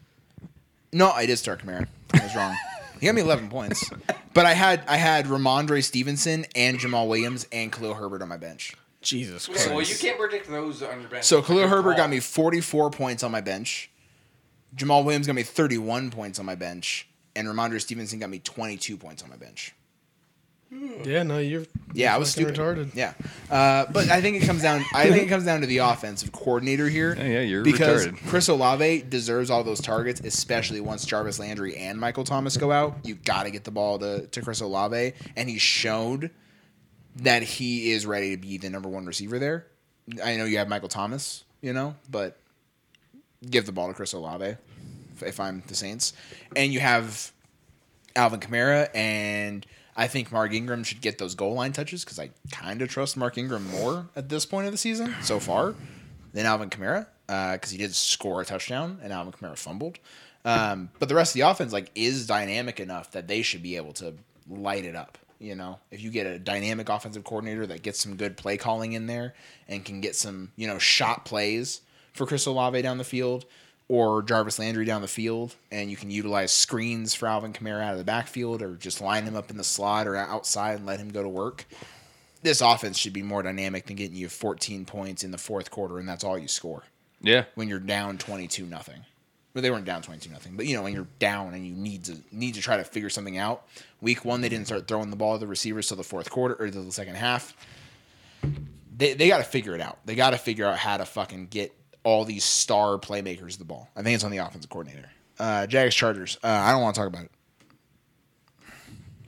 No, 0.93 1.11
I 1.11 1.27
did 1.27 1.39
start 1.39 1.65
Kamara. 1.65 1.89
I 2.15 2.23
was 2.23 2.37
wrong. 2.37 2.57
He 3.01 3.07
got 3.07 3.17
me 3.17 3.23
11 3.23 3.49
points, 3.49 3.91
but 4.35 4.47
I 4.47 4.53
had 4.53 4.85
I 4.87 4.97
had 4.97 5.27
Rhamondre 5.27 5.83
Stevenson 5.83 6.47
and 6.55 6.79
Jamaal 6.79 7.09
Williams 7.09 7.49
and 7.51 7.73
Khalil 7.73 7.95
Herbert 7.95 8.23
on 8.23 8.29
my 8.29 8.37
bench. 8.37 8.75
Jesus 9.01 9.49
Christ! 9.49 9.69
well, 9.71 9.83
you 9.83 9.97
can't 9.97 10.17
predict 10.17 10.49
those 10.49 10.81
on 10.85 11.01
your 11.01 11.11
bench. 11.11 11.25
So 11.25 11.43
Khalil 11.43 11.67
Herbert 11.67 11.97
got 11.97 12.09
me 12.09 12.21
44 12.21 12.91
points 12.91 13.25
on 13.25 13.33
my 13.33 13.41
bench. 13.41 13.91
Jamaal 14.77 15.05
Williams 15.05 15.27
got 15.27 15.35
me 15.35 15.43
31 15.43 16.13
points 16.13 16.39
on 16.39 16.47
my 16.47 16.55
bench, 16.55 17.09
and 17.35 17.49
Rhamondre 17.49 17.81
Stevenson 17.81 18.21
got 18.21 18.31
me 18.31 18.39
22 18.39 18.97
points 18.97 19.25
on 19.25 19.29
my 19.29 19.37
bench. 19.37 19.75
Yeah, 21.05 21.23
no, 21.23 21.39
you're. 21.39 21.65
Yeah, 21.93 22.15
I 22.15 22.19
was 22.19 22.35
fucking 22.35 22.55
stupid. 22.55 22.89
retarded. 22.89 22.95
Yeah, 22.95 23.13
uh, 23.51 23.87
but 23.93 24.09
I 24.09 24.21
think 24.23 24.43
it 24.43 24.47
comes 24.47 24.63
down. 24.63 24.83
I 24.95 25.11
think 25.11 25.25
it 25.25 25.29
comes 25.29 25.45
down 25.45 25.61
to 25.61 25.67
the 25.67 25.79
offensive 25.79 26.33
coordinator 26.33 26.89
here. 26.89 27.15
Yeah, 27.15 27.25
yeah, 27.25 27.41
you're 27.41 27.63
because 27.63 28.07
retarded. 28.07 28.29
Chris 28.29 28.49
Olave 28.49 29.03
deserves 29.03 29.51
all 29.51 29.65
those 29.65 29.81
targets, 29.81 30.21
especially 30.21 30.81
once 30.81 31.05
Jarvis 31.05 31.39
Landry 31.39 31.77
and 31.77 31.99
Michael 31.99 32.25
Thomas 32.25 32.57
go 32.57 32.73
out. 32.73 32.97
You 33.05 33.17
got 33.17 33.43
to 33.43 33.51
get 33.51 33.65
the 33.65 33.71
ball 33.71 33.99
to, 33.99 34.27
to 34.27 34.43
Chris 34.43 34.61
Olave, 34.61 35.13
and 35.37 35.49
he 35.49 35.59
showed 35.59 36.31
that 37.17 37.43
he 37.43 37.93
is 37.93 38.07
ready 38.07 38.35
to 38.35 38.41
be 38.41 38.57
the 38.57 38.71
number 38.71 38.89
one 38.89 39.05
receiver 39.05 39.39
there. 39.39 39.67
I 40.25 40.37
know 40.37 40.47
you 40.47 40.59
have 40.59 40.69
Michael 40.69 40.89
Thomas, 40.89 41.45
you 41.61 41.73
know, 41.75 41.95
but 42.11 42.39
give 43.49 43.67
the 43.67 43.73
ball 43.73 43.89
to 43.89 43.95
Chris 43.95 44.15
Olave 44.15 44.57
if, 45.15 45.23
if 45.23 45.41
I'm 45.41 45.63
the 45.67 45.75
Saints, 45.75 46.15
and 46.57 46.73
you 46.73 46.81
have 46.81 47.33
Alvin 48.17 48.41
Kamara, 48.41 48.89
and 48.95 49.67
I 49.97 50.09
think 50.09 50.33
Mark 50.33 50.53
Ingram 50.53 50.85
should 50.85 51.01
get 51.01 51.19
those 51.19 51.35
goal 51.35 51.55
line 51.55 51.73
touches 51.73 52.05
because 52.05 52.19
I 52.19 52.31
kind 52.51 52.81
of 52.81 52.89
trust 52.89 53.17
Mark 53.17 53.37
Ingram 53.37 53.71
more 53.71 54.09
at 54.17 54.29
this 54.29 54.47
point 54.47 54.67
of 54.67 54.73
the 54.73 54.79
season 54.79 55.15
so 55.23 55.39
far 55.39 55.75
than 56.33 56.47
Alvin 56.47 56.71
Kamara 56.71 57.07
because 57.27 57.71
he 57.71 57.79
did 57.79 57.95
score 57.95 58.41
a 58.41 58.45
touchdown 58.45 58.99
and 59.03 59.13
Alvin 59.13 59.33
Kamara 59.33 59.57
fumbled. 59.57 59.99
Um, 60.45 60.91
but 60.99 61.09
the 61.09 61.15
rest 61.15 61.33
of 61.33 61.35
the 61.35 61.49
offense 61.49 61.73
like 61.73 61.91
is 61.95 62.27
dynamic 62.27 62.81
enough 62.81 63.13
that 63.13 63.29
they 63.29 63.43
should 63.43 63.63
be 63.63 63.77
able 63.77 63.93
to 63.95 64.15
light 64.49 64.85
it 64.85 64.97
up. 64.97 65.19
You 65.39 65.57
know, 65.57 65.79
if 65.91 66.01
you 66.01 66.11
get 66.11 66.27
a 66.27 66.39
dynamic 66.39 66.89
offensive 66.89 67.25
coordinator 67.25 67.67
that 67.67 67.83
gets 67.83 68.01
some 68.01 68.17
good 68.17 68.37
play 68.37 68.57
calling 68.57 68.93
in 68.93 69.07
there 69.07 69.35
and 69.69 69.85
can 69.85 70.01
get 70.01 70.17
some 70.17 70.53
you 70.57 70.67
know 70.67 70.79
shot 70.79 71.25
plays 71.25 71.81
for 72.13 72.27
Chris 72.27 72.47
Olave 72.47 72.81
down 72.83 72.99
the 72.99 73.05
field 73.05 73.45
or 73.93 74.23
Jarvis 74.23 74.59
Landry 74.59 74.87
down 74.87 75.03
the 75.03 75.07
field, 75.07 75.55
and 75.71 75.91
you 75.91 75.99
can 75.99 76.11
utilize 76.11 76.51
screens 76.51 77.15
for 77.15 77.29
Alvin 77.29 77.53
Kamara 77.53 77.83
out 77.83 77.93
of 77.93 77.99
the 77.99 78.05
backfield, 78.05 78.63
or 78.63 78.75
just 78.77 79.03
line 79.03 79.25
him 79.25 79.37
up 79.37 79.51
in 79.51 79.59
the 79.59 79.65
slot 79.65 80.07
or 80.07 80.17
outside 80.17 80.79
and 80.79 80.87
let 80.87 80.99
him 80.99 81.11
go 81.11 81.23
to 81.23 81.29
work. 81.29 81.67
This 82.41 82.63
offense 82.63 82.97
should 82.97 83.13
be 83.13 83.23
more 83.23 83.43
dynamic 83.43 83.85
than 83.85 83.97
getting 83.97 84.17
you 84.17 84.31
14 84.31 84.87
points 84.87 85.25
in 85.25 85.31
the 85.31 85.37
fourth 85.37 85.71
quarter, 85.71 85.99
and 85.99 86.09
that's 86.09 86.25
all 86.25 86.39
you 86.39 86.49
score 86.49 86.85
yeah, 87.21 87.45
when 87.55 87.69
you're 87.69 87.81
down 87.81 88.17
22 88.17 88.65
nothing. 88.65 89.05
Well, 89.53 89.61
they 89.61 89.71
weren't 89.71 89.85
down 89.85 90.01
22 90.01 90.31
nothing, 90.31 90.57
but 90.57 90.65
you 90.65 90.75
know 90.75 90.85
when 90.85 90.95
you're 90.95 91.09
down 91.19 91.53
and 91.53 91.67
you 91.67 91.75
need 91.75 92.05
to 92.05 92.17
need 92.33 92.55
to 92.55 92.63
try 92.63 92.79
to 92.79 92.85
figure 92.85 93.11
something 93.11 93.37
out. 93.37 93.67
Week 94.01 94.25
one, 94.25 94.41
they 94.41 94.49
didn't 94.49 94.69
start 94.69 94.89
throwing 94.89 95.11
the 95.11 95.17
ball 95.17 95.35
to 95.35 95.39
the 95.39 95.47
receivers 95.47 95.89
till 95.89 95.99
the 95.99 96.03
fourth 96.03 96.31
quarter 96.31 96.55
or 96.55 96.71
the 96.71 96.91
second 96.93 97.17
half. 97.17 97.55
They 98.97 99.13
they 99.13 99.29
got 99.29 99.37
to 99.37 99.45
figure 99.45 99.75
it 99.75 99.83
out. 99.83 99.99
They 100.07 100.15
got 100.15 100.31
to 100.31 100.39
figure 100.39 100.65
out 100.65 100.79
how 100.79 100.97
to 100.97 101.05
fucking 101.05 101.49
get 101.49 101.75
all 102.05 102.25
these 102.25 102.45
star 102.45 102.99
playmakers 102.99 103.59
the 103.59 103.65
ball. 103.65 103.89
I 103.97 104.03
think 104.03 104.15
it's 104.15 104.25
on 104.25 104.31
the 104.31 104.39
offensive 104.39 104.71
coordinator. 104.71 105.11
Uh, 105.39 105.67
Jags 105.67 105.95
Chargers. 105.95 106.39
Uh, 106.43 106.49
I 106.49 106.73
don't 106.73 106.83
want 106.83 106.95
to 106.95 107.01
talk 107.01 107.09
about 107.09 107.25
it. 107.25 107.31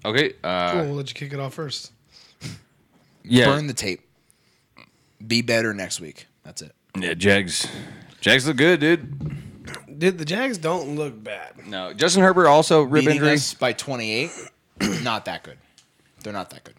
okay. 0.04 0.32
Uh, 0.42 0.72
Cool, 0.72 0.84
we'll 0.86 0.94
let 0.94 1.08
you 1.08 1.14
kick 1.14 1.32
it 1.32 1.40
off 1.40 1.54
first. 1.54 1.92
Yeah, 3.22 3.46
Burn 3.46 3.66
the 3.66 3.72
tape. 3.74 4.00
Be 5.26 5.40
better 5.40 5.72
next 5.72 6.00
week. 6.00 6.26
That's 6.44 6.60
it. 6.62 6.72
yeah. 6.98 7.14
Jags, 7.14 7.66
Jags 8.20 8.46
look 8.46 8.58
good, 8.58 8.80
dude. 8.80 9.98
Did 9.98 10.18
the 10.18 10.24
Jags 10.26 10.58
don't 10.58 10.96
look 10.96 11.22
bad? 11.22 11.66
No, 11.66 11.94
Justin 11.94 12.22
Herbert 12.22 12.48
also 12.48 12.82
rib 12.82 13.04
Beating 13.04 13.16
injury. 13.16 13.34
us 13.34 13.54
by 13.54 13.72
28. 13.72 14.30
not 15.02 15.24
that 15.24 15.42
good. 15.42 15.56
They're 16.22 16.32
not 16.34 16.50
that 16.50 16.64
good. 16.64 16.74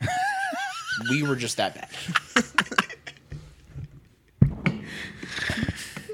we 1.10 1.22
were 1.24 1.34
just 1.34 1.56
that 1.56 1.74
bad. 1.74 1.88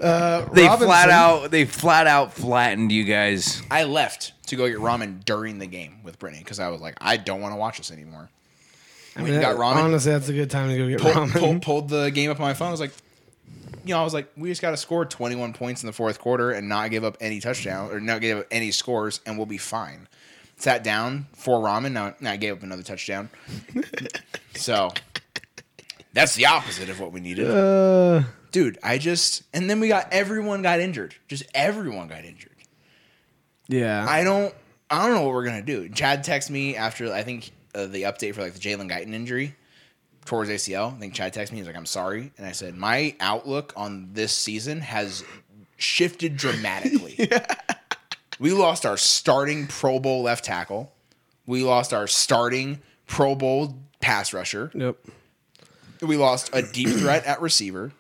They 0.05 0.65
Robinson- 0.65 0.87
flat 0.87 1.11
out, 1.11 1.51
they 1.51 1.65
flat 1.65 2.07
out 2.07 2.33
flattened 2.33 2.93
you 2.93 3.05
guys. 3.05 3.63
I 3.71 3.85
left 3.85 4.33
to 4.49 4.57
go 4.57 4.69
get 4.69 4.79
ramen 4.79 5.25
during 5.25 5.59
the 5.59 5.67
game 5.67 6.01
with 6.05 6.19
Brittany 6.19 6.43
because 6.43 6.61
I 6.61 6.69
was 6.69 6.81
like, 6.81 6.97
I 7.01 7.17
don't 7.17 7.41
want 7.41 7.53
to 7.53 7.57
watch 7.57 7.79
this 7.79 7.91
anymore. 7.91 8.29
When 9.15 9.27
you 9.33 9.41
got 9.41 9.57
ramen, 9.57 9.77
Honestly, 9.85 10.13
that's 10.13 10.29
a 10.29 10.33
good 10.33 10.51
time 10.51 10.69
to 10.71 10.77
go 10.77 10.89
get 10.89 11.01
pulled, 11.01 11.15
ramen. 11.15 11.39
pulled, 11.39 11.63
pulled 11.63 11.89
the 11.89 12.11
game 12.11 12.31
up 12.31 12.41
on 12.41 12.47
my 12.47 12.55
phone. 12.55 12.69
I 12.69 12.71
was 12.73 12.81
like, 12.81 12.93
you 13.85 13.95
know, 13.95 14.01
I 14.01 14.05
was 14.05 14.13
like, 14.15 14.29
we 14.37 14.49
just 14.49 14.61
got 14.63 14.71
to 14.73 14.77
score 14.77 15.05
21 15.05 15.53
points 15.53 15.83
in 15.83 15.87
the 15.87 15.93
fourth 15.93 16.19
quarter 16.19 16.51
and 16.51 16.69
not 16.69 16.91
give 16.91 17.05
up 17.05 17.17
any 17.21 17.39
touchdown 17.41 17.91
or 17.93 18.01
not 18.01 18.21
give 18.21 18.39
up 18.39 18.47
any 18.51 18.71
scores, 18.73 19.21
and 19.25 19.37
we'll 19.37 19.47
be 19.47 19.59
fine. 19.59 20.09
Sat 20.57 20.83
down 20.83 21.27
for 21.35 21.61
ramen. 21.61 21.93
Now, 21.93 22.15
now 22.21 22.33
I 22.33 22.37
gave 22.37 22.55
up 22.55 22.63
another 22.63 22.83
touchdown. 22.83 23.29
so 24.55 24.91
that's 26.13 26.35
the 26.35 26.47
opposite 26.47 26.89
of 26.89 26.99
what 27.01 27.13
we 27.13 27.21
needed. 27.21 27.51
Uh, 27.51 28.23
Dude, 28.55 28.79
I 28.85 28.99
just 28.99 29.43
and 29.53 29.69
then 29.69 29.81
we 29.81 29.89
got 29.89 30.13
everyone 30.13 30.63
got 30.63 30.79
injured. 30.79 31.17
Just 31.27 31.43
everyone 31.55 32.07
got 32.07 32.25
injured. 32.25 32.53
yeah. 33.67 34.07
I 34.09 34.23
don't 34.23 34.55
I 34.89 35.05
don't 35.05 35.17
know 35.17 35.23
what 35.23 35.33
we're 35.33 35.45
gonna 35.45 35.61
do. 35.63 35.89
Chad 35.89 36.25
texted 36.25 36.51
me 36.51 36.77
after 36.77 37.13
I 37.13 37.25
think 37.25 37.51
uh, 37.75 37.87
the 37.87 38.03
update 38.03 38.35
for 38.37 38.43
like 38.43 38.55
the 38.55 38.61
Jalen 38.61 38.89
Guyton 38.89 39.13
injury 39.13 39.57
towards 40.25 40.51
ACL. 40.51 40.95
I 40.95 41.01
think 41.01 41.15
Chad 41.15 41.35
texted 41.35 41.51
me. 41.51 41.59
He's 41.59 41.67
like, 41.67 41.77
"I'm 41.77 41.85
sorry," 41.85 42.33
and 42.39 42.47
I 42.47 42.53
said, 42.53 42.77
"My 42.77 43.17
outlook 43.19 43.73
on 43.77 44.11
this 44.13 44.33
season 44.33 44.81
has 44.83 45.25
shifted 45.77 46.37
dramatically. 46.37 47.29
We 48.39 48.53
lost 48.53 48.85
our 48.85 48.97
starting 48.97 49.69
Pro 49.69 50.01
Bowl 50.01 50.23
left 50.23 50.45
tackle. 50.45 50.93
We 51.47 51.63
lost 51.63 51.95
our 51.95 52.07
starting 52.07 52.81
Pro 53.07 53.35
Bowl 53.35 53.79
pass 54.01 54.33
rusher. 54.33 54.71
Yep. 54.75 54.97
We 56.03 56.17
lost 56.17 56.51
a 56.53 56.63
deep 56.63 56.89
threat 56.89 57.25
at 57.27 57.41
receiver. 57.41 57.93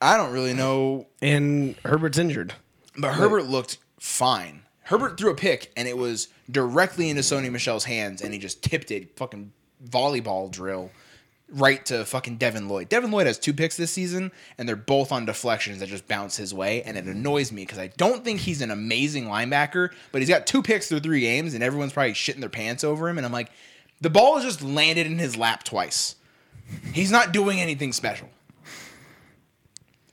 I 0.00 0.16
don't 0.16 0.32
really 0.32 0.54
know 0.54 1.06
And 1.20 1.74
Herbert's 1.84 2.18
injured. 2.18 2.54
But 2.96 3.14
Herbert 3.14 3.46
looked 3.46 3.78
fine. 3.98 4.62
Herbert 4.84 5.18
threw 5.18 5.30
a 5.30 5.34
pick 5.34 5.70
and 5.76 5.86
it 5.86 5.96
was 5.96 6.28
directly 6.50 7.10
into 7.10 7.22
Sony 7.22 7.50
Michel's 7.50 7.84
hands 7.84 8.22
and 8.22 8.32
he 8.32 8.38
just 8.38 8.62
tipped 8.62 8.90
it, 8.90 9.16
fucking 9.16 9.52
volleyball 9.84 10.50
drill, 10.50 10.90
right 11.50 11.84
to 11.86 12.04
fucking 12.04 12.36
Devin 12.38 12.68
Lloyd. 12.68 12.88
Devin 12.88 13.10
Lloyd 13.10 13.26
has 13.26 13.38
two 13.38 13.52
picks 13.52 13.76
this 13.76 13.90
season 13.90 14.32
and 14.56 14.68
they're 14.68 14.76
both 14.76 15.12
on 15.12 15.26
deflections 15.26 15.80
that 15.80 15.88
just 15.88 16.08
bounce 16.08 16.36
his 16.36 16.54
way 16.54 16.82
and 16.82 16.96
it 16.96 17.04
annoys 17.04 17.52
me 17.52 17.62
because 17.62 17.78
I 17.78 17.88
don't 17.98 18.24
think 18.24 18.40
he's 18.40 18.62
an 18.62 18.70
amazing 18.70 19.26
linebacker, 19.26 19.90
but 20.10 20.22
he's 20.22 20.28
got 20.28 20.46
two 20.46 20.62
picks 20.62 20.88
through 20.88 21.00
three 21.00 21.20
games 21.20 21.54
and 21.54 21.62
everyone's 21.62 21.92
probably 21.92 22.12
shitting 22.12 22.40
their 22.40 22.48
pants 22.48 22.82
over 22.82 23.08
him 23.08 23.18
and 23.18 23.26
I'm 23.26 23.32
like, 23.32 23.50
the 24.00 24.10
ball 24.10 24.36
has 24.36 24.44
just 24.44 24.62
landed 24.62 25.06
in 25.06 25.18
his 25.18 25.36
lap 25.36 25.64
twice. 25.64 26.14
He's 26.92 27.10
not 27.10 27.32
doing 27.32 27.60
anything 27.60 27.92
special. 27.92 28.28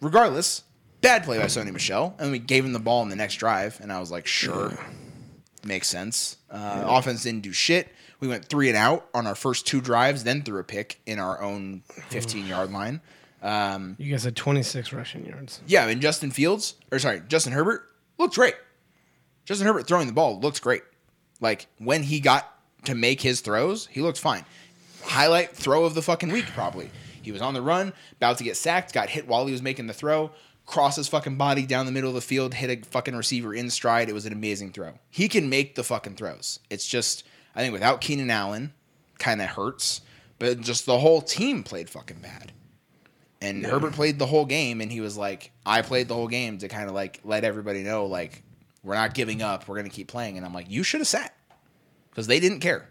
Regardless, 0.06 0.62
bad 1.02 1.24
play 1.24 1.40
by 1.40 1.46
Sony 1.46 1.74
Michel, 1.74 2.14
and 2.20 2.30
we 2.30 2.38
gave 2.38 2.64
him 2.64 2.74
the 2.74 2.80
ball 2.80 3.02
in 3.02 3.10
the 3.10 3.16
next 3.16 3.38
drive, 3.38 3.80
and 3.82 3.92
I 3.92 4.00
was 4.00 4.12
like, 4.12 4.28
sure, 4.28 4.78
makes 5.66 5.88
sense. 5.88 6.38
Uh, 6.52 6.84
Offense 6.86 7.24
didn't 7.24 7.42
do 7.42 7.52
shit. 7.52 7.90
We 8.20 8.28
went 8.28 8.46
three 8.46 8.68
and 8.70 8.78
out 8.78 9.08
on 9.16 9.26
our 9.26 9.34
first 9.34 9.66
two 9.66 9.82
drives, 9.82 10.24
then 10.24 10.44
threw 10.44 10.60
a 10.60 10.64
pick 10.64 11.00
in 11.08 11.18
our 11.18 11.42
own 11.42 11.82
15 12.10 12.46
yard 12.46 12.72
line. 12.72 13.02
You 13.98 14.12
guys 14.12 14.24
had 14.24 14.36
26 14.36 14.94
rushing 14.94 15.26
yards. 15.26 15.60
Yeah, 15.66 15.88
and 15.88 16.00
Justin 16.00 16.30
Fields, 16.30 16.76
or 16.92 17.00
sorry, 17.00 17.24
Justin 17.28 17.54
Herbert 17.54 17.82
looked 18.20 18.36
great. 18.36 18.54
Justin 19.44 19.66
Herbert 19.66 19.88
throwing 19.88 20.06
the 20.06 20.14
ball 20.14 20.40
looked 20.40 20.62
great. 20.62 20.84
Like 21.42 21.66
when 21.80 22.04
he 22.04 22.20
got 22.20 22.48
to 22.84 22.94
make 22.94 23.22
his 23.22 23.42
throws, 23.42 23.88
he 23.88 24.02
looked 24.02 24.20
fine. 24.20 24.46
Highlight 25.04 25.56
throw 25.56 25.84
of 25.84 25.96
the 25.96 26.04
fucking 26.04 26.32
week, 26.32 26.46
probably. 26.54 26.92
He 27.26 27.32
was 27.32 27.42
on 27.42 27.54
the 27.54 27.62
run, 27.62 27.92
about 28.14 28.38
to 28.38 28.44
get 28.44 28.56
sacked, 28.56 28.94
got 28.94 29.10
hit 29.10 29.28
while 29.28 29.46
he 29.46 29.52
was 29.52 29.62
making 29.62 29.88
the 29.88 29.94
throw, 29.94 30.32
crossed 30.66 30.98
his 30.98 31.08
fucking 31.08 31.38
body 31.38 31.66
down 31.66 31.86
the 31.86 31.92
middle 31.92 32.10
of 32.10 32.16
the 32.16 32.22
field, 32.22 32.54
hit 32.54 32.70
a 32.70 32.88
fucking 32.88 33.16
receiver 33.16 33.54
in 33.54 33.70
stride. 33.70 34.10
It 34.10 34.14
was 34.14 34.26
an 34.26 34.34
amazing 34.34 34.72
throw. 34.72 34.94
He 35.10 35.28
can 35.28 35.50
make 35.50 35.76
the 35.76 35.84
fucking 35.84 36.16
throws. 36.16 36.60
It's 36.70 36.88
just, 36.88 37.24
I 37.56 37.62
think 37.62 37.74
without 37.74 38.02
Keenan 38.02 38.32
Allen, 38.32 38.74
kind 39.20 39.42
of 39.42 39.50
hurts, 39.50 40.02
but 40.40 40.62
just 40.62 40.86
the 40.86 41.00
whole 41.00 41.22
team 41.22 41.64
played 41.64 41.90
fucking 41.90 42.20
bad. 42.20 42.52
And 43.42 43.66
Herbert 43.66 43.94
played 43.94 44.18
the 44.18 44.26
whole 44.26 44.46
game, 44.46 44.82
and 44.82 44.92
he 44.92 45.02
was 45.02 45.18
like, 45.18 45.52
I 45.66 45.82
played 45.82 46.08
the 46.08 46.16
whole 46.16 46.28
game 46.28 46.58
to 46.60 46.68
kind 46.68 46.88
of 46.88 46.96
like 46.96 47.20
let 47.24 47.44
everybody 47.44 47.84
know, 47.84 48.06
like, 48.06 48.42
we're 48.84 48.96
not 48.96 49.14
giving 49.14 49.42
up. 49.42 49.68
We're 49.68 49.76
going 49.76 49.90
to 49.90 49.96
keep 49.96 50.08
playing. 50.08 50.38
And 50.38 50.46
I'm 50.46 50.54
like, 50.54 50.70
you 50.70 50.84
should 50.84 51.02
have 51.02 51.08
sat 51.08 51.36
because 52.12 52.28
they 52.28 52.40
didn't 52.40 52.60
care. 52.60 52.88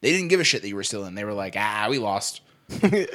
They 0.00 0.12
didn't 0.12 0.28
give 0.28 0.38
a 0.38 0.44
shit 0.44 0.60
that 0.62 0.68
you 0.68 0.76
were 0.76 0.84
still 0.84 1.06
in. 1.06 1.14
They 1.14 1.24
were 1.24 1.32
like, 1.32 1.54
ah, 1.56 1.86
we 1.88 1.98
lost. 1.98 2.42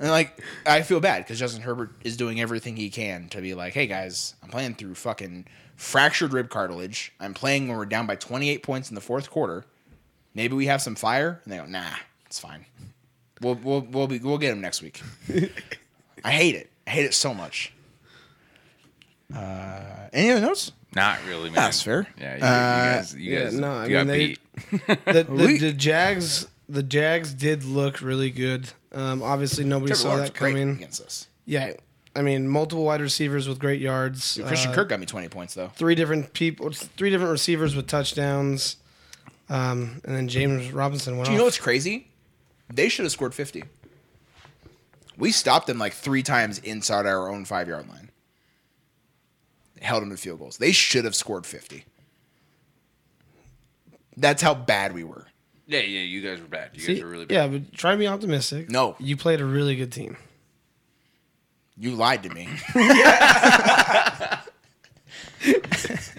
And 0.00 0.10
like, 0.10 0.40
I 0.64 0.82
feel 0.82 1.00
bad 1.00 1.24
because 1.24 1.40
Justin 1.40 1.60
Herbert 1.62 1.90
is 2.04 2.16
doing 2.16 2.40
everything 2.40 2.76
he 2.76 2.88
can 2.88 3.28
to 3.30 3.40
be 3.40 3.54
like, 3.54 3.72
hey 3.74 3.88
guys, 3.88 4.34
I'm 4.44 4.48
playing 4.48 4.76
through 4.76 4.94
fucking 4.94 5.46
fractured 5.74 6.32
rib 6.32 6.50
cartilage. 6.50 7.12
I'm 7.18 7.34
playing 7.34 7.66
when 7.66 7.76
we're 7.76 7.84
down 7.84 8.06
by 8.06 8.14
28 8.14 8.62
points 8.62 8.90
in 8.90 8.94
the 8.94 9.00
fourth 9.00 9.28
quarter. 9.28 9.64
Maybe 10.34 10.54
we 10.54 10.66
have 10.66 10.80
some 10.80 10.94
fire. 10.94 11.40
And 11.42 11.52
they 11.52 11.56
go, 11.56 11.66
nah, 11.66 11.96
it's 12.26 12.38
fine. 12.38 12.64
We'll 13.40 13.56
we'll 13.56 13.80
we'll, 13.90 14.06
be, 14.06 14.20
we'll 14.20 14.38
get 14.38 14.52
him 14.52 14.60
next 14.60 14.82
week. 14.82 15.02
I 16.24 16.30
hate 16.30 16.54
it. 16.54 16.70
I 16.86 16.90
hate 16.90 17.04
it 17.04 17.14
so 17.14 17.34
much. 17.34 17.72
Uh, 19.34 19.80
any 20.12 20.30
other 20.30 20.40
notes? 20.46 20.70
Not 20.94 21.18
really, 21.26 21.46
man. 21.50 21.54
That's 21.54 21.82
fair. 21.82 22.06
Yeah, 22.18 22.36
you, 22.36 22.42
Uh, 22.42 22.44
you 22.44 22.92
guys, 22.96 23.14
you 23.16 23.32
yeah, 23.32 23.44
guys, 23.44 23.54
no, 23.58 23.72
I 23.72 23.86
you 23.86 23.92
got 23.92 24.06
mean, 24.06 24.16
they- 24.16 24.26
beat. 24.28 24.38
The, 25.06 25.24
the, 25.24 25.58
the 25.58 25.72
Jags, 25.72 26.46
the 26.68 26.82
Jags 26.82 27.32
did 27.34 27.64
look 27.64 28.00
really 28.00 28.30
good. 28.30 28.68
Um, 28.92 29.22
obviously, 29.22 29.64
nobody 29.64 29.90
Trevor 29.90 30.02
saw 30.02 30.08
Lawrence 30.10 30.30
that 30.30 30.38
great 30.38 30.50
coming. 30.52 30.70
against 30.70 31.00
us. 31.00 31.26
Yeah, 31.44 31.72
I 32.16 32.22
mean, 32.22 32.48
multiple 32.48 32.84
wide 32.84 33.00
receivers 33.00 33.48
with 33.48 33.58
great 33.58 33.80
yards. 33.80 34.34
Dude, 34.34 34.46
Christian 34.46 34.72
Uh, 34.72 34.74
Kirk 34.74 34.88
got 34.88 35.00
me 35.00 35.06
20 35.06 35.28
points 35.28 35.54
though. 35.54 35.68
three 35.68 35.94
different 35.94 36.32
people, 36.32 36.70
three 36.72 37.10
different 37.10 37.30
receivers 37.32 37.74
with 37.76 37.86
touchdowns, 37.86 38.76
um, 39.48 40.00
and 40.04 40.14
then 40.16 40.28
James 40.28 40.72
Robinson 40.72 41.16
went 41.16 41.26
Do 41.26 41.32
you 41.32 41.38
know 41.38 41.44
what's 41.44 41.58
crazy? 41.58 42.08
They 42.72 42.88
should 42.88 43.04
have 43.04 43.12
scored 43.12 43.34
50. 43.34 43.64
We 45.16 45.32
stopped 45.32 45.66
them 45.66 45.78
like 45.78 45.94
three 45.94 46.22
times 46.22 46.58
inside 46.60 47.06
our 47.06 47.28
own 47.30 47.44
five 47.44 47.66
yard 47.68 47.88
line. 47.88 48.10
Held 49.80 50.02
them 50.02 50.10
to 50.10 50.16
field 50.16 50.38
goals. 50.40 50.58
They 50.58 50.72
should 50.72 51.04
have 51.04 51.14
scored 51.14 51.46
50. 51.46 51.84
That's 54.16 54.42
how 54.42 54.54
bad 54.54 54.92
we 54.92 55.04
were. 55.04 55.26
Yeah, 55.68 55.80
yeah, 55.80 56.00
you 56.00 56.22
guys 56.22 56.40
were 56.40 56.46
bad. 56.48 56.70
You 56.72 56.80
See, 56.80 56.94
guys 56.94 57.02
were 57.04 57.10
really 57.10 57.26
bad. 57.26 57.34
yeah, 57.34 57.46
but 57.58 57.72
try 57.74 57.92
to 57.92 57.98
be 57.98 58.08
optimistic. 58.08 58.70
No. 58.70 58.96
you 58.98 59.16
played 59.18 59.42
a 59.42 59.44
really 59.44 59.76
good 59.76 59.92
team. 59.92 60.16
You 61.76 61.90
lied 61.92 62.22
to 62.24 62.30
me. 62.30 62.48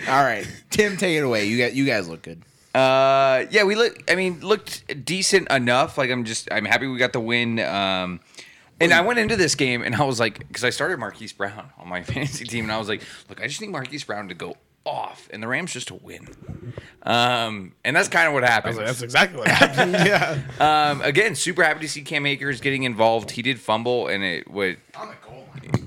All 0.07 0.23
right, 0.23 0.47
Tim, 0.69 0.97
take 0.97 1.17
it 1.17 1.23
away. 1.23 1.45
You 1.45 1.57
got 1.57 1.73
you 1.73 1.85
guys 1.85 2.07
look 2.07 2.21
good. 2.21 2.41
Uh, 2.73 3.45
yeah, 3.51 3.63
we 3.63 3.76
look. 3.76 4.01
I 4.09 4.15
mean, 4.15 4.39
looked 4.39 5.05
decent 5.05 5.51
enough. 5.51 5.97
Like 5.97 6.09
I'm 6.09 6.23
just, 6.23 6.47
I'm 6.51 6.65
happy 6.65 6.88
we 6.88 6.97
got 6.97 7.13
the 7.13 7.19
win. 7.19 7.59
Um, 7.59 8.19
and 8.80 8.93
I 8.93 9.01
went 9.01 9.19
into 9.19 9.35
this 9.35 9.55
game 9.55 9.81
and 9.81 9.95
I 9.95 10.03
was 10.03 10.19
like, 10.19 10.47
because 10.47 10.63
I 10.63 10.69
started 10.69 10.99
Marquise 10.99 11.34
Brown 11.34 11.69
on 11.77 11.89
my 11.89 12.01
fantasy 12.03 12.45
team, 12.45 12.65
and 12.65 12.71
I 12.71 12.77
was 12.77 12.88
like, 12.88 13.01
look, 13.27 13.41
I 13.41 13.47
just 13.47 13.59
need 13.59 13.71
Marquise 13.71 14.03
Brown 14.05 14.30
to 14.30 14.34
go 14.35 14.55
off, 14.85 15.27
and 15.31 15.41
the 15.43 15.47
Rams 15.47 15.73
just 15.73 15.89
to 15.89 15.95
win. 15.95 16.27
Um, 17.03 17.73
and 17.84 17.95
that's 17.95 18.07
kind 18.07 18.27
of 18.27 18.34
what 18.34 18.43
happened. 18.43 18.77
That's 18.77 19.01
exactly 19.01 19.39
what 19.39 19.47
happened. 19.47 19.91
yeah, 19.93 20.39
Um, 20.60 21.01
again, 21.01 21.35
super 21.35 21.64
happy 21.64 21.81
to 21.81 21.89
see 21.89 22.01
Cam 22.01 22.26
Akers 22.26 22.61
getting 22.61 22.84
involved. 22.84 23.31
He 23.31 23.41
did 23.41 23.60
fumble, 23.60 24.07
and 24.07 24.23
it 24.23 24.49
would 24.49 24.77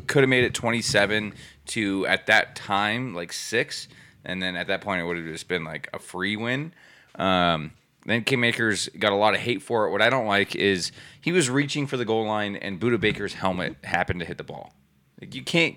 could 0.06 0.23
have 0.23 0.28
made 0.28 0.44
it 0.44 0.52
27 0.55 1.32
to 1.64 2.06
at 2.06 2.27
that 2.27 2.55
time 2.56 3.14
like 3.14 3.32
six, 3.32 3.89
and 4.24 4.43
then 4.43 4.56
at 4.56 4.66
that 4.66 4.81
point 4.81 5.01
it 5.01 5.05
would 5.05 5.16
have 5.16 5.27
just 5.27 5.48
been 5.48 5.64
like 5.64 5.89
a 5.94 5.98
free 5.98 6.36
win. 6.36 6.73
Um, 7.14 7.73
then 8.05 8.24
Cam 8.24 8.43
Akers 8.44 8.89
got 8.98 9.12
a 9.12 9.16
lot 9.16 9.35
of 9.35 9.40
hate 9.40 9.62
for 9.62 9.86
it. 9.86 9.90
What 9.90 10.02
I 10.02 10.10
don't 10.10 10.27
like 10.27 10.56
is 10.56 10.93
he 11.20 11.31
was 11.32 11.48
reaching 11.48 11.86
for 11.86 11.97
the 11.97 12.05
goal 12.05 12.27
line, 12.27 12.56
and 12.56 12.81
Budda 12.81 13.01
Baker's 13.01 13.35
helmet 13.35 13.77
happened 13.85 14.20
to 14.20 14.27
hit 14.27 14.39
the 14.39 14.44
ball. 14.44 14.73
Like 15.23 15.36
you 15.36 15.43
can't, 15.44 15.77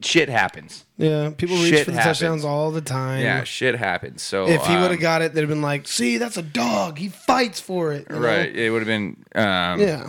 shit 0.00 0.30
happens. 0.30 0.86
yeah. 0.96 1.28
People 1.36 1.56
reach 1.56 1.68
Shit 1.68 1.84
for 1.84 1.90
the 1.90 1.98
happens. 1.98 2.18
touchdowns 2.18 2.44
all 2.46 2.70
the 2.70 2.80
time. 2.80 3.20
Yeah, 3.20 3.44
shit 3.44 3.74
happens. 3.76 4.22
So 4.22 4.48
If 4.48 4.64
he 4.64 4.74
would 4.74 4.84
um, 4.84 4.90
have 4.92 5.00
got 5.00 5.20
it, 5.20 5.34
they'd 5.34 5.42
have 5.42 5.50
been 5.50 5.60
like, 5.60 5.86
"See, 5.86 6.16
that's 6.16 6.38
a 6.38 6.42
dog. 6.42 6.96
He 6.96 7.10
fights 7.10 7.60
for 7.60 7.92
it." 7.92 8.06
you 8.08 8.16
know? 8.16 8.22
right, 8.22 8.56
it 8.56 8.70
would 8.70 8.78
have 8.80 8.86
been 8.86 9.22
um, 9.34 9.80
Yeah. 9.80 10.08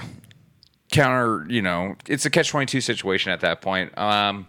counter, 0.90 1.46
you 1.50 1.62
know, 1.62 1.96
it's 2.08 2.26
a 2.26 2.30
catch 2.30 2.48
22 2.48 2.80
situation 2.80 3.34
at 3.34 3.42
that 3.42 3.60
point. 3.62 3.96
Um, 3.98 4.48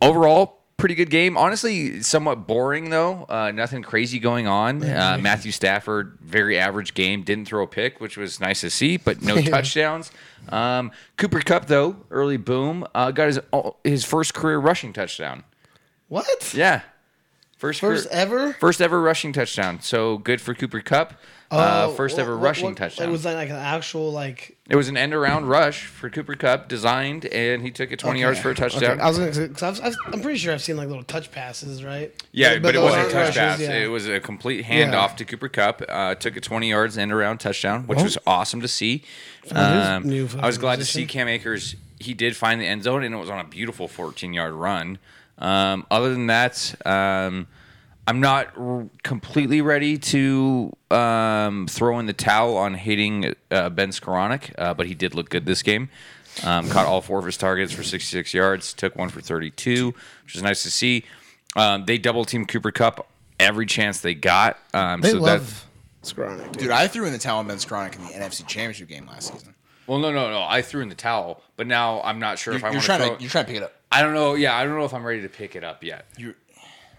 overall, 0.00 0.61
pretty 0.82 0.96
good 0.96 1.10
game. 1.10 1.36
Honestly, 1.36 2.02
somewhat 2.02 2.48
boring, 2.48 2.90
though. 2.90 3.24
Uh, 3.28 3.52
nothing 3.52 3.84
crazy 3.84 4.18
going 4.18 4.48
on. 4.48 4.82
Uh, 4.82 5.16
Matthew 5.20 5.52
Stafford, 5.52 6.18
very 6.20 6.58
average 6.58 6.94
game. 6.94 7.22
Didn't 7.22 7.44
throw 7.44 7.62
a 7.62 7.68
pick, 7.68 8.00
which 8.00 8.16
was 8.16 8.40
nice 8.40 8.62
to 8.62 8.68
see, 8.70 8.96
but 8.96 9.22
no 9.22 9.40
touchdowns. 9.42 10.10
Um, 10.48 10.90
Cooper 11.18 11.38
Kupp, 11.38 11.66
though, 11.66 11.98
early 12.10 12.36
boom, 12.36 12.84
uh, 12.96 13.12
got 13.12 13.28
his 13.28 13.38
his 13.84 14.04
first 14.04 14.34
career 14.34 14.58
rushing 14.58 14.92
touchdown. 14.92 15.44
What? 16.08 16.52
Yeah. 16.52 16.80
First, 17.62 17.78
First 17.78 18.08
career- 18.10 18.20
ever? 18.20 18.52
First 18.54 18.80
ever 18.80 19.00
rushing 19.00 19.32
touchdown. 19.32 19.80
So 19.82 20.18
good 20.18 20.40
for 20.40 20.52
Cooper 20.52 20.80
Kupp. 20.80 21.14
uh, 21.52 21.86
Oh, 21.90 21.92
first 21.94 22.16
what- 22.16 22.22
ever 22.22 22.36
rushing 22.36 22.64
what- 22.70 22.76
touchdown. 22.76 23.08
It 23.08 23.12
was 23.12 23.24
like 23.24 23.50
an 23.50 23.54
actual 23.54 24.10
like? 24.10 24.56
It 24.68 24.74
was 24.74 24.88
an 24.88 24.96
end 24.96 25.14
around 25.14 25.46
rush 25.46 25.84
for 25.84 26.10
Cooper 26.10 26.34
Kupp, 26.34 26.66
designed, 26.66 27.24
and 27.26 27.62
he 27.62 27.70
took 27.70 27.92
it 27.92 28.00
20 28.00 28.18
yards 28.20 28.40
for 28.40 28.50
a 28.50 28.54
touchdown. 28.56 28.92
Okay. 28.92 29.00
I 29.00 29.06
was 29.08 29.18
gonna, 29.38 29.50
I've, 29.62 29.96
I'm 30.12 30.20
pretty 30.22 30.40
sure 30.40 30.52
I've 30.52 30.60
seen 30.62 30.76
like 30.76 30.88
little 30.88 31.04
touch 31.04 31.30
passes, 31.30 31.84
right? 31.84 32.10
yeah, 32.32 32.58
but, 32.58 32.74
it 32.74 32.80
wasn't 32.80 33.02
a 33.06 33.12
touch 33.12 33.36
rushes, 33.36 33.36
pass. 33.36 33.60
yeah. 33.60 33.74
It 33.84 33.86
was 33.90 34.08
a 34.08 34.18
complete 34.18 34.64
handoff 34.64 35.10
Yeah. 35.10 35.14
to 35.18 35.24
Cooper 35.24 35.48
Kupp. 35.48 35.82
Uh, 35.88 36.16
took 36.16 36.36
it 36.36 36.42
20 36.42 36.68
yards, 36.68 36.98
end 36.98 37.12
around 37.12 37.38
touchdown, 37.38 37.86
which 37.86 37.96
Well, 37.98 38.06
was 38.06 38.18
awesome 38.26 38.60
to 38.62 38.68
see. 38.68 39.04
Um, 39.52 40.10
I 40.40 40.46
was 40.46 40.58
glad 40.58 40.80
to 40.80 40.84
see 40.84 41.06
Cam 41.06 41.28
Akers. 41.28 41.76
He 42.00 42.12
did 42.14 42.34
find 42.34 42.60
the 42.60 42.66
end 42.66 42.82
zone, 42.82 43.04
and 43.04 43.14
it 43.14 43.18
was 43.18 43.30
on 43.30 43.38
a 43.38 43.44
beautiful 43.44 43.86
14 43.86 44.32
yard 44.32 44.54
run. 44.54 44.98
Um, 45.42 45.84
other 45.90 46.10
than 46.12 46.28
that, 46.28 46.74
um, 46.86 47.46
I'm 48.06 48.20
not 48.20 48.48
r- 48.56 48.86
completely 49.02 49.60
ready 49.60 49.98
to 49.98 50.72
um, 50.90 51.66
throw 51.68 51.98
in 51.98 52.06
the 52.06 52.12
towel 52.12 52.56
on 52.56 52.74
hating 52.74 53.34
uh, 53.50 53.68
Ben 53.70 53.90
Skowronek, 53.90 54.52
uh, 54.56 54.72
but 54.74 54.86
he 54.86 54.94
did 54.94 55.14
look 55.14 55.28
good 55.30 55.44
this 55.44 55.62
game. 55.62 55.90
Um, 56.44 56.68
caught 56.70 56.86
all 56.86 57.02
four 57.02 57.18
of 57.18 57.26
his 57.26 57.36
targets 57.36 57.72
for 57.72 57.82
66 57.82 58.32
yards, 58.32 58.72
took 58.72 58.96
one 58.96 59.10
for 59.10 59.20
32, 59.20 59.92
which 60.24 60.34
is 60.34 60.42
nice 60.42 60.62
to 60.62 60.70
see. 60.70 61.04
Um, 61.56 61.84
they 61.84 61.98
double 61.98 62.24
teamed 62.24 62.48
Cooper 62.48 62.70
Kupp 62.70 63.06
every 63.38 63.66
chance 63.66 64.00
they 64.00 64.14
got. 64.14 64.58
Um, 64.72 65.02
They 65.02 65.10
so 65.10 65.16
that, 65.16 65.20
love 65.20 65.66
Skowronek, 66.02 66.52
dude. 66.52 66.62
Dude, 66.62 66.70
I 66.70 66.88
threw 66.88 67.04
in 67.04 67.12
the 67.12 67.18
towel 67.18 67.40
on 67.40 67.48
Ben 67.48 67.58
Skowronek 67.58 67.96
in 67.96 68.02
the 68.06 68.12
NFC 68.12 68.46
Championship 68.46 68.88
game 68.88 69.06
last 69.06 69.32
season. 69.32 69.54
well, 69.86 69.98
no, 69.98 70.10
no, 70.10 70.30
no. 70.30 70.42
I 70.42 70.62
threw 70.62 70.80
in 70.80 70.88
the 70.88 70.94
towel, 70.94 71.42
but 71.56 71.66
now 71.66 72.00
I'm 72.02 72.18
not 72.18 72.38
sure 72.38 72.54
You're, 72.54 72.58
if 72.58 72.64
I 72.64 72.68
you're 72.68 72.74
want 72.76 72.84
trying 72.86 73.00
to. 73.00 73.06
Throw, 73.08 73.16
to 73.16 73.22
you're 73.22 73.30
trying 73.30 73.44
to 73.44 73.48
pick 73.52 73.56
it 73.60 73.64
up. 73.64 73.74
I 73.92 74.02
don't 74.02 74.14
know. 74.14 74.34
Yeah, 74.34 74.56
I 74.56 74.64
don't 74.64 74.76
know 74.78 74.84
if 74.84 74.94
I'm 74.94 75.04
ready 75.04 75.22
to 75.22 75.28
pick 75.28 75.54
it 75.56 75.62
up 75.64 75.84
yet. 75.84 76.06
You're, 76.16 76.34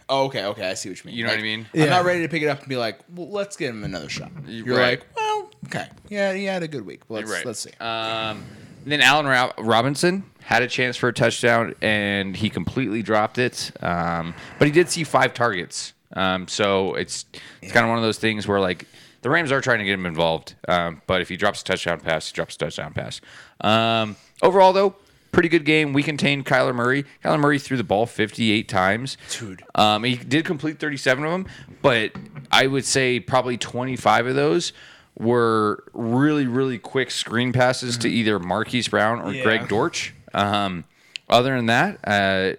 oh, 0.09 0.25
okay, 0.25 0.45
okay. 0.45 0.69
I 0.69 0.73
see 0.75 0.89
what 0.89 1.03
you 1.03 1.09
mean. 1.09 1.17
You 1.17 1.23
know 1.23 1.29
what 1.29 1.33
I 1.33 1.37
Like, 1.37 1.43
mean? 1.43 1.65
I'm 1.73 1.79
Yeah. 1.79 1.85
not 1.89 2.05
ready 2.05 2.21
to 2.21 2.29
pick 2.29 2.43
it 2.43 2.47
up 2.47 2.59
and 2.59 2.69
be 2.69 2.75
like, 2.77 2.99
well, 3.13 3.29
let's 3.29 3.57
give 3.57 3.73
him 3.73 3.83
another 3.83 4.09
shot. 4.09 4.31
You're 4.45 4.77
right. 4.77 4.99
like, 4.99 5.07
well, 5.15 5.49
okay, 5.65 5.87
yeah, 6.09 6.33
he 6.33 6.45
had 6.45 6.63
a 6.63 6.67
good 6.67 6.85
week. 6.85 7.01
Let's 7.09 7.29
right. 7.31 7.45
let's 7.45 7.59
see. 7.59 7.71
Um, 7.79 8.43
then 8.85 9.01
Allen 9.01 9.25
Ro- 9.25 9.53
Robinson 9.57 10.23
had 10.43 10.61
a 10.61 10.67
chance 10.67 10.97
for 10.97 11.07
a 11.07 11.13
touchdown 11.13 11.73
and 11.81 12.35
he 12.35 12.49
completely 12.49 13.01
dropped 13.01 13.37
it. 13.37 13.71
Um, 13.81 14.35
but 14.59 14.67
he 14.67 14.71
did 14.71 14.89
see 14.89 15.03
five 15.05 15.33
targets. 15.33 15.93
Um, 16.15 16.47
so 16.47 16.93
it's 16.95 17.25
it's 17.61 17.71
kind 17.71 17.85
of 17.85 17.89
one 17.89 17.97
of 17.97 18.03
those 18.03 18.19
things 18.19 18.47
where 18.47 18.59
like 18.59 18.85
the 19.23 19.29
Rams 19.29 19.51
are 19.53 19.61
trying 19.61 19.79
to 19.79 19.85
get 19.85 19.93
him 19.93 20.05
involved. 20.05 20.53
Um, 20.67 21.01
but 21.07 21.21
if 21.21 21.29
he 21.29 21.37
drops 21.37 21.61
a 21.61 21.63
touchdown 21.63 22.01
pass, 22.01 22.27
he 22.29 22.33
drops 22.35 22.55
a 22.55 22.59
touchdown 22.59 22.93
pass. 22.93 23.19
Um, 23.61 24.15
overall 24.43 24.73
though, 24.73 24.95
pretty 25.33 25.49
good 25.49 25.65
game. 25.65 25.91
We 25.91 26.01
contained 26.03 26.45
Kyler 26.45 26.73
Murray. 26.73 27.03
Kyler 27.25 27.39
Murray 27.39 27.59
threw 27.59 27.75
the 27.75 27.83
ball 27.83 28.05
58 28.05 28.69
times. 28.69 29.17
Dude. 29.37 29.63
Um, 29.75 30.05
he 30.05 30.15
did 30.15 30.45
complete 30.45 30.79
37 30.79 31.25
of 31.25 31.31
them, 31.31 31.47
but 31.81 32.13
I 32.51 32.67
would 32.67 32.85
say 32.85 33.19
probably 33.19 33.57
25 33.57 34.27
of 34.27 34.35
those 34.35 34.71
were 35.17 35.83
really, 35.93 36.47
really 36.47 36.79
quick 36.79 37.11
screen 37.11 37.51
passes 37.51 37.97
to 37.99 38.09
either 38.09 38.39
Marquise 38.39 38.87
Brown 38.87 39.19
or 39.21 39.33
Yeah. 39.33 39.43
Greg 39.43 39.67
Dortch. 39.67 40.13
Um, 40.33 40.85
other 41.29 41.55
than 41.55 41.65
that, 41.67 41.99
uh, 42.03 42.53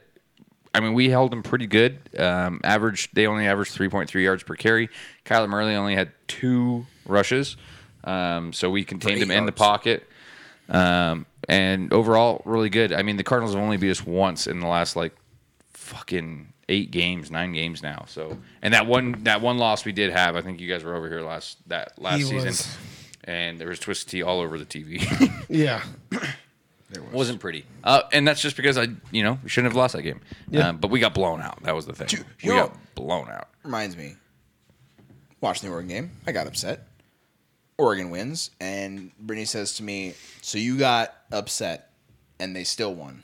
I 0.76 0.80
mean, 0.80 0.94
we 0.94 1.08
held 1.08 1.30
them 1.30 1.42
pretty 1.42 1.66
good. 1.66 1.98
Um, 2.18 2.60
average, 2.64 3.10
they 3.12 3.26
only 3.26 3.46
averaged 3.46 3.72
3.3 3.76 4.22
yards 4.22 4.42
per 4.42 4.56
carry. 4.56 4.88
Kyler 5.24 5.48
Murray 5.48 5.74
only 5.76 5.94
had 5.94 6.10
two 6.26 6.86
rushes, 7.06 7.56
um, 8.04 8.52
so 8.52 8.70
we 8.70 8.84
contained 8.84 9.20
him 9.22 9.30
in 9.30 9.46
the 9.46 9.52
pocket. 9.52 10.08
Um, 10.68 11.26
and 11.48 11.92
overall, 11.92 12.42
really 12.44 12.70
good. 12.70 12.92
I 12.92 13.02
mean, 13.02 13.16
the 13.16 13.24
Cardinals 13.24 13.54
have 13.54 13.62
only 13.62 13.76
beat 13.76 13.90
us 13.90 14.04
once 14.04 14.46
in 14.46 14.60
the 14.60 14.66
last 14.66 14.96
like 14.96 15.14
fucking 15.72 16.52
eight 16.68 16.90
games, 16.90 17.30
nine 17.30 17.52
games 17.52 17.82
now. 17.82 18.04
So, 18.08 18.38
and 18.62 18.72
that 18.74 18.86
one 18.86 19.22
that 19.24 19.40
one 19.40 19.58
loss 19.58 19.84
we 19.84 19.92
did 19.92 20.12
have, 20.12 20.36
I 20.36 20.40
think 20.40 20.60
you 20.60 20.68
guys 20.68 20.84
were 20.84 20.94
over 20.94 21.08
here 21.08 21.20
last 21.22 21.58
that 21.68 22.00
last 22.00 22.18
He 22.18 22.22
season, 22.24 22.48
was. 22.48 22.76
and 23.24 23.58
there 23.58 23.68
was 23.68 23.78
twisted 23.78 24.08
tea 24.10 24.22
all 24.22 24.40
over 24.40 24.58
the 24.58 24.66
TV. 24.66 25.02
Yeah. 25.48 25.82
It 26.90 27.02
wasn't 27.12 27.40
pretty, 27.40 27.64
uh, 27.82 28.02
and 28.12 28.26
that's 28.28 28.40
just 28.40 28.56
because 28.56 28.78
I, 28.78 28.86
you 29.10 29.24
know, 29.24 29.38
we 29.42 29.48
shouldn't 29.48 29.72
have 29.72 29.76
lost 29.76 29.94
that 29.94 30.02
game. 30.02 30.20
Yeah. 30.48 30.68
Um, 30.68 30.76
but 30.78 30.90
we 30.92 31.00
got 31.00 31.12
blown 31.12 31.40
out. 31.42 31.60
That 31.64 31.74
was 31.74 31.86
the 31.86 31.92
thing. 31.92 32.06
Dude, 32.06 32.20
we 32.42 32.50
you 32.50 32.54
know- 32.54 32.68
got 32.68 32.94
blown 32.94 33.28
out. 33.30 33.48
Reminds 33.64 33.96
me. 33.96 34.14
Watching 35.40 35.68
the 35.68 35.74
Oregon 35.74 35.88
game, 35.88 36.10
I 36.26 36.32
got 36.32 36.46
upset. 36.46 36.86
Oregon 37.76 38.10
wins, 38.10 38.50
and 38.60 39.10
Brittany 39.18 39.46
says 39.46 39.74
to 39.76 39.82
me, 39.82 40.14
"So 40.42 40.58
you 40.58 40.78
got 40.78 41.14
upset, 41.32 41.90
and 42.38 42.54
they 42.54 42.64
still 42.64 42.94
won." 42.94 43.22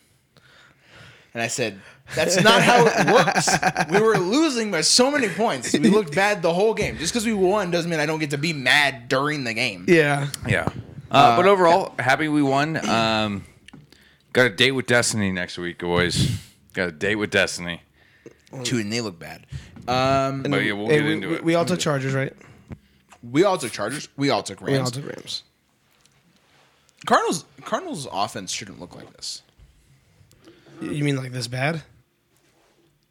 And 1.33 1.41
I 1.43 1.47
said, 1.47 1.81
"That's 2.17 2.43
not 2.43 2.61
how 2.63 2.87
it 2.87 3.07
works. 3.13 3.49
We 3.91 4.01
were 4.01 4.19
losing 4.19 4.71
by 4.73 4.81
so 4.81 5.11
many 5.11 5.29
points. 5.29 5.73
We 5.73 5.89
looked 5.91 6.15
bad 6.15 6.43
the 6.43 6.53
whole 6.53 6.75
game. 6.75 6.99
Just 6.99 7.13
because 7.13 7.25
we 7.25 7.33
won 7.33 7.71
doesn't 7.71 7.89
mean 7.91 8.01
I 8.01 8.07
don't 8.07 8.19
get 8.19 8.31
to 8.31 8.39
be 8.39 8.53
mad 8.53 9.09
during 9.09 9.45
the 9.45 9.55
game." 9.55 9.85
Yeah. 9.87 10.29
Yeah. 10.49 10.69
Uh, 11.11 11.37
but 11.37 11.47
overall, 11.47 11.95
happy 11.99 12.27
we 12.29 12.43
won. 12.43 12.77
Um, 12.89 13.45
got 14.33 14.47
a 14.47 14.51
date 14.51 14.73
with 14.73 14.87
Destiny 14.87 15.31
next 15.33 15.59
week, 15.59 15.79
boys. 15.79 16.31
Got 16.73 16.89
a 16.89 16.93
date 16.93 17.17
with 17.17 17.31
Destiny. 17.31 17.83
Dude, 18.65 18.85
and 18.85 18.93
they 18.93 19.01
look 19.01 19.19
bad. 19.19 19.47
Um, 19.89 20.43
But 20.43 20.65
yeah, 20.65 20.73
we'll 20.73 20.89
Hey, 20.89 20.99
get 20.99 21.05
we, 21.07 21.13
into 21.13 21.29
we- 21.29 21.35
it. 21.37 21.45
we 21.45 21.55
all 21.55 21.65
took 21.65 21.79
Chargers, 21.81 22.15
right? 22.15 22.33
We 23.23 23.45
all 23.45 23.59
took 23.59 23.73
Chargers. 23.73 24.09
We 24.17 24.31
all 24.31 24.43
took 24.43 24.61
Rams. 24.61 24.71
We 24.71 24.77
all 24.77 24.85
Rams. 24.85 24.93
took 24.93 25.07
Rams. 25.07 25.43
Cardinals. 27.07 27.45
Cardinals 27.65 28.09
offense 28.11 28.51
shouldn't 28.51 28.81
look 28.81 28.95
like 28.95 29.13
this. 29.17 29.43
You 30.81 31.05
mean 31.05 31.17
like 31.17 31.33
this 31.33 31.47
bad? 31.47 31.83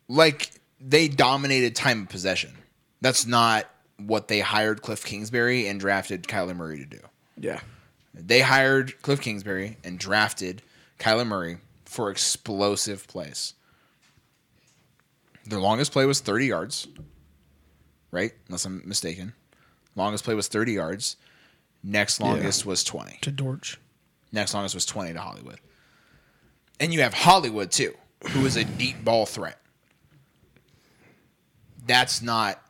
Like 0.07 0.52
they 0.80 1.07
dominated 1.07 1.76
time 1.76 2.03
of 2.03 2.10
possession. 2.10 2.52
That's 3.02 3.26
not 3.26 3.65
what 3.98 4.27
they 4.27 4.40
hired 4.40 4.81
Cliff 4.81 5.06
Kingsbury 5.06 5.68
and 5.68 5.80
drafted 5.80 6.23
Kyler 6.23 6.56
Murray 6.56 6.80
to 6.80 6.86
do. 6.86 6.99
Yeah. 7.38 7.60
They 8.14 8.41
hired 8.41 9.02
Cliff 9.02 9.22
Kingsbury 9.22 9.77
and 9.84 9.99
drafted 9.99 10.61
Kyler 10.99 11.27
Murray 11.27 11.57
for 11.86 12.10
explosive 12.10 13.07
plays. 13.07 13.53
Their 15.45 15.60
longest 15.60 15.91
play 15.91 16.06
was 16.06 16.19
30 16.19 16.45
yards, 16.48 16.88
right? 18.11 18.31
Unless 18.48 18.65
I'm 18.65 18.81
mistaken. 18.86 19.34
Longest 19.99 20.23
play 20.23 20.34
was 20.34 20.47
30 20.47 20.71
yards. 20.73 21.17
Next 21.84 22.19
longest 22.19 22.65
was 22.65 22.84
20. 22.84 23.19
To 23.21 23.31
Dortch. 23.31 23.77
Next 24.31 24.53
longest 24.53 24.73
was 24.73 24.85
20 24.85 25.13
to 25.13 25.19
Hollywood. 25.19 25.59
And 26.80 26.93
you 26.93 27.01
have 27.01 27.13
Hollywood, 27.13 27.71
too, 27.71 27.93
who 28.31 28.45
is 28.45 28.55
a 28.55 28.63
deep 28.84 29.03
ball 29.03 29.26
threat. 29.26 29.59
That's 31.85 32.21
not. 32.21 32.61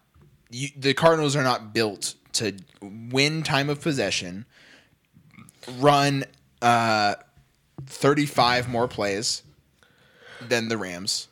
You, 0.49 0.69
the 0.76 0.93
Cardinals 0.93 1.35
are 1.35 1.43
not 1.43 1.73
built 1.73 2.15
to 2.34 2.56
win 2.81 3.43
time 3.43 3.69
of 3.69 3.81
possession, 3.81 4.45
run 5.77 6.26
uh, 6.61 7.15
35 7.85 8.69
more 8.69 8.88
plays 8.88 9.43
than 10.47 10.69
the 10.69 10.77
Rams. 10.77 11.27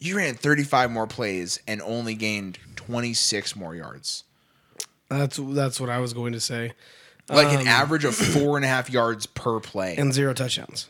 You 0.00 0.16
ran 0.16 0.34
35 0.34 0.90
more 0.90 1.06
plays 1.06 1.60
and 1.68 1.80
only 1.82 2.16
gained 2.16 2.58
26 2.74 3.54
more 3.54 3.76
yards. 3.76 4.24
That's 5.18 5.38
that's 5.40 5.80
what 5.80 5.90
I 5.90 5.98
was 5.98 6.12
going 6.12 6.32
to 6.32 6.40
say. 6.40 6.72
Like 7.28 7.52
an 7.58 7.66
average 7.66 8.04
of 8.04 8.14
four 8.14 8.56
and 8.56 8.64
a 8.64 8.68
half 8.68 8.90
yards 8.90 9.26
per 9.26 9.60
play. 9.60 9.96
And 9.96 10.12
zero 10.12 10.34
touchdowns. 10.34 10.88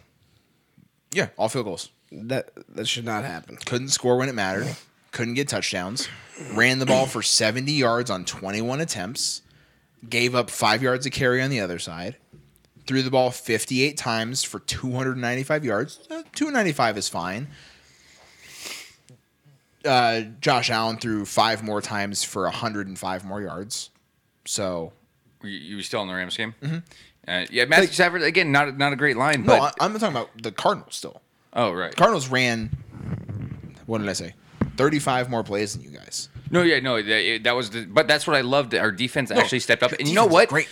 yeah, 1.13 1.29
all 1.37 1.49
field 1.49 1.67
goals. 1.67 1.91
That 2.11 2.51
that 2.75 2.87
should 2.89 3.05
not 3.05 3.25
happen. 3.25 3.57
couldn't 3.65 3.89
score 3.89 4.17
when 4.17 4.29
it 4.29 4.35
mattered, 4.35 4.75
couldn't 5.13 5.35
get 5.35 5.49
touchdowns, 5.49 6.09
ran 6.55 6.79
the 6.79 6.87
ball 6.87 7.07
for 7.07 7.23
70 7.23 7.71
yards 7.73 8.11
on 8.11 8.25
21 8.25 8.81
attempts, 8.81 9.43
gave 10.09 10.35
up 10.35 10.51
five 10.51 10.83
yards 10.83 11.07
of 11.07 11.13
carry 11.13 11.41
on 11.43 11.49
the 11.51 11.61
other 11.61 11.79
side, 11.79 12.17
threw 12.87 13.03
the 13.03 13.11
ball 13.11 13.31
58 13.31 13.97
times 13.97 14.43
for 14.43 14.59
295 14.59 15.65
yards. 15.65 16.01
Uh, 16.11 16.23
295 16.35 16.99
is 16.99 17.09
fine. 17.09 17.49
Uh, 19.85 20.21
Josh 20.41 20.71
Allen 20.71 20.97
threw 20.99 21.25
five 21.25 21.63
more 21.63 21.81
times 21.81 22.23
for 22.23 22.43
105 22.45 23.25
more 23.25 23.41
yards. 23.41 23.91
So, 24.45 24.93
You, 25.43 25.51
you 25.51 25.77
were 25.77 25.83
still 25.83 26.03
in 26.03 26.09
the 26.09 26.15
Rams 26.15 26.37
game? 26.37 26.55
Mm-hmm. 26.63 26.79
Uh, 27.29 27.47
yeah, 27.51 27.65
Matthew 27.67 27.89
Stafford, 27.89 28.23
again, 28.23 28.51
not, 28.51 28.77
not 28.77 28.93
a 28.93 28.97
great 28.97 29.17
line, 29.17 29.45
no, 29.45 29.59
but. 29.59 29.77
I'm 29.81 29.93
talking 29.99 30.17
about 30.17 30.31
the 30.43 30.51
Cardinals 30.53 30.97
still. 30.97 31.23
oh, 31.53 31.73
right. 31.73 31.95
Cardinals 31.95 32.29
ran, 32.29 32.71
what 33.87 33.99
did 33.99 34.09
I 34.09 34.13
say? 34.13 34.35
35 34.77 35.31
more 35.31 35.45
plays 35.45 35.75
than 35.75 35.83
you 35.83 35.91
guys. 35.91 36.29
No, 36.51 36.63
yeah, 36.63 36.81
no, 36.81 37.01
that, 37.01 37.45
that 37.45 37.57
was 37.57 37.71
the. 37.71 37.87
But 37.87 38.09
that's 38.09 38.27
what 38.27 38.37
I 38.37 38.41
loved. 38.43 38.75
Our 38.75 38.91
defense 38.91 39.31
actually 39.31 39.61
stepped 39.61 39.83
up, 39.83 39.93
and 39.93 40.07
you 40.07 40.15
know 40.15 40.27
what? 40.27 40.49
great. 40.51 40.69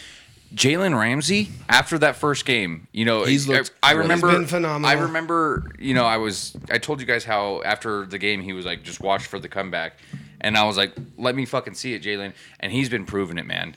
Jalen 0.54 0.98
Ramsey 0.98 1.48
after 1.68 1.98
that 1.98 2.16
first 2.16 2.44
game, 2.44 2.88
you 2.92 3.04
know, 3.04 3.24
He's 3.24 3.48
I, 3.48 3.52
looked 3.54 3.72
I 3.82 3.92
really 3.92 4.02
remember. 4.02 4.40
He's 4.40 4.50
phenomenal. 4.50 4.90
I 4.90 5.00
remember, 5.02 5.70
you 5.78 5.94
know, 5.94 6.04
I 6.04 6.16
was. 6.16 6.56
I 6.70 6.78
told 6.78 7.00
you 7.00 7.06
guys 7.06 7.24
how 7.24 7.62
after 7.62 8.04
the 8.06 8.18
game 8.18 8.40
he 8.40 8.52
was 8.52 8.66
like, 8.66 8.82
just 8.82 9.00
watch 9.00 9.26
for 9.26 9.38
the 9.38 9.48
comeback, 9.48 9.98
and 10.40 10.56
I 10.56 10.64
was 10.64 10.76
like, 10.76 10.92
let 11.16 11.36
me 11.36 11.46
fucking 11.46 11.74
see 11.74 11.94
it, 11.94 12.02
Jalen, 12.02 12.32
and 12.58 12.72
he's 12.72 12.88
been 12.88 13.04
proving 13.06 13.38
it, 13.38 13.46
man. 13.46 13.76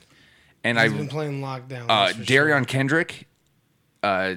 And 0.64 0.78
I've 0.78 0.96
been 0.96 1.08
playing 1.08 1.40
lockdown. 1.40 1.86
uh, 1.88 2.08
for 2.08 2.24
sure. 2.24 2.64
Kendrick, 2.64 3.28
uh, 4.02 4.36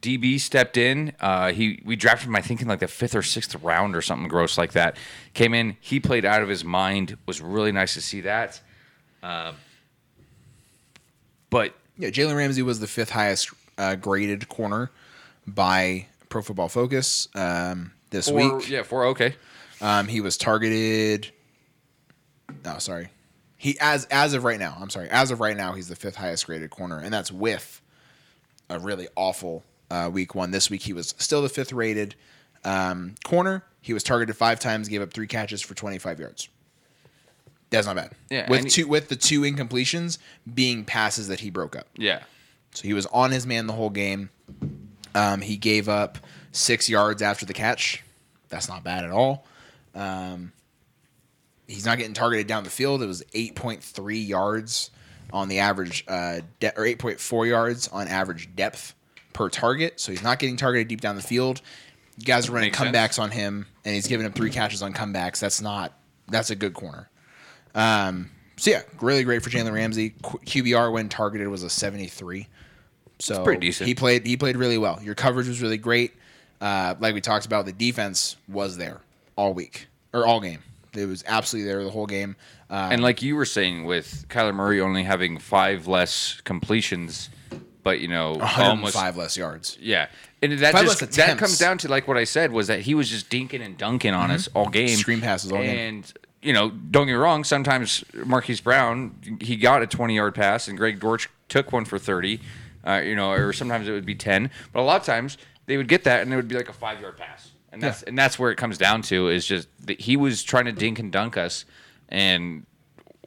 DB 0.00 0.40
stepped 0.40 0.76
in. 0.76 1.12
Uh, 1.20 1.52
he 1.52 1.82
we 1.84 1.96
drafted 1.96 2.28
him, 2.28 2.36
I 2.36 2.40
think, 2.40 2.62
in 2.62 2.68
like 2.68 2.80
the 2.80 2.88
fifth 2.88 3.14
or 3.14 3.22
sixth 3.22 3.54
round 3.56 3.94
or 3.94 4.00
something 4.00 4.28
gross 4.28 4.56
like 4.56 4.72
that. 4.72 4.96
Came 5.34 5.52
in, 5.52 5.76
he 5.80 6.00
played 6.00 6.24
out 6.24 6.42
of 6.42 6.48
his 6.48 6.64
mind. 6.64 7.18
Was 7.26 7.40
really 7.40 7.72
nice 7.72 7.94
to 7.94 8.00
see 8.00 8.22
that. 8.22 8.60
Um, 9.22 9.56
but 11.54 11.72
Yeah, 11.96 12.08
Jalen 12.08 12.36
Ramsey 12.36 12.62
was 12.62 12.80
the 12.80 12.88
fifth 12.88 13.10
highest 13.10 13.50
uh, 13.78 13.94
graded 13.94 14.48
corner 14.48 14.90
by 15.46 16.08
Pro 16.28 16.42
Football 16.42 16.68
Focus 16.68 17.28
um, 17.36 17.92
this 18.10 18.28
four, 18.28 18.56
week. 18.56 18.68
yeah, 18.68 18.82
four 18.82 19.04
okay. 19.06 19.36
Um, 19.80 20.08
he 20.08 20.20
was 20.20 20.36
targeted. 20.36 21.30
No, 22.64 22.78
sorry. 22.78 23.10
He 23.56 23.78
as 23.80 24.04
as 24.06 24.34
of 24.34 24.42
right 24.42 24.58
now. 24.58 24.76
I'm 24.80 24.90
sorry. 24.90 25.08
As 25.10 25.30
of 25.30 25.38
right 25.38 25.56
now, 25.56 25.74
he's 25.74 25.86
the 25.86 25.94
fifth 25.94 26.16
highest 26.16 26.44
graded 26.46 26.70
corner, 26.70 26.98
and 26.98 27.14
that's 27.14 27.30
with 27.30 27.80
a 28.68 28.80
really 28.80 29.06
awful 29.14 29.62
uh, 29.92 30.10
week 30.12 30.34
one. 30.34 30.50
This 30.50 30.68
week, 30.70 30.82
he 30.82 30.92
was 30.92 31.14
still 31.18 31.40
the 31.40 31.48
fifth 31.48 31.72
rated 31.72 32.16
um, 32.64 33.14
corner. 33.22 33.64
He 33.80 33.92
was 33.92 34.02
targeted 34.02 34.36
five 34.36 34.58
times, 34.58 34.88
gave 34.88 35.02
up 35.02 35.12
three 35.12 35.28
catches 35.28 35.62
for 35.62 35.74
25 35.74 36.18
yards. 36.18 36.48
That's 37.74 37.86
not 37.86 37.96
bad. 37.96 38.12
Yeah, 38.30 38.48
with 38.50 38.64
he- 38.64 38.70
two 38.70 38.88
with 38.88 39.08
the 39.08 39.16
two 39.16 39.42
incompletions 39.42 40.18
being 40.52 40.84
passes 40.84 41.28
that 41.28 41.40
he 41.40 41.50
broke 41.50 41.76
up. 41.76 41.86
Yeah, 41.96 42.22
So 42.74 42.82
he 42.82 42.94
was 42.94 43.06
on 43.06 43.30
his 43.30 43.46
man 43.46 43.66
the 43.66 43.72
whole 43.74 43.90
game. 43.90 44.30
Um, 45.14 45.40
he 45.40 45.56
gave 45.56 45.88
up 45.88 46.18
six 46.52 46.88
yards 46.88 47.22
after 47.22 47.46
the 47.46 47.52
catch. 47.54 48.02
That's 48.48 48.68
not 48.68 48.82
bad 48.84 49.04
at 49.04 49.10
all. 49.10 49.46
Um, 49.94 50.52
he's 51.68 51.86
not 51.86 51.98
getting 51.98 52.14
targeted 52.14 52.46
down 52.46 52.64
the 52.64 52.70
field. 52.70 53.02
It 53.02 53.06
was 53.06 53.22
8.3 53.34 54.26
yards 54.28 54.90
on 55.32 55.48
the 55.48 55.60
average, 55.60 56.04
uh, 56.08 56.40
de- 56.60 56.76
or 56.76 56.84
8.4 56.84 57.46
yards 57.48 57.88
on 57.88 58.08
average 58.08 58.54
depth 58.54 58.94
per 59.32 59.48
target. 59.48 59.98
So 60.00 60.12
he's 60.12 60.22
not 60.22 60.38
getting 60.38 60.56
targeted 60.56 60.88
deep 60.88 61.00
down 61.00 61.16
the 61.16 61.22
field. 61.22 61.60
You 62.18 62.24
guys 62.24 62.48
are 62.48 62.52
running 62.52 62.68
Makes 62.70 62.78
comebacks 62.78 63.02
sense. 63.14 63.18
on 63.18 63.30
him, 63.32 63.66
and 63.84 63.94
he's 63.94 64.06
giving 64.06 64.26
up 64.26 64.34
three 64.34 64.50
catches 64.50 64.82
on 64.82 64.92
comebacks. 64.92 65.40
That's 65.40 65.60
not. 65.60 65.92
That's 66.28 66.50
a 66.50 66.56
good 66.56 66.74
corner. 66.74 67.08
Um, 67.74 68.30
so 68.56 68.70
yeah, 68.70 68.82
really 69.00 69.24
great 69.24 69.42
for 69.42 69.50
Jalen 69.50 69.72
Ramsey. 69.72 70.10
Q- 70.10 70.62
QBR 70.62 70.92
when 70.92 71.08
targeted 71.08 71.48
was 71.48 71.62
a 71.62 71.70
73. 71.70 72.46
So 73.18 73.44
pretty 73.44 73.60
decent. 73.60 73.88
He 73.88 73.94
played. 73.94 74.26
He 74.26 74.36
played 74.36 74.56
really 74.56 74.78
well. 74.78 75.00
Your 75.02 75.14
coverage 75.14 75.48
was 75.48 75.62
really 75.62 75.78
great. 75.78 76.12
Uh, 76.60 76.94
like 76.98 77.14
we 77.14 77.20
talked 77.20 77.46
about, 77.46 77.66
the 77.66 77.72
defense 77.72 78.36
was 78.48 78.76
there 78.76 79.00
all 79.36 79.54
week 79.54 79.86
or 80.12 80.26
all 80.26 80.40
game. 80.40 80.60
It 80.94 81.06
was 81.06 81.24
absolutely 81.26 81.70
there 81.70 81.82
the 81.82 81.90
whole 81.90 82.06
game. 82.06 82.36
Uh, 82.70 82.88
and 82.92 83.02
like 83.02 83.22
you 83.22 83.36
were 83.36 83.44
saying, 83.44 83.84
with 83.84 84.26
Kyler 84.28 84.54
Murray 84.54 84.80
only 84.80 85.02
having 85.02 85.38
five 85.38 85.86
less 85.86 86.40
completions, 86.44 87.30
but 87.82 88.00
you 88.00 88.08
know, 88.08 88.32
almost 88.40 88.94
105 88.94 89.16
less 89.16 89.36
yards. 89.36 89.76
Yeah, 89.80 90.08
and 90.40 90.52
that 90.58 90.72
Five 90.72 90.84
just 90.84 91.12
that 91.16 91.38
comes 91.38 91.58
down 91.58 91.78
to 91.78 91.88
like 91.88 92.06
what 92.08 92.16
I 92.16 92.24
said 92.24 92.52
was 92.52 92.68
that 92.68 92.80
he 92.80 92.94
was 92.94 93.10
just 93.10 93.28
dinking 93.28 93.60
and 93.64 93.76
dunking 93.76 94.14
on 94.14 94.30
us 94.30 94.48
all 94.54 94.68
game, 94.68 94.96
Screen 94.96 95.20
passes 95.20 95.52
all 95.52 95.58
game. 95.58 95.76
and 95.76 96.12
you 96.44 96.52
know, 96.52 96.70
don't 96.70 97.06
get 97.06 97.12
me 97.12 97.18
wrong. 97.18 97.42
Sometimes 97.42 98.04
Marquise 98.14 98.60
Brown 98.60 99.38
he 99.40 99.56
got 99.56 99.82
a 99.82 99.86
twenty 99.86 100.14
yard 100.16 100.34
pass, 100.34 100.68
and 100.68 100.78
Greg 100.78 101.00
Dortch 101.00 101.28
took 101.48 101.72
one 101.72 101.84
for 101.84 101.98
thirty. 101.98 102.40
Uh, 102.86 103.00
you 103.02 103.16
know, 103.16 103.30
or 103.32 103.52
sometimes 103.54 103.88
it 103.88 103.92
would 103.92 104.04
be 104.06 104.14
ten, 104.14 104.50
but 104.72 104.80
a 104.80 104.82
lot 104.84 105.00
of 105.00 105.06
times 105.06 105.38
they 105.66 105.76
would 105.78 105.88
get 105.88 106.04
that, 106.04 106.20
and 106.20 106.32
it 106.32 106.36
would 106.36 106.48
be 106.48 106.54
like 106.54 106.68
a 106.68 106.72
five 106.74 107.00
yard 107.00 107.16
pass, 107.16 107.50
and 107.72 107.82
that's 107.82 108.02
and 108.02 108.16
that's 108.18 108.38
where 108.38 108.50
it 108.50 108.56
comes 108.56 108.76
down 108.76 109.00
to 109.02 109.28
is 109.28 109.46
just 109.46 109.68
that 109.86 110.00
he 110.00 110.16
was 110.18 110.42
trying 110.42 110.66
to 110.66 110.72
dink 110.72 110.98
and 110.98 111.10
dunk 111.10 111.36
us, 111.38 111.64
and 112.10 112.66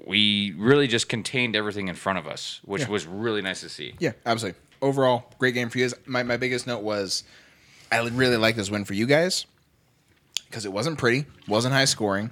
we 0.06 0.54
really 0.58 0.88
just 0.88 1.10
contained 1.10 1.56
everything 1.56 1.88
in 1.88 1.96
front 1.96 2.20
of 2.20 2.28
us, 2.28 2.62
which 2.66 2.84
Yeah. 2.84 2.90
was 2.90 3.08
really 3.08 3.42
nice 3.42 3.62
to 3.62 3.70
see. 3.70 3.96
Yeah, 4.00 4.12
absolutely. 4.28 4.62
Overall, 4.80 5.26
great 5.40 5.56
game 5.56 5.70
for 5.70 5.80
you. 5.80 5.86
guys. 5.86 5.96
My 6.06 6.22
my 6.22 6.38
biggest 6.38 6.68
note 6.68 6.84
was 6.84 7.24
I 7.92 7.98
really 8.08 8.38
like 8.38 8.56
this 8.56 8.70
win 8.70 8.86
for 8.86 8.94
you 8.94 9.08
guys 9.08 9.48
because 10.48 10.66
it 10.66 10.72
wasn't 10.72 11.00
pretty, 11.00 11.26
wasn't 11.48 11.74
high 11.74 11.86
scoring, 11.86 12.30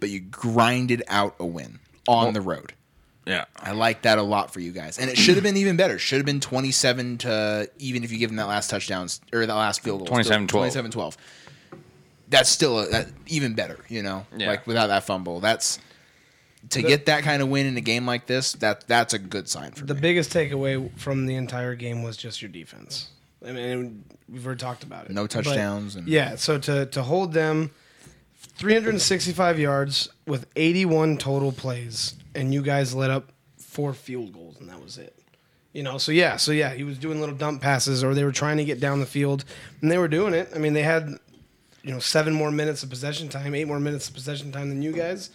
but 0.00 0.08
you 0.10 0.20
grinded 0.20 1.02
out 1.08 1.36
a 1.38 1.46
win 1.46 1.78
on 2.08 2.32
the 2.32 2.40
road. 2.40 2.72
Yeah, 3.26 3.44
I 3.60 3.72
like 3.72 4.02
that 4.02 4.18
a 4.18 4.22
lot 4.22 4.52
for 4.52 4.60
you 4.60 4.72
guys, 4.72 4.98
and 4.98 5.08
it 5.10 5.16
should 5.16 5.34
have 5.36 5.44
been 5.44 5.56
even 5.58 5.76
better. 5.76 5.98
Should 5.98 6.16
have 6.16 6.26
been 6.26 6.40
twenty-seven 6.40 7.18
to 7.18 7.70
even 7.78 8.02
if 8.02 8.10
you 8.10 8.18
give 8.18 8.30
them 8.30 8.36
that 8.36 8.48
last 8.48 8.70
touchdowns 8.70 9.20
or 9.32 9.44
that 9.46 9.54
last 9.54 9.82
field 9.82 10.08
goal. 10.08 10.16
27-12. 10.18 10.48
27-12. 10.48 11.16
That's 12.28 12.48
still 12.48 12.78
a, 12.80 12.88
that, 12.90 13.08
even 13.26 13.54
better, 13.54 13.78
you 13.88 14.02
know. 14.02 14.24
Yeah. 14.36 14.48
Like 14.48 14.66
without 14.66 14.86
that 14.88 15.04
fumble, 15.04 15.40
that's 15.40 15.78
to 16.70 16.82
get 16.82 17.06
that 17.06 17.22
kind 17.24 17.42
of 17.42 17.48
win 17.48 17.66
in 17.66 17.76
a 17.76 17.80
game 17.80 18.06
like 18.06 18.26
this. 18.26 18.52
That 18.54 18.86
that's 18.86 19.12
a 19.14 19.18
good 19.18 19.48
sign 19.48 19.72
for 19.72 19.84
The 19.84 19.94
me. 19.94 20.00
biggest 20.00 20.32
takeaway 20.32 20.90
from 20.98 21.26
the 21.26 21.34
entire 21.34 21.74
game 21.74 22.02
was 22.02 22.16
just 22.16 22.40
your 22.40 22.50
defense. 22.50 23.08
I 23.46 23.52
mean, 23.52 24.04
we've 24.28 24.44
already 24.46 24.60
talked 24.60 24.82
about 24.84 25.06
it. 25.06 25.12
No 25.12 25.24
But, 25.24 25.30
touchdowns 25.30 25.96
and- 25.96 26.06
yeah, 26.08 26.36
so 26.36 26.58
to 26.58 26.86
to 26.86 27.02
hold 27.02 27.32
them 27.32 27.70
365 28.60 29.58
yards 29.58 30.10
with 30.26 30.46
81 30.54 31.16
total 31.16 31.50
plays, 31.50 32.14
and 32.34 32.52
you 32.52 32.60
guys 32.60 32.94
let 32.94 33.10
up 33.10 33.32
four 33.56 33.94
field 33.94 34.34
goals, 34.34 34.58
and 34.60 34.68
that 34.68 34.82
was 34.84 34.98
it. 34.98 35.16
You 35.72 35.82
know, 35.82 35.96
so 35.96 36.12
yeah, 36.12 36.36
so 36.36 36.52
yeah, 36.52 36.74
he 36.74 36.84
was 36.84 36.98
doing 36.98 37.20
little 37.20 37.34
dump 37.34 37.62
passes, 37.62 38.04
or 38.04 38.12
they 38.14 38.22
were 38.22 38.32
trying 38.32 38.58
to 38.58 38.64
get 38.66 38.78
down 38.78 39.00
the 39.00 39.06
field, 39.06 39.46
and 39.80 39.90
they 39.90 39.96
were 39.96 40.08
doing 40.08 40.34
it. 40.34 40.50
I 40.54 40.58
mean, 40.58 40.74
they 40.74 40.82
had, 40.82 41.08
you 41.82 41.90
know, 41.90 42.00
seven 42.00 42.34
more 42.34 42.50
minutes 42.50 42.82
of 42.82 42.90
possession 42.90 43.30
time, 43.30 43.54
eight 43.54 43.66
more 43.66 43.80
minutes 43.80 44.08
of 44.08 44.14
possession 44.14 44.52
time 44.52 44.68
than 44.68 44.82
you 44.82 44.92
guys. 44.92 45.30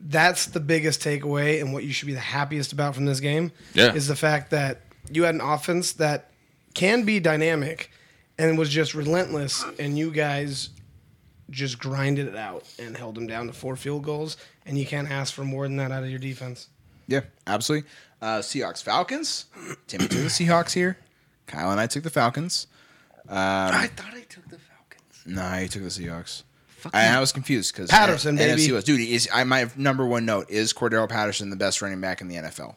That's 0.00 0.46
the 0.46 0.60
biggest 0.60 1.00
takeaway, 1.02 1.60
and 1.60 1.72
what 1.72 1.82
you 1.82 1.92
should 1.92 2.06
be 2.06 2.14
the 2.14 2.20
happiest 2.20 2.72
about 2.72 2.94
from 2.94 3.04
this 3.04 3.18
game 3.18 3.50
Yeah. 3.74 3.94
is 3.94 4.06
the 4.06 4.14
fact 4.14 4.52
that 4.52 4.82
you 5.10 5.24
had 5.24 5.34
an 5.34 5.40
offense 5.40 5.90
that 5.94 6.30
can 6.74 7.02
be 7.02 7.18
dynamic 7.18 7.90
and 8.38 8.56
was 8.56 8.68
just 8.70 8.94
relentless, 8.94 9.64
and 9.80 9.98
you 9.98 10.12
guys 10.12 10.68
just 11.50 11.78
grinded 11.78 12.28
it 12.28 12.36
out 12.36 12.64
and 12.78 12.96
held 12.96 13.14
them 13.14 13.26
down 13.26 13.46
to 13.46 13.52
four 13.52 13.76
field 13.76 14.04
goals, 14.04 14.36
and 14.66 14.78
you 14.78 14.86
can't 14.86 15.10
ask 15.10 15.32
for 15.32 15.44
more 15.44 15.64
than 15.66 15.76
that 15.76 15.90
out 15.90 16.02
of 16.02 16.10
your 16.10 16.18
defense. 16.18 16.68
Yeah, 17.06 17.20
absolutely. 17.46 17.88
Uh, 18.20 18.38
Seahawks 18.40 18.82
Falcons. 18.82 19.46
Timmy 19.86 20.08
took 20.08 20.18
the 20.18 20.26
Seahawks 20.26 20.72
here. 20.72 20.98
Kyle 21.46 21.70
and 21.70 21.80
I 21.80 21.86
took 21.86 22.02
the 22.02 22.10
Falcons. 22.10 22.66
I 23.28 23.88
thought 23.96 24.14
I 24.14 24.20
took 24.28 24.48
the 24.48 24.58
Falcons. 24.58 25.22
No, 25.26 25.42
he 25.60 25.68
took 25.68 25.82
the 25.82 25.88
Seahawks. 25.88 26.42
I, 26.92 27.08
I 27.16 27.20
was 27.20 27.32
confused 27.32 27.74
because 27.74 27.90
Patterson, 27.90 28.36
baby. 28.36 28.62
NFC 28.62 28.72
was 28.72 28.84
dude. 28.84 29.00
Is 29.00 29.28
I 29.34 29.42
my 29.44 29.68
number 29.76 30.06
one 30.06 30.24
note 30.24 30.48
is 30.50 30.72
Cordarrelle 30.72 31.08
Patterson 31.08 31.50
the 31.50 31.56
best 31.56 31.82
running 31.82 32.00
back 32.00 32.20
in 32.20 32.28
the 32.28 32.36
NFL? 32.36 32.76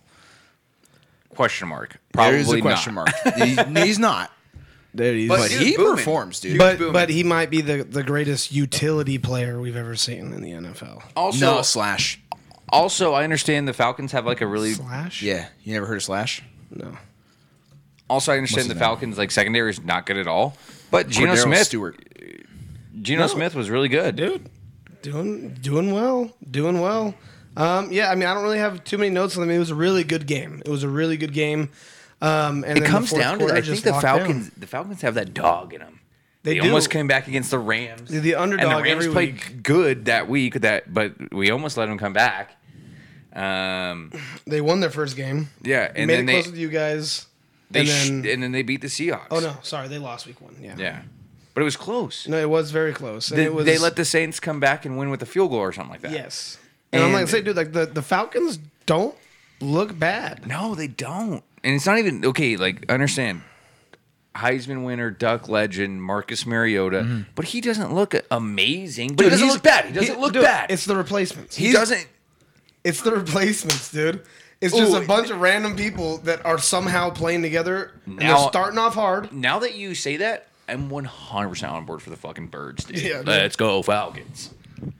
Question 1.29 1.67
mark. 1.67 1.97
Probably 2.11 2.31
there 2.31 2.39
is 2.41 2.51
a 2.51 2.61
question 2.61 2.95
not. 2.95 3.09
mark. 3.25 3.35
He- 3.37 3.81
he's 3.85 3.99
not, 3.99 4.31
There 4.93 5.13
he 5.13 5.23
is. 5.23 5.29
but, 5.29 5.39
But 5.39 5.51
he 5.51 5.75
booming. 5.77 5.95
performs, 5.97 6.39
dude. 6.39 6.57
but 6.57 6.77
booming. 6.77 6.93
but 6.93 7.09
he 7.09 7.23
might 7.23 7.49
be 7.49 7.61
the, 7.61 7.83
the 7.83 8.03
greatest 8.03 8.51
utility 8.51 9.17
player 9.17 9.59
we've 9.59 9.77
ever 9.77 9.95
seen 9.95 10.33
in 10.33 10.41
the 10.41 10.51
NFL. 10.51 11.01
Also, 11.15 11.45
no 11.45 11.61
slash. 11.61 12.19
also, 12.69 13.13
I 13.13 13.23
understand 13.23 13.67
the 13.67 13.73
Falcons 13.73 14.11
have 14.11 14.25
like 14.25 14.41
a 14.41 14.47
really. 14.47 14.73
Slash? 14.73 15.21
Yeah, 15.21 15.47
you 15.63 15.73
never 15.73 15.85
heard 15.85 15.97
of 15.97 16.03
slash? 16.03 16.43
No. 16.69 16.97
Also, 18.09 18.33
I 18.33 18.35
understand 18.37 18.67
his 18.67 18.73
the? 18.73 18.79
Falcons 18.79 19.17
like 19.17 19.31
secondary 19.31 19.69
is 19.69 19.81
not 19.81 20.05
good 20.05 20.17
at 20.17 20.27
all. 20.27 20.57
But 20.89 21.07
Geno 21.07 21.33
Cordero 21.35 21.43
Smith, 21.43 21.67
Stewart. 21.67 21.97
Geno 23.01 23.27
Smith 23.27 23.55
was 23.55 23.69
really 23.69 23.87
good. 23.87 24.17
Dude, 24.17 24.49
doing 25.01 25.53
doing 25.61 25.93
well. 25.93 26.31
Doing 26.49 26.81
well. 26.81 27.15
Um, 27.55 27.91
yeah, 27.91 28.09
I 28.11 28.15
mean, 28.15 28.27
I 28.27 28.33
don't 28.33 28.43
really 28.43 28.59
have 28.59 28.83
too 28.83 28.97
many 28.97 29.09
notes 29.09 29.35
on 29.37 29.41
them. 29.41 29.49
It 29.55 29.59
was 29.59 29.69
a 29.69 29.75
really 29.75 30.03
good 30.03 30.27
game. 30.27 30.61
It 30.65 30.69
was 30.69 30.83
a 30.83 30.89
really 30.89 31.17
good 31.17 31.33
game. 31.33 31.69
Um, 32.21 32.63
and 32.63 32.77
It 32.77 32.81
the 32.81 32.87
comes 32.87 33.11
down 33.11 33.39
to 33.39 33.45
I 33.45 33.61
think 33.61 33.81
the 33.81 33.91
locked 33.91 34.03
down. 34.03 34.17
Falcons. 34.19 34.51
The 34.57 34.67
Falcons 34.67 35.01
have 35.01 35.15
that 35.15 35.33
dog 35.33 35.73
in 35.73 35.79
them. 35.79 35.99
They 36.43 36.55
They, 36.55 36.59
almost 36.61 36.89
came 36.89 37.07
back 37.07 37.27
against 37.27 37.51
the 37.51 37.59
Rams. 37.59 38.09
The- 38.09 38.19
the 38.19 38.35
underdog 38.35 38.67
and 38.69 38.79
the 38.79 38.83
Rams 38.83 39.07
played 39.07 39.33
week. 39.33 39.63
good 39.63 40.05
that 40.05 40.27
week. 40.27 40.55
That 40.61 40.93
but 40.93 41.13
we 41.31 41.49
almost 41.51 41.77
let 41.77 41.87
them 41.87 41.97
come 41.97 42.13
back. 42.13 42.57
Um, 43.33 44.11
They 44.45 44.61
won 44.61 44.79
their 44.81 44.89
first 44.89 45.15
game. 45.15 45.49
yeah, 45.61 45.91
and 45.95 46.07
made 46.07 46.15
then 46.15 46.23
it 46.23 46.25
they 46.27 46.33
close 46.41 46.47
with 46.51 46.57
you 46.59 46.69
guys. 46.69 47.25
they 47.69 47.81
and 47.81 47.89
sh- 47.89 48.07
then, 48.09 48.25
and 48.25 48.43
then 48.43 48.51
they 48.51 48.61
beat 48.61 48.81
the 48.81 48.87
Seahawks. 48.87 49.27
oh 49.31 49.39
no, 49.39 49.55
sorry, 49.63 49.87
they 49.87 49.97
lost 49.99 50.27
week 50.27 50.41
one. 50.41 50.55
Yeah. 50.61 50.75
yeah, 50.77 51.01
but 51.53 51.61
it 51.61 51.63
was 51.63 51.77
close. 51.77 52.27
No, 52.27 52.37
it 52.37 52.49
was 52.49 52.71
very 52.71 52.91
close. 52.93 53.29
And 53.31 53.39
They, 53.39 53.45
it 53.45 53.53
was, 53.53 53.65
they 53.65 53.77
let 53.77 53.95
the 53.95 54.03
Saints 54.05 54.39
come 54.39 54.59
back 54.59 54.85
and 54.85 54.97
win 54.97 55.09
with 55.09 55.21
a 55.21 55.25
field 55.25 55.51
goal 55.51 55.59
or 55.59 55.71
something 55.71 55.91
like 55.91 56.01
that. 56.01 56.11
yes. 56.11 56.57
And, 56.91 57.01
I'm 57.01 57.09
And- 57.11 57.21
like, 57.21 57.27
say, 57.29 57.41
dude, 57.41 57.55
like 57.55 57.71
the, 57.71 57.85
the 57.85 58.01
Falcons 58.01 58.59
don't 58.85 59.15
look 59.61 59.97
bad. 59.97 60.45
No, 60.45 60.75
they 60.75 60.87
don't. 60.87 61.41
And 61.63 61.75
it's 61.75 61.85
not 61.85 61.99
even 61.99 62.25
okay. 62.25 62.57
Like, 62.57 62.89
understand, 62.89 63.41
Heisman 64.35 64.83
winner, 64.85 65.11
Duck 65.11 65.49
legend, 65.49 66.01
Marcus 66.01 66.45
Mariota, 66.45 67.01
mm-hmm. 67.01 67.21
but 67.35 67.45
he 67.45 67.61
doesn't 67.61 67.93
look 67.93 68.15
amazing. 68.31 69.15
But 69.15 69.25
he 69.25 69.29
doesn't 69.29 69.47
look 69.47 69.63
bad. 69.63 69.85
He 69.85 69.93
doesn't 69.93 70.15
he- 70.15 70.21
look 70.21 70.33
dude, 70.33 70.43
bad. 70.43 70.71
It's 70.71 70.85
the 70.85 70.95
replacements. 70.95 71.55
he 71.55 71.71
doesn't. 71.71 72.07
It's 72.83 73.01
the 73.01 73.11
replacements, 73.11 73.91
dude. 73.91 74.23
It's 74.59 74.75
just 74.75 74.93
Ooh. 74.93 74.97
a 74.97 75.05
bunch 75.05 75.29
of 75.31 75.41
random 75.41 75.75
people 75.75 76.19
that 76.19 76.45
are 76.45 76.57
somehow 76.57 77.09
playing 77.09 77.41
together. 77.41 77.91
And 78.05 78.17
Now- 78.17 78.39
they're 78.39 78.49
starting 78.49 78.79
off 78.79 78.93
hard. 78.93 79.33
Now 79.33 79.59
that 79.59 79.75
you 79.75 79.95
say 79.95 80.17
that, 80.17 80.47
I'm 80.69 80.89
100 80.89 81.49
percent 81.49 81.71
on 81.71 81.85
board 81.85 82.01
for 82.01 82.09
the 82.09 82.15
fucking 82.15 82.47
birds, 82.47 82.85
dude. 82.85 83.01
Yeah, 83.01 83.17
dude. 83.17 83.27
Let's 83.27 83.55
go 83.55 83.81
Falcons. 83.81 84.51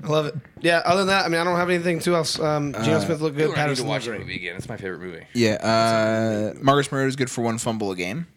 I 0.03 0.08
love 0.08 0.26
it. 0.28 0.36
Yeah. 0.62 0.82
Other 0.86 0.99
than 0.99 1.08
that, 1.08 1.26
I 1.26 1.30
mean, 1.30 1.40
I 1.40 1.44
don't 1.44 1.56
have 1.58 1.70
anything 1.70 1.99
too 1.99 2.16
else. 2.16 2.40
Um, 2.40 2.74
Geno 2.74 2.99
Smith 2.99 3.22
looked 3.22 3.38
Dude, 3.38 3.48
good. 3.49 3.58
I 3.58 3.68
need 3.68 3.76
to 3.76 3.84
Patterson 3.84 3.88
watch 3.88 3.94
looked 3.94 4.06
the 4.06 4.10
great. 4.12 4.20
movie 4.22 4.36
again. 4.36 4.56
It's 4.58 4.70
my 4.70 4.78
favorite 4.78 4.99
movie. 5.02 5.26
Yeah, 5.34 5.53
uh, 5.56 6.53
Marcus 6.62 6.91
Mariota 6.91 7.08
is 7.10 7.16
good 7.16 7.30
for 7.32 7.41
one 7.41 7.58
fumble 7.58 7.91
a 7.91 7.95
game, 7.95 8.28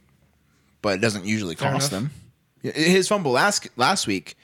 but 0.83 0.95
it 0.95 1.01
doesn't 1.01 1.25
usually 1.27 1.55
Fair 1.55 1.73
cost 1.73 1.93
enough. 1.93 2.03
them. 2.05 2.11
Yeah, 2.63 2.73
His 2.73 3.09
fumble 3.09 3.33
last 3.33 3.69
last 3.77 4.07
week 4.07 4.37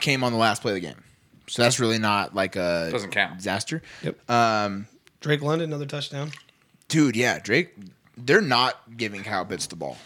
came 0.00 0.24
on 0.24 0.32
the 0.32 0.38
last 0.38 0.62
play 0.62 0.72
of 0.72 0.74
the 0.76 0.80
game, 0.80 1.02
so 1.46 1.62
that's 1.62 1.78
really 1.78 1.98
not 1.98 2.34
like 2.34 2.56
a 2.56 2.88
Doesn't 2.90 3.10
count. 3.10 3.36
disaster. 3.36 3.82
Yep. 4.02 4.30
Um, 4.30 4.86
Drake 5.20 5.42
London, 5.42 5.70
another 5.70 5.86
touchdown. 5.86 6.32
dude, 6.88 7.14
yeah, 7.14 7.38
Drake, 7.38 7.72
they're 8.16 8.40
not 8.40 8.80
giving 8.96 9.22
Kyle 9.22 9.44
Pitts 9.44 9.66
the 9.68 9.76
ball, 9.76 9.96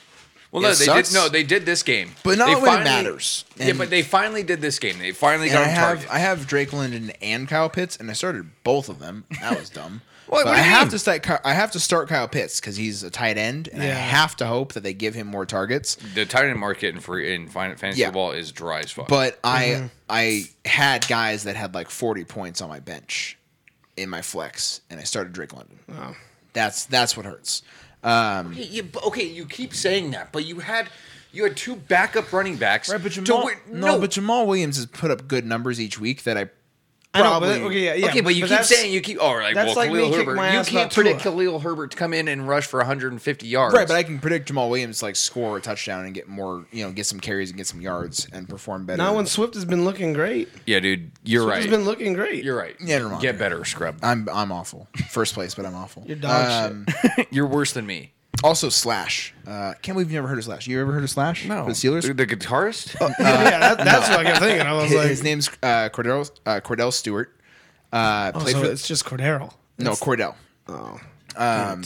Well, 0.54 0.62
It 0.62 0.66
no, 0.68 0.74
they 0.74 0.84
sucks. 0.84 1.08
did. 1.10 1.14
No, 1.16 1.28
they 1.28 1.42
did 1.42 1.66
this 1.66 1.82
game, 1.82 2.12
but 2.22 2.38
not 2.38 2.46
They 2.46 2.54
when 2.54 2.64
finally- 2.64 2.80
it 2.82 2.84
matters. 2.84 3.44
yeah, 3.56 3.72
but 3.72 3.90
they 3.90 4.02
finally 4.02 4.44
did 4.44 4.60
this 4.60 4.78
game. 4.78 5.00
They 5.00 5.10
finally 5.10 5.48
got 5.48 5.62
I 5.62 5.64
on 5.64 5.68
have 5.70 5.88
target. 5.96 6.10
I 6.12 6.18
have 6.20 6.46
Drake 6.46 6.72
London 6.72 7.10
and 7.20 7.48
Kyle 7.48 7.68
Pitts, 7.68 7.96
and 7.96 8.08
I 8.08 8.12
started 8.14 8.48
both 8.62 8.88
of 8.88 9.00
them. 9.00 9.24
That 9.40 9.58
was 9.58 9.68
dumb. 9.68 10.00
What- 10.26 10.44
but 10.44 10.46
what 10.46 10.54
do 10.56 10.62
I 10.62 10.64
you 10.64 10.70
have 10.70 10.86
mean? 10.86 10.90
to 10.92 10.98
start. 10.98 11.28
I 11.44 11.52
have 11.52 11.70
to 11.72 11.80
start 11.80 12.08
Kyle 12.08 12.26
Pitts 12.28 12.58
because 12.58 12.76
he's 12.76 13.02
a 13.02 13.10
tight 13.10 13.36
end, 13.36 13.68
and 13.70 13.82
I 13.82 13.86
have 13.86 14.34
to 14.36 14.46
hope 14.46 14.72
that 14.72 14.82
they 14.82 14.94
give 14.94 15.14
him 15.14 15.26
more 15.26 15.44
targets. 15.44 15.96
the 16.14 16.24
tight 16.24 16.46
end 16.46 16.58
market 16.58 16.94
in 16.94 17.00
free 17.00 17.34
in 17.34 17.46
fantasy 17.48 18.00
Yeah. 18.00 18.06
football 18.06 18.30
is 18.32 18.50
dry 18.50 18.80
as 18.80 18.90
fuck. 18.90 19.06
But 19.08 19.40
Mm-hmm. 19.42 19.86
I 20.08 20.48
I 20.64 20.68
had 20.68 21.06
guys 21.08 21.42
that 21.44 21.56
had 21.56 21.74
like 21.74 21.90
forty 21.90 22.24
points 22.24 22.62
on 22.62 22.70
my 22.70 22.80
bench 22.80 23.36
in 23.98 24.08
my 24.08 24.22
flex, 24.22 24.80
and 24.88 24.98
I 24.98 25.02
started 25.02 25.34
Drake 25.34 25.52
London. 25.52 25.78
Oh. 25.92 26.16
That's 26.54 26.86
that's 26.86 27.18
what 27.18 27.26
hurts. 27.26 27.62
Um, 28.04 28.52
Okay, 28.52 28.64
you, 28.64 28.88
okay, 29.06 29.24
you 29.24 29.46
keep 29.46 29.74
saying 29.74 30.10
that, 30.12 30.30
but 30.32 30.44
you 30.44 30.60
had 30.60 30.88
you 31.32 31.42
had 31.44 31.56
two 31.56 31.74
backup 31.74 32.32
running 32.32 32.56
backs. 32.56 32.88
right, 32.90 33.02
but 33.02 33.10
Jamal, 33.12 33.46
win- 33.46 33.58
no, 33.80 33.98
but 33.98 34.10
Jamaal 34.10 34.46
Williams 34.46 34.76
has 34.76 34.86
put 34.86 35.10
up 35.10 35.26
good 35.26 35.44
numbers 35.44 35.80
each 35.80 35.98
week 35.98 36.22
that 36.24 36.36
I 36.38 36.50
I 37.14 37.22
know, 37.22 37.38
but 37.38 37.60
okay, 37.60 37.84
yeah, 37.84 37.94
yeah. 37.94 38.06
okay, 38.06 38.20
but 38.22 38.34
you 38.34 38.44
keep 38.44 38.62
saying 38.64 38.92
you 38.92 39.00
keep. 39.00 39.18
Oh, 39.20 39.34
like 39.34 39.54
that's 39.54 39.68
well, 39.68 39.76
like 39.76 39.90
Khalil 39.90 40.06
me 40.06 40.10
kicking 40.10 40.26
Herbert. 40.26 40.36
my 40.36 40.58
You 40.58 40.64
can't 40.64 40.92
predict 40.92 41.20
Tua. 41.20 41.32
Khalil 41.32 41.60
Herbert 41.60 41.92
to 41.92 41.96
come 41.96 42.12
in 42.12 42.26
and 42.26 42.48
rush 42.48 42.66
for 42.66 42.78
150 42.78 43.46
yards. 43.46 43.72
Right, 43.74 43.86
but 43.86 43.94
I 43.94 44.02
can 44.02 44.18
predict 44.18 44.50
Jamaal 44.50 44.68
Williams 44.68 44.98
to 44.98 45.04
like 45.04 45.14
score 45.14 45.56
a 45.56 45.60
touchdown 45.60 46.06
and 46.06 46.12
get 46.12 46.26
more, 46.26 46.66
you 46.72 46.84
know, 46.84 46.90
get 46.90 47.06
some 47.06 47.20
carries 47.20 47.50
and 47.50 47.56
get 47.56 47.68
some 47.68 47.80
yards 47.80 48.26
and 48.32 48.48
perform 48.48 48.84
better. 48.84 48.98
Now 48.98 49.14
when 49.14 49.26
Swift 49.26 49.54
has 49.54 49.64
been 49.64 49.84
looking 49.84 50.12
great. 50.12 50.48
yeah, 50.66 50.80
dude, 50.80 51.12
you're 51.22 51.42
right. 51.42 51.46
Swift 51.46 51.56
right. 51.56 51.62
has 51.62 51.78
been 51.78 51.84
looking 51.86 52.12
great. 52.14 52.42
you're 52.42 52.56
right. 52.56 52.74
Yeah, 52.80 52.98
never 52.98 53.10
mind. 53.10 53.22
Get 53.22 53.38
better, 53.38 53.64
scrub. 53.64 53.98
I'm 54.02 54.28
I'm 54.28 54.50
awful. 54.50 54.88
First 55.08 55.34
place, 55.34 55.54
but 55.54 55.66
I'm 55.66 55.76
awful. 55.76 56.02
You're 56.06 56.16
dog 56.16 56.72
Um, 56.72 56.86
you're 57.30 57.46
worse 57.46 57.72
than 57.72 57.86
me. 57.86 58.13
Also, 58.44 58.68
Slash. 58.68 59.32
Uh, 59.46 59.72
can't 59.80 59.96
believe 59.96 60.08
you've 60.08 60.16
never 60.16 60.28
heard 60.28 60.36
of 60.36 60.44
Slash. 60.44 60.66
You 60.66 60.78
ever 60.78 60.92
heard 60.92 61.02
of 61.02 61.08
Slash? 61.08 61.46
No, 61.46 61.64
the 61.64 61.72
Steelers. 61.72 62.02
the, 62.02 62.12
the 62.12 62.26
guitarist. 62.26 62.94
yeah, 63.18 63.58
that, 63.58 63.78
that's 63.78 64.10
what 64.10 64.18
I 64.20 64.24
kept 64.24 64.40
thinking. 64.40 64.66
I 64.66 64.74
was 64.74 64.90
his, 64.90 64.94
like, 64.94 65.08
his 65.08 65.22
name's 65.22 65.48
uh, 65.62 65.88
Kordell 65.88 66.30
uh, 66.44 66.60
Kordell 66.60 66.92
Stewart. 66.92 67.34
Uh, 67.90 68.32
oh, 68.34 68.44
so 68.44 68.60
for 68.60 68.66
it's 68.70 68.86
just 68.86 69.06
Cordero. 69.06 69.50
no 69.78 69.92
Kordell. 69.92 70.34
Oh, 70.68 71.00
Um, 71.36 71.84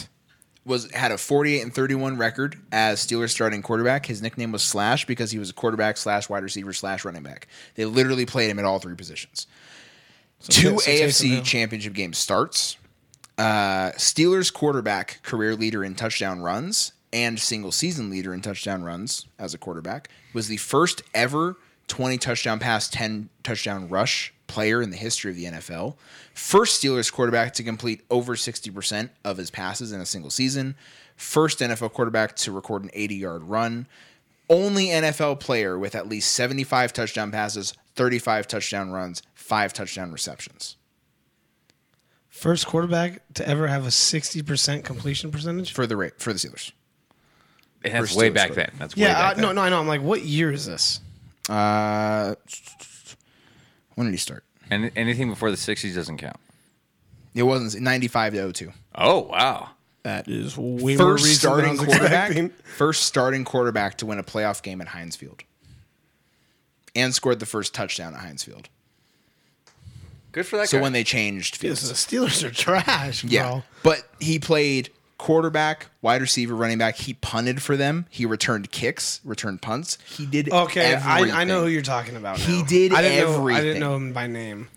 was 0.64 0.90
had 0.90 1.12
a 1.12 1.18
48 1.18 1.62
and 1.62 1.72
31 1.72 2.16
record 2.16 2.56
as 2.72 3.06
Steelers 3.06 3.30
starting 3.30 3.62
quarterback. 3.62 4.06
His 4.06 4.20
nickname 4.20 4.51
was 4.51 4.64
Slash 4.64 5.06
because 5.06 5.30
he 5.30 5.39
was 5.39 5.51
a 5.51 5.55
quarterback 5.55 5.97
slash 5.97 6.28
wide 6.28 6.43
receiver 6.43 6.72
slash 6.72 7.05
running 7.05 7.22
back. 7.22 7.47
They 7.76 7.85
literally 7.85 8.26
played 8.26 8.51
him 8.51 8.59
at 8.59 8.64
all 8.64 8.80
three 8.80 8.97
positions. 8.97 9.47
Two 10.43 10.78
so 10.80 10.90
Taysom 10.90 11.24
Hill. 11.28 11.40
AFC 11.40 11.44
championship 11.44 11.93
game 11.93 12.12
starts. 12.12 12.77
Uh, 13.39 13.93
Steelers 13.93 14.52
quarterback, 14.52 15.20
career 15.23 15.55
leader 15.55 15.85
in 15.85 15.94
touchdown 15.94 16.40
runs 16.40 16.93
and 17.12 17.39
single 17.39 17.70
season 17.73 18.10
leader 18.10 18.35
in 18.35 18.43
touchdown 18.43 18.82
runs 18.82 19.27
as 19.39 19.55
a 19.55 19.59
quarterback, 19.59 20.09
was 20.35 20.48
the 20.48 20.56
first 20.56 21.02
ever 21.15 21.56
20 21.86 22.19
touchdown 22.19 22.59
pass, 22.59 22.89
10 22.89 23.28
touchdown 23.43 23.89
rush 23.89 24.35
player 24.48 24.82
in 24.82 24.90
the 24.90 24.97
history 24.97 25.31
of 25.31 25.36
the 25.36 25.44
NFL. 25.44 25.94
First 26.35 26.82
Steelers 26.82 27.12
quarterback 27.12 27.52
to 27.55 27.62
complete 27.62 28.02
over 28.10 28.35
60% 28.35 29.10
of 29.24 29.36
his 29.36 29.51
passes 29.51 29.93
in 29.93 30.01
a 30.01 30.06
single 30.06 30.31
season. 30.31 30.74
First 31.16 31.60
NFL 31.60 31.93
quarterback 31.93 32.36
to 32.36 32.52
record 32.52 32.85
an 32.85 32.90
80 32.93 33.15
yard 33.15 33.43
run. 33.44 33.86
Only 34.51 34.86
NFL 34.86 35.40
player 35.40 35.78
with 35.78 35.94
at 35.94 36.09
least 36.09 36.32
75 36.32 36.93
touchdown 36.93 37.31
passes, 37.31 37.74
35 37.97 38.48
touchdown 38.48 38.90
runs, 38.90 39.23
five 39.35 39.73
touchdown 39.73 40.10
receptions. 40.10 40.77
First 42.39 42.66
quarterback 42.66 43.23
to 43.35 43.47
ever 43.48 43.66
have 43.66 43.86
a 43.86 43.90
sixty 43.90 44.43
percent 44.43 44.85
completion 44.85 45.31
percentage. 45.31 45.73
for 45.73 45.86
the 45.86 45.97
ra- 45.97 46.09
for 46.19 46.32
the 46.32 46.39
Steelers. 46.39 46.73
And 47.85 47.94
that's 47.94 48.09
First 48.09 48.16
way 48.19 48.31
Steelers 48.31 48.35
back 48.35 48.47
quarterback. 48.48 48.70
then. 48.73 48.78
That's 48.78 48.97
way 48.97 49.02
Yeah, 49.02 49.15
back 49.15 49.32
uh, 49.32 49.35
then. 49.35 49.43
no, 49.43 49.52
no, 49.52 49.60
I 49.62 49.69
know. 49.69 49.78
I'm 49.81 49.86
like, 49.89 50.02
what 50.02 50.23
year 50.23 50.51
is 50.51 50.66
this? 50.66 51.01
Uh, 51.48 52.35
when 53.94 54.06
did 54.06 54.12
he 54.12 54.19
start? 54.19 54.44
And 54.70 54.90
anything 54.97 55.31
before 55.31 55.51
the 55.51 55.56
60s 55.56 55.94
doesn't 55.94 56.19
count. 56.19 56.36
It 57.35 57.43
wasn't 57.44 57.82
95 57.82 58.32
to 58.35 58.52
02. 58.52 58.73
Oh 58.94 59.20
wow. 59.20 59.70
That 60.02 60.28
is 60.28 60.56
way 60.56 60.97
more 60.97 61.19
First 61.19 61.24
than 61.24 61.31
I 61.31 61.35
starting 61.35 61.70
was 61.77 61.85
quarterback. 61.86 62.52
First 62.77 63.02
starting 63.05 63.44
quarterback 63.44 63.98
to 63.98 64.06
win 64.06 64.19
a 64.19 64.23
playoff 64.23 64.62
game 64.62 64.81
at 64.81 64.89
Heinz 64.89 65.16
Field. 65.16 65.43
And 66.97 67.15
scored 67.15 67.39
the 67.39 67.47
first 67.47 67.74
touchdown 67.74 68.15
at 68.15 68.20
Heinz 68.20 68.43
Field. 68.43 68.69
Good 70.32 70.46
for 70.46 70.56
that 70.59 70.68
So 70.68 70.78
guy. 70.78 70.82
when 70.82 70.92
they 70.92 71.05
changed 71.05 71.62
Yes, 71.62 71.80
fields. 71.80 71.88
the 71.88 71.94
Steelers 72.16 72.44
are 72.44 72.50
trash, 72.55 73.22
bro. 73.22 73.30
Yeah. 73.30 73.60
But 73.82 74.02
he 74.20 74.38
played 74.38 74.90
quarterback, 75.16 75.86
wide 76.02 76.20
receiver, 76.20 76.55
running 76.55 76.78
back. 76.78 76.96
He 76.96 77.14
punted 77.14 77.60
for 77.62 77.76
them. 77.76 78.06
He 78.10 78.24
returned 78.26 78.70
kicks, 78.70 79.20
returned 79.24 79.62
punts. 79.62 79.98
He 80.06 80.26
did 80.26 80.52
Okay, 80.52 80.94
I, 80.94 81.40
I 81.40 81.44
know 81.44 81.62
who 81.62 81.68
you're 81.68 81.82
talking 81.82 82.16
about. 82.16 82.38
He 82.38 82.60
now. 82.60 82.64
did 82.66 82.92
I 82.94 83.02
didn't 83.02 83.32
Know, 83.34 83.48
I 83.48 83.60
didn't 83.60 83.80
know 83.80 83.96
him 83.96 84.12
by 84.12 84.26
name. 84.26 84.68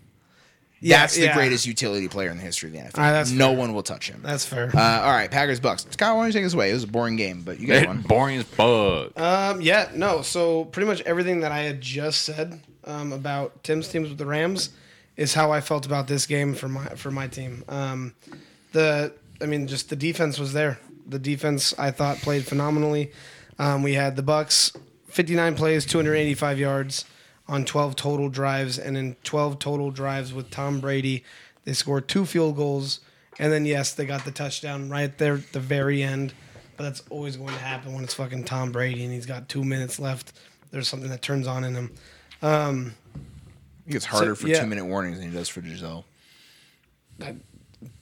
Yeah, 0.84 0.98
That's 1.02 1.14
the 1.14 1.22
yeah. 1.26 1.34
greatest 1.36 1.64
utility 1.64 2.08
player 2.08 2.28
in 2.30 2.38
the 2.38 2.42
history 2.42 2.68
of 2.70 2.72
the 2.72 2.80
NFL. 2.80 2.98
Ah, 2.98 3.24
no 3.36 3.50
fair. 3.50 3.56
one 3.56 3.72
will 3.72 3.84
touch 3.84 4.08
him. 4.10 4.20
That's 4.24 4.44
fair. 4.44 4.68
Uh, 4.74 5.00
all 5.02 5.12
right, 5.12 5.30
Packers 5.30 5.60
Bucks. 5.60 5.86
Scott, 5.90 6.16
why 6.16 6.22
don't 6.22 6.26
you 6.30 6.32
take 6.32 6.44
us 6.44 6.54
away? 6.54 6.70
It 6.70 6.74
was 6.74 6.82
a 6.82 6.88
boring 6.88 7.14
game, 7.14 7.42
but 7.42 7.60
you 7.60 7.68
guys 7.68 7.86
won. 7.86 8.00
Boring 8.02 8.38
as 8.38 8.44
fuck. 8.46 9.16
Um, 9.20 9.60
yeah, 9.60 9.90
no. 9.94 10.22
So 10.22 10.64
pretty 10.64 10.88
much 10.88 11.00
everything 11.02 11.38
that 11.42 11.52
I 11.52 11.60
had 11.60 11.80
just 11.80 12.22
said 12.22 12.58
um, 12.82 13.12
about 13.12 13.62
Tim's 13.62 13.86
teams 13.86 14.08
with 14.08 14.18
the 14.18 14.26
Rams 14.26 14.70
is 15.22 15.34
how 15.34 15.52
I 15.52 15.60
felt 15.60 15.86
about 15.86 16.08
this 16.08 16.26
game 16.26 16.54
for 16.54 16.68
my 16.68 16.84
for 16.96 17.10
my 17.12 17.28
team. 17.28 17.64
Um, 17.68 18.14
the 18.72 19.12
I 19.40 19.46
mean, 19.46 19.68
just 19.68 19.88
the 19.88 19.96
defense 19.96 20.38
was 20.38 20.52
there. 20.52 20.80
The 21.06 21.18
defense 21.18 21.72
I 21.78 21.92
thought 21.92 22.18
played 22.18 22.44
phenomenally. 22.44 23.12
Um, 23.58 23.82
we 23.82 23.94
had 23.94 24.16
the 24.16 24.22
Bucks, 24.22 24.72
59 25.08 25.54
plays, 25.54 25.86
285 25.86 26.58
yards 26.58 27.04
on 27.46 27.64
12 27.64 27.94
total 27.96 28.28
drives, 28.28 28.78
and 28.78 28.96
in 28.96 29.16
12 29.22 29.58
total 29.58 29.90
drives 29.90 30.32
with 30.32 30.50
Tom 30.50 30.80
Brady, 30.80 31.22
they 31.64 31.72
scored 31.72 32.08
two 32.08 32.24
field 32.24 32.56
goals, 32.56 33.00
and 33.38 33.52
then 33.52 33.64
yes, 33.64 33.94
they 33.94 34.06
got 34.06 34.24
the 34.24 34.32
touchdown 34.32 34.90
right 34.90 35.16
there 35.18 35.34
at 35.34 35.52
the 35.52 35.60
very 35.60 36.02
end. 36.02 36.34
But 36.76 36.84
that's 36.84 37.02
always 37.10 37.36
going 37.36 37.52
to 37.52 37.60
happen 37.60 37.92
when 37.92 38.02
it's 38.02 38.14
fucking 38.14 38.44
Tom 38.44 38.72
Brady 38.72 39.04
and 39.04 39.12
he's 39.12 39.26
got 39.26 39.48
two 39.48 39.62
minutes 39.62 40.00
left. 40.00 40.32
There's 40.70 40.88
something 40.88 41.10
that 41.10 41.20
turns 41.20 41.46
on 41.46 41.64
in 41.64 41.74
him. 41.74 41.92
Um, 42.40 42.94
He 43.92 43.94
gets 43.96 44.06
harder 44.06 44.34
for 44.34 44.48
yeah. 44.48 44.60
two 44.60 44.66
minute 44.66 44.86
warnings 44.86 45.18
than 45.18 45.30
he 45.30 45.36
does 45.36 45.48
for 45.48 45.60
Gisele. 45.60 46.04
I- 47.20 47.36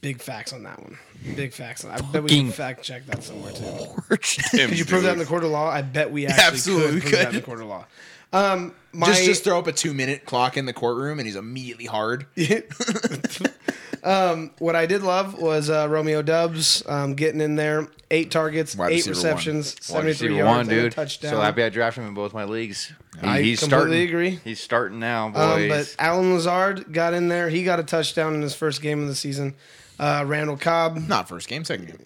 big 0.01 0.21
facts 0.21 0.53
on 0.53 0.63
that 0.63 0.79
one. 0.79 0.97
Big 1.35 1.53
facts. 1.53 1.85
I 1.85 1.99
bet 2.01 2.23
we 2.23 2.29
can 2.29 2.51
fact 2.51 2.83
check 2.83 3.05
that 3.07 3.23
somewhere 3.23 3.51
too. 3.51 3.65
Could 4.09 4.21
Could 4.21 4.79
you 4.79 4.85
prove 4.85 5.03
that 5.03 5.13
in 5.13 5.19
the 5.19 5.25
court 5.25 5.43
of 5.43 5.51
law? 5.51 5.69
I 5.69 5.81
bet 5.81 6.11
we 6.11 6.27
actually 6.27 6.43
Absolutely 6.43 7.01
could 7.01 7.09
prove 7.09 7.11
that 7.11 7.29
in 7.29 7.35
the 7.35 7.41
court 7.41 7.61
of 7.61 7.67
law. 7.67 7.85
Um, 8.33 8.73
my, 8.93 9.07
just 9.07 9.23
just 9.25 9.43
throw 9.43 9.59
up 9.59 9.67
a 9.67 9.71
two 9.71 9.93
minute 9.93 10.25
clock 10.25 10.55
in 10.57 10.65
the 10.65 10.73
courtroom 10.73 11.19
and 11.19 11.25
he's 11.25 11.35
immediately 11.35 11.85
hard. 11.85 12.25
um, 14.03 14.51
what 14.59 14.75
I 14.75 14.85
did 14.85 15.03
love 15.03 15.39
was 15.39 15.69
uh, 15.69 15.87
Romeo 15.89 16.21
Doubs 16.21 16.83
um, 16.87 17.13
getting 17.15 17.41
in 17.41 17.55
there, 17.55 17.87
eight 18.09 18.31
targets, 18.31 18.75
Wide 18.75 18.91
eight 18.91 18.95
receiver 19.07 19.15
one. 19.15 19.23
receptions, 19.35 19.75
Wide 19.75 19.83
seventy 19.83 20.13
three 20.13 20.27
receiver 20.29 20.33
yards, 20.45 20.47
one, 20.49 20.59
and 20.61 20.71
a 20.71 20.81
dude. 20.83 20.91
touchdown. 20.93 21.31
So 21.31 21.41
happy 21.41 21.63
I 21.63 21.69
drafted 21.69 22.03
him 22.03 22.09
in 22.09 22.13
both 22.15 22.33
my 22.33 22.45
leagues. 22.45 22.91
He- 23.21 23.27
I 23.27 23.41
he's 23.41 23.59
completely 23.59 23.87
starting. 23.87 24.07
agree. 24.07 24.39
He's 24.43 24.59
starting 24.61 24.99
now, 24.99 25.29
boys. 25.29 25.63
Um, 25.63 25.67
but 25.69 25.95
Allen 25.99 26.33
Lazard 26.33 26.91
got 26.93 27.13
in 27.13 27.27
there. 27.27 27.49
He 27.49 27.63
got 27.63 27.79
a 27.79 27.83
touchdown 27.83 28.33
in 28.35 28.41
his 28.41 28.55
first 28.55 28.81
game 28.81 29.01
of 29.01 29.07
the 29.07 29.15
season. 29.15 29.53
Uh, 29.99 30.23
Randall 30.25 30.57
Cobb. 30.57 30.97
Not 31.07 31.27
first 31.29 31.47
game, 31.47 31.63
second 31.63 31.87
game. 31.87 31.99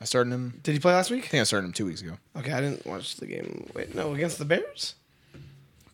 I 0.00 0.04
started 0.04 0.32
him. 0.32 0.60
Did 0.62 0.72
he 0.72 0.78
play 0.78 0.92
last 0.92 1.10
week? 1.10 1.18
I 1.18 1.22
week? 1.22 1.30
think 1.30 1.40
I 1.40 1.44
started 1.44 1.66
him 1.66 1.72
two 1.72 1.86
weeks 1.86 2.00
ago. 2.02 2.12
Okay, 2.36 2.52
I 2.52 2.60
didn't 2.60 2.86
watch 2.86 3.16
the 3.16 3.26
game. 3.26 3.68
Wait, 3.74 3.94
no, 3.94 4.14
against 4.14 4.38
the 4.38 4.44
Bears? 4.44 4.94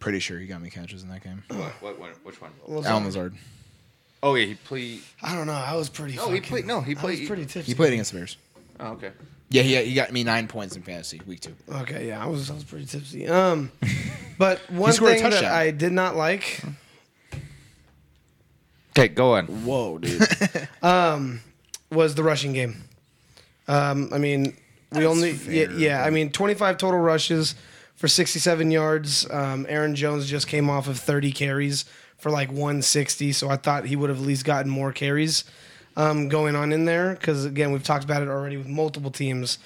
Pretty 0.03 0.19
sure 0.19 0.39
he 0.39 0.47
got 0.47 0.61
me 0.61 0.69
catches 0.69 1.05
in 1.05 1.09
that 1.11 1.23
game. 1.23 1.45
what, 1.49 1.59
what, 1.81 1.99
what, 2.01 2.11
which 2.25 2.41
one? 2.43 2.51
Lazard? 2.67 2.91
Allen 2.91 3.05
Lazard. 3.05 3.35
Oh 4.21 4.35
yeah, 4.35 4.47
he 4.47 4.55
played. 4.55 5.01
I 5.23 5.35
don't 5.37 5.47
know. 5.47 5.53
I 5.53 5.77
was 5.77 5.89
pretty. 5.89 6.17
No, 6.17 6.27
he 6.29 6.37
fucking- 6.39 6.43
played- 6.51 6.67
no, 6.67 6.81
he 6.81 6.91
I 6.91 6.95
was 6.95 7.01
played- 7.03 7.29
pretty 7.29 7.47
tipsy. 7.47 7.71
He 7.71 7.75
played 7.77 7.93
against 7.93 8.11
the 8.11 8.19
Bears. 8.19 8.37
Oh 8.81 8.87
okay. 8.95 9.13
Yeah, 9.49 9.63
he, 9.63 9.77
he 9.85 9.95
got 9.95 10.11
me 10.13 10.25
nine 10.25 10.49
points 10.49 10.75
in 10.75 10.83
fantasy 10.83 11.21
week 11.25 11.39
two. 11.41 11.55
Okay, 11.71 12.09
yeah, 12.09 12.21
I 12.21 12.27
was 12.27 12.51
I 12.51 12.55
was 12.55 12.65
pretty 12.65 12.87
tipsy. 12.87 13.29
Um, 13.29 13.71
but 14.39 14.59
one 14.71 14.93
scored 14.93 15.13
a 15.13 15.15
thing 15.15 15.23
that 15.25 15.31
touchdown. 15.31 15.53
I 15.55 15.71
did 15.71 15.93
not 15.93 16.17
like 16.17 16.61
Okay, 18.91 19.09
go 19.09 19.35
on. 19.35 19.47
Whoa, 19.65 19.99
dude. 19.99 20.23
Um, 20.83 21.41
was 21.93 22.15
the 22.17 22.25
rushing 22.25 22.53
game. 22.53 22.83
Um, 23.69 24.11
I 24.13 24.19
mean, 24.19 24.57
we 24.91 25.07
only 25.07 25.33
yeah, 25.49 25.69
yeah. 25.71 26.05
I 26.05 26.11
mean, 26.11 26.31
25 26.33 26.77
total 26.77 26.99
rushes 26.99 27.55
for 28.03 28.09
67 28.09 28.73
yards. 28.73 29.31
Um, 29.31 29.65
Aaron 29.69 29.95
Jones 29.95 30.29
just 30.29 30.49
came 30.49 30.69
off 30.69 30.89
of 30.89 30.99
30 30.99 31.31
carries 31.31 31.85
for 32.19 32.33
like 32.33 32.49
160, 32.49 33.31
so 33.33 33.49
I 33.49 33.55
thought 33.55 33.85
he 33.87 33.95
would 33.95 34.11
have 34.11 34.19
at 34.19 34.27
least 34.27 34.45
gotten 34.45 34.69
more 34.69 34.91
carries 34.93 35.45
um, 35.97 36.29
going 36.29 36.57
on 36.57 36.73
in 36.73 36.85
there. 36.85 37.15
Because 37.15 37.45
again, 37.45 37.71
we've 37.71 37.85
talked 37.85 38.03
about 38.03 38.21
it 38.21 38.27
already 38.27 38.57
with 38.57 38.67
multiple 38.67 39.13
teams 39.13 39.59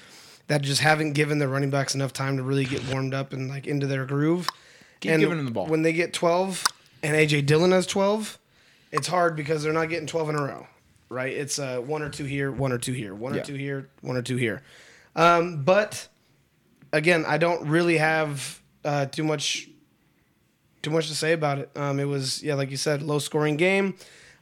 that 0.45 0.61
just 0.61 0.81
haven't 0.81 1.13
given 1.13 1.39
their 1.39 1.47
running 1.47 1.71
backs 1.71 1.95
enough 1.95 2.13
time 2.13 2.37
to 2.37 2.43
really 2.43 2.65
get 2.65 2.87
warmed 2.93 3.15
up 3.15 3.33
and 3.33 3.49
like 3.49 3.65
into 3.65 3.87
their 3.87 4.05
groove. 4.05 4.47
Keep 4.99 5.17
giving 5.17 5.37
them 5.37 5.45
the 5.45 5.51
ball. 5.51 5.65
When 5.65 5.81
they 5.81 5.91
get 5.91 6.13
12 6.13 6.63
and 7.01 7.15
AJ 7.15 7.47
Dillon 7.47 7.71
has 7.71 7.87
12, 7.87 8.37
it's 8.91 9.07
hard 9.07 9.35
because 9.35 9.63
they're 9.63 9.73
not 9.73 9.89
getting 9.89 10.05
12 10.05 10.29
in 10.29 10.35
a 10.35 10.43
row, 10.43 10.67
right? 11.09 11.33
It's 11.33 11.57
uh, 11.57 11.79
one 11.79 12.03
or 12.03 12.09
two 12.09 12.25
here, 12.25 12.51
one 12.51 12.71
or 12.71 12.77
two 12.77 12.93
here, 12.93 13.15
one 13.15 13.33
or 13.33 13.37
Yeah. 13.37 13.41
two 13.41 13.55
here, 13.55 13.89
one 14.01 14.15
or 14.15 14.21
two 14.21 14.35
here. 14.37 14.61
Um, 15.15 15.63
but 15.63 16.07
again, 16.97 17.25
I 17.27 17.37
don't 17.37 17.67
really 17.67 17.97
have 17.97 18.61
uh, 18.83 19.05
too 19.05 19.23
much 19.23 19.69
too 20.81 20.91
much 20.91 21.07
to 21.07 21.15
say 21.15 21.33
about 21.33 21.57
it. 21.59 21.69
Um, 21.75 21.99
it 21.99 22.05
was 22.05 22.41
yeah, 22.43 22.55
like 22.55 22.71
you 22.71 22.77
said, 22.77 23.01
low 23.01 23.19
scoring 23.19 23.57
game. 23.57 23.95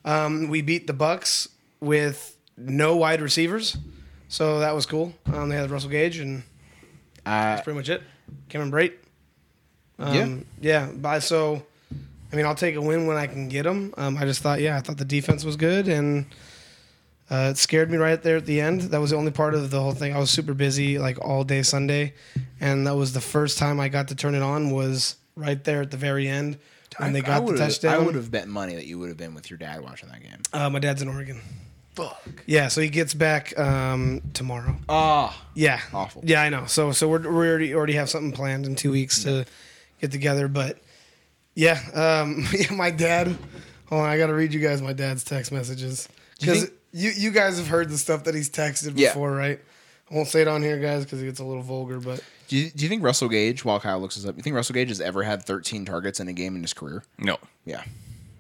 Um, 0.04 0.50
we 0.50 0.62
beat 0.62 0.86
the 0.88 0.94
Bucks 0.94 1.50
with 1.80 2.38
no 2.58 2.96
wide 2.96 3.22
receivers, 3.22 3.78
so 4.28 4.60
that 4.60 4.76
was 4.76 4.86
cool. 4.86 5.14
Um, 5.34 5.50
they 5.50 5.56
had 5.56 5.70
Russell 5.72 5.90
Gage, 5.90 6.18
and 6.20 6.44
Uh, 7.26 7.56
that's 7.56 7.64
pretty 7.64 7.78
much 7.78 7.90
it. 7.90 8.02
Cameron 8.50 8.72
Brate. 8.72 8.94
Um, 9.98 10.46
Yeah. 10.62 10.86
yeah. 10.88 10.92
By 10.92 11.20
so, 11.20 11.66
I 12.32 12.36
mean, 12.36 12.46
I'll 12.46 12.54
take 12.56 12.76
a 12.76 12.82
win 12.82 13.08
when 13.08 13.18
I 13.18 13.28
can 13.28 13.50
get 13.50 13.64
them. 13.64 13.94
Um, 13.98 14.18
I 14.18 14.26
just 14.26 14.42
thought, 14.42 14.62
yeah, 14.62 14.78
I 14.78 14.82
thought 14.82 14.98
the 14.98 15.06
defense 15.06 15.44
was 15.44 15.56
good, 15.56 15.88
and 15.88 16.26
uh, 17.30 17.50
it 17.52 17.58
scared 17.58 17.90
me 17.90 17.98
right 17.98 18.22
there 18.22 18.38
at 18.38 18.46
the 18.46 18.62
end. 18.62 18.82
That 18.82 19.02
was 19.02 19.10
the 19.10 19.16
only 19.18 19.32
part 19.32 19.56
of 19.56 19.72
the 19.72 19.82
whole 19.82 19.94
thing. 19.94 20.14
I 20.16 20.20
was 20.20 20.30
super 20.30 20.54
busy 20.54 21.00
like 21.00 21.20
all 21.24 21.44
day 21.44 21.64
Sunday, 21.64 22.14
and 22.60 22.86
that 22.88 22.96
was 22.96 23.14
the 23.14 23.22
first 23.22 23.58
time 23.58 23.80
I 23.80 23.90
got 23.90 24.10
to 24.10 24.16
turn 24.16 24.36
it 24.36 24.42
on. 24.44 24.72
Was 24.72 25.16
right 25.36 25.62
there 25.64 25.82
at 25.82 25.92
the 25.92 25.98
very 25.98 26.28
end 26.28 26.58
when 26.98 27.14
they 27.14 27.22
got 27.22 27.46
the 27.46 27.58
touchdown. 27.58 27.94
I 27.96 27.98
would 28.00 28.16
have 28.16 28.32
bet 28.32 28.48
money 28.48 28.76
that 28.76 28.86
you 28.86 29.00
would 29.00 29.10
have 29.10 29.18
been 29.18 29.34
with 29.34 29.50
your 29.50 29.58
dad 29.58 29.82
watching 29.82 30.10
that 30.10 30.22
game. 30.22 30.42
Uh, 30.54 30.70
my 30.70 30.80
dad's 30.80 31.02
in 31.02 31.08
Oregon. 31.08 31.42
Fuck. 31.96 32.22
Yeah, 32.46 32.68
so 32.68 32.82
he 32.82 32.90
gets 32.90 33.14
back 33.14 33.58
um, 33.58 34.22
tomorrow. 34.34 34.76
Ah, 34.90 35.46
Yeah. 35.54 35.80
Awful. 35.94 36.22
Yeah, 36.26 36.42
I 36.42 36.50
know. 36.50 36.66
So 36.66 36.92
so 36.92 37.08
we're, 37.08 37.20
we 37.22 37.48
already 37.48 37.74
already 37.74 37.94
have 37.94 38.10
something 38.10 38.34
planned 38.34 38.66
in 38.66 38.76
two 38.76 38.92
weeks 38.92 39.24
to 39.24 39.46
get 40.02 40.12
together. 40.12 40.48
But 40.50 40.78
yeah, 41.56 41.80
um, 41.94 42.46
yeah, 42.54 42.72
my 42.74 42.92
dad. 42.92 43.28
Hold 43.88 44.02
on, 44.02 44.10
I 44.10 44.18
got 44.18 44.28
to 44.28 44.34
read 44.34 44.54
you 44.54 44.60
guys 44.60 44.82
my 44.82 44.94
dad's 44.94 45.24
text 45.24 45.52
messages 45.52 46.10
because 46.40 46.70
you 46.96 47.12
you 47.12 47.32
guys 47.32 47.58
have 47.58 47.68
heard 47.68 47.90
the 47.90 47.98
stuff 47.98 48.24
that 48.24 48.34
he's 48.36 48.50
texted 48.50 48.94
Yeah. 48.96 49.10
before, 49.10 49.32
right? 49.32 49.60
I 50.10 50.14
won't 50.16 50.28
say 50.28 50.42
it 50.42 50.48
on 50.48 50.62
here, 50.62 50.78
guys, 50.80 51.04
because 51.04 51.22
it 51.22 51.26
gets 51.26 51.40
a 51.40 51.44
little 51.44 51.64
vulgar. 51.64 52.00
But 52.00 52.24
do 52.48 52.58
you, 52.58 52.70
do 52.70 52.84
you 52.84 52.90
think 52.90 53.04
Russell 53.04 53.28
Gage, 53.28 53.66
while 53.66 53.80
Kyle 53.80 54.00
looks 54.00 54.16
this 54.16 54.26
up, 54.26 54.38
you 54.38 54.44
think 54.44 54.56
Russell 54.56 54.74
Gage 54.76 54.90
has 54.90 55.02
ever 55.02 55.24
had 55.24 55.44
13 55.44 55.84
targets 55.84 56.20
in 56.20 56.28
a 56.28 56.34
game 56.34 56.56
in 56.56 56.62
his 56.62 56.74
career? 56.74 57.04
No. 57.18 57.38
Yeah, 57.66 57.84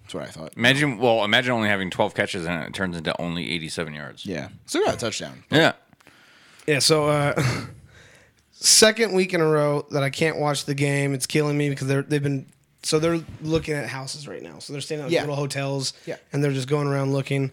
that's 0.03 0.13
what 0.13 0.23
I 0.23 0.27
thought. 0.27 0.53
Imagine. 0.55 0.97
Well, 0.99 1.23
imagine 1.25 1.51
only 1.53 1.67
having 1.69 1.89
12 1.89 2.13
catches 2.15 2.45
and 2.45 2.63
it 2.63 2.73
turns 2.73 2.95
into 2.95 3.19
only 3.19 3.49
87 3.51 3.93
yards. 3.93 4.25
Yeah, 4.25 4.49
still 4.67 4.85
got 4.85 4.93
a 4.93 4.97
touchdown. 4.97 5.43
Yeah. 5.51 5.73
yeah, 6.67 6.79
so 6.79 7.09
uh, 7.09 7.41
second 8.51 9.13
week 9.13 9.33
in 9.33 9.41
a 9.41 9.47
row 9.47 9.85
that 9.91 10.03
I 10.03 10.09
can't 10.09 10.37
watch 10.37 10.65
the 10.65 10.75
game. 10.75 11.13
It's 11.13 11.25
killing 11.27 11.57
me 11.57 11.69
because 11.69 11.87
they're 11.87 12.03
they've 12.03 12.21
been 12.23 12.45
so 12.83 12.99
they're 12.99 13.19
looking 13.41 13.73
at 13.73 13.87
houses 13.89 14.27
right 14.27 14.43
now. 14.43 14.59
So 14.59 14.71
they're 14.71 14.81
staying 14.83 15.01
at 15.01 15.09
Yeah. 15.09 15.21
little 15.21 15.35
hotels, 15.35 15.93
Yeah. 16.05 16.17
and 16.31 16.43
they're 16.43 16.51
just 16.53 16.67
going 16.67 16.87
around 16.87 17.13
looking. 17.13 17.51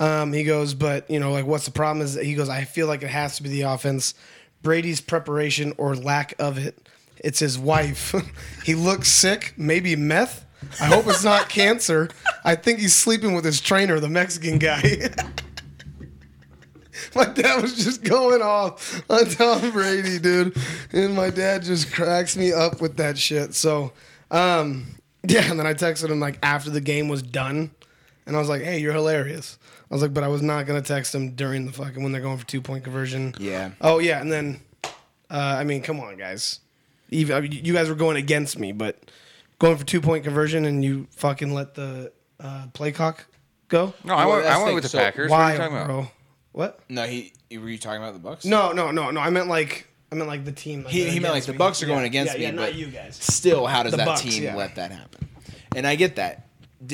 Um, 0.00 0.32
he 0.32 0.44
goes, 0.44 0.72
but 0.74 1.08
you 1.10 1.20
know, 1.20 1.30
like, 1.30 1.46
what's 1.46 1.66
the 1.66 1.70
problem? 1.70 2.04
Is 2.04 2.14
that 2.14 2.24
he 2.24 2.34
goes, 2.34 2.48
I 2.48 2.64
feel 2.64 2.86
like 2.86 3.02
it 3.02 3.10
has 3.10 3.36
to 3.36 3.42
be 3.42 3.50
the 3.50 3.62
offense, 3.62 4.14
Brady's 4.62 5.00
preparation 5.00 5.74
or 5.76 5.94
lack 5.94 6.34
of 6.38 6.58
it. 6.58 6.88
It's 7.22 7.38
his 7.38 7.58
wife. 7.58 8.14
he 8.64 8.74
looks 8.74 9.08
sick, 9.08 9.54
maybe 9.56 9.94
meth. 9.94 10.46
I 10.80 10.86
hope 10.86 11.06
it's 11.06 11.22
not 11.22 11.48
cancer. 11.50 12.08
I 12.44 12.54
think 12.54 12.80
he's 12.80 12.94
sleeping 12.94 13.34
with 13.34 13.44
his 13.44 13.60
trainer, 13.60 14.00
the 14.00 14.08
Mexican 14.08 14.58
guy. 14.58 14.82
my 17.14 17.26
dad 17.26 17.62
was 17.62 17.82
just 17.84 18.02
going 18.02 18.40
off 18.42 19.02
on 19.10 19.26
Tom 19.26 19.70
Brady, 19.70 20.18
dude. 20.18 20.56
And 20.92 21.14
my 21.14 21.28
dad 21.28 21.62
just 21.62 21.92
cracks 21.92 22.36
me 22.36 22.52
up 22.52 22.80
with 22.80 22.96
that 22.96 23.18
shit. 23.18 23.54
So, 23.54 23.92
um, 24.30 24.86
yeah, 25.26 25.50
and 25.50 25.58
then 25.58 25.66
I 25.66 25.74
texted 25.74 26.08
him 26.08 26.20
like 26.20 26.38
after 26.42 26.70
the 26.70 26.80
game 26.80 27.08
was 27.08 27.22
done. 27.22 27.70
And 28.26 28.36
I 28.36 28.38
was 28.38 28.48
like, 28.48 28.62
hey, 28.62 28.78
you're 28.78 28.92
hilarious. 28.92 29.58
I 29.90 29.94
was 29.94 30.02
like, 30.02 30.14
but 30.14 30.22
I 30.22 30.28
was 30.28 30.40
not 30.42 30.66
going 30.66 30.80
to 30.80 30.86
text 30.86 31.14
him 31.14 31.32
during 31.34 31.66
the 31.66 31.72
fucking 31.72 32.02
when 32.02 32.12
they're 32.12 32.20
going 32.20 32.38
for 32.38 32.46
two 32.46 32.60
point 32.60 32.84
conversion. 32.84 33.34
Yeah. 33.38 33.72
Oh, 33.80 33.98
yeah. 33.98 34.20
And 34.20 34.30
then, 34.30 34.60
uh, 34.84 35.56
I 35.58 35.64
mean, 35.64 35.82
come 35.82 35.98
on, 36.00 36.16
guys. 36.16 36.60
Even, 37.10 37.36
I 37.36 37.40
mean, 37.40 37.52
you 37.52 37.72
guys 37.72 37.88
were 37.88 37.96
going 37.96 38.16
against 38.16 38.56
me, 38.58 38.70
but 38.72 39.10
going 39.58 39.76
for 39.76 39.84
two 39.84 40.00
point 40.00 40.22
conversion 40.24 40.64
and 40.64 40.84
you 40.84 41.08
fucking 41.10 41.52
let 41.52 41.74
the 41.74 42.12
uh, 42.38 42.66
play 42.72 42.92
clock 42.92 43.26
go? 43.68 43.92
No, 44.04 44.14
I 44.14 44.26
Well, 44.26 44.36
went, 44.36 44.46
I 44.48 44.62
went 44.62 44.74
with 44.76 44.84
the 44.84 44.88
So 44.90 44.98
Packers. 44.98 45.28
what 45.30 45.36
are 45.38 45.42
Why, 45.42 45.52
you 45.52 45.58
talking 45.58 45.76
about? 45.76 45.86
bro? 45.86 46.08
What? 46.52 46.80
No, 46.88 47.02
he. 47.04 47.32
Were 47.52 47.68
you 47.68 47.78
talking 47.78 48.00
about 48.02 48.12
the 48.12 48.20
Bucks? 48.20 48.44
No, 48.44 48.70
no, 48.72 48.92
no, 48.92 49.10
no. 49.10 49.20
I 49.20 49.30
meant 49.30 49.48
like 49.48 49.88
I 50.12 50.14
meant 50.14 50.28
like 50.28 50.44
the 50.44 50.52
team. 50.52 50.84
Like, 50.84 50.92
He, 50.92 51.08
he 51.10 51.18
meant 51.20 51.34
like 51.34 51.44
the. 51.44 51.52
Bucks 51.52 51.82
are 51.82 51.86
going 51.86 52.00
Yeah, 52.00 52.06
against 52.06 52.32
yeah, 52.34 52.38
me, 52.38 52.44
Yeah, 52.44 52.50
but 52.52 52.56
not 52.56 52.74
you 52.76 52.86
guys. 52.86 53.16
still, 53.16 53.66
how 53.66 53.82
does 53.82 53.90
The 53.92 53.98
that 53.98 54.06
Bucks, 54.06 54.22
team 54.22 54.42
yeah. 54.44 54.54
let 54.56 54.76
that 54.76 54.90
happen? 54.92 55.28
And 55.74 55.86
I 55.86 55.94
get 55.96 56.16
that. 56.16 56.46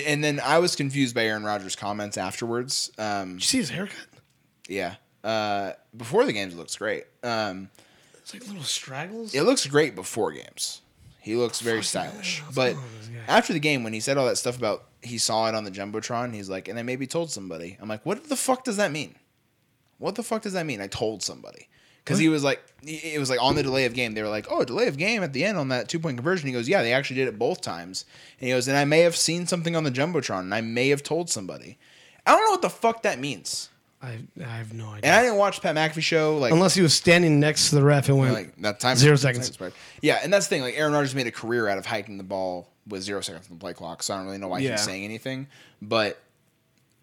And 0.06 0.22
then 0.24 0.40
I 0.40 0.58
was 0.58 0.74
confused 0.74 1.14
by 1.14 1.24
Aaron 1.26 1.44
Rodgers' 1.44 1.76
comments 1.76 2.16
afterwards. 2.18 2.90
Um, 2.98 3.34
Did 3.34 3.42
you 3.42 3.46
see 3.46 3.58
his 3.58 3.70
haircut? 3.70 4.06
yeah. 4.68 4.96
Uh, 5.22 5.72
before 5.96 6.24
the 6.24 6.32
games, 6.32 6.54
it 6.54 6.56
looks 6.56 6.76
great. 6.76 7.04
Um, 7.22 7.68
It's 8.18 8.32
like 8.34 8.46
little 8.46 8.62
straggles. 8.62 9.34
it 9.34 9.42
looks 9.42 9.66
great 9.66 9.94
before 9.94 10.32
games. 10.32 10.82
He 11.20 11.34
looks 11.34 11.60
very 11.60 11.82
stylish. 11.82 12.42
But 12.54 12.76
after 13.26 13.52
the 13.52 13.58
game, 13.58 13.82
when 13.82 13.92
he 13.92 13.98
said 13.98 14.16
all 14.16 14.26
that 14.26 14.36
stuff 14.38 14.56
about 14.56 14.84
he 15.02 15.18
saw 15.18 15.48
it 15.48 15.54
on 15.56 15.64
the 15.64 15.70
jumbotron, 15.72 16.32
he's 16.32 16.48
like, 16.48 16.68
and 16.68 16.78
I 16.78 16.82
maybe 16.82 17.06
told 17.08 17.30
somebody. 17.32 17.76
I'm 17.80 17.88
like, 17.88 18.06
what 18.06 18.28
the 18.28 18.36
fuck 18.36 18.62
does 18.62 18.76
that 18.76 18.92
mean? 18.92 19.16
What 19.98 20.14
the 20.14 20.22
fuck 20.22 20.42
does 20.42 20.52
that 20.52 20.66
mean? 20.66 20.80
I 20.80 20.86
told 20.86 21.22
somebody 21.24 21.68
because 22.06 22.18
he 22.20 22.28
was 22.30 22.44
like, 22.44 22.62
it 22.84 23.18
was 23.18 23.28
like 23.28 23.42
on 23.42 23.56
the 23.56 23.62
delay 23.64 23.84
of 23.84 23.92
game. 23.92 24.14
They 24.14 24.22
were 24.22 24.28
like, 24.28 24.46
oh, 24.48 24.64
delay 24.64 24.86
of 24.86 24.96
game 24.96 25.22
at 25.24 25.32
the 25.32 25.44
end 25.44 25.58
on 25.58 25.68
that 25.70 25.88
two 25.88 25.98
point 25.98 26.16
conversion. 26.16 26.46
He 26.46 26.52
goes, 26.52 26.68
yeah, 26.68 26.82
they 26.82 26.92
actually 26.92 27.16
did 27.16 27.26
it 27.28 27.38
both 27.38 27.60
times. 27.60 28.04
And 28.40 28.46
he 28.46 28.52
goes, 28.54 28.68
and 28.68 28.76
I 28.78 28.84
may 28.84 29.00
have 29.00 29.16
seen 29.16 29.46
something 29.46 29.74
on 29.76 29.82
the 29.84 29.90
jumbotron, 29.90 30.40
and 30.40 30.54
I 30.54 30.60
may 30.60 30.88
have 30.90 31.02
told 31.02 31.28
somebody. 31.28 31.76
I 32.24 32.30
don't 32.32 32.44
know 32.44 32.52
what 32.52 32.62
the 32.62 32.70
fuck 32.70 33.02
that 33.02 33.18
means. 33.18 33.68
I, 34.02 34.18
I 34.40 34.44
have 34.58 34.72
no 34.72 34.90
idea. 34.90 35.10
And 35.10 35.14
I 35.16 35.22
didn't 35.22 35.38
watch 35.38 35.60
Pat 35.62 35.74
McAfee 35.74 36.02
show. 36.02 36.38
Like 36.38 36.52
Unless 36.52 36.74
he 36.74 36.82
was 36.82 36.94
standing 36.94 37.40
next 37.40 37.70
to 37.70 37.74
the 37.76 37.82
ref 37.82 38.08
and 38.08 38.18
went, 38.18 38.34
like 38.34 38.54
that 38.62 38.78
time 38.78 38.96
Zero 38.96 39.16
seconds. 39.16 39.48
expired. 39.48 39.72
Yeah, 40.00 40.20
and 40.22 40.32
that's 40.32 40.46
the 40.46 40.50
thing. 40.50 40.62
Like 40.62 40.74
Aaron 40.76 40.92
Rodgers 40.92 41.14
made 41.14 41.26
a 41.26 41.32
career 41.32 41.66
out 41.68 41.78
of 41.78 41.86
hiking 41.86 42.18
the 42.18 42.24
ball 42.24 42.68
with 42.86 43.02
zero 43.02 43.20
seconds 43.20 43.48
on 43.50 43.56
the 43.56 43.60
play 43.60 43.72
clock, 43.72 44.02
so 44.02 44.14
I 44.14 44.18
don't 44.18 44.26
really 44.26 44.38
know 44.38 44.48
why 44.48 44.58
Yeah. 44.58 44.72
he's 44.72 44.82
saying 44.82 45.02
anything. 45.04 45.48
But 45.82 46.20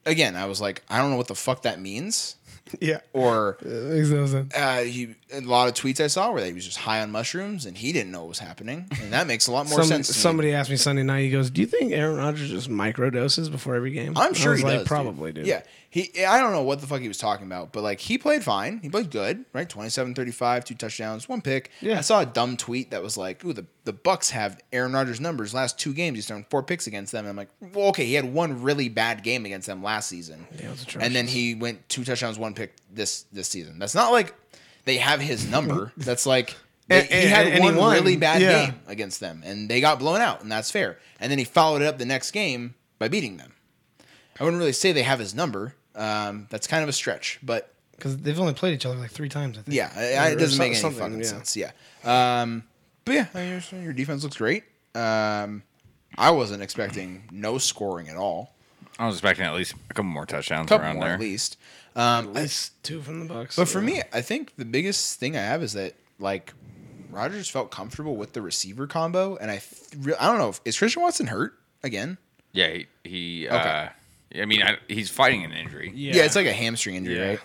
again, 0.06 0.36
I 0.36 0.46
was 0.46 0.62
like, 0.62 0.84
I 0.90 1.00
don't 1.00 1.10
know 1.12 1.18
what 1.18 1.28
the 1.28 1.36
fuck 1.36 1.64
that 1.64 1.82
means. 1.82 2.36
yeah. 2.82 3.00
Or 3.14 3.58
Makes 3.62 4.10
no 4.10 4.26
sense. 4.28 4.54
uh, 4.56 4.80
he 4.84 5.16
a 5.34 5.42
lot 5.42 5.68
of 5.68 5.74
tweets 5.74 6.00
I 6.00 6.08
saw 6.08 6.32
where 6.32 6.46
he 6.46 6.54
was 6.54 6.66
just 6.66 6.78
high 6.78 7.02
on 7.02 7.12
mushrooms 7.12 7.66
and 7.66 7.78
he 7.78 7.92
didn't 7.92 8.12
know 8.12 8.22
what 8.22 8.30
was 8.30 8.40
happening, 8.40 8.88
and 9.02 9.12
that 9.14 9.28
makes 9.28 9.48
a 9.48 9.52
lot 9.52 9.68
more 9.68 9.80
Some- 9.80 9.88
sense. 9.88 10.08
To 10.08 10.14
me. 10.14 10.20
somebody 10.20 10.54
asked 10.54 10.70
me 10.70 10.76
Sunday 10.78 11.04
night. 11.04 11.22
He 11.22 11.30
goes, 11.30 11.50
"Do 11.50 11.62
you 11.62 11.68
think 11.68 11.92
Aaron 11.92 12.18
Rodgers 12.18 12.50
just 12.50 12.70
microdoses 12.70 13.52
before 13.52 13.76
every 13.76 13.92
game?" 13.92 14.18
I'm 14.18 14.34
sure 14.34 14.56
he 14.56 14.64
like, 14.64 14.80
does. 14.80 14.88
Probably, 14.88 15.32
dude. 15.34 15.46
Yeah. 15.48 15.62
He 15.90 16.26
I 16.26 16.40
don't 16.40 16.54
know 16.54 16.64
what 16.64 16.82
the 16.82 16.88
fuck 16.88 17.02
he 17.02 17.08
was 17.08 17.20
talking 17.20 17.46
about, 17.46 17.72
but 17.72 17.84
like 17.84 18.00
he 18.00 18.18
played 18.18 18.44
fine. 18.44 18.80
He 18.82 18.90
played 18.90 19.12
good, 19.12 19.46
right? 19.54 19.70
27-35, 19.70 20.64
two 20.64 20.74
touchdowns, 20.74 21.30
one 21.30 21.42
pick. 21.42 21.70
Yeah. 21.82 22.00
I 22.00 22.02
saw 22.02 22.22
a 22.22 22.26
dumb 22.26 22.58
tweet 22.58 22.90
that 22.92 23.04
was 23.04 23.16
like, 23.16 23.46
"Ooh, 23.46 23.54
the, 23.54 23.68
the 23.84 23.94
Bucks 23.94 24.32
have 24.32 24.60
Aaron 24.72 24.94
Rodgers 24.94 25.22
numbers 25.22 25.54
last 25.54 25.78
two 25.78 25.94
games. 25.94 26.18
He's 26.18 26.26
thrown 26.28 26.46
four 26.50 26.64
picks 26.64 26.88
against 26.88 27.12
them." 27.12 27.26
And 27.26 27.30
I'm 27.30 27.36
like, 27.36 27.50
"Well, 27.76 27.90
okay, 27.90 28.06
he 28.06 28.16
had 28.16 28.26
one 28.26 28.64
really 28.64 28.90
bad 28.90 29.22
game 29.24 29.46
against 29.46 29.68
them 29.68 29.84
last 29.84 30.10
season." 30.10 30.48
Yeah, 30.60 30.74
and 31.00 31.14
then 31.14 31.28
he 31.28 31.54
went 31.54 31.88
two 31.90 32.04
touchdowns, 32.04 32.40
one 32.40 32.56
pick 32.56 32.74
this 32.92 33.26
this 33.32 33.48
season. 33.48 33.78
That's 33.78 33.94
not 33.94 34.12
like 34.12 34.34
they 34.86 34.98
have 34.98 35.20
his 35.22 35.50
number. 35.50 35.92
That's 35.98 36.26
like 36.26 36.56
they- 36.88 37.02
And- 37.02 37.10
he 37.10 37.28
had 37.28 37.48
and 37.48 37.56
he 37.64 37.70
one 37.70 37.76
won. 37.78 37.94
really 37.94 38.18
bad 38.18 38.42
Yeah. 38.42 38.66
game 38.68 38.76
against 38.88 39.20
them, 39.20 39.42
and 39.46 39.70
they 39.70 39.80
got 39.82 40.00
blown 40.00 40.22
out, 40.22 40.42
and 40.42 40.52
that's 40.52 40.70
fair. 40.72 40.98
And 41.20 41.32
then 41.32 41.40
he 41.40 41.46
followed 41.46 41.82
it 41.82 41.86
up 41.88 41.98
the 41.98 42.06
next 42.06 42.32
game 42.32 42.76
by 43.00 43.08
beating 43.08 43.38
them. 43.38 43.54
I 44.40 44.44
wouldn't 44.44 44.60
really 44.60 44.74
say 44.74 44.92
they 44.92 45.04
have 45.04 45.20
his 45.20 45.34
number. 45.34 45.76
Um, 45.96 46.48
that's 46.50 46.68
kind 46.68 46.82
of 46.84 46.90
a 46.90 46.94
stretch, 46.94 47.40
but 47.44 47.74
because 47.96 48.18
they've 48.18 48.40
only 48.40 48.54
played 48.54 48.74
each 48.74 48.86
other 48.86 48.96
like 48.98 49.12
three 49.12 49.30
times. 49.30 49.58
I 49.58 49.62
think. 49.62 49.76
yeah, 49.76 49.92
I- 49.96 50.14
I- 50.16 50.30
it 50.32 50.36
doesn't 50.40 50.58
make 50.58 50.72
any 50.76 50.94
fucking 50.94 51.20
yeah. 51.20 51.24
sense. 51.24 51.56
Yeah, 51.56 51.72
um, 52.04 52.64
but 53.06 53.14
yeah, 53.16 53.28
I 53.34 53.38
mean, 53.40 53.62
your, 53.72 53.82
your 53.82 53.94
defense 53.94 54.24
looks 54.24 54.38
great. 54.38 54.64
Um, 54.96 55.64
I 56.18 56.32
wasn't 56.32 56.62
expecting 56.64 57.24
no 57.32 57.58
scoring 57.58 58.10
at 58.10 58.18
all. 58.18 58.54
I 59.00 59.06
was 59.08 59.16
expecting 59.16 59.46
at 59.46 59.54
least 59.54 59.74
a 59.90 59.94
couple 59.94 60.10
more 60.12 60.26
touchdowns 60.26 60.68
couple 60.70 60.86
around 60.86 60.96
more 60.98 61.06
there. 61.06 61.14
at 61.16 61.20
least. 61.20 61.58
Um, 61.95 62.30
At 62.30 62.34
least 62.34 62.84
two 62.84 63.02
from 63.02 63.20
the 63.28 63.34
Bucks. 63.34 63.56
But 63.56 63.68
for 63.68 63.82
me, 63.82 64.02
I 64.11 64.22
think 64.22 64.56
the 64.57 64.65
biggest 64.65 65.20
thing 65.20 65.36
I 65.38 65.41
have 65.41 65.61
is 65.61 65.74
that 65.74 65.94
like 66.20 66.53
Rodgers 67.11 67.48
felt 67.49 67.70
comfortable 67.72 68.15
with 68.15 68.34
the 68.34 68.41
receiver 68.41 68.88
combo, 68.88 69.36
and 69.38 69.52
I 69.52 69.57
th- 69.57 69.91
re- 69.99 70.15
I 70.20 70.28
don't 70.28 70.40
know 70.40 70.49
if 70.49 70.61
is 70.65 70.78
Christian 70.78 71.03
Watson 71.03 71.28
hurt 71.28 71.53
again. 71.84 72.18
Yeah, 72.52 72.70
he. 72.72 72.88
he 73.03 73.48
Okay. 73.48 73.56
uh, 74.36 74.40
I 74.41 74.45
mean, 74.45 74.64
I, 74.64 74.78
he's 74.88 75.11
fighting 75.11 75.44
an 75.44 75.52
injury. 75.52 75.91
Yeah, 75.94 76.24
it's 76.26 76.36
like 76.36 76.48
a 76.48 76.53
hamstring 76.53 76.95
injury, 76.95 77.18
Yeah. 77.18 77.28
right? 77.30 77.40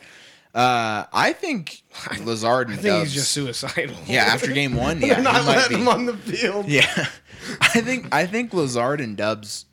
Uh, 0.54 1.04
I 1.12 1.34
think 1.34 1.82
Lazard 2.24 2.68
and 2.70 2.78
I 2.78 2.82
think 2.82 2.94
Doubs, 2.94 3.12
he's 3.12 3.14
just 3.14 3.32
suicidal. 3.32 3.94
yeah 4.06 4.22
after 4.24 4.50
game 4.50 4.74
one, 4.74 5.00
yeah, 5.02 5.14
They're 5.14 5.22
not 5.22 5.44
letting 5.44 5.76
be. 5.76 5.82
him 5.82 5.88
on 5.88 6.06
the 6.06 6.16
field. 6.16 6.66
Yeah, 6.66 6.86
I 7.60 7.82
think 7.82 8.08
I 8.14 8.24
think 8.24 8.54
Lazard 8.54 9.02
and 9.02 9.14
Dubs 9.14 9.66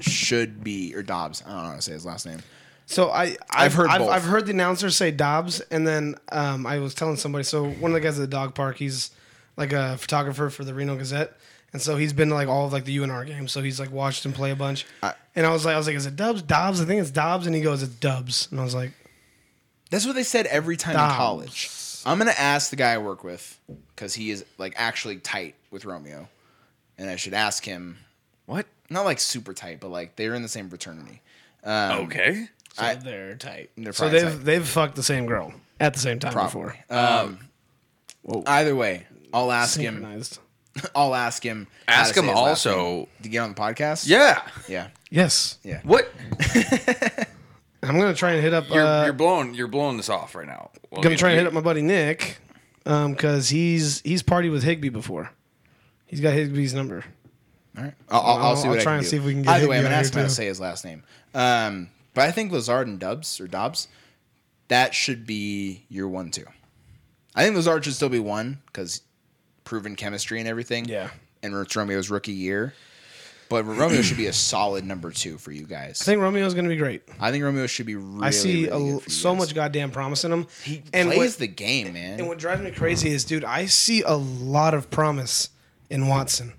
should 0.00 0.62
be 0.62 0.94
or 0.94 1.02
Dobbs. 1.02 1.42
I 1.44 1.50
don't 1.50 1.62
know 1.62 1.68
how 1.70 1.76
to 1.76 1.82
say 1.82 1.92
his 1.92 2.06
last 2.06 2.26
name. 2.26 2.38
So 2.88 3.10
I, 3.10 3.36
I've, 3.50 3.74
heard 3.74 3.90
I've, 3.90 3.98
both. 3.98 4.08
I've 4.08 4.24
heard 4.24 4.46
the 4.46 4.52
announcer 4.52 4.88
say 4.88 5.10
Dobbs, 5.10 5.60
and 5.60 5.86
then 5.86 6.14
um, 6.32 6.66
I 6.66 6.78
was 6.78 6.94
telling 6.94 7.16
somebody. 7.16 7.44
So 7.44 7.68
one 7.68 7.90
of 7.90 7.94
the 7.94 8.00
guys 8.00 8.18
at 8.18 8.22
the 8.22 8.26
dog 8.26 8.54
park, 8.54 8.78
he's 8.78 9.10
like 9.58 9.74
a 9.74 9.98
photographer 9.98 10.48
for 10.48 10.64
the 10.64 10.72
Reno 10.72 10.96
Gazette, 10.96 11.36
and 11.74 11.82
so 11.82 11.98
he's 11.98 12.14
been 12.14 12.30
to 12.30 12.34
like 12.34 12.48
all 12.48 12.64
of 12.64 12.72
like 12.72 12.86
the 12.86 12.96
UNR 12.96 13.26
games. 13.26 13.52
So 13.52 13.60
he's 13.60 13.78
like 13.78 13.92
watched 13.92 14.24
him 14.24 14.32
play 14.32 14.52
a 14.52 14.56
bunch. 14.56 14.86
and 15.36 15.44
I 15.44 15.52
was 15.52 15.66
like, 15.66 15.74
I 15.74 15.76
was 15.76 15.86
like, 15.86 15.96
is 15.96 16.06
it 16.06 16.16
Dubs? 16.16 16.40
Dobbs? 16.40 16.80
I 16.80 16.86
think 16.86 17.02
it's 17.02 17.10
Dobbs. 17.10 17.46
And 17.46 17.54
he 17.54 17.60
goes, 17.60 17.82
it's 17.82 17.92
Dubs. 17.92 18.48
And 18.50 18.58
I 18.58 18.64
was 18.64 18.74
like, 18.74 18.92
That's 19.90 20.06
what 20.06 20.14
they 20.14 20.22
said 20.22 20.46
every 20.46 20.78
time 20.78 20.94
Dobbs. 20.94 21.12
in 21.12 21.16
college. 21.18 21.70
I'm 22.06 22.16
gonna 22.16 22.30
ask 22.38 22.70
the 22.70 22.76
guy 22.76 22.94
I 22.94 22.98
work 22.98 23.22
with 23.22 23.60
because 23.94 24.14
he 24.14 24.30
is 24.30 24.46
like 24.56 24.72
actually 24.76 25.18
tight 25.18 25.56
with 25.70 25.84
Romeo, 25.84 26.26
and 26.96 27.10
I 27.10 27.16
should 27.16 27.34
ask 27.34 27.66
him. 27.66 27.98
What? 28.46 28.64
Not 28.88 29.04
like 29.04 29.20
super 29.20 29.52
tight, 29.52 29.78
but 29.78 29.90
like 29.90 30.16
they're 30.16 30.34
in 30.34 30.40
the 30.40 30.48
same 30.48 30.70
fraternity. 30.70 31.20
Okay. 31.66 32.48
So 32.78 32.84
I- 32.84 32.94
they're 32.94 33.34
tight. 33.36 33.70
They're 33.76 33.92
so 33.92 34.08
they've 34.08 34.22
tight. 34.22 34.44
they've 34.44 34.66
fucked 34.66 34.96
the 34.96 35.02
same 35.02 35.26
girl 35.26 35.52
at 35.80 35.94
the 35.94 36.00
same 36.00 36.18
time 36.18 36.32
Probably. 36.32 36.72
before. 36.74 36.76
Um, 36.96 37.38
either 38.46 38.74
way, 38.76 39.06
I'll 39.32 39.52
ask 39.52 39.78
him. 39.78 40.04
I'll 40.94 41.14
ask 41.14 41.42
him. 41.42 41.66
Ask 41.88 42.16
him 42.16 42.24
say 42.24 42.28
his 42.28 42.36
last 42.36 42.66
also- 42.66 43.08
to 43.22 43.28
get 43.28 43.38
on 43.40 43.50
the 43.54 43.60
podcast. 43.60 44.06
Yeah. 44.08 44.42
yeah, 44.68 44.88
Yes, 45.10 45.58
yeah. 45.64 45.80
What? 45.82 46.08
I'm 47.82 47.98
gonna 47.98 48.14
try 48.14 48.32
and 48.32 48.42
hit 48.42 48.52
up. 48.54 48.68
You're, 48.68 48.84
uh, 48.84 49.04
you're 49.04 49.12
blowing. 49.12 49.54
You're 49.54 49.68
blowing 49.68 49.96
this 49.96 50.08
off 50.08 50.34
right 50.34 50.46
now. 50.46 50.70
Well, 50.90 51.00
gonna 51.02 51.12
you- 51.14 51.18
try 51.18 51.30
and 51.30 51.38
hit 51.38 51.46
up 51.46 51.52
my 51.52 51.60
buddy 51.60 51.80
Nick, 51.82 52.38
because 52.84 53.48
he's 53.48 54.00
he's 54.00 54.22
partied 54.22 54.50
with 54.52 54.64
Higby 54.64 54.88
before. 54.88 55.30
He's 56.06 56.20
got 56.20 56.34
Higby's 56.34 56.74
number. 56.74 57.04
All 57.76 57.84
right, 57.84 57.94
I'll, 58.08 58.20
I'll, 58.20 58.26
I'll 58.26 58.44
I'll- 58.46 58.56
see 58.56 58.64
I'll 58.64 58.70
what 58.70 58.80
I 58.80 58.82
try 58.82 58.92
can 58.92 58.98
and 58.98 59.04
do. 59.04 59.10
see 59.10 59.16
if 59.18 59.24
we 59.24 59.32
can 59.32 59.42
get 59.42 59.50
Either 59.54 59.68
way, 59.68 59.76
I'm 59.78 59.84
Higby 59.84 59.88
gonna 59.90 59.94
on 59.94 60.00
ask 60.00 60.12
him 60.12 60.16
here, 60.18 60.22
how 60.24 60.28
to 60.28 60.34
say 60.34 60.46
his 60.46 60.60
last 60.60 60.84
name. 60.84 61.02
Um, 61.34 61.90
but 62.18 62.26
I 62.26 62.32
think 62.32 62.50
Lazard 62.50 62.88
and 62.88 62.98
Dubs 62.98 63.40
or 63.40 63.46
Dobbs, 63.46 63.86
that 64.66 64.92
should 64.92 65.24
be 65.24 65.84
your 65.88 66.08
one-two. 66.08 66.46
I 67.32 67.44
think 67.44 67.54
Lazard 67.54 67.84
should 67.84 67.94
still 67.94 68.08
be 68.08 68.18
one 68.18 68.60
because 68.66 69.02
proven 69.62 69.94
chemistry 69.94 70.40
and 70.40 70.48
everything. 70.48 70.86
Yeah. 70.86 71.10
and 71.44 71.54
it's 71.54 71.76
Romeo's 71.76 72.10
rookie 72.10 72.32
year. 72.32 72.74
But 73.48 73.62
Romeo 73.62 74.02
should 74.02 74.16
be 74.16 74.26
a 74.26 74.32
solid 74.32 74.84
number 74.84 75.12
two 75.12 75.38
for 75.38 75.52
you 75.52 75.62
guys. 75.62 76.02
I 76.02 76.06
think 76.06 76.20
Romeo's 76.20 76.54
gonna 76.54 76.68
be 76.68 76.74
great. 76.74 77.02
I 77.20 77.30
think 77.30 77.44
Romeo 77.44 77.68
should 77.68 77.86
be 77.86 77.94
really. 77.94 78.26
I 78.26 78.30
see 78.30 78.64
really 78.64 78.66
a, 78.66 78.70
good 78.94 79.02
for 79.04 79.10
you 79.10 79.14
so 79.14 79.36
much 79.36 79.54
goddamn 79.54 79.92
promise 79.92 80.24
in 80.24 80.32
him. 80.32 80.48
He 80.64 80.82
and 80.92 81.12
plays 81.12 81.34
what, 81.34 81.38
the 81.38 81.46
game, 81.46 81.92
man. 81.92 82.18
and 82.18 82.26
what 82.26 82.38
drives 82.38 82.62
me 82.62 82.72
crazy 82.72 83.10
is, 83.10 83.24
dude, 83.24 83.44
I 83.44 83.66
see 83.66 84.02
a 84.02 84.16
lot 84.16 84.74
of 84.74 84.90
promise 84.90 85.50
in 85.88 86.08
Watson. 86.08 86.54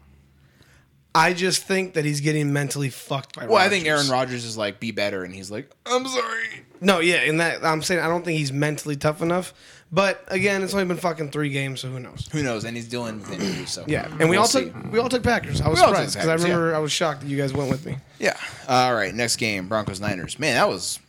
I 1.16 1.34
just 1.34 1.64
think 1.64 1.94
that 1.96 2.06
he's 2.06 2.22
getting 2.22 2.54
mentally 2.54 2.90
fucked 2.90 3.36
by. 3.36 3.48
well, 3.48 3.58
I 3.58 3.68
think 3.70 3.86
Aaron 3.88 4.08
Rodgers 4.10 4.46
is 4.46 4.58
like, 4.58 4.80
be 4.80 4.92
better, 4.92 5.24
and 5.24 5.34
he's 5.34 5.50
like, 5.50 5.70
I'm 5.86 6.06
sorry. 6.08 6.66
No, 6.82 7.00
yeah, 7.00 7.18
and 7.18 7.40
that 7.40 7.64
I'm 7.66 7.82
saying 7.82 8.00
I 8.00 8.08
don't 8.08 8.24
think 8.24 8.38
he's 8.38 8.54
mentally 8.54 8.96
tough 8.96 9.22
enough. 9.22 9.54
But 9.92 10.24
again, 10.28 10.62
it's 10.62 10.72
only 10.74 10.86
been 10.86 10.98
fucking 10.98 11.32
three 11.32 11.50
games, 11.50 11.80
so 11.80 11.88
who 11.90 12.00
knows? 12.00 12.30
Who 12.32 12.44
knows? 12.44 12.64
And 12.64 12.78
he's 12.78 12.88
dealing 12.88 13.20
with 13.20 13.32
injuries, 13.32 13.72
so 13.72 13.84
Yeah, 13.88 14.06
and 14.06 14.20
we 14.20 14.26
we'll 14.30 14.42
all 14.42 14.46
see. 14.46 14.66
took 14.66 14.92
we 14.92 15.00
all 15.00 15.10
took 15.10 15.24
Packers. 15.24 15.62
I 15.62 15.68
was 15.68 15.80
We 15.80 15.84
all 15.84 15.90
took 15.90 15.96
surprised 16.10 16.14
because 16.14 16.28
I 16.28 16.32
Packers, 16.34 16.44
yeah. 16.48 16.54
remember 16.54 16.76
I 16.76 16.80
was 16.80 16.92
shocked 16.92 17.22
that 17.22 17.28
you 17.28 17.38
guys 17.38 17.54
went 17.54 17.72
with 17.72 17.86
me. 17.88 17.98
Yeah. 18.20 18.38
All 18.68 18.94
right. 18.94 19.14
Next 19.14 19.38
game, 19.38 19.68
Broncos 19.68 20.00
Niners. 20.00 20.38
Man, 20.38 20.54
that 20.56 20.70
was 20.70 21.00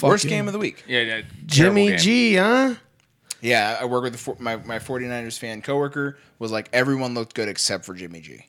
worst 0.00 0.28
game 0.28 0.46
of 0.46 0.52
the 0.52 0.60
week. 0.60 0.84
Yeah, 0.86 1.00
yeah. 1.00 1.22
Jimmy 1.46 1.86
terrible 1.88 1.90
game. 1.90 1.98
G, 1.98 2.34
huh? 2.36 2.74
Yeah, 3.40 3.78
I 3.80 3.84
work 3.84 4.04
with 4.04 4.16
the, 4.16 4.36
my 4.38 4.56
my 4.58 4.78
49ers 4.78 5.36
fan 5.38 5.60
coworker 5.60 6.16
was 6.38 6.52
like 6.52 6.68
everyone 6.72 7.14
looked 7.14 7.34
good 7.34 7.48
except 7.48 7.84
for 7.84 7.94
Jimmy 7.94 8.20
G. 8.20 8.46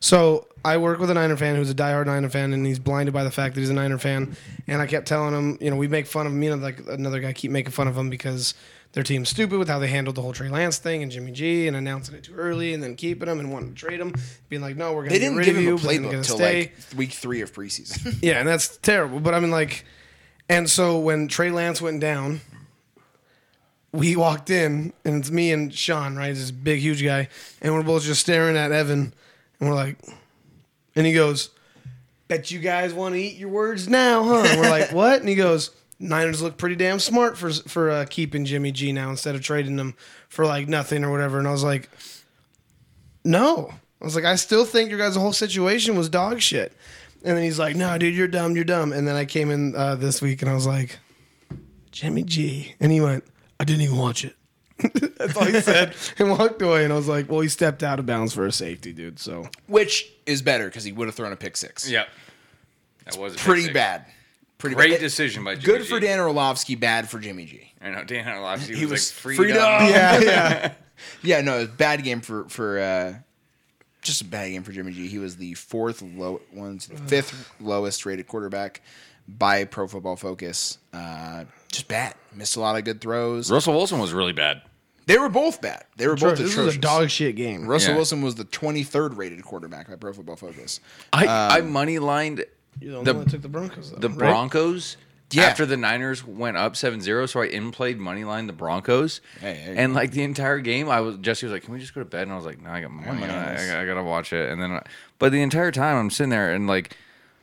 So 0.00 0.46
I 0.64 0.76
work 0.76 0.98
with 0.98 1.10
a 1.10 1.14
Niner 1.14 1.36
fan 1.36 1.56
who's 1.56 1.70
a 1.70 1.74
diehard 1.74 2.06
Niner 2.06 2.28
fan, 2.28 2.52
and 2.52 2.66
he's 2.66 2.78
blinded 2.78 3.12
by 3.14 3.24
the 3.24 3.30
fact 3.30 3.54
that 3.54 3.60
he's 3.60 3.70
a 3.70 3.74
Niner 3.74 3.98
fan. 3.98 4.36
And 4.66 4.82
I 4.82 4.86
kept 4.86 5.06
telling 5.06 5.34
him, 5.34 5.58
you 5.60 5.70
know, 5.70 5.76
we 5.76 5.88
make 5.88 6.06
fun 6.06 6.26
of 6.26 6.32
me 6.32 6.48
and 6.48 6.62
like 6.62 6.80
another 6.88 7.20
guy 7.20 7.32
keep 7.32 7.50
making 7.50 7.72
fun 7.72 7.88
of 7.88 7.96
him 7.96 8.10
because 8.10 8.54
their 8.92 9.02
team's 9.02 9.28
stupid 9.28 9.58
with 9.58 9.68
how 9.68 9.78
they 9.78 9.86
handled 9.86 10.16
the 10.16 10.22
whole 10.22 10.32
Trey 10.32 10.48
Lance 10.48 10.78
thing 10.78 11.02
and 11.02 11.12
Jimmy 11.12 11.30
G 11.30 11.68
and 11.68 11.76
announcing 11.76 12.14
it 12.14 12.24
too 12.24 12.34
early 12.34 12.72
and 12.72 12.82
then 12.82 12.96
keeping 12.96 13.28
him 13.28 13.38
and 13.38 13.52
wanting 13.52 13.74
to 13.74 13.74
trade 13.74 14.00
him, 14.00 14.14
being 14.48 14.62
like, 14.62 14.76
no, 14.76 14.92
we're 14.94 15.02
gonna 15.02 15.10
They 15.10 15.18
get 15.18 15.24
didn't 15.26 15.36
rid 15.38 15.44
give 15.44 15.56
of 15.56 15.60
him 15.62 15.68
you, 15.68 15.74
a 15.74 15.78
but 15.78 15.82
then 15.88 15.92
you're 15.94 16.02
playbook 16.02 16.12
gonna 16.12 16.24
till 16.24 16.36
stay. 16.36 16.60
like 16.60 16.72
week 16.96 17.12
three 17.12 17.40
of 17.42 17.52
preseason. 17.52 18.18
Yeah, 18.22 18.38
and 18.38 18.48
that's 18.48 18.76
terrible. 18.78 19.20
But 19.20 19.34
I 19.34 19.40
mean, 19.40 19.50
like, 19.50 19.84
and 20.48 20.68
so 20.68 20.98
when 20.98 21.28
Trey 21.28 21.50
Lance 21.50 21.80
went 21.82 22.00
down, 22.00 22.40
we 23.92 24.16
walked 24.16 24.50
in, 24.50 24.92
and 25.04 25.20
it's 25.20 25.30
me 25.30 25.52
and 25.52 25.72
Sean, 25.72 26.16
right? 26.16 26.34
This 26.34 26.50
big, 26.50 26.80
huge 26.80 27.02
guy, 27.04 27.28
and 27.62 27.74
we're 27.74 27.82
both 27.82 28.02
just 28.04 28.20
staring 28.20 28.56
at 28.56 28.72
Evan, 28.72 29.14
and 29.60 29.68
we're 29.68 29.74
like, 29.74 29.98
and 30.94 31.06
he 31.06 31.12
goes, 31.12 31.50
"Bet 32.28 32.50
you 32.50 32.58
guys 32.58 32.92
want 32.92 33.14
to 33.14 33.20
eat 33.20 33.36
your 33.36 33.48
words 33.48 33.88
now, 33.88 34.24
huh?" 34.24 34.44
And 34.46 34.60
we're 34.60 34.70
like, 34.70 34.92
"What?" 34.92 35.20
And 35.20 35.28
he 35.28 35.34
goes. 35.34 35.70
Niners 36.00 36.40
look 36.40 36.56
pretty 36.56 36.76
damn 36.76 37.00
smart 37.00 37.36
for 37.36 37.50
for 37.50 37.90
uh, 37.90 38.06
keeping 38.08 38.44
Jimmy 38.44 38.70
G 38.70 38.92
now 38.92 39.10
instead 39.10 39.34
of 39.34 39.42
trading 39.42 39.76
him 39.78 39.96
for 40.28 40.46
like 40.46 40.68
nothing 40.68 41.02
or 41.02 41.10
whatever. 41.10 41.40
And 41.40 41.48
I 41.48 41.50
was 41.50 41.64
like, 41.64 41.90
no. 43.24 43.74
I 44.00 44.04
was 44.04 44.14
like, 44.14 44.24
I 44.24 44.36
still 44.36 44.64
think 44.64 44.90
your 44.90 44.98
guys' 45.00 45.16
whole 45.16 45.32
situation 45.32 45.96
was 45.96 46.08
dog 46.08 46.40
shit. 46.40 46.72
And 47.24 47.36
then 47.36 47.42
he's 47.42 47.58
like, 47.58 47.74
no, 47.74 47.98
dude, 47.98 48.14
you're 48.14 48.28
dumb, 48.28 48.54
you're 48.54 48.64
dumb. 48.64 48.92
And 48.92 49.08
then 49.08 49.16
I 49.16 49.24
came 49.24 49.50
in 49.50 49.74
uh, 49.74 49.96
this 49.96 50.22
week 50.22 50.40
and 50.40 50.48
I 50.48 50.54
was 50.54 50.68
like, 50.68 51.00
Jimmy 51.90 52.22
G, 52.22 52.74
and 52.78 52.92
he 52.92 53.00
went, 53.00 53.24
"I 53.58 53.64
didn't 53.64 53.82
even 53.82 53.96
watch 53.96 54.24
it." 54.24 54.36
That's 55.16 55.36
all 55.36 55.44
he 55.44 55.60
said, 55.60 55.94
and 56.18 56.30
walked 56.30 56.62
away. 56.62 56.84
And 56.84 56.92
I 56.92 56.96
was 56.96 57.08
like, 57.08 57.28
"Well, 57.30 57.40
he 57.40 57.48
stepped 57.48 57.82
out 57.82 57.98
of 57.98 58.06
bounds 58.06 58.32
for 58.32 58.46
a 58.46 58.52
safety, 58.52 58.92
dude." 58.92 59.18
So 59.18 59.48
Which 59.66 60.10
is 60.26 60.40
better 60.42 60.66
because 60.66 60.84
he 60.84 60.92
would 60.92 61.08
have 61.08 61.14
thrown 61.14 61.32
a 61.32 61.36
pick 61.36 61.56
six. 61.56 61.90
Yep. 61.90 62.08
That 63.06 63.16
was 63.18 63.34
a 63.34 63.36
pick 63.36 63.44
Pretty 63.44 63.62
six. 63.62 63.74
bad. 63.74 64.06
Pretty 64.58 64.74
Great 64.76 64.90
bad. 64.92 65.00
decision 65.00 65.44
by 65.44 65.54
Jimmy 65.54 65.78
Good 65.78 65.86
for 65.86 66.00
G. 66.00 66.06
Dan 66.06 66.18
Orlovsky, 66.20 66.74
bad 66.74 67.08
for 67.08 67.18
Jimmy 67.20 67.44
G. 67.44 67.72
I 67.80 67.90
know 67.90 68.02
Dan 68.04 68.28
Orlovsky 68.28 68.74
He 68.74 68.82
was, 68.86 68.92
was 68.92 69.10
like 69.10 69.20
freedom. 69.36 69.44
freedom. 69.46 69.62
yeah, 69.62 70.20
yeah. 70.20 70.72
Yeah, 71.22 71.40
no, 71.42 71.64
bad 71.68 72.02
game 72.02 72.20
for 72.20 72.48
for 72.48 72.80
uh, 72.80 73.14
just 74.02 74.20
a 74.20 74.24
bad 74.24 74.48
game 74.50 74.64
for 74.64 74.72
Jimmy 74.72 74.90
G. 74.92 75.06
He 75.06 75.18
was 75.18 75.36
the 75.36 75.54
fourth 75.54 76.02
low 76.02 76.40
one, 76.50 76.80
fifth 76.80 77.52
lowest 77.60 78.04
rated 78.04 78.26
quarterback 78.26 78.80
by 79.28 79.64
Pro 79.64 79.86
Football 79.86 80.16
Focus. 80.16 80.78
Uh, 80.92 81.44
just 81.70 81.86
bad. 81.86 82.14
Missed 82.34 82.56
a 82.56 82.60
lot 82.60 82.76
of 82.76 82.82
good 82.84 83.00
throws. 83.00 83.48
Russell 83.48 83.74
Wilson 83.74 84.00
was 84.00 84.12
really 84.12 84.32
bad. 84.32 84.60
They 85.08 85.18
were 85.18 85.28
both 85.28 85.60
bad. 85.60 85.84
They 85.96 86.06
were 86.06 86.14
both 86.16 86.38
this 86.38 86.52
atrocious. 86.52 86.66
was 86.66 86.76
a 86.76 86.78
dog 86.78 87.10
shit 87.10 87.34
game. 87.34 87.66
Russell 87.66 87.90
Yeah. 87.92 87.96
Wilson 87.96 88.22
was 88.22 88.36
the 88.36 88.44
23rd 88.44 89.16
rated 89.16 89.42
quarterback 89.42 89.88
by 89.88 89.96
Pro 89.96 90.12
Football 90.12 90.36
Focus. 90.36 90.78
I, 91.12 91.26
I 91.26 91.58
um, 91.60 91.70
money 91.72 91.98
lined 91.98 92.44
You're 92.80 92.92
the 92.92 92.98
only 92.98 93.04
the- 93.12 93.14
one 93.16 93.24
that 93.24 93.30
took 93.30 93.42
the 93.42 93.48
Broncos. 93.48 93.90
Though, 93.90 93.98
the 93.98 94.08
right? 94.10 94.18
Broncos 94.18 94.96
Yeah. 95.32 95.44
after 95.44 95.64
the 95.66 95.76
Niners 95.76 96.24
went 96.26 96.56
up 96.58 96.74
7-0, 96.74 97.28
so 97.28 97.40
I 97.40 97.46
in 97.46 97.70
played 97.72 97.98
money 97.98 98.24
line 98.24 98.46
the 98.46 98.52
Broncos. 98.52 99.20
Hey, 99.40 99.54
hey. 99.54 99.74
and 99.78 99.94
like 99.94 100.10
the 100.12 100.22
entire 100.22 100.58
game, 100.60 100.88
I 100.90 101.00
was 101.00 101.16
Jesse 101.18 101.46
was 101.46 101.52
like, 101.54 101.64
"Can 101.64 101.72
we 101.74 101.80
just 101.80 101.94
go 101.94 102.00
to 102.02 102.04
bed?" 102.06 102.22
And 102.22 102.32
I 102.32 102.36
was 102.36 102.44
like, 102.44 102.60
"No, 102.62 102.70
I 102.70 102.80
got 102.82 102.90
oh, 102.90 102.94
money. 102.94 103.20
money 103.20 103.32
on 103.32 103.38
on 103.38 103.48
it. 103.48 103.56
this." 103.58 103.70
I, 103.72 103.82
I 103.82 103.86
gotta 103.86 104.02
watch 104.02 104.32
it." 104.32 104.50
And 104.50 104.60
then, 104.60 104.72
I, 104.72 104.82
but 105.18 105.32
the 105.32 105.40
entire 105.42 105.70
time 105.72 105.96
I'm 105.96 106.10
sitting 106.10 106.30
there 106.30 106.52
and 106.54 106.66
like, 106.66 106.96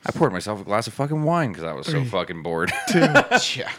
I 0.04 0.12
poured 0.12 0.32
myself 0.32 0.60
a 0.60 0.64
glass 0.64 0.86
of 0.86 0.94
fucking 0.94 1.24
wine 1.24 1.50
because 1.50 1.64
I 1.64 1.72
was 1.72 1.86
so 1.86 2.04
fucking 2.04 2.42
bored. 2.44 2.72
yeah. 2.94 3.72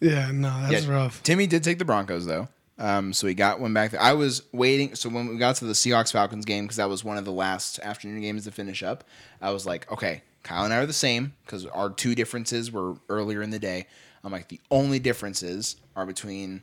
Yeah, 0.00 0.30
no, 0.32 0.66
that's 0.68 0.86
Yeah, 0.86 0.92
rough. 0.92 1.22
Timmy 1.22 1.46
did 1.46 1.62
take 1.62 1.78
the 1.78 1.84
Broncos 1.84 2.24
though. 2.26 2.48
Um, 2.78 3.12
so 3.12 3.26
we 3.28 3.34
got 3.34 3.60
one 3.60 3.72
back 3.72 3.92
there. 3.92 4.02
I 4.02 4.14
was 4.14 4.42
waiting. 4.52 4.94
So 4.96 5.08
when 5.08 5.28
we 5.28 5.36
got 5.38 5.56
to 5.56 5.64
the 5.64 5.72
Seahawks 5.74 6.10
Falcons 6.12 6.44
game, 6.44 6.64
because 6.64 6.76
that 6.78 6.88
was 6.88 7.04
one 7.04 7.16
of 7.18 7.24
the 7.24 7.32
last 7.32 7.78
afternoon 7.80 8.20
games 8.20 8.44
to 8.44 8.50
finish 8.50 8.82
up, 8.82 9.04
I 9.40 9.50
was 9.52 9.64
like, 9.64 9.90
okay, 9.92 10.22
Kyle 10.42 10.64
and 10.64 10.74
I 10.74 10.78
are 10.78 10.86
the 10.86 10.92
same 10.92 11.34
because 11.44 11.66
our 11.66 11.88
two 11.90 12.14
differences 12.16 12.72
were 12.72 12.94
earlier 13.08 13.42
in 13.42 13.50
the 13.50 13.58
day. 13.60 13.86
I'm 14.24 14.32
like, 14.32 14.48
the 14.48 14.60
only 14.70 14.98
differences 14.98 15.76
are 15.94 16.04
between 16.06 16.62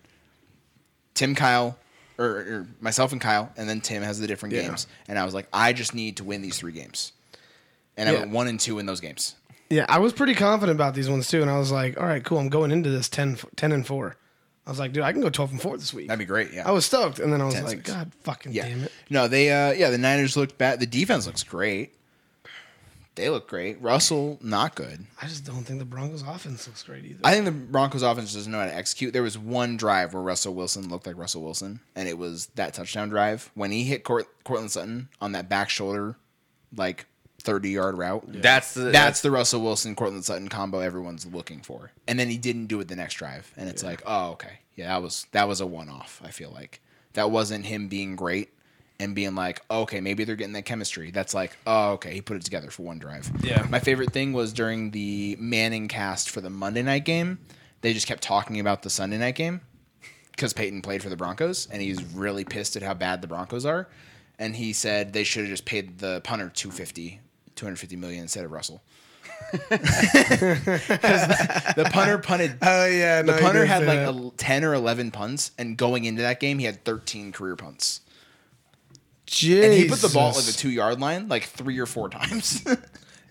Tim, 1.13 1.35
Kyle, 1.35 1.77
or, 2.17 2.25
or 2.25 2.67
myself 2.79 3.11
and 3.11 3.21
Kyle, 3.21 3.51
and 3.57 3.67
then 3.69 3.81
Tim 3.81 4.03
has 4.03 4.19
the 4.19 4.27
different 4.27 4.53
Yeah. 4.55 4.63
games. 4.63 4.87
And 5.07 5.17
I 5.17 5.25
was 5.25 5.33
like, 5.33 5.47
I 5.53 5.73
just 5.73 5.93
need 5.95 6.17
to 6.17 6.23
win 6.23 6.41
these 6.41 6.57
three 6.57 6.71
games. 6.73 7.13
And 7.97 8.09
I 8.09 8.13
went 8.13 8.31
one 8.31 8.47
and 8.47 8.59
two 8.59 8.79
in 8.79 8.85
those 8.85 8.99
games. 8.99 9.35
Yeah, 9.69 9.85
I 9.87 9.99
was 9.99 10.11
pretty 10.11 10.33
confident 10.33 10.75
about 10.75 10.93
these 10.95 11.09
ones 11.09 11.27
too, 11.29 11.41
and 11.41 11.49
I 11.49 11.57
was 11.57 11.71
like, 11.71 11.97
"All 11.99 12.05
right, 12.05 12.23
cool. 12.23 12.39
I'm 12.39 12.49
going 12.49 12.71
into 12.71 12.89
this 12.89 13.07
10, 13.07 13.37
10 13.55 13.71
and 13.71 13.87
four. 13.87 14.17
I 14.65 14.69
was 14.69 14.79
like, 14.79 14.93
"Dude, 14.93 15.03
I 15.03 15.11
can 15.11 15.21
go 15.21 15.29
twelve 15.29 15.51
and 15.51 15.61
four 15.61 15.77
this 15.77 15.93
week." 15.93 16.07
That'd 16.07 16.19
be 16.19 16.25
great. 16.25 16.51
Yeah. 16.53 16.67
I 16.67 16.71
was 16.71 16.85
stoked, 16.85 17.19
and 17.19 17.31
then 17.33 17.41
I 17.41 17.45
was 17.45 17.55
10-6. 17.55 17.63
like, 17.65 17.83
"God, 17.83 18.11
fucking 18.23 18.53
Yeah. 18.53 18.67
damn 18.69 18.83
it!" 18.83 18.91
No, 19.09 19.27
they 19.27 19.51
uh 19.51 19.71
yeah, 19.73 19.89
the 19.89 19.97
Niners 19.97 20.37
looked 20.37 20.57
bad. 20.57 20.79
The 20.79 20.85
defense 20.85 21.25
looks 21.25 21.43
great. 21.43 21.95
They 23.15 23.29
look 23.29 23.49
great. 23.49 23.81
Russell, 23.81 24.39
not 24.41 24.73
good. 24.73 25.05
I 25.21 25.27
just 25.27 25.45
don't 25.45 25.63
think 25.65 25.79
the 25.79 25.85
Broncos' 25.85 26.21
offense 26.21 26.65
looks 26.65 26.81
great 26.83 27.03
either. 27.03 27.19
I 27.25 27.33
think 27.33 27.43
the 27.43 27.51
Broncos 27.51 28.03
offense 28.03 28.33
doesn't 28.33 28.49
know 28.49 28.59
how 28.59 28.65
to 28.65 28.73
execute. 28.73 29.11
There 29.11 29.21
was 29.21 29.37
one 29.37 29.75
drive 29.75 30.13
where 30.13 30.23
Russell 30.23 30.53
Wilson 30.53 30.87
looked 30.87 31.05
like 31.05 31.17
Russell 31.17 31.41
Wilson, 31.43 31.81
and 31.93 32.07
it 32.07 32.17
was 32.17 32.47
that 32.55 32.73
touchdown 32.73 33.09
drive 33.09 33.51
when 33.53 33.71
he 33.71 33.83
hit 33.83 34.05
Court, 34.05 34.27
Courtland 34.45 34.71
Sutton 34.71 35.09
on 35.19 35.33
that 35.33 35.49
back 35.49 35.69
shoulder, 35.69 36.15
like 36.73 37.05
thirty 37.41 37.69
yard 37.71 37.97
route. 37.97 38.23
That's 38.27 38.73
the 38.73 38.85
That's 38.85 39.21
the 39.21 39.31
Russell 39.31 39.61
Wilson 39.61 39.95
Courtland 39.95 40.25
Sutton 40.25 40.49
combo 40.49 40.79
everyone's 40.79 41.25
looking 41.25 41.61
for. 41.61 41.91
And 42.07 42.19
then 42.19 42.29
he 42.29 42.37
didn't 42.37 42.67
do 42.67 42.79
it 42.79 42.87
the 42.87 42.95
next 42.95 43.15
drive, 43.15 43.51
and 43.57 43.69
it's 43.69 43.83
like, 43.83 44.01
oh 44.05 44.31
okay, 44.31 44.59
yeah, 44.75 44.87
that 44.87 45.01
was 45.01 45.27
that 45.31 45.47
was 45.47 45.61
a 45.61 45.67
one 45.67 45.89
off. 45.89 46.21
I 46.23 46.29
feel 46.29 46.51
like 46.51 46.81
that 47.13 47.31
wasn't 47.31 47.65
him 47.65 47.87
being 47.87 48.15
great 48.15 48.49
and 48.99 49.15
being 49.15 49.33
like, 49.33 49.61
oh, 49.69 49.81
okay, 49.81 49.99
maybe 49.99 50.23
they're 50.23 50.35
getting 50.35 50.53
that 50.53 50.65
chemistry. 50.65 51.11
That's 51.11 51.33
like, 51.33 51.57
oh 51.65 51.93
okay, 51.93 52.13
he 52.13 52.21
put 52.21 52.37
it 52.37 52.43
together 52.43 52.69
for 52.69 52.83
one 52.83 52.99
drive. 52.99 53.29
Yeah. 53.43 53.65
My 53.69 53.79
favorite 53.79 54.13
thing 54.13 54.31
was 54.33 54.53
during 54.53 54.91
the 54.91 55.35
Manning 55.39 55.87
cast 55.87 56.29
for 56.29 56.39
the 56.39 56.49
Monday 56.49 56.83
night 56.83 57.05
game, 57.05 57.39
they 57.81 57.93
just 57.93 58.07
kept 58.07 58.21
talking 58.23 58.59
about 58.59 58.83
the 58.83 58.89
Sunday 58.89 59.17
night 59.17 59.35
game 59.35 59.61
because 60.31 60.53
Peyton 60.53 60.81
played 60.81 61.03
for 61.03 61.09
the 61.09 61.17
Broncos, 61.17 61.67
and 61.71 61.81
he's 61.81 62.03
really 62.03 62.45
pissed 62.45 62.75
at 62.75 62.83
how 62.83 62.93
bad 62.93 63.21
the 63.21 63.27
Broncos 63.27 63.65
are. 63.65 63.89
And 64.39 64.55
he 64.55 64.73
said 64.73 65.13
they 65.13 65.23
should 65.23 65.41
have 65.41 65.49
just 65.49 65.65
paid 65.65 65.99
the 65.99 66.21
punter 66.23 66.49
250, 66.49 67.19
250 67.61 67.95
million 67.95 68.23
instead 68.23 68.43
of 68.43 68.51
Russell. 68.51 68.81
The, 69.61 71.73
the 71.77 71.83
punter 71.85 72.17
punted. 72.17 72.57
Oh 72.61 72.85
yeah, 72.87 73.21
The 73.21 73.31
no, 73.31 73.37
he 73.37 73.43
punter 73.43 73.65
had 73.65 73.85
like 73.85 73.99
a, 73.99 74.31
10 74.37 74.63
or 74.63 74.73
11 74.73 75.11
punts, 75.11 75.51
and 75.57 75.77
going 75.77 76.05
into 76.05 76.21
that 76.23 76.39
game, 76.39 76.57
he 76.59 76.65
had 76.65 76.83
13 76.83 77.31
career 77.31 77.55
punts. 77.55 78.01
Jesus. 79.25 79.65
And 79.65 79.73
he 79.73 79.87
put 79.87 79.99
the 79.99 80.09
ball 80.09 80.29
at 80.29 80.35
like 80.37 80.45
the 80.45 80.51
two 80.53 80.69
yard 80.71 80.99
line 80.99 81.27
like 81.29 81.43
three 81.43 81.77
or 81.79 81.85
four 81.85 82.09
times. 82.09 82.65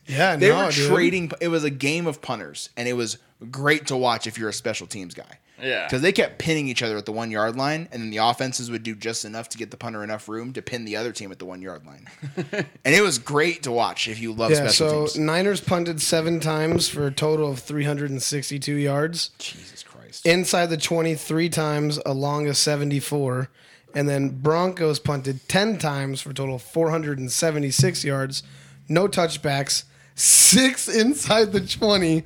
Yeah, 0.06 0.36
they 0.36 0.48
no, 0.48 0.66
were 0.66 0.72
dude. 0.72 0.88
trading. 0.88 1.32
It 1.40 1.48
was 1.48 1.64
a 1.64 1.70
game 1.70 2.06
of 2.06 2.22
punters, 2.22 2.70
and 2.76 2.88
it 2.88 2.94
was 2.94 3.18
great 3.50 3.86
to 3.88 3.96
watch 3.96 4.26
if 4.26 4.38
you're 4.38 4.48
a 4.48 4.52
special 4.52 4.86
teams 4.86 5.14
guy. 5.14 5.38
Yeah. 5.62 5.86
because 5.86 6.02
they 6.02 6.12
kept 6.12 6.38
pinning 6.38 6.68
each 6.68 6.82
other 6.82 6.96
at 6.96 7.06
the 7.06 7.12
one 7.12 7.30
yard 7.30 7.56
line, 7.56 7.88
and 7.92 8.02
then 8.02 8.10
the 8.10 8.18
offenses 8.18 8.70
would 8.70 8.82
do 8.82 8.94
just 8.94 9.24
enough 9.24 9.48
to 9.50 9.58
get 9.58 9.70
the 9.70 9.76
punter 9.76 10.02
enough 10.04 10.28
room 10.28 10.52
to 10.54 10.62
pin 10.62 10.84
the 10.84 10.96
other 10.96 11.12
team 11.12 11.30
at 11.32 11.38
the 11.38 11.44
one 11.46 11.62
yard 11.62 11.86
line. 11.86 12.06
and 12.52 12.94
it 12.94 13.02
was 13.02 13.18
great 13.18 13.62
to 13.64 13.70
watch 13.72 14.08
if 14.08 14.18
you 14.20 14.32
love 14.32 14.50
Yeah, 14.50 14.68
special 14.68 14.88
so 14.88 15.00
teams. 15.06 15.18
Niners 15.18 15.60
punted 15.60 16.00
seven 16.00 16.40
times 16.40 16.88
for 16.88 17.06
a 17.06 17.10
total 17.12 17.50
of 17.50 17.58
362 17.60 18.74
yards. 18.74 19.30
Jesus 19.38 19.82
Christ! 19.82 20.26
Inside 20.26 20.66
the 20.66 20.76
23 20.76 21.48
times, 21.48 21.98
along 22.04 22.46
a 22.48 22.54
74. 22.54 23.48
And 23.94 24.08
then 24.08 24.28
Broncos 24.40 25.00
punted 25.00 25.48
10 25.48 25.78
times 25.78 26.20
for 26.20 26.30
a 26.30 26.34
total 26.34 26.54
of 26.56 26.62
476 26.62 28.04
yards. 28.04 28.42
No 28.88 29.08
touchbacks. 29.08 29.84
Six 30.14 30.86
inside 30.88 31.52
the 31.52 31.60
20. 31.60 32.24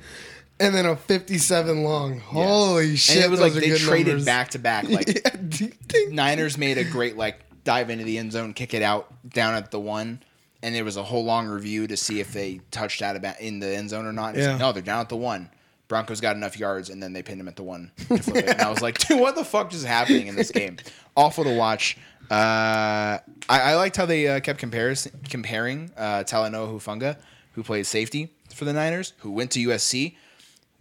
And 0.59 0.73
then 0.73 0.85
a 0.85 0.95
57 0.95 1.83
long. 1.83 2.19
Holy 2.19 2.95
shit. 2.95 3.17
and 3.17 3.25
it 3.25 3.29
was 3.31 3.41
like 3.41 3.53
they 3.53 3.77
traded 3.77 4.07
numbers. 4.07 4.25
back 4.25 4.49
to 4.51 4.59
back. 4.59 4.87
Like 4.89 5.07
Yeah. 5.59 5.69
Niners 6.09 6.57
made 6.57 6.77
a 6.77 6.83
great 6.85 7.17
like 7.17 7.39
dive 7.63 7.89
into 7.89 8.05
the 8.05 8.17
end 8.17 8.31
zone, 8.31 8.53
kick 8.53 8.73
it 8.73 8.81
out 8.81 9.13
down 9.29 9.53
at 9.55 9.71
the 9.71 9.79
one, 9.79 10.21
and 10.63 10.73
there 10.73 10.85
was 10.85 10.95
a 10.97 11.03
whole 11.03 11.25
long 11.25 11.47
review 11.47 11.87
to 11.87 11.97
see 11.97 12.19
if 12.21 12.31
they 12.31 12.61
touched 12.71 13.01
out 13.01 13.15
about 13.15 13.39
in 13.41 13.59
the 13.59 13.75
end 13.75 13.89
zone 13.89 14.05
or 14.05 14.13
not. 14.13 14.35
Yeah. 14.37 14.51
like, 14.51 14.59
no, 14.59 14.71
they're 14.71 14.81
down 14.81 15.01
at 15.01 15.09
the 15.09 15.17
one. 15.17 15.49
Broncos 15.87 16.19
got 16.21 16.35
enough 16.35 16.57
yards, 16.57 16.89
and 16.89 17.01
then 17.03 17.13
they 17.13 17.21
pinned 17.21 17.39
him 17.39 17.47
at 17.47 17.55
the 17.57 17.63
one 17.63 17.91
to 18.09 18.17
flip 18.17 18.37
it. 18.37 18.45
And 18.49 18.61
I 18.61 18.69
was 18.71 18.81
like, 18.81 18.97
dude, 18.97 19.19
what 19.19 19.35
the 19.35 19.43
fuck 19.45 19.71
is 19.73 19.83
happening 19.83 20.27
in 20.27 20.35
this 20.35 20.49
game? 20.51 20.77
Awful 21.17 21.43
to 21.43 21.55
watch. 21.55 21.97
Uh, 22.31 23.19
I, 23.21 23.21
I 23.49 23.75
liked 23.75 23.95
how 23.95 24.05
they 24.07 24.27
uh, 24.27 24.39
kept 24.39 24.59
comparis- 24.59 25.11
comparing 25.29 25.91
uh, 25.95 26.23
Talanoa 26.25 26.73
Hufanga, 26.73 27.17
who 27.53 27.61
plays 27.61 27.87
safety 27.87 28.33
for 28.53 28.65
the 28.65 28.73
Niners, 28.73 29.13
who 29.19 29.29
went 29.31 29.51
to 29.51 29.59
USC, 29.67 30.15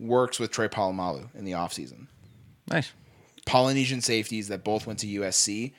works 0.05 0.39
with 0.39 0.51
Troy 0.51 0.69
Polamalu 0.69 1.29
in 1.35 1.45
the 1.45 1.53
offseason. 1.53 2.07
nice. 2.71 2.93
Polynesian 3.47 4.01
safeties 4.01 4.49
that 4.49 4.65
both 4.65 4.87
went 4.87 4.99
to 5.01 5.07
USC, 5.07 5.75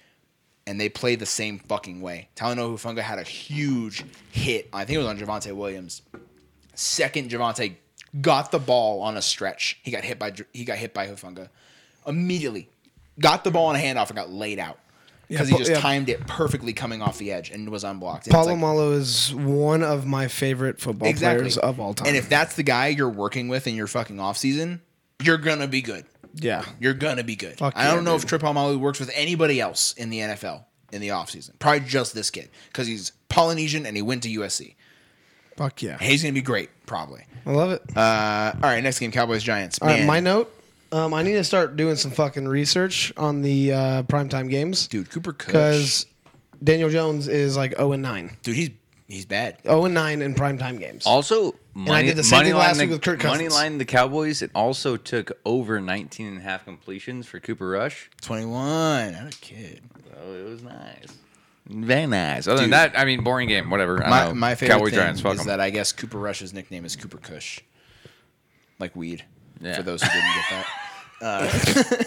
and 0.68 0.80
they 0.80 0.88
play 0.88 1.16
the 1.16 1.26
same 1.26 1.58
fucking 1.60 2.00
way. 2.00 2.30
Talanoa 2.36 2.76
Hufanga 2.78 3.00
had 3.00 3.18
a 3.18 3.24
huge 3.24 4.04
hit. 4.32 4.70
I 4.72 4.86
think 4.86 4.96
it 4.96 5.00
was 5.00 5.08
on 5.08 5.18
Javonte 5.18 5.52
Williams. 5.56 6.04
Second, 6.76 7.32
Javonte 7.32 7.76
got 8.22 8.52
the 8.52 8.60
ball 8.60 9.02
on 9.02 9.18
a 9.18 9.22
stretch. 9.22 9.80
He 9.84 9.92
got 9.92 10.04
hit 10.04 10.20
by 10.20 10.34
he 10.54 10.64
got 10.64 10.78
hit 10.78 10.94
by 10.94 11.08
Hufanga 11.08 11.50
immediately. 12.06 12.70
Got 13.20 13.44
the 13.44 13.52
ball 13.52 13.68
on 13.68 13.76
a 13.76 13.80
handoff 13.80 14.10
and 14.10 14.16
got 14.16 14.30
laid 14.30 14.60
out 14.60 14.80
because 15.28 15.50
Yeah, 15.50 15.58
he 15.58 15.64
just 15.64 15.72
yeah. 15.72 15.80
timed 15.80 16.10
it 16.10 16.26
perfectly 16.28 16.74
coming 16.74 17.02
off 17.02 17.18
the 17.18 17.32
edge 17.32 17.50
and 17.50 17.70
was 17.70 17.84
unblocked. 17.84 18.28
And 18.28 18.36
it's 18.36 18.46
like- 18.48 18.92
is 19.00 19.34
one 19.34 19.84
of 19.84 20.06
my 20.06 20.28
favorite 20.28 20.80
football 20.80 21.12
players 21.14 21.58
of 21.58 21.80
all 21.80 21.94
time. 21.94 22.08
And 22.08 22.18
if 22.18 22.30
that's 22.30 22.56
the 22.56 22.64
guy 22.64 22.88
you're 22.88 23.10
working 23.10 23.48
with 23.48 23.68
in 23.68 23.76
your 23.76 23.88
fucking 23.88 24.18
offseason, 24.18 24.80
you're 25.22 25.38
gonna 25.38 25.68
be 25.68 25.82
good. 25.82 26.06
yeah. 26.36 26.64
You're 26.80 26.94
gonna 26.94 27.24
be 27.24 27.36
good. 27.36 27.58
Fuck 27.58 27.74
I 27.78 27.86
don't 27.94 28.04
know 28.04 28.16
dude. 28.18 28.24
if 28.24 28.30
Troy 28.30 28.40
Polamalu 28.40 28.78
works 28.80 29.00
with 29.00 29.10
anybody 29.14 29.60
else 29.62 29.94
in 29.94 30.10
the 30.10 30.20
NFL 30.20 30.66
in 30.92 31.02
the 31.02 31.08
offseason. 31.10 31.58
Probably 31.60 31.80
just 31.82 32.14
this 32.14 32.30
kid 32.30 32.50
because 32.68 32.88
he's 32.88 33.12
Polynesian 33.30 33.86
and 33.86 33.96
he 33.96 34.02
went 34.02 34.24
to 34.24 34.30
USC. 34.30 34.76
Fuck 35.58 35.82
yeah. 35.82 35.98
He's 36.00 36.22
gonna 36.22 36.34
be 36.34 36.42
great, 36.42 36.70
probably. 36.86 37.24
I 37.46 37.52
love 37.52 37.72
it. 37.72 37.82
Uh, 37.96 38.52
all 38.56 38.60
right, 38.70 38.84
next 38.84 39.00
game, 39.00 39.12
Cowboys 39.12 39.42
Giants. 39.44 39.80
All 39.82 39.88
right, 39.88 40.06
my 40.06 40.20
note. 40.20 40.54
Um, 40.92 41.14
I 41.14 41.24
need 41.24 41.34
to 41.34 41.44
start 41.44 41.76
doing 41.76 41.96
some 41.96 42.12
fucking 42.12 42.48
research 42.48 43.12
on 43.18 43.42
the 43.42 43.74
uh, 43.74 44.04
primetime 44.04 44.50
games 44.50 44.88
dude, 44.88 45.10
Cooper 45.10 45.34
Kush. 45.34 45.48
because 45.48 46.06
Daniel 46.64 46.90
Jones 46.90 47.28
is 47.28 47.58
like 47.58 47.76
0 47.76 47.94
and 47.94 48.04
9. 48.04 48.38
dude, 48.44 48.56
he's 48.56 48.70
he's 49.08 49.26
bad. 49.26 49.58
0 49.64 49.86
and 49.86 49.94
9 49.94 50.22
in 50.22 50.36
primetime 50.36 50.80
games. 50.80 51.06
Also, 51.06 51.56
money, 51.74 52.08
did 52.08 52.16
the 52.16 52.24
same 52.24 52.38
money 52.40 52.50
thing 52.50 52.58
last 52.58 52.78
the, 52.78 52.84
week 52.84 52.92
with 52.92 53.02
Kirk 53.02 53.24
Money 53.24 53.46
Cousins. 53.46 53.54
line 53.54 53.78
the 53.78 53.86
Cowboys. 53.86 54.42
It 54.42 54.52
also 54.56 54.96
took 54.96 55.32
over 55.46 55.82
19 55.82 56.28
and 56.28 56.38
a 56.38 56.42
half 56.42 56.64
completions 56.66 57.26
for 57.28 57.40
Cooper 57.40 57.68
Rush. 57.68 58.10
Twenty 58.22 58.46
one. 58.46 59.14
Not 59.14 59.34
a 59.36 59.38
kid. 59.40 59.82
Oh, 60.24 60.34
it 60.34 60.46
was 60.50 60.64
nice. 60.64 61.08
Very 61.68 62.06
nice. 62.06 62.48
Other 62.48 62.58
than 62.58 62.66
Dude. 62.66 62.74
that, 62.74 62.98
I 62.98 63.06
mean, 63.06 63.24
boring 63.24 63.48
game. 63.50 63.70
Whatever. 63.72 64.04
I 64.04 64.10
My, 64.10 64.20
don't 64.26 64.30
know. 64.36 64.40
my 64.40 64.56
favorite 64.56 64.76
Cowboy 64.76 64.86
thing 64.92 65.00
Giants. 65.00 65.22
Fuck 65.22 65.34
is 65.34 65.40
'em. 65.42 65.48
that 65.48 65.60
I 65.60 65.72
guess 65.72 65.92
Cooper 65.92 66.20
Rush's 66.20 66.54
nickname 66.54 66.86
is 66.86 66.96
Cooper 66.96 67.18
Cush, 67.18 67.60
like 68.80 68.96
weed. 68.96 69.26
Yeah. 69.62 69.76
For 69.78 69.84
those 69.84 70.02
who 70.02 70.10
didn't 70.10 70.34
get 70.36 70.50
that. 70.50 70.66
Uh, 71.22 72.04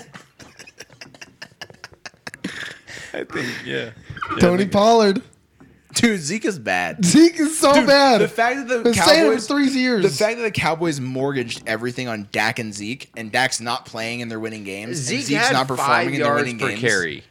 I 3.15 3.25
think 3.25 3.49
yeah. 3.65 3.91
Tony 4.41 4.67
Pollard. 4.67 5.23
Dude, 5.95 6.21
Zeke 6.21 6.45
is 6.45 6.59
bad. 6.59 7.05
Zeke 7.05 7.41
is 7.41 7.59
so 7.59 7.73
Dude, 7.73 7.87
bad. 7.87 8.21
The 8.21 8.29
fact 8.29 8.57
that 8.59 8.69
the 8.69 8.83
Been 8.85 8.93
it 8.93 8.97
for 8.97 9.03
Cowboys 9.03 9.47
three 9.49 9.69
years. 9.69 10.03
The 10.05 10.11
fact 10.25 10.37
that 10.37 10.43
the 10.45 10.51
Cowboys 10.53 11.01
mortgaged 11.01 11.63
everything 11.67 12.07
on 12.07 12.29
Dak 12.31 12.59
and 12.61 12.73
Zeke, 12.73 13.11
and 13.17 13.33
Dak's 13.33 13.61
not 13.61 13.85
playing 13.87 14.23
and 14.23 14.31
they're 14.31 14.39
winning 14.39 14.63
games. 14.63 14.99
and 14.99 15.07
Zeke 15.07 15.23
Zeke's 15.23 15.47
had 15.49 15.53
not 15.55 15.67
performing 15.67 16.07
and 16.09 16.15
they're 16.17 16.27
yards 16.27 16.43
winning 16.43 16.59
per 16.59 16.69
games. 16.69 16.81
carry. 16.81 17.25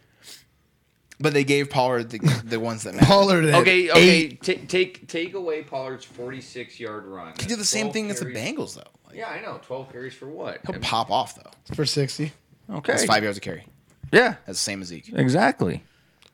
But 1.20 1.34
they 1.34 1.44
gave 1.44 1.70
Pollard 1.70 2.10
the, 2.10 2.20
the 2.46 2.60
ones 2.60 2.84
that 2.84 2.94
matter. 2.96 3.06
Pollard. 3.06 3.46
had 3.46 3.56
Okay, 3.62 3.90
okay. 3.90 4.02
eight. 4.02 4.42
ta- 4.44 4.54
take 4.68 5.08
take 5.08 5.34
away 5.34 5.64
Pollard's 5.64 6.06
forty-six 6.06 6.80
yard 6.80 7.06
run. 7.06 7.34
He 7.40 7.46
did 7.48 7.58
the 7.60 7.66
same 7.66 7.92
thing 7.92 8.12
as 8.12 8.20
the 8.20 8.26
Bengals 8.28 8.76
though. 8.76 8.84
Like, 9.18 9.26
Yeah, 9.28 9.30
I 9.34 9.42
know. 9.42 9.60
Twelve 9.64 9.92
carries 9.92 10.14
for 10.14 10.28
what? 10.28 10.60
He'll 10.70 10.80
pop 10.80 11.10
off 11.12 11.36
though. 11.36 11.74
for 11.76 11.86
sixty. 11.86 12.32
Okay. 12.70 12.94
That's 12.94 13.06
five 13.06 13.24
yards 13.24 13.38
of 13.38 13.44
carry. 13.44 13.66
Yeah, 14.12 14.36
That's 14.46 14.60
the 14.60 14.64
same 14.64 14.82
as 14.82 14.88
Zeke. 14.90 15.10
exactly. 15.14 15.84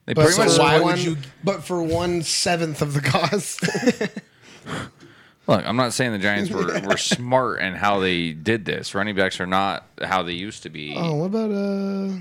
They 0.06 0.14
But 0.14 0.24
pretty 0.26 0.36
for 0.42 0.46
much. 0.50 0.60
why 0.60 0.80
would 0.80 1.00
you- 1.00 1.18
But 1.44 1.64
for 1.64 1.82
one 1.82 2.22
seventh 2.24 2.82
of 2.82 2.94
the 2.94 3.02
cost. 3.02 3.62
Look, 5.48 5.66
I'm 5.66 5.76
not 5.76 5.92
saying 5.94 6.12
the 6.14 6.20
Giants 6.20 6.50
were, 6.52 6.80
were 6.88 6.98
smart 6.98 7.62
in 7.62 7.74
how 7.76 8.00
they 8.00 8.32
did 8.32 8.64
this. 8.66 8.96
Running 8.96 9.16
backs 9.16 9.40
are 9.42 9.46
not 9.48 9.86
how 10.02 10.24
they 10.24 10.32
used 10.34 10.64
to 10.64 10.70
be. 10.70 10.94
oh, 10.98 11.16
what 11.16 11.26
about 11.26 11.52
uh? 11.52 12.18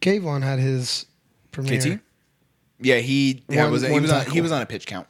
Kayvon 0.00 0.42
had 0.42 0.58
his 0.58 1.06
premiere. 1.52 1.80
KT? 1.96 2.00
Yeah, 2.80 2.96
he 2.98 3.42
yeah, 3.48 3.64
One- 3.64 3.72
was 3.72 3.82
he 3.82 4.00
was 4.00 4.10
on, 4.12 4.26
he 4.26 4.40
was 4.40 4.52
on 4.52 4.62
a 4.62 4.66
pitch 4.66 4.86
count. 4.86 5.06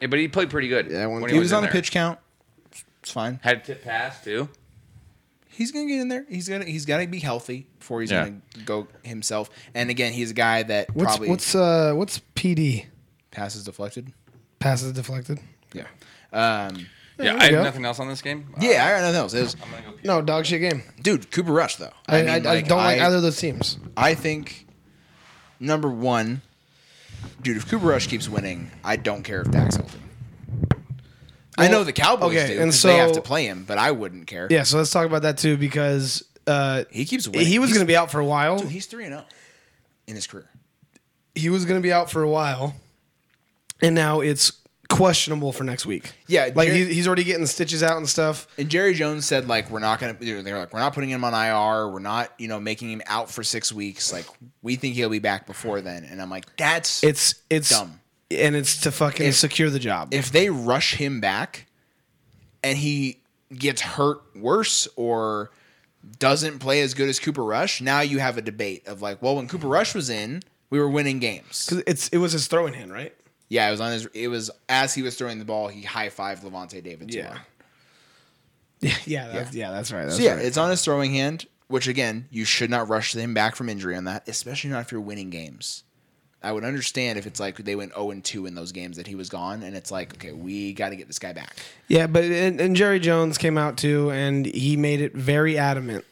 Yeah, 0.00 0.06
but 0.06 0.18
he 0.18 0.28
played 0.28 0.48
pretty 0.50 0.68
good. 0.68 0.90
Yeah, 0.90 1.06
one- 1.06 1.20
when 1.22 1.30
He 1.32 1.38
was 1.38 1.52
in 1.52 1.58
on 1.58 1.64
a 1.64 1.68
pitch 1.68 1.90
count. 1.90 2.18
It's 3.08 3.14
fine. 3.14 3.40
Had 3.42 3.64
tip 3.64 3.82
pass 3.82 4.22
too. 4.22 4.50
He's 5.48 5.72
gonna 5.72 5.86
get 5.86 6.00
in 6.02 6.08
there. 6.08 6.26
He's 6.28 6.46
gonna 6.46 6.66
he's 6.66 6.84
gotta 6.84 7.06
be 7.06 7.20
healthy 7.20 7.66
before 7.78 8.02
he's 8.02 8.10
Yeah. 8.10 8.24
gonna 8.24 8.40
go 8.66 8.86
himself. 9.02 9.48
And 9.74 9.88
again, 9.88 10.12
he's 10.12 10.30
a 10.30 10.34
guy 10.34 10.62
that 10.64 10.94
What's 10.94 11.06
probably 11.12 11.30
what's 11.30 11.54
uh 11.54 11.94
what's 11.94 12.20
PD? 12.36 12.84
passes 13.30 13.64
deflected. 13.64 14.12
Passes 14.58 14.92
deflected. 14.92 15.40
Yeah. 15.72 15.84
Um, 16.34 16.86
Yeah, 17.18 17.36
I 17.38 17.44
have 17.44 17.50
go. 17.50 17.62
nothing 17.62 17.86
else 17.86 17.98
on 17.98 18.08
this 18.08 18.20
game. 18.20 18.52
yeah, 18.60 18.84
I 18.84 18.90
got 18.90 19.00
nothing 19.06 19.16
else. 19.20 19.32
It 19.34 19.40
was, 19.40 19.56
I'm 19.64 19.70
gonna 19.70 19.82
go. 19.84 19.92
Pee. 19.92 20.06
No 20.06 20.20
dog 20.20 20.44
shit 20.44 20.60
game. 20.60 20.82
dude, 21.02 21.30
Cooper 21.30 21.52
Rush 21.52 21.76
though. 21.76 21.92
I, 22.06 22.18
I, 22.18 22.20
mean, 22.20 22.46
I 22.46 22.60
don't 22.60 22.76
like 22.78 23.00
I- 23.00 23.06
either 23.06 23.16
of 23.16 23.22
those 23.22 23.38
teams. 23.40 23.78
I 23.96 24.12
think 24.14 24.66
number 25.58 25.88
one, 25.88 26.42
dude, 27.42 27.56
if 27.56 27.66
Cooper 27.70 27.86
Rush 27.86 28.06
keeps 28.06 28.28
winning, 28.28 28.70
I 28.84 28.96
don't 28.96 29.22
care 29.22 29.40
if 29.40 29.50
Dak's 29.50 29.76
healthy. 29.76 29.98
I 31.58 31.68
know 31.68 31.84
the 31.84 31.92
Cowboys 31.92 32.30
okay, 32.36 32.46
do, 32.48 32.52
and 32.54 32.62
and 32.62 32.72
they 32.72 32.96
have 32.96 33.12
to 33.12 33.20
play 33.22 33.44
him, 33.46 33.64
but 33.66 33.78
I 33.78 33.90
wouldn't 33.90 34.26
care. 34.26 34.46
Yeah, 34.50 34.62
so 34.62 34.78
let's 34.78 34.90
talk 34.90 35.06
about 35.06 35.22
that 35.22 35.38
too 35.38 35.56
because 35.56 36.24
uh, 36.46 36.84
He 36.90 37.04
keeps 37.04 37.28
winning. 37.28 37.46
he 37.46 37.58
was 37.58 37.70
going 37.72 37.84
to 37.84 37.86
be 37.86 37.96
out 37.96 38.10
for 38.10 38.20
a 38.20 38.24
while. 38.24 38.58
Dude, 38.58 38.70
he's 38.70 38.86
three 38.86 39.04
and 39.04 39.12
zero 39.14 39.24
in 40.06 40.14
his 40.14 40.26
career. 40.26 40.48
He 41.34 41.50
was 41.50 41.64
going 41.64 41.80
to 41.80 41.82
be 41.82 41.92
out 41.92 42.10
for 42.10 42.22
a 42.22 42.28
while, 42.28 42.74
and 43.82 43.94
now 43.94 44.20
it's 44.20 44.52
questionable 44.88 45.52
for 45.52 45.64
next 45.64 45.86
week. 45.86 46.12
Yeah, 46.26 46.50
like 46.54 46.68
Jer- 46.68 46.74
he, 46.74 46.94
he's 46.94 47.06
already 47.06 47.24
getting 47.24 47.46
stitches 47.46 47.82
out 47.82 47.98
and 47.98 48.08
stuff. 48.08 48.48
And 48.58 48.68
Jerry 48.68 48.94
Jones 48.94 49.26
said 49.26 49.46
like 49.46 49.70
we're 49.70 49.78
not 49.78 50.00
gonna. 50.00 50.14
They're 50.14 50.58
like 50.58 50.72
we're 50.72 50.80
not 50.80 50.94
putting 50.94 51.10
him 51.10 51.24
on 51.24 51.34
IR. 51.34 51.88
We're 51.88 51.98
not 52.00 52.32
you 52.38 52.48
know 52.48 52.58
making 52.58 52.90
him 52.90 53.02
out 53.06 53.30
for 53.30 53.44
six 53.44 53.72
weeks. 53.72 54.12
Like 54.12 54.26
we 54.62 54.76
think 54.76 54.94
he'll 54.94 55.10
be 55.10 55.18
back 55.18 55.46
before 55.46 55.80
then. 55.80 56.04
And 56.04 56.20
I'm 56.20 56.30
like 56.30 56.56
that's 56.56 57.04
It's 57.04 57.34
it's 57.50 57.70
Dumb. 57.70 58.00
And 58.30 58.54
it's 58.56 58.78
to 58.82 58.92
fucking 58.92 59.26
If- 59.26 59.36
secure 59.36 59.70
the 59.70 59.78
job. 59.78 60.12
if 60.12 60.30
they 60.30 60.50
rush 60.50 60.94
him 60.94 61.20
back 61.20 61.66
and 62.62 62.76
he 62.78 63.20
gets 63.56 63.80
hurt 63.80 64.18
worse 64.36 64.86
or 64.96 65.50
doesn't 66.18 66.58
play 66.58 66.80
as 66.82 66.92
good 66.94 67.08
as 67.08 67.18
Cooper 67.18 67.42
Rush, 67.42 67.80
now 67.80 68.00
you 68.00 68.18
have 68.18 68.36
a 68.36 68.42
debate 68.42 68.86
of 68.86 69.00
like, 69.02 69.22
well, 69.22 69.36
when 69.36 69.48
Cooper 69.48 69.66
Rush 69.68 69.94
was 69.94 70.10
in, 70.10 70.42
we 70.70 70.78
were 70.78 70.88
winning 70.88 71.18
games. 71.18 71.66
'Cause 71.68 71.82
it's 71.86 72.08
it 72.08 72.18
was 72.18 72.32
his 72.32 72.46
throwing 72.46 72.74
hand, 72.74 72.92
right? 72.92 73.14
Yeah, 73.48 73.66
it 73.68 73.70
was 73.70 73.80
on 73.80 73.92
his. 73.92 74.06
It 74.12 74.28
was 74.28 74.50
as 74.68 74.94
he 74.94 75.00
was 75.00 75.16
throwing 75.16 75.38
the 75.38 75.44
ball, 75.46 75.68
he 75.68 75.80
high 75.82 76.10
fived 76.10 76.42
Lavonte 76.42 76.82
David. 76.82 77.12
Yeah. 77.14 77.38
Yeah, 78.80 78.94
yeah, 79.06 79.28
that's, 79.28 79.54
yeah. 79.56 79.70
that's 79.72 79.90
right. 79.90 80.04
That's 80.04 80.18
So 80.18 80.22
yeah, 80.22 80.34
right. 80.34 80.44
it's 80.44 80.56
on 80.56 80.70
his 80.70 80.84
throwing 80.84 81.12
hand, 81.12 81.46
which 81.66 81.88
again, 81.88 82.28
you 82.30 82.44
should 82.44 82.70
not 82.70 82.88
rush 82.88 83.12
him 83.16 83.34
back 83.34 83.56
from 83.56 83.68
injury 83.68 83.96
on 83.96 84.04
that, 84.04 84.28
especially 84.28 84.70
not 84.70 84.82
if 84.82 84.92
you're 84.92 85.00
winning 85.00 85.30
games. 85.30 85.82
I 86.42 86.52
would 86.52 86.64
understand 86.64 87.18
if 87.18 87.26
it's 87.26 87.40
like 87.40 87.56
they 87.56 87.74
went 87.74 87.94
0 87.94 88.10
and 88.12 88.24
2 88.24 88.46
in 88.46 88.54
those 88.54 88.70
games 88.72 88.96
that 88.96 89.06
he 89.06 89.14
was 89.16 89.28
gone, 89.28 89.62
and 89.62 89.74
it's 89.76 89.90
like, 89.90 90.14
okay, 90.14 90.32
we 90.32 90.72
got 90.72 90.90
to 90.90 90.96
get 90.96 91.08
this 91.08 91.18
guy 91.18 91.32
back. 91.32 91.56
Yeah, 91.88 92.06
but 92.06 92.24
and, 92.24 92.60
and 92.60 92.76
Jerry 92.76 93.00
Jones 93.00 93.38
came 93.38 93.58
out 93.58 93.76
too, 93.76 94.10
and 94.10 94.46
he 94.46 94.76
made 94.76 95.00
it 95.00 95.14
very 95.14 95.58
adamant 95.58 96.04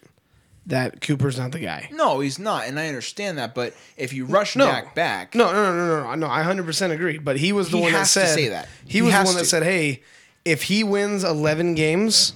that 0.66 1.00
Cooper's 1.00 1.38
not 1.38 1.52
the 1.52 1.60
guy. 1.60 1.88
No, 1.92 2.18
he's 2.18 2.40
not, 2.40 2.66
and 2.66 2.78
I 2.78 2.88
understand 2.88 3.38
that. 3.38 3.54
But 3.54 3.74
if 3.96 4.12
you 4.12 4.24
rush 4.24 4.56
No. 4.56 4.66
Dak 4.66 4.96
back, 4.96 5.34
No, 5.36 5.52
no, 5.52 5.72
no, 5.72 5.86
no, 5.86 6.02
no, 6.02 6.14
no. 6.14 6.26
I 6.26 6.42
hundred 6.42 6.66
percent 6.66 6.92
agree. 6.92 7.18
But 7.18 7.36
he 7.36 7.52
was 7.52 7.70
the 7.70 7.76
He 7.76 7.82
one 7.84 7.92
that 7.92 7.98
to 8.00 8.06
said 8.06 8.52
that. 8.52 8.68
He, 8.84 8.94
He 8.98 9.02
was 9.02 9.12
the 9.14 9.24
one 9.24 9.34
that 9.36 9.44
said, 9.44 9.62
"Hey, 9.62 10.02
if 10.44 10.64
he 10.64 10.82
wins 10.82 11.22
eleven 11.22 11.74
games, 11.76 12.32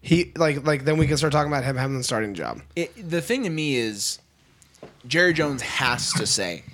he 0.00 0.32
like 0.36 0.64
like 0.64 0.86
then 0.86 0.96
we 0.96 1.06
can 1.06 1.18
start 1.18 1.34
talking 1.34 1.52
about 1.52 1.64
him 1.64 1.76
having 1.76 1.98
the 1.98 2.04
starting 2.04 2.32
job." 2.32 2.62
it, 2.76 3.10
the 3.10 3.20
thing 3.20 3.42
to 3.42 3.50
me 3.50 3.76
is, 3.76 4.20
Jerry 5.06 5.34
Jones 5.34 5.60
has 5.60 6.14
to 6.14 6.26
say 6.26 6.64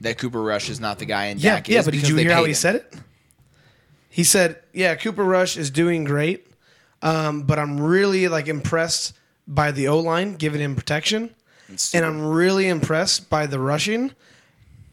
that 0.00 0.18
Cooper 0.18 0.42
Rush 0.42 0.68
is 0.70 0.80
not 0.80 0.98
the 0.98 1.04
guy, 1.04 1.26
and 1.26 1.40
Yeah, 1.40 1.54
Dak 1.56 1.68
yeah. 1.68 1.78
is 1.80 1.84
But 1.84 1.94
did 1.94 2.08
you 2.08 2.16
hear 2.16 2.32
how 2.32 2.44
he 2.44 2.50
him. 2.50 2.54
said 2.54 2.74
it? 2.76 2.94
He 4.08 4.24
said, 4.24 4.60
"Yeah, 4.72 4.94
Cooper 4.96 5.24
Rush 5.24 5.56
is 5.56 5.70
doing 5.70 6.04
great, 6.04 6.46
um, 7.02 7.42
but 7.42 7.58
I'm 7.58 7.80
really 7.80 8.26
like 8.28 8.48
impressed 8.48 9.14
by 9.46 9.70
the 9.70 9.88
O 9.88 9.98
line 10.00 10.34
giving 10.34 10.60
him 10.60 10.74
protection, 10.74 11.34
and 11.94 12.04
I'm 12.04 12.24
really 12.26 12.68
impressed 12.68 13.28
by 13.30 13.46
the 13.46 13.58
rushing." 13.60 14.12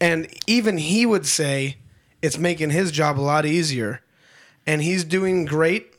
And 0.00 0.28
even 0.46 0.76
he 0.78 1.06
would 1.06 1.26
say 1.26 1.78
it's 2.20 2.36
making 2.38 2.70
his 2.70 2.90
job 2.92 3.18
a 3.18 3.22
lot 3.22 3.46
easier, 3.46 4.02
and 4.66 4.82
he's 4.82 5.02
doing 5.04 5.44
great. 5.46 5.92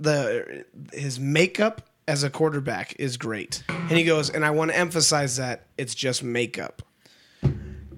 The 0.00 0.64
his 0.92 1.20
makeup 1.20 1.88
as 2.08 2.24
a 2.24 2.30
quarterback 2.30 2.94
is 2.98 3.16
great, 3.16 3.62
and 3.68 3.92
he 3.92 4.02
goes, 4.04 4.28
and 4.30 4.44
I 4.44 4.50
want 4.50 4.72
to 4.72 4.76
emphasize 4.76 5.36
that 5.36 5.66
it's 5.78 5.94
just 5.94 6.22
makeup. 6.24 6.82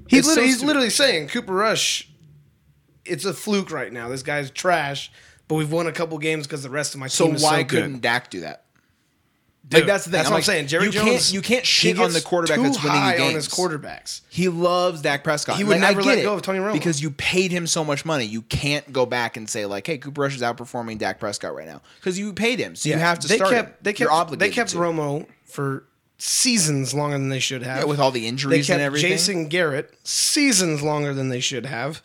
He's 0.08 0.20
It's 0.20 0.28
so 0.28 0.32
literally, 0.34 0.48
he's 0.48 0.62
literally 0.64 0.90
saying 0.90 1.28
Cooper 1.28 1.52
Rush. 1.54 2.08
It's 3.04 3.24
a 3.24 3.32
fluke 3.34 3.70
right 3.70 3.92
now. 3.92 4.08
This 4.08 4.22
guy's 4.22 4.50
trash, 4.50 5.10
but 5.48 5.56
we've 5.56 5.72
won 5.72 5.86
a 5.86 5.92
couple 5.92 6.18
games 6.18 6.46
because 6.46 6.62
the 6.62 6.70
rest 6.70 6.94
of 6.94 7.00
my 7.00 7.08
So 7.08 7.26
team 7.26 7.34
is 7.36 7.42
why 7.42 7.48
so 7.50 7.56
why 7.56 7.64
couldn't. 7.64 8.00
Dak 8.00 8.30
do 8.30 8.40
that? 8.40 8.64
Dude, 9.68 9.80
like 9.80 9.86
that's 9.86 10.04
the 10.04 10.10
thing. 10.10 10.18
That's 10.18 10.26
I'm 10.28 10.32
what 10.32 10.36
I'm 10.38 10.42
saying. 10.42 10.66
Jerry 10.66 10.86
you 10.86 10.90
Jones, 10.90 11.06
can't 11.08 11.32
you 11.32 11.40
can't 11.40 11.64
shit 11.64 11.98
on 11.98 12.12
the 12.12 12.20
quarterback 12.20 12.58
that's 12.60 12.82
winning 12.82 13.00
high 13.00 13.16
games. 13.16 13.28
on 13.28 13.34
his 13.34 13.48
quarterbacks. 13.48 14.20
He 14.28 14.48
loves 14.48 15.00
Dak 15.02 15.22
Prescott. 15.24 15.56
He 15.56 15.64
would 15.64 15.76
Like, 15.80 15.82
I 15.82 15.88
never 15.90 16.02
get 16.02 16.16
let 16.16 16.22
go 16.24 16.34
of 16.34 16.42
Tony 16.42 16.58
Romo. 16.58 16.72
because 16.72 17.00
you 17.00 17.10
paid 17.12 17.52
him 17.52 17.66
so 17.68 17.84
much 17.84 18.04
money. 18.04 18.24
You 18.24 18.42
can't 18.42 18.92
go 18.92 19.06
back 19.06 19.36
and 19.36 19.48
say 19.48 19.64
like, 19.64 19.86
"Hey, 19.86 19.98
Cooper 19.98 20.20
Rush 20.22 20.34
is 20.34 20.42
outperforming 20.42 20.98
Dak 20.98 21.18
Prescott 21.20 21.54
right 21.54 21.66
now," 21.66 21.80
because 22.00 22.18
you 22.18 22.32
paid 22.34 22.58
him, 22.58 22.74
so 22.76 22.88
you 22.88 22.96
have 22.96 23.20
to 23.20 23.28
they 23.28 23.36
start 23.36 23.50
kept 23.52 23.68
him. 23.68 23.74
they 23.82 23.92
kept 23.92 24.10
obligated 24.10 24.40
they 24.40 24.54
kept 24.54 24.70
to. 24.70 24.76
Romo 24.78 25.26
for 25.44 25.84
seasons 26.22 26.94
longer 26.94 27.18
than 27.18 27.28
they 27.28 27.40
should 27.40 27.62
have. 27.62 27.78
Yeah, 27.78 27.84
with 27.84 27.98
all 27.98 28.10
the 28.12 28.26
injuries 28.28 28.66
they 28.66 28.72
kept 28.72 28.74
and 28.78 28.82
everything. 28.82 29.10
Jason 29.10 29.48
Garrett 29.48 29.92
seasons 30.04 30.82
longer 30.82 31.12
than 31.12 31.28
they 31.28 31.40
should 31.40 31.66
have. 31.66 32.02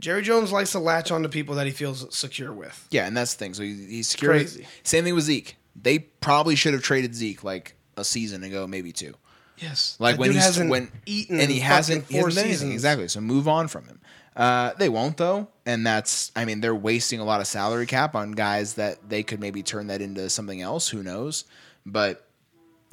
Jerry 0.00 0.22
Jones 0.22 0.52
likes 0.52 0.72
to 0.72 0.78
latch 0.78 1.10
on 1.10 1.22
to 1.22 1.28
people 1.28 1.54
that 1.54 1.66
he 1.66 1.72
feels 1.72 2.14
secure 2.14 2.52
with. 2.52 2.86
Yeah, 2.90 3.06
and 3.06 3.16
that's 3.16 3.34
the 3.34 3.38
thing. 3.38 3.54
So 3.54 3.62
he, 3.62 3.74
he's 3.86 4.08
secure. 4.08 4.32
Crazy. 4.32 4.66
Same 4.82 5.04
thing 5.04 5.14
with 5.14 5.24
Zeke. 5.24 5.56
They 5.80 6.00
probably 6.00 6.56
should 6.56 6.74
have 6.74 6.82
traded 6.82 7.14
Zeke 7.14 7.42
like 7.42 7.74
a 7.96 8.04
season 8.04 8.44
ago, 8.44 8.66
maybe 8.66 8.92
two. 8.92 9.14
Yes, 9.58 9.96
Like 10.00 10.18
when 10.18 10.32
he's 10.32 10.42
hasn't 10.42 10.68
when 10.68 10.90
eaten 11.06 11.38
and 11.38 11.48
he 11.48 11.60
hasn't, 11.60 12.06
he 12.10 12.18
four 12.18 12.26
anything. 12.26 12.44
seasons. 12.44 12.72
exactly. 12.74 13.06
So 13.06 13.20
move 13.20 13.46
on 13.46 13.68
from 13.68 13.86
him. 13.86 14.00
Uh, 14.36 14.72
they 14.80 14.88
won't 14.88 15.16
though, 15.16 15.46
and 15.64 15.86
that's 15.86 16.32
I 16.34 16.44
mean 16.44 16.60
they're 16.60 16.74
wasting 16.74 17.20
a 17.20 17.24
lot 17.24 17.40
of 17.40 17.46
salary 17.46 17.86
cap 17.86 18.16
on 18.16 18.32
guys 18.32 18.74
that 18.74 19.08
they 19.08 19.22
could 19.22 19.38
maybe 19.38 19.62
turn 19.62 19.86
that 19.86 20.00
into 20.02 20.28
something 20.28 20.60
else. 20.60 20.88
Who 20.88 21.04
knows? 21.04 21.44
But 21.86 22.26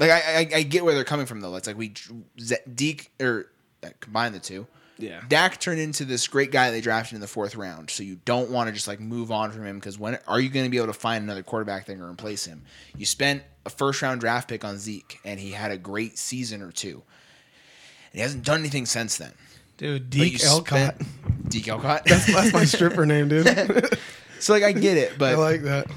like 0.01 0.11
I, 0.11 0.21
I, 0.39 0.49
I 0.57 0.63
get 0.63 0.83
where 0.83 0.93
they're 0.93 1.05
coming 1.05 1.25
from 1.25 1.39
though. 1.39 1.55
It's 1.55 1.67
like 1.67 1.77
we 1.77 1.93
Z- 2.39 2.55
Deke 2.75 3.09
or 3.21 3.47
uh, 3.83 3.87
combine 4.01 4.33
the 4.33 4.39
two. 4.39 4.67
Yeah. 4.97 5.21
Dak 5.27 5.59
turned 5.59 5.79
into 5.79 6.05
this 6.05 6.27
great 6.27 6.51
guy 6.51 6.69
they 6.69 6.81
drafted 6.81 7.15
in 7.15 7.21
the 7.21 7.27
fourth 7.27 7.55
round. 7.55 7.89
So 7.89 8.03
you 8.03 8.19
don't 8.25 8.51
want 8.51 8.67
to 8.67 8.73
just 8.73 8.87
like 8.87 8.99
move 8.99 9.31
on 9.31 9.51
from 9.51 9.65
him 9.65 9.77
because 9.79 9.97
when 9.97 10.19
are 10.27 10.39
you 10.39 10.49
going 10.49 10.65
to 10.65 10.69
be 10.69 10.77
able 10.77 10.87
to 10.87 10.93
find 10.93 11.23
another 11.23 11.41
quarterback 11.41 11.85
that 11.87 11.93
can 11.95 12.03
replace 12.03 12.45
him? 12.45 12.63
You 12.95 13.05
spent 13.07 13.41
a 13.65 13.69
first 13.71 14.01
round 14.03 14.21
draft 14.21 14.47
pick 14.47 14.63
on 14.65 14.77
Zeke 14.77 15.19
and 15.25 15.39
he 15.39 15.51
had 15.51 15.71
a 15.71 15.77
great 15.77 16.19
season 16.19 16.61
or 16.61 16.71
two. 16.71 17.01
And 18.11 18.15
he 18.15 18.19
hasn't 18.19 18.43
done 18.43 18.59
anything 18.59 18.85
since 18.85 19.17
then. 19.17 19.31
dude. 19.77 20.03
But 20.03 20.09
Deke 20.11 20.43
Elcott. 20.43 20.95
spent- 20.97 21.49
Deke 21.49 21.69
Elcott. 21.69 22.03
That's 22.05 22.53
my 22.53 22.65
stripper 22.65 23.05
name, 23.07 23.27
dude. 23.27 23.47
so 24.39 24.53
like 24.53 24.63
I 24.63 24.71
get 24.71 24.97
it, 24.97 25.13
but 25.17 25.33
I 25.33 25.35
like 25.35 25.63
that. 25.63 25.87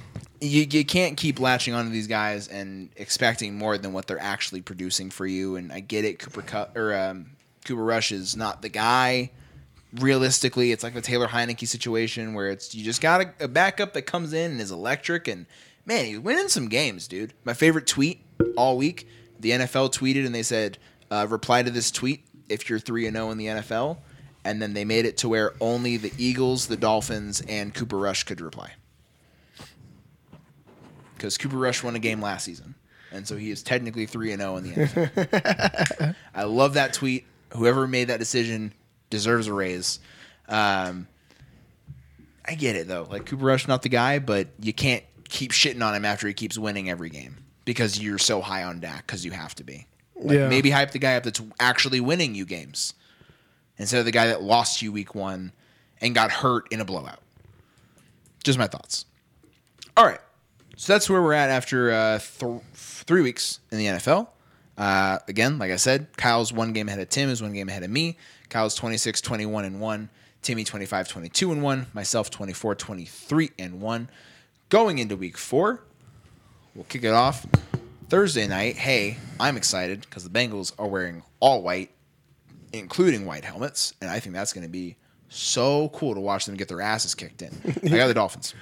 You, 0.44 0.66
you 0.70 0.84
can't 0.84 1.16
keep 1.16 1.40
latching 1.40 1.74
onto 1.74 1.90
these 1.90 2.06
guys 2.06 2.48
and 2.48 2.90
expecting 2.96 3.56
more 3.56 3.78
than 3.78 3.92
what 3.92 4.06
they're 4.06 4.20
actually 4.20 4.60
producing 4.60 5.10
for 5.10 5.26
you. 5.26 5.56
And 5.56 5.72
I 5.72 5.80
get 5.80 6.04
it, 6.04 6.18
Cooper 6.18 6.42
Kupp 6.42 6.76
or 6.76 6.94
um, 6.94 7.30
Cooper 7.64 7.82
Rush 7.82 8.12
is 8.12 8.36
not 8.36 8.62
the 8.62 8.68
guy. 8.68 9.30
Realistically, 9.94 10.72
it's 10.72 10.82
like 10.82 10.94
the 10.94 11.00
Taylor 11.00 11.28
Heinicke 11.28 11.66
situation 11.66 12.34
where 12.34 12.50
it's 12.50 12.74
you 12.74 12.84
just 12.84 13.00
got 13.00 13.22
a, 13.22 13.44
a 13.44 13.48
backup 13.48 13.94
that 13.94 14.02
comes 14.02 14.32
in 14.32 14.52
and 14.52 14.60
is 14.60 14.70
electric 14.70 15.28
and 15.28 15.46
man, 15.86 16.04
he's 16.04 16.18
winning 16.18 16.48
some 16.48 16.68
games, 16.68 17.08
dude. 17.08 17.32
My 17.44 17.54
favorite 17.54 17.86
tweet 17.86 18.20
all 18.56 18.76
week. 18.76 19.08
The 19.40 19.50
NFL 19.50 19.92
tweeted 19.92 20.26
and 20.26 20.34
they 20.34 20.42
said, 20.42 20.78
uh, 21.10 21.26
reply 21.28 21.62
to 21.62 21.70
this 21.70 21.90
tweet 21.90 22.24
if 22.48 22.68
you're 22.68 22.78
3 22.78 23.06
and 23.06 23.16
0 23.16 23.30
in 23.30 23.38
the 23.38 23.46
NFL. 23.46 23.98
And 24.44 24.60
then 24.60 24.74
they 24.74 24.84
made 24.84 25.06
it 25.06 25.16
to 25.18 25.28
where 25.28 25.54
only 25.60 25.96
the 25.96 26.12
Eagles, 26.18 26.66
the 26.66 26.76
Dolphins, 26.76 27.42
and 27.48 27.74
Cooper 27.74 27.96
Rush 27.96 28.24
could 28.24 28.40
reply. 28.40 28.72
Because 31.24 31.38
Cooper 31.38 31.56
Rush 31.56 31.82
won 31.82 31.96
a 31.96 31.98
game 31.98 32.20
last 32.20 32.44
season. 32.44 32.74
And 33.10 33.26
so 33.26 33.38
he 33.38 33.50
is 33.50 33.62
technically 33.62 34.04
3 34.04 34.32
and 34.32 34.42
0 34.42 34.56
in 34.56 34.64
the 34.64 34.70
NFL. 34.74 36.14
I 36.34 36.42
love 36.42 36.74
that 36.74 36.92
tweet. 36.92 37.24
Whoever 37.54 37.86
made 37.86 38.08
that 38.08 38.18
decision 38.18 38.74
deserves 39.08 39.46
a 39.46 39.54
raise. 39.54 40.00
Um, 40.50 41.08
I 42.44 42.56
get 42.56 42.76
it 42.76 42.88
though. 42.88 43.06
Like 43.10 43.24
Cooper 43.24 43.46
Rush, 43.46 43.66
not 43.66 43.80
the 43.80 43.88
guy, 43.88 44.18
but 44.18 44.48
you 44.60 44.74
can't 44.74 45.02
keep 45.30 45.52
shitting 45.52 45.82
on 45.82 45.94
him 45.94 46.04
after 46.04 46.28
he 46.28 46.34
keeps 46.34 46.58
winning 46.58 46.90
every 46.90 47.08
game 47.08 47.38
because 47.64 47.98
you're 47.98 48.18
so 48.18 48.42
high 48.42 48.64
on 48.64 48.80
Dak 48.80 49.06
because 49.06 49.24
you 49.24 49.30
have 49.30 49.54
to 49.54 49.64
be. 49.64 49.86
Like, 50.16 50.36
Yeah. 50.36 50.48
Maybe 50.50 50.68
hype 50.68 50.90
the 50.90 50.98
guy 50.98 51.16
up 51.16 51.22
that's 51.22 51.40
actually 51.58 52.00
winning 52.00 52.34
you 52.34 52.44
games 52.44 52.92
instead 53.78 54.00
of 54.00 54.04
the 54.04 54.12
guy 54.12 54.26
that 54.26 54.42
lost 54.42 54.82
you 54.82 54.92
week 54.92 55.14
one 55.14 55.52
and 56.02 56.14
got 56.14 56.30
hurt 56.30 56.70
in 56.70 56.82
a 56.82 56.84
blowout. 56.84 57.20
Just 58.42 58.58
my 58.58 58.66
thoughts. 58.66 59.06
All 59.96 60.04
right. 60.04 60.20
So 60.76 60.92
that's 60.92 61.08
where 61.08 61.22
we're 61.22 61.32
at 61.34 61.50
after 61.50 61.92
uh, 61.92 62.18
th- 62.18 62.60
three 62.74 63.22
weeks 63.22 63.60
in 63.70 63.78
the 63.78 63.86
NFL. 63.86 64.28
Uh, 64.76 65.18
again, 65.28 65.58
like 65.58 65.70
I 65.70 65.76
said, 65.76 66.08
Kyle's 66.16 66.52
one 66.52 66.72
game 66.72 66.88
ahead 66.88 67.00
of 67.00 67.08
Tim, 67.08 67.28
is 67.28 67.40
one 67.42 67.52
game 67.52 67.68
ahead 67.68 67.84
of 67.84 67.90
me. 67.90 68.16
Kyle's 68.48 68.74
26, 68.74 69.20
21, 69.20 69.64
and 69.64 69.80
1. 69.80 70.08
Timmy 70.42 70.64
25, 70.64 71.08
22, 71.08 71.52
and 71.52 71.62
1. 71.62 71.86
Myself 71.94 72.30
24, 72.30 72.74
23, 72.74 73.50
and 73.58 73.80
1. 73.80 74.08
Going 74.68 74.98
into 74.98 75.16
week 75.16 75.38
four, 75.38 75.80
we'll 76.74 76.84
kick 76.84 77.04
it 77.04 77.12
off 77.12 77.46
Thursday 78.08 78.46
night. 78.46 78.76
Hey, 78.76 79.18
I'm 79.38 79.56
excited 79.56 80.00
because 80.00 80.24
the 80.24 80.30
Bengals 80.30 80.72
are 80.78 80.88
wearing 80.88 81.22
all 81.40 81.62
white, 81.62 81.90
including 82.72 83.24
white 83.24 83.44
helmets. 83.44 83.94
And 84.00 84.10
I 84.10 84.20
think 84.20 84.34
that's 84.34 84.52
going 84.52 84.64
to 84.66 84.70
be 84.70 84.96
so 85.28 85.88
cool 85.90 86.14
to 86.14 86.20
watch 86.20 86.46
them 86.46 86.56
get 86.56 86.68
their 86.68 86.80
asses 86.80 87.14
kicked 87.14 87.42
in. 87.42 87.52
I 87.84 87.96
got 87.96 88.08
the 88.08 88.14
Dolphins. 88.14 88.54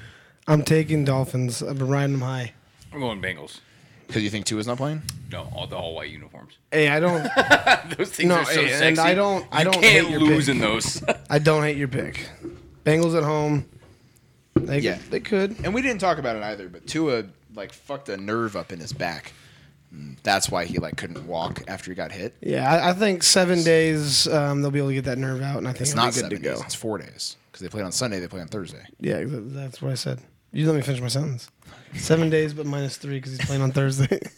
I'm 0.46 0.62
taking 0.62 1.04
Dolphins. 1.04 1.62
I've 1.62 1.78
been 1.78 1.88
riding 1.88 2.12
them 2.12 2.22
high. 2.22 2.52
I'm 2.92 3.00
going 3.00 3.20
Bengals. 3.22 3.60
Because 4.06 4.22
you 4.22 4.30
think 4.30 4.44
Tua's 4.44 4.66
not 4.66 4.76
playing? 4.76 5.00
No, 5.30 5.48
all 5.54 5.66
the 5.66 5.76
all 5.76 5.94
white 5.94 6.10
uniforms. 6.10 6.58
Hey, 6.70 6.88
I 6.88 7.00
don't. 7.00 7.22
Those 7.96 8.10
things 8.10 8.28
No, 8.28 8.36
are 8.36 8.44
so 8.44 8.60
and 8.60 8.70
sexy. 8.96 9.00
I 9.00 9.14
don't- 9.14 9.46
I 9.50 9.64
don't 9.64 9.72
can't 9.74 9.84
hate 10.06 10.10
your 10.10 10.20
lose 10.20 10.46
pick. 10.46 10.54
in 10.56 10.60
those. 10.60 11.02
I 11.30 11.38
don't 11.38 11.62
hate 11.62 11.78
your 11.78 11.88
pick. 11.88 12.28
Bengals 12.84 13.16
at 13.16 13.22
home. 13.22 13.64
They, 14.54 14.80
Yeah. 14.80 14.98
they 15.10 15.20
could. 15.20 15.56
And 15.64 15.72
we 15.72 15.80
didn't 15.80 16.00
talk 16.00 16.18
about 16.18 16.36
it 16.36 16.42
either, 16.42 16.68
but 16.68 16.86
Tua 16.86 17.24
like 17.54 17.72
fucked 17.72 18.08
a 18.10 18.16
nerve 18.18 18.54
up 18.56 18.70
in 18.72 18.80
his 18.80 18.92
back. 18.92 19.32
That's 20.22 20.50
why 20.50 20.64
he 20.66 20.78
like 20.78 20.96
couldn't 20.96 21.26
walk 21.26 21.62
after 21.68 21.90
he 21.90 21.94
got 21.94 22.12
hit. 22.12 22.34
Yeah, 22.40 22.70
I, 22.70 22.90
I 22.90 22.92
think 22.94 23.22
seven 23.22 23.62
days 23.62 24.26
um, 24.28 24.60
they'll 24.62 24.70
be 24.70 24.78
able 24.78 24.88
to 24.88 24.94
get 24.94 25.04
that 25.04 25.18
nerve 25.18 25.40
out, 25.42 25.58
and 25.58 25.68
I 25.68 25.72
think 25.72 25.82
It's 25.82 25.94
not 25.94 26.14
be 26.14 26.20
good 26.20 26.20
seven 26.20 26.36
to 26.38 26.42
go. 26.42 26.54
days; 26.54 26.62
it's 26.64 26.74
four 26.74 26.96
days 26.98 27.36
because 27.50 27.60
they 27.62 27.68
played 27.68 27.84
on 27.84 27.92
Sunday. 27.92 28.18
They 28.18 28.26
play 28.28 28.40
on 28.40 28.48
Thursday. 28.48 28.84
Yeah, 29.00 29.22
that's 29.26 29.82
what 29.82 29.90
I 29.92 29.94
said. 29.94 30.20
You 30.52 30.66
let 30.66 30.76
me 30.76 30.82
finish 30.82 31.00
my 31.00 31.08
sentence. 31.08 31.50
Seven 31.94 32.30
days, 32.30 32.54
but 32.54 32.66
minus 32.66 32.96
three 32.96 33.18
because 33.18 33.36
he's 33.36 33.46
playing 33.46 33.62
on 33.62 33.72
Thursday. 33.72 34.20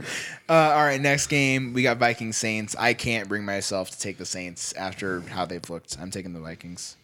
Uh, 0.48 0.72
all 0.74 0.82
right, 0.82 1.00
next 1.00 1.28
game 1.28 1.72
we 1.74 1.82
got 1.84 1.98
Vikings 1.98 2.36
Saints. 2.36 2.74
I 2.76 2.92
can't 2.92 3.28
bring 3.28 3.44
myself 3.44 3.90
to 3.92 3.98
take 4.00 4.18
the 4.18 4.26
Saints 4.26 4.72
after 4.72 5.20
how 5.20 5.44
they've 5.46 5.70
looked. 5.70 5.96
I'm 6.00 6.10
taking 6.10 6.32
the 6.32 6.40
Vikings. 6.40 6.96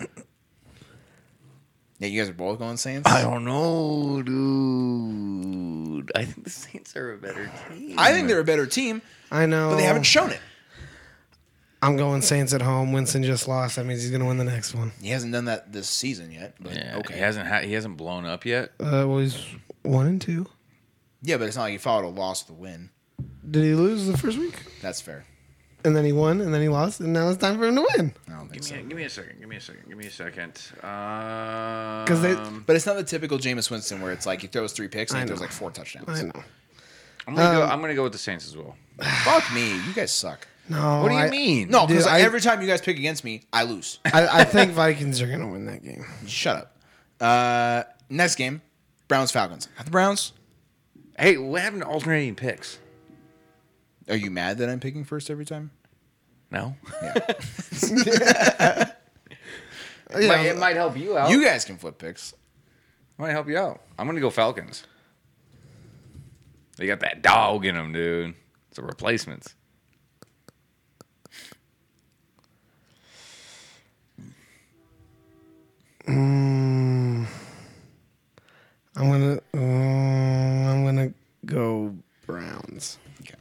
Yeah, 1.98 2.08
you 2.08 2.20
guys 2.20 2.30
are 2.30 2.34
both 2.34 2.58
going 2.58 2.78
Saints. 2.78 3.08
I 3.08 3.22
don't 3.22 3.44
know, 3.44 4.22
dude. 4.22 6.10
I 6.16 6.24
think 6.24 6.42
the 6.42 6.50
Saints 6.50 6.96
are 6.96 7.12
a 7.12 7.16
better 7.16 7.48
team. 7.68 7.96
I 7.96 8.12
think 8.12 8.26
they're 8.26 8.40
a 8.40 8.44
better 8.44 8.66
team, 8.66 9.02
I 9.30 9.46
know, 9.46 9.70
but 9.70 9.76
they 9.76 9.84
haven't 9.84 10.02
shown 10.02 10.32
it. 10.32 10.40
I'm 11.82 11.96
going 11.96 12.22
Saints 12.22 12.54
at 12.54 12.62
home. 12.62 12.92
Winston 12.92 13.24
just 13.24 13.48
lost. 13.48 13.76
That 13.76 13.84
means 13.86 14.02
he's 14.02 14.10
gonna 14.12 14.26
win 14.26 14.36
the 14.38 14.44
next 14.44 14.74
one. 14.74 14.92
He 15.02 15.08
hasn't 15.10 15.32
done 15.32 15.46
that 15.46 15.72
this 15.72 15.88
season 15.88 16.30
yet. 16.30 16.54
But 16.60 16.74
Yeah, 16.76 16.96
okay, 16.98 17.14
He 17.14 17.20
hasn't 17.20 17.48
ha- 17.48 17.60
he 17.60 17.72
hasn't 17.72 17.96
blown 17.96 18.24
up 18.24 18.44
yet. 18.46 18.70
Uh, 18.80 19.04
well, 19.08 19.18
he's 19.18 19.36
one 19.82 20.06
and 20.06 20.20
two. 20.20 20.46
yeah, 21.22 21.36
but 21.38 21.48
it's 21.48 21.56
not 21.56 21.64
like 21.64 21.72
he 21.72 21.78
followed 21.78 22.04
a 22.04 22.08
loss 22.08 22.46
with 22.48 22.56
a 22.56 22.60
win. 22.60 22.90
Did 23.50 23.64
he 23.64 23.74
lose 23.74 24.06
the 24.06 24.16
first 24.16 24.38
week? 24.38 24.54
That's 24.80 25.00
fair. 25.00 25.24
And 25.84 25.96
then 25.96 26.04
he 26.04 26.12
won, 26.12 26.40
and 26.40 26.54
then 26.54 26.62
he 26.62 26.68
lost, 26.68 27.00
and 27.00 27.12
now 27.12 27.28
it's 27.28 27.38
time 27.38 27.58
for 27.58 27.64
him 27.66 27.74
to 27.74 27.86
win. 27.96 28.14
I 28.28 28.32
don't 28.34 28.42
think 28.48 28.52
Give 28.52 28.64
so. 28.64 28.74
me, 28.76 28.80
a, 28.80 28.84
give 28.84 28.96
me 28.98 29.02
a 29.04 29.10
second. 29.10 29.40
Give 29.40 29.48
me 29.48 29.56
a 29.56 29.60
second. 29.60 29.82
Give 29.88 29.98
me 29.98 30.06
a 30.06 30.10
second. 30.12 30.62
Um, 30.84 32.04
Because 32.04 32.22
they, 32.22 32.34
But 32.66 32.76
it's 32.76 32.86
not 32.86 32.94
the 32.96 33.02
typical 33.02 33.36
Jameis 33.38 33.68
Winston 33.68 34.00
where 34.00 34.12
it's 34.12 34.24
like 34.24 34.40
he 34.42 34.46
throws 34.46 34.72
three 34.72 34.86
picks 34.86 35.10
and 35.10 35.18
I 35.18 35.22
he 35.22 35.26
throws 35.26 35.40
like 35.40 35.50
four 35.50 35.72
touchdowns. 35.72 36.08
I 36.08 36.22
know. 36.22 36.44
I'm 37.26 37.34
gonna 37.34 37.56
go. 37.58 37.64
um, 37.64 37.70
I'm 37.70 37.80
gonna 37.80 37.94
go 37.96 38.04
with 38.04 38.12
the 38.12 38.18
Saints 38.18 38.46
as 38.46 38.56
well. 38.56 38.76
Fuck 39.24 39.52
me, 39.52 39.72
you 39.74 39.92
guys 39.94 40.12
suck. 40.12 40.46
No, 40.68 41.02
What 41.02 41.08
do 41.08 41.14
you 41.14 41.20
I, 41.20 41.30
mean? 41.30 41.68
No, 41.70 41.86
because 41.86 42.04
Dude, 42.04 42.12
I- 42.12 42.20
every 42.20 42.40
time 42.40 42.60
you 42.62 42.68
guys 42.68 42.80
pick 42.80 42.96
against 42.98 43.24
me, 43.24 43.42
I 43.52 43.64
lose. 43.64 43.98
I, 44.04 44.40
I 44.40 44.44
think 44.44 44.72
Vikings 44.74 45.20
are 45.20 45.26
gonna 45.26 45.48
win 45.50 45.66
that 45.66 45.82
game. 45.82 46.04
Shut 46.26 46.56
up. 46.56 46.76
Uh, 47.20 47.82
next 48.08 48.36
game, 48.36 48.62
Browns 49.08 49.30
Falcons. 49.32 49.68
Got 49.76 49.84
the 49.86 49.90
Browns. 49.90 50.32
Hey, 51.18 51.36
what 51.36 51.60
happened 51.62 51.82
to 51.82 51.88
alternating 51.88 52.34
picks? 52.36 52.78
Are 54.08 54.16
you 54.16 54.30
mad 54.30 54.58
that 54.58 54.68
I'm 54.68 54.80
picking 54.80 55.04
first 55.04 55.30
every 55.30 55.44
time? 55.44 55.70
No. 56.50 56.76
Yeah. 57.02 57.14
It, 60.14 60.28
might, 60.28 60.44
it 60.44 60.58
might 60.58 60.76
help 60.76 60.98
you 60.98 61.16
out. 61.16 61.30
you 61.30 61.42
guys 61.42 61.64
can 61.64 61.78
flip 61.78 61.96
picks. 61.96 62.34
might 63.16 63.30
help 63.30 63.48
you 63.48 63.56
out. 63.56 63.80
I'm 63.98 64.06
gonna 64.06 64.20
go 64.20 64.28
Falcons. 64.28 64.84
They 66.76 66.86
got 66.86 67.00
that 67.00 67.22
dog 67.22 67.64
in 67.64 67.74
them, 67.74 67.92
dude. 67.94 68.34
It's 68.68 68.78
a 68.78 68.82
replacements. 68.82 69.54
I'm 76.06 77.26
gonna, 78.96 79.40
uh, 79.54 79.58
I'm 79.58 80.84
gonna 80.84 81.12
go 81.46 81.94
Browns. 82.26 82.98
Okay. 83.22 83.34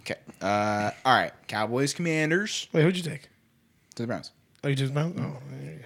Okay. 0.00 0.16
Uh, 0.40 0.90
all 1.04 1.14
right. 1.14 1.32
Cowboys 1.48 1.92
Commanders 1.92 2.68
Wait, 2.72 2.82
who'd 2.82 2.96
you 2.96 3.02
take? 3.02 3.22
to 3.96 4.02
the 4.02 4.06
Browns. 4.06 4.30
Oh, 4.64 4.68
you 4.68 4.74
just 4.74 4.92
Browns. 4.94 5.18
Oh, 5.20 5.36
there 5.50 5.72
you 5.72 5.78
go. 5.78 5.84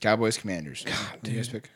Cowboys 0.00 0.36
Commanders. 0.38 0.84
God, 0.86 0.96
do 1.22 1.30
you 1.30 1.36
guys 1.38 1.48
pick? 1.48 1.70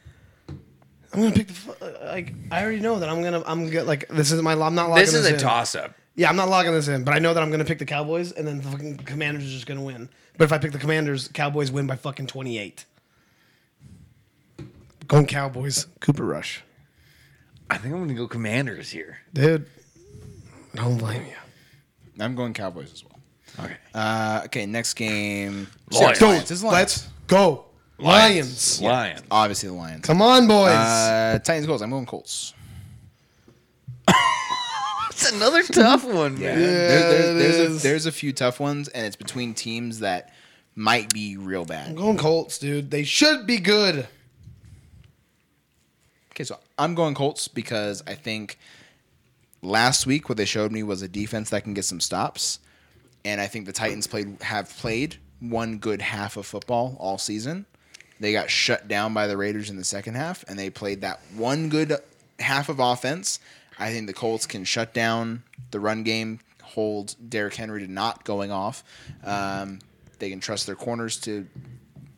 I'm 1.13 1.21
gonna 1.23 1.33
pick 1.35 1.49
the 1.49 1.53
fu- 1.55 1.75
like. 2.05 2.33
I 2.53 2.63
already 2.63 2.81
know 2.81 2.99
that 3.01 3.09
I'm 3.09 3.23
gonna. 3.23 3.43
I'm 3.47 3.69
gonna 3.71 3.85
like. 3.85 4.09
This 4.09 4.31
is 4.31 4.41
my. 4.43 4.53
I'm 4.53 4.75
not 4.75 4.91
locking 4.91 5.03
This 5.03 5.13
this, 5.13 5.23
is 5.23 5.27
a 5.31 5.35
in. 5.35 5.41
toss 5.41 5.75
up. 5.75 5.95
Yeah, 6.17 6.29
I'm 6.29 6.37
not 6.37 6.49
logging 6.49 6.73
this 6.73 6.89
in, 6.89 7.05
but 7.05 7.15
I 7.15 7.19
know 7.19 7.33
that 7.33 7.43
I'm 7.43 7.51
gonna 7.51 7.65
pick 7.65 7.79
the 7.79 7.85
Cowboys, 7.87 8.33
and 8.33 8.47
then 8.47 8.59
the 8.59 8.65
fucking 8.65 8.99
Commanders 8.99 9.45
are 9.45 9.51
just 9.51 9.67
gonna 9.67 9.83
win. 9.83 10.09
But 10.37 10.45
if 10.45 10.53
I 10.53 10.59
pick 10.59 10.73
the 10.73 10.79
Commanders, 10.79 11.29
Cowboys 11.29 11.71
win 11.71 11.87
by 11.87 11.97
fucking 11.97 12.27
28. 12.27 12.85
Going 15.07 15.27
Cowboys. 15.27 15.87
Cooper 16.01 16.25
Rush, 16.25 16.63
I 17.69 17.79
think 17.79 17.95
I'm 17.95 18.01
gonna 18.01 18.15
go 18.15 18.29
Commanders 18.29 18.91
here. 18.91 19.19
dude. 19.33 19.67
I 20.75 20.77
don't 20.77 20.99
blame 20.99 21.23
you. 21.27 21.35
I'm 22.25 22.35
going 22.37 22.53
Cowboys 22.55 22.93
as 22.93 23.03
well. 23.05 23.19
Okay. 23.65 23.77
Uh, 23.93 24.43
okay, 24.45 24.67
next 24.67 24.95
game. 24.95 25.67
Lions. 25.91 26.21
Lions. 26.21 26.51
It's 26.51 26.63
Lions. 26.63 26.73
Let's 26.79 27.09
go 27.27 27.65
Lions. 27.99 28.81
Lions. 28.81 29.23
Obviously 29.31 29.69
the 29.69 29.75
Lions. 29.75 30.07
Come 30.07 30.23
on, 30.23 30.47
boys. 30.47 30.71
Uh, 30.71 31.39
Titans 31.43 31.67
Colts. 31.67 31.83
I'm 31.83 31.91
going 31.91 32.07
Colts. 32.07 32.55
It's 35.21 35.33
another 35.33 35.63
tough 35.63 36.05
one, 36.05 36.39
Yeah, 36.39 36.55
man. 36.55 36.59
there, 36.59 37.13
there- 37.13 37.35
there's, 37.35 37.59
a, 37.59 37.83
there's 37.83 38.07
a 38.07 38.13
few 38.13 38.33
tough 38.33 38.59
ones, 38.59 38.89
and 38.89 39.07
it's 39.07 39.17
between 39.17 39.53
teams 39.55 39.99
that 40.01 40.33
might 40.75 41.13
be 41.13 41.37
real 41.37 41.63
I'm 41.63 41.67
bad. 41.67 41.97
going 41.97 42.17
Colts, 42.17 42.59
dude. 42.59 42.91
They 42.91 43.05
should 43.05 43.47
be 43.47 43.59
good. 43.59 44.07
Okay, 46.33 46.45
so 46.45 46.59
I'm 46.79 46.95
going 46.95 47.15
Colts 47.15 47.49
because 47.49 48.03
I 48.07 48.15
think 48.15 48.59
last 49.63 50.07
week 50.07 50.29
what 50.29 50.39
they 50.39 50.45
showed 50.47 50.73
me 50.73 50.83
was 50.83 51.03
a 51.03 51.09
defense 51.09 51.51
that 51.51 51.65
can 51.65 51.75
get 51.75 51.85
some 51.85 52.01
stops, 52.01 52.61
and 53.25 53.41
I 53.41 53.47
think 53.47 53.67
the 53.67 53.73
Titans 53.73 54.07
played 54.07 54.39
have 54.43 54.71
played 54.79 55.17
one 55.41 55.79
good 55.79 56.01
half 56.01 56.37
of 56.37 56.47
football 56.47 56.97
all 56.99 57.19
season. 57.19 57.67
They 58.21 58.33
got 58.33 58.51
shut 58.51 58.89
down 58.89 59.13
by 59.15 59.27
the 59.27 59.37
Raiders 59.37 59.69
in 59.71 59.77
the 59.77 59.85
second 59.85 60.15
half, 60.15 60.45
and 60.49 60.59
they 60.59 60.71
played 60.71 61.01
that 61.03 61.21
one 61.37 61.69
good 61.69 61.95
half 62.39 62.69
of 62.71 62.79
offense. 62.79 63.39
I 63.81 63.91
think 63.93 64.07
the 64.07 64.13
Colts 64.13 64.47
can 64.47 64.65
shut 64.65 64.93
down 64.95 65.43
the 65.71 65.81
run 65.81 66.03
game, 66.03 66.41
hold 66.63 67.17
Derrick 67.29 67.55
Henry 67.55 67.81
to 67.81 67.91
not 67.91 68.25
going 68.25 68.53
off. 68.53 68.85
Um, 69.25 69.81
they 70.19 70.31
can 70.31 70.39
trust 70.39 70.67
their 70.67 70.77
corners 70.77 71.19
to 71.23 71.49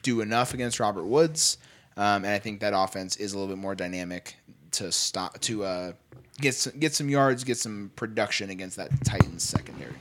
do 0.02 0.20
enough 0.20 0.52
against 0.52 0.80
Robert 0.80 1.04
Woods, 1.04 1.58
um, 1.96 2.24
and 2.24 2.34
I 2.34 2.38
think 2.38 2.60
that 2.60 2.74
offense 2.74 3.16
is 3.16 3.32
a 3.32 3.38
little 3.38 3.54
bit 3.54 3.60
more 3.60 3.74
dynamic 3.74 4.36
to 4.72 4.90
stop 4.90 5.38
to 5.42 5.64
uh, 5.64 5.92
get 6.40 6.54
some, 6.54 6.78
get 6.78 6.94
some 6.94 7.08
yards, 7.08 7.44
get 7.44 7.58
some 7.58 7.92
production 7.94 8.50
against 8.50 8.76
that 8.76 8.90
Titans 9.04 9.44
secondary. 9.44 9.94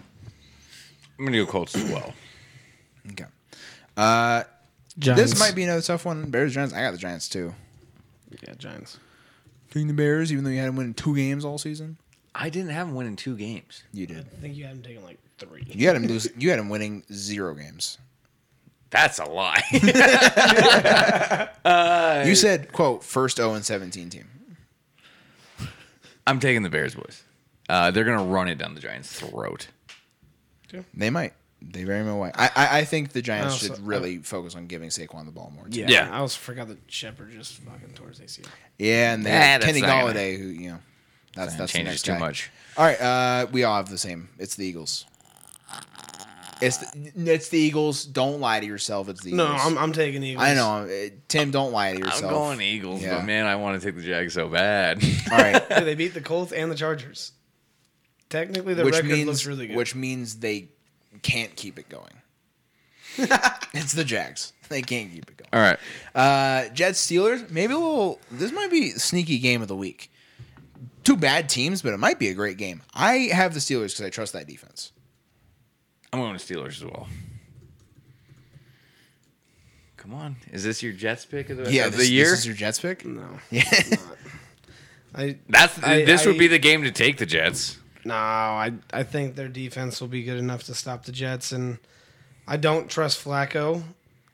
I'm 1.19 1.25
gonna 1.25 1.37
go 1.37 1.45
Colts 1.45 1.75
as 1.75 1.89
well. 1.91 2.13
Okay. 3.11 3.25
Uh, 3.95 4.43
Giants. 4.97 5.31
this 5.31 5.39
might 5.39 5.55
be 5.55 5.63
another 5.63 5.81
tough 5.81 6.05
one. 6.05 6.29
Bears 6.31 6.53
Giants. 6.53 6.73
I 6.73 6.81
got 6.81 6.91
the 6.91 6.97
Giants 6.97 7.29
too. 7.29 7.53
Yeah, 8.41 8.55
Giants. 8.57 8.97
Taking 9.71 9.87
the 9.87 9.93
Bears, 9.93 10.31
even 10.31 10.43
though 10.43 10.49
you 10.49 10.59
had 10.59 10.67
them 10.67 10.75
winning 10.75 10.93
two 10.93 11.15
games 11.15 11.45
all 11.45 11.57
season. 11.57 11.97
I 12.35 12.49
didn't 12.49 12.71
have 12.71 12.87
him 12.87 12.95
winning 12.95 13.15
two 13.15 13.35
games. 13.35 13.83
You 13.93 14.05
did. 14.05 14.19
I 14.19 14.41
think 14.41 14.55
you 14.55 14.65
had 14.65 14.75
them 14.75 14.83
taking 14.83 15.03
like 15.03 15.17
three. 15.37 15.63
You 15.67 15.87
had 15.87 15.95
them 15.95 16.07
lose. 16.07 16.29
You 16.37 16.49
had 16.49 16.59
him 16.59 16.69
winning 16.69 17.03
zero 17.11 17.53
games. 17.55 17.97
That's 18.89 19.19
a 19.19 19.25
lie. 19.25 19.63
you 22.25 22.35
said, 22.35 22.71
"quote 22.73 23.03
first 23.03 23.37
zero 23.37 23.53
and 23.53 23.65
seventeen 23.65 24.09
team." 24.09 24.27
I'm 26.27 26.39
taking 26.39 26.63
the 26.63 26.69
Bears, 26.69 26.93
boys. 26.93 27.23
Uh, 27.69 27.91
they're 27.91 28.03
gonna 28.03 28.25
run 28.25 28.49
it 28.49 28.57
down 28.57 28.75
the 28.75 28.81
Giants' 28.81 29.19
throat. 29.19 29.67
They 30.93 31.09
might. 31.09 31.33
They 31.61 31.83
very 31.83 32.03
well 32.03 32.17
might. 32.19 32.33
I, 32.37 32.49
I, 32.55 32.79
I 32.79 32.85
think 32.85 33.11
the 33.11 33.21
Giants 33.21 33.53
also- 33.53 33.75
should 33.75 33.85
really 33.85 34.17
focus 34.17 34.55
on 34.55 34.65
giving 34.67 34.89
Saquon 34.89 35.25
the 35.25 35.31
ball 35.31 35.51
more. 35.55 35.67
too. 35.67 35.79
Yeah, 35.81 35.89
Yeah. 35.89 36.09
I 36.15 36.19
also 36.19 36.39
forgot 36.39 36.67
that 36.69 36.79
Shepard 36.87 37.31
just 37.31 37.53
fucking 37.59 37.93
tore 37.93 38.09
his 38.09 38.19
ACL. 38.19 38.47
Yeah, 38.79 39.13
and 39.13 39.23
Nah, 39.23 39.29
then 39.29 39.39
that's 39.59 39.65
Kenny 39.65 39.81
not 39.81 39.87
gonna- 39.87 40.13
Golladay, 40.19 40.37
who 40.39 40.45
you 40.47 40.69
know, 40.71 40.79
that's 41.35 41.55
that's 41.55 41.71
the 41.71 41.77
changes 41.77 41.93
next 41.93 42.05
too 42.05 42.11
guy. 42.13 42.19
much. 42.19 42.49
All 42.77 42.85
right, 42.85 42.99
uh, 42.99 43.47
we 43.51 43.63
all 43.63 43.75
have 43.77 43.89
the 43.89 43.97
same. 43.97 44.29
It's 44.39 44.55
the 44.55 44.65
Eagles. 44.65 45.05
It's 46.61 46.77
the, 46.77 47.11
it's 47.15 47.49
the 47.49 47.57
Eagles. 47.57 48.05
Don't 48.05 48.39
lie 48.39 48.59
to 48.59 48.65
yourself. 48.65 49.09
It's 49.09 49.21
the 49.23 49.29
Eagles. 49.29 49.37
No, 49.49 49.55
Eagles. 49.55 49.65
I'm, 49.71 49.77
I'm 49.79 49.93
taking 49.93 50.21
Eagles. 50.23 50.45
I 50.45 50.53
know, 50.53 50.87
uh, 50.87 51.09
Tim. 51.27 51.49
Don't 51.49 51.71
lie 51.71 51.93
to 51.93 51.97
yourself. 51.99 52.23
I'm 52.25 52.29
going 52.29 52.61
Eagles, 52.61 53.01
Yeah. 53.01 53.15
but 53.17 53.25
man, 53.25 53.47
I 53.47 53.55
want 53.55 53.81
to 53.81 53.85
take 53.85 53.95
the 53.95 54.03
Jags 54.03 54.33
so 54.35 54.47
bad. 54.47 55.03
All 55.31 55.37
right, 55.39 55.63
Hey, 55.71 55.83
they 55.83 55.95
beat 55.95 56.13
the 56.13 56.21
Colts 56.21 56.51
and 56.51 56.69
the 56.71 56.75
Chargers. 56.75 57.31
Technically, 58.29 58.75
the 58.75 58.83
which 58.85 58.93
record 58.95 59.09
means 59.11 59.25
looks 59.27 59.45
really 59.47 59.67
good. 59.67 59.75
which 59.75 59.95
means 59.95 60.35
they 60.35 60.69
can't 61.21 61.55
keep 61.55 61.77
it 61.79 61.89
going. 61.89 62.11
it's 63.73 63.93
the 63.93 64.03
Jags. 64.05 64.53
They 64.69 64.81
can't 64.81 65.11
keep 65.11 65.29
it 65.29 65.37
going. 65.37 65.49
All 65.51 65.59
right. 65.59 65.77
Uh, 66.15 66.69
Jets 66.73 67.05
Steelers. 67.05 67.49
Maybe 67.51 67.73
a 67.73 67.77
little. 67.77 68.19
This 68.31 68.51
might 68.53 68.71
be 68.71 68.91
sneaky 68.91 69.37
game 69.39 69.61
of 69.61 69.67
the 69.67 69.75
week. 69.75 70.09
Two 71.03 71.17
bad 71.17 71.49
teams, 71.49 71.81
but 71.81 71.93
it 71.93 71.97
might 71.97 72.19
be 72.19 72.29
a 72.29 72.33
great 72.33 72.57
game. 72.57 72.81
I 72.93 73.29
have 73.33 73.53
the 73.53 73.59
Steelers 73.59 73.87
because 73.91 74.01
I 74.01 74.09
trust 74.09 74.33
that 74.33 74.47
defense. 74.47 74.91
I'm 76.13 76.19
going 76.19 76.37
to 76.37 76.43
Steelers 76.43 76.77
as 76.77 76.85
well. 76.85 77.07
Come 79.97 80.13
on. 80.13 80.35
Is 80.51 80.63
this 80.63 80.81
your 80.81 80.93
Jets 80.93 81.25
pick 81.25 81.49
of 81.49 81.57
the, 81.57 81.71
Yeah, 81.71 81.85
of 81.87 81.91
this, 81.97 82.07
the 82.07 82.13
year? 82.13 82.29
This 82.29 82.39
is 82.39 82.47
your 82.47 82.55
Jets 82.55 82.79
pick. 82.79 83.05
no, 83.05 83.23
Yeah. 83.51 83.63
I 85.13 85.37
That's 85.49 85.81
I- 85.83 86.05
this 86.05 86.25
would 86.25 86.35
I- 86.35 86.39
be 86.39 86.47
the 86.47 86.59
game 86.59 86.83
to 86.83 86.91
take 86.91 87.17
the 87.17 87.25
Jets. 87.25 87.77
No, 88.05 88.13
I 88.13 88.73
I 88.93 89.03
think 89.03 89.35
their 89.35 89.47
defense 89.47 90.01
will 90.01 90.07
be 90.07 90.23
good 90.23 90.37
enough 90.37 90.63
to 90.63 90.73
stop 90.73 91.05
the 91.05 91.11
Jets, 91.11 91.51
and 91.51 91.77
I 92.47 92.57
don't 92.57 92.89
trust 92.89 93.23
Flacco 93.23 93.83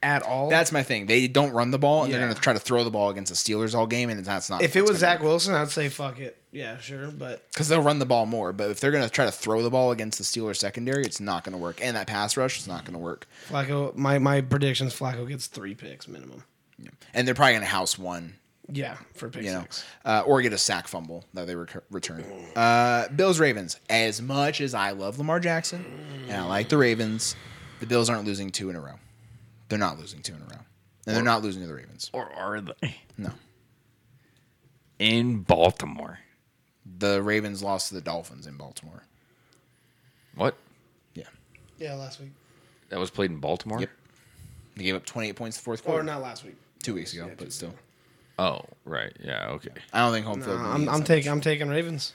at 0.03 0.23
all. 0.23 0.49
That's 0.49 0.71
my 0.71 0.83
thing. 0.83 1.05
They 1.07 1.27
don't 1.27 1.51
run 1.51 1.71
the 1.71 1.79
ball, 1.79 2.03
and 2.03 2.13
they're 2.13 2.21
going 2.21 2.33
to 2.33 2.39
try 2.39 2.53
to 2.53 2.59
throw 2.59 2.83
the 2.83 2.91
ball 2.91 3.09
against 3.09 3.31
the 3.31 3.35
Steelers 3.35 3.75
all 3.75 3.87
game, 3.87 4.09
and 4.09 4.23
that's 4.23 4.49
not. 4.49 4.61
if 4.61 4.75
it 4.75 4.83
was 4.83 4.99
Zach 4.99 5.21
Wilson, 5.21 5.53
I'd 5.53 5.69
say 5.69 5.89
fuck 5.89 6.19
it. 6.19 6.37
Yeah, 6.51 6.77
sure, 6.77 7.07
but 7.07 7.47
because 7.51 7.67
they'll 7.67 7.81
run 7.81 7.99
the 7.99 8.05
ball 8.05 8.25
more, 8.25 8.53
but 8.53 8.71
if 8.71 8.79
they're 8.79 8.91
going 8.91 9.03
to 9.03 9.09
try 9.09 9.25
to 9.25 9.31
throw 9.31 9.61
the 9.61 9.69
ball 9.69 9.91
against 9.91 10.17
the 10.17 10.23
Steelers 10.23 10.57
secondary, 10.57 11.03
it's 11.03 11.19
not 11.19 11.43
going 11.43 11.53
to 11.53 11.59
work, 11.59 11.79
and 11.81 11.95
that 11.95 12.07
pass 12.07 12.37
rush 12.37 12.59
is 12.59 12.67
not 12.67 12.85
going 12.85 12.93
to 12.93 12.99
work. 12.99 13.27
Flacco, 13.49 13.95
my 13.95 14.17
my 14.19 14.41
predictions, 14.41 14.97
Flacco 14.97 15.27
gets 15.27 15.47
three 15.47 15.75
picks 15.75 16.07
minimum. 16.07 16.43
And 17.13 17.27
they're 17.27 17.33
probably 17.35 17.53
going 17.53 17.63
to 17.63 17.67
house 17.67 17.97
one 17.97 18.35
Yeah, 18.71 18.97
for 19.13 19.29
pick 19.29 19.43
you 19.43 19.51
know, 19.53 19.61
six. 19.61 19.85
uh, 20.03 20.23
or 20.25 20.41
get 20.41 20.51
a 20.51 20.57
sack 20.57 20.87
fumble 20.89 21.23
that 21.33 21.47
they 21.47 21.55
rec- 21.55 21.83
return. 21.89 22.23
Uh, 22.55 23.07
Bills 23.09 23.39
Ravens. 23.39 23.79
As 23.89 24.21
much 24.21 24.59
as 24.59 24.73
I 24.73 24.91
love 24.91 25.17
Lamar 25.17 25.39
Jackson 25.39 25.85
and 26.27 26.35
I 26.35 26.45
like 26.45 26.67
the 26.69 26.77
Ravens, 26.77 27.35
the 27.79 27.85
Bills 27.85 28.09
aren't 28.09 28.25
losing 28.25 28.49
two 28.51 28.69
in 28.69 28.75
a 28.75 28.81
row. 28.81 28.95
They're 29.69 29.79
not 29.79 29.97
losing 29.97 30.21
two 30.21 30.33
in 30.33 30.41
a 30.41 30.45
row, 30.45 30.59
and 31.05 31.15
they're 31.15 31.23
not 31.23 31.43
losing 31.43 31.61
to 31.61 31.67
the 31.67 31.73
Ravens. 31.75 32.09
Or 32.13 32.29
are 32.33 32.59
they? 32.59 32.95
No, 33.17 33.31
In 34.99 35.41
Baltimore. 35.43 36.19
the 36.99 37.21
Ravens 37.21 37.61
lost 37.63 37.89
to 37.89 37.93
the 37.95 38.01
Dolphins 38.01 38.47
in 38.47 38.57
Baltimore. 38.57 39.03
What? 40.35 40.55
Yeah, 41.15 41.23
Yeah, 41.77 41.95
last 41.95 42.19
week 42.19 42.31
That 42.89 42.99
was 42.99 43.09
played 43.09 43.31
in 43.31 43.39
Baltimore? 43.39 43.79
Yep. 43.79 43.89
they 44.75 44.83
gave 44.83 44.95
up 44.95 45.05
28 45.05 45.35
points 45.35 45.57
the 45.57 45.63
fourth 45.63 45.83
quarter. 45.83 46.01
or 46.01 46.03
not 46.03 46.21
last 46.21 46.43
week. 46.45 46.55
two 46.83 46.93
weeks 46.93 47.13
ago, 47.13 47.25
Yeah, 47.27 47.33
but 47.37 47.45
two 47.45 47.51
still, 47.51 47.73
Oh, 48.39 48.61
right. 48.85 49.11
Yeah, 49.23 49.49
okay. 49.51 49.69
I 49.93 49.99
don't 49.99 50.13
think 50.13 50.25
home 50.25 50.41
field. 50.41 50.59
really 50.59 50.71
I'm, 50.71 50.89
I'm 50.89 51.03
taking. 51.03 51.31
I'm 51.31 51.41
taking 51.41 51.69
Ravens. 51.69 52.13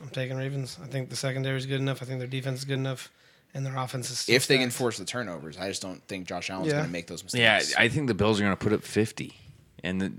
I'm 0.00 0.08
taking 0.10 0.36
Ravens. 0.36 0.78
I 0.82 0.86
think 0.86 1.10
the 1.10 1.16
secondary 1.16 1.56
is 1.56 1.66
good 1.66 1.80
enough. 1.80 2.02
I 2.02 2.04
think 2.06 2.18
their 2.18 2.28
defense 2.28 2.60
is 2.60 2.64
good 2.64 2.74
enough, 2.78 3.10
and 3.54 3.64
their 3.64 3.76
offense 3.76 4.10
is. 4.10 4.18
Still 4.18 4.34
if 4.36 4.46
they 4.46 4.58
can 4.58 4.70
force 4.70 4.98
the 4.98 5.04
turnovers. 5.04 5.56
I 5.56 5.68
just 5.68 5.80
don't 5.82 6.02
think 6.08 6.26
Josh 6.26 6.50
Allen's 6.50 6.68
Yeah. 6.68 6.74
going 6.74 6.86
to 6.86 6.90
make 6.92 7.06
those 7.06 7.22
mistakes. 7.22 7.72
Yeah, 7.72 7.82
I 7.82 7.88
think 7.88 8.08
the 8.08 8.14
Bills 8.14 8.38
are 8.40 8.42
going 8.44 8.56
to 8.56 8.62
put 8.62 8.72
up 8.72 8.82
50. 8.82 9.34
And 9.84 10.00
the, 10.00 10.12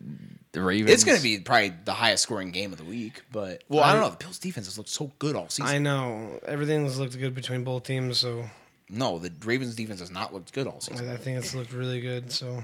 the 0.52 0.61
Ravens. 0.61 0.92
it's 0.92 1.03
going 1.06 1.16
to 1.18 1.24
be 1.24 1.40
probably 1.40 1.72
the 1.85 1.93
highest 1.93 2.24
scoring 2.24 2.52
game 2.52 2.74
of 2.74 2.77
the 2.80 2.84
week. 2.84 3.22
But 3.32 3.64
well, 3.69 3.82
I 3.84 3.93
don't 3.93 4.02
know. 4.02 4.10
The 4.10 4.18
Bills 4.18 4.40
defense 4.40 4.68
has 4.68 4.77
looked 4.77 4.90
so 4.90 5.11
good 5.19 5.35
all 5.38 5.48
season. 5.50 5.74
I 5.74 5.77
know 5.77 6.40
everything's 6.45 7.00
looked 7.00 7.18
good 7.18 7.34
between 7.34 7.64
both 7.64 7.84
teams, 7.84 8.18
so 8.18 8.43
No, 8.94 9.18
the 9.18 9.32
Ravens 9.44 9.76
defense 9.76 10.00
has 10.00 10.12
not 10.12 10.34
looked 10.34 10.54
good 10.54 10.68
all 10.68 10.80
season. 10.80 11.10
I 11.10 11.14
I 11.14 11.18
think 11.18 11.40
it's 11.40 11.56
looked 11.56 11.74
really 11.74 12.00
good. 12.00 12.32
So, 12.32 12.64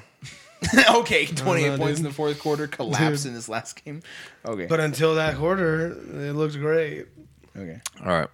okay, 0.95 1.25
28 1.25 1.77
points 1.77 1.85
dude. 1.88 1.98
in 1.98 2.03
the 2.03 2.14
fourth 2.14 2.40
quarter, 2.40 2.67
collapse 2.67 3.24
Dude. 3.24 3.30
in 3.30 3.35
this 3.35 3.49
last 3.49 3.83
game. 3.83 4.01
Okay. 4.45 4.67
but 4.67 4.80
until 4.80 5.16
that 5.16 5.38
quarter, 5.38 5.88
it 5.88 6.33
looked 6.33 6.56
great. 6.59 7.08
okay. 7.58 7.82
All 8.01 8.11
right. 8.11 8.30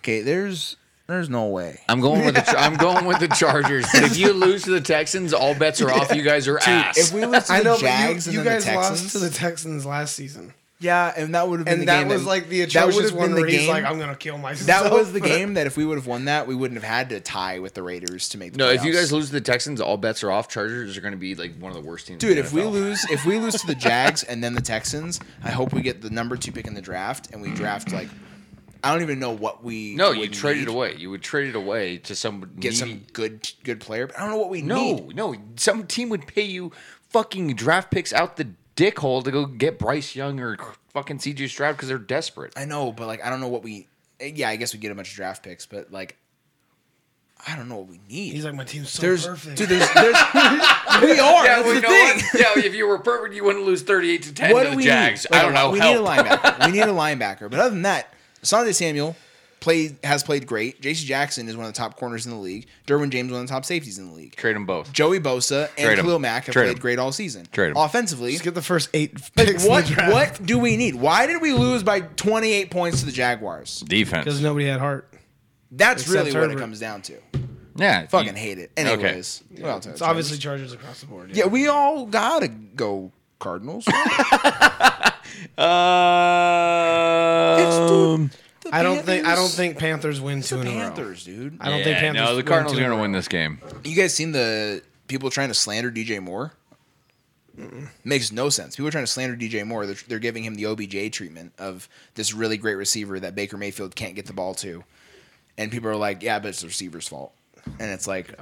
Okay, 0.00 0.22
there's 0.22 0.76
there's 1.06 1.30
no 1.30 1.46
way. 1.46 1.80
I'm 1.88 2.00
going 2.00 2.24
with 2.26 2.34
the 2.34 2.58
I'm 2.58 2.76
going 2.76 3.06
with 3.06 3.20
the 3.20 3.28
Chargers. 3.28 3.86
But 3.92 4.02
if 4.04 4.18
you 4.18 4.32
lose 4.32 4.64
to 4.64 4.70
the 4.70 4.80
Texans, 4.80 5.32
all 5.32 5.54
bets 5.54 5.80
are 5.80 5.90
off. 5.90 6.14
You 6.14 6.22
guys 6.22 6.46
are 6.48 6.58
ass. 6.58 6.98
If 6.98 7.12
we 7.12 7.24
lose 7.24 7.44
to 7.46 7.52
I 7.52 7.62
know, 7.62 7.76
the 7.76 7.80
Jags 7.80 8.26
you, 8.26 8.30
and 8.30 8.38
you 8.38 8.44
then 8.44 8.54
guys 8.56 8.64
the 8.64 8.70
Texans, 8.72 9.02
lost 9.02 9.12
to 9.12 9.18
the 9.20 9.30
Texans 9.30 9.86
last 9.86 10.14
season, 10.14 10.52
yeah, 10.80 11.12
and 11.16 11.34
that 11.34 11.48
would 11.48 11.58
have 11.60 11.64
been 11.64 11.72
and 11.74 11.82
the 11.82 11.86
that 11.86 11.98
game 12.00 12.08
was 12.08 12.24
like 12.24 12.48
the 12.48 12.64
that 12.64 12.86
would 12.86 12.94
atrocious 12.94 13.10
have 13.10 13.18
one 13.18 13.26
been 13.28 13.34
the 13.36 13.40
where 13.42 13.50
he's 13.50 13.60
game- 13.60 13.68
like, 13.70 13.84
"I'm 13.84 13.98
gonna 13.98 14.14
kill 14.14 14.38
myself." 14.38 14.66
That 14.66 14.92
was 14.92 15.12
the 15.12 15.20
game 15.34 15.54
that 15.54 15.66
if 15.66 15.76
we 15.76 15.84
would 15.84 15.98
have 15.98 16.06
won 16.06 16.26
that, 16.26 16.46
we 16.46 16.54
wouldn't 16.54 16.80
have 16.80 16.88
had 16.88 17.08
to 17.10 17.20
tie 17.20 17.58
with 17.58 17.74
the 17.74 17.82
Raiders 17.82 18.28
to 18.30 18.38
make 18.38 18.52
the 18.52 18.58
no, 18.58 18.68
if 18.70 18.84
you 18.84 18.92
guys 18.92 19.12
lose 19.12 19.26
to 19.26 19.32
the 19.32 19.40
Texans, 19.40 19.80
all 19.80 19.96
bets 19.96 20.22
are 20.22 20.30
off. 20.30 20.48
Chargers 20.48 20.96
are 20.96 21.00
going 21.00 21.12
to 21.12 21.18
be 21.18 21.34
like 21.34 21.56
one 21.58 21.70
of 21.74 21.76
the 21.82 21.88
worst 21.88 22.06
teams. 22.06 22.22
in 22.22 22.28
Dude, 22.28 22.36
the 22.38 22.46
if 22.46 22.52
we 22.52 22.62
lose, 22.62 23.04
if 23.10 23.24
we 23.26 23.38
lose 23.38 23.54
to 23.60 23.66
the 23.66 23.74
Jags 23.88 24.22
and 24.22 24.42
then 24.42 24.54
the 24.54 24.60
Texans, 24.62 25.18
I 25.42 25.50
hope 25.50 25.72
we 25.72 25.82
get 25.82 26.00
the 26.00 26.10
number 26.10 26.36
two 26.36 26.52
pick 26.52 26.66
in 26.66 26.74
the 26.74 26.82
draft 26.82 27.30
and 27.32 27.42
we 27.42 27.50
draft 27.50 27.92
like, 27.92 28.08
I 28.84 28.92
don't 28.92 29.02
even 29.02 29.18
know 29.18 29.32
what 29.32 29.64
we. 29.64 29.96
no, 29.96 30.10
would 30.10 30.18
you 30.18 30.28
trade 30.28 30.58
need. 30.58 30.62
it 30.62 30.68
away. 30.68 30.94
You 30.94 31.10
would 31.10 31.22
trade 31.22 31.48
it 31.48 31.56
away 31.56 31.98
to 31.98 32.14
some 32.14 32.40
Get 32.60 32.70
needy- 32.70 32.76
some 32.76 33.02
good 33.12 33.50
good 33.64 33.80
player, 33.80 34.06
but 34.06 34.16
I 34.16 34.20
don't 34.20 34.30
know 34.30 34.36
what 34.38 34.50
we 34.50 34.62
No, 34.62 34.76
need. 34.94 35.16
no, 35.16 35.34
some 35.56 35.84
team 35.88 36.08
would 36.10 36.28
pay 36.28 36.42
you 36.44 36.70
fucking 37.10 37.54
draft 37.54 37.90
picks 37.90 38.12
out 38.12 38.36
the 38.36 38.46
dick 38.78 39.00
hole 39.00 39.22
to 39.22 39.30
go 39.32 39.44
get 39.44 39.76
Bryce 39.76 40.14
Young 40.14 40.38
or 40.38 40.56
fucking 40.90 41.18
CJ 41.18 41.48
Stroud 41.48 41.72
because 41.72 41.88
they're 41.88 41.98
desperate. 41.98 42.52
I 42.56 42.64
know, 42.64 42.92
but 42.92 43.08
like 43.08 43.24
I 43.24 43.28
don't 43.28 43.40
know 43.40 43.48
what 43.48 43.64
we. 43.64 43.88
Yeah, 44.20 44.48
I 44.48 44.56
guess 44.56 44.72
we 44.72 44.78
get 44.78 44.92
a 44.92 44.94
bunch 44.94 45.10
of 45.10 45.16
draft 45.16 45.42
picks, 45.42 45.66
but 45.66 45.92
like, 45.92 46.16
I 47.46 47.56
don't 47.56 47.68
know 47.68 47.76
what 47.76 47.88
we 47.88 48.00
need. 48.08 48.34
He's 48.34 48.44
like, 48.44 48.54
"My 48.54 48.64
team's 48.64 48.90
so 48.90 49.02
there's, 49.02 49.26
perfect." 49.26 49.58
dude, 49.58 49.68
there's, 49.68 49.92
there's, 49.94 50.14
we 51.02 51.18
are. 51.18 51.44
that's 51.44 51.64
well, 51.64 51.68
the 51.68 51.74
you 51.74 51.80
know 51.80 51.88
thing. 51.88 52.22
yeah, 52.40 52.64
if 52.66 52.74
you 52.74 52.86
were 52.86 52.98
perfect, 52.98 53.34
you 53.34 53.42
wouldn't 53.44 53.66
lose 53.66 53.82
thirty-eight 53.82 54.22
to 54.22 54.32
ten 54.34 54.52
What 54.52 54.62
to 54.62 54.66
do 54.66 54.70
the 54.72 54.76
we 54.76 54.84
Jags. 54.84 55.26
need? 55.30 55.36
I 55.36 55.42
don't 55.42 55.54
know. 55.54 55.70
We 55.70 55.80
Help. 55.80 55.96
need 55.96 56.00
a 56.00 56.08
linebacker. 56.08 56.66
we 56.66 56.72
need 56.72 56.82
a 56.82 56.86
linebacker. 56.86 57.50
But 57.50 57.58
other 57.60 57.70
than 57.70 57.82
that, 57.82 58.14
Asante 58.42 58.74
Samuel 58.74 59.16
played 59.60 59.96
has 60.04 60.22
played 60.22 60.46
great. 60.46 60.80
J.C. 60.80 61.06
Jackson 61.06 61.48
is 61.48 61.56
one 61.56 61.66
of 61.66 61.72
the 61.72 61.76
top 61.78 61.96
corners 61.96 62.26
in 62.26 62.32
the 62.32 62.38
league. 62.38 62.66
Derwin 62.86 63.10
James 63.10 63.30
one 63.32 63.40
of 63.42 63.46
the 63.48 63.52
top 63.52 63.64
safeties 63.64 63.98
in 63.98 64.08
the 64.08 64.14
league. 64.14 64.36
Trade 64.36 64.56
them 64.56 64.66
both. 64.66 64.92
Joey 64.92 65.20
Bosa 65.20 65.68
and 65.76 65.86
Trade 65.86 65.98
'em. 65.98 66.04
Khalil 66.04 66.18
Mack 66.18 66.44
have 66.46 66.52
Trade 66.52 66.64
played 66.66 66.76
'em. 66.76 66.80
great 66.80 66.98
all 66.98 67.12
season. 67.12 67.46
Trade 67.52 67.70
'em. 67.70 67.76
Offensively, 67.76 68.32
Just 68.32 68.44
get 68.44 68.54
the 68.54 68.62
first 68.62 68.88
eight 68.94 69.14
like, 69.36 69.46
picks. 69.48 69.64
in 69.64 69.70
what 69.70 69.86
the 69.86 69.94
draft. 69.94 70.12
what 70.12 70.46
do 70.46 70.58
we 70.58 70.76
need? 70.76 70.94
Why 70.94 71.26
did 71.26 71.40
we 71.42 71.52
lose 71.52 71.82
by 71.82 72.00
28 72.00 72.70
points 72.70 73.00
to 73.00 73.06
the 73.06 73.12
Jaguars? 73.12 73.80
Defense. 73.80 74.24
Because 74.24 74.40
nobody 74.40 74.66
had 74.66 74.80
heart. 74.80 75.12
That's 75.70 76.02
Except 76.02 76.26
really 76.26 76.38
what 76.40 76.50
it 76.50 76.58
comes 76.58 76.78
down 76.80 77.02
to. 77.02 77.14
yeah, 77.76 78.06
Fucking 78.06 78.28
you- 78.28 78.40
hate 78.40 78.58
it. 78.58 78.70
Anyways, 78.76 79.42
well, 79.58 79.78
It's 79.84 80.00
obviously 80.00 80.38
Chargers 80.38 80.72
across 80.72 81.00
the 81.00 81.06
board. 81.06 81.30
yeah, 81.36 81.46
we 81.46 81.68
all 81.68 82.06
gotta 82.06 82.48
go 82.48 83.12
Cardinals. 83.38 83.86
Um, 88.18 88.30
The 88.70 88.74
I 88.76 88.82
don't 88.82 89.04
think 89.04 89.24
I 89.26 89.34
don't 89.34 89.36
Panthers- 89.36 89.54
think 89.56 89.78
Panthers 89.78 90.20
win 90.20 90.38
it's 90.40 90.48
two 90.48 90.56
the 90.56 90.62
in 90.62 90.68
a 90.68 90.70
row. 90.72 90.78
Panthers, 90.80 91.24
dude. 91.24 91.58
I 91.60 91.70
don't 91.70 91.82
think 91.82 91.98
Panthers. 91.98 92.22
no, 92.22 92.30
the 92.30 92.36
win 92.36 92.46
Cardinals 92.46 92.72
two 92.76 92.78
are 92.78 92.80
in 92.80 92.86
a 92.86 92.88
going 92.88 92.90
to 92.90 92.96
row. 92.96 93.02
win 93.02 93.12
this 93.12 93.28
game. 93.28 93.58
You 93.84 93.96
guys 93.96 94.14
seen 94.14 94.32
the 94.32 94.82
people 95.06 95.30
trying 95.30 95.48
to 95.48 95.54
slander 95.54 95.90
DJ 95.90 96.20
Moore? 96.22 96.52
Makes 98.04 98.30
no 98.30 98.50
sense. 98.50 98.76
People 98.76 98.86
are 98.86 98.92
trying 98.92 99.02
to 99.04 99.10
slander 99.10 99.36
DJ 99.36 99.66
Moore. 99.66 99.84
They're, 99.84 99.96
they're 100.06 100.18
giving 100.20 100.44
him 100.44 100.54
the 100.54 100.66
OBJ 100.66 101.10
treatment 101.12 101.52
of 101.58 101.88
this 102.14 102.32
really 102.32 102.56
great 102.56 102.76
receiver 102.76 103.18
that 103.18 103.34
Baker 103.34 103.56
Mayfield 103.56 103.96
can't 103.96 104.14
get 104.14 104.26
the 104.26 104.32
ball 104.32 104.54
to. 104.56 104.84
And 105.56 105.72
people 105.72 105.88
are 105.90 105.96
like, 105.96 106.22
yeah, 106.22 106.38
but 106.38 106.48
it's 106.50 106.60
the 106.60 106.68
receiver's 106.68 107.08
fault. 107.08 107.32
And 107.80 107.90
it's 107.90 108.06
like, 108.06 108.32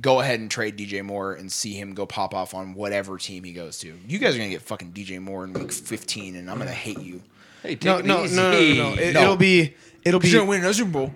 go 0.00 0.20
ahead 0.20 0.40
and 0.40 0.50
trade 0.50 0.78
DJ 0.78 1.02
Moore 1.04 1.34
and 1.34 1.52
see 1.52 1.74
him 1.74 1.92
go 1.92 2.06
pop 2.06 2.34
off 2.34 2.54
on 2.54 2.72
whatever 2.72 3.18
team 3.18 3.44
he 3.44 3.52
goes 3.52 3.78
to. 3.80 3.92
You 4.08 4.18
guys 4.18 4.34
are 4.34 4.38
going 4.38 4.48
to 4.48 4.54
get 4.56 4.62
fucking 4.62 4.92
DJ 4.92 5.20
Moore 5.20 5.44
in 5.44 5.52
week 5.52 5.70
15, 5.70 6.34
and 6.34 6.50
I'm 6.50 6.56
going 6.56 6.68
to 6.68 6.74
hate 6.74 7.00
you. 7.00 7.22
Hey, 7.64 7.76
take 7.76 7.84
No, 7.84 7.96
it 7.98 8.04
no, 8.04 8.16
no, 8.18 8.24
easy. 8.24 8.36
no, 8.36 8.50
no, 8.52 8.94
no. 8.94 9.02
It, 9.02 9.14
No. 9.14 9.22
It'll 9.22 9.36
be 9.36 9.74
it'll 10.04 10.20
Because 10.20 10.32
you're 10.32 10.42
be 10.42 10.46
going 10.46 10.60
to 10.60 10.66
win 10.66 10.70
a 10.70 10.74
Super 10.74 10.90
Bowl. 10.90 11.14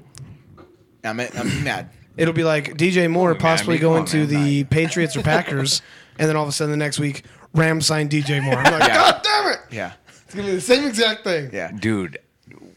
I'm, 1.04 1.20
I'm 1.20 1.62
mad. 1.64 1.90
it'll 2.16 2.34
be 2.34 2.42
like 2.42 2.74
DJ 2.76 3.08
Moore 3.10 3.30
man, 3.32 3.40
possibly 3.40 3.76
I 3.76 3.78
come 3.78 3.88
going 3.90 4.00
on, 4.00 4.06
to 4.06 4.16
man. 4.26 4.44
the 4.44 4.64
Patriots 4.64 5.16
or 5.16 5.22
Packers, 5.22 5.80
and 6.18 6.28
then 6.28 6.36
all 6.36 6.42
of 6.42 6.48
a 6.48 6.52
sudden 6.52 6.72
the 6.72 6.76
next 6.76 6.98
week 6.98 7.24
Rams 7.54 7.86
signed 7.86 8.10
DJ 8.10 8.42
Moore. 8.42 8.56
I'm 8.56 8.72
like, 8.80 8.88
God 8.92 9.20
damn 9.22 9.52
it! 9.52 9.60
Yeah. 9.70 9.92
It's 10.24 10.34
gonna 10.34 10.48
be 10.48 10.54
the 10.54 10.60
same 10.60 10.84
exact 10.86 11.22
thing. 11.24 11.50
Yeah. 11.52 11.70
Dude, 11.70 12.18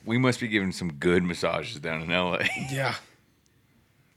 we 0.06 0.17
must 0.17 0.40
be 0.40 0.48
giving 0.48 0.72
some 0.72 0.93
good 0.93 1.24
massages 1.24 1.80
down 1.80 2.01
in 2.03 2.09
LA. 2.09 2.43
Yeah. 2.69 2.95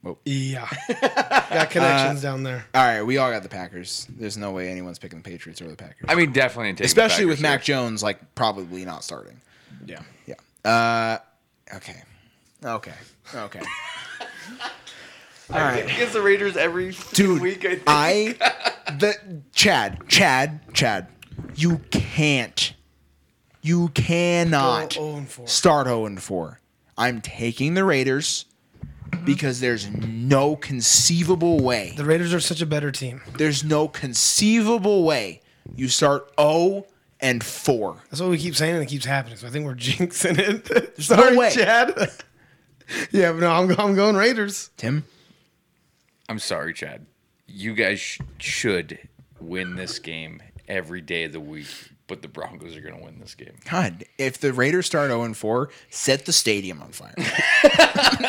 Whoa. 0.05 0.19
Yeah. 0.27 0.69
Got 1.01 1.71
connections 1.71 2.21
down 2.21 2.43
there. 2.43 2.67
All 2.75 2.85
right, 2.85 3.03
we 3.03 3.17
all 3.17 3.31
got 3.31 3.43
the 3.43 3.49
Packers. 3.49 4.07
There's 4.11 4.37
no 4.37 4.53
way 4.53 4.69
anyone's 4.69 4.99
picking 4.99 5.19
the 5.21 5.29
Patriots 5.29 5.63
over 5.63 5.71
the 5.71 5.77
Packers. 5.79 6.05
I 6.09 6.15
mean, 6.15 6.31
definitely 6.31 6.73
taking 6.73 6.77
the 6.77 6.85
Especially 6.85 7.25
with 7.25 7.39
Packers 7.39 7.43
Mac 7.43 7.65
here. 7.65 7.75
Jones, 7.77 8.03
like 8.03 8.35
probably 8.35 8.85
not 8.85 9.03
starting. 9.03 9.41
Yeah. 9.87 10.03
Yeah. 10.27 10.35
Uh, 10.71 11.19
okay. 11.77 12.03
Okay. 12.63 12.93
Okay. 13.35 13.61
All 15.53 15.61
right. 15.61 15.85
Against 15.85 16.13
the 16.13 16.21
Raiders 16.23 16.57
every 16.59 16.95
Dude, 17.15 17.41
week. 17.41 17.65
I 17.65 17.71
think. 17.77 17.83
I 17.87 18.37
the 18.99 19.43
Chad, 19.55 20.07
Chad, 20.09 20.61
Chad. 20.75 21.09
You 21.55 21.79
can't. 21.91 22.75
You 23.63 23.89
cannot 23.89 24.93
0 24.93 25.17
and 25.17 25.29
4. 25.29 25.49
start 25.49 25.87
0 25.87 26.05
and 26.05 26.23
4. 26.23 26.61
I'm 26.99 27.23
taking 27.23 27.73
the 27.73 27.85
Raiders 27.85 28.45
Mm-hmm. 29.17 29.25
because 29.25 29.61
there's 29.61 29.91
no 29.91 30.57
conceivable 30.57 31.61
way. 31.61 31.95
The 31.97 32.05
Raiders 32.05 32.33
are 32.35 32.41
such 32.41 32.61
a 32.61 32.67
better 32.67 32.91
team. 32.93 33.23
There's 33.37 33.65
no 33.65 33.89
conceivable 33.89 35.05
way 35.05 35.41
you 35.75 35.89
start 35.89 36.31
0 36.39 36.87
and 37.21 37.43
4. 37.43 38.03
That's 38.11 38.21
what 38.21 38.31
we 38.31 38.39
keep 38.39 38.55
saying, 38.57 38.75
and 38.75 38.83
it 38.83 38.87
keeps 38.87 39.05
happening. 39.05 39.37
So 39.39 39.47
I 39.47 39.51
think 39.51 39.65
we're 39.65 39.75
jinxing 39.77 40.39
it. 40.39 40.71
no 40.99 41.03
Sorry, 41.03 41.37
way. 41.37 41.51
Chad. 41.51 41.95
yeah, 43.11 43.33
but 43.33 43.41
no, 43.41 43.51
I'm, 43.51 43.71
I'm 43.81 43.95
going 43.95 44.17
Raiders. 44.17 44.71
Tim? 44.77 45.05
I'm 46.29 46.39
sorry, 46.39 46.75
Chad. 46.75 47.07
You 47.47 47.75
guys 47.75 48.01
sh- 48.01 48.21
should 48.39 48.99
win 49.41 49.77
this 49.77 49.99
game 49.99 50.43
every 50.69 51.01
day 51.01 51.25
of 51.25 51.33
the 51.33 51.41
week, 51.41 51.67
but 52.07 52.23
the 52.23 52.29
Broncos 52.29 52.77
are 52.77 52.81
going 52.81 52.97
to 52.99 53.03
win 53.05 53.19
this 53.19 53.35
game. 53.35 53.55
God, 53.71 54.05
if 54.19 54.39
the 54.39 54.53
Raiders 54.53 54.87
start 54.87 55.11
0 55.11 55.23
and 55.23 55.37
4, 55.37 55.71
set 55.91 56.27
the 56.27 56.33
stadium 56.33 56.83
on 56.83 56.91
fire. 56.93 57.15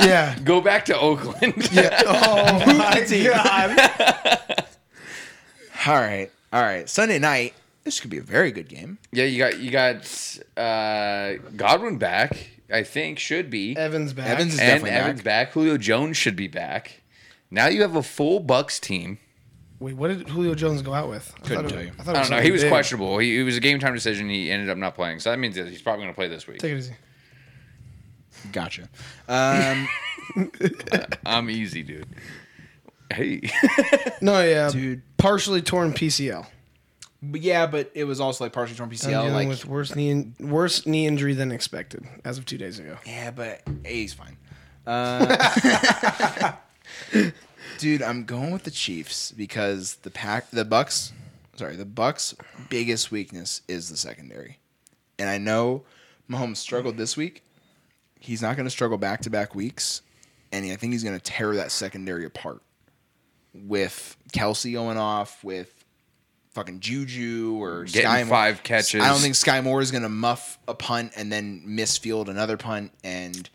Yeah. 0.01 0.37
Go 0.43 0.61
back 0.61 0.85
to 0.85 0.97
Oakland. 0.99 1.69
yeah. 1.71 2.01
Oh 2.05 2.65
my 2.77 3.05
god. 3.23 4.65
all 5.87 5.95
right. 5.95 6.31
All 6.51 6.61
right. 6.61 6.87
Sunday 6.89 7.19
night, 7.19 7.53
this 7.83 7.99
could 7.99 8.09
be 8.09 8.17
a 8.17 8.21
very 8.23 8.51
good 8.51 8.67
game. 8.67 8.97
Yeah, 9.11 9.25
you 9.25 9.37
got 9.37 9.59
you 9.59 9.71
got 9.71 10.39
uh, 10.57 11.33
Godwin 11.55 11.97
back. 11.97 12.49
I 12.71 12.83
think 12.83 13.19
should 13.19 13.49
be 13.49 13.75
Evans 13.77 14.13
back. 14.13 14.27
Evans 14.27 14.53
is 14.55 14.59
and 14.59 14.67
definitely 14.67 14.91
Evans 14.91 15.21
back. 15.21 15.51
Julio 15.51 15.77
Jones 15.77 16.17
should 16.17 16.35
be 16.35 16.47
back. 16.47 17.01
Now 17.51 17.67
you 17.67 17.81
have 17.83 17.95
a 17.95 18.03
full 18.03 18.39
Bucks 18.39 18.79
team. 18.79 19.19
Wait, 19.79 19.93
what 19.95 20.07
did 20.07 20.29
Julio 20.29 20.55
Jones 20.55 20.81
go 20.81 20.93
out 20.93 21.09
with? 21.09 21.33
I 21.35 21.39
Couldn't 21.47 21.55
thought 21.63 21.65
it- 21.71 21.75
tell 21.75 21.83
you. 21.85 21.91
I, 21.99 22.03
thought 22.03 22.15
it 22.15 22.17
I 22.17 22.21
don't 22.21 22.31
know. 22.31 22.41
He 22.41 22.51
was 22.51 22.61
big. 22.61 22.71
questionable. 22.71 23.17
He, 23.17 23.39
it 23.39 23.43
was 23.43 23.57
a 23.57 23.59
game 23.59 23.79
time 23.79 23.93
decision. 23.93 24.29
He 24.29 24.49
ended 24.49 24.69
up 24.69 24.77
not 24.77 24.95
playing. 24.95 25.19
So 25.19 25.31
that 25.31 25.37
means 25.39 25.55
that 25.55 25.67
he's 25.67 25.81
probably 25.81 26.03
going 26.03 26.13
to 26.13 26.15
play 26.17 26.27
this 26.29 26.47
week. 26.47 26.59
Take 26.59 26.71
it 26.73 26.77
easy. 26.77 26.93
Gotcha. 28.51 28.87
Um, 29.27 29.87
I'm 31.25 31.49
easy, 31.49 31.83
dude. 31.83 32.07
Hey, 33.11 33.41
No, 34.21 34.41
yeah, 34.41 34.69
Dude. 34.71 35.01
Partially 35.17 35.61
torn 35.61 35.93
PCL. 35.93 36.45
but 37.21 37.41
yeah, 37.41 37.65
but 37.67 37.91
it 37.93 38.03
was 38.05 38.19
also 38.19 38.43
like 38.45 38.53
partially 38.53 38.75
torn 38.77 38.89
I'm 38.89 38.95
PCL. 38.95 39.09
dealing 39.09 39.33
Like, 39.33 39.47
with 39.47 39.65
worse 39.65 39.95
knee 39.95 40.31
worse 40.39 40.85
knee 40.85 41.05
injury 41.07 41.33
than 41.33 41.51
expected 41.51 42.03
as 42.23 42.37
of 42.37 42.45
two 42.45 42.57
days 42.57 42.79
ago. 42.79 42.97
yeah, 43.05 43.31
but 43.31 43.61
hey, 43.83 43.93
he's 44.01 44.13
fine. 44.13 44.37
Uh, 44.87 46.53
dude, 47.77 48.01
I'm 48.01 48.25
going 48.25 48.51
with 48.51 48.63
the 48.63 48.71
Chiefs 48.71 49.31
because 49.31 49.95
the 49.97 50.11
pack, 50.11 50.49
the 50.51 50.65
Bucks. 50.65 51.13
Sorry, 51.55 51.75
the 51.75 51.85
Bucks' 51.85 52.35
biggest 52.69 53.11
weakness 53.11 53.61
is 53.67 53.89
the 53.89 53.97
secondary, 53.97 54.59
and 55.17 55.29
I 55.29 55.37
know 55.37 55.83
Mahomes 56.29 56.57
struggled 56.57 56.97
this 56.97 57.15
week. 57.15 57.43
He's 58.19 58.41
not 58.41 58.57
going 58.57 58.65
to 58.65 58.71
struggle 58.71 58.97
back 58.97 59.21
to 59.21 59.29
back 59.29 59.55
weeks, 59.55 60.01
and 60.51 60.65
I 60.65 60.75
think 60.75 60.93
he's 60.93 61.03
going 61.03 61.17
to 61.17 61.23
tear 61.23 61.55
that 61.55 61.71
secondary 61.71 62.25
apart 62.25 62.61
with 63.53 64.17
Kelce 64.33 64.73
going 64.73 64.97
off 64.97 65.43
with 65.43 65.85
fucking 66.55 66.79
Juju 66.79 67.57
or 67.61 67.83
Getting 67.83 68.09
Skyy 68.09 68.25
Moore. 68.25 68.29
five 68.29 68.63
catches. 68.63 69.01
I 69.01 69.09
don't 69.09 69.19
think 69.19 69.35
Skyy 69.35 69.63
Moore 69.63 69.81
is 69.81 69.91
going 69.91 70.03
to 70.03 70.09
muff 70.09 70.57
a 70.67 70.73
punt 70.73 71.13
and 71.15 71.31
then 71.31 71.61
miss 71.65 71.97
field 71.97 72.29
another 72.29 72.57
punt. 72.57 72.91
And 73.03 73.49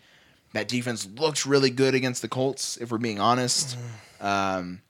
that 0.53 0.69
defense 0.69 1.09
looked 1.17 1.47
really 1.47 1.71
good 1.71 1.95
against 1.95 2.23
the 2.23 2.29
Colts, 2.29 2.77
if 2.79 2.91
we're 2.91 2.99
being 2.99 3.21
honest. 3.21 3.77
Um, 4.21 4.81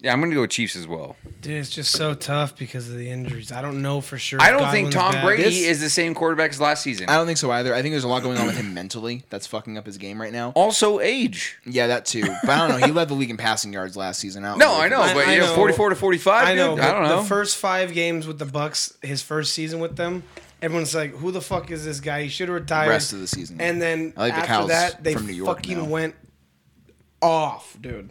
yeah, 0.00 0.12
I'm 0.12 0.18
going 0.18 0.30
to 0.30 0.34
go 0.34 0.40
with 0.40 0.50
Chiefs 0.50 0.74
as 0.74 0.88
well. 0.88 1.14
Dude, 1.42 1.52
it's 1.58 1.70
just 1.70 1.92
so 1.92 2.12
tough 2.12 2.56
because 2.58 2.88
of 2.88 2.96
the 2.96 3.08
injuries. 3.08 3.52
I 3.52 3.62
don't 3.62 3.82
know 3.82 4.00
for 4.00 4.18
sure. 4.18 4.40
I 4.42 4.50
don't 4.50 4.68
think 4.72 4.90
Tom 4.90 5.12
back. 5.12 5.24
Brady 5.24 5.44
This- 5.44 5.54
is 5.68 5.80
the 5.80 5.90
same 5.90 6.12
quarterback 6.12 6.50
as 6.50 6.60
last 6.60 6.82
season. 6.82 7.08
I 7.08 7.14
don't 7.14 7.26
think 7.26 7.38
so 7.38 7.52
either. 7.52 7.72
I 7.72 7.82
think 7.82 7.92
there's 7.92 8.02
a 8.02 8.08
lot 8.08 8.24
going 8.24 8.36
on 8.36 8.46
with 8.46 8.56
him 8.56 8.74
mentally 8.74 9.22
that's 9.30 9.46
fucking 9.46 9.78
up 9.78 9.86
his 9.86 9.98
game 9.98 10.20
right 10.20 10.32
now. 10.32 10.50
Also, 10.56 10.98
age. 10.98 11.56
Yeah, 11.64 11.86
that 11.86 12.04
too. 12.04 12.22
But 12.42 12.50
I 12.50 12.66
don't 12.68 12.80
know. 12.80 12.84
He 12.86 12.92
led 12.92 13.08
the 13.08 13.14
league 13.14 13.30
in 13.30 13.36
passing 13.36 13.72
yards 13.72 13.96
last 13.96 14.18
season. 14.18 14.42
don't 14.42 14.58
No, 14.58 14.74
if 14.74 14.80
I 14.82 14.88
know, 14.88 14.98
but 15.14 15.28
I 15.28 15.34
you 15.34 15.40
know, 15.40 15.46
know. 15.46 15.54
44 15.54 15.90
to 15.90 15.94
45. 15.94 16.48
I 16.48 16.54
know. 16.54 16.74
dude? 16.74 16.84
I 16.84 16.92
don't 16.92 17.02
know. 17.04 17.22
The 17.22 17.28
first 17.28 17.56
five 17.58 17.92
games 17.92 18.26
with 18.26 18.40
the 18.40 18.44
Bucks, 18.46 18.94
his 19.02 19.22
first 19.22 19.52
season 19.52 19.78
with 19.78 19.94
them, 19.94 20.24
everyone's 20.62 20.94
like, 20.94 21.10
"Who 21.16 21.30
the 21.30 21.40
fuck 21.40 21.70
is 21.70 21.84
this 21.84 22.00
guy? 22.00 22.22
He 22.22 22.28
should 22.28 22.48
have 22.48 22.54
retired." 22.54 22.88
Rest 22.88 23.12
of 23.12 23.20
the 23.20 23.26
season. 23.26 23.60
And 23.60 23.80
then 23.82 24.14
I 24.16 24.20
like 24.20 24.32
the 24.32 24.38
after 24.38 24.46
Cows 24.48 24.68
that, 24.68 25.04
they 25.04 25.14
from 25.14 25.26
New 25.26 25.32
York 25.34 25.58
fucking 25.58 25.78
now. 25.78 25.84
went 25.84 26.14
off, 27.20 27.76
dude. 27.80 28.10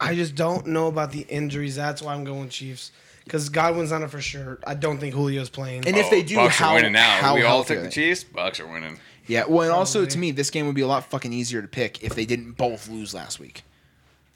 I 0.00 0.14
just 0.14 0.34
don't 0.34 0.66
know 0.66 0.88
about 0.88 1.12
the 1.12 1.20
injuries. 1.28 1.76
That's 1.76 2.02
why 2.02 2.14
I'm 2.14 2.24
going 2.24 2.48
Chiefs. 2.48 2.90
Because 3.24 3.48
Godwin's 3.48 3.92
on 3.92 4.02
it 4.02 4.10
for 4.10 4.20
sure. 4.20 4.58
I 4.66 4.74
don't 4.74 4.98
think 4.98 5.14
Julio's 5.14 5.48
playing. 5.48 5.86
And 5.86 5.96
if 5.96 6.10
they 6.10 6.22
do, 6.24 6.34
Bucks 6.34 6.56
how, 6.56 6.70
are 6.70 6.74
winning 6.74 6.92
now. 6.92 7.20
how 7.20 7.34
we 7.36 7.42
all 7.42 7.58
healthy 7.58 7.68
took 7.68 7.76
are 7.76 7.80
the 7.82 7.88
they? 7.88 7.94
Chiefs. 7.94 8.24
Bucks 8.24 8.58
are 8.58 8.66
winning. 8.66 8.98
Yeah, 9.28 9.44
well, 9.46 9.62
and 9.62 9.70
also 9.70 10.00
Probably. 10.00 10.10
to 10.12 10.18
me, 10.18 10.30
this 10.32 10.50
game 10.50 10.66
would 10.66 10.74
be 10.74 10.80
a 10.80 10.88
lot 10.88 11.08
fucking 11.08 11.32
easier 11.32 11.62
to 11.62 11.68
pick 11.68 12.02
if 12.02 12.16
they 12.16 12.24
didn't 12.24 12.52
both 12.52 12.88
lose 12.88 13.14
last 13.14 13.38
week. 13.38 13.62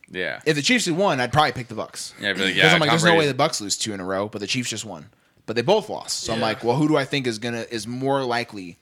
Yeah. 0.08 0.40
If 0.46 0.54
the 0.54 0.62
Chiefs 0.62 0.86
had 0.86 0.96
won, 0.96 1.18
I'd 1.20 1.32
probably 1.32 1.50
pick 1.50 1.66
the 1.66 1.74
Bucks. 1.74 2.14
Yeah, 2.20 2.30
I'd 2.30 2.36
be 2.36 2.42
like, 2.44 2.48
Because 2.54 2.68
yeah, 2.70 2.74
I'm 2.74 2.80
like, 2.80 2.90
Tom 2.90 2.98
there's 3.00 3.04
no 3.12 3.18
way 3.18 3.26
the 3.26 3.34
Bucks 3.34 3.60
lose 3.60 3.76
two 3.76 3.92
in 3.92 3.98
a 3.98 4.04
row, 4.04 4.28
but 4.28 4.38
the 4.40 4.46
Chiefs 4.46 4.70
just 4.70 4.84
won. 4.84 5.06
But 5.46 5.54
they 5.56 5.62
both 5.62 5.88
lost. 5.88 6.20
So 6.24 6.32
I'm 6.32 6.40
like, 6.40 6.64
well, 6.64 6.76
who 6.76 6.88
do 6.88 6.96
I 6.96 7.04
think 7.04 7.26
is 7.26 7.38
gonna 7.38 7.64
is 7.70 7.86
more 7.86 8.24
likely 8.24 8.78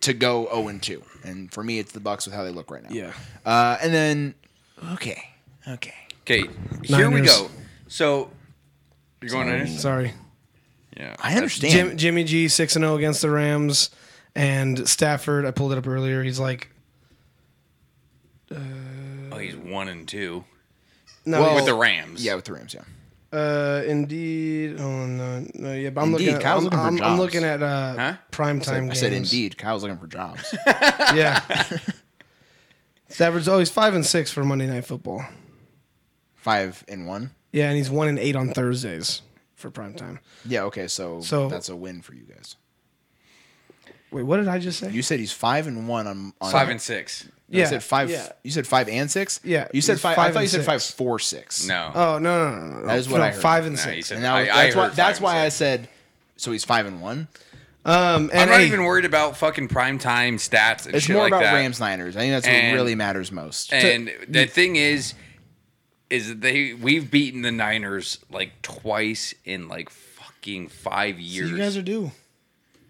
to 0.00 0.14
go 0.14 0.46
0 0.46 0.68
and 0.68 0.82
2? 0.82 1.02
And 1.22 1.52
for 1.52 1.62
me, 1.62 1.78
it's 1.78 1.92
the 1.92 2.00
Bucks 2.00 2.26
with 2.26 2.34
how 2.34 2.44
they 2.44 2.50
look 2.50 2.70
right 2.70 2.82
now. 2.82 2.88
Yeah. 2.90 3.12
Uh, 3.44 3.76
and 3.82 3.92
then, 3.92 4.34
okay, 4.92 5.22
okay. 5.68 5.94
Okay, 6.22 6.44
here 6.82 7.08
we 7.08 7.20
go. 7.20 7.48
So, 7.86 8.30
you're 9.20 9.30
going 9.30 9.46
Niners? 9.48 9.78
Sorry. 9.78 10.12
Yeah. 10.96 11.14
I 11.20 11.36
understand. 11.36 11.72
Jim, 11.72 11.96
Jimmy 11.96 12.24
G, 12.24 12.48
6 12.48 12.74
and 12.76 12.82
0 12.82 12.96
against 12.96 13.22
the 13.22 13.30
Rams. 13.30 13.90
And 14.34 14.88
Stafford, 14.88 15.46
I 15.46 15.52
pulled 15.52 15.72
it 15.72 15.78
up 15.78 15.86
earlier. 15.86 16.22
He's 16.22 16.40
like, 16.40 16.70
Oh, 18.50 19.38
he's 19.38 19.56
one 19.56 19.88
and 19.88 20.06
two 20.08 20.44
no, 21.26 21.40
Well, 21.40 21.54
with 21.56 21.66
the 21.66 21.74
Rams. 21.74 22.24
Yeah, 22.24 22.36
with 22.36 22.44
the 22.44 22.52
Rams. 22.52 22.72
Yeah. 22.72 22.82
Uh, 23.36 23.82
indeed. 23.86 24.80
Oh 24.80 25.06
no, 25.06 25.44
no, 25.54 25.72
yeah. 25.74 25.90
But 25.90 26.00
I'm 26.02 26.12
Indeed, 26.12 26.24
looking. 26.26 26.34
At, 26.36 26.42
Kyle's 26.42 26.58
I'm, 26.58 26.64
looking 26.64 26.78
for 26.98 27.04
I'm, 27.04 27.12
I'm 27.12 27.18
looking 27.18 27.44
at 27.44 27.62
uh, 27.62 27.94
Huh? 27.94 28.14
prime 28.30 28.60
I 28.60 28.62
said, 28.62 28.72
time 28.72 28.90
I 28.90 28.94
said 28.94 29.10
games. 29.12 29.32
indeed. 29.32 29.58
Kyle's 29.58 29.82
looking 29.82 29.98
for 29.98 30.06
jobs. 30.06 30.54
Yeah. 31.14 31.40
Stafford's 33.08 33.48
always 33.48 33.70
five 33.70 33.94
and 33.94 34.04
six 34.04 34.30
for 34.32 34.44
Monday 34.44 34.66
Night 34.66 34.84
Football. 34.84 35.24
Five 36.34 36.84
and 36.88 37.06
one. 37.06 37.30
Yeah, 37.52 37.68
and 37.68 37.76
he's 37.76 37.90
one 37.90 38.08
and 38.08 38.18
eight 38.18 38.36
on 38.36 38.50
Thursdays 38.52 39.22
for 39.54 39.70
prime 39.70 39.94
time. 39.94 40.18
Yeah. 40.44 40.64
Okay. 40.64 40.88
So, 40.88 41.20
So- 41.20 41.48
that's 41.48 41.68
a 41.68 41.76
win 41.76 42.02
for 42.02 42.14
you 42.14 42.24
guys. 42.24 42.56
Wait, 44.10 44.22
what 44.22 44.36
did 44.38 44.48
I 44.48 44.58
just 44.58 44.78
say? 44.78 44.90
You 44.90 45.02
said 45.02 45.18
he's 45.20 45.32
five 45.32 45.66
and 45.66 45.88
one 45.88 46.06
on. 46.06 46.32
on 46.40 46.52
Five 46.52 46.68
and 46.68 46.80
six. 46.80 47.28
You 47.48 47.60
yeah, 47.60 47.66
said 47.66 47.82
five. 47.84 48.10
Yeah. 48.10 48.28
You 48.42 48.50
said 48.50 48.66
five 48.66 48.88
and 48.88 49.08
six. 49.10 49.38
Yeah, 49.44 49.68
You 49.72 49.80
said 49.80 49.94
he's 49.94 50.00
five. 50.02 50.18
I 50.18 50.24
five 50.24 50.34
thought 50.34 50.40
you 50.40 50.48
said 50.48 50.64
five 50.64 50.82
six. 50.82 50.94
four 50.96 51.18
six. 51.20 51.66
No. 51.66 51.92
Oh 51.94 52.18
no 52.18 52.50
no 52.50 52.56
no 52.58 52.80
no! 52.80 52.86
That 52.86 52.98
is 52.98 53.08
what 53.08 53.18
no, 53.18 53.24
I 53.24 53.30
heard. 53.30 53.40
Five 53.40 53.66
and 53.66 53.76
No, 53.76 53.82
six. 53.82 54.08
said- 54.08 54.14
And 54.16 54.22
now 54.24 54.34
I- 54.34 54.40
I 54.40 54.46
that's 54.46 54.76
why. 54.76 54.88
That's 54.88 55.20
why 55.20 55.38
I 55.44 55.48
said. 55.50 55.88
So 56.36 56.50
he's 56.52 56.64
five 56.64 56.86
and 56.86 57.00
one. 57.00 57.28
Um, 57.84 58.30
and 58.32 58.40
I'm 58.40 58.48
not 58.48 58.58
hey, 58.58 58.66
even 58.66 58.82
worried 58.82 59.04
about 59.04 59.36
fucking 59.36 59.68
prime 59.68 60.00
time 60.00 60.38
stats 60.38 60.86
and 60.86 60.96
It's 60.96 61.04
shit 61.06 61.14
more 61.14 61.22
like 61.22 61.32
about 61.32 61.44
that. 61.44 61.54
Rams 61.54 61.78
Niners. 61.78 62.16
I 62.16 62.20
think 62.20 62.32
that's 62.32 62.46
what 62.48 62.74
really 62.74 62.96
matters 62.96 63.30
most. 63.30 63.72
And 63.72 64.10
the 64.28 64.46
thing 64.46 64.74
is, 64.74 65.14
is 66.10 66.28
that 66.30 66.40
they 66.40 66.74
we've 66.74 67.08
beaten 67.12 67.42
the 67.42 67.52
Niners 67.52 68.18
like 68.28 68.60
twice 68.62 69.34
in 69.44 69.68
like 69.68 69.88
fucking 69.90 70.66
five 70.68 71.14
So 71.14 71.20
years 71.20 71.50
you 71.52 71.56
guys 71.58 71.76
are 71.76 71.82
due. 71.82 72.10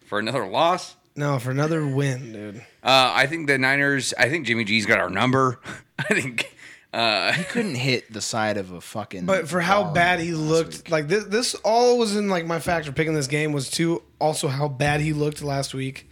for 0.07 0.19
another 0.19 0.47
loss. 0.47 0.97
No, 1.15 1.39
for 1.39 1.51
another 1.51 1.87
win, 1.87 2.33
dude. 2.33 2.65
Uh, 2.87 3.13
I 3.15 3.27
think 3.27 3.49
the 3.49 3.59
Niners. 3.59 4.15
I 4.17 4.29
think 4.29 4.47
Jimmy 4.47 4.65
G's 4.65 4.87
got 4.87 5.01
our 5.01 5.11
number. 5.11 5.61
I 5.99 6.05
think. 6.05 6.53
Uh, 6.95 7.33
he 7.33 7.45
couldn't 7.45 7.75
hit 7.75 8.11
the 8.11 8.23
side 8.23 8.57
of 8.57 8.71
a 8.71 8.81
fucking. 8.81 9.27
But 9.27 9.49
for 9.49 9.61
how 9.61 9.93
bad 9.93 10.21
he 10.21 10.33
looked, 10.33 10.77
week. 10.77 10.91
like 10.91 11.09
this, 11.09 11.25
this 11.25 11.55
all 11.57 11.99
was 11.99 12.17
in 12.17 12.31
like 12.31 12.47
my 12.47 12.59
factor 12.59 12.93
picking 12.93 13.13
this 13.13 13.27
game 13.27 13.53
was 13.53 13.69
too. 13.69 14.03
Also, 14.19 14.49
how 14.49 14.69
bad 14.69 15.01
he 15.03 15.13
looked 15.13 15.43
last 15.43 15.75
week. 15.75 16.09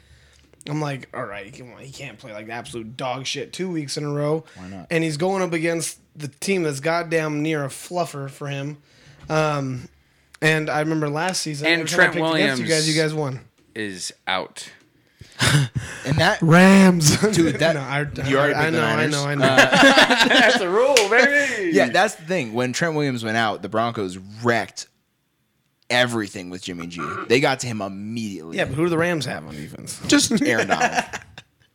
I'm 0.69 0.81
like, 0.81 1.09
all 1.15 1.25
right, 1.25 1.57
come 1.57 1.73
on, 1.73 1.79
he 1.79 1.93
can't 1.93 2.19
play 2.19 2.33
like 2.33 2.49
absolute 2.49 2.97
dog 2.97 3.27
shit 3.27 3.53
two 3.53 3.71
weeks 3.71 3.97
in 3.97 4.05
a 4.05 4.11
row. 4.11 4.45
Why 4.57 4.69
not? 4.69 4.87
And 4.91 5.05
he's 5.05 5.17
going 5.17 5.43
up 5.43 5.53
against 5.53 6.01
the 6.17 6.29
team 6.29 6.63
that's 6.63 6.81
goddamn 6.81 7.43
near 7.43 7.65
a 7.65 7.69
fluffer 7.69 8.31
for 8.31 8.49
him. 8.49 8.79
Um, 9.29 9.89
And 10.43 10.69
I 10.69 10.81
remember 10.81 11.09
last 11.09 11.43
season, 11.43 11.67
And 11.67 11.83
every 11.83 11.89
Trent 11.89 12.15
picked 12.15 12.35
against 12.35 12.63
you 12.63 12.69
guys, 12.69 12.89
you 12.89 13.01
guys 13.01 13.15
won. 13.15 13.41
Is 13.75 14.13
out. 14.27 14.69
And 16.07 16.19
that 16.19 16.41
Rams, 16.43 17.17
Dude, 17.33 17.55
that- 17.61 17.75
no, 17.77 17.81
I, 17.81 18.01
you 18.29 18.37
already 18.39 18.55
I, 18.55 18.61
I 18.61 18.71
picked 18.71 18.73
the 18.75 18.81
know, 18.81 18.85
I 18.87 19.07
know, 19.07 19.25
I 19.25 19.35
know. 19.37 19.47
That's 20.29 20.59
the 20.59 20.69
rule, 20.69 20.95
baby. 21.09 21.71
Yeah, 21.75 21.89
that's 21.89 22.15
the 22.17 22.25
thing. 22.25 22.53
When 22.53 22.75
Trent 22.75 22.95
Williams 22.95 23.25
went 23.25 23.39
out, 23.39 23.63
the 23.63 23.71
Broncos 23.71 24.19
wrecked 24.43 24.89
everything 25.91 26.51
with 26.51 26.63
Jimmy 26.63 26.87
G. 26.89 27.03
They 27.29 27.41
got 27.41 27.61
to 27.61 27.67
him 27.67 27.81
immediately. 27.81 28.57
yeah, 28.59 28.65
but 28.67 28.75
who 28.75 28.85
do 28.85 28.91
the 28.91 28.99
Rams 28.99 29.25
have 29.27 29.47
on 29.47 29.55
defense? 29.55 30.01
just 30.07 30.31
Aaron 30.43 30.69
Donald. 30.69 31.05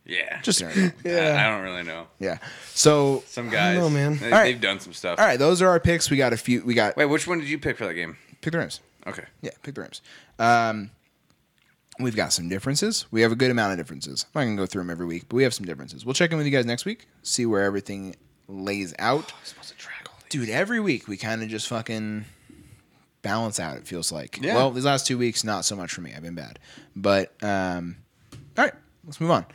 Yeah. 0.06 0.40
Just 0.42 0.62
Aaron 0.62 0.92
Donald. 1.04 1.20
I, 1.36 1.44
I 1.46 1.50
don't 1.50 1.62
really 1.64 1.82
know. 1.82 2.06
Yeah. 2.18 2.38
So, 2.74 3.22
Some 3.26 3.48
guys. 3.50 3.76
know, 3.78 3.90
man. 3.90 4.16
They, 4.18 4.26
All 4.26 4.32
right. 4.32 4.44
They've 4.44 4.60
done 4.60 4.78
some 4.80 4.92
stuff. 4.92 5.18
all 5.18 5.24
right, 5.26 5.38
those 5.38 5.60
are 5.62 5.68
our 5.68 5.80
picks. 5.80 6.08
We 6.10 6.16
got 6.16 6.32
a 6.32 6.36
few. 6.36 6.62
We 6.64 6.74
got 6.74 6.96
Wait, 6.96 7.06
which 7.06 7.26
one 7.26 7.38
did 7.40 7.48
you 7.48 7.58
pick 7.58 7.76
for 7.78 7.86
that 7.86 7.94
game? 7.94 8.16
pick 8.40 8.52
the 8.52 8.58
Rams. 8.58 8.80
Okay. 9.06 9.24
Yeah, 9.42 9.50
pick 9.62 9.74
the 9.74 9.80
Rams. 9.82 10.02
Um, 10.38 10.90
we've 12.02 12.16
got 12.16 12.32
some 12.32 12.48
differences. 12.48 13.06
We 13.10 13.22
have 13.22 13.32
a 13.32 13.36
good 13.36 13.50
amount 13.50 13.72
of 13.72 13.78
differences. 13.78 14.26
I'm 14.34 14.40
not 14.40 14.44
gonna 14.46 14.56
go 14.56 14.66
through 14.66 14.82
them 14.82 14.90
every 14.90 15.06
week, 15.06 15.24
but 15.28 15.36
we 15.36 15.42
have 15.42 15.54
some 15.54 15.66
differences. 15.66 16.04
We'll 16.04 16.14
check 16.14 16.30
in 16.32 16.36
with 16.36 16.46
you 16.46 16.52
guys 16.52 16.66
next 16.66 16.84
week, 16.84 17.06
see 17.22 17.46
where 17.46 17.62
everything 17.62 18.16
lays 18.48 18.94
out. 18.98 19.32
Dude, 20.28 20.48
every 20.48 20.80
week 20.80 21.08
we 21.08 21.16
kind 21.16 21.42
of 21.42 21.48
just 21.48 21.68
fucking 21.68 22.24
balance 23.22 23.58
out. 23.58 23.76
It 23.76 23.86
feels 23.86 24.12
like. 24.12 24.38
Yeah. 24.40 24.54
Well, 24.54 24.70
these 24.70 24.84
last 24.84 25.06
two 25.06 25.18
weeks, 25.18 25.42
not 25.44 25.64
so 25.64 25.74
much 25.76 25.92
for 25.92 26.00
me. 26.00 26.12
I've 26.14 26.22
been 26.22 26.34
bad, 26.34 26.58
but 26.94 27.32
um, 27.42 27.96
all 28.56 28.64
right, 28.64 28.74
let's 29.04 29.20
move 29.20 29.30
on. 29.30 29.46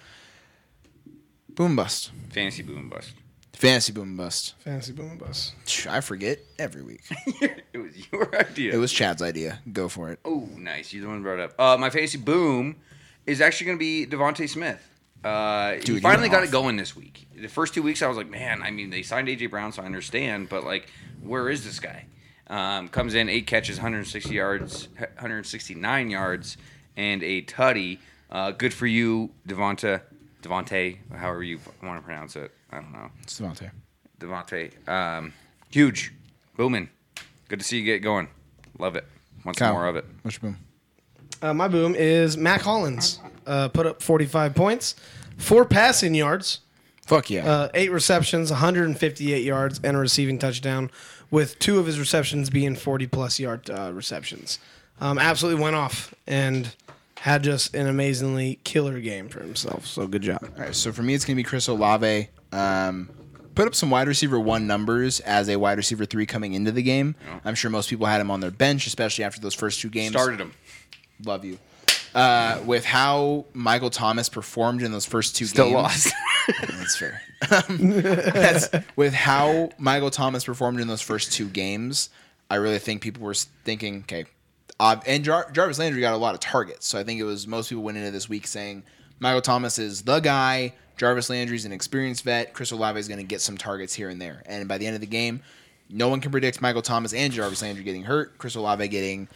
Boom 1.50 1.76
bust, 1.76 2.12
Fantasy 2.32 2.64
boom 2.64 2.90
bust. 2.90 3.14
Fantasy 3.56 3.92
boom 3.94 4.18
bust. 4.18 4.56
Fantasy 4.60 4.94
boom 4.94 5.12
and 5.12 5.20
bust. 5.20 5.54
I 5.90 6.02
forget 6.02 6.40
every 6.60 6.82
week. 6.84 7.02
it 7.42 7.78
was 7.78 8.12
your 8.12 8.36
idea. 8.36 8.74
it 8.74 8.78
was 8.78 8.92
Chad's 8.92 9.22
idea. 9.22 9.60
Go 9.72 9.90
for 9.90 10.12
it. 10.12 10.20
Oh, 10.26 10.48
nice. 10.58 10.94
You're 10.94 11.04
the 11.04 11.08
one 11.08 11.18
who 11.18 11.24
brought 11.24 11.40
it 11.40 11.52
up. 11.52 11.60
Uh, 11.60 11.78
my 11.78 11.90
fantasy 11.90 12.18
boom 12.18 12.76
is 13.26 13.42
actually 13.42 13.66
going 13.68 13.78
to 13.78 13.80
be 13.80 14.06
Devonte 14.06 14.48
Smith. 14.50 14.88
Uh, 15.24 15.76
Dude, 15.78 15.96
he 15.96 16.00
finally 16.02 16.30
got 16.30 16.44
off. 16.44 16.50
it 16.50 16.52
going 16.52 16.78
this 16.78 16.96
week. 16.96 17.28
The 17.36 17.48
first 17.48 17.74
two 17.74 17.82
weeks, 17.82 18.02
I 18.04 18.08
was 18.08 18.18
like, 18.18 18.30
man. 18.30 18.62
I 18.62 18.70
mean, 18.70 18.92
they 18.92 19.02
signed 19.02 19.28
AJ 19.28 19.50
Brown, 19.50 19.72
so 19.72 19.82
I 19.82 19.86
understand, 19.86 20.50
but 20.50 20.64
like, 20.64 20.88
where 21.22 21.50
is 21.50 21.66
this 21.66 21.80
guy? 21.80 22.06
Um, 22.48 22.90
comes 22.90 23.16
in 23.16 23.28
eight 23.28 23.48
catches, 23.48 23.78
160 23.78 24.34
yards, 24.34 24.88
169 25.00 26.10
yards, 26.12 26.58
and 26.96 27.24
a 27.24 27.42
tutty. 27.42 27.98
Uh, 28.30 28.52
good 28.52 28.74
for 28.74 28.86
you, 28.86 29.32
Devonta. 29.48 30.02
Devonte, 30.46 30.98
however 31.16 31.44
you 31.44 31.60
want 31.82 32.00
to 32.00 32.06
pronounce 32.06 32.36
it. 32.36 32.52
I 32.72 32.78
don't 32.78 32.92
know. 32.92 33.10
It's 33.24 33.40
Devontae. 33.40 33.72
Devontae. 34.20 34.88
Um, 34.88 35.34
huge. 35.70 36.14
Booming. 36.56 36.90
Good 37.50 37.60
to 37.60 37.66
see 37.66 37.80
you 37.80 37.86
get 37.86 38.00
going. 38.00 38.28
Love 38.78 38.96
it. 38.96 39.06
Want 39.44 39.58
some 39.58 39.68
Kyle, 39.68 39.74
more 39.74 39.88
of 39.88 39.96
it. 39.96 40.06
What's 40.22 40.42
your 40.42 40.52
boom? 40.52 40.58
Uh, 41.42 41.54
my 41.54 41.68
boom 41.68 41.96
is 41.96 42.38
Mack 42.38 42.62
Hollins. 42.62 43.20
Uh, 43.46 43.68
put 43.70 43.86
up 43.86 44.02
45 44.02 44.56
points, 44.56 44.96
four 45.38 45.66
passing 45.66 46.16
yards, 46.16 46.62
Fuck 47.06 47.30
yeah. 47.30 47.46
uh, 47.48 47.70
eight 47.76 47.92
receptions, 47.92 48.50
158 48.50 49.44
yards, 49.44 49.80
and 49.84 49.96
a 49.96 50.00
receiving 50.00 50.40
touchdown, 50.40 50.90
with 51.30 51.60
two 51.60 51.78
of 51.78 51.86
his 51.86 52.00
receptions 52.00 52.50
being 52.50 52.76
40 52.76 53.06
plus 53.08 53.40
yard 53.40 53.70
uh, 53.70 53.92
receptions. 53.94 54.58
Um, 55.00 55.20
absolutely 55.20 55.62
went 55.62 55.76
off 55.76 56.16
and 56.26 56.74
had 57.26 57.42
just 57.44 57.74
an 57.74 57.88
amazingly 57.88 58.60
killer 58.64 59.00
game 59.00 59.30
for 59.30 59.40
himself. 59.40 59.88
So 59.88 60.06
good 60.06 60.22
job. 60.22 60.38
All 60.44 60.64
right, 60.64 60.76
so 60.76 60.92
for 60.92 61.02
me, 61.02 61.16
it's 61.16 61.26
going 61.26 61.36
to 61.36 61.40
be 61.40 61.44
Chris 61.44 61.68
Olave. 61.68 62.30
Um, 62.52 63.10
put 63.56 63.66
up 63.66 63.74
some 63.74 63.90
wide 63.90 64.08
receiver 64.08 64.40
one 64.40 64.68
numbers 64.68 65.22
as 65.22 65.50
a 65.50 65.56
wide 65.56 65.78
receiver 65.80 66.06
three 66.06 66.28
coming 66.28 66.54
into 66.54 66.72
the 66.72 66.84
game. 66.84 67.16
I'm 67.44 67.56
sure 67.56 67.72
most 67.72 67.90
people 67.90 68.06
had 68.06 68.22
him 68.22 68.30
on 68.30 68.42
their 68.42 68.52
bench, 68.52 68.86
especially 68.86 69.24
after 69.24 69.42
those 69.42 69.56
first 69.56 69.82
two 69.82 69.90
games. 69.90 70.12
Started 70.12 70.40
him. 70.40 70.54
Love 71.26 71.44
you. 71.44 71.58
Uh, 72.14 72.62
with 72.64 72.86
how 72.86 73.46
Michael 73.54 73.90
Thomas 73.90 74.30
performed 74.30 74.84
in 74.84 74.92
those 74.92 75.08
first 75.08 75.36
two 75.36 75.46
Still 75.46 75.66
games. 75.66 75.76
lost. 75.76 76.14
That's 76.62 76.96
fair. 76.96 77.24
Um, 77.50 77.78
that's, 78.02 78.70
with 78.96 79.16
how 79.16 79.72
Michael 79.80 80.12
Thomas 80.12 80.46
performed 80.46 80.80
in 80.80 80.88
those 80.88 81.02
first 81.02 81.34
two 81.34 81.48
games, 81.48 82.10
I 82.52 82.56
really 82.56 82.78
think 82.78 83.02
people 83.02 83.24
were 83.24 83.34
thinking, 83.34 84.02
okay, 84.02 84.26
uh, 84.80 84.98
and 85.06 85.24
Jar- 85.24 85.50
Jarvis 85.52 85.80
Landry 85.80 86.02
got 86.02 86.14
a 86.14 86.18
lot 86.18 86.34
of 86.34 86.40
targets, 86.40 86.86
so 86.88 87.00
I 87.00 87.04
think 87.04 87.20
it 87.20 87.24
was 87.24 87.48
most 87.48 87.70
people 87.70 87.84
went 87.84 87.98
into 87.98 88.12
this 88.12 88.28
week 88.30 88.48
saying 88.48 88.84
Michael 89.20 89.42
Thomas 89.42 89.80
is 89.80 90.02
the 90.04 90.20
guy. 90.20 90.74
Jarvis 90.98 91.30
Landry's 91.30 91.66
an 91.66 91.72
experienced 91.72 92.24
vet. 92.24 92.54
Chris 92.54 92.72
Olave 92.72 93.00
is 93.00 93.08
going 93.08 93.18
to 93.20 93.24
get 93.26 93.42
some 93.42 93.58
targets 93.58 93.94
here 93.94 94.10
and 94.10 94.22
there, 94.22 94.44
and 94.46 94.68
by 94.68 94.78
the 94.78 94.86
end 94.88 94.96
of 94.96 95.02
the 95.02 95.08
game, 95.08 95.42
no 95.90 96.08
one 96.10 96.20
can 96.22 96.32
predict 96.32 96.62
Michael 96.62 96.82
Thomas 96.82 97.14
and 97.14 97.32
Jarvis 97.34 97.62
Landry 97.62 97.84
getting 97.84 98.04
hurt. 98.04 98.38
Chris 98.38 98.56
Olave 98.56 98.88
getting 98.88 99.28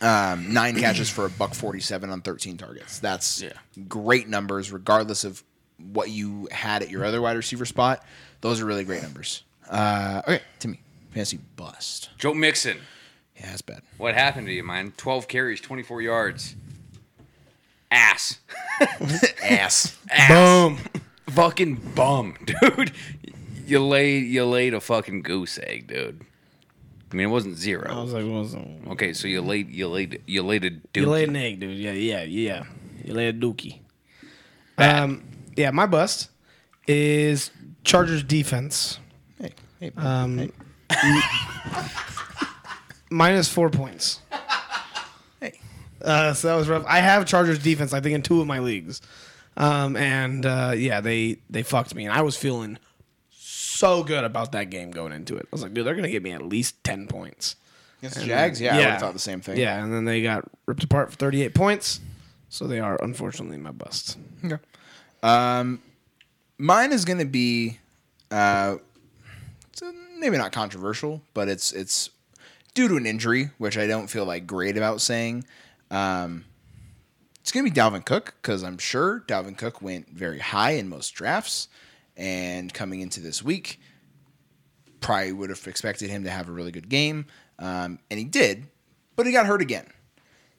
um, 0.00 0.52
nine 0.52 0.74
catches 0.76 1.08
for 1.08 1.26
a 1.26 1.30
buck 1.30 1.54
forty-seven 1.54 2.10
on 2.10 2.20
thirteen 2.20 2.56
targets. 2.56 2.98
That's 2.98 3.40
Yeah. 3.42 3.52
great 3.88 4.28
numbers, 4.28 4.72
regardless 4.72 5.22
of 5.24 5.42
what 5.92 6.10
you 6.10 6.48
had 6.52 6.82
at 6.82 6.90
your 6.90 7.04
other 7.04 7.20
wide 7.20 7.36
receiver 7.36 7.64
spot. 7.64 8.04
Those 8.40 8.60
are 8.60 8.64
really 8.66 8.84
great 8.84 9.02
numbers. 9.02 9.42
Uh, 9.70 10.22
okay, 10.26 10.40
Timmy, 10.58 10.80
fantasy 11.12 11.38
bust. 11.56 12.10
Joe 12.18 12.34
Mixon. 12.34 12.78
Yeah, 13.36 13.46
that's 13.46 13.62
bad. 13.62 13.82
What 13.98 14.14
happened 14.14 14.46
to 14.46 14.52
you, 14.52 14.62
man? 14.62 14.92
12 14.96 15.26
carries, 15.28 15.60
24 15.60 16.02
yards. 16.02 16.54
Ass. 17.90 18.38
Ass. 19.42 19.96
Ass. 20.10 20.28
Boom. 20.28 20.78
Fucking 21.30 21.76
bum, 21.94 22.36
dude. 22.44 22.92
You 23.66 23.84
laid 23.84 24.26
you 24.26 24.44
laid 24.44 24.74
a 24.74 24.80
fucking 24.80 25.22
goose 25.22 25.58
egg, 25.62 25.86
dude. 25.88 26.20
I 27.10 27.14
mean, 27.14 27.28
it 27.28 27.30
wasn't 27.30 27.56
zero. 27.56 27.88
I 27.90 28.02
was 28.02 28.12
like, 28.12 28.24
what's 28.24 28.54
up? 28.54 28.92
Okay, 28.92 29.12
so 29.12 29.28
you 29.28 29.40
laid 29.42 29.70
you 29.70 29.88
laid 29.88 30.22
you 30.26 30.42
laid 30.42 30.64
a 30.64 30.70
dookie. 30.70 30.96
You 30.96 31.06
laid 31.10 31.28
an 31.28 31.36
egg, 31.36 31.60
dude. 31.60 31.76
Yeah, 31.78 31.92
yeah, 31.92 32.22
yeah. 32.22 32.64
You 33.04 33.14
laid 33.14 33.36
a 33.36 33.38
dookie. 33.38 33.80
Um, 34.78 35.22
yeah, 35.56 35.70
my 35.70 35.86
bust 35.86 36.30
is 36.86 37.50
Chargers 37.84 38.22
defense. 38.24 38.98
Hey, 39.40 39.52
hey, 39.80 39.92
Um, 39.96 40.38
hey, 40.38 40.50
minus 43.12 43.48
four 43.48 43.70
points. 43.70 44.20
hey. 45.40 45.60
Uh, 46.00 46.32
so 46.34 46.48
that 46.48 46.54
was 46.56 46.68
rough. 46.68 46.84
I 46.86 46.98
have 46.98 47.26
Chargers 47.26 47.58
defense, 47.58 47.92
I 47.92 48.00
think, 48.00 48.14
in 48.14 48.22
two 48.22 48.40
of 48.40 48.46
my 48.46 48.58
leagues. 48.58 49.00
Um, 49.56 49.96
and 49.96 50.46
uh, 50.46 50.72
yeah, 50.76 51.00
they 51.00 51.38
they 51.50 51.62
fucked 51.62 51.94
me, 51.94 52.06
and 52.06 52.12
I 52.14 52.22
was 52.22 52.36
feeling 52.36 52.78
so 53.30 54.02
good 54.02 54.24
about 54.24 54.52
that 54.52 54.70
game 54.70 54.90
going 54.90 55.12
into 55.12 55.36
it. 55.36 55.42
I 55.44 55.48
was 55.52 55.62
like, 55.62 55.74
dude, 55.74 55.86
they're 55.86 55.94
gonna 55.94 56.08
give 56.10 56.22
me 56.22 56.32
at 56.32 56.42
least 56.42 56.82
ten 56.84 57.06
points. 57.06 57.56
Against 58.02 58.18
the 58.18 58.26
Jags? 58.26 58.60
Yeah, 58.60 58.74
I 58.74 58.78
would 58.78 58.86
have 58.86 59.00
thought 59.00 59.12
the 59.12 59.20
same 59.20 59.40
thing. 59.40 59.58
Yeah, 59.58 59.82
and 59.82 59.92
then 59.92 60.04
they 60.04 60.22
got 60.22 60.44
ripped 60.66 60.82
apart 60.82 61.12
for 61.12 61.16
38 61.16 61.54
points. 61.54 62.00
So 62.48 62.66
they 62.66 62.80
are 62.80 62.98
unfortunately 63.00 63.58
my 63.58 63.70
bust. 63.70 64.18
Okay. 64.44 64.58
Um, 65.22 65.80
mine 66.58 66.92
is 66.92 67.04
going 67.04 67.20
to 67.20 67.24
be, 67.24 67.78
uh, 68.32 68.76
it's, 69.70 69.82
uh, 69.82 69.92
maybe 70.18 70.36
not 70.36 70.50
controversial, 70.50 71.22
but 71.32 71.48
it's 71.48 71.72
it's 71.72 72.10
due 72.74 72.88
to 72.88 72.96
an 72.96 73.06
injury, 73.06 73.50
which 73.58 73.76
I 73.76 73.86
don't 73.86 74.08
feel 74.08 74.24
like 74.24 74.46
great 74.46 74.76
about 74.76 75.00
saying. 75.00 75.44
Um, 75.90 76.44
it's 77.40 77.50
going 77.50 77.66
to 77.66 77.70
be 77.70 77.78
Dalvin 77.78 78.04
Cook 78.04 78.34
because 78.40 78.62
I'm 78.62 78.78
sure 78.78 79.24
Dalvin 79.26 79.58
Cook 79.58 79.82
went 79.82 80.08
very 80.08 80.38
high 80.38 80.72
in 80.72 80.88
most 80.88 81.10
drafts, 81.10 81.68
and 82.16 82.72
coming 82.72 83.00
into 83.00 83.20
this 83.20 83.42
week, 83.42 83.80
probably 85.00 85.32
would 85.32 85.50
have 85.50 85.66
expected 85.66 86.08
him 86.08 86.24
to 86.24 86.30
have 86.30 86.48
a 86.48 86.52
really 86.52 86.70
good 86.70 86.88
game, 86.88 87.26
um, 87.58 87.98
and 88.10 88.18
he 88.18 88.24
did, 88.24 88.68
but 89.16 89.26
he 89.26 89.32
got 89.32 89.46
hurt 89.46 89.60
again. 89.60 89.86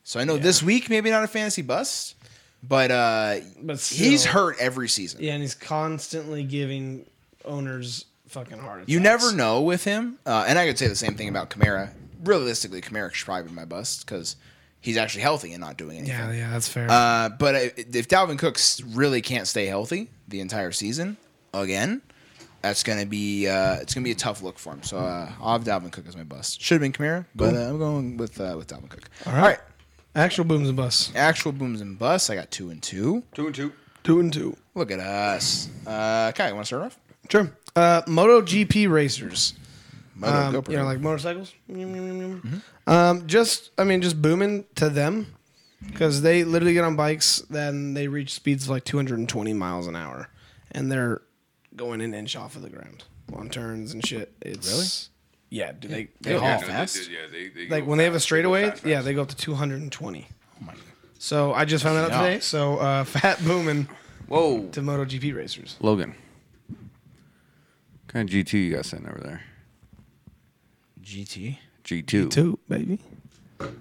So 0.04 0.20
I 0.20 0.26
know 0.26 0.38
this 0.38 0.62
week 0.62 0.90
maybe 0.90 1.10
not 1.10 1.24
a 1.24 1.28
fantasy 1.28 1.62
bust, 1.62 2.16
but 2.62 2.92
uh, 2.92 3.36
But 3.62 3.80
he's 3.80 4.26
hurt 4.26 4.58
every 4.60 4.90
season. 4.90 5.24
Yeah, 5.24 5.34
and 5.34 5.42
he's 5.42 5.56
constantly 5.56 6.44
giving 6.44 7.06
owners 7.46 8.06
fucking 8.28 8.58
heart 8.58 8.80
attacks. 8.80 8.92
You 8.92 9.00
never 9.00 9.32
know 9.34 9.62
with 9.62 9.86
him, 9.86 10.20
uh, 10.26 10.44
and 10.48 10.60
I 10.60 10.68
could 10.68 10.78
say 10.78 10.88
the 10.88 10.96
same 10.96 11.16
thing 11.16 11.30
about 11.30 11.50
Kamara. 11.50 11.92
Realistically, 12.24 12.82
Kamara 12.82 13.14
should 13.14 13.26
probably 13.26 13.50
be 13.50 13.56
my 13.56 13.66
bust 13.66 14.06
because 14.06 14.36
he's 14.82 14.98
actually 14.98 15.22
healthy 15.22 15.52
and 15.54 15.62
not 15.62 15.78
doing 15.78 15.98
anything. 15.98 16.16
Yeah, 16.16 16.32
yeah, 16.32 16.50
that's 16.52 16.68
fair. 16.68 16.88
Uh, 16.90 17.30
but 17.30 17.56
if 17.56 18.08
Dalvin 18.08 18.38
Cooks 18.40 18.82
really 18.82 19.22
can't 19.22 19.48
stay 19.48 19.66
healthy 19.66 20.10
the 20.28 20.40
entire 20.42 20.72
season 20.72 21.18
again, 21.54 22.02
that's 22.62 22.84
gonna 22.84 23.06
be 23.06 23.48
uh, 23.48 23.76
it's 23.82 23.94
gonna 23.94 24.06
be 24.06 24.12
a 24.12 24.16
tough 24.16 24.42
look 24.42 24.58
for 24.58 24.74
him. 24.74 24.84
So 24.84 24.98
uh, 24.98 25.32
I'll 25.42 25.54
have 25.60 25.64
Dalvin 25.64 25.92
Cook 25.92 26.08
as 26.08 26.16
my 26.16 26.24
bust. 26.24 26.62
Should 26.62 26.76
have 26.76 26.82
been 26.82 26.94
Kamara, 26.94 27.26
but 27.36 27.54
uh, 27.56 27.60
I'm 27.60 27.78
going 27.78 28.18
with 28.18 28.40
uh, 28.40 28.56
with 28.58 28.68
Dalvin 28.68 28.90
Cook. 28.90 29.10
All 29.26 29.34
right. 29.34 29.60
Actual 30.16 30.46
booms 30.46 30.68
and 30.68 30.78
busts. 30.78 31.12
actual 31.16 31.52
booms 31.52 31.82
and 31.82 31.98
busts. 31.98 32.30
I 32.30 32.36
got 32.36 32.52
two 32.52 32.70
and 32.70 32.82
two. 32.84 33.24
Two 33.34 33.48
and 33.48 33.56
two. 33.56 33.74
Two 34.04 34.20
and 34.20 34.32
two. 34.32 34.56
Look 34.76 34.92
at 34.92 35.00
us. 35.00 35.70
Uh, 35.88 36.32
Kai, 36.34 36.50
you 36.50 36.54
want 36.54 36.66
to 36.66 36.68
start 36.68 36.84
off? 36.84 37.00
Sure. 37.30 37.52
Uh, 37.76 38.04
MotoGP 38.04 38.90
racers. 38.92 39.56
Moto, 40.16 40.60
Um, 40.60 40.64
you 40.70 40.78
know, 40.78 40.86
like 40.86 41.00
motorcycles. 41.00 41.54
Um, 42.88 43.28
just, 43.28 43.72
I 43.78 43.84
mean, 43.84 44.02
just 44.02 44.22
booming 44.22 44.66
to 44.76 44.90
them 44.90 45.36
because 45.88 46.22
they 46.22 46.44
literally 46.44 46.74
get 46.74 46.84
on 46.84 46.96
bikes, 46.96 47.40
then 47.50 47.94
they 47.94 48.08
reach 48.08 48.34
speeds 48.34 48.66
of 48.66 48.70
like 48.70 48.84
220 48.84 49.54
miles 49.54 49.88
an 49.88 49.96
hour, 49.96 50.30
and 50.72 50.92
they're 50.92 51.22
going 51.76 52.02
an 52.02 52.14
inch 52.14 52.36
off 52.36 52.56
of 52.56 52.62
the 52.62 52.70
ground 52.70 53.04
on 53.34 53.50
turns 53.50 53.94
and 53.94 54.06
shit. 54.06 54.32
It's 54.42 54.68
Really? 54.70 54.88
Yeah, 55.50 55.72
do 55.72 55.88
they, 55.88 56.06
They 56.22 56.32
they 56.34 56.38
haul 56.38 56.48
Yeah, 56.48 56.52
haul. 56.54 56.62
no, 56.62 56.68
they 56.68 56.74
fast? 56.74 56.96
do, 57.06 57.12
yeah, 57.12 57.20
they, 57.32 57.48
they 57.50 57.68
Like 57.70 57.84
go 57.84 57.90
when 57.90 57.98
they 57.98 58.04
have 58.06 58.14
a 58.14 58.18
fast. 58.18 58.24
go 58.24 58.26
straightaway, 58.28 58.70
fast, 58.72 58.86
yeah, 58.86 59.02
they 59.02 59.14
go 59.14 59.22
up 59.22 59.30
to 59.30 59.36
220. 59.36 60.28
Oh 60.62 60.66
my. 60.66 60.74
god! 60.74 60.82
So 61.20 61.54
I 61.54 61.66
just 61.66 61.84
found 61.84 61.98
that 61.98 62.12
out 62.12 62.12
Yeah. 62.24 62.30
today. 62.30 62.40
So 62.40 62.78
uh, 62.78 63.04
fat 63.06 63.44
booming 63.44 63.88
Whoa, 64.28 64.68
to 64.72 64.82
MotoGP 64.82 65.36
racers. 65.36 65.78
Logan. 65.80 66.16
What 66.70 68.08
kind 68.08 68.30
of 68.30 68.34
GT 68.36 68.54
you 68.66 68.76
got 68.76 68.86
sitting 68.86 69.08
over 69.08 69.20
there? 69.24 69.42
GT. 71.14 71.58
G2. 71.84 72.32
Two, 72.32 72.60
baby. 72.68 73.00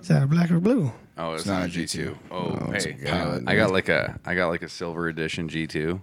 Is 0.01 0.09
that 0.09 0.23
a 0.23 0.27
black 0.27 0.51
or 0.51 0.61
blue? 0.61 0.93
Oh, 1.17 1.33
it's, 1.33 1.47
not 1.47 1.61
not, 1.61 1.63
a 1.63 1.81
a 1.81 1.85
G2. 1.85 2.05
G2. 2.05 2.17
Oh, 2.31 2.73
it's 2.73 2.85
hey, 2.85 2.99
a 3.03 3.11
pilot, 3.11 3.45
I 3.47 3.57
got 3.57 3.71
like 3.71 3.89
a 3.89 4.21
I 4.27 4.35
got 4.35 4.49
like 4.49 4.63
a 4.63 4.69
silver 4.69 5.09
edition 5.09 5.49
G2. 5.49 6.01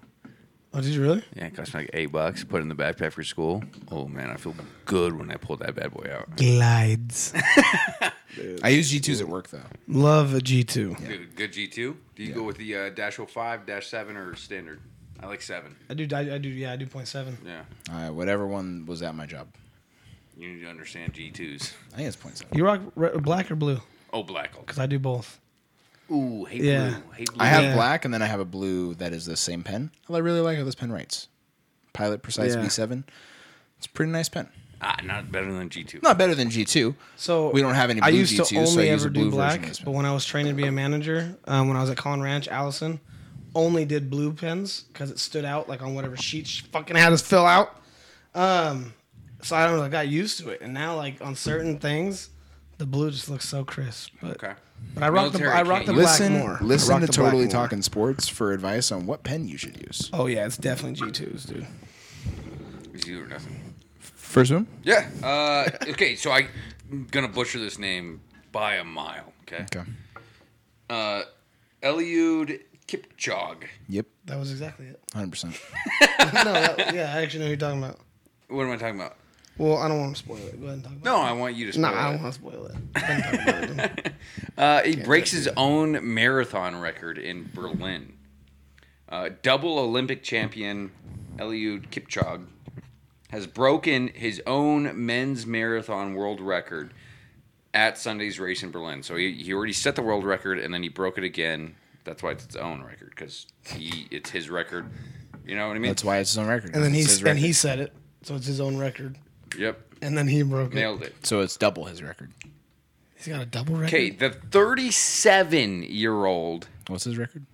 Oh, 0.73 0.81
did 0.81 0.89
you 0.93 1.01
really? 1.01 1.23
Yeah, 1.35 1.45
it 1.45 1.55
cost 1.55 1.73
me 1.73 1.81
like 1.81 1.89
eight 1.93 2.11
bucks. 2.11 2.43
Put 2.43 2.59
it 2.59 2.61
in 2.63 2.69
the 2.69 2.75
backpack 2.75 3.11
for 3.11 3.23
school. 3.23 3.63
Oh 3.91 4.07
man, 4.07 4.31
I 4.31 4.37
feel 4.37 4.55
good 4.85 5.17
when 5.17 5.31
I 5.31 5.35
pull 5.35 5.57
that 5.57 5.75
bad 5.75 5.91
boy 5.91 6.09
out. 6.11 6.35
Glides. 6.35 7.33
I 8.63 8.69
use 8.69 8.91
G2s 8.91 9.21
at 9.21 9.27
work 9.27 9.49
though. 9.49 9.61
Love 9.87 10.33
a 10.33 10.39
G2. 10.39 11.07
Dude, 11.07 11.35
good 11.35 11.53
G2. 11.53 11.73
Do 11.75 12.23
you 12.23 12.33
go 12.33 12.43
with 12.43 12.57
the 12.57 12.75
uh, 12.75 12.89
dash 12.89 13.17
05, 13.17 13.65
dash 13.65 13.87
7, 13.87 14.17
or 14.17 14.35
standard? 14.35 14.79
I 15.19 15.27
like 15.27 15.41
7. 15.41 15.75
I 15.89 15.93
do. 15.93 16.07
I, 16.15 16.35
I 16.35 16.37
do. 16.37 16.49
Yeah, 16.49 16.71
I 16.71 16.75
do 16.75 16.85
point 16.87 17.07
seven. 17.07 17.37
Yeah. 17.45 17.63
Uh, 17.91 18.11
whatever 18.13 18.47
one 18.47 18.85
was 18.85 19.01
at 19.01 19.15
my 19.15 19.25
job. 19.25 19.47
You 20.39 20.53
need 20.53 20.61
to 20.61 20.69
understand 20.69 21.13
G2s. 21.13 21.73
I 21.93 21.97
think 21.97 22.07
it's 22.07 22.15
point 22.15 22.37
seven. 22.37 22.57
You 22.57 22.65
rock 22.65 22.81
re- 22.95 23.17
black 23.19 23.51
or 23.51 23.55
blue? 23.55 23.81
Oh, 24.13 24.23
black. 24.23 24.53
Because 24.57 24.79
I 24.79 24.85
do 24.85 24.97
both. 24.97 25.39
Ooh, 26.11 26.45
hate 26.45 26.61
Yeah. 26.61 26.89
blue. 26.89 27.11
Hate 27.17 27.33
blue. 27.33 27.43
I 27.43 27.47
have 27.47 27.63
Yeah. 27.63 27.75
black 27.75 28.05
and 28.05 28.13
then 28.13 28.21
I 28.21 28.25
have 28.25 28.39
a 28.39 28.45
blue 28.45 28.95
that 28.95 29.11
is 29.13 29.25
the 29.25 29.35
same 29.37 29.63
pen. 29.63 29.91
I 30.09 30.17
really 30.19 30.39
like 30.39 30.57
how 30.57 30.63
this 30.63 30.75
pen 30.75 30.91
writes. 30.91 31.27
Pilot 31.93 32.23
Precise 32.23 32.55
Yeah. 32.55 32.61
V7. 32.61 33.03
It's 33.77 33.85
a 33.85 33.89
pretty 33.89 34.11
nice 34.11 34.29
pen. 34.29 34.47
ah, 34.81 34.95
not 35.03 35.29
better 35.29 35.51
than 35.51 35.67
G2. 35.69 36.01
Not 36.01 36.17
better 36.17 36.33
than 36.33 36.49
G2. 36.49 36.95
So 37.17 37.51
We 37.51 37.59
don't 37.61 37.75
have 37.75 37.89
any 37.89 38.01
I 38.01 38.11
blue 38.11 38.19
used 38.19 38.35
to 38.37 38.43
G2s, 38.43 38.57
only 38.57 38.71
so 38.71 38.79
I 38.79 38.83
use 38.85 39.01
ever 39.01 39.07
a 39.09 39.11
blue 39.11 39.23
do 39.25 39.29
version 39.31 39.37
black, 39.59 39.61
this 39.67 39.79
but 39.79 39.85
pen. 39.87 39.93
when 39.93 40.05
I 40.05 40.13
was 40.13 40.25
training 40.25 40.55
to 40.55 40.61
be 40.61 40.67
a 40.67 40.71
manager, 40.71 41.35
um, 41.47 41.67
when 41.67 41.75
I 41.75 41.81
was 41.81 41.89
at 41.89 41.97
Colin 41.97 42.21
Ranch, 42.21 42.47
Allison 42.47 43.01
only 43.53 43.83
did 43.83 44.09
blue 44.09 44.31
pens 44.31 44.85
because 44.93 45.11
it 45.11 45.19
stood 45.19 45.43
out 45.43 45.67
like 45.67 45.81
on 45.81 45.95
whatever 45.95 46.15
sheet 46.15 46.47
she 46.47 46.63
fucking 46.71 46.95
had 46.95 47.11
us 47.11 47.21
fill 47.21 47.45
out. 47.45 47.75
Um, 48.33 48.93
so 49.41 49.55
I 49.55 49.65
don't 49.67 49.77
know, 49.77 49.83
I 49.83 49.89
got 49.89 50.07
used 50.07 50.39
to 50.39 50.49
it, 50.49 50.61
and 50.61 50.73
now 50.73 50.95
like 50.95 51.21
on 51.21 51.35
certain 51.35 51.79
things, 51.79 52.29
the 52.77 52.85
blue 52.85 53.11
just 53.11 53.29
looks 53.29 53.47
so 53.47 53.63
crisp. 53.63 54.11
But, 54.21 54.31
Okay. 54.43 54.53
but 54.93 55.03
I 55.03 55.09
rock 55.09 55.31
the 55.31 55.39
Military 55.39 55.51
I 55.59 55.61
rock 55.63 55.83
can't 55.83 55.87
the 55.87 55.93
use- 55.93 56.01
black 56.03 56.19
Listen, 56.19 56.33
more. 56.39 56.57
I 56.61 56.63
listen 56.63 56.89
rock 56.91 56.99
to 57.01 57.05
the 57.07 57.11
black 57.13 57.25
Totally 57.31 57.43
more. 57.45 57.51
Talking 57.51 57.81
Sports 57.81 58.27
for 58.29 58.51
advice 58.53 58.91
on 58.91 59.05
what 59.05 59.23
pen 59.23 59.47
you 59.47 59.57
should 59.57 59.77
use. 59.77 60.09
Oh 60.13 60.27
yeah, 60.27 60.45
it's 60.45 60.57
definitely 60.57 61.05
G 61.07 61.11
twos, 61.11 61.43
dude. 61.45 61.67
It's 62.93 63.05
you 63.07 63.23
or 63.23 63.27
nothing. 63.27 63.73
First 63.99 64.51
one? 64.51 64.67
Yeah. 64.83 65.09
Uh, 65.23 65.69
okay, 65.89 66.15
so 66.15 66.31
I, 66.31 66.47
I'm 66.91 67.07
going 67.09 67.25
to 67.25 67.31
butcher 67.33 67.57
this 67.59 67.79
name 67.79 68.21
by 68.51 68.75
a 68.75 68.83
mile. 68.83 69.33
Okay. 69.43 69.63
Okay. 69.75 69.89
Uh, 70.89 71.23
Eliud 71.81 72.59
Kipchoge. 72.87 73.63
Yep. 73.87 74.05
That 74.25 74.37
was 74.37 74.51
exactly 74.51 74.87
it. 74.87 74.99
100%. 75.13 75.45
no, 76.45 76.53
that, 76.53 76.93
yeah, 76.93 77.11
I 77.15 77.21
actually 77.21 77.39
know 77.39 77.45
who 77.45 77.49
you're 77.51 77.57
talking 77.57 77.83
about. 77.83 77.99
What 78.49 78.63
am 78.65 78.71
I 78.71 78.77
talking 78.77 78.99
about? 78.99 79.15
Well, 79.59 79.77
I 79.77 79.87
don't 79.87 79.99
want 79.99 80.15
to 80.15 80.19
spoil 80.23 80.37
it. 80.37 80.59
Go 80.59 80.67
ahead 80.67 80.75
and 80.75 80.83
talk 80.83 80.93
about 80.93 81.03
No, 81.05 81.17
it. 81.17 81.25
I 81.25 81.31
want 81.33 81.55
you 81.55 81.71
to. 81.71 81.79
No, 81.79 81.87
spoil 81.89 81.99
I 81.99 82.07
it. 82.07 82.11
don't 82.13 82.21
want 82.23 82.33
to 82.33 82.39
spoil 82.39 82.65
it. 82.65 82.75
Go 82.93 83.01
ahead 83.01 83.23
and 83.23 83.37
talk 83.39 83.69
about 83.71 83.99
it. 84.05 84.13
Uh, 84.57 84.81
he 84.83 84.95
breaks 84.97 85.31
his 85.31 85.47
own 85.55 85.99
marathon 86.13 86.75
record 86.75 87.17
in 87.17 87.49
Berlin. 87.53 88.11
Uh, 89.07 89.29
double 89.41 89.79
Olympic 89.79 90.21
champion 90.21 90.91
Eliud 91.37 91.87
Kipchoge 91.91 92.45
has 93.31 93.47
broken 93.47 94.09
his 94.09 94.41
own 94.45 95.05
men's 95.05 95.45
marathon 95.45 96.13
world 96.13 96.41
record 96.41 96.93
at 97.73 97.97
Sunday's 97.97 98.37
race 98.37 98.61
in 98.63 98.69
Berlin. 98.71 99.01
So 99.01 99.15
he, 99.15 99.31
he 99.31 99.53
already 99.53 99.71
set 99.71 99.95
the 99.95 100.01
world 100.01 100.25
record 100.25 100.59
and 100.59 100.73
then 100.73 100.83
he 100.83 100.89
broke 100.89 101.17
it 101.17 101.23
again. 101.23 101.75
That's 102.03 102.21
why 102.21 102.31
it's 102.31 102.43
its 102.43 102.55
own 102.57 102.83
record 102.83 103.11
because 103.11 103.47
he 103.65 104.07
it's 104.11 104.29
his 104.29 104.49
record. 104.49 104.89
You 105.45 105.55
know 105.55 105.67
what 105.69 105.77
I 105.77 105.79
mean? 105.79 105.91
That's 105.91 106.03
why 106.03 106.17
it's 106.17 106.31
his 106.31 106.37
own 106.37 106.47
record. 106.47 106.75
And 106.75 106.83
then 106.83 106.91
It's 106.91 106.97
he's 107.07 107.19
his 107.19 107.23
and 107.23 107.39
he 107.39 107.45
record. 107.47 107.55
said 107.55 107.79
it, 107.79 107.93
so 108.23 108.35
it's 108.35 108.45
his 108.47 108.59
own 108.59 108.75
record. 108.77 109.15
Yep, 109.57 109.93
And 110.01 110.17
then 110.17 110.27
he 110.27 110.43
broke 110.43 110.71
it. 110.71 110.75
nailed 110.75 111.01
it. 111.03 111.13
So 111.25 111.39
it's 111.41 111.57
double 111.57 111.85
his 111.85 112.01
record. 112.03 112.31
He's 113.15 113.27
got 113.27 113.41
a 113.41 113.45
double 113.45 113.75
record. 113.75 113.87
Okay, 113.95 114.09
the 114.11 114.29
37 114.29 115.83
year 115.83 116.25
old 116.25 116.67
What's 116.87 117.03
his 117.03 117.17
record? 117.17 117.45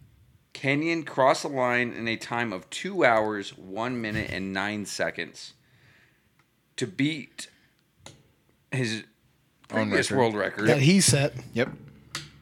Kenyan 0.53 1.05
crossed 1.05 1.41
the 1.43 1.49
line 1.49 1.91
in 1.91 2.07
a 2.07 2.15
time 2.15 2.53
of 2.53 2.69
two 2.69 3.03
hours, 3.03 3.57
one 3.57 3.99
minute, 4.01 4.29
and 4.31 4.53
nine 4.53 4.85
seconds 4.85 5.53
to 6.77 6.87
beat 6.87 7.49
his 8.71 9.03
Own 9.71 9.87
previous 9.89 10.11
record. 10.11 10.19
world 10.19 10.35
record. 10.35 10.67
that 10.67 10.81
he 10.81 11.01
set 11.01 11.33
Yep. 11.53 11.69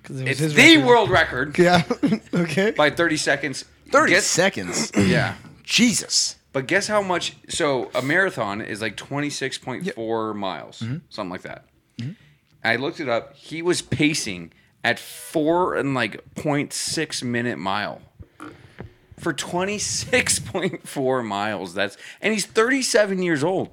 it 0.03 0.09
was 0.09 0.21
it's 0.21 0.39
his 0.39 0.53
the 0.53 0.77
record. 0.77 0.87
world 0.87 1.09
record 1.09 1.57
Yeah. 1.57 1.83
okay. 2.33 2.71
by 2.71 2.89
30 2.89 3.17
seconds. 3.17 3.65
30 3.91 4.11
Guess- 4.13 4.25
seconds. 4.25 4.91
Yeah. 4.97 5.35
Jesus. 5.63 6.35
But 6.53 6.67
guess 6.67 6.87
how 6.87 7.01
much? 7.01 7.35
So 7.49 7.89
a 7.95 8.01
marathon 8.01 8.61
is 8.61 8.81
like 8.81 8.95
26.4 8.95 10.35
miles, 10.35 10.79
mm-hmm. 10.79 10.97
something 11.09 11.31
like 11.31 11.41
that. 11.41 11.65
Mm-hmm. 11.99 12.11
I 12.63 12.75
looked 12.77 12.99
it 12.99 13.09
up. 13.09 13.35
He 13.35 13.61
was 13.61 13.81
pacing 13.81 14.53
at 14.83 14.99
four 14.99 15.75
and 15.75 15.93
like 15.95 16.23
0.6 16.35 17.23
minute 17.23 17.57
mile 17.57 18.01
for 19.17 19.33
26.4 19.33 21.25
miles. 21.25 21.73
That's 21.73 21.97
and 22.21 22.33
he's 22.33 22.45
37 22.45 23.23
years 23.23 23.43
old. 23.43 23.69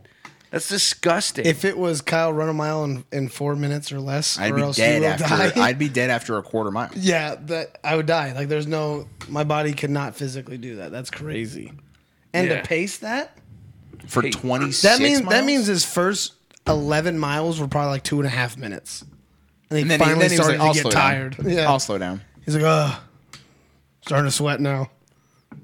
That's 0.50 0.68
disgusting. 0.68 1.46
If 1.46 1.64
it 1.64 1.78
was 1.78 2.00
Kyle 2.00 2.32
run 2.32 2.48
a 2.48 2.52
mile 2.52 2.82
in, 2.82 3.04
in 3.12 3.28
four 3.28 3.54
minutes 3.54 3.92
or 3.92 4.00
less, 4.00 4.36
I'd 4.36 4.52
or 4.52 4.56
be 4.56 4.62
else 4.62 4.76
dead 4.76 4.96
you 4.96 5.00
will 5.02 5.08
after 5.08 5.24
die. 5.54 5.64
I'd 5.64 5.78
be 5.78 5.88
dead 5.88 6.10
after 6.10 6.38
a 6.38 6.42
quarter 6.42 6.72
mile. 6.72 6.90
yeah, 6.96 7.36
that 7.42 7.78
I 7.84 7.94
would 7.94 8.06
die. 8.06 8.32
Like 8.32 8.48
there's 8.48 8.66
no, 8.66 9.06
my 9.28 9.44
body 9.44 9.74
could 9.74 9.90
not 9.90 10.16
physically 10.16 10.58
do 10.58 10.76
that. 10.76 10.90
That's 10.90 11.10
crazy. 11.10 11.72
And 12.32 12.46
Yeah. 12.48 12.60
to 12.62 12.66
pace 12.66 12.98
that, 12.98 13.36
For 14.06 14.22
Hey, 14.22 14.30
26 14.30 14.82
that 14.82 15.02
means 15.02 15.22
that 15.22 15.44
means 15.44 15.66
his 15.66 15.84
first 15.84 16.34
eleven 16.66 17.18
miles 17.18 17.60
were 17.60 17.68
probably 17.68 17.90
like 17.90 18.04
two 18.04 18.18
and 18.18 18.26
a 18.26 18.30
half 18.30 18.56
minutes. 18.56 19.02
And 19.68 19.76
he 19.76 19.82
And 19.82 19.90
then, 19.90 20.00
he, 20.00 20.04
finally 20.06 20.20
then 20.28 20.30
he 20.32 20.36
was 20.38 20.46
started 20.46 20.58
like, 20.58 20.66
I'll 20.68 20.74
to 20.74 20.80
slow 20.80 20.90
get 20.90 20.96
tired. 20.96 21.36
down. 21.36 21.48
Yeah. 21.50 21.68
I'll 21.70 21.78
slow 21.80 21.98
down. 21.98 22.20
He's 22.44 22.54
like, 22.54 22.64
ugh, 22.64 23.00
starting 24.02 24.26
to 24.26 24.30
sweat 24.34 24.60
now. 24.60 24.90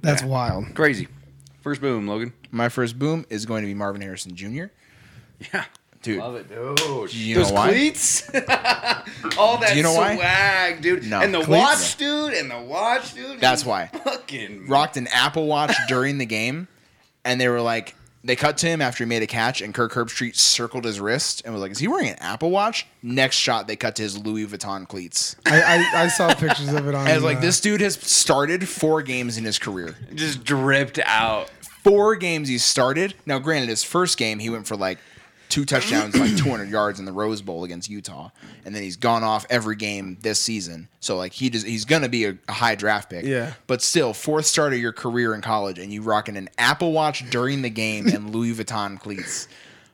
That's 0.02 0.22
wild. 0.22 0.74
Crazy. 0.74 1.08
First 1.62 1.80
boom, 1.80 2.06
Logan. 2.06 2.32
My 2.50 2.68
first 2.68 2.98
boom 2.98 3.24
is 3.30 3.46
going 3.46 3.62
to 3.62 3.66
be 3.66 3.74
Marvin 3.74 4.00
Harrison 4.02 4.34
Jr. 4.36 4.66
Yeah. 5.52 5.64
Dude, 6.06 6.18
Love 6.20 6.36
it, 6.36 6.48
dude. 6.48 7.12
you 7.14 7.34
Those 7.34 7.48
know 7.50 7.54
why? 7.56 7.68
cleats. 7.70 8.28
All 9.38 9.58
that 9.58 9.70
Do 9.72 9.76
you 9.76 9.82
know 9.82 9.92
why? 9.92 10.14
swag, 10.16 10.80
dude. 10.80 11.04
No. 11.04 11.20
And 11.20 11.34
the 11.34 11.42
Cleats? 11.42 11.48
watch, 11.60 11.96
dude. 11.96 12.32
And 12.34 12.48
the 12.50 12.60
watch, 12.60 13.12
dude. 13.14 13.40
That's 13.40 13.62
He 13.62 13.68
why. 13.68 13.88
Fucking 13.88 14.68
rocked 14.68 14.96
an 14.96 15.08
Apple 15.08 15.46
Watch 15.46 15.74
during 15.88 16.18
the 16.18 16.24
game, 16.26 16.68
and 17.24 17.40
they 17.40 17.48
were 17.48 17.60
like, 17.60 17.96
they 18.22 18.36
cut 18.36 18.56
to 18.58 18.66
him 18.68 18.80
after 18.80 19.02
he 19.04 19.08
made 19.08 19.22
a 19.22 19.26
catch, 19.26 19.60
and 19.60 19.74
Kirk 19.74 19.92
Herbstreit 19.92 20.36
circled 20.36 20.84
his 20.84 20.98
wrist 21.00 21.42
and 21.44 21.52
was 21.52 21.60
like, 21.62 21.70
"Is 21.72 21.78
he 21.78 21.88
wearing 21.88 22.08
an 22.10 22.16
Apple 22.20 22.50
Watch?" 22.50 22.86
Next 23.02 23.36
shot, 23.36 23.66
they 23.66 23.74
cut 23.76 23.96
to 23.96 24.02
his 24.02 24.16
Louis 24.18 24.46
Vuitton 24.46 24.86
cleats. 24.86 25.34
I, 25.44 25.62
I, 25.62 26.02
I 26.04 26.08
saw 26.08 26.32
pictures 26.34 26.68
of 26.72 26.86
it 26.88 26.94
on. 26.94 27.00
And 27.06 27.08
I 27.08 27.14
was 27.14 27.24
like, 27.24 27.38
uh, 27.38 27.40
"This 27.40 27.60
dude 27.60 27.80
has 27.80 27.94
started 27.94 28.68
four 28.68 29.02
games 29.02 29.38
in 29.38 29.44
his 29.44 29.58
career. 29.58 29.96
just 30.14 30.44
dripped 30.44 30.98
out. 31.04 31.50
Four 31.84 32.14
games 32.16 32.48
he's 32.48 32.64
started. 32.64 33.14
Now, 33.26 33.38
granted, 33.40 33.68
his 33.68 33.82
first 33.84 34.18
game 34.18 34.38
he 34.38 34.50
went 34.50 34.66
for 34.68 34.76
like." 34.76 34.98
Two 35.48 35.64
touchdowns, 35.64 36.16
like 36.16 36.36
200 36.36 36.68
yards 36.68 36.98
in 36.98 37.04
the 37.04 37.12
Rose 37.12 37.42
Bowl 37.42 37.64
against 37.64 37.88
Utah, 37.88 38.30
and 38.64 38.74
then 38.74 38.82
he's 38.82 38.96
gone 38.96 39.22
off 39.22 39.46
every 39.48 39.76
game 39.76 40.18
this 40.20 40.40
season. 40.40 40.88
So 41.00 41.16
like 41.16 41.32
he 41.32 41.50
just 41.50 41.66
he's 41.66 41.84
gonna 41.84 42.08
be 42.08 42.24
a, 42.24 42.38
a 42.48 42.52
high 42.52 42.74
draft 42.74 43.10
pick. 43.10 43.24
Yeah. 43.24 43.54
But 43.66 43.82
still, 43.82 44.12
fourth 44.12 44.46
start 44.46 44.72
of 44.72 44.78
your 44.78 44.92
career 44.92 45.34
in 45.34 45.40
college, 45.40 45.78
and 45.78 45.92
you 45.92 46.02
rocking 46.02 46.36
an 46.36 46.48
Apple 46.58 46.92
Watch 46.92 47.28
during 47.30 47.62
the 47.62 47.70
game 47.70 48.06
and 48.08 48.34
Louis 48.34 48.54
Vuitton 48.54 48.98
cleats. 48.98 49.48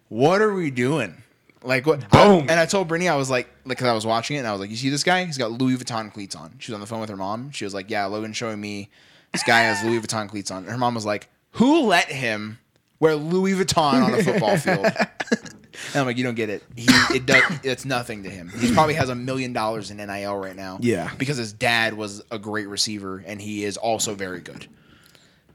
What 0.09 0.43
are 0.43 0.53
we 0.55 0.71
doing? 0.71 1.23
Like 1.63 1.87
what? 1.87 2.09
Boom. 2.11 2.41
and 2.49 2.53
I 2.53 2.67
told 2.67 2.89
Brittany, 2.89 3.09
I 3.09 3.17
was 3.17 3.31
like, 3.31 3.49
like, 3.65 3.79
cause 3.79 3.89
I 3.89 3.93
was 3.93 4.07
watching 4.07 4.37
it, 4.37 4.41
and 4.41 4.49
I 4.49 4.53
was 4.53 4.61
like, 4.61 4.71
you 4.71 4.77
see 4.77 4.91
this 4.91 5.05
guy? 5.05 5.25
He's 5.25 5.39
got 5.39 5.53
Louis 5.53 5.77
Vuitton 5.77 6.13
cleats 6.13 6.35
on. 6.35 6.55
She 6.59 6.73
was 6.73 6.75
on 6.75 6.81
the 6.81 6.87
phone 6.87 7.01
with 7.01 7.11
her 7.11 7.17
mom. 7.17 7.51
She 7.51 7.65
was 7.65 7.75
like, 7.75 7.91
yeah, 7.91 8.07
Logan's 8.07 8.37
showing 8.37 8.61
me 8.61 8.91
this 9.33 9.43
guy 9.43 9.61
has 9.61 9.85
Louis 9.85 10.01
Vuitton 10.01 10.29
cleats 10.29 10.51
on. 10.51 10.65
And 10.65 10.73
her 10.73 10.79
mom 10.79 10.95
was 10.95 11.07
like, 11.07 11.29
who 11.53 11.87
let 11.87 12.07
him 12.11 12.59
wear 13.03 13.17
Louis 13.17 13.53
Vuitton 13.55 14.05
on 14.05 14.15
a 14.15 14.23
football 14.23 14.57
field? 14.67 14.87
And 14.87 15.97
I'm 15.97 16.07
like, 16.07 16.17
you 16.17 16.23
don't 16.25 16.37
get 16.37 16.49
it. 16.49 16.63
He 16.77 16.87
it 17.15 17.27
does 17.27 17.43
it's 17.65 17.85
nothing 17.85 18.23
to 18.23 18.31
him. 18.31 18.49
He 18.49 18.73
probably 18.73 18.95
has 18.95 19.09
a 19.09 19.15
million 19.15 19.53
dollars 19.53 19.91
in 19.91 19.97
NIL 19.97 20.37
right 20.37 20.55
now. 20.55 20.79
Yeah. 20.81 21.11
Because 21.19 21.37
his 21.37 21.53
dad 21.53 21.95
was 21.95 22.23
a 22.31 22.39
great 22.39 22.69
receiver 22.69 23.23
and 23.27 23.43
he 23.43 23.65
is 23.65 23.77
also 23.77 24.15
very 24.15 24.41
good. 24.41 24.67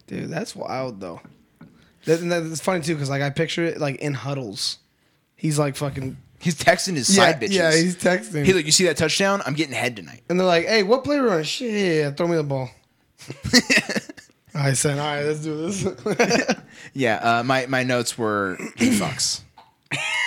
dude, 0.07 0.29
that's 0.29 0.55
wild 0.55 0.99
though. 0.99 1.21
That, 2.05 2.19
and 2.21 2.31
that's 2.31 2.59
funny 2.61 2.81
too, 2.83 2.93
because 2.95 3.09
like 3.09 3.21
I 3.21 3.29
picture 3.29 3.63
it 3.63 3.79
like 3.79 3.95
in 3.95 4.13
huddles. 4.13 4.79
He's 5.35 5.57
like 5.57 5.75
fucking 5.77 6.17
He's 6.39 6.55
texting 6.55 6.95
his 6.95 7.09
yeah, 7.15 7.23
side 7.31 7.41
bitches. 7.41 7.51
yeah. 7.53 7.71
He's 7.75 7.95
texting, 7.95 8.45
He's 8.45 8.55
like, 8.55 8.65
you 8.65 8.71
see 8.71 8.83
that 8.85 8.97
touchdown? 8.97 9.41
I'm 9.45 9.53
getting 9.55 9.73
head 9.73 9.95
tonight. 9.95 10.21
and 10.29 10.39
they're 10.39 10.45
like, 10.45 10.67
"Hey, 10.67 10.83
what 10.83 11.03
play 11.03 11.19
we 11.19 11.25
running? 11.25 11.43
Shit, 11.45 12.15
throw 12.17 12.27
me 12.27 12.35
the 12.35 12.43
ball." 12.43 12.69
I 14.57 14.73
said, 14.73 14.97
"All 14.99 15.05
right, 15.05 15.23
let's 15.23 15.39
do 15.41 15.55
this." 15.67 16.55
Yeah, 16.93 17.15
uh, 17.17 17.43
my, 17.43 17.65
my 17.67 17.83
notes 17.83 18.17
were 18.17 18.57
he 18.75 18.89
fucks. 18.99 19.41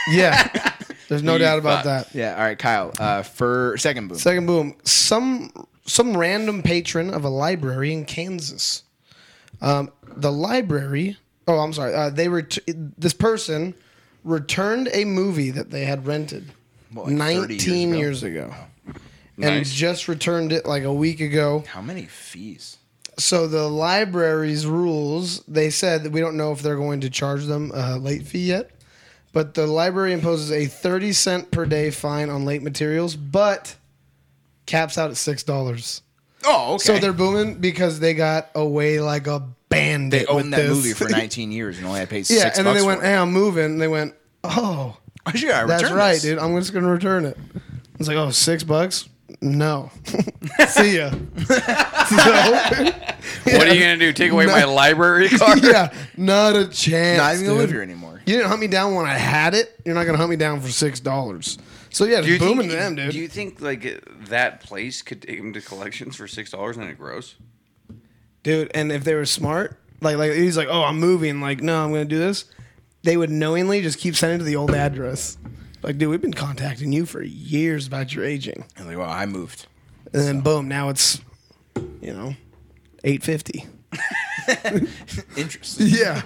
Yeah, 0.09 0.73
there's 1.09 1.23
no 1.23 1.33
You 1.35 1.39
doubt 1.41 1.59
about 1.59 1.85
fuck. 1.85 2.07
that. 2.09 2.15
Yeah. 2.15 2.35
All 2.37 2.43
right, 2.43 2.59
Kyle. 2.59 2.93
Uh, 2.99 3.23
for 3.23 3.77
second 3.79 4.09
boom. 4.09 4.19
Second 4.19 4.47
boom. 4.47 4.77
Some 4.85 5.51
some 5.87 6.17
random 6.17 6.63
patron 6.63 7.13
of 7.13 7.25
a 7.25 7.29
library 7.29 7.93
in 7.93 8.05
Kansas. 8.05 8.85
Um, 9.61 9.91
the 10.07 10.31
library. 10.33 11.17
Oh, 11.49 11.59
I'm 11.59 11.73
sorry. 11.73 11.95
Uh, 11.95 12.11
they 12.11 12.29
ret- 12.29 12.59
This 12.67 13.13
person 13.15 13.75
returned 14.25 14.89
a 14.93 15.05
movie 15.05 15.51
that 15.51 15.71
they 15.71 15.85
had 15.85 16.07
rented 16.07 16.53
What, 16.93 17.09
like 17.11 17.37
30 17.37 17.55
years 17.55 17.67
19 17.67 17.89
ago? 17.91 17.99
years 17.99 18.23
ago, 18.23 18.55
and 18.87 18.97
Nice. 19.39 19.73
just 19.73 20.07
returned 20.09 20.53
it 20.53 20.67
like 20.67 20.85
a 20.85 20.93
week 20.93 21.21
ago. 21.21 21.65
How 21.67 21.81
many 21.83 22.05
fees? 22.07 22.77
So 23.21 23.47
the 23.47 23.69
library's 23.69 24.67
rules, 24.67 25.41
they 25.47 25.71
said 25.71 26.05
that 26.05 26.13
we 26.13 26.21
don't 26.21 26.37
know 26.37 26.53
if 26.53 26.63
they're 26.63 26.77
going 26.77 27.01
to 27.03 27.11
charge 27.11 27.45
them 27.45 27.71
a 27.75 27.99
late 27.99 28.27
fee 28.27 28.47
yet, 28.47 28.71
but 29.33 29.55
the 29.55 29.67
library 29.67 30.13
imposes 30.13 30.51
a 30.51 30.67
30 30.67 31.13
cent 31.13 31.51
per 31.51 31.67
day 31.67 31.91
fine 31.91 32.31
on 32.31 32.45
late 32.45 32.63
materials, 32.63 33.17
but 33.17 33.77
caps 34.67 34.97
out 34.97 35.11
at 35.11 35.17
$6. 35.17 36.01
Oh, 36.45 36.75
okay. 36.75 36.83
So 36.83 36.99
they're 36.99 37.13
booming 37.13 37.57
because 37.57 38.01
they 38.01 38.15
got 38.15 38.49
away 38.55 39.01
like 39.01 39.27
a 39.27 39.47
bandit. 39.69 40.27
they 40.27 40.33
owned 40.33 40.55
that 40.55 40.63
this. 40.63 40.71
movie 40.71 40.95
for 40.95 41.09
19 41.11 41.53
years 41.53 41.77
and 41.77 41.87
only 41.87 42.01
had 42.01 42.09
paid 42.09 42.29
yeah, 42.31 42.45
six 42.45 42.57
and 42.59 42.67
then 42.67 42.75
they 42.75 42.83
went. 42.83 43.03
"Hey, 43.03 43.15
I'm 43.15 43.31
moving." 43.31 43.67
And 43.67 43.81
they 43.81 43.89
went, 43.89 44.15
"Oh, 44.43 44.97
I 45.27 45.37
should 45.37 45.51
gotta 45.51 45.67
that's 45.67 45.83
return 45.83 45.99
right, 45.99 46.19
dude. 46.19 46.39
I'm 46.39 46.59
just 46.59 46.73
gonna 46.73 46.89
return 46.89 47.27
it." 47.27 47.37
It's 47.99 48.09
like, 48.09 48.17
"Oh, 48.17 48.31
six 48.31 48.65
bucks? 48.65 49.07
No. 49.43 49.91
See 50.69 50.99
ya." 50.99 51.11
so, 51.11 51.17
What 52.17 53.69
are 53.69 53.75
you 53.75 53.81
gonna 53.81 53.97
do? 53.97 54.13
Take 54.13 54.33
away 54.33 54.47
my 54.47 54.65
library 54.65 55.29
card? 55.39 55.63
yeah, 55.63 55.93
not 56.17 56.57
a 56.57 56.69
chance. 56.69 57.19
Not 57.19 57.35
even 57.35 57.47
gonna 57.47 57.55
dude. 57.55 57.61
live 57.61 57.71
here 57.71 57.83
anymore. 57.83 58.21
You 58.27 58.37
didn't 58.37 58.49
hunt 58.49 58.61
me 58.61 58.67
down 58.67 58.95
when 58.95 59.07
I 59.07 59.17
had 59.17 59.55
it. 59.55 59.81
You're 59.85 59.95
not 59.95 60.05
gonna 60.05 60.19
hunt 60.19 60.31
me 60.31 60.37
down 60.37 60.61
for 60.61 60.69
six 60.69 61.01
dollars. 61.01 61.59
So 61.91 62.05
yeah, 62.05 62.21
Do 62.21 62.29
you 62.29 62.35
it's 62.35 62.45
booming 62.45 62.69
think, 62.69 62.71
to 62.73 62.77
them, 62.77 62.95
dude. 62.97 63.13
Do 63.13 63.19
you 63.19 63.29
think 63.29 63.61
like 63.61 64.05
that 64.29 64.61
place 64.61 65.03
could 65.03 65.23
take 65.23 65.39
him 65.39 65.53
to 65.55 65.61
collections 65.61 66.17
for 66.17 66.29
six 66.29 66.51
dollars 66.51 66.77
and 66.77 66.89
it 66.89 66.99
grows? 66.99 67.37
dude. 68.43 68.71
And 68.75 68.91
if 68.93 69.05
they 69.05 69.15
were 69.15 69.27
smart, 69.27 69.79
like 70.01 70.17
like 70.17 70.33
he's 70.33 70.57
like, 70.57 70.69
oh, 70.71 70.83
I'm 70.83 70.99
moving. 71.01 71.41
Like, 71.41 71.63
no, 71.63 71.83
I'm 71.85 71.91
gonna 71.93 72.05
do 72.05 72.19
this. 72.19 72.45
They 73.03 73.17
would 73.17 73.31
knowingly 73.31 73.81
just 73.81 73.99
keep 73.99 74.15
sending 74.17 74.39
to 74.39 74.45
the 74.45 74.57
old 74.57 74.75
address. 74.75 75.39
Like, 75.83 75.99
dude, 75.99 76.11
we've 76.11 76.21
been 76.21 76.35
contacting 76.35 76.93
you 76.93 77.07
for 77.07 77.23
years 77.23 77.87
about 77.87 78.15
your 78.15 78.25
aging, 78.25 78.65
I'm 78.77 78.87
like, 78.87 78.99
well, 78.99 79.09
I 79.09 79.25
moved. 79.27 79.67
and 80.13 80.23
then 80.23 80.41
boom, 80.43 80.69
now 80.69 80.89
it's, 80.91 81.21
you 82.03 82.13
know, 82.13 82.35
eight 83.05 83.23
fifty. 83.23 83.67
Interest. 85.37 85.81
Yeah, 85.81 86.23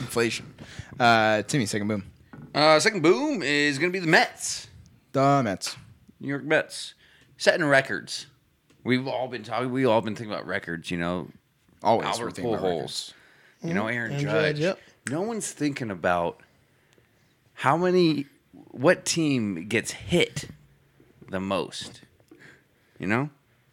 Inflation. 0.00 0.52
Uh, 0.98 1.42
Timmy, 1.42 1.66
second 1.66 1.88
boom. 1.88 2.04
Uh, 2.54 2.78
second 2.78 3.02
boom 3.02 3.42
is 3.42 3.78
gonna 3.78 3.90
be 3.92 3.98
the 3.98 4.06
Mets, 4.06 4.68
The 5.12 5.42
Mets. 5.42 5.76
New 6.20 6.28
York 6.28 6.44
Mets, 6.44 6.94
setting 7.36 7.64
records. 7.66 8.26
We've 8.84 9.06
all 9.08 9.28
been 9.28 9.42
talking. 9.42 9.72
We've 9.72 9.88
all 9.88 10.00
been 10.02 10.14
thinking 10.14 10.32
about 10.32 10.46
records. 10.46 10.90
You 10.90 10.98
know, 10.98 11.28
Always 11.82 12.06
Albert 12.08 12.24
we're 12.24 12.30
thinking 12.30 12.54
about 12.54 12.64
Pujols. 12.64 12.74
records. 12.76 13.14
You 13.62 13.74
know, 13.74 13.86
Aaron, 13.88 14.12
Aaron 14.12 14.22
Judge. 14.24 14.56
Judge, 14.56 14.58
yep. 14.60 14.78
No 15.10 15.22
one's 15.22 15.50
thinking 15.50 15.90
about 15.90 16.40
how 17.54 17.76
many, 17.76 18.26
what 18.74 19.04
team 19.04 19.66
gets 19.68 19.92
hit 19.92 20.48
the 21.28 21.40
most. 21.40 22.02
You 22.98 23.06
know, 23.06 23.30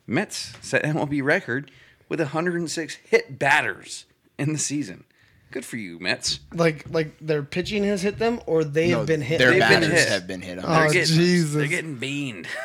Mets 0.07 0.53
set 0.61 0.83
MLB 0.83 1.23
record 1.23 1.71
with 2.09 2.19
106 2.19 2.95
hit 2.95 3.37
batters 3.39 4.05
in 4.37 4.53
the 4.53 4.59
season. 4.59 5.03
Good 5.51 5.65
for 5.65 5.75
you, 5.77 5.99
Mets. 5.99 6.39
like 6.53 6.89
like 6.89 7.13
their 7.19 7.43
pitching 7.43 7.83
has 7.83 8.01
hit 8.01 8.19
them, 8.19 8.39
or 8.45 8.63
they 8.63 8.91
No, 8.91 8.99
have 8.99 9.07
been 9.07 9.21
hit. 9.21 9.37
Their 9.37 9.51
They've 9.51 9.59
been 9.59 9.81
batters 9.81 9.99
hit. 9.99 10.07
have 10.09 10.25
been 10.27 10.41
hit. 10.41 10.57
Oh, 10.59 10.61
They're 10.61 10.69
On. 10.87 10.91
getting, 10.91 11.15
Jesus. 11.15 11.53
They're 11.53 11.67
getting 11.67 11.95
beaned. 11.95 12.47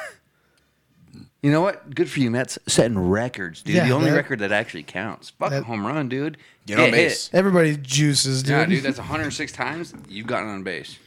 You 1.43 1.53
know 1.53 1.61
what? 1.61 1.95
Good 1.95 2.11
for 2.11 2.19
you, 2.19 2.31
Mets. 2.31 2.59
Setting 2.67 2.99
records, 2.99 3.63
dude. 3.63 3.77
Yeah, 3.77 3.87
the 3.87 3.93
only 3.95 4.11
that- 4.11 4.17
record 4.17 4.41
that 4.41 4.51
actually 4.51 4.83
counts. 4.83 5.31
Fuck 5.31 5.53
a 5.53 5.57
that- 5.57 5.65
home 5.65 5.87
run, 5.87 6.09
dude. 6.09 6.39
Get 6.67 6.79
on 6.79 6.87
hit. 6.87 6.93
base. 6.93 7.31
Everybody 7.33 7.77
juices, 7.77 8.43
dude. 8.43 8.51
Yeah, 8.51 8.65
dude. 8.67 8.83
That's 8.83 8.99
106 8.99 9.53
times 9.53 9.95
you've 10.09 10.27
gotten 10.27 10.49
on 10.49 10.65
base. 10.65 10.99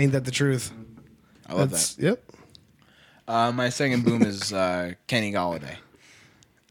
Ain't 0.00 0.12
that 0.12 0.24
the 0.24 0.30
truth? 0.30 0.72
I 1.46 1.54
love 1.54 1.70
That's 1.70 1.94
that. 1.94 2.02
yep. 2.04 2.24
Uh, 3.28 3.52
my 3.52 3.68
second 3.68 4.04
boom 4.04 4.22
is 4.22 4.52
uh, 4.52 4.92
Kenny 5.06 5.30
Golladay. 5.32 5.76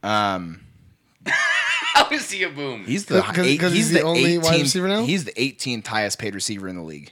Um, 0.03 0.61
How 1.25 2.09
is 2.09 2.32
he 2.32 2.43
a 2.43 2.49
boom? 2.49 2.85
he's 2.85 3.06
the 3.06 3.22
'Cause- 3.22 3.35
'cause 3.35 3.45
eight, 3.45 3.61
he's 3.61 3.72
he's 3.74 3.91
the 3.91 3.99
the 3.99 4.06
only 4.06 4.38
wide 4.38 4.56
18th 4.56 4.61
receiver 4.64 4.88
now? 4.88 5.03
He's 5.03 5.25
the 5.25 5.33
18th 5.33 5.85
highest 5.88 6.17
paid 6.19 6.33
receiver 6.33 6.67
in 6.67 6.75
the 6.75 6.82
league. 6.82 7.11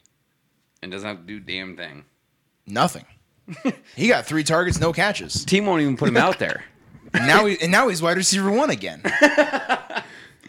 and 0.81 0.91
doesn't 0.91 1.07
have 1.07 1.17
to 1.19 1.23
do 1.23 1.39
damn 1.39 1.75
thing. 1.77 2.03
Nothing. 2.65 3.05
he 3.95 4.07
got 4.07 4.25
three 4.25 4.43
targets, 4.43 4.79
no 4.79 4.91
catches. 4.91 5.45
Team 5.45 5.65
won't 5.65 5.81
even 5.81 5.97
put 5.97 6.09
him 6.09 6.17
out 6.17 6.39
there. 6.39 6.63
And 7.13 7.27
now 7.27 7.45
he 7.45 7.57
and 7.61 7.71
now 7.71 7.87
he's 7.89 8.01
wide 8.01 8.17
receiver 8.17 8.51
one 8.51 8.69
again. 8.71 9.01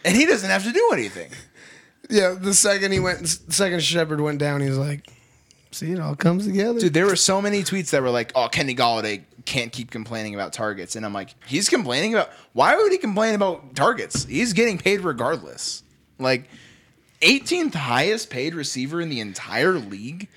and 0.04 0.16
he 0.16 0.24
doesn't 0.26 0.48
have 0.50 0.64
to 0.64 0.72
do 0.72 0.90
anything. 0.92 1.30
Yeah, 2.10 2.34
the 2.40 2.54
second 2.54 2.92
he 2.92 3.00
went, 3.00 3.20
the 3.20 3.52
second 3.52 3.82
Shepard 3.82 4.20
went 4.20 4.38
down, 4.38 4.62
he 4.62 4.68
was 4.68 4.78
like, 4.78 5.06
"See, 5.70 5.92
it 5.92 6.00
all 6.00 6.16
comes 6.16 6.46
together." 6.46 6.80
Dude, 6.80 6.94
there 6.94 7.06
were 7.06 7.16
so 7.16 7.40
many 7.40 7.62
tweets 7.62 7.90
that 7.90 8.02
were 8.02 8.10
like, 8.10 8.32
"Oh, 8.34 8.48
Kenny 8.48 8.74
Golladay 8.74 9.22
can't 9.44 9.72
keep 9.72 9.90
complaining 9.90 10.34
about 10.34 10.52
targets," 10.52 10.96
and 10.96 11.04
I'm 11.04 11.12
like, 11.12 11.34
he's 11.46 11.68
complaining 11.68 12.14
about. 12.14 12.30
Why 12.52 12.76
would 12.76 12.92
he 12.92 12.98
complain 12.98 13.34
about 13.34 13.74
targets? 13.74 14.24
He's 14.24 14.52
getting 14.52 14.78
paid 14.78 15.00
regardless. 15.00 15.82
Like, 16.18 16.48
18th 17.22 17.74
highest 17.74 18.30
paid 18.30 18.54
receiver 18.54 19.00
in 19.00 19.08
the 19.08 19.20
entire 19.20 19.74
league, 19.74 20.28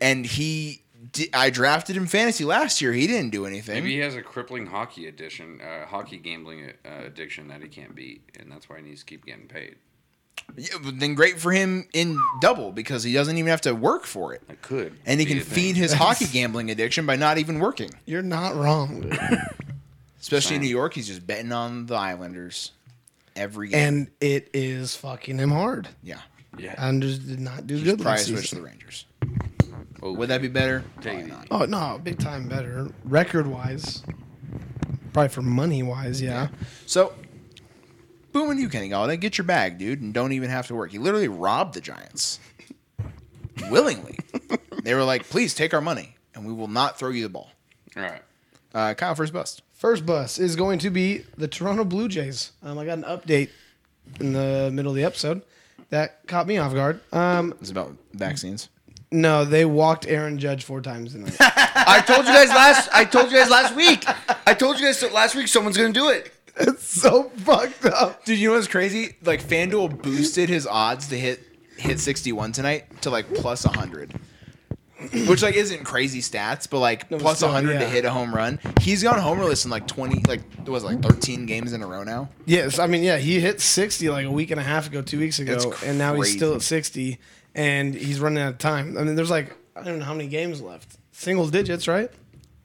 and 0.00 0.26
he. 0.26 0.82
I 1.32 1.48
drafted 1.48 1.96
him 1.96 2.06
fantasy 2.06 2.44
last 2.44 2.82
year. 2.82 2.92
He 2.92 3.06
didn't 3.06 3.30
do 3.30 3.46
anything. 3.46 3.76
Maybe 3.76 3.92
he 3.94 4.00
has 4.00 4.16
a 4.16 4.22
crippling 4.22 4.66
hockey 4.66 5.06
addiction, 5.06 5.60
uh, 5.62 5.86
hockey 5.86 6.18
gambling 6.18 6.72
uh, 6.84 7.04
addiction 7.06 7.48
that 7.48 7.62
he 7.62 7.68
can't 7.68 7.94
beat, 7.94 8.22
and 8.38 8.50
that's 8.52 8.68
why 8.68 8.78
he 8.78 8.82
needs 8.82 9.00
to 9.00 9.06
keep 9.06 9.24
getting 9.24 9.46
paid. 9.46 9.76
Yeah, 10.56 10.68
then 10.94 11.14
great 11.14 11.38
for 11.38 11.52
him 11.52 11.86
in 11.92 12.18
double 12.40 12.72
because 12.72 13.02
he 13.02 13.12
doesn't 13.12 13.36
even 13.36 13.50
have 13.50 13.60
to 13.62 13.74
work 13.74 14.04
for 14.04 14.32
it, 14.32 14.42
It 14.48 14.62
could, 14.62 14.98
and 15.04 15.20
he 15.20 15.26
can 15.26 15.38
a 15.38 15.40
thing. 15.40 15.54
feed 15.54 15.76
his 15.76 15.92
hockey 16.02 16.26
gambling 16.26 16.70
addiction 16.70 17.04
by 17.04 17.16
not 17.16 17.36
even 17.38 17.58
working. 17.58 17.90
You're 18.06 18.22
not 18.22 18.54
wrong. 18.56 19.02
dude. 19.02 19.18
Especially 20.20 20.56
in 20.56 20.62
New 20.62 20.68
York, 20.68 20.94
he's 20.94 21.06
just 21.06 21.26
betting 21.26 21.52
on 21.52 21.86
the 21.86 21.94
Islanders 21.94 22.72
every 23.36 23.68
game. 23.68 23.78
and 23.80 24.10
it 24.20 24.48
is 24.54 24.96
fucking 24.96 25.38
him 25.38 25.50
hard. 25.50 25.88
yeah, 26.02 26.20
Yeah. 26.58 26.74
Anders 26.78 27.18
did 27.18 27.38
not 27.38 27.66
do 27.66 27.74
He's 27.74 27.84
good 27.84 27.96
probably 28.00 28.12
last 28.12 28.26
switch 28.26 28.36
to 28.40 28.42
season. 28.56 28.58
the 28.62 28.64
Rangers. 28.68 29.04
Oh, 30.02 30.12
Would 30.14 30.28
that 30.30 30.40
be 30.42 30.48
better? 30.48 30.84
Take 31.00 31.12
Probably 31.18 31.22
it 31.24 31.28
not. 31.28 31.46
Oh 31.50 31.64
no, 31.66 32.00
big 32.02 32.18
time 32.18 32.48
better 32.48 32.88
record 33.04 33.46
wise. 33.46 34.02
Probably 35.12 35.28
for 35.28 35.42
money 35.42 35.82
wise, 35.82 36.20
yeah. 36.22 36.48
So, 36.86 37.12
booming 38.36 38.58
you, 38.58 38.68
Kenny 38.68 38.90
Golladay. 38.90 39.18
Get 39.18 39.38
your 39.38 39.46
bag, 39.46 39.78
dude, 39.78 40.02
and 40.02 40.12
don't 40.12 40.32
even 40.32 40.50
have 40.50 40.66
to 40.66 40.74
work. 40.74 40.90
He 40.92 40.98
literally 40.98 41.28
robbed 41.28 41.72
the 41.74 41.80
Giants 41.80 42.38
willingly. 43.70 44.18
they 44.82 44.94
were 44.94 45.04
like, 45.04 45.24
"Please 45.28 45.54
take 45.54 45.72
our 45.72 45.80
money, 45.80 46.16
and 46.34 46.46
we 46.46 46.52
will 46.52 46.68
not 46.68 46.98
throw 46.98 47.10
you 47.10 47.22
the 47.22 47.28
ball." 47.28 47.50
All 47.96 48.02
right. 48.02 48.22
Uh, 48.74 48.94
Kyle 48.94 49.14
first 49.14 49.32
bust. 49.32 49.62
First 49.72 50.04
bus 50.04 50.38
is 50.38 50.54
going 50.56 50.78
to 50.80 50.90
be 50.90 51.24
the 51.36 51.48
Toronto 51.48 51.84
Blue 51.84 52.08
Jays. 52.08 52.52
Um, 52.62 52.78
I 52.78 52.84
got 52.84 52.98
an 52.98 53.04
update 53.04 53.48
in 54.20 54.32
the 54.32 54.70
middle 54.72 54.92
of 54.92 54.96
the 54.96 55.04
episode 55.04 55.42
that 55.90 56.26
caught 56.26 56.46
me 56.46 56.58
off 56.58 56.74
guard. 56.74 57.00
Um, 57.12 57.54
It's 57.60 57.70
about 57.70 57.94
vaccines. 58.12 58.68
no, 59.10 59.44
they 59.46 59.64
walked 59.64 60.06
Aaron 60.06 60.38
Judge 60.38 60.64
four 60.64 60.80
times 60.82 61.12
tonight. 61.12 61.36
I 61.40 62.02
told 62.06 62.26
you 62.26 62.32
guys 62.32 62.48
last. 62.50 62.88
I 62.92 63.04
told 63.06 63.30
you 63.30 63.38
guys 63.38 63.48
last 63.50 63.74
week. 63.74 64.04
I 64.46 64.52
told 64.54 64.78
you 64.78 64.84
guys 64.86 65.02
last 65.12 65.34
week 65.34 65.48
someone's 65.48 65.76
gonna 65.78 65.92
do 65.92 66.10
it. 66.10 66.32
it's 66.60 66.84
so 66.84 67.24
fucked 67.30 67.84
up. 67.84 68.24
Dude, 68.24 68.38
you 68.38 68.48
know 68.48 68.54
what's 68.54 68.68
crazy? 68.68 69.16
Like 69.22 69.42
FanDuel 69.42 70.02
boosted 70.02 70.48
his 70.48 70.66
odds 70.66 71.08
to 71.08 71.18
hit 71.18 71.42
hit 71.76 72.00
61 72.00 72.52
tonight 72.52 73.02
to 73.02 73.10
like 73.10 73.32
plus 73.34 73.64
100. 73.64 74.18
Which 75.28 75.42
like 75.42 75.54
isn't 75.54 75.84
crazy 75.84 76.22
stats, 76.22 76.68
but 76.68 76.78
like 76.78 77.10
No, 77.10 77.18
plus 77.18 77.38
still, 77.38 77.52
100 77.52 77.80
to 77.80 77.86
hit 77.86 78.06
a 78.06 78.10
home 78.10 78.34
run. 78.34 78.58
He's 78.80 79.02
gone 79.02 79.18
homerless 79.18 79.66
in 79.66 79.70
like 79.70 79.86
20 79.86 80.22
like 80.26 80.40
what 80.60 80.68
was 80.68 80.84
like 80.84 81.02
13 81.02 81.44
games 81.44 81.74
in 81.74 81.82
a 81.82 81.86
row 81.86 82.02
now. 82.02 82.30
Yes, 82.46 82.78
I 82.78 82.86
mean, 82.86 83.02
yeah, 83.02 83.18
he 83.18 83.38
hit 83.38 83.60
60 83.60 84.08
like 84.08 84.24
a 84.24 84.30
week 84.30 84.50
and 84.50 84.58
a 84.58 84.64
half 84.64 84.86
ago, 84.86 85.02
two 85.02 85.18
weeks 85.18 85.38
ago, 85.38 85.58
That's 85.58 85.82
and 85.82 85.98
now 85.98 86.14
he's 86.14 86.32
still 86.32 86.54
at 86.54 86.62
60, 86.62 87.18
and 87.54 87.94
he's 87.94 88.20
running 88.20 88.42
out 88.42 88.54
of 88.54 88.58
time. 88.58 88.96
I 88.96 89.04
mean, 89.04 89.16
there's 89.16 89.30
like, 89.30 89.54
I 89.76 89.82
don't 89.82 89.98
know 89.98 90.04
how 90.06 90.14
many 90.14 90.28
games 90.28 90.62
left. 90.62 90.96
Single 91.12 91.48
digits, 91.48 91.86
right? 91.86 92.10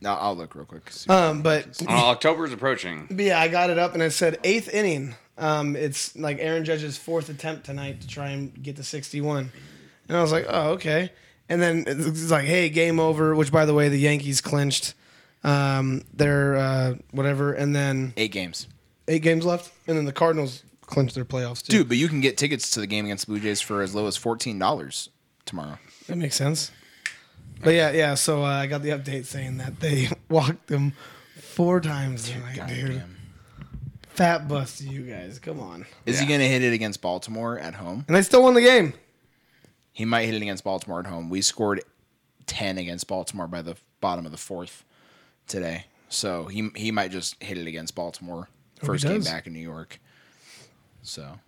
Now 0.02 0.16
I'll 0.18 0.36
look 0.36 0.56
real 0.56 0.66
quick. 0.66 0.92
See- 0.92 1.10
Um, 1.10 1.42
but, 1.44 1.82
Uh, 1.88 1.92
October's 1.92 2.52
approaching. 2.52 3.08
but 3.10 3.24
yeah, 3.24 3.40
I 3.40 3.48
got 3.48 3.70
it 3.70 3.78
up 3.78 3.94
and 3.94 4.02
it 4.02 4.12
said 4.12 4.40
eighth 4.44 4.74
inning. 4.74 5.16
Um, 5.38 5.76
it's 5.76 6.16
like 6.16 6.38
Aaron 6.40 6.66
Judge's 6.66 6.98
fourth 6.98 7.30
attempt 7.30 7.66
tonight 7.66 8.02
to 8.02 8.08
try 8.08 8.30
and 8.30 8.62
get 8.62 8.76
to 8.78 8.84
61. 8.84 9.52
And 10.08 10.18
I 10.18 10.22
was 10.22 10.32
like, 10.32 10.46
oh, 10.50 10.72
okay. 10.72 11.12
And 11.50 11.62
then 11.62 11.84
it's 11.88 12.30
like, 12.32 12.46
hey, 12.46 12.70
game 12.70 13.00
over, 13.00 13.36
which 13.36 13.52
by 13.52 13.66
the 13.66 13.74
way, 13.74 13.90
the 13.90 13.98
Yankees 14.00 14.42
clinched 14.42 14.94
um, 15.44 16.04
their 16.14 16.56
uh, 16.58 16.96
whatever. 17.12 17.54
And 17.54 17.76
then 17.76 18.14
8 18.18 18.32
games. 18.32 18.68
eight 19.08 19.22
games 19.22 19.46
left. 19.46 19.72
And 19.88 19.98
then 19.98 20.06
the 20.06 20.12
Cardinals 20.14 20.64
clinched 20.86 21.16
their 21.16 21.26
playoffs, 21.26 21.64
too. 21.64 21.72
Dude, 21.80 21.88
but 21.88 21.98
you 21.98 22.08
can 22.08 22.22
get 22.22 22.38
tickets 22.38 22.70
to 22.72 22.80
the 22.80 22.88
game 22.88 23.06
against 23.06 23.26
the 23.26 23.32
Blue 23.32 23.40
Jays 23.42 23.62
for 23.62 23.82
as 23.82 23.96
low 23.96 24.08
as 24.08 24.18
$14 24.18 25.10
tomorrow. 25.46 25.78
That 26.08 26.18
makes 26.18 26.36
sense. 26.36 26.72
But 27.64 27.74
yeah, 27.76 27.92
yeah. 27.92 28.14
So 28.16 28.44
uh, 28.44 28.48
I 28.48 28.68
got 28.68 28.82
the 28.82 28.90
update 28.90 29.26
saying 29.26 29.58
that 29.58 29.80
they 29.80 30.10
walked 30.30 30.70
him 30.70 30.94
four 31.36 31.80
times 31.82 32.30
tonight, 32.30 32.68
dude. 32.68 32.88
Goddamn. 32.90 33.18
Fat 34.10 34.48
bust 34.48 34.80
to 34.80 34.88
you 34.90 35.02
guys. 35.04 35.40
Come 35.40 35.60
on. 35.60 35.86
Is 36.06 36.20
he 36.20 36.26
going 36.26 36.42
to 36.42 36.48
hit 36.48 36.62
it 36.64 36.74
against 36.74 37.02
Baltimore 37.02 37.58
at 37.58 37.76
home? 37.76 38.04
And 38.08 38.16
they 38.16 38.22
still 38.22 38.44
won 38.44 38.54
the 38.56 38.62
game. 38.62 38.94
He 39.94 40.06
might 40.06 40.26
hit 40.26 40.36
it 40.36 40.42
against 40.42 40.64
Baltimore 40.64 41.00
at 41.00 41.06
home. 41.08 41.30
We 41.30 41.42
scored 41.42 41.82
10 42.48 42.78
against 42.78 43.08
Baltimore 43.08 43.48
by 43.48 43.62
the 43.62 43.76
bottom 44.02 44.26
of 44.26 44.32
the 44.32 44.38
fourth 44.38 44.84
today. 45.48 45.86
So 46.10 46.46
he 46.46 46.70
he 46.76 46.92
might 46.92 47.12
just 47.12 47.42
hit 47.42 47.58
it 47.58 47.68
against 47.68 47.96
Baltimore 47.96 48.50
first 48.84 49.06
game 49.06 49.18
does. 49.20 49.28
back 49.30 49.48
in 49.48 49.54
New 49.54 49.60
York. 49.60 50.00
So 51.04 51.40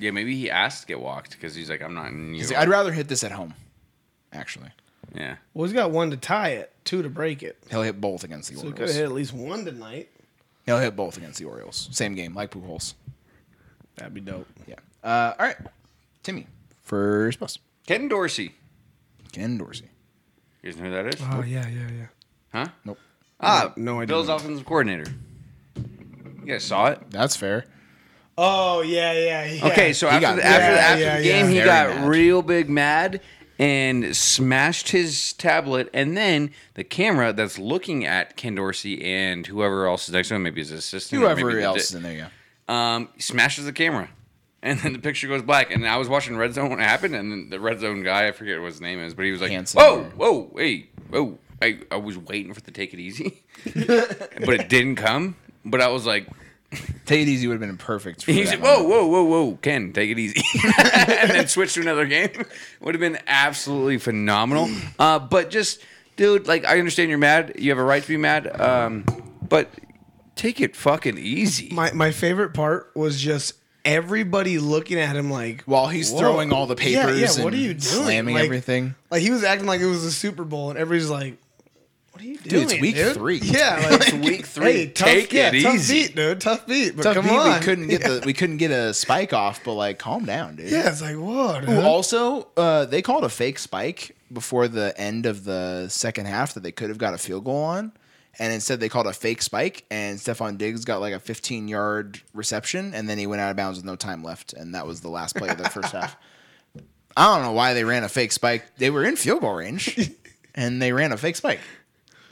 Yeah, 0.00 0.10
maybe 0.10 0.34
he 0.34 0.50
asked 0.50 0.82
to 0.82 0.86
get 0.86 1.00
walked 1.00 1.32
because 1.32 1.54
he's 1.54 1.68
like, 1.68 1.82
I'm 1.82 1.92
not 1.94 2.06
in 2.08 2.32
New 2.32 2.38
He's 2.38 2.50
York. 2.50 2.60
like, 2.60 2.68
I'd 2.68 2.70
rather 2.70 2.92
hit 2.92 3.08
this 3.08 3.22
at 3.24 3.32
home. 3.32 3.54
Actually, 4.32 4.70
yeah. 5.16 5.36
Well, 5.54 5.64
he's 5.64 5.72
got 5.72 5.90
one 5.90 6.10
to 6.10 6.16
tie 6.16 6.50
it, 6.50 6.72
two 6.84 7.02
to 7.02 7.08
break 7.08 7.42
it. 7.42 7.56
he'll 7.70 7.82
hit 7.82 8.00
both 8.00 8.22
against 8.24 8.50
the 8.50 8.56
So 8.56 8.62
he 8.66 8.72
could 8.72 8.80
Orioles. 8.80 8.90
have 8.96 9.00
hit 9.02 9.08
at 9.10 9.14
least 9.14 9.32
one 9.32 9.64
tonight. 9.64 10.10
He'll 10.66 10.78
hit 10.78 10.94
both 10.96 11.16
against 11.16 11.38
the 11.38 11.44
Orioles. 11.46 11.88
Same 11.92 12.14
game, 12.14 12.34
like 12.34 12.50
Pujols. 12.50 12.94
That'd 13.96 14.14
be 14.14 14.20
dope. 14.20 14.46
Yeah. 14.66 14.74
Uh, 15.02 15.34
all 15.38 15.46
right, 15.46 15.56
Timmy, 16.22 16.46
first 16.82 17.38
bus. 17.40 17.58
Ken 17.86 18.08
Dorsey. 18.08 18.54
Ken 19.32 19.56
Dorsey. 19.58 19.88
You 20.62 20.72
guys 20.72 20.78
know 20.80 20.84
who 20.86 20.90
that 20.92 21.06
is? 21.14 21.20
Oh 21.22 21.42
yeah, 21.42 21.66
yeah, 21.68 21.88
yeah. 21.96 22.06
Huh? 22.52 22.66
Nope. 22.84 22.98
Ah, 23.40 23.72
No, 23.76 24.00
idea. 24.00 24.06
Bills 24.14 24.26
didn't. 24.26 24.40
offensive 24.40 24.66
coordinator. 24.66 25.04
You 25.76 26.46
guys 26.52 26.64
saw 26.64 26.86
it? 26.86 27.00
That's 27.10 27.36
fair. 27.36 27.66
Oh 28.38 28.82
yeah, 28.82 29.12
yeah, 29.12 29.44
yeah. 29.46 29.66
Okay, 29.68 29.92
so 29.92 30.08
He 30.08 30.16
after 30.16 30.26
got 30.26 30.36
the, 30.36 30.44
after, 30.44 30.60
mad. 30.60 30.78
after 30.78 31.00
Yeah, 31.04 31.16
the 31.18 31.24
yeah, 31.24 31.32
game, 31.32 31.44
yeah. 31.46 31.50
he 31.50 31.54
Very 31.58 31.66
got 31.66 31.88
mad. 32.00 32.08
real 32.08 32.42
big 32.42 32.68
mad 32.68 33.20
and 33.58 34.16
smashed 34.16 34.90
his 34.90 35.32
tablet. 35.34 35.88
And 35.92 36.16
then 36.16 36.50
the 36.74 36.84
camera 36.84 37.32
that's 37.32 37.58
looking 37.58 38.04
at 38.04 38.36
Ken 38.36 38.54
Dorsey 38.54 39.04
and 39.04 39.46
whoever 39.46 39.86
else 39.86 40.08
is 40.08 40.14
next 40.14 40.28
to 40.28 40.34
him, 40.34 40.42
maybe 40.42 40.60
his 40.60 40.72
assistant, 40.72 41.20
Whoever 41.20 41.58
else 41.58 41.90
is 41.90 41.94
in 41.94 42.02
there, 42.02 42.30
yeah. 42.68 42.96
um, 42.96 43.08
smashes 43.18 43.64
the 43.64 43.72
camera. 43.72 44.08
And 44.62 44.80
then 44.80 44.92
the 44.94 44.98
picture 44.98 45.28
goes 45.28 45.42
black. 45.42 45.70
And 45.70 45.86
I 45.86 45.96
was 45.96 46.08
watching 46.08 46.36
Red 46.36 46.54
Zone 46.54 46.70
when 46.70 46.80
it 46.80 46.84
happened. 46.84 47.14
And 47.14 47.30
then 47.30 47.50
the 47.50 47.60
Red 47.60 47.80
Zone 47.80 48.02
guy, 48.02 48.26
I 48.26 48.32
forget 48.32 48.60
what 48.60 48.72
his 48.72 48.80
name 48.80 48.98
is, 48.98 49.14
but 49.14 49.24
he 49.24 49.30
was 49.30 49.40
like, 49.40 49.50
Hanson 49.50 49.80
Whoa, 49.80 50.04
whoa, 50.16 50.52
hey, 50.56 50.88
whoa. 51.10 51.38
I, 51.62 51.80
I 51.90 51.96
was 51.96 52.18
waiting 52.18 52.52
for 52.52 52.60
the 52.60 52.70
take 52.70 52.92
it 52.92 53.00
easy, 53.00 53.42
but 53.64 54.50
it 54.50 54.68
didn't 54.68 54.96
come. 54.96 55.36
But 55.64 55.80
I 55.80 55.88
was 55.88 56.04
like, 56.04 56.28
Take 57.06 57.22
it 57.22 57.28
easy 57.28 57.46
would 57.46 57.54
have 57.54 57.60
been 57.60 57.76
perfect. 57.76 58.24
For 58.24 58.32
he 58.32 58.42
that 58.42 58.48
said, 58.50 58.60
moment. 58.60 58.88
"Whoa, 58.88 59.06
whoa, 59.06 59.22
whoa, 59.24 59.44
whoa, 59.44 59.58
Ken, 59.62 59.92
take 59.92 60.10
it 60.10 60.18
easy," 60.18 60.42
and 61.08 61.30
then 61.30 61.46
switch 61.48 61.74
to 61.74 61.80
another 61.80 62.06
game. 62.06 62.30
Would 62.80 62.94
have 62.94 63.00
been 63.00 63.18
absolutely 63.26 63.98
phenomenal. 63.98 64.68
Uh, 64.98 65.18
but 65.18 65.50
just, 65.50 65.82
dude, 66.16 66.46
like 66.48 66.64
I 66.64 66.78
understand 66.78 67.10
you're 67.10 67.18
mad. 67.18 67.54
You 67.58 67.70
have 67.70 67.78
a 67.78 67.84
right 67.84 68.02
to 68.02 68.08
be 68.08 68.16
mad. 68.16 68.60
Um, 68.60 69.04
but 69.48 69.70
take 70.36 70.60
it 70.60 70.74
fucking 70.74 71.18
easy. 71.18 71.68
My 71.72 71.92
my 71.92 72.10
favorite 72.10 72.54
part 72.54 72.90
was 72.96 73.20
just 73.20 73.54
everybody 73.84 74.58
looking 74.58 74.98
at 74.98 75.14
him 75.14 75.30
like 75.30 75.62
While 75.62 75.86
he's 75.86 76.10
Whoa. 76.10 76.18
throwing 76.18 76.52
all 76.52 76.66
the 76.66 76.74
papers 76.74 77.20
yeah, 77.20 77.44
what 77.44 77.52
and 77.52 77.62
are 77.62 77.64
you 77.64 77.74
doing? 77.74 77.80
slamming 77.80 78.34
Like- 78.34 78.44
everything. 78.46 78.94
like 79.10 79.22
he 79.22 79.30
was 79.30 79.44
acting 79.44 79.66
like 79.68 79.80
it 79.80 79.86
was 79.86 80.02
a 80.04 80.10
Super 80.10 80.44
Bowl, 80.44 80.70
and 80.70 80.78
everybody's 80.78 81.08
like, 81.10 81.38
"What 82.16 82.24
are 82.24 82.28
you 82.28 82.38
Dude, 82.38 82.48
doing, 82.48 82.62
it's 82.70 82.80
week 82.80 82.94
dude? 82.94 83.14
three. 83.14 83.38
Yeah, 83.38 83.86
like 83.90 84.00
It's 84.00 84.12
week 84.14 84.46
three. 84.56 84.72
Hey, 84.72 84.86
tough, 84.88 85.06
Take 85.08 85.32
yeah, 85.34 85.50
it 85.52 85.62
tough 85.62 85.74
easy. 85.74 86.06
beat, 86.06 86.16
dude. 86.16 86.40
Tough 86.40 86.66
beat, 86.66 86.96
but 86.96 87.02
Tough 87.02 87.14
come 87.16 87.24
beat, 87.26 87.32
on. 87.32 87.58
we 87.58 87.64
couldn't 87.64 87.88
get 87.88 88.00
yeah. 88.00 88.08
the 88.08 88.22
we 88.24 88.32
couldn't 88.32 88.56
get 88.56 88.70
a 88.70 88.94
spike 88.94 89.34
off, 89.34 89.60
but 89.64 89.74
like 89.74 89.98
calm 89.98 90.24
down, 90.24 90.56
dude. 90.56 90.70
Yeah, 90.70 90.88
it's 90.88 91.02
like 91.02 91.18
what? 91.18 91.68
Ooh, 91.68 91.82
also, 91.82 92.48
uh, 92.56 92.86
they 92.86 93.02
called 93.02 93.24
a 93.24 93.28
fake 93.28 93.58
spike 93.58 94.16
before 94.32 94.66
the 94.66 94.94
end 94.98 95.26
of 95.26 95.44
the 95.44 95.88
second 95.88 96.24
half 96.26 96.54
that 96.54 96.62
they 96.62 96.72
could 96.72 96.88
have 96.88 96.96
got 96.98 97.12
a 97.12 97.18
field 97.18 97.44
goal 97.44 97.62
on, 97.62 97.92
and 98.38 98.50
instead 98.50 98.80
they 98.80 98.88
called 98.88 99.06
a 99.06 99.12
fake 99.12 99.42
spike, 99.42 99.84
and 99.90 100.18
Stefon 100.18 100.56
Diggs 100.56 100.86
got 100.86 101.02
like 101.02 101.12
a 101.12 101.20
15 101.20 101.68
yard 101.68 102.22
reception, 102.32 102.94
and 102.94 103.08
then 103.10 103.18
he 103.18 103.26
went 103.26 103.42
out 103.42 103.50
of 103.50 103.56
bounds 103.58 103.78
with 103.78 103.84
no 103.84 103.94
time 103.94 104.24
left, 104.24 104.54
and 104.54 104.74
that 104.74 104.86
was 104.86 105.02
the 105.02 105.10
last 105.10 105.36
play 105.36 105.50
of 105.50 105.58
the 105.58 105.68
first 105.68 105.92
half. 105.92 106.16
I 107.18 107.34
don't 107.34 107.44
know 107.44 107.52
why 107.52 107.72
they 107.74 107.84
ran 107.84 108.04
a 108.04 108.08
fake 108.08 108.32
spike. 108.32 108.76
They 108.76 108.90
were 108.90 109.04
in 109.04 109.16
field 109.16 109.40
goal 109.40 109.54
range, 109.54 110.10
and 110.54 110.82
they 110.82 110.92
ran 110.92 111.12
a 111.12 111.16
fake 111.16 111.36
spike. 111.36 111.60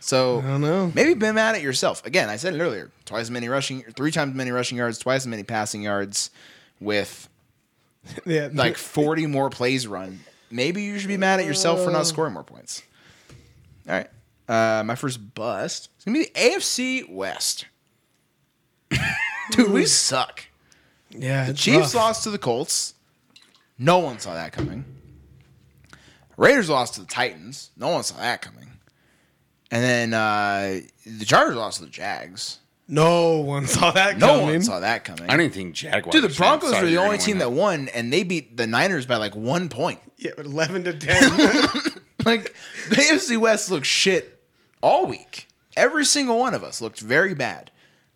So 0.04 0.40
I 0.40 0.42
don't 0.42 0.60
know. 0.60 0.92
Maybe 0.94 1.14
be 1.14 1.32
mad 1.32 1.54
at 1.54 1.62
yourself. 1.62 2.04
Again, 2.04 2.28
I 2.28 2.36
said 2.36 2.54
it 2.54 2.60
earlier. 2.60 2.90
Twice 3.06 3.22
as 3.22 3.30
many 3.30 3.48
rushing, 3.48 3.82
three 3.96 4.10
times 4.10 4.32
as 4.32 4.36
many 4.36 4.50
rushing 4.50 4.76
yards, 4.76 4.98
twice 4.98 5.22
as 5.22 5.26
many 5.26 5.44
passing 5.44 5.80
yards, 5.80 6.28
with 6.78 7.26
Yeah, 8.26 8.50
like 8.52 8.76
40 8.76 9.26
more 9.28 9.48
plays 9.48 9.86
run. 9.86 10.20
Maybe 10.50 10.82
you 10.82 10.98
should 10.98 11.08
be 11.08 11.16
mad 11.16 11.40
at 11.40 11.46
yourself 11.46 11.82
for 11.82 11.90
not 11.90 12.06
scoring 12.06 12.34
more 12.34 12.42
points. 12.42 12.82
All 13.88 13.94
right. 13.94 14.08
Uh, 14.46 14.82
my 14.84 14.94
first 14.94 15.34
bust 15.34 15.88
is 15.98 16.04
going 16.04 16.14
to 16.16 16.20
be 16.20 16.26
the 16.26 16.38
AFC 16.50 17.10
West. 17.10 17.64
Dude, 19.52 19.70
we 19.70 19.86
suck. 19.86 20.44
yeah. 21.08 21.46
the 21.46 21.54
Chiefs 21.54 21.78
rough. 21.78 21.94
lost 21.94 22.24
to 22.24 22.30
the 22.30 22.38
Colts. 22.38 22.92
No 23.78 24.00
one 24.00 24.18
saw 24.18 24.34
that 24.34 24.52
coming. 24.52 24.84
Raiders 26.36 26.68
lost 26.68 26.94
to 26.94 27.00
the 27.00 27.06
Titans. 27.06 27.70
No 27.74 27.88
one 27.88 28.02
saw 28.02 28.18
that 28.18 28.42
coming. 28.42 28.64
And 29.74 29.82
then 29.82 30.14
uh, 30.14 30.80
the 31.04 31.24
Chargers 31.24 31.56
lost 31.56 31.78
to 31.80 31.84
the 31.86 31.90
Jags. 31.90 32.60
No 32.86 33.40
one 33.40 33.66
saw 33.66 33.90
that 33.90 34.18
No 34.18 34.26
coming. 34.38 34.46
one 34.46 34.62
saw 34.62 34.78
that 34.80 35.04
coming. 35.04 35.28
I 35.28 35.36
didn't 35.36 35.54
think 35.54 35.74
Jaguars. 35.74 36.12
Dude, 36.12 36.30
the 36.30 36.34
Broncos 36.36 36.74
were 36.74 36.82
the 36.82 36.90
you 36.92 36.98
only 37.00 37.18
team 37.18 37.34
win 37.34 37.38
that 37.40 37.50
won, 37.50 37.88
and 37.88 38.12
they 38.12 38.22
beat 38.22 38.56
the 38.56 38.66
Niners 38.66 39.04
by 39.06 39.16
like 39.16 39.34
one 39.34 39.68
point. 39.68 39.98
Yeah, 40.16 40.30
but 40.36 40.46
eleven 40.46 40.84
to 40.84 40.92
ten. 40.94 41.22
Like 42.24 42.54
the 42.88 42.96
AFC 42.96 43.36
West 43.36 43.70
looked 43.70 43.84
shit 43.84 44.40
all 44.82 45.04
week. 45.06 45.46
Every 45.76 46.06
single 46.06 46.38
one 46.38 46.54
of 46.54 46.64
us 46.64 46.80
looked 46.80 47.00
very 47.00 47.34
bad, 47.34 47.70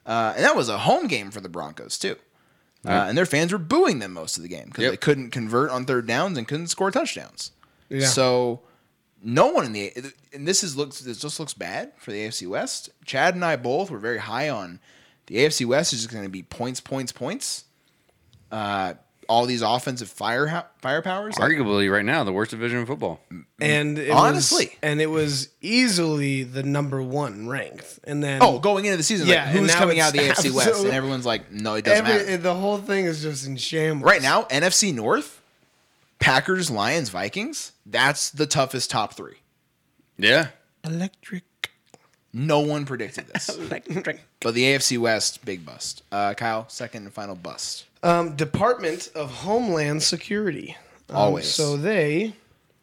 uh, 0.07 0.33
and 0.35 0.45
that 0.45 0.57
was 0.57 0.71
a 0.71 0.79
home 0.79 1.09
game 1.09 1.31
for 1.31 1.41
the 1.43 1.49
Broncos 1.51 1.99
too. 1.99 2.17
Uh, 2.87 2.91
and 3.09 3.19
their 3.19 3.27
fans 3.27 3.53
were 3.53 3.59
booing 3.59 3.99
them 3.99 4.13
most 4.15 4.37
of 4.39 4.43
the 4.43 4.49
game 4.49 4.67
because 4.67 4.83
Yep. 4.85 4.93
they 4.93 4.97
couldn't 4.97 5.31
convert 5.31 5.71
on 5.71 5.85
third 5.85 6.07
downs 6.07 6.39
and 6.39 6.49
couldn't 6.49 6.69
score 6.69 6.91
touchdowns. 6.91 7.51
Yeah. 7.91 8.07
So 8.07 8.61
no 9.23 9.49
one 9.49 9.65
in 9.65 9.73
the 9.73 9.93
and 10.33 10.47
this 10.47 10.63
is 10.63 10.77
looks 10.77 11.01
this 11.01 11.19
just 11.19 11.39
looks 11.41 11.55
bad 11.55 11.93
for 11.99 12.13
the 12.13 12.19
AFC 12.27 12.47
West. 12.49 12.91
Chad 13.05 13.35
and 13.35 13.45
I 13.45 13.57
both 13.57 13.91
were 13.91 13.99
very 13.99 14.19
high 14.19 14.49
on 14.49 14.81
the 15.27 15.37
AFC 15.37 15.67
West 15.67 15.93
is 15.93 16.01
just 16.03 16.13
going 16.13 16.25
to 16.25 16.31
be 16.31 16.43
points, 16.43 16.81
points, 16.81 17.13
points. 17.13 17.65
Uh, 18.51 18.95
all 19.29 19.45
these 19.45 19.61
offensive 19.61 20.09
fire 20.09 20.65
firepowers. 20.83 21.39
like- 21.39 21.53
Arguably, 21.53 21.93
right 21.93 22.05
now, 22.05 22.25
the 22.25 22.33
worst 22.33 22.51
division 22.51 22.79
in 22.79 22.87
football. 22.87 23.21
and 23.61 23.99
it 23.99 24.09
Honestly. 24.11 24.67
was, 24.67 24.75
and 24.83 25.03
it 25.03 25.11
was 25.11 25.51
easily 25.61 26.45
the 26.45 26.63
number 26.63 27.03
one 27.03 27.47
ranked. 27.47 27.99
And 28.05 28.23
then 28.23 28.39
Oh, 28.43 28.59
going 28.59 28.87
into 28.87 28.97
the 28.97 29.03
season, 29.03 29.27
Yeah, 29.27 29.45
like, 29.45 29.47
and 29.49 29.59
who's 29.59 29.69
now 29.75 29.79
coming 29.81 30.01
out 30.01 30.09
of 30.09 30.13
the 30.15 30.21
AFC 30.31 30.51
West? 30.51 30.69
absolute- 30.69 30.87
And 30.87 30.97
everyone's 30.97 31.27
like, 31.27 31.53
no, 31.53 31.75
it 31.75 31.85
doesn't 31.85 32.07
every, 32.07 32.25
matter. 32.25 32.37
the 32.39 32.55
whole 32.55 32.79
thing 32.79 33.05
is 33.05 33.21
just 33.21 33.47
in 33.47 33.59
shambles 33.59 34.07
Right 34.11 34.23
now, 34.23 34.45
NFC 34.45 34.95
North, 34.95 35.38
Packers, 36.19 36.71
Lions, 36.71 37.09
Vikings, 37.11 37.73
that's 37.87 38.31
the 38.31 38.47
toughest 38.47 38.91
top 38.91 39.15
three. 39.15 39.37
Yeah. 40.19 40.49
Electric. 40.85 41.45
No 42.33 42.61
one 42.61 42.85
predicted 42.85 43.27
this. 43.29 43.49
Electric. 43.59 44.21
But 44.41 44.55
the 44.55 44.65
AFC 44.65 44.99
West, 44.99 45.45
big 45.45 45.65
bust. 45.65 46.03
Uh, 46.13 46.35
Kyle, 46.35 46.69
second 46.69 47.05
and 47.05 47.13
final 47.13 47.35
bust. 47.35 47.87
Um, 48.03 48.37
Department 48.37 49.11
of 49.15 49.31
Homeland 49.31 50.03
Security. 50.03 50.77
Um, 51.09 51.17
Always. 51.17 51.47
So 51.49 51.77
they 51.77 52.35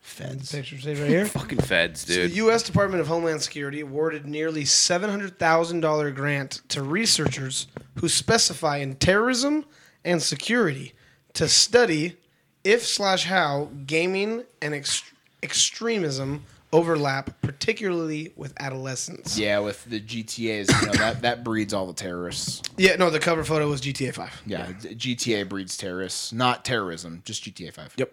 Feds. 0.01 0.51
picture 0.51 0.79
saved 0.79 0.99
right 0.99 1.09
here. 1.09 1.25
Fucking 1.25 1.59
feds, 1.59 2.05
The 2.05 2.13
dude. 2.13 2.35
U.S. 2.37 2.63
Department 2.63 3.01
of 3.01 3.07
Homeland 3.07 3.41
Security 3.41 3.81
awarded 3.81 4.25
nearly 4.25 4.65
seven 4.65 5.09
hundred 5.09 5.37
thousand 5.39 5.81
dollar 5.81 6.11
grant 6.11 6.61
to 6.69 6.81
researchers 6.83 7.67
who 7.95 8.07
specify 8.09 8.77
in 8.77 8.95
terrorism 8.95 9.65
and 10.03 10.21
security 10.21 10.93
to 11.33 11.47
study 11.47 12.17
if 12.65 12.85
slash 12.85 13.23
how 13.25 13.69
gaming 13.85 14.43
and 14.61 14.73
ex- 14.73 15.03
extremism 15.41 16.43
overlap, 16.73 17.41
particularly 17.41 18.33
with 18.35 18.53
adolescents. 18.59 19.37
Yeah, 19.39 19.59
with 19.59 19.85
the 19.85 20.01
GTAs, 20.01 20.81
you 20.81 20.87
know, 20.87 20.93
that, 20.93 21.21
that 21.21 21.43
breeds 21.45 21.73
all 21.73 21.87
the 21.87 21.93
terrorists. 21.93 22.61
Yeah, 22.77 22.95
no, 22.97 23.09
the 23.09 23.19
cover 23.19 23.45
photo 23.45 23.69
was 23.69 23.79
GTA 23.79 24.13
Five. 24.13 24.41
Yeah, 24.45 24.67
GTA 24.73 25.47
breeds 25.47 25.77
terrorists. 25.77 26.33
Not 26.33 26.65
terrorism, 26.65 27.21
just 27.23 27.45
GTA 27.45 27.71
5. 27.73 27.93
Yep. 27.97 28.11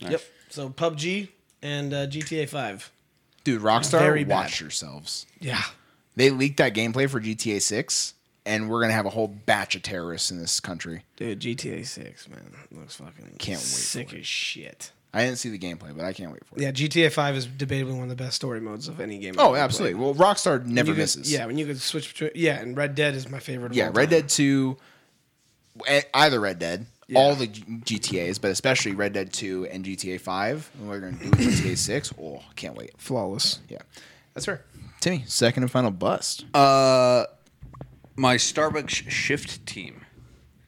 Nice. 0.00 0.10
Yep. 0.10 0.22
So 0.48 0.70
PUBG 0.70 1.28
and 1.62 1.92
uh, 1.94 2.06
GTA 2.08 2.48
Five. 2.48 2.90
Dude, 3.44 3.62
Rockstar, 3.62 4.00
Very 4.00 4.24
bad. 4.24 4.34
watch 4.34 4.60
yourselves. 4.60 5.26
Yeah. 5.38 5.62
They 6.16 6.30
leaked 6.30 6.56
that 6.58 6.74
gameplay 6.74 7.08
for 7.08 7.20
GTA 7.20 7.62
6, 7.62 8.14
and 8.46 8.68
we're 8.70 8.78
going 8.80 8.88
to 8.90 8.94
have 8.94 9.06
a 9.06 9.10
whole 9.10 9.28
batch 9.28 9.74
of 9.76 9.82
terrorists 9.82 10.30
in 10.30 10.38
this 10.38 10.60
country. 10.60 11.04
Dude, 11.16 11.40
GTA 11.40 11.86
Six, 11.86 12.28
man, 12.28 12.52
looks 12.72 12.96
fucking 12.96 13.36
Can't 13.38 13.58
wait 13.58 13.64
sick 13.64 14.14
as 14.14 14.26
shit. 14.26 14.92
I 15.12 15.24
didn't 15.24 15.38
see 15.38 15.48
the 15.50 15.58
gameplay, 15.58 15.94
but 15.96 16.04
I 16.04 16.12
can't 16.12 16.30
wait 16.30 16.44
for 16.46 16.54
it. 16.56 16.62
Yeah, 16.62 16.70
GTA 16.70 17.10
Five 17.10 17.34
is 17.36 17.46
debatably 17.46 17.92
one 17.94 18.04
of 18.04 18.08
the 18.10 18.14
best 18.14 18.36
story 18.36 18.60
modes 18.60 18.86
of 18.86 19.00
any 19.00 19.18
game. 19.18 19.34
I've 19.34 19.44
Oh, 19.44 19.54
ever 19.54 19.58
absolutely. 19.64 19.94
played. 19.98 20.04
Well, 20.04 20.14
Rockstar 20.34 20.64
never 20.64 20.88
You 20.90 20.94
could- 20.94 21.00
misses. 21.00 21.32
Yeah, 21.32 21.46
when 21.46 21.58
you 21.58 21.66
could 21.66 21.80
switch 21.80 22.12
between. 22.12 22.30
Yeah, 22.36 22.60
and 22.60 22.76
Red 22.76 22.94
Dead 22.94 23.14
is 23.16 23.28
my 23.28 23.40
favorite. 23.40 23.72
Of 23.72 23.76
Yeah, 23.76 23.86
all 23.88 23.92
Red 23.92 24.10
time. 24.10 24.20
Dead 24.20 24.28
2, 24.28 24.76
eh, 25.86 26.02
either 26.14 26.38
Red 26.40 26.58
Dead, 26.60 26.86
all 27.16 27.34
the 27.34 27.48
G- 27.48 27.98
GTA's, 27.98 28.38
but 28.38 28.52
especially 28.52 28.94
Red 28.94 29.12
Dead 29.12 29.32
2 29.32 29.66
and 29.66 29.84
GTA 29.84 30.20
5. 30.20 30.70
And 30.78 30.88
we're 30.88 31.00
going 31.00 31.18
to 31.18 31.24
do 31.24 31.30
with 31.30 31.40
GTA 31.64 31.76
6. 31.76 32.12
Oh, 32.22 32.42
can't 32.54 32.76
wait. 32.76 32.92
Flawless. 32.96 33.58
Yeah, 33.68 33.78
that's 34.34 34.46
fair. 34.46 34.62
Timmy, 35.00 35.24
second 35.26 35.64
and 35.64 35.72
final 35.72 35.90
bust. 35.90 36.44
Uh, 36.54 37.24
my 38.20 38.36
Starbucks 38.36 39.10
shift 39.10 39.64
team 39.64 40.04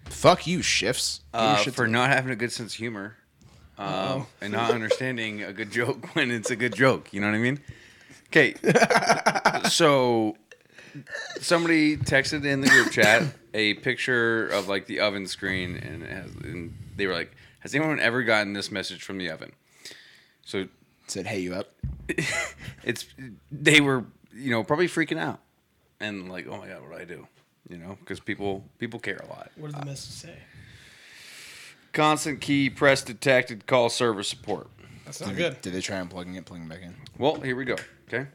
Fuck 0.06 0.46
you, 0.46 0.62
shifts. 0.62 1.20
Uh, 1.34 1.56
for 1.56 1.86
not 1.86 2.10
having 2.10 2.30
a 2.30 2.36
good 2.36 2.52
sense 2.52 2.74
of 2.74 2.78
humor 2.78 3.16
um, 3.78 4.26
and 4.40 4.52
not 4.52 4.70
understanding 4.70 5.42
a 5.42 5.52
good 5.52 5.70
joke 5.70 6.14
when 6.14 6.30
it's 6.30 6.50
a 6.50 6.56
good 6.56 6.74
joke. 6.74 7.12
You 7.12 7.20
know 7.20 7.28
what 7.28 7.34
I 7.34 7.38
mean? 7.38 7.60
Okay, 8.28 8.54
so 9.68 10.36
somebody 11.40 11.96
texted 11.96 12.44
in 12.44 12.60
the 12.60 12.68
group 12.68 12.90
chat 12.92 13.24
a 13.52 13.74
picture 13.74 14.48
of 14.48 14.68
like 14.68 14.86
the 14.86 15.00
oven 15.00 15.26
screen, 15.26 15.76
and, 15.76 16.02
it 16.02 16.10
has, 16.10 16.30
and 16.44 16.74
they 16.96 17.06
were 17.06 17.14
like, 17.14 17.34
"Has 17.60 17.74
anyone 17.74 17.98
ever 18.00 18.22
gotten 18.22 18.52
this 18.52 18.70
message 18.70 19.02
from 19.02 19.18
the 19.18 19.30
oven?" 19.30 19.52
So 20.44 20.68
said, 21.06 21.26
"Hey, 21.26 21.40
you 21.40 21.54
up?" 21.54 21.70
it's 22.84 23.06
they 23.50 23.80
were 23.80 24.04
you 24.34 24.50
know 24.50 24.62
probably 24.62 24.88
freaking 24.88 25.18
out 25.18 25.40
and 26.02 26.30
like 26.30 26.46
oh 26.46 26.58
my 26.58 26.66
god 26.66 26.82
what 26.82 26.90
do 26.90 27.02
i 27.02 27.04
do 27.04 27.26
you 27.68 27.76
know 27.78 27.96
because 28.00 28.20
people 28.20 28.64
people 28.78 28.98
care 29.00 29.16
a 29.16 29.26
lot 29.26 29.50
What 29.56 29.72
did 29.72 29.80
the 29.80 29.86
message 29.86 30.10
say? 30.12 30.34
constant 31.92 32.40
key 32.40 32.70
press 32.70 33.02
detected 33.02 33.66
call 33.66 33.88
service 33.90 34.28
support 34.28 34.68
That's 35.04 35.20
not 35.20 35.36
good. 35.36 35.60
Did 35.60 35.74
they 35.74 35.80
try 35.80 35.96
unplugging 35.96 36.36
it, 36.36 36.44
plugging 36.46 36.64
it 36.66 36.68
back 36.68 36.82
in? 36.82 36.94
well 37.18 37.40
here 37.40 37.56
we 37.56 37.64
go 37.64 37.76
okay 38.08 38.28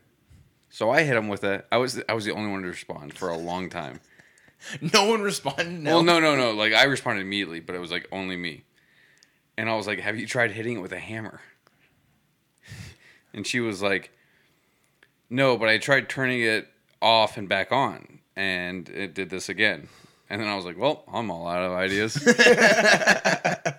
so 0.69 0.89
i 0.91 1.03
hit 1.03 1.14
them 1.15 1.27
with 1.27 1.43
a 1.43 1.64
i 1.72 1.77
was 1.77 2.01
i 2.07 2.14
was 2.14 2.25
the 2.25 2.31
only 2.33 2.51
one 2.51 2.61
to 2.61 2.67
respond 2.67 3.14
for 3.14 3.30
a 3.30 3.38
long 3.38 3.69
time 3.69 3.99
No 4.93 5.06
one 5.06 5.22
responded. 5.22 5.67
No. 5.69 5.95
well 5.95 6.03
no 6.03 6.19
no 6.19 6.35
no 6.35 6.51
like 6.51 6.73
i 6.73 6.83
responded 6.85 7.22
immediately 7.22 7.59
but 7.59 7.75
it 7.75 7.80
was 7.80 7.91
like 7.91 8.07
only 8.11 8.35
me 8.38 8.64
and 9.57 9.69
i 9.69 9.75
was 9.75 9.88
like 9.88 9.99
have 9.99 10.17
you 10.17 10.25
tried 10.27 10.51
hitting 10.51 10.77
it 10.77 10.81
with 10.81 10.91
a 10.91 10.99
hammer 10.99 11.41
and 13.33 13.45
she 13.45 13.59
was 13.59 13.81
like 13.81 14.11
no 15.30 15.57
but 15.57 15.67
i 15.69 15.77
tried 15.77 16.09
turning 16.09 16.41
it 16.41 16.67
off 17.01 17.38
and 17.38 17.47
back 17.49 17.72
on 17.72 18.16
and 18.38 18.88
it 18.90 19.14
did 19.16 19.30
this 19.30 19.49
again. 19.49 19.90
And 20.30 20.41
then 20.41 20.48
i 20.48 20.56
was 20.56 20.66
like 20.66 20.77
well 20.77 21.03
i'm 21.11 21.30
all 21.32 21.48
out 21.48 21.64
of 21.64 21.72
ideas. 21.74 22.16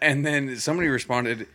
And 0.01 0.25
then 0.25 0.57
somebody 0.57 0.89
responded 0.89 1.47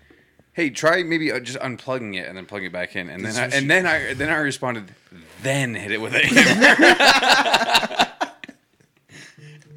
hey 0.53 0.69
try 0.69 1.01
maybe 1.03 1.31
uh, 1.31 1.39
just 1.39 1.57
unplugging 1.59 2.15
it 2.15 2.27
and 2.27 2.37
then 2.37 2.45
plugging 2.45 2.67
it 2.67 2.73
back 2.73 2.95
in. 2.95 3.09
And 3.09 3.25
then 3.25 3.35
I, 3.35 3.55
and 3.55 3.69
then 3.69 3.85
i 3.85 4.13
then 4.13 4.29
i 4.29 4.35
responded 4.37 4.93
then 5.41 5.75
hit 5.75 5.91
it 5.91 6.01
with 6.01 6.13
a 6.15 6.19
hammer. 6.19 8.09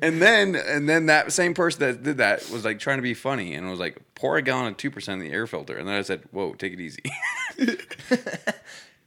And 0.02 0.20
then 0.20 0.54
and 0.54 0.86
then 0.86 1.06
that 1.06 1.32
same 1.32 1.54
person 1.54 1.80
that 1.80 2.02
did 2.02 2.18
that 2.18 2.50
was 2.50 2.66
like 2.66 2.78
trying 2.78 2.98
to 2.98 3.02
be 3.02 3.14
funny 3.14 3.54
and 3.54 3.68
was 3.70 3.80
like 3.80 3.96
pour 4.14 4.36
a 4.36 4.42
gallon 4.42 4.66
of 4.66 4.76
2% 4.76 5.08
in 5.08 5.18
the 5.20 5.30
air 5.30 5.46
filter. 5.46 5.78
And 5.78 5.88
then 5.88 5.94
i 5.94 6.02
said 6.02 6.22
whoa 6.32 6.52
take 6.52 6.74
it 6.74 6.80
easy 6.80 7.02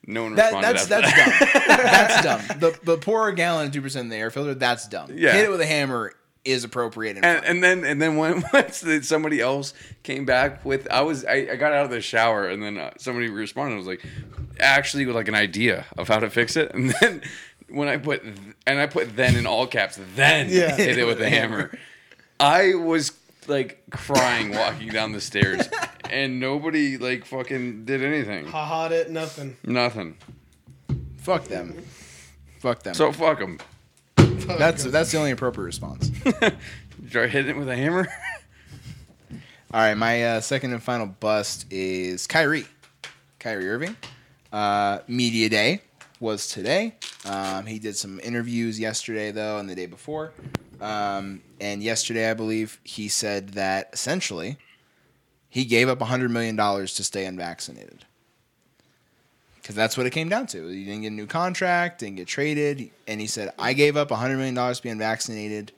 no 0.09 0.23
one 0.23 0.35
That, 0.35 0.45
responded 0.53 0.67
that's 0.75 0.85
that's 0.87 1.13
that. 1.13 1.39
dumb. 1.67 1.77
that's 1.77 2.23
dumb. 2.49 2.59
The 2.59 2.79
the 2.83 2.97
pour 2.97 3.27
a 3.29 3.35
gallon 3.35 3.67
of 3.67 3.73
two 3.73 3.81
percent 3.81 4.05
in 4.05 4.09
the 4.09 4.15
air 4.17 4.31
filter. 4.31 4.53
That's 4.53 4.87
dumb. 4.87 5.09
Yeah. 5.13 5.31
Hit 5.33 5.45
it 5.45 5.49
with 5.51 5.61
a 5.61 5.65
hammer 5.65 6.13
is 6.45 6.63
appropriate. 6.63 7.17
And, 7.17 7.25
and, 7.25 7.45
and 7.45 7.63
then 7.63 7.83
and 7.85 8.01
then 8.01 8.15
when 8.17 8.43
once 8.53 8.83
somebody 9.03 9.39
else 9.41 9.73
came 10.03 10.25
back 10.25 10.63
with 10.65 10.87
I 10.91 11.01
was 11.01 11.25
I, 11.25 11.49
I 11.51 11.55
got 11.57 11.73
out 11.73 11.85
of 11.85 11.91
the 11.91 12.01
shower 12.01 12.47
and 12.47 12.61
then 12.63 12.77
uh, 12.77 12.91
somebody 12.97 13.29
responded 13.29 13.75
was 13.77 13.87
like 13.87 14.03
actually 14.59 15.05
with 15.05 15.15
like 15.15 15.27
an 15.27 15.35
idea 15.35 15.85
of 15.97 16.07
how 16.07 16.19
to 16.19 16.29
fix 16.29 16.55
it 16.55 16.73
and 16.73 16.91
then 17.01 17.21
when 17.69 17.87
I 17.87 17.97
put 17.97 18.23
th- 18.23 18.35
and 18.65 18.79
I 18.79 18.87
put 18.87 19.15
then 19.15 19.35
in 19.35 19.45
all 19.45 19.67
caps 19.67 19.99
then 20.15 20.47
Yeah. 20.49 20.75
hit 20.75 20.97
it 20.97 21.05
with 21.05 21.21
a 21.21 21.29
hammer 21.29 21.77
I 22.39 22.73
was 22.73 23.11
like 23.49 23.83
crying 23.91 24.51
walking 24.51 24.89
down 24.89 25.11
the 25.11 25.21
stairs 25.21 25.67
and 26.09 26.39
nobody 26.39 26.97
like 26.97 27.25
fucking 27.25 27.85
did 27.85 28.03
anything 28.03 28.45
Ha 28.47 28.65
ha 28.65 28.85
it, 28.87 29.09
nothing. 29.09 29.57
nothing 29.63 30.17
fuck 31.17 31.43
them. 31.45 31.83
Fuck 32.59 32.83
them. 32.83 32.93
so 32.93 33.11
fuck 33.11 33.39
them 33.39 33.59
that's 34.57 34.83
that's 34.85 35.11
the 35.11 35.17
only 35.17 35.31
appropriate 35.31 35.65
response. 35.65 36.11
try 37.11 37.27
hitting 37.27 37.55
it 37.55 37.57
with 37.57 37.69
a 37.69 37.75
hammer 37.75 38.07
All 39.71 39.79
right, 39.79 39.93
my 39.93 40.23
uh, 40.23 40.41
second 40.41 40.73
and 40.73 40.81
final 40.81 41.05
bust 41.05 41.67
is 41.69 42.25
Kyrie. 42.25 42.65
Kyrie 43.37 43.69
Irving. 43.69 43.95
Uh, 44.51 44.99
Media 45.07 45.47
Day 45.47 45.81
was 46.19 46.47
today. 46.47 46.95
Um, 47.23 47.67
he 47.67 47.77
did 47.77 47.95
some 47.95 48.19
interviews 48.21 48.79
yesterday, 48.79 49.29
though, 49.29 49.59
and 49.59 49.69
the 49.69 49.75
day 49.75 49.85
before. 49.85 50.33
Um, 50.81 51.43
and 51.59 51.83
yesterday, 51.83 52.29
I 52.29 52.33
believe, 52.33 52.79
he 52.83 53.07
said 53.07 53.49
that 53.49 53.89
essentially 53.93 54.57
he 55.49 55.65
gave 55.65 55.89
up 55.89 55.99
$100 55.99 56.29
million 56.29 56.55
to 56.55 57.03
stay 57.03 57.25
unvaccinated. 57.25 58.05
Because 59.55 59.75
that's 59.75 59.97
what 59.97 60.05
it 60.05 60.11
came 60.11 60.29
down 60.29 60.47
to. 60.47 60.67
He 60.67 60.85
didn't 60.85 61.01
get 61.01 61.11
a 61.11 61.15
new 61.15 61.27
contract, 61.27 61.99
didn't 61.99 62.15
get 62.15 62.27
traded. 62.27 62.89
And 63.07 63.19
he 63.19 63.27
said, 63.27 63.53
I 63.59 63.73
gave 63.73 63.97
up 63.97 64.09
$100 64.09 64.37
million 64.37 64.55
to 64.55 64.81
be 64.81 64.89
unvaccinated. 64.89 65.71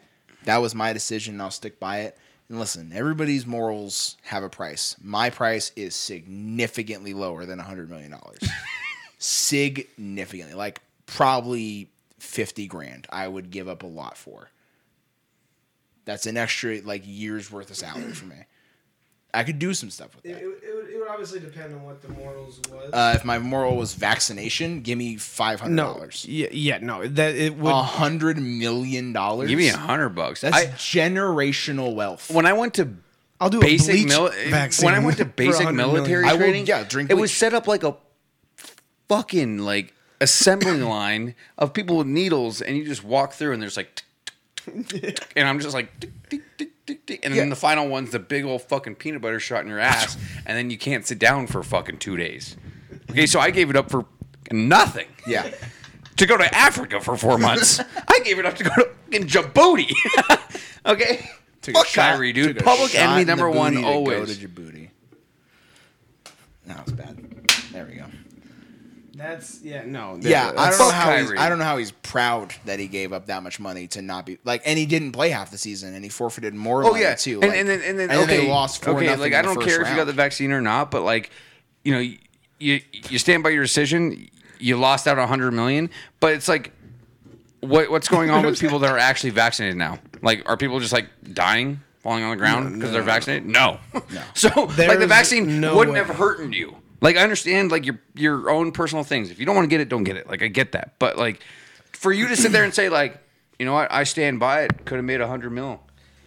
That 0.46 0.58
was 0.58 0.74
my 0.76 0.94
decision, 0.94 1.36
and 1.36 1.42
I'll 1.42 1.52
stick 1.52 1.80
by 1.80 2.02
it. 2.02 2.18
And 2.50 2.60
listen, 2.60 2.92
everybody's 2.94 3.46
morals 3.46 4.18
have 4.24 4.44
a 4.44 4.50
price. 4.50 4.96
My 5.02 5.30
price 5.30 5.72
is 5.76 5.96
significantly 5.96 7.14
lower 7.14 7.46
than 7.46 7.60
$100 7.60 7.88
million. 7.88 8.14
significantly. 9.18 10.56
Like 10.56 10.82
probably 11.06 11.90
50 12.20 12.68
grand 12.68 13.08
I 13.10 13.28
would 13.28 13.52
give 13.52 13.68
up 13.68 13.84
a 13.84 13.88
lot 13.88 14.18
for. 14.18 14.50
That's 16.06 16.26
an 16.26 16.38
extra 16.38 16.82
like 16.82 17.04
year's 17.06 17.52
worth 17.52 17.70
of 17.70 17.78
salary 17.78 18.12
for 18.14 18.26
me. 18.26 18.36
I 19.34 19.44
could 19.46 19.60
do 19.60 19.74
some 19.74 19.90
stuff 19.90 20.14
with 20.14 20.26
It, 20.26 20.34
that. 20.34 20.42
it, 20.42 20.44
it, 20.46 20.76
would, 20.76 20.90
it 20.90 21.00
would 21.00 21.08
obviously 21.08 21.40
depend 21.40 21.74
on 21.74 21.84
what 21.84 22.02
the 22.02 22.10
morals 22.10 22.60
was. 22.70 22.90
Uh, 22.92 23.14
if 23.16 23.24
my 23.24 23.40
moral 23.40 23.78
was 23.78 23.94
vaccination, 23.94 24.82
give 24.82 24.98
me 24.98 25.16
five 25.16 25.62
hundred 25.62 25.76
no, 25.76 25.94
dollars. 25.94 26.26
yeah, 26.28 26.48
yeah, 26.52 26.80
no, 26.80 27.08
that 27.08 27.36
it 27.36 27.56
would. 27.56 27.72
A 27.72 27.82
hundred 27.82 28.38
million 28.40 29.14
dollars. 29.14 29.48
give 29.50 29.58
me 29.58 29.70
a 29.70 29.78
hundred 29.78 30.10
bucks 30.10 30.42
That's 30.42 30.58
I, 30.58 30.66
generational 30.66 31.96
wealth. 31.96 32.30
when 32.32 32.46
I 32.46 32.52
went 32.54 32.74
to 32.74 32.90
I'll 33.40 33.50
do 33.50 33.62
basic 33.62 33.90
a 33.96 33.98
bleach 34.00 34.08
mil- 34.10 34.30
vaccine 34.50 34.86
when 34.88 34.96
I 34.96 35.00
went 35.00 35.18
to 35.20 35.26
basic 35.44 35.66
100 35.66 35.74
million. 35.78 35.96
military 35.96 36.26
I 36.26 36.34
will- 36.34 36.40
training. 36.40 36.66
yeah, 36.68 36.84
drink 36.84 37.10
It 37.10 37.14
was 37.16 37.34
set 37.34 37.54
up 37.54 37.68
like 37.68 37.84
a 37.84 37.96
fucking 39.08 39.60
like 39.60 39.94
assembly 40.20 40.82
line 40.82 41.36
of 41.58 41.74
people 41.74 41.98
with 41.98 42.08
needles, 42.08 42.62
and 42.62 42.78
you 42.78 42.84
just 42.86 43.04
walk 43.04 43.34
through, 43.34 43.54
and 43.54 43.62
there's 43.62 43.78
like, 43.78 44.04
and 45.36 45.48
I'm 45.48 45.60
just 45.60 45.74
like, 45.74 46.00
tick, 46.00 46.12
tick, 46.30 46.42
tick, 46.58 46.86
tick, 46.86 47.06
tick. 47.06 47.20
and 47.24 47.34
then 47.34 47.46
Yeah. 47.46 47.50
the 47.50 47.56
final 47.56 47.88
one's 47.88 48.12
the 48.12 48.20
big 48.20 48.44
old 48.46 48.62
fucking 48.64 48.96
peanut 48.96 49.22
butter 49.22 49.40
shot 49.40 49.62
in 49.64 49.68
your 49.68 49.80
ass, 49.80 50.18
and 50.46 50.58
then 50.58 50.70
you 50.70 50.78
can't 50.78 51.06
sit 51.06 51.20
down 51.20 51.48
for 51.48 51.64
fucking 51.64 51.98
two 51.98 52.18
days. 52.18 52.56
Okay, 53.10 53.26
so 53.26 53.40
I 53.40 53.52
gave 53.52 53.70
it 53.70 53.76
up 53.76 53.90
for 53.90 54.06
nothing. 54.52 55.08
yeah. 55.28 55.50
To 56.18 56.28
go 56.28 56.38
to 56.38 56.54
Africa 56.56 57.00
for 57.02 57.18
four 57.18 57.40
months, 57.40 57.80
I 58.08 58.20
gave 58.24 58.38
it 58.38 58.46
up 58.46 58.56
to 58.58 58.64
go 58.64 58.70
to 58.76 58.90
fucking 59.12 59.28
Djibouti. 59.28 59.92
okay, 60.86 61.28
Took 61.64 61.74
fuck 61.74 61.88
Kyrie, 61.88 62.32
dude. 62.32 62.60
Public 62.64 62.94
enemy 62.94 63.24
number 63.24 63.50
one 63.50 63.84
always. 63.84 64.20
Go 64.20 64.26
to 64.26 64.48
Djibouti. 64.48 64.90
That 66.68 66.86
was 66.86 66.94
bad. 66.94 67.18
There 67.72 67.86
we 67.90 67.96
go. 67.96 68.06
That's 69.22 69.62
yeah, 69.62 69.84
no. 69.86 70.18
Yeah, 70.20 70.52
I 70.58 70.72
don't 70.72 70.80
know 70.80 70.90
how 70.90 71.16
he's, 71.16 71.32
I 71.34 71.48
don't 71.48 71.60
know 71.60 71.64
how 71.64 71.78
he's 71.78 71.92
proud 71.92 72.56
that 72.66 72.80
he 72.80 72.88
gave 72.88 73.14
up 73.14 73.28
that 73.28 73.44
much 73.44 73.60
money 73.60 73.88
to 73.90 74.02
not 74.02 74.26
be 74.26 74.40
like, 74.44 74.64
and 74.66 74.80
he 74.80 74.88
didn't 74.88 75.12
play 75.12 75.30
half 75.30 75.52
the 75.52 75.60
season, 75.60 75.94
and 75.94 76.04
he 76.04 76.10
forfeited 76.10 76.56
more. 76.56 76.84
Oh 76.84 76.92
money 76.92 77.04
yeah, 77.04 77.14
too. 77.14 77.40
and, 77.42 77.52
like- 77.52 77.60
and 77.60 77.70
then 77.70 77.82
and 77.82 78.00
then 78.00 78.10
and 78.10 78.20
okay, 78.22 78.38
they 78.38 78.50
lost 78.50 78.84
four 78.84 78.96
okay. 78.96 79.16
Like 79.16 79.34
I 79.34 79.44
don't 79.44 79.56
first 79.56 79.68
care 79.68 79.82
if 79.82 79.90
you 79.90 79.96
got 79.96 80.06
the 80.06 80.14
vaccine 80.14 80.52
or 80.52 80.60
not, 80.62 80.90
but 80.90 81.04
like 81.04 81.30
you 81.84 81.94
know, 81.94 82.00
you 82.60 82.82
you 83.10 83.20
stand 83.20 83.44
by 83.44 83.50
your 83.50 83.64
decision. 83.64 84.28
You 84.58 84.78
lost 84.78 85.08
out 85.08 85.20
a 85.20 85.28
hundred 85.28 85.52
million, 85.52 85.92
but 86.20 86.34
it's 86.34 86.48
like, 86.48 86.72
what 87.60 87.92
what's 87.92 88.08
going 88.08 88.32
on 88.32 88.44
with 88.44 88.60
people 88.60 88.80
that 88.80 88.92
are 88.92 88.98
actually 88.98 89.32
vaccinated 89.32 89.78
now? 89.78 90.00
Like, 90.24 90.50
are 90.50 90.58
people 90.58 90.80
just 90.80 90.94
like 90.94 91.10
dying, 91.34 91.80
falling 92.00 92.24
on 92.24 92.32
the 92.32 92.38
ground 92.38 92.74
because 92.74 92.92
they're 92.92 93.04
vaccinated? 93.04 93.48
No, 93.48 93.80
no. 93.94 94.24
So 94.34 94.50
like 94.64 94.98
the 95.00 95.06
vaccine 95.08 95.60
no 95.62 95.76
wouldn't 95.78 95.94
way. 95.94 96.04
have 96.04 96.16
hurted 96.16 96.54
you. 96.56 96.76
Like 97.02 97.18
I 97.18 97.22
understand 97.24 97.72
like 97.72 97.86
your 97.86 98.00
your 98.16 98.50
own 98.50 98.72
personal 98.72 99.04
things. 99.04 99.32
If 99.32 99.40
you 99.40 99.46
don't 99.46 99.56
want 99.56 99.66
to 99.66 99.70
get 99.70 99.82
it, 99.82 99.90
don't 99.90 100.04
get 100.04 100.16
it. 100.18 100.28
Like 100.30 100.42
I 100.44 100.48
get 100.48 100.72
that, 100.74 100.94
but 101.00 101.18
like 101.18 101.42
for 101.94 102.12
you 102.14 102.28
to 102.28 102.36
sit 102.36 102.52
there 102.52 102.64
and 102.64 102.74
say 102.74 102.90
like, 102.90 103.18
you 103.60 103.66
know 103.66 103.74
what, 103.74 103.92
I 103.92 104.04
stand 104.04 104.40
by 104.40 104.62
it. 104.64 104.86
Could 104.86 104.96
have 104.98 105.06
made 105.06 105.20
a 105.22 105.28
hundred 105.28 105.50
mil. 105.52 105.82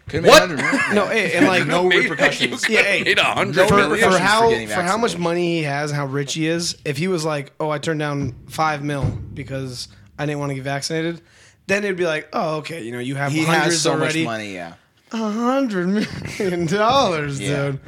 Could've 0.07 0.23
made 0.25 0.29
What? 0.31 0.49
100 0.51 0.63
million. 0.63 0.95
No, 0.95 1.07
hey, 1.07 1.33
and 1.33 1.47
like 1.47 1.67
no 1.67 1.85
Made- 1.85 2.03
repercussions. 2.11 2.69
Yeah, 2.69 2.83
hey, 2.83 3.03
made 3.05 3.19
a 3.19 3.25
hundred 3.25 3.69
for, 3.69 3.89
for 3.89 3.97
for 3.97 4.19
how 4.19 4.51
getting 4.51 4.69
for 4.69 4.83
how 4.83 4.99
much 4.99 5.17
money 5.17 5.57
he 5.59 5.63
has 5.63 5.91
and 5.93 5.97
how 5.99 6.05
rich 6.07 6.35
he 6.35 6.47
is, 6.47 6.77
if 6.85 6.99
he 6.99 7.09
was 7.09 7.25
like, 7.25 7.53
"Oh, 7.59 7.71
I 7.71 7.79
turned 7.79 8.01
down 8.01 8.35
five 8.49 8.83
mil 8.85 9.05
because 9.33 9.89
I 10.19 10.27
didn't 10.27 10.41
want 10.41 10.51
to 10.51 10.55
get 10.57 10.65
vaccinated," 10.65 11.23
then 11.69 11.85
it'd 11.85 11.97
be 11.97 12.05
like, 12.07 12.29
"Oh, 12.35 12.57
okay, 12.57 12.83
you 12.83 12.93
know, 12.93 12.99
you 12.99 13.15
have 13.15 13.33
He 13.33 13.45
hundreds 13.45 13.65
has 13.77 13.81
so 13.83 13.93
already, 13.93 14.25
much 14.25 14.33
money. 14.33 14.53
Yeah. 14.55 14.75
a 15.13 15.17
hundred 15.17 15.87
million 15.89 16.67
dollars, 16.67 17.41
Yeah. 17.41 17.71
dude. 17.71 17.81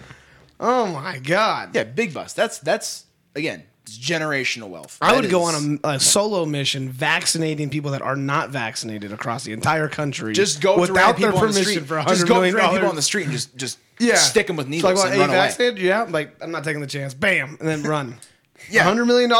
Oh 0.58 0.86
my 0.86 1.18
god, 1.18 1.74
Yeah, 1.74 1.84
big 1.84 2.14
bust. 2.14 2.36
That's 2.36 2.58
that's 2.58 3.04
again 3.34 3.64
it's 3.82 3.98
generational 3.98 4.68
wealth. 4.68 4.98
I 5.00 5.12
That 5.14 5.22
would 5.22 5.30
go 5.30 5.48
is- 5.48 5.54
on 5.54 5.80
a, 5.84 5.88
a 5.90 6.00
solo 6.00 6.44
mission 6.44 6.88
vaccinating 6.88 7.70
people 7.70 7.92
that 7.92 8.02
are 8.02 8.16
not 8.16 8.50
vaccinated 8.50 9.12
across 9.12 9.44
the 9.44 9.52
entire 9.52 9.88
country. 9.88 10.32
just 10.32 10.60
go 10.60 10.78
without 10.80 11.18
their 11.18 11.30
the 11.30 11.38
permission 11.38 11.62
street. 11.62 11.86
for 11.86 12.02
Just 12.02 12.26
go 12.26 12.40
million 12.40 12.56
people 12.56 12.88
on 12.88 12.96
the 12.96 13.02
street 13.02 13.24
and 13.24 13.32
just 13.32 13.56
just 13.56 13.78
Yeah. 14.00 14.16
stick 14.16 14.46
them 14.48 14.56
with 14.56 14.66
It's 14.66 14.70
needles 14.72 14.94
like, 14.94 15.04
what, 15.04 15.12
and 15.12 15.20
run 15.20 15.30
away. 15.30 15.80
Yeah. 15.80 16.02
I'm 16.02 16.12
like, 16.12 16.34
I'm 16.42 16.50
not 16.50 16.64
taking 16.64 16.80
the 16.80 16.86
chance. 16.86 17.14
Bam. 17.14 17.56
And 17.60 17.68
then 17.68 17.82
run. 17.82 18.16
Yeah. 18.70 18.84
$100 18.92 19.06
million? 19.06 19.30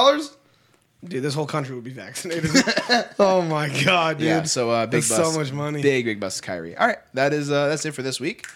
Dude, 1.04 1.22
this 1.22 1.34
whole 1.34 1.46
country 1.46 1.74
would 1.74 1.82
be 1.84 1.90
vaccinated. 1.90 2.50
oh 3.18 3.42
my 3.42 3.68
God, 3.84 4.18
dude. 4.18 4.26
Yeah, 4.26 4.42
so 4.44 4.70
uh, 4.70 4.86
big 4.86 5.00
bust. 5.02 5.16
so 5.16 5.32
much 5.38 5.52
money. 5.52 5.82
Big 5.82 6.04
big 6.04 6.20
bust, 6.20 6.42
Kyrie. 6.42 6.76
All 6.76 6.86
right, 6.86 6.98
that 7.14 7.32
is 7.32 7.50
uh, 7.50 7.68
that's 7.68 7.84
it 7.84 7.92
for 7.94 8.02
this 8.02 8.20
week. 8.20 8.46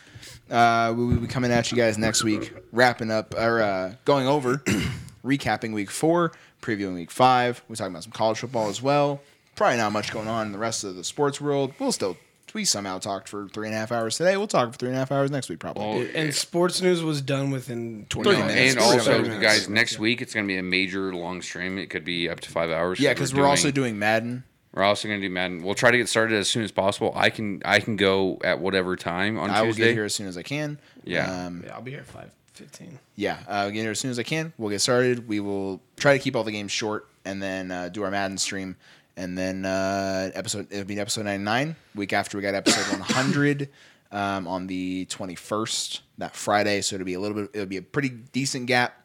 Uh, 0.50 0.92
we 0.96 1.04
will 1.04 1.16
be 1.16 1.26
coming 1.26 1.52
at 1.52 1.70
you 1.70 1.76
guys 1.76 1.96
next 1.96 2.24
week, 2.24 2.52
wrapping 2.72 3.10
up 3.10 3.34
or 3.34 3.62
uh, 3.62 3.94
going 4.04 4.26
over, 4.26 4.56
recapping 5.24 5.72
week 5.72 5.90
four, 5.90 6.32
previewing 6.60 6.94
week 6.94 7.10
five. 7.10 7.62
We're 7.68 7.76
talking 7.76 7.92
about 7.92 8.02
some 8.02 8.12
college 8.12 8.38
football 8.38 8.68
as 8.68 8.82
well. 8.82 9.20
Probably 9.54 9.76
not 9.76 9.92
much 9.92 10.12
going 10.12 10.28
on 10.28 10.46
in 10.46 10.52
the 10.52 10.58
rest 10.58 10.84
of 10.84 10.96
the 10.96 11.04
sports 11.04 11.40
world. 11.40 11.72
We'll 11.78 11.92
still 11.92 12.16
we 12.54 12.64
somehow 12.64 12.98
talked 12.98 13.28
for 13.28 13.48
three 13.48 13.68
and 13.68 13.74
a 13.74 13.78
half 13.78 13.92
hours 13.92 14.16
today. 14.16 14.36
We'll 14.36 14.46
talk 14.46 14.72
for 14.72 14.78
three 14.78 14.88
and 14.88 14.96
a 14.96 14.98
half 14.98 15.12
hours 15.12 15.30
next 15.30 15.48
week, 15.48 15.58
probably. 15.58 15.82
Well, 15.84 16.08
And 16.14 16.34
sports 16.34 16.80
news 16.80 17.02
was 17.02 17.20
done 17.22 17.50
within 17.50 18.06
20 18.08 18.30
minutes. 18.30 18.46
minutes. 18.48 18.74
and 18.74 18.84
also, 18.84 19.22
minutes. 19.22 19.42
guys, 19.42 19.68
next 19.68 19.98
week 19.98 20.20
it's 20.20 20.34
going 20.34 20.46
to 20.46 20.52
be 20.52 20.58
a 20.58 20.62
major 20.62 21.14
long 21.14 21.42
stream. 21.42 21.78
It 21.78 21.90
could 21.90 22.04
be 22.04 22.28
up 22.28 22.40
to 22.40 22.50
five 22.50 22.70
hours. 22.70 23.00
yeah, 23.00 23.12
because 23.12 23.34
we're, 23.34 23.46
also 23.46 23.70
doing 23.70 23.98
Madden. 23.98 24.44
We're 24.72 24.82
also 24.84 25.08
going 25.08 25.20
to 25.20 25.26
do 25.26 25.32
Madden. 25.32 25.62
We'll 25.64 25.74
try 25.74 25.90
to 25.90 25.96
get 25.98 26.08
started 26.08 26.36
as 26.38 26.48
soon 26.48 26.62
as 26.62 26.70
possible. 26.70 27.12
I 27.16 27.30
can 27.30 27.60
I 27.64 27.80
can 27.80 27.96
go 27.96 28.38
at 28.44 28.60
whatever 28.60 28.94
time 28.96 29.38
on 29.38 29.50
I 29.50 29.62
will 29.62 29.68
Tuesday. 29.68 29.86
get 29.86 29.94
here 29.94 30.04
as 30.04 30.14
soon 30.14 30.28
as 30.28 30.36
I 30.36 30.42
can. 30.42 30.78
Yeah. 31.04 31.46
Um, 31.46 31.64
Yeah, 31.66 31.74
I'll 31.74 31.82
be 31.82 31.90
here 31.90 32.00
at 32.00 32.30
5.15. 32.56 32.98
yeah, 33.16 33.38
uh, 33.48 33.52
I'll 33.52 33.70
get 33.70 33.80
here 33.80 33.90
as 33.90 33.98
soon 33.98 34.10
as 34.12 34.18
I 34.18 34.22
can. 34.22 34.52
We'll 34.58 34.70
get 34.70 34.80
started. 34.80 35.26
We 35.26 35.40
will 35.40 35.80
try 35.96 36.12
to 36.16 36.22
keep 36.22 36.36
all 36.36 36.44
the 36.44 36.52
games 36.52 36.70
short 36.72 37.08
and 37.24 37.42
then 37.42 37.70
uh, 37.72 37.88
do 37.88 38.02
our 38.04 38.10
Madden 38.12 38.38
stream. 38.38 38.76
And 39.16 39.36
then 39.36 39.64
uh, 39.66 40.30
episode 40.34 40.68
it'll 40.70 40.84
be 40.84 40.98
episode 41.00 41.24
ninety 41.24 41.44
nine. 41.44 41.74
Week 41.94 42.12
after 42.12 42.38
we 42.38 42.42
got 42.42 42.54
episode 42.54 42.90
one 42.92 43.00
hundred 43.00 43.68
um, 44.12 44.46
on 44.46 44.66
the 44.68 45.04
twenty 45.06 45.34
first 45.34 46.02
that 46.18 46.36
Friday. 46.36 46.80
So 46.80 46.94
it'll 46.94 47.04
be 47.04 47.14
a 47.14 47.20
little 47.20 47.36
bit. 47.42 47.50
It'll 47.54 47.66
be 47.66 47.76
a 47.76 47.82
pretty 47.82 48.10
decent 48.10 48.66
gap 48.66 48.99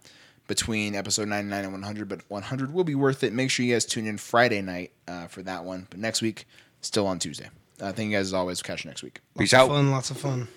between 0.47 0.95
episode 0.95 1.27
ninety 1.27 1.49
nine 1.49 1.63
and 1.63 1.73
one 1.73 1.81
hundred. 1.83 2.07
But 2.09 2.21
one 2.27 2.43
hundred 2.43 2.73
will 2.73 2.83
be 2.83 2.95
worth 2.95 3.23
it. 3.23 3.33
Make 3.33 3.49
sure 3.51 3.65
you 3.65 3.73
guys 3.73 3.85
tune 3.85 4.07
in 4.07 4.17
Friday 4.17 4.61
night 4.61 4.91
uh, 5.07 5.27
for 5.27 5.41
that 5.43 5.63
one. 5.63 5.87
But 5.89 5.99
next 5.99 6.21
week, 6.21 6.47
still 6.81 7.07
on 7.07 7.19
Tuesday. 7.19 7.49
Uh, 7.81 7.91
thank 7.91 8.09
you 8.11 8.17
guys 8.17 8.27
as 8.27 8.33
always. 8.33 8.61
Catch 8.61 8.85
you 8.85 8.89
next 8.89 9.03
week. 9.03 9.21
Peace 9.37 9.53
Lots 9.53 9.63
out. 9.63 9.69
of 9.71 9.75
Fun, 9.77 9.91
lots 9.91 10.11
of 10.11 10.17
fun. 10.17 10.47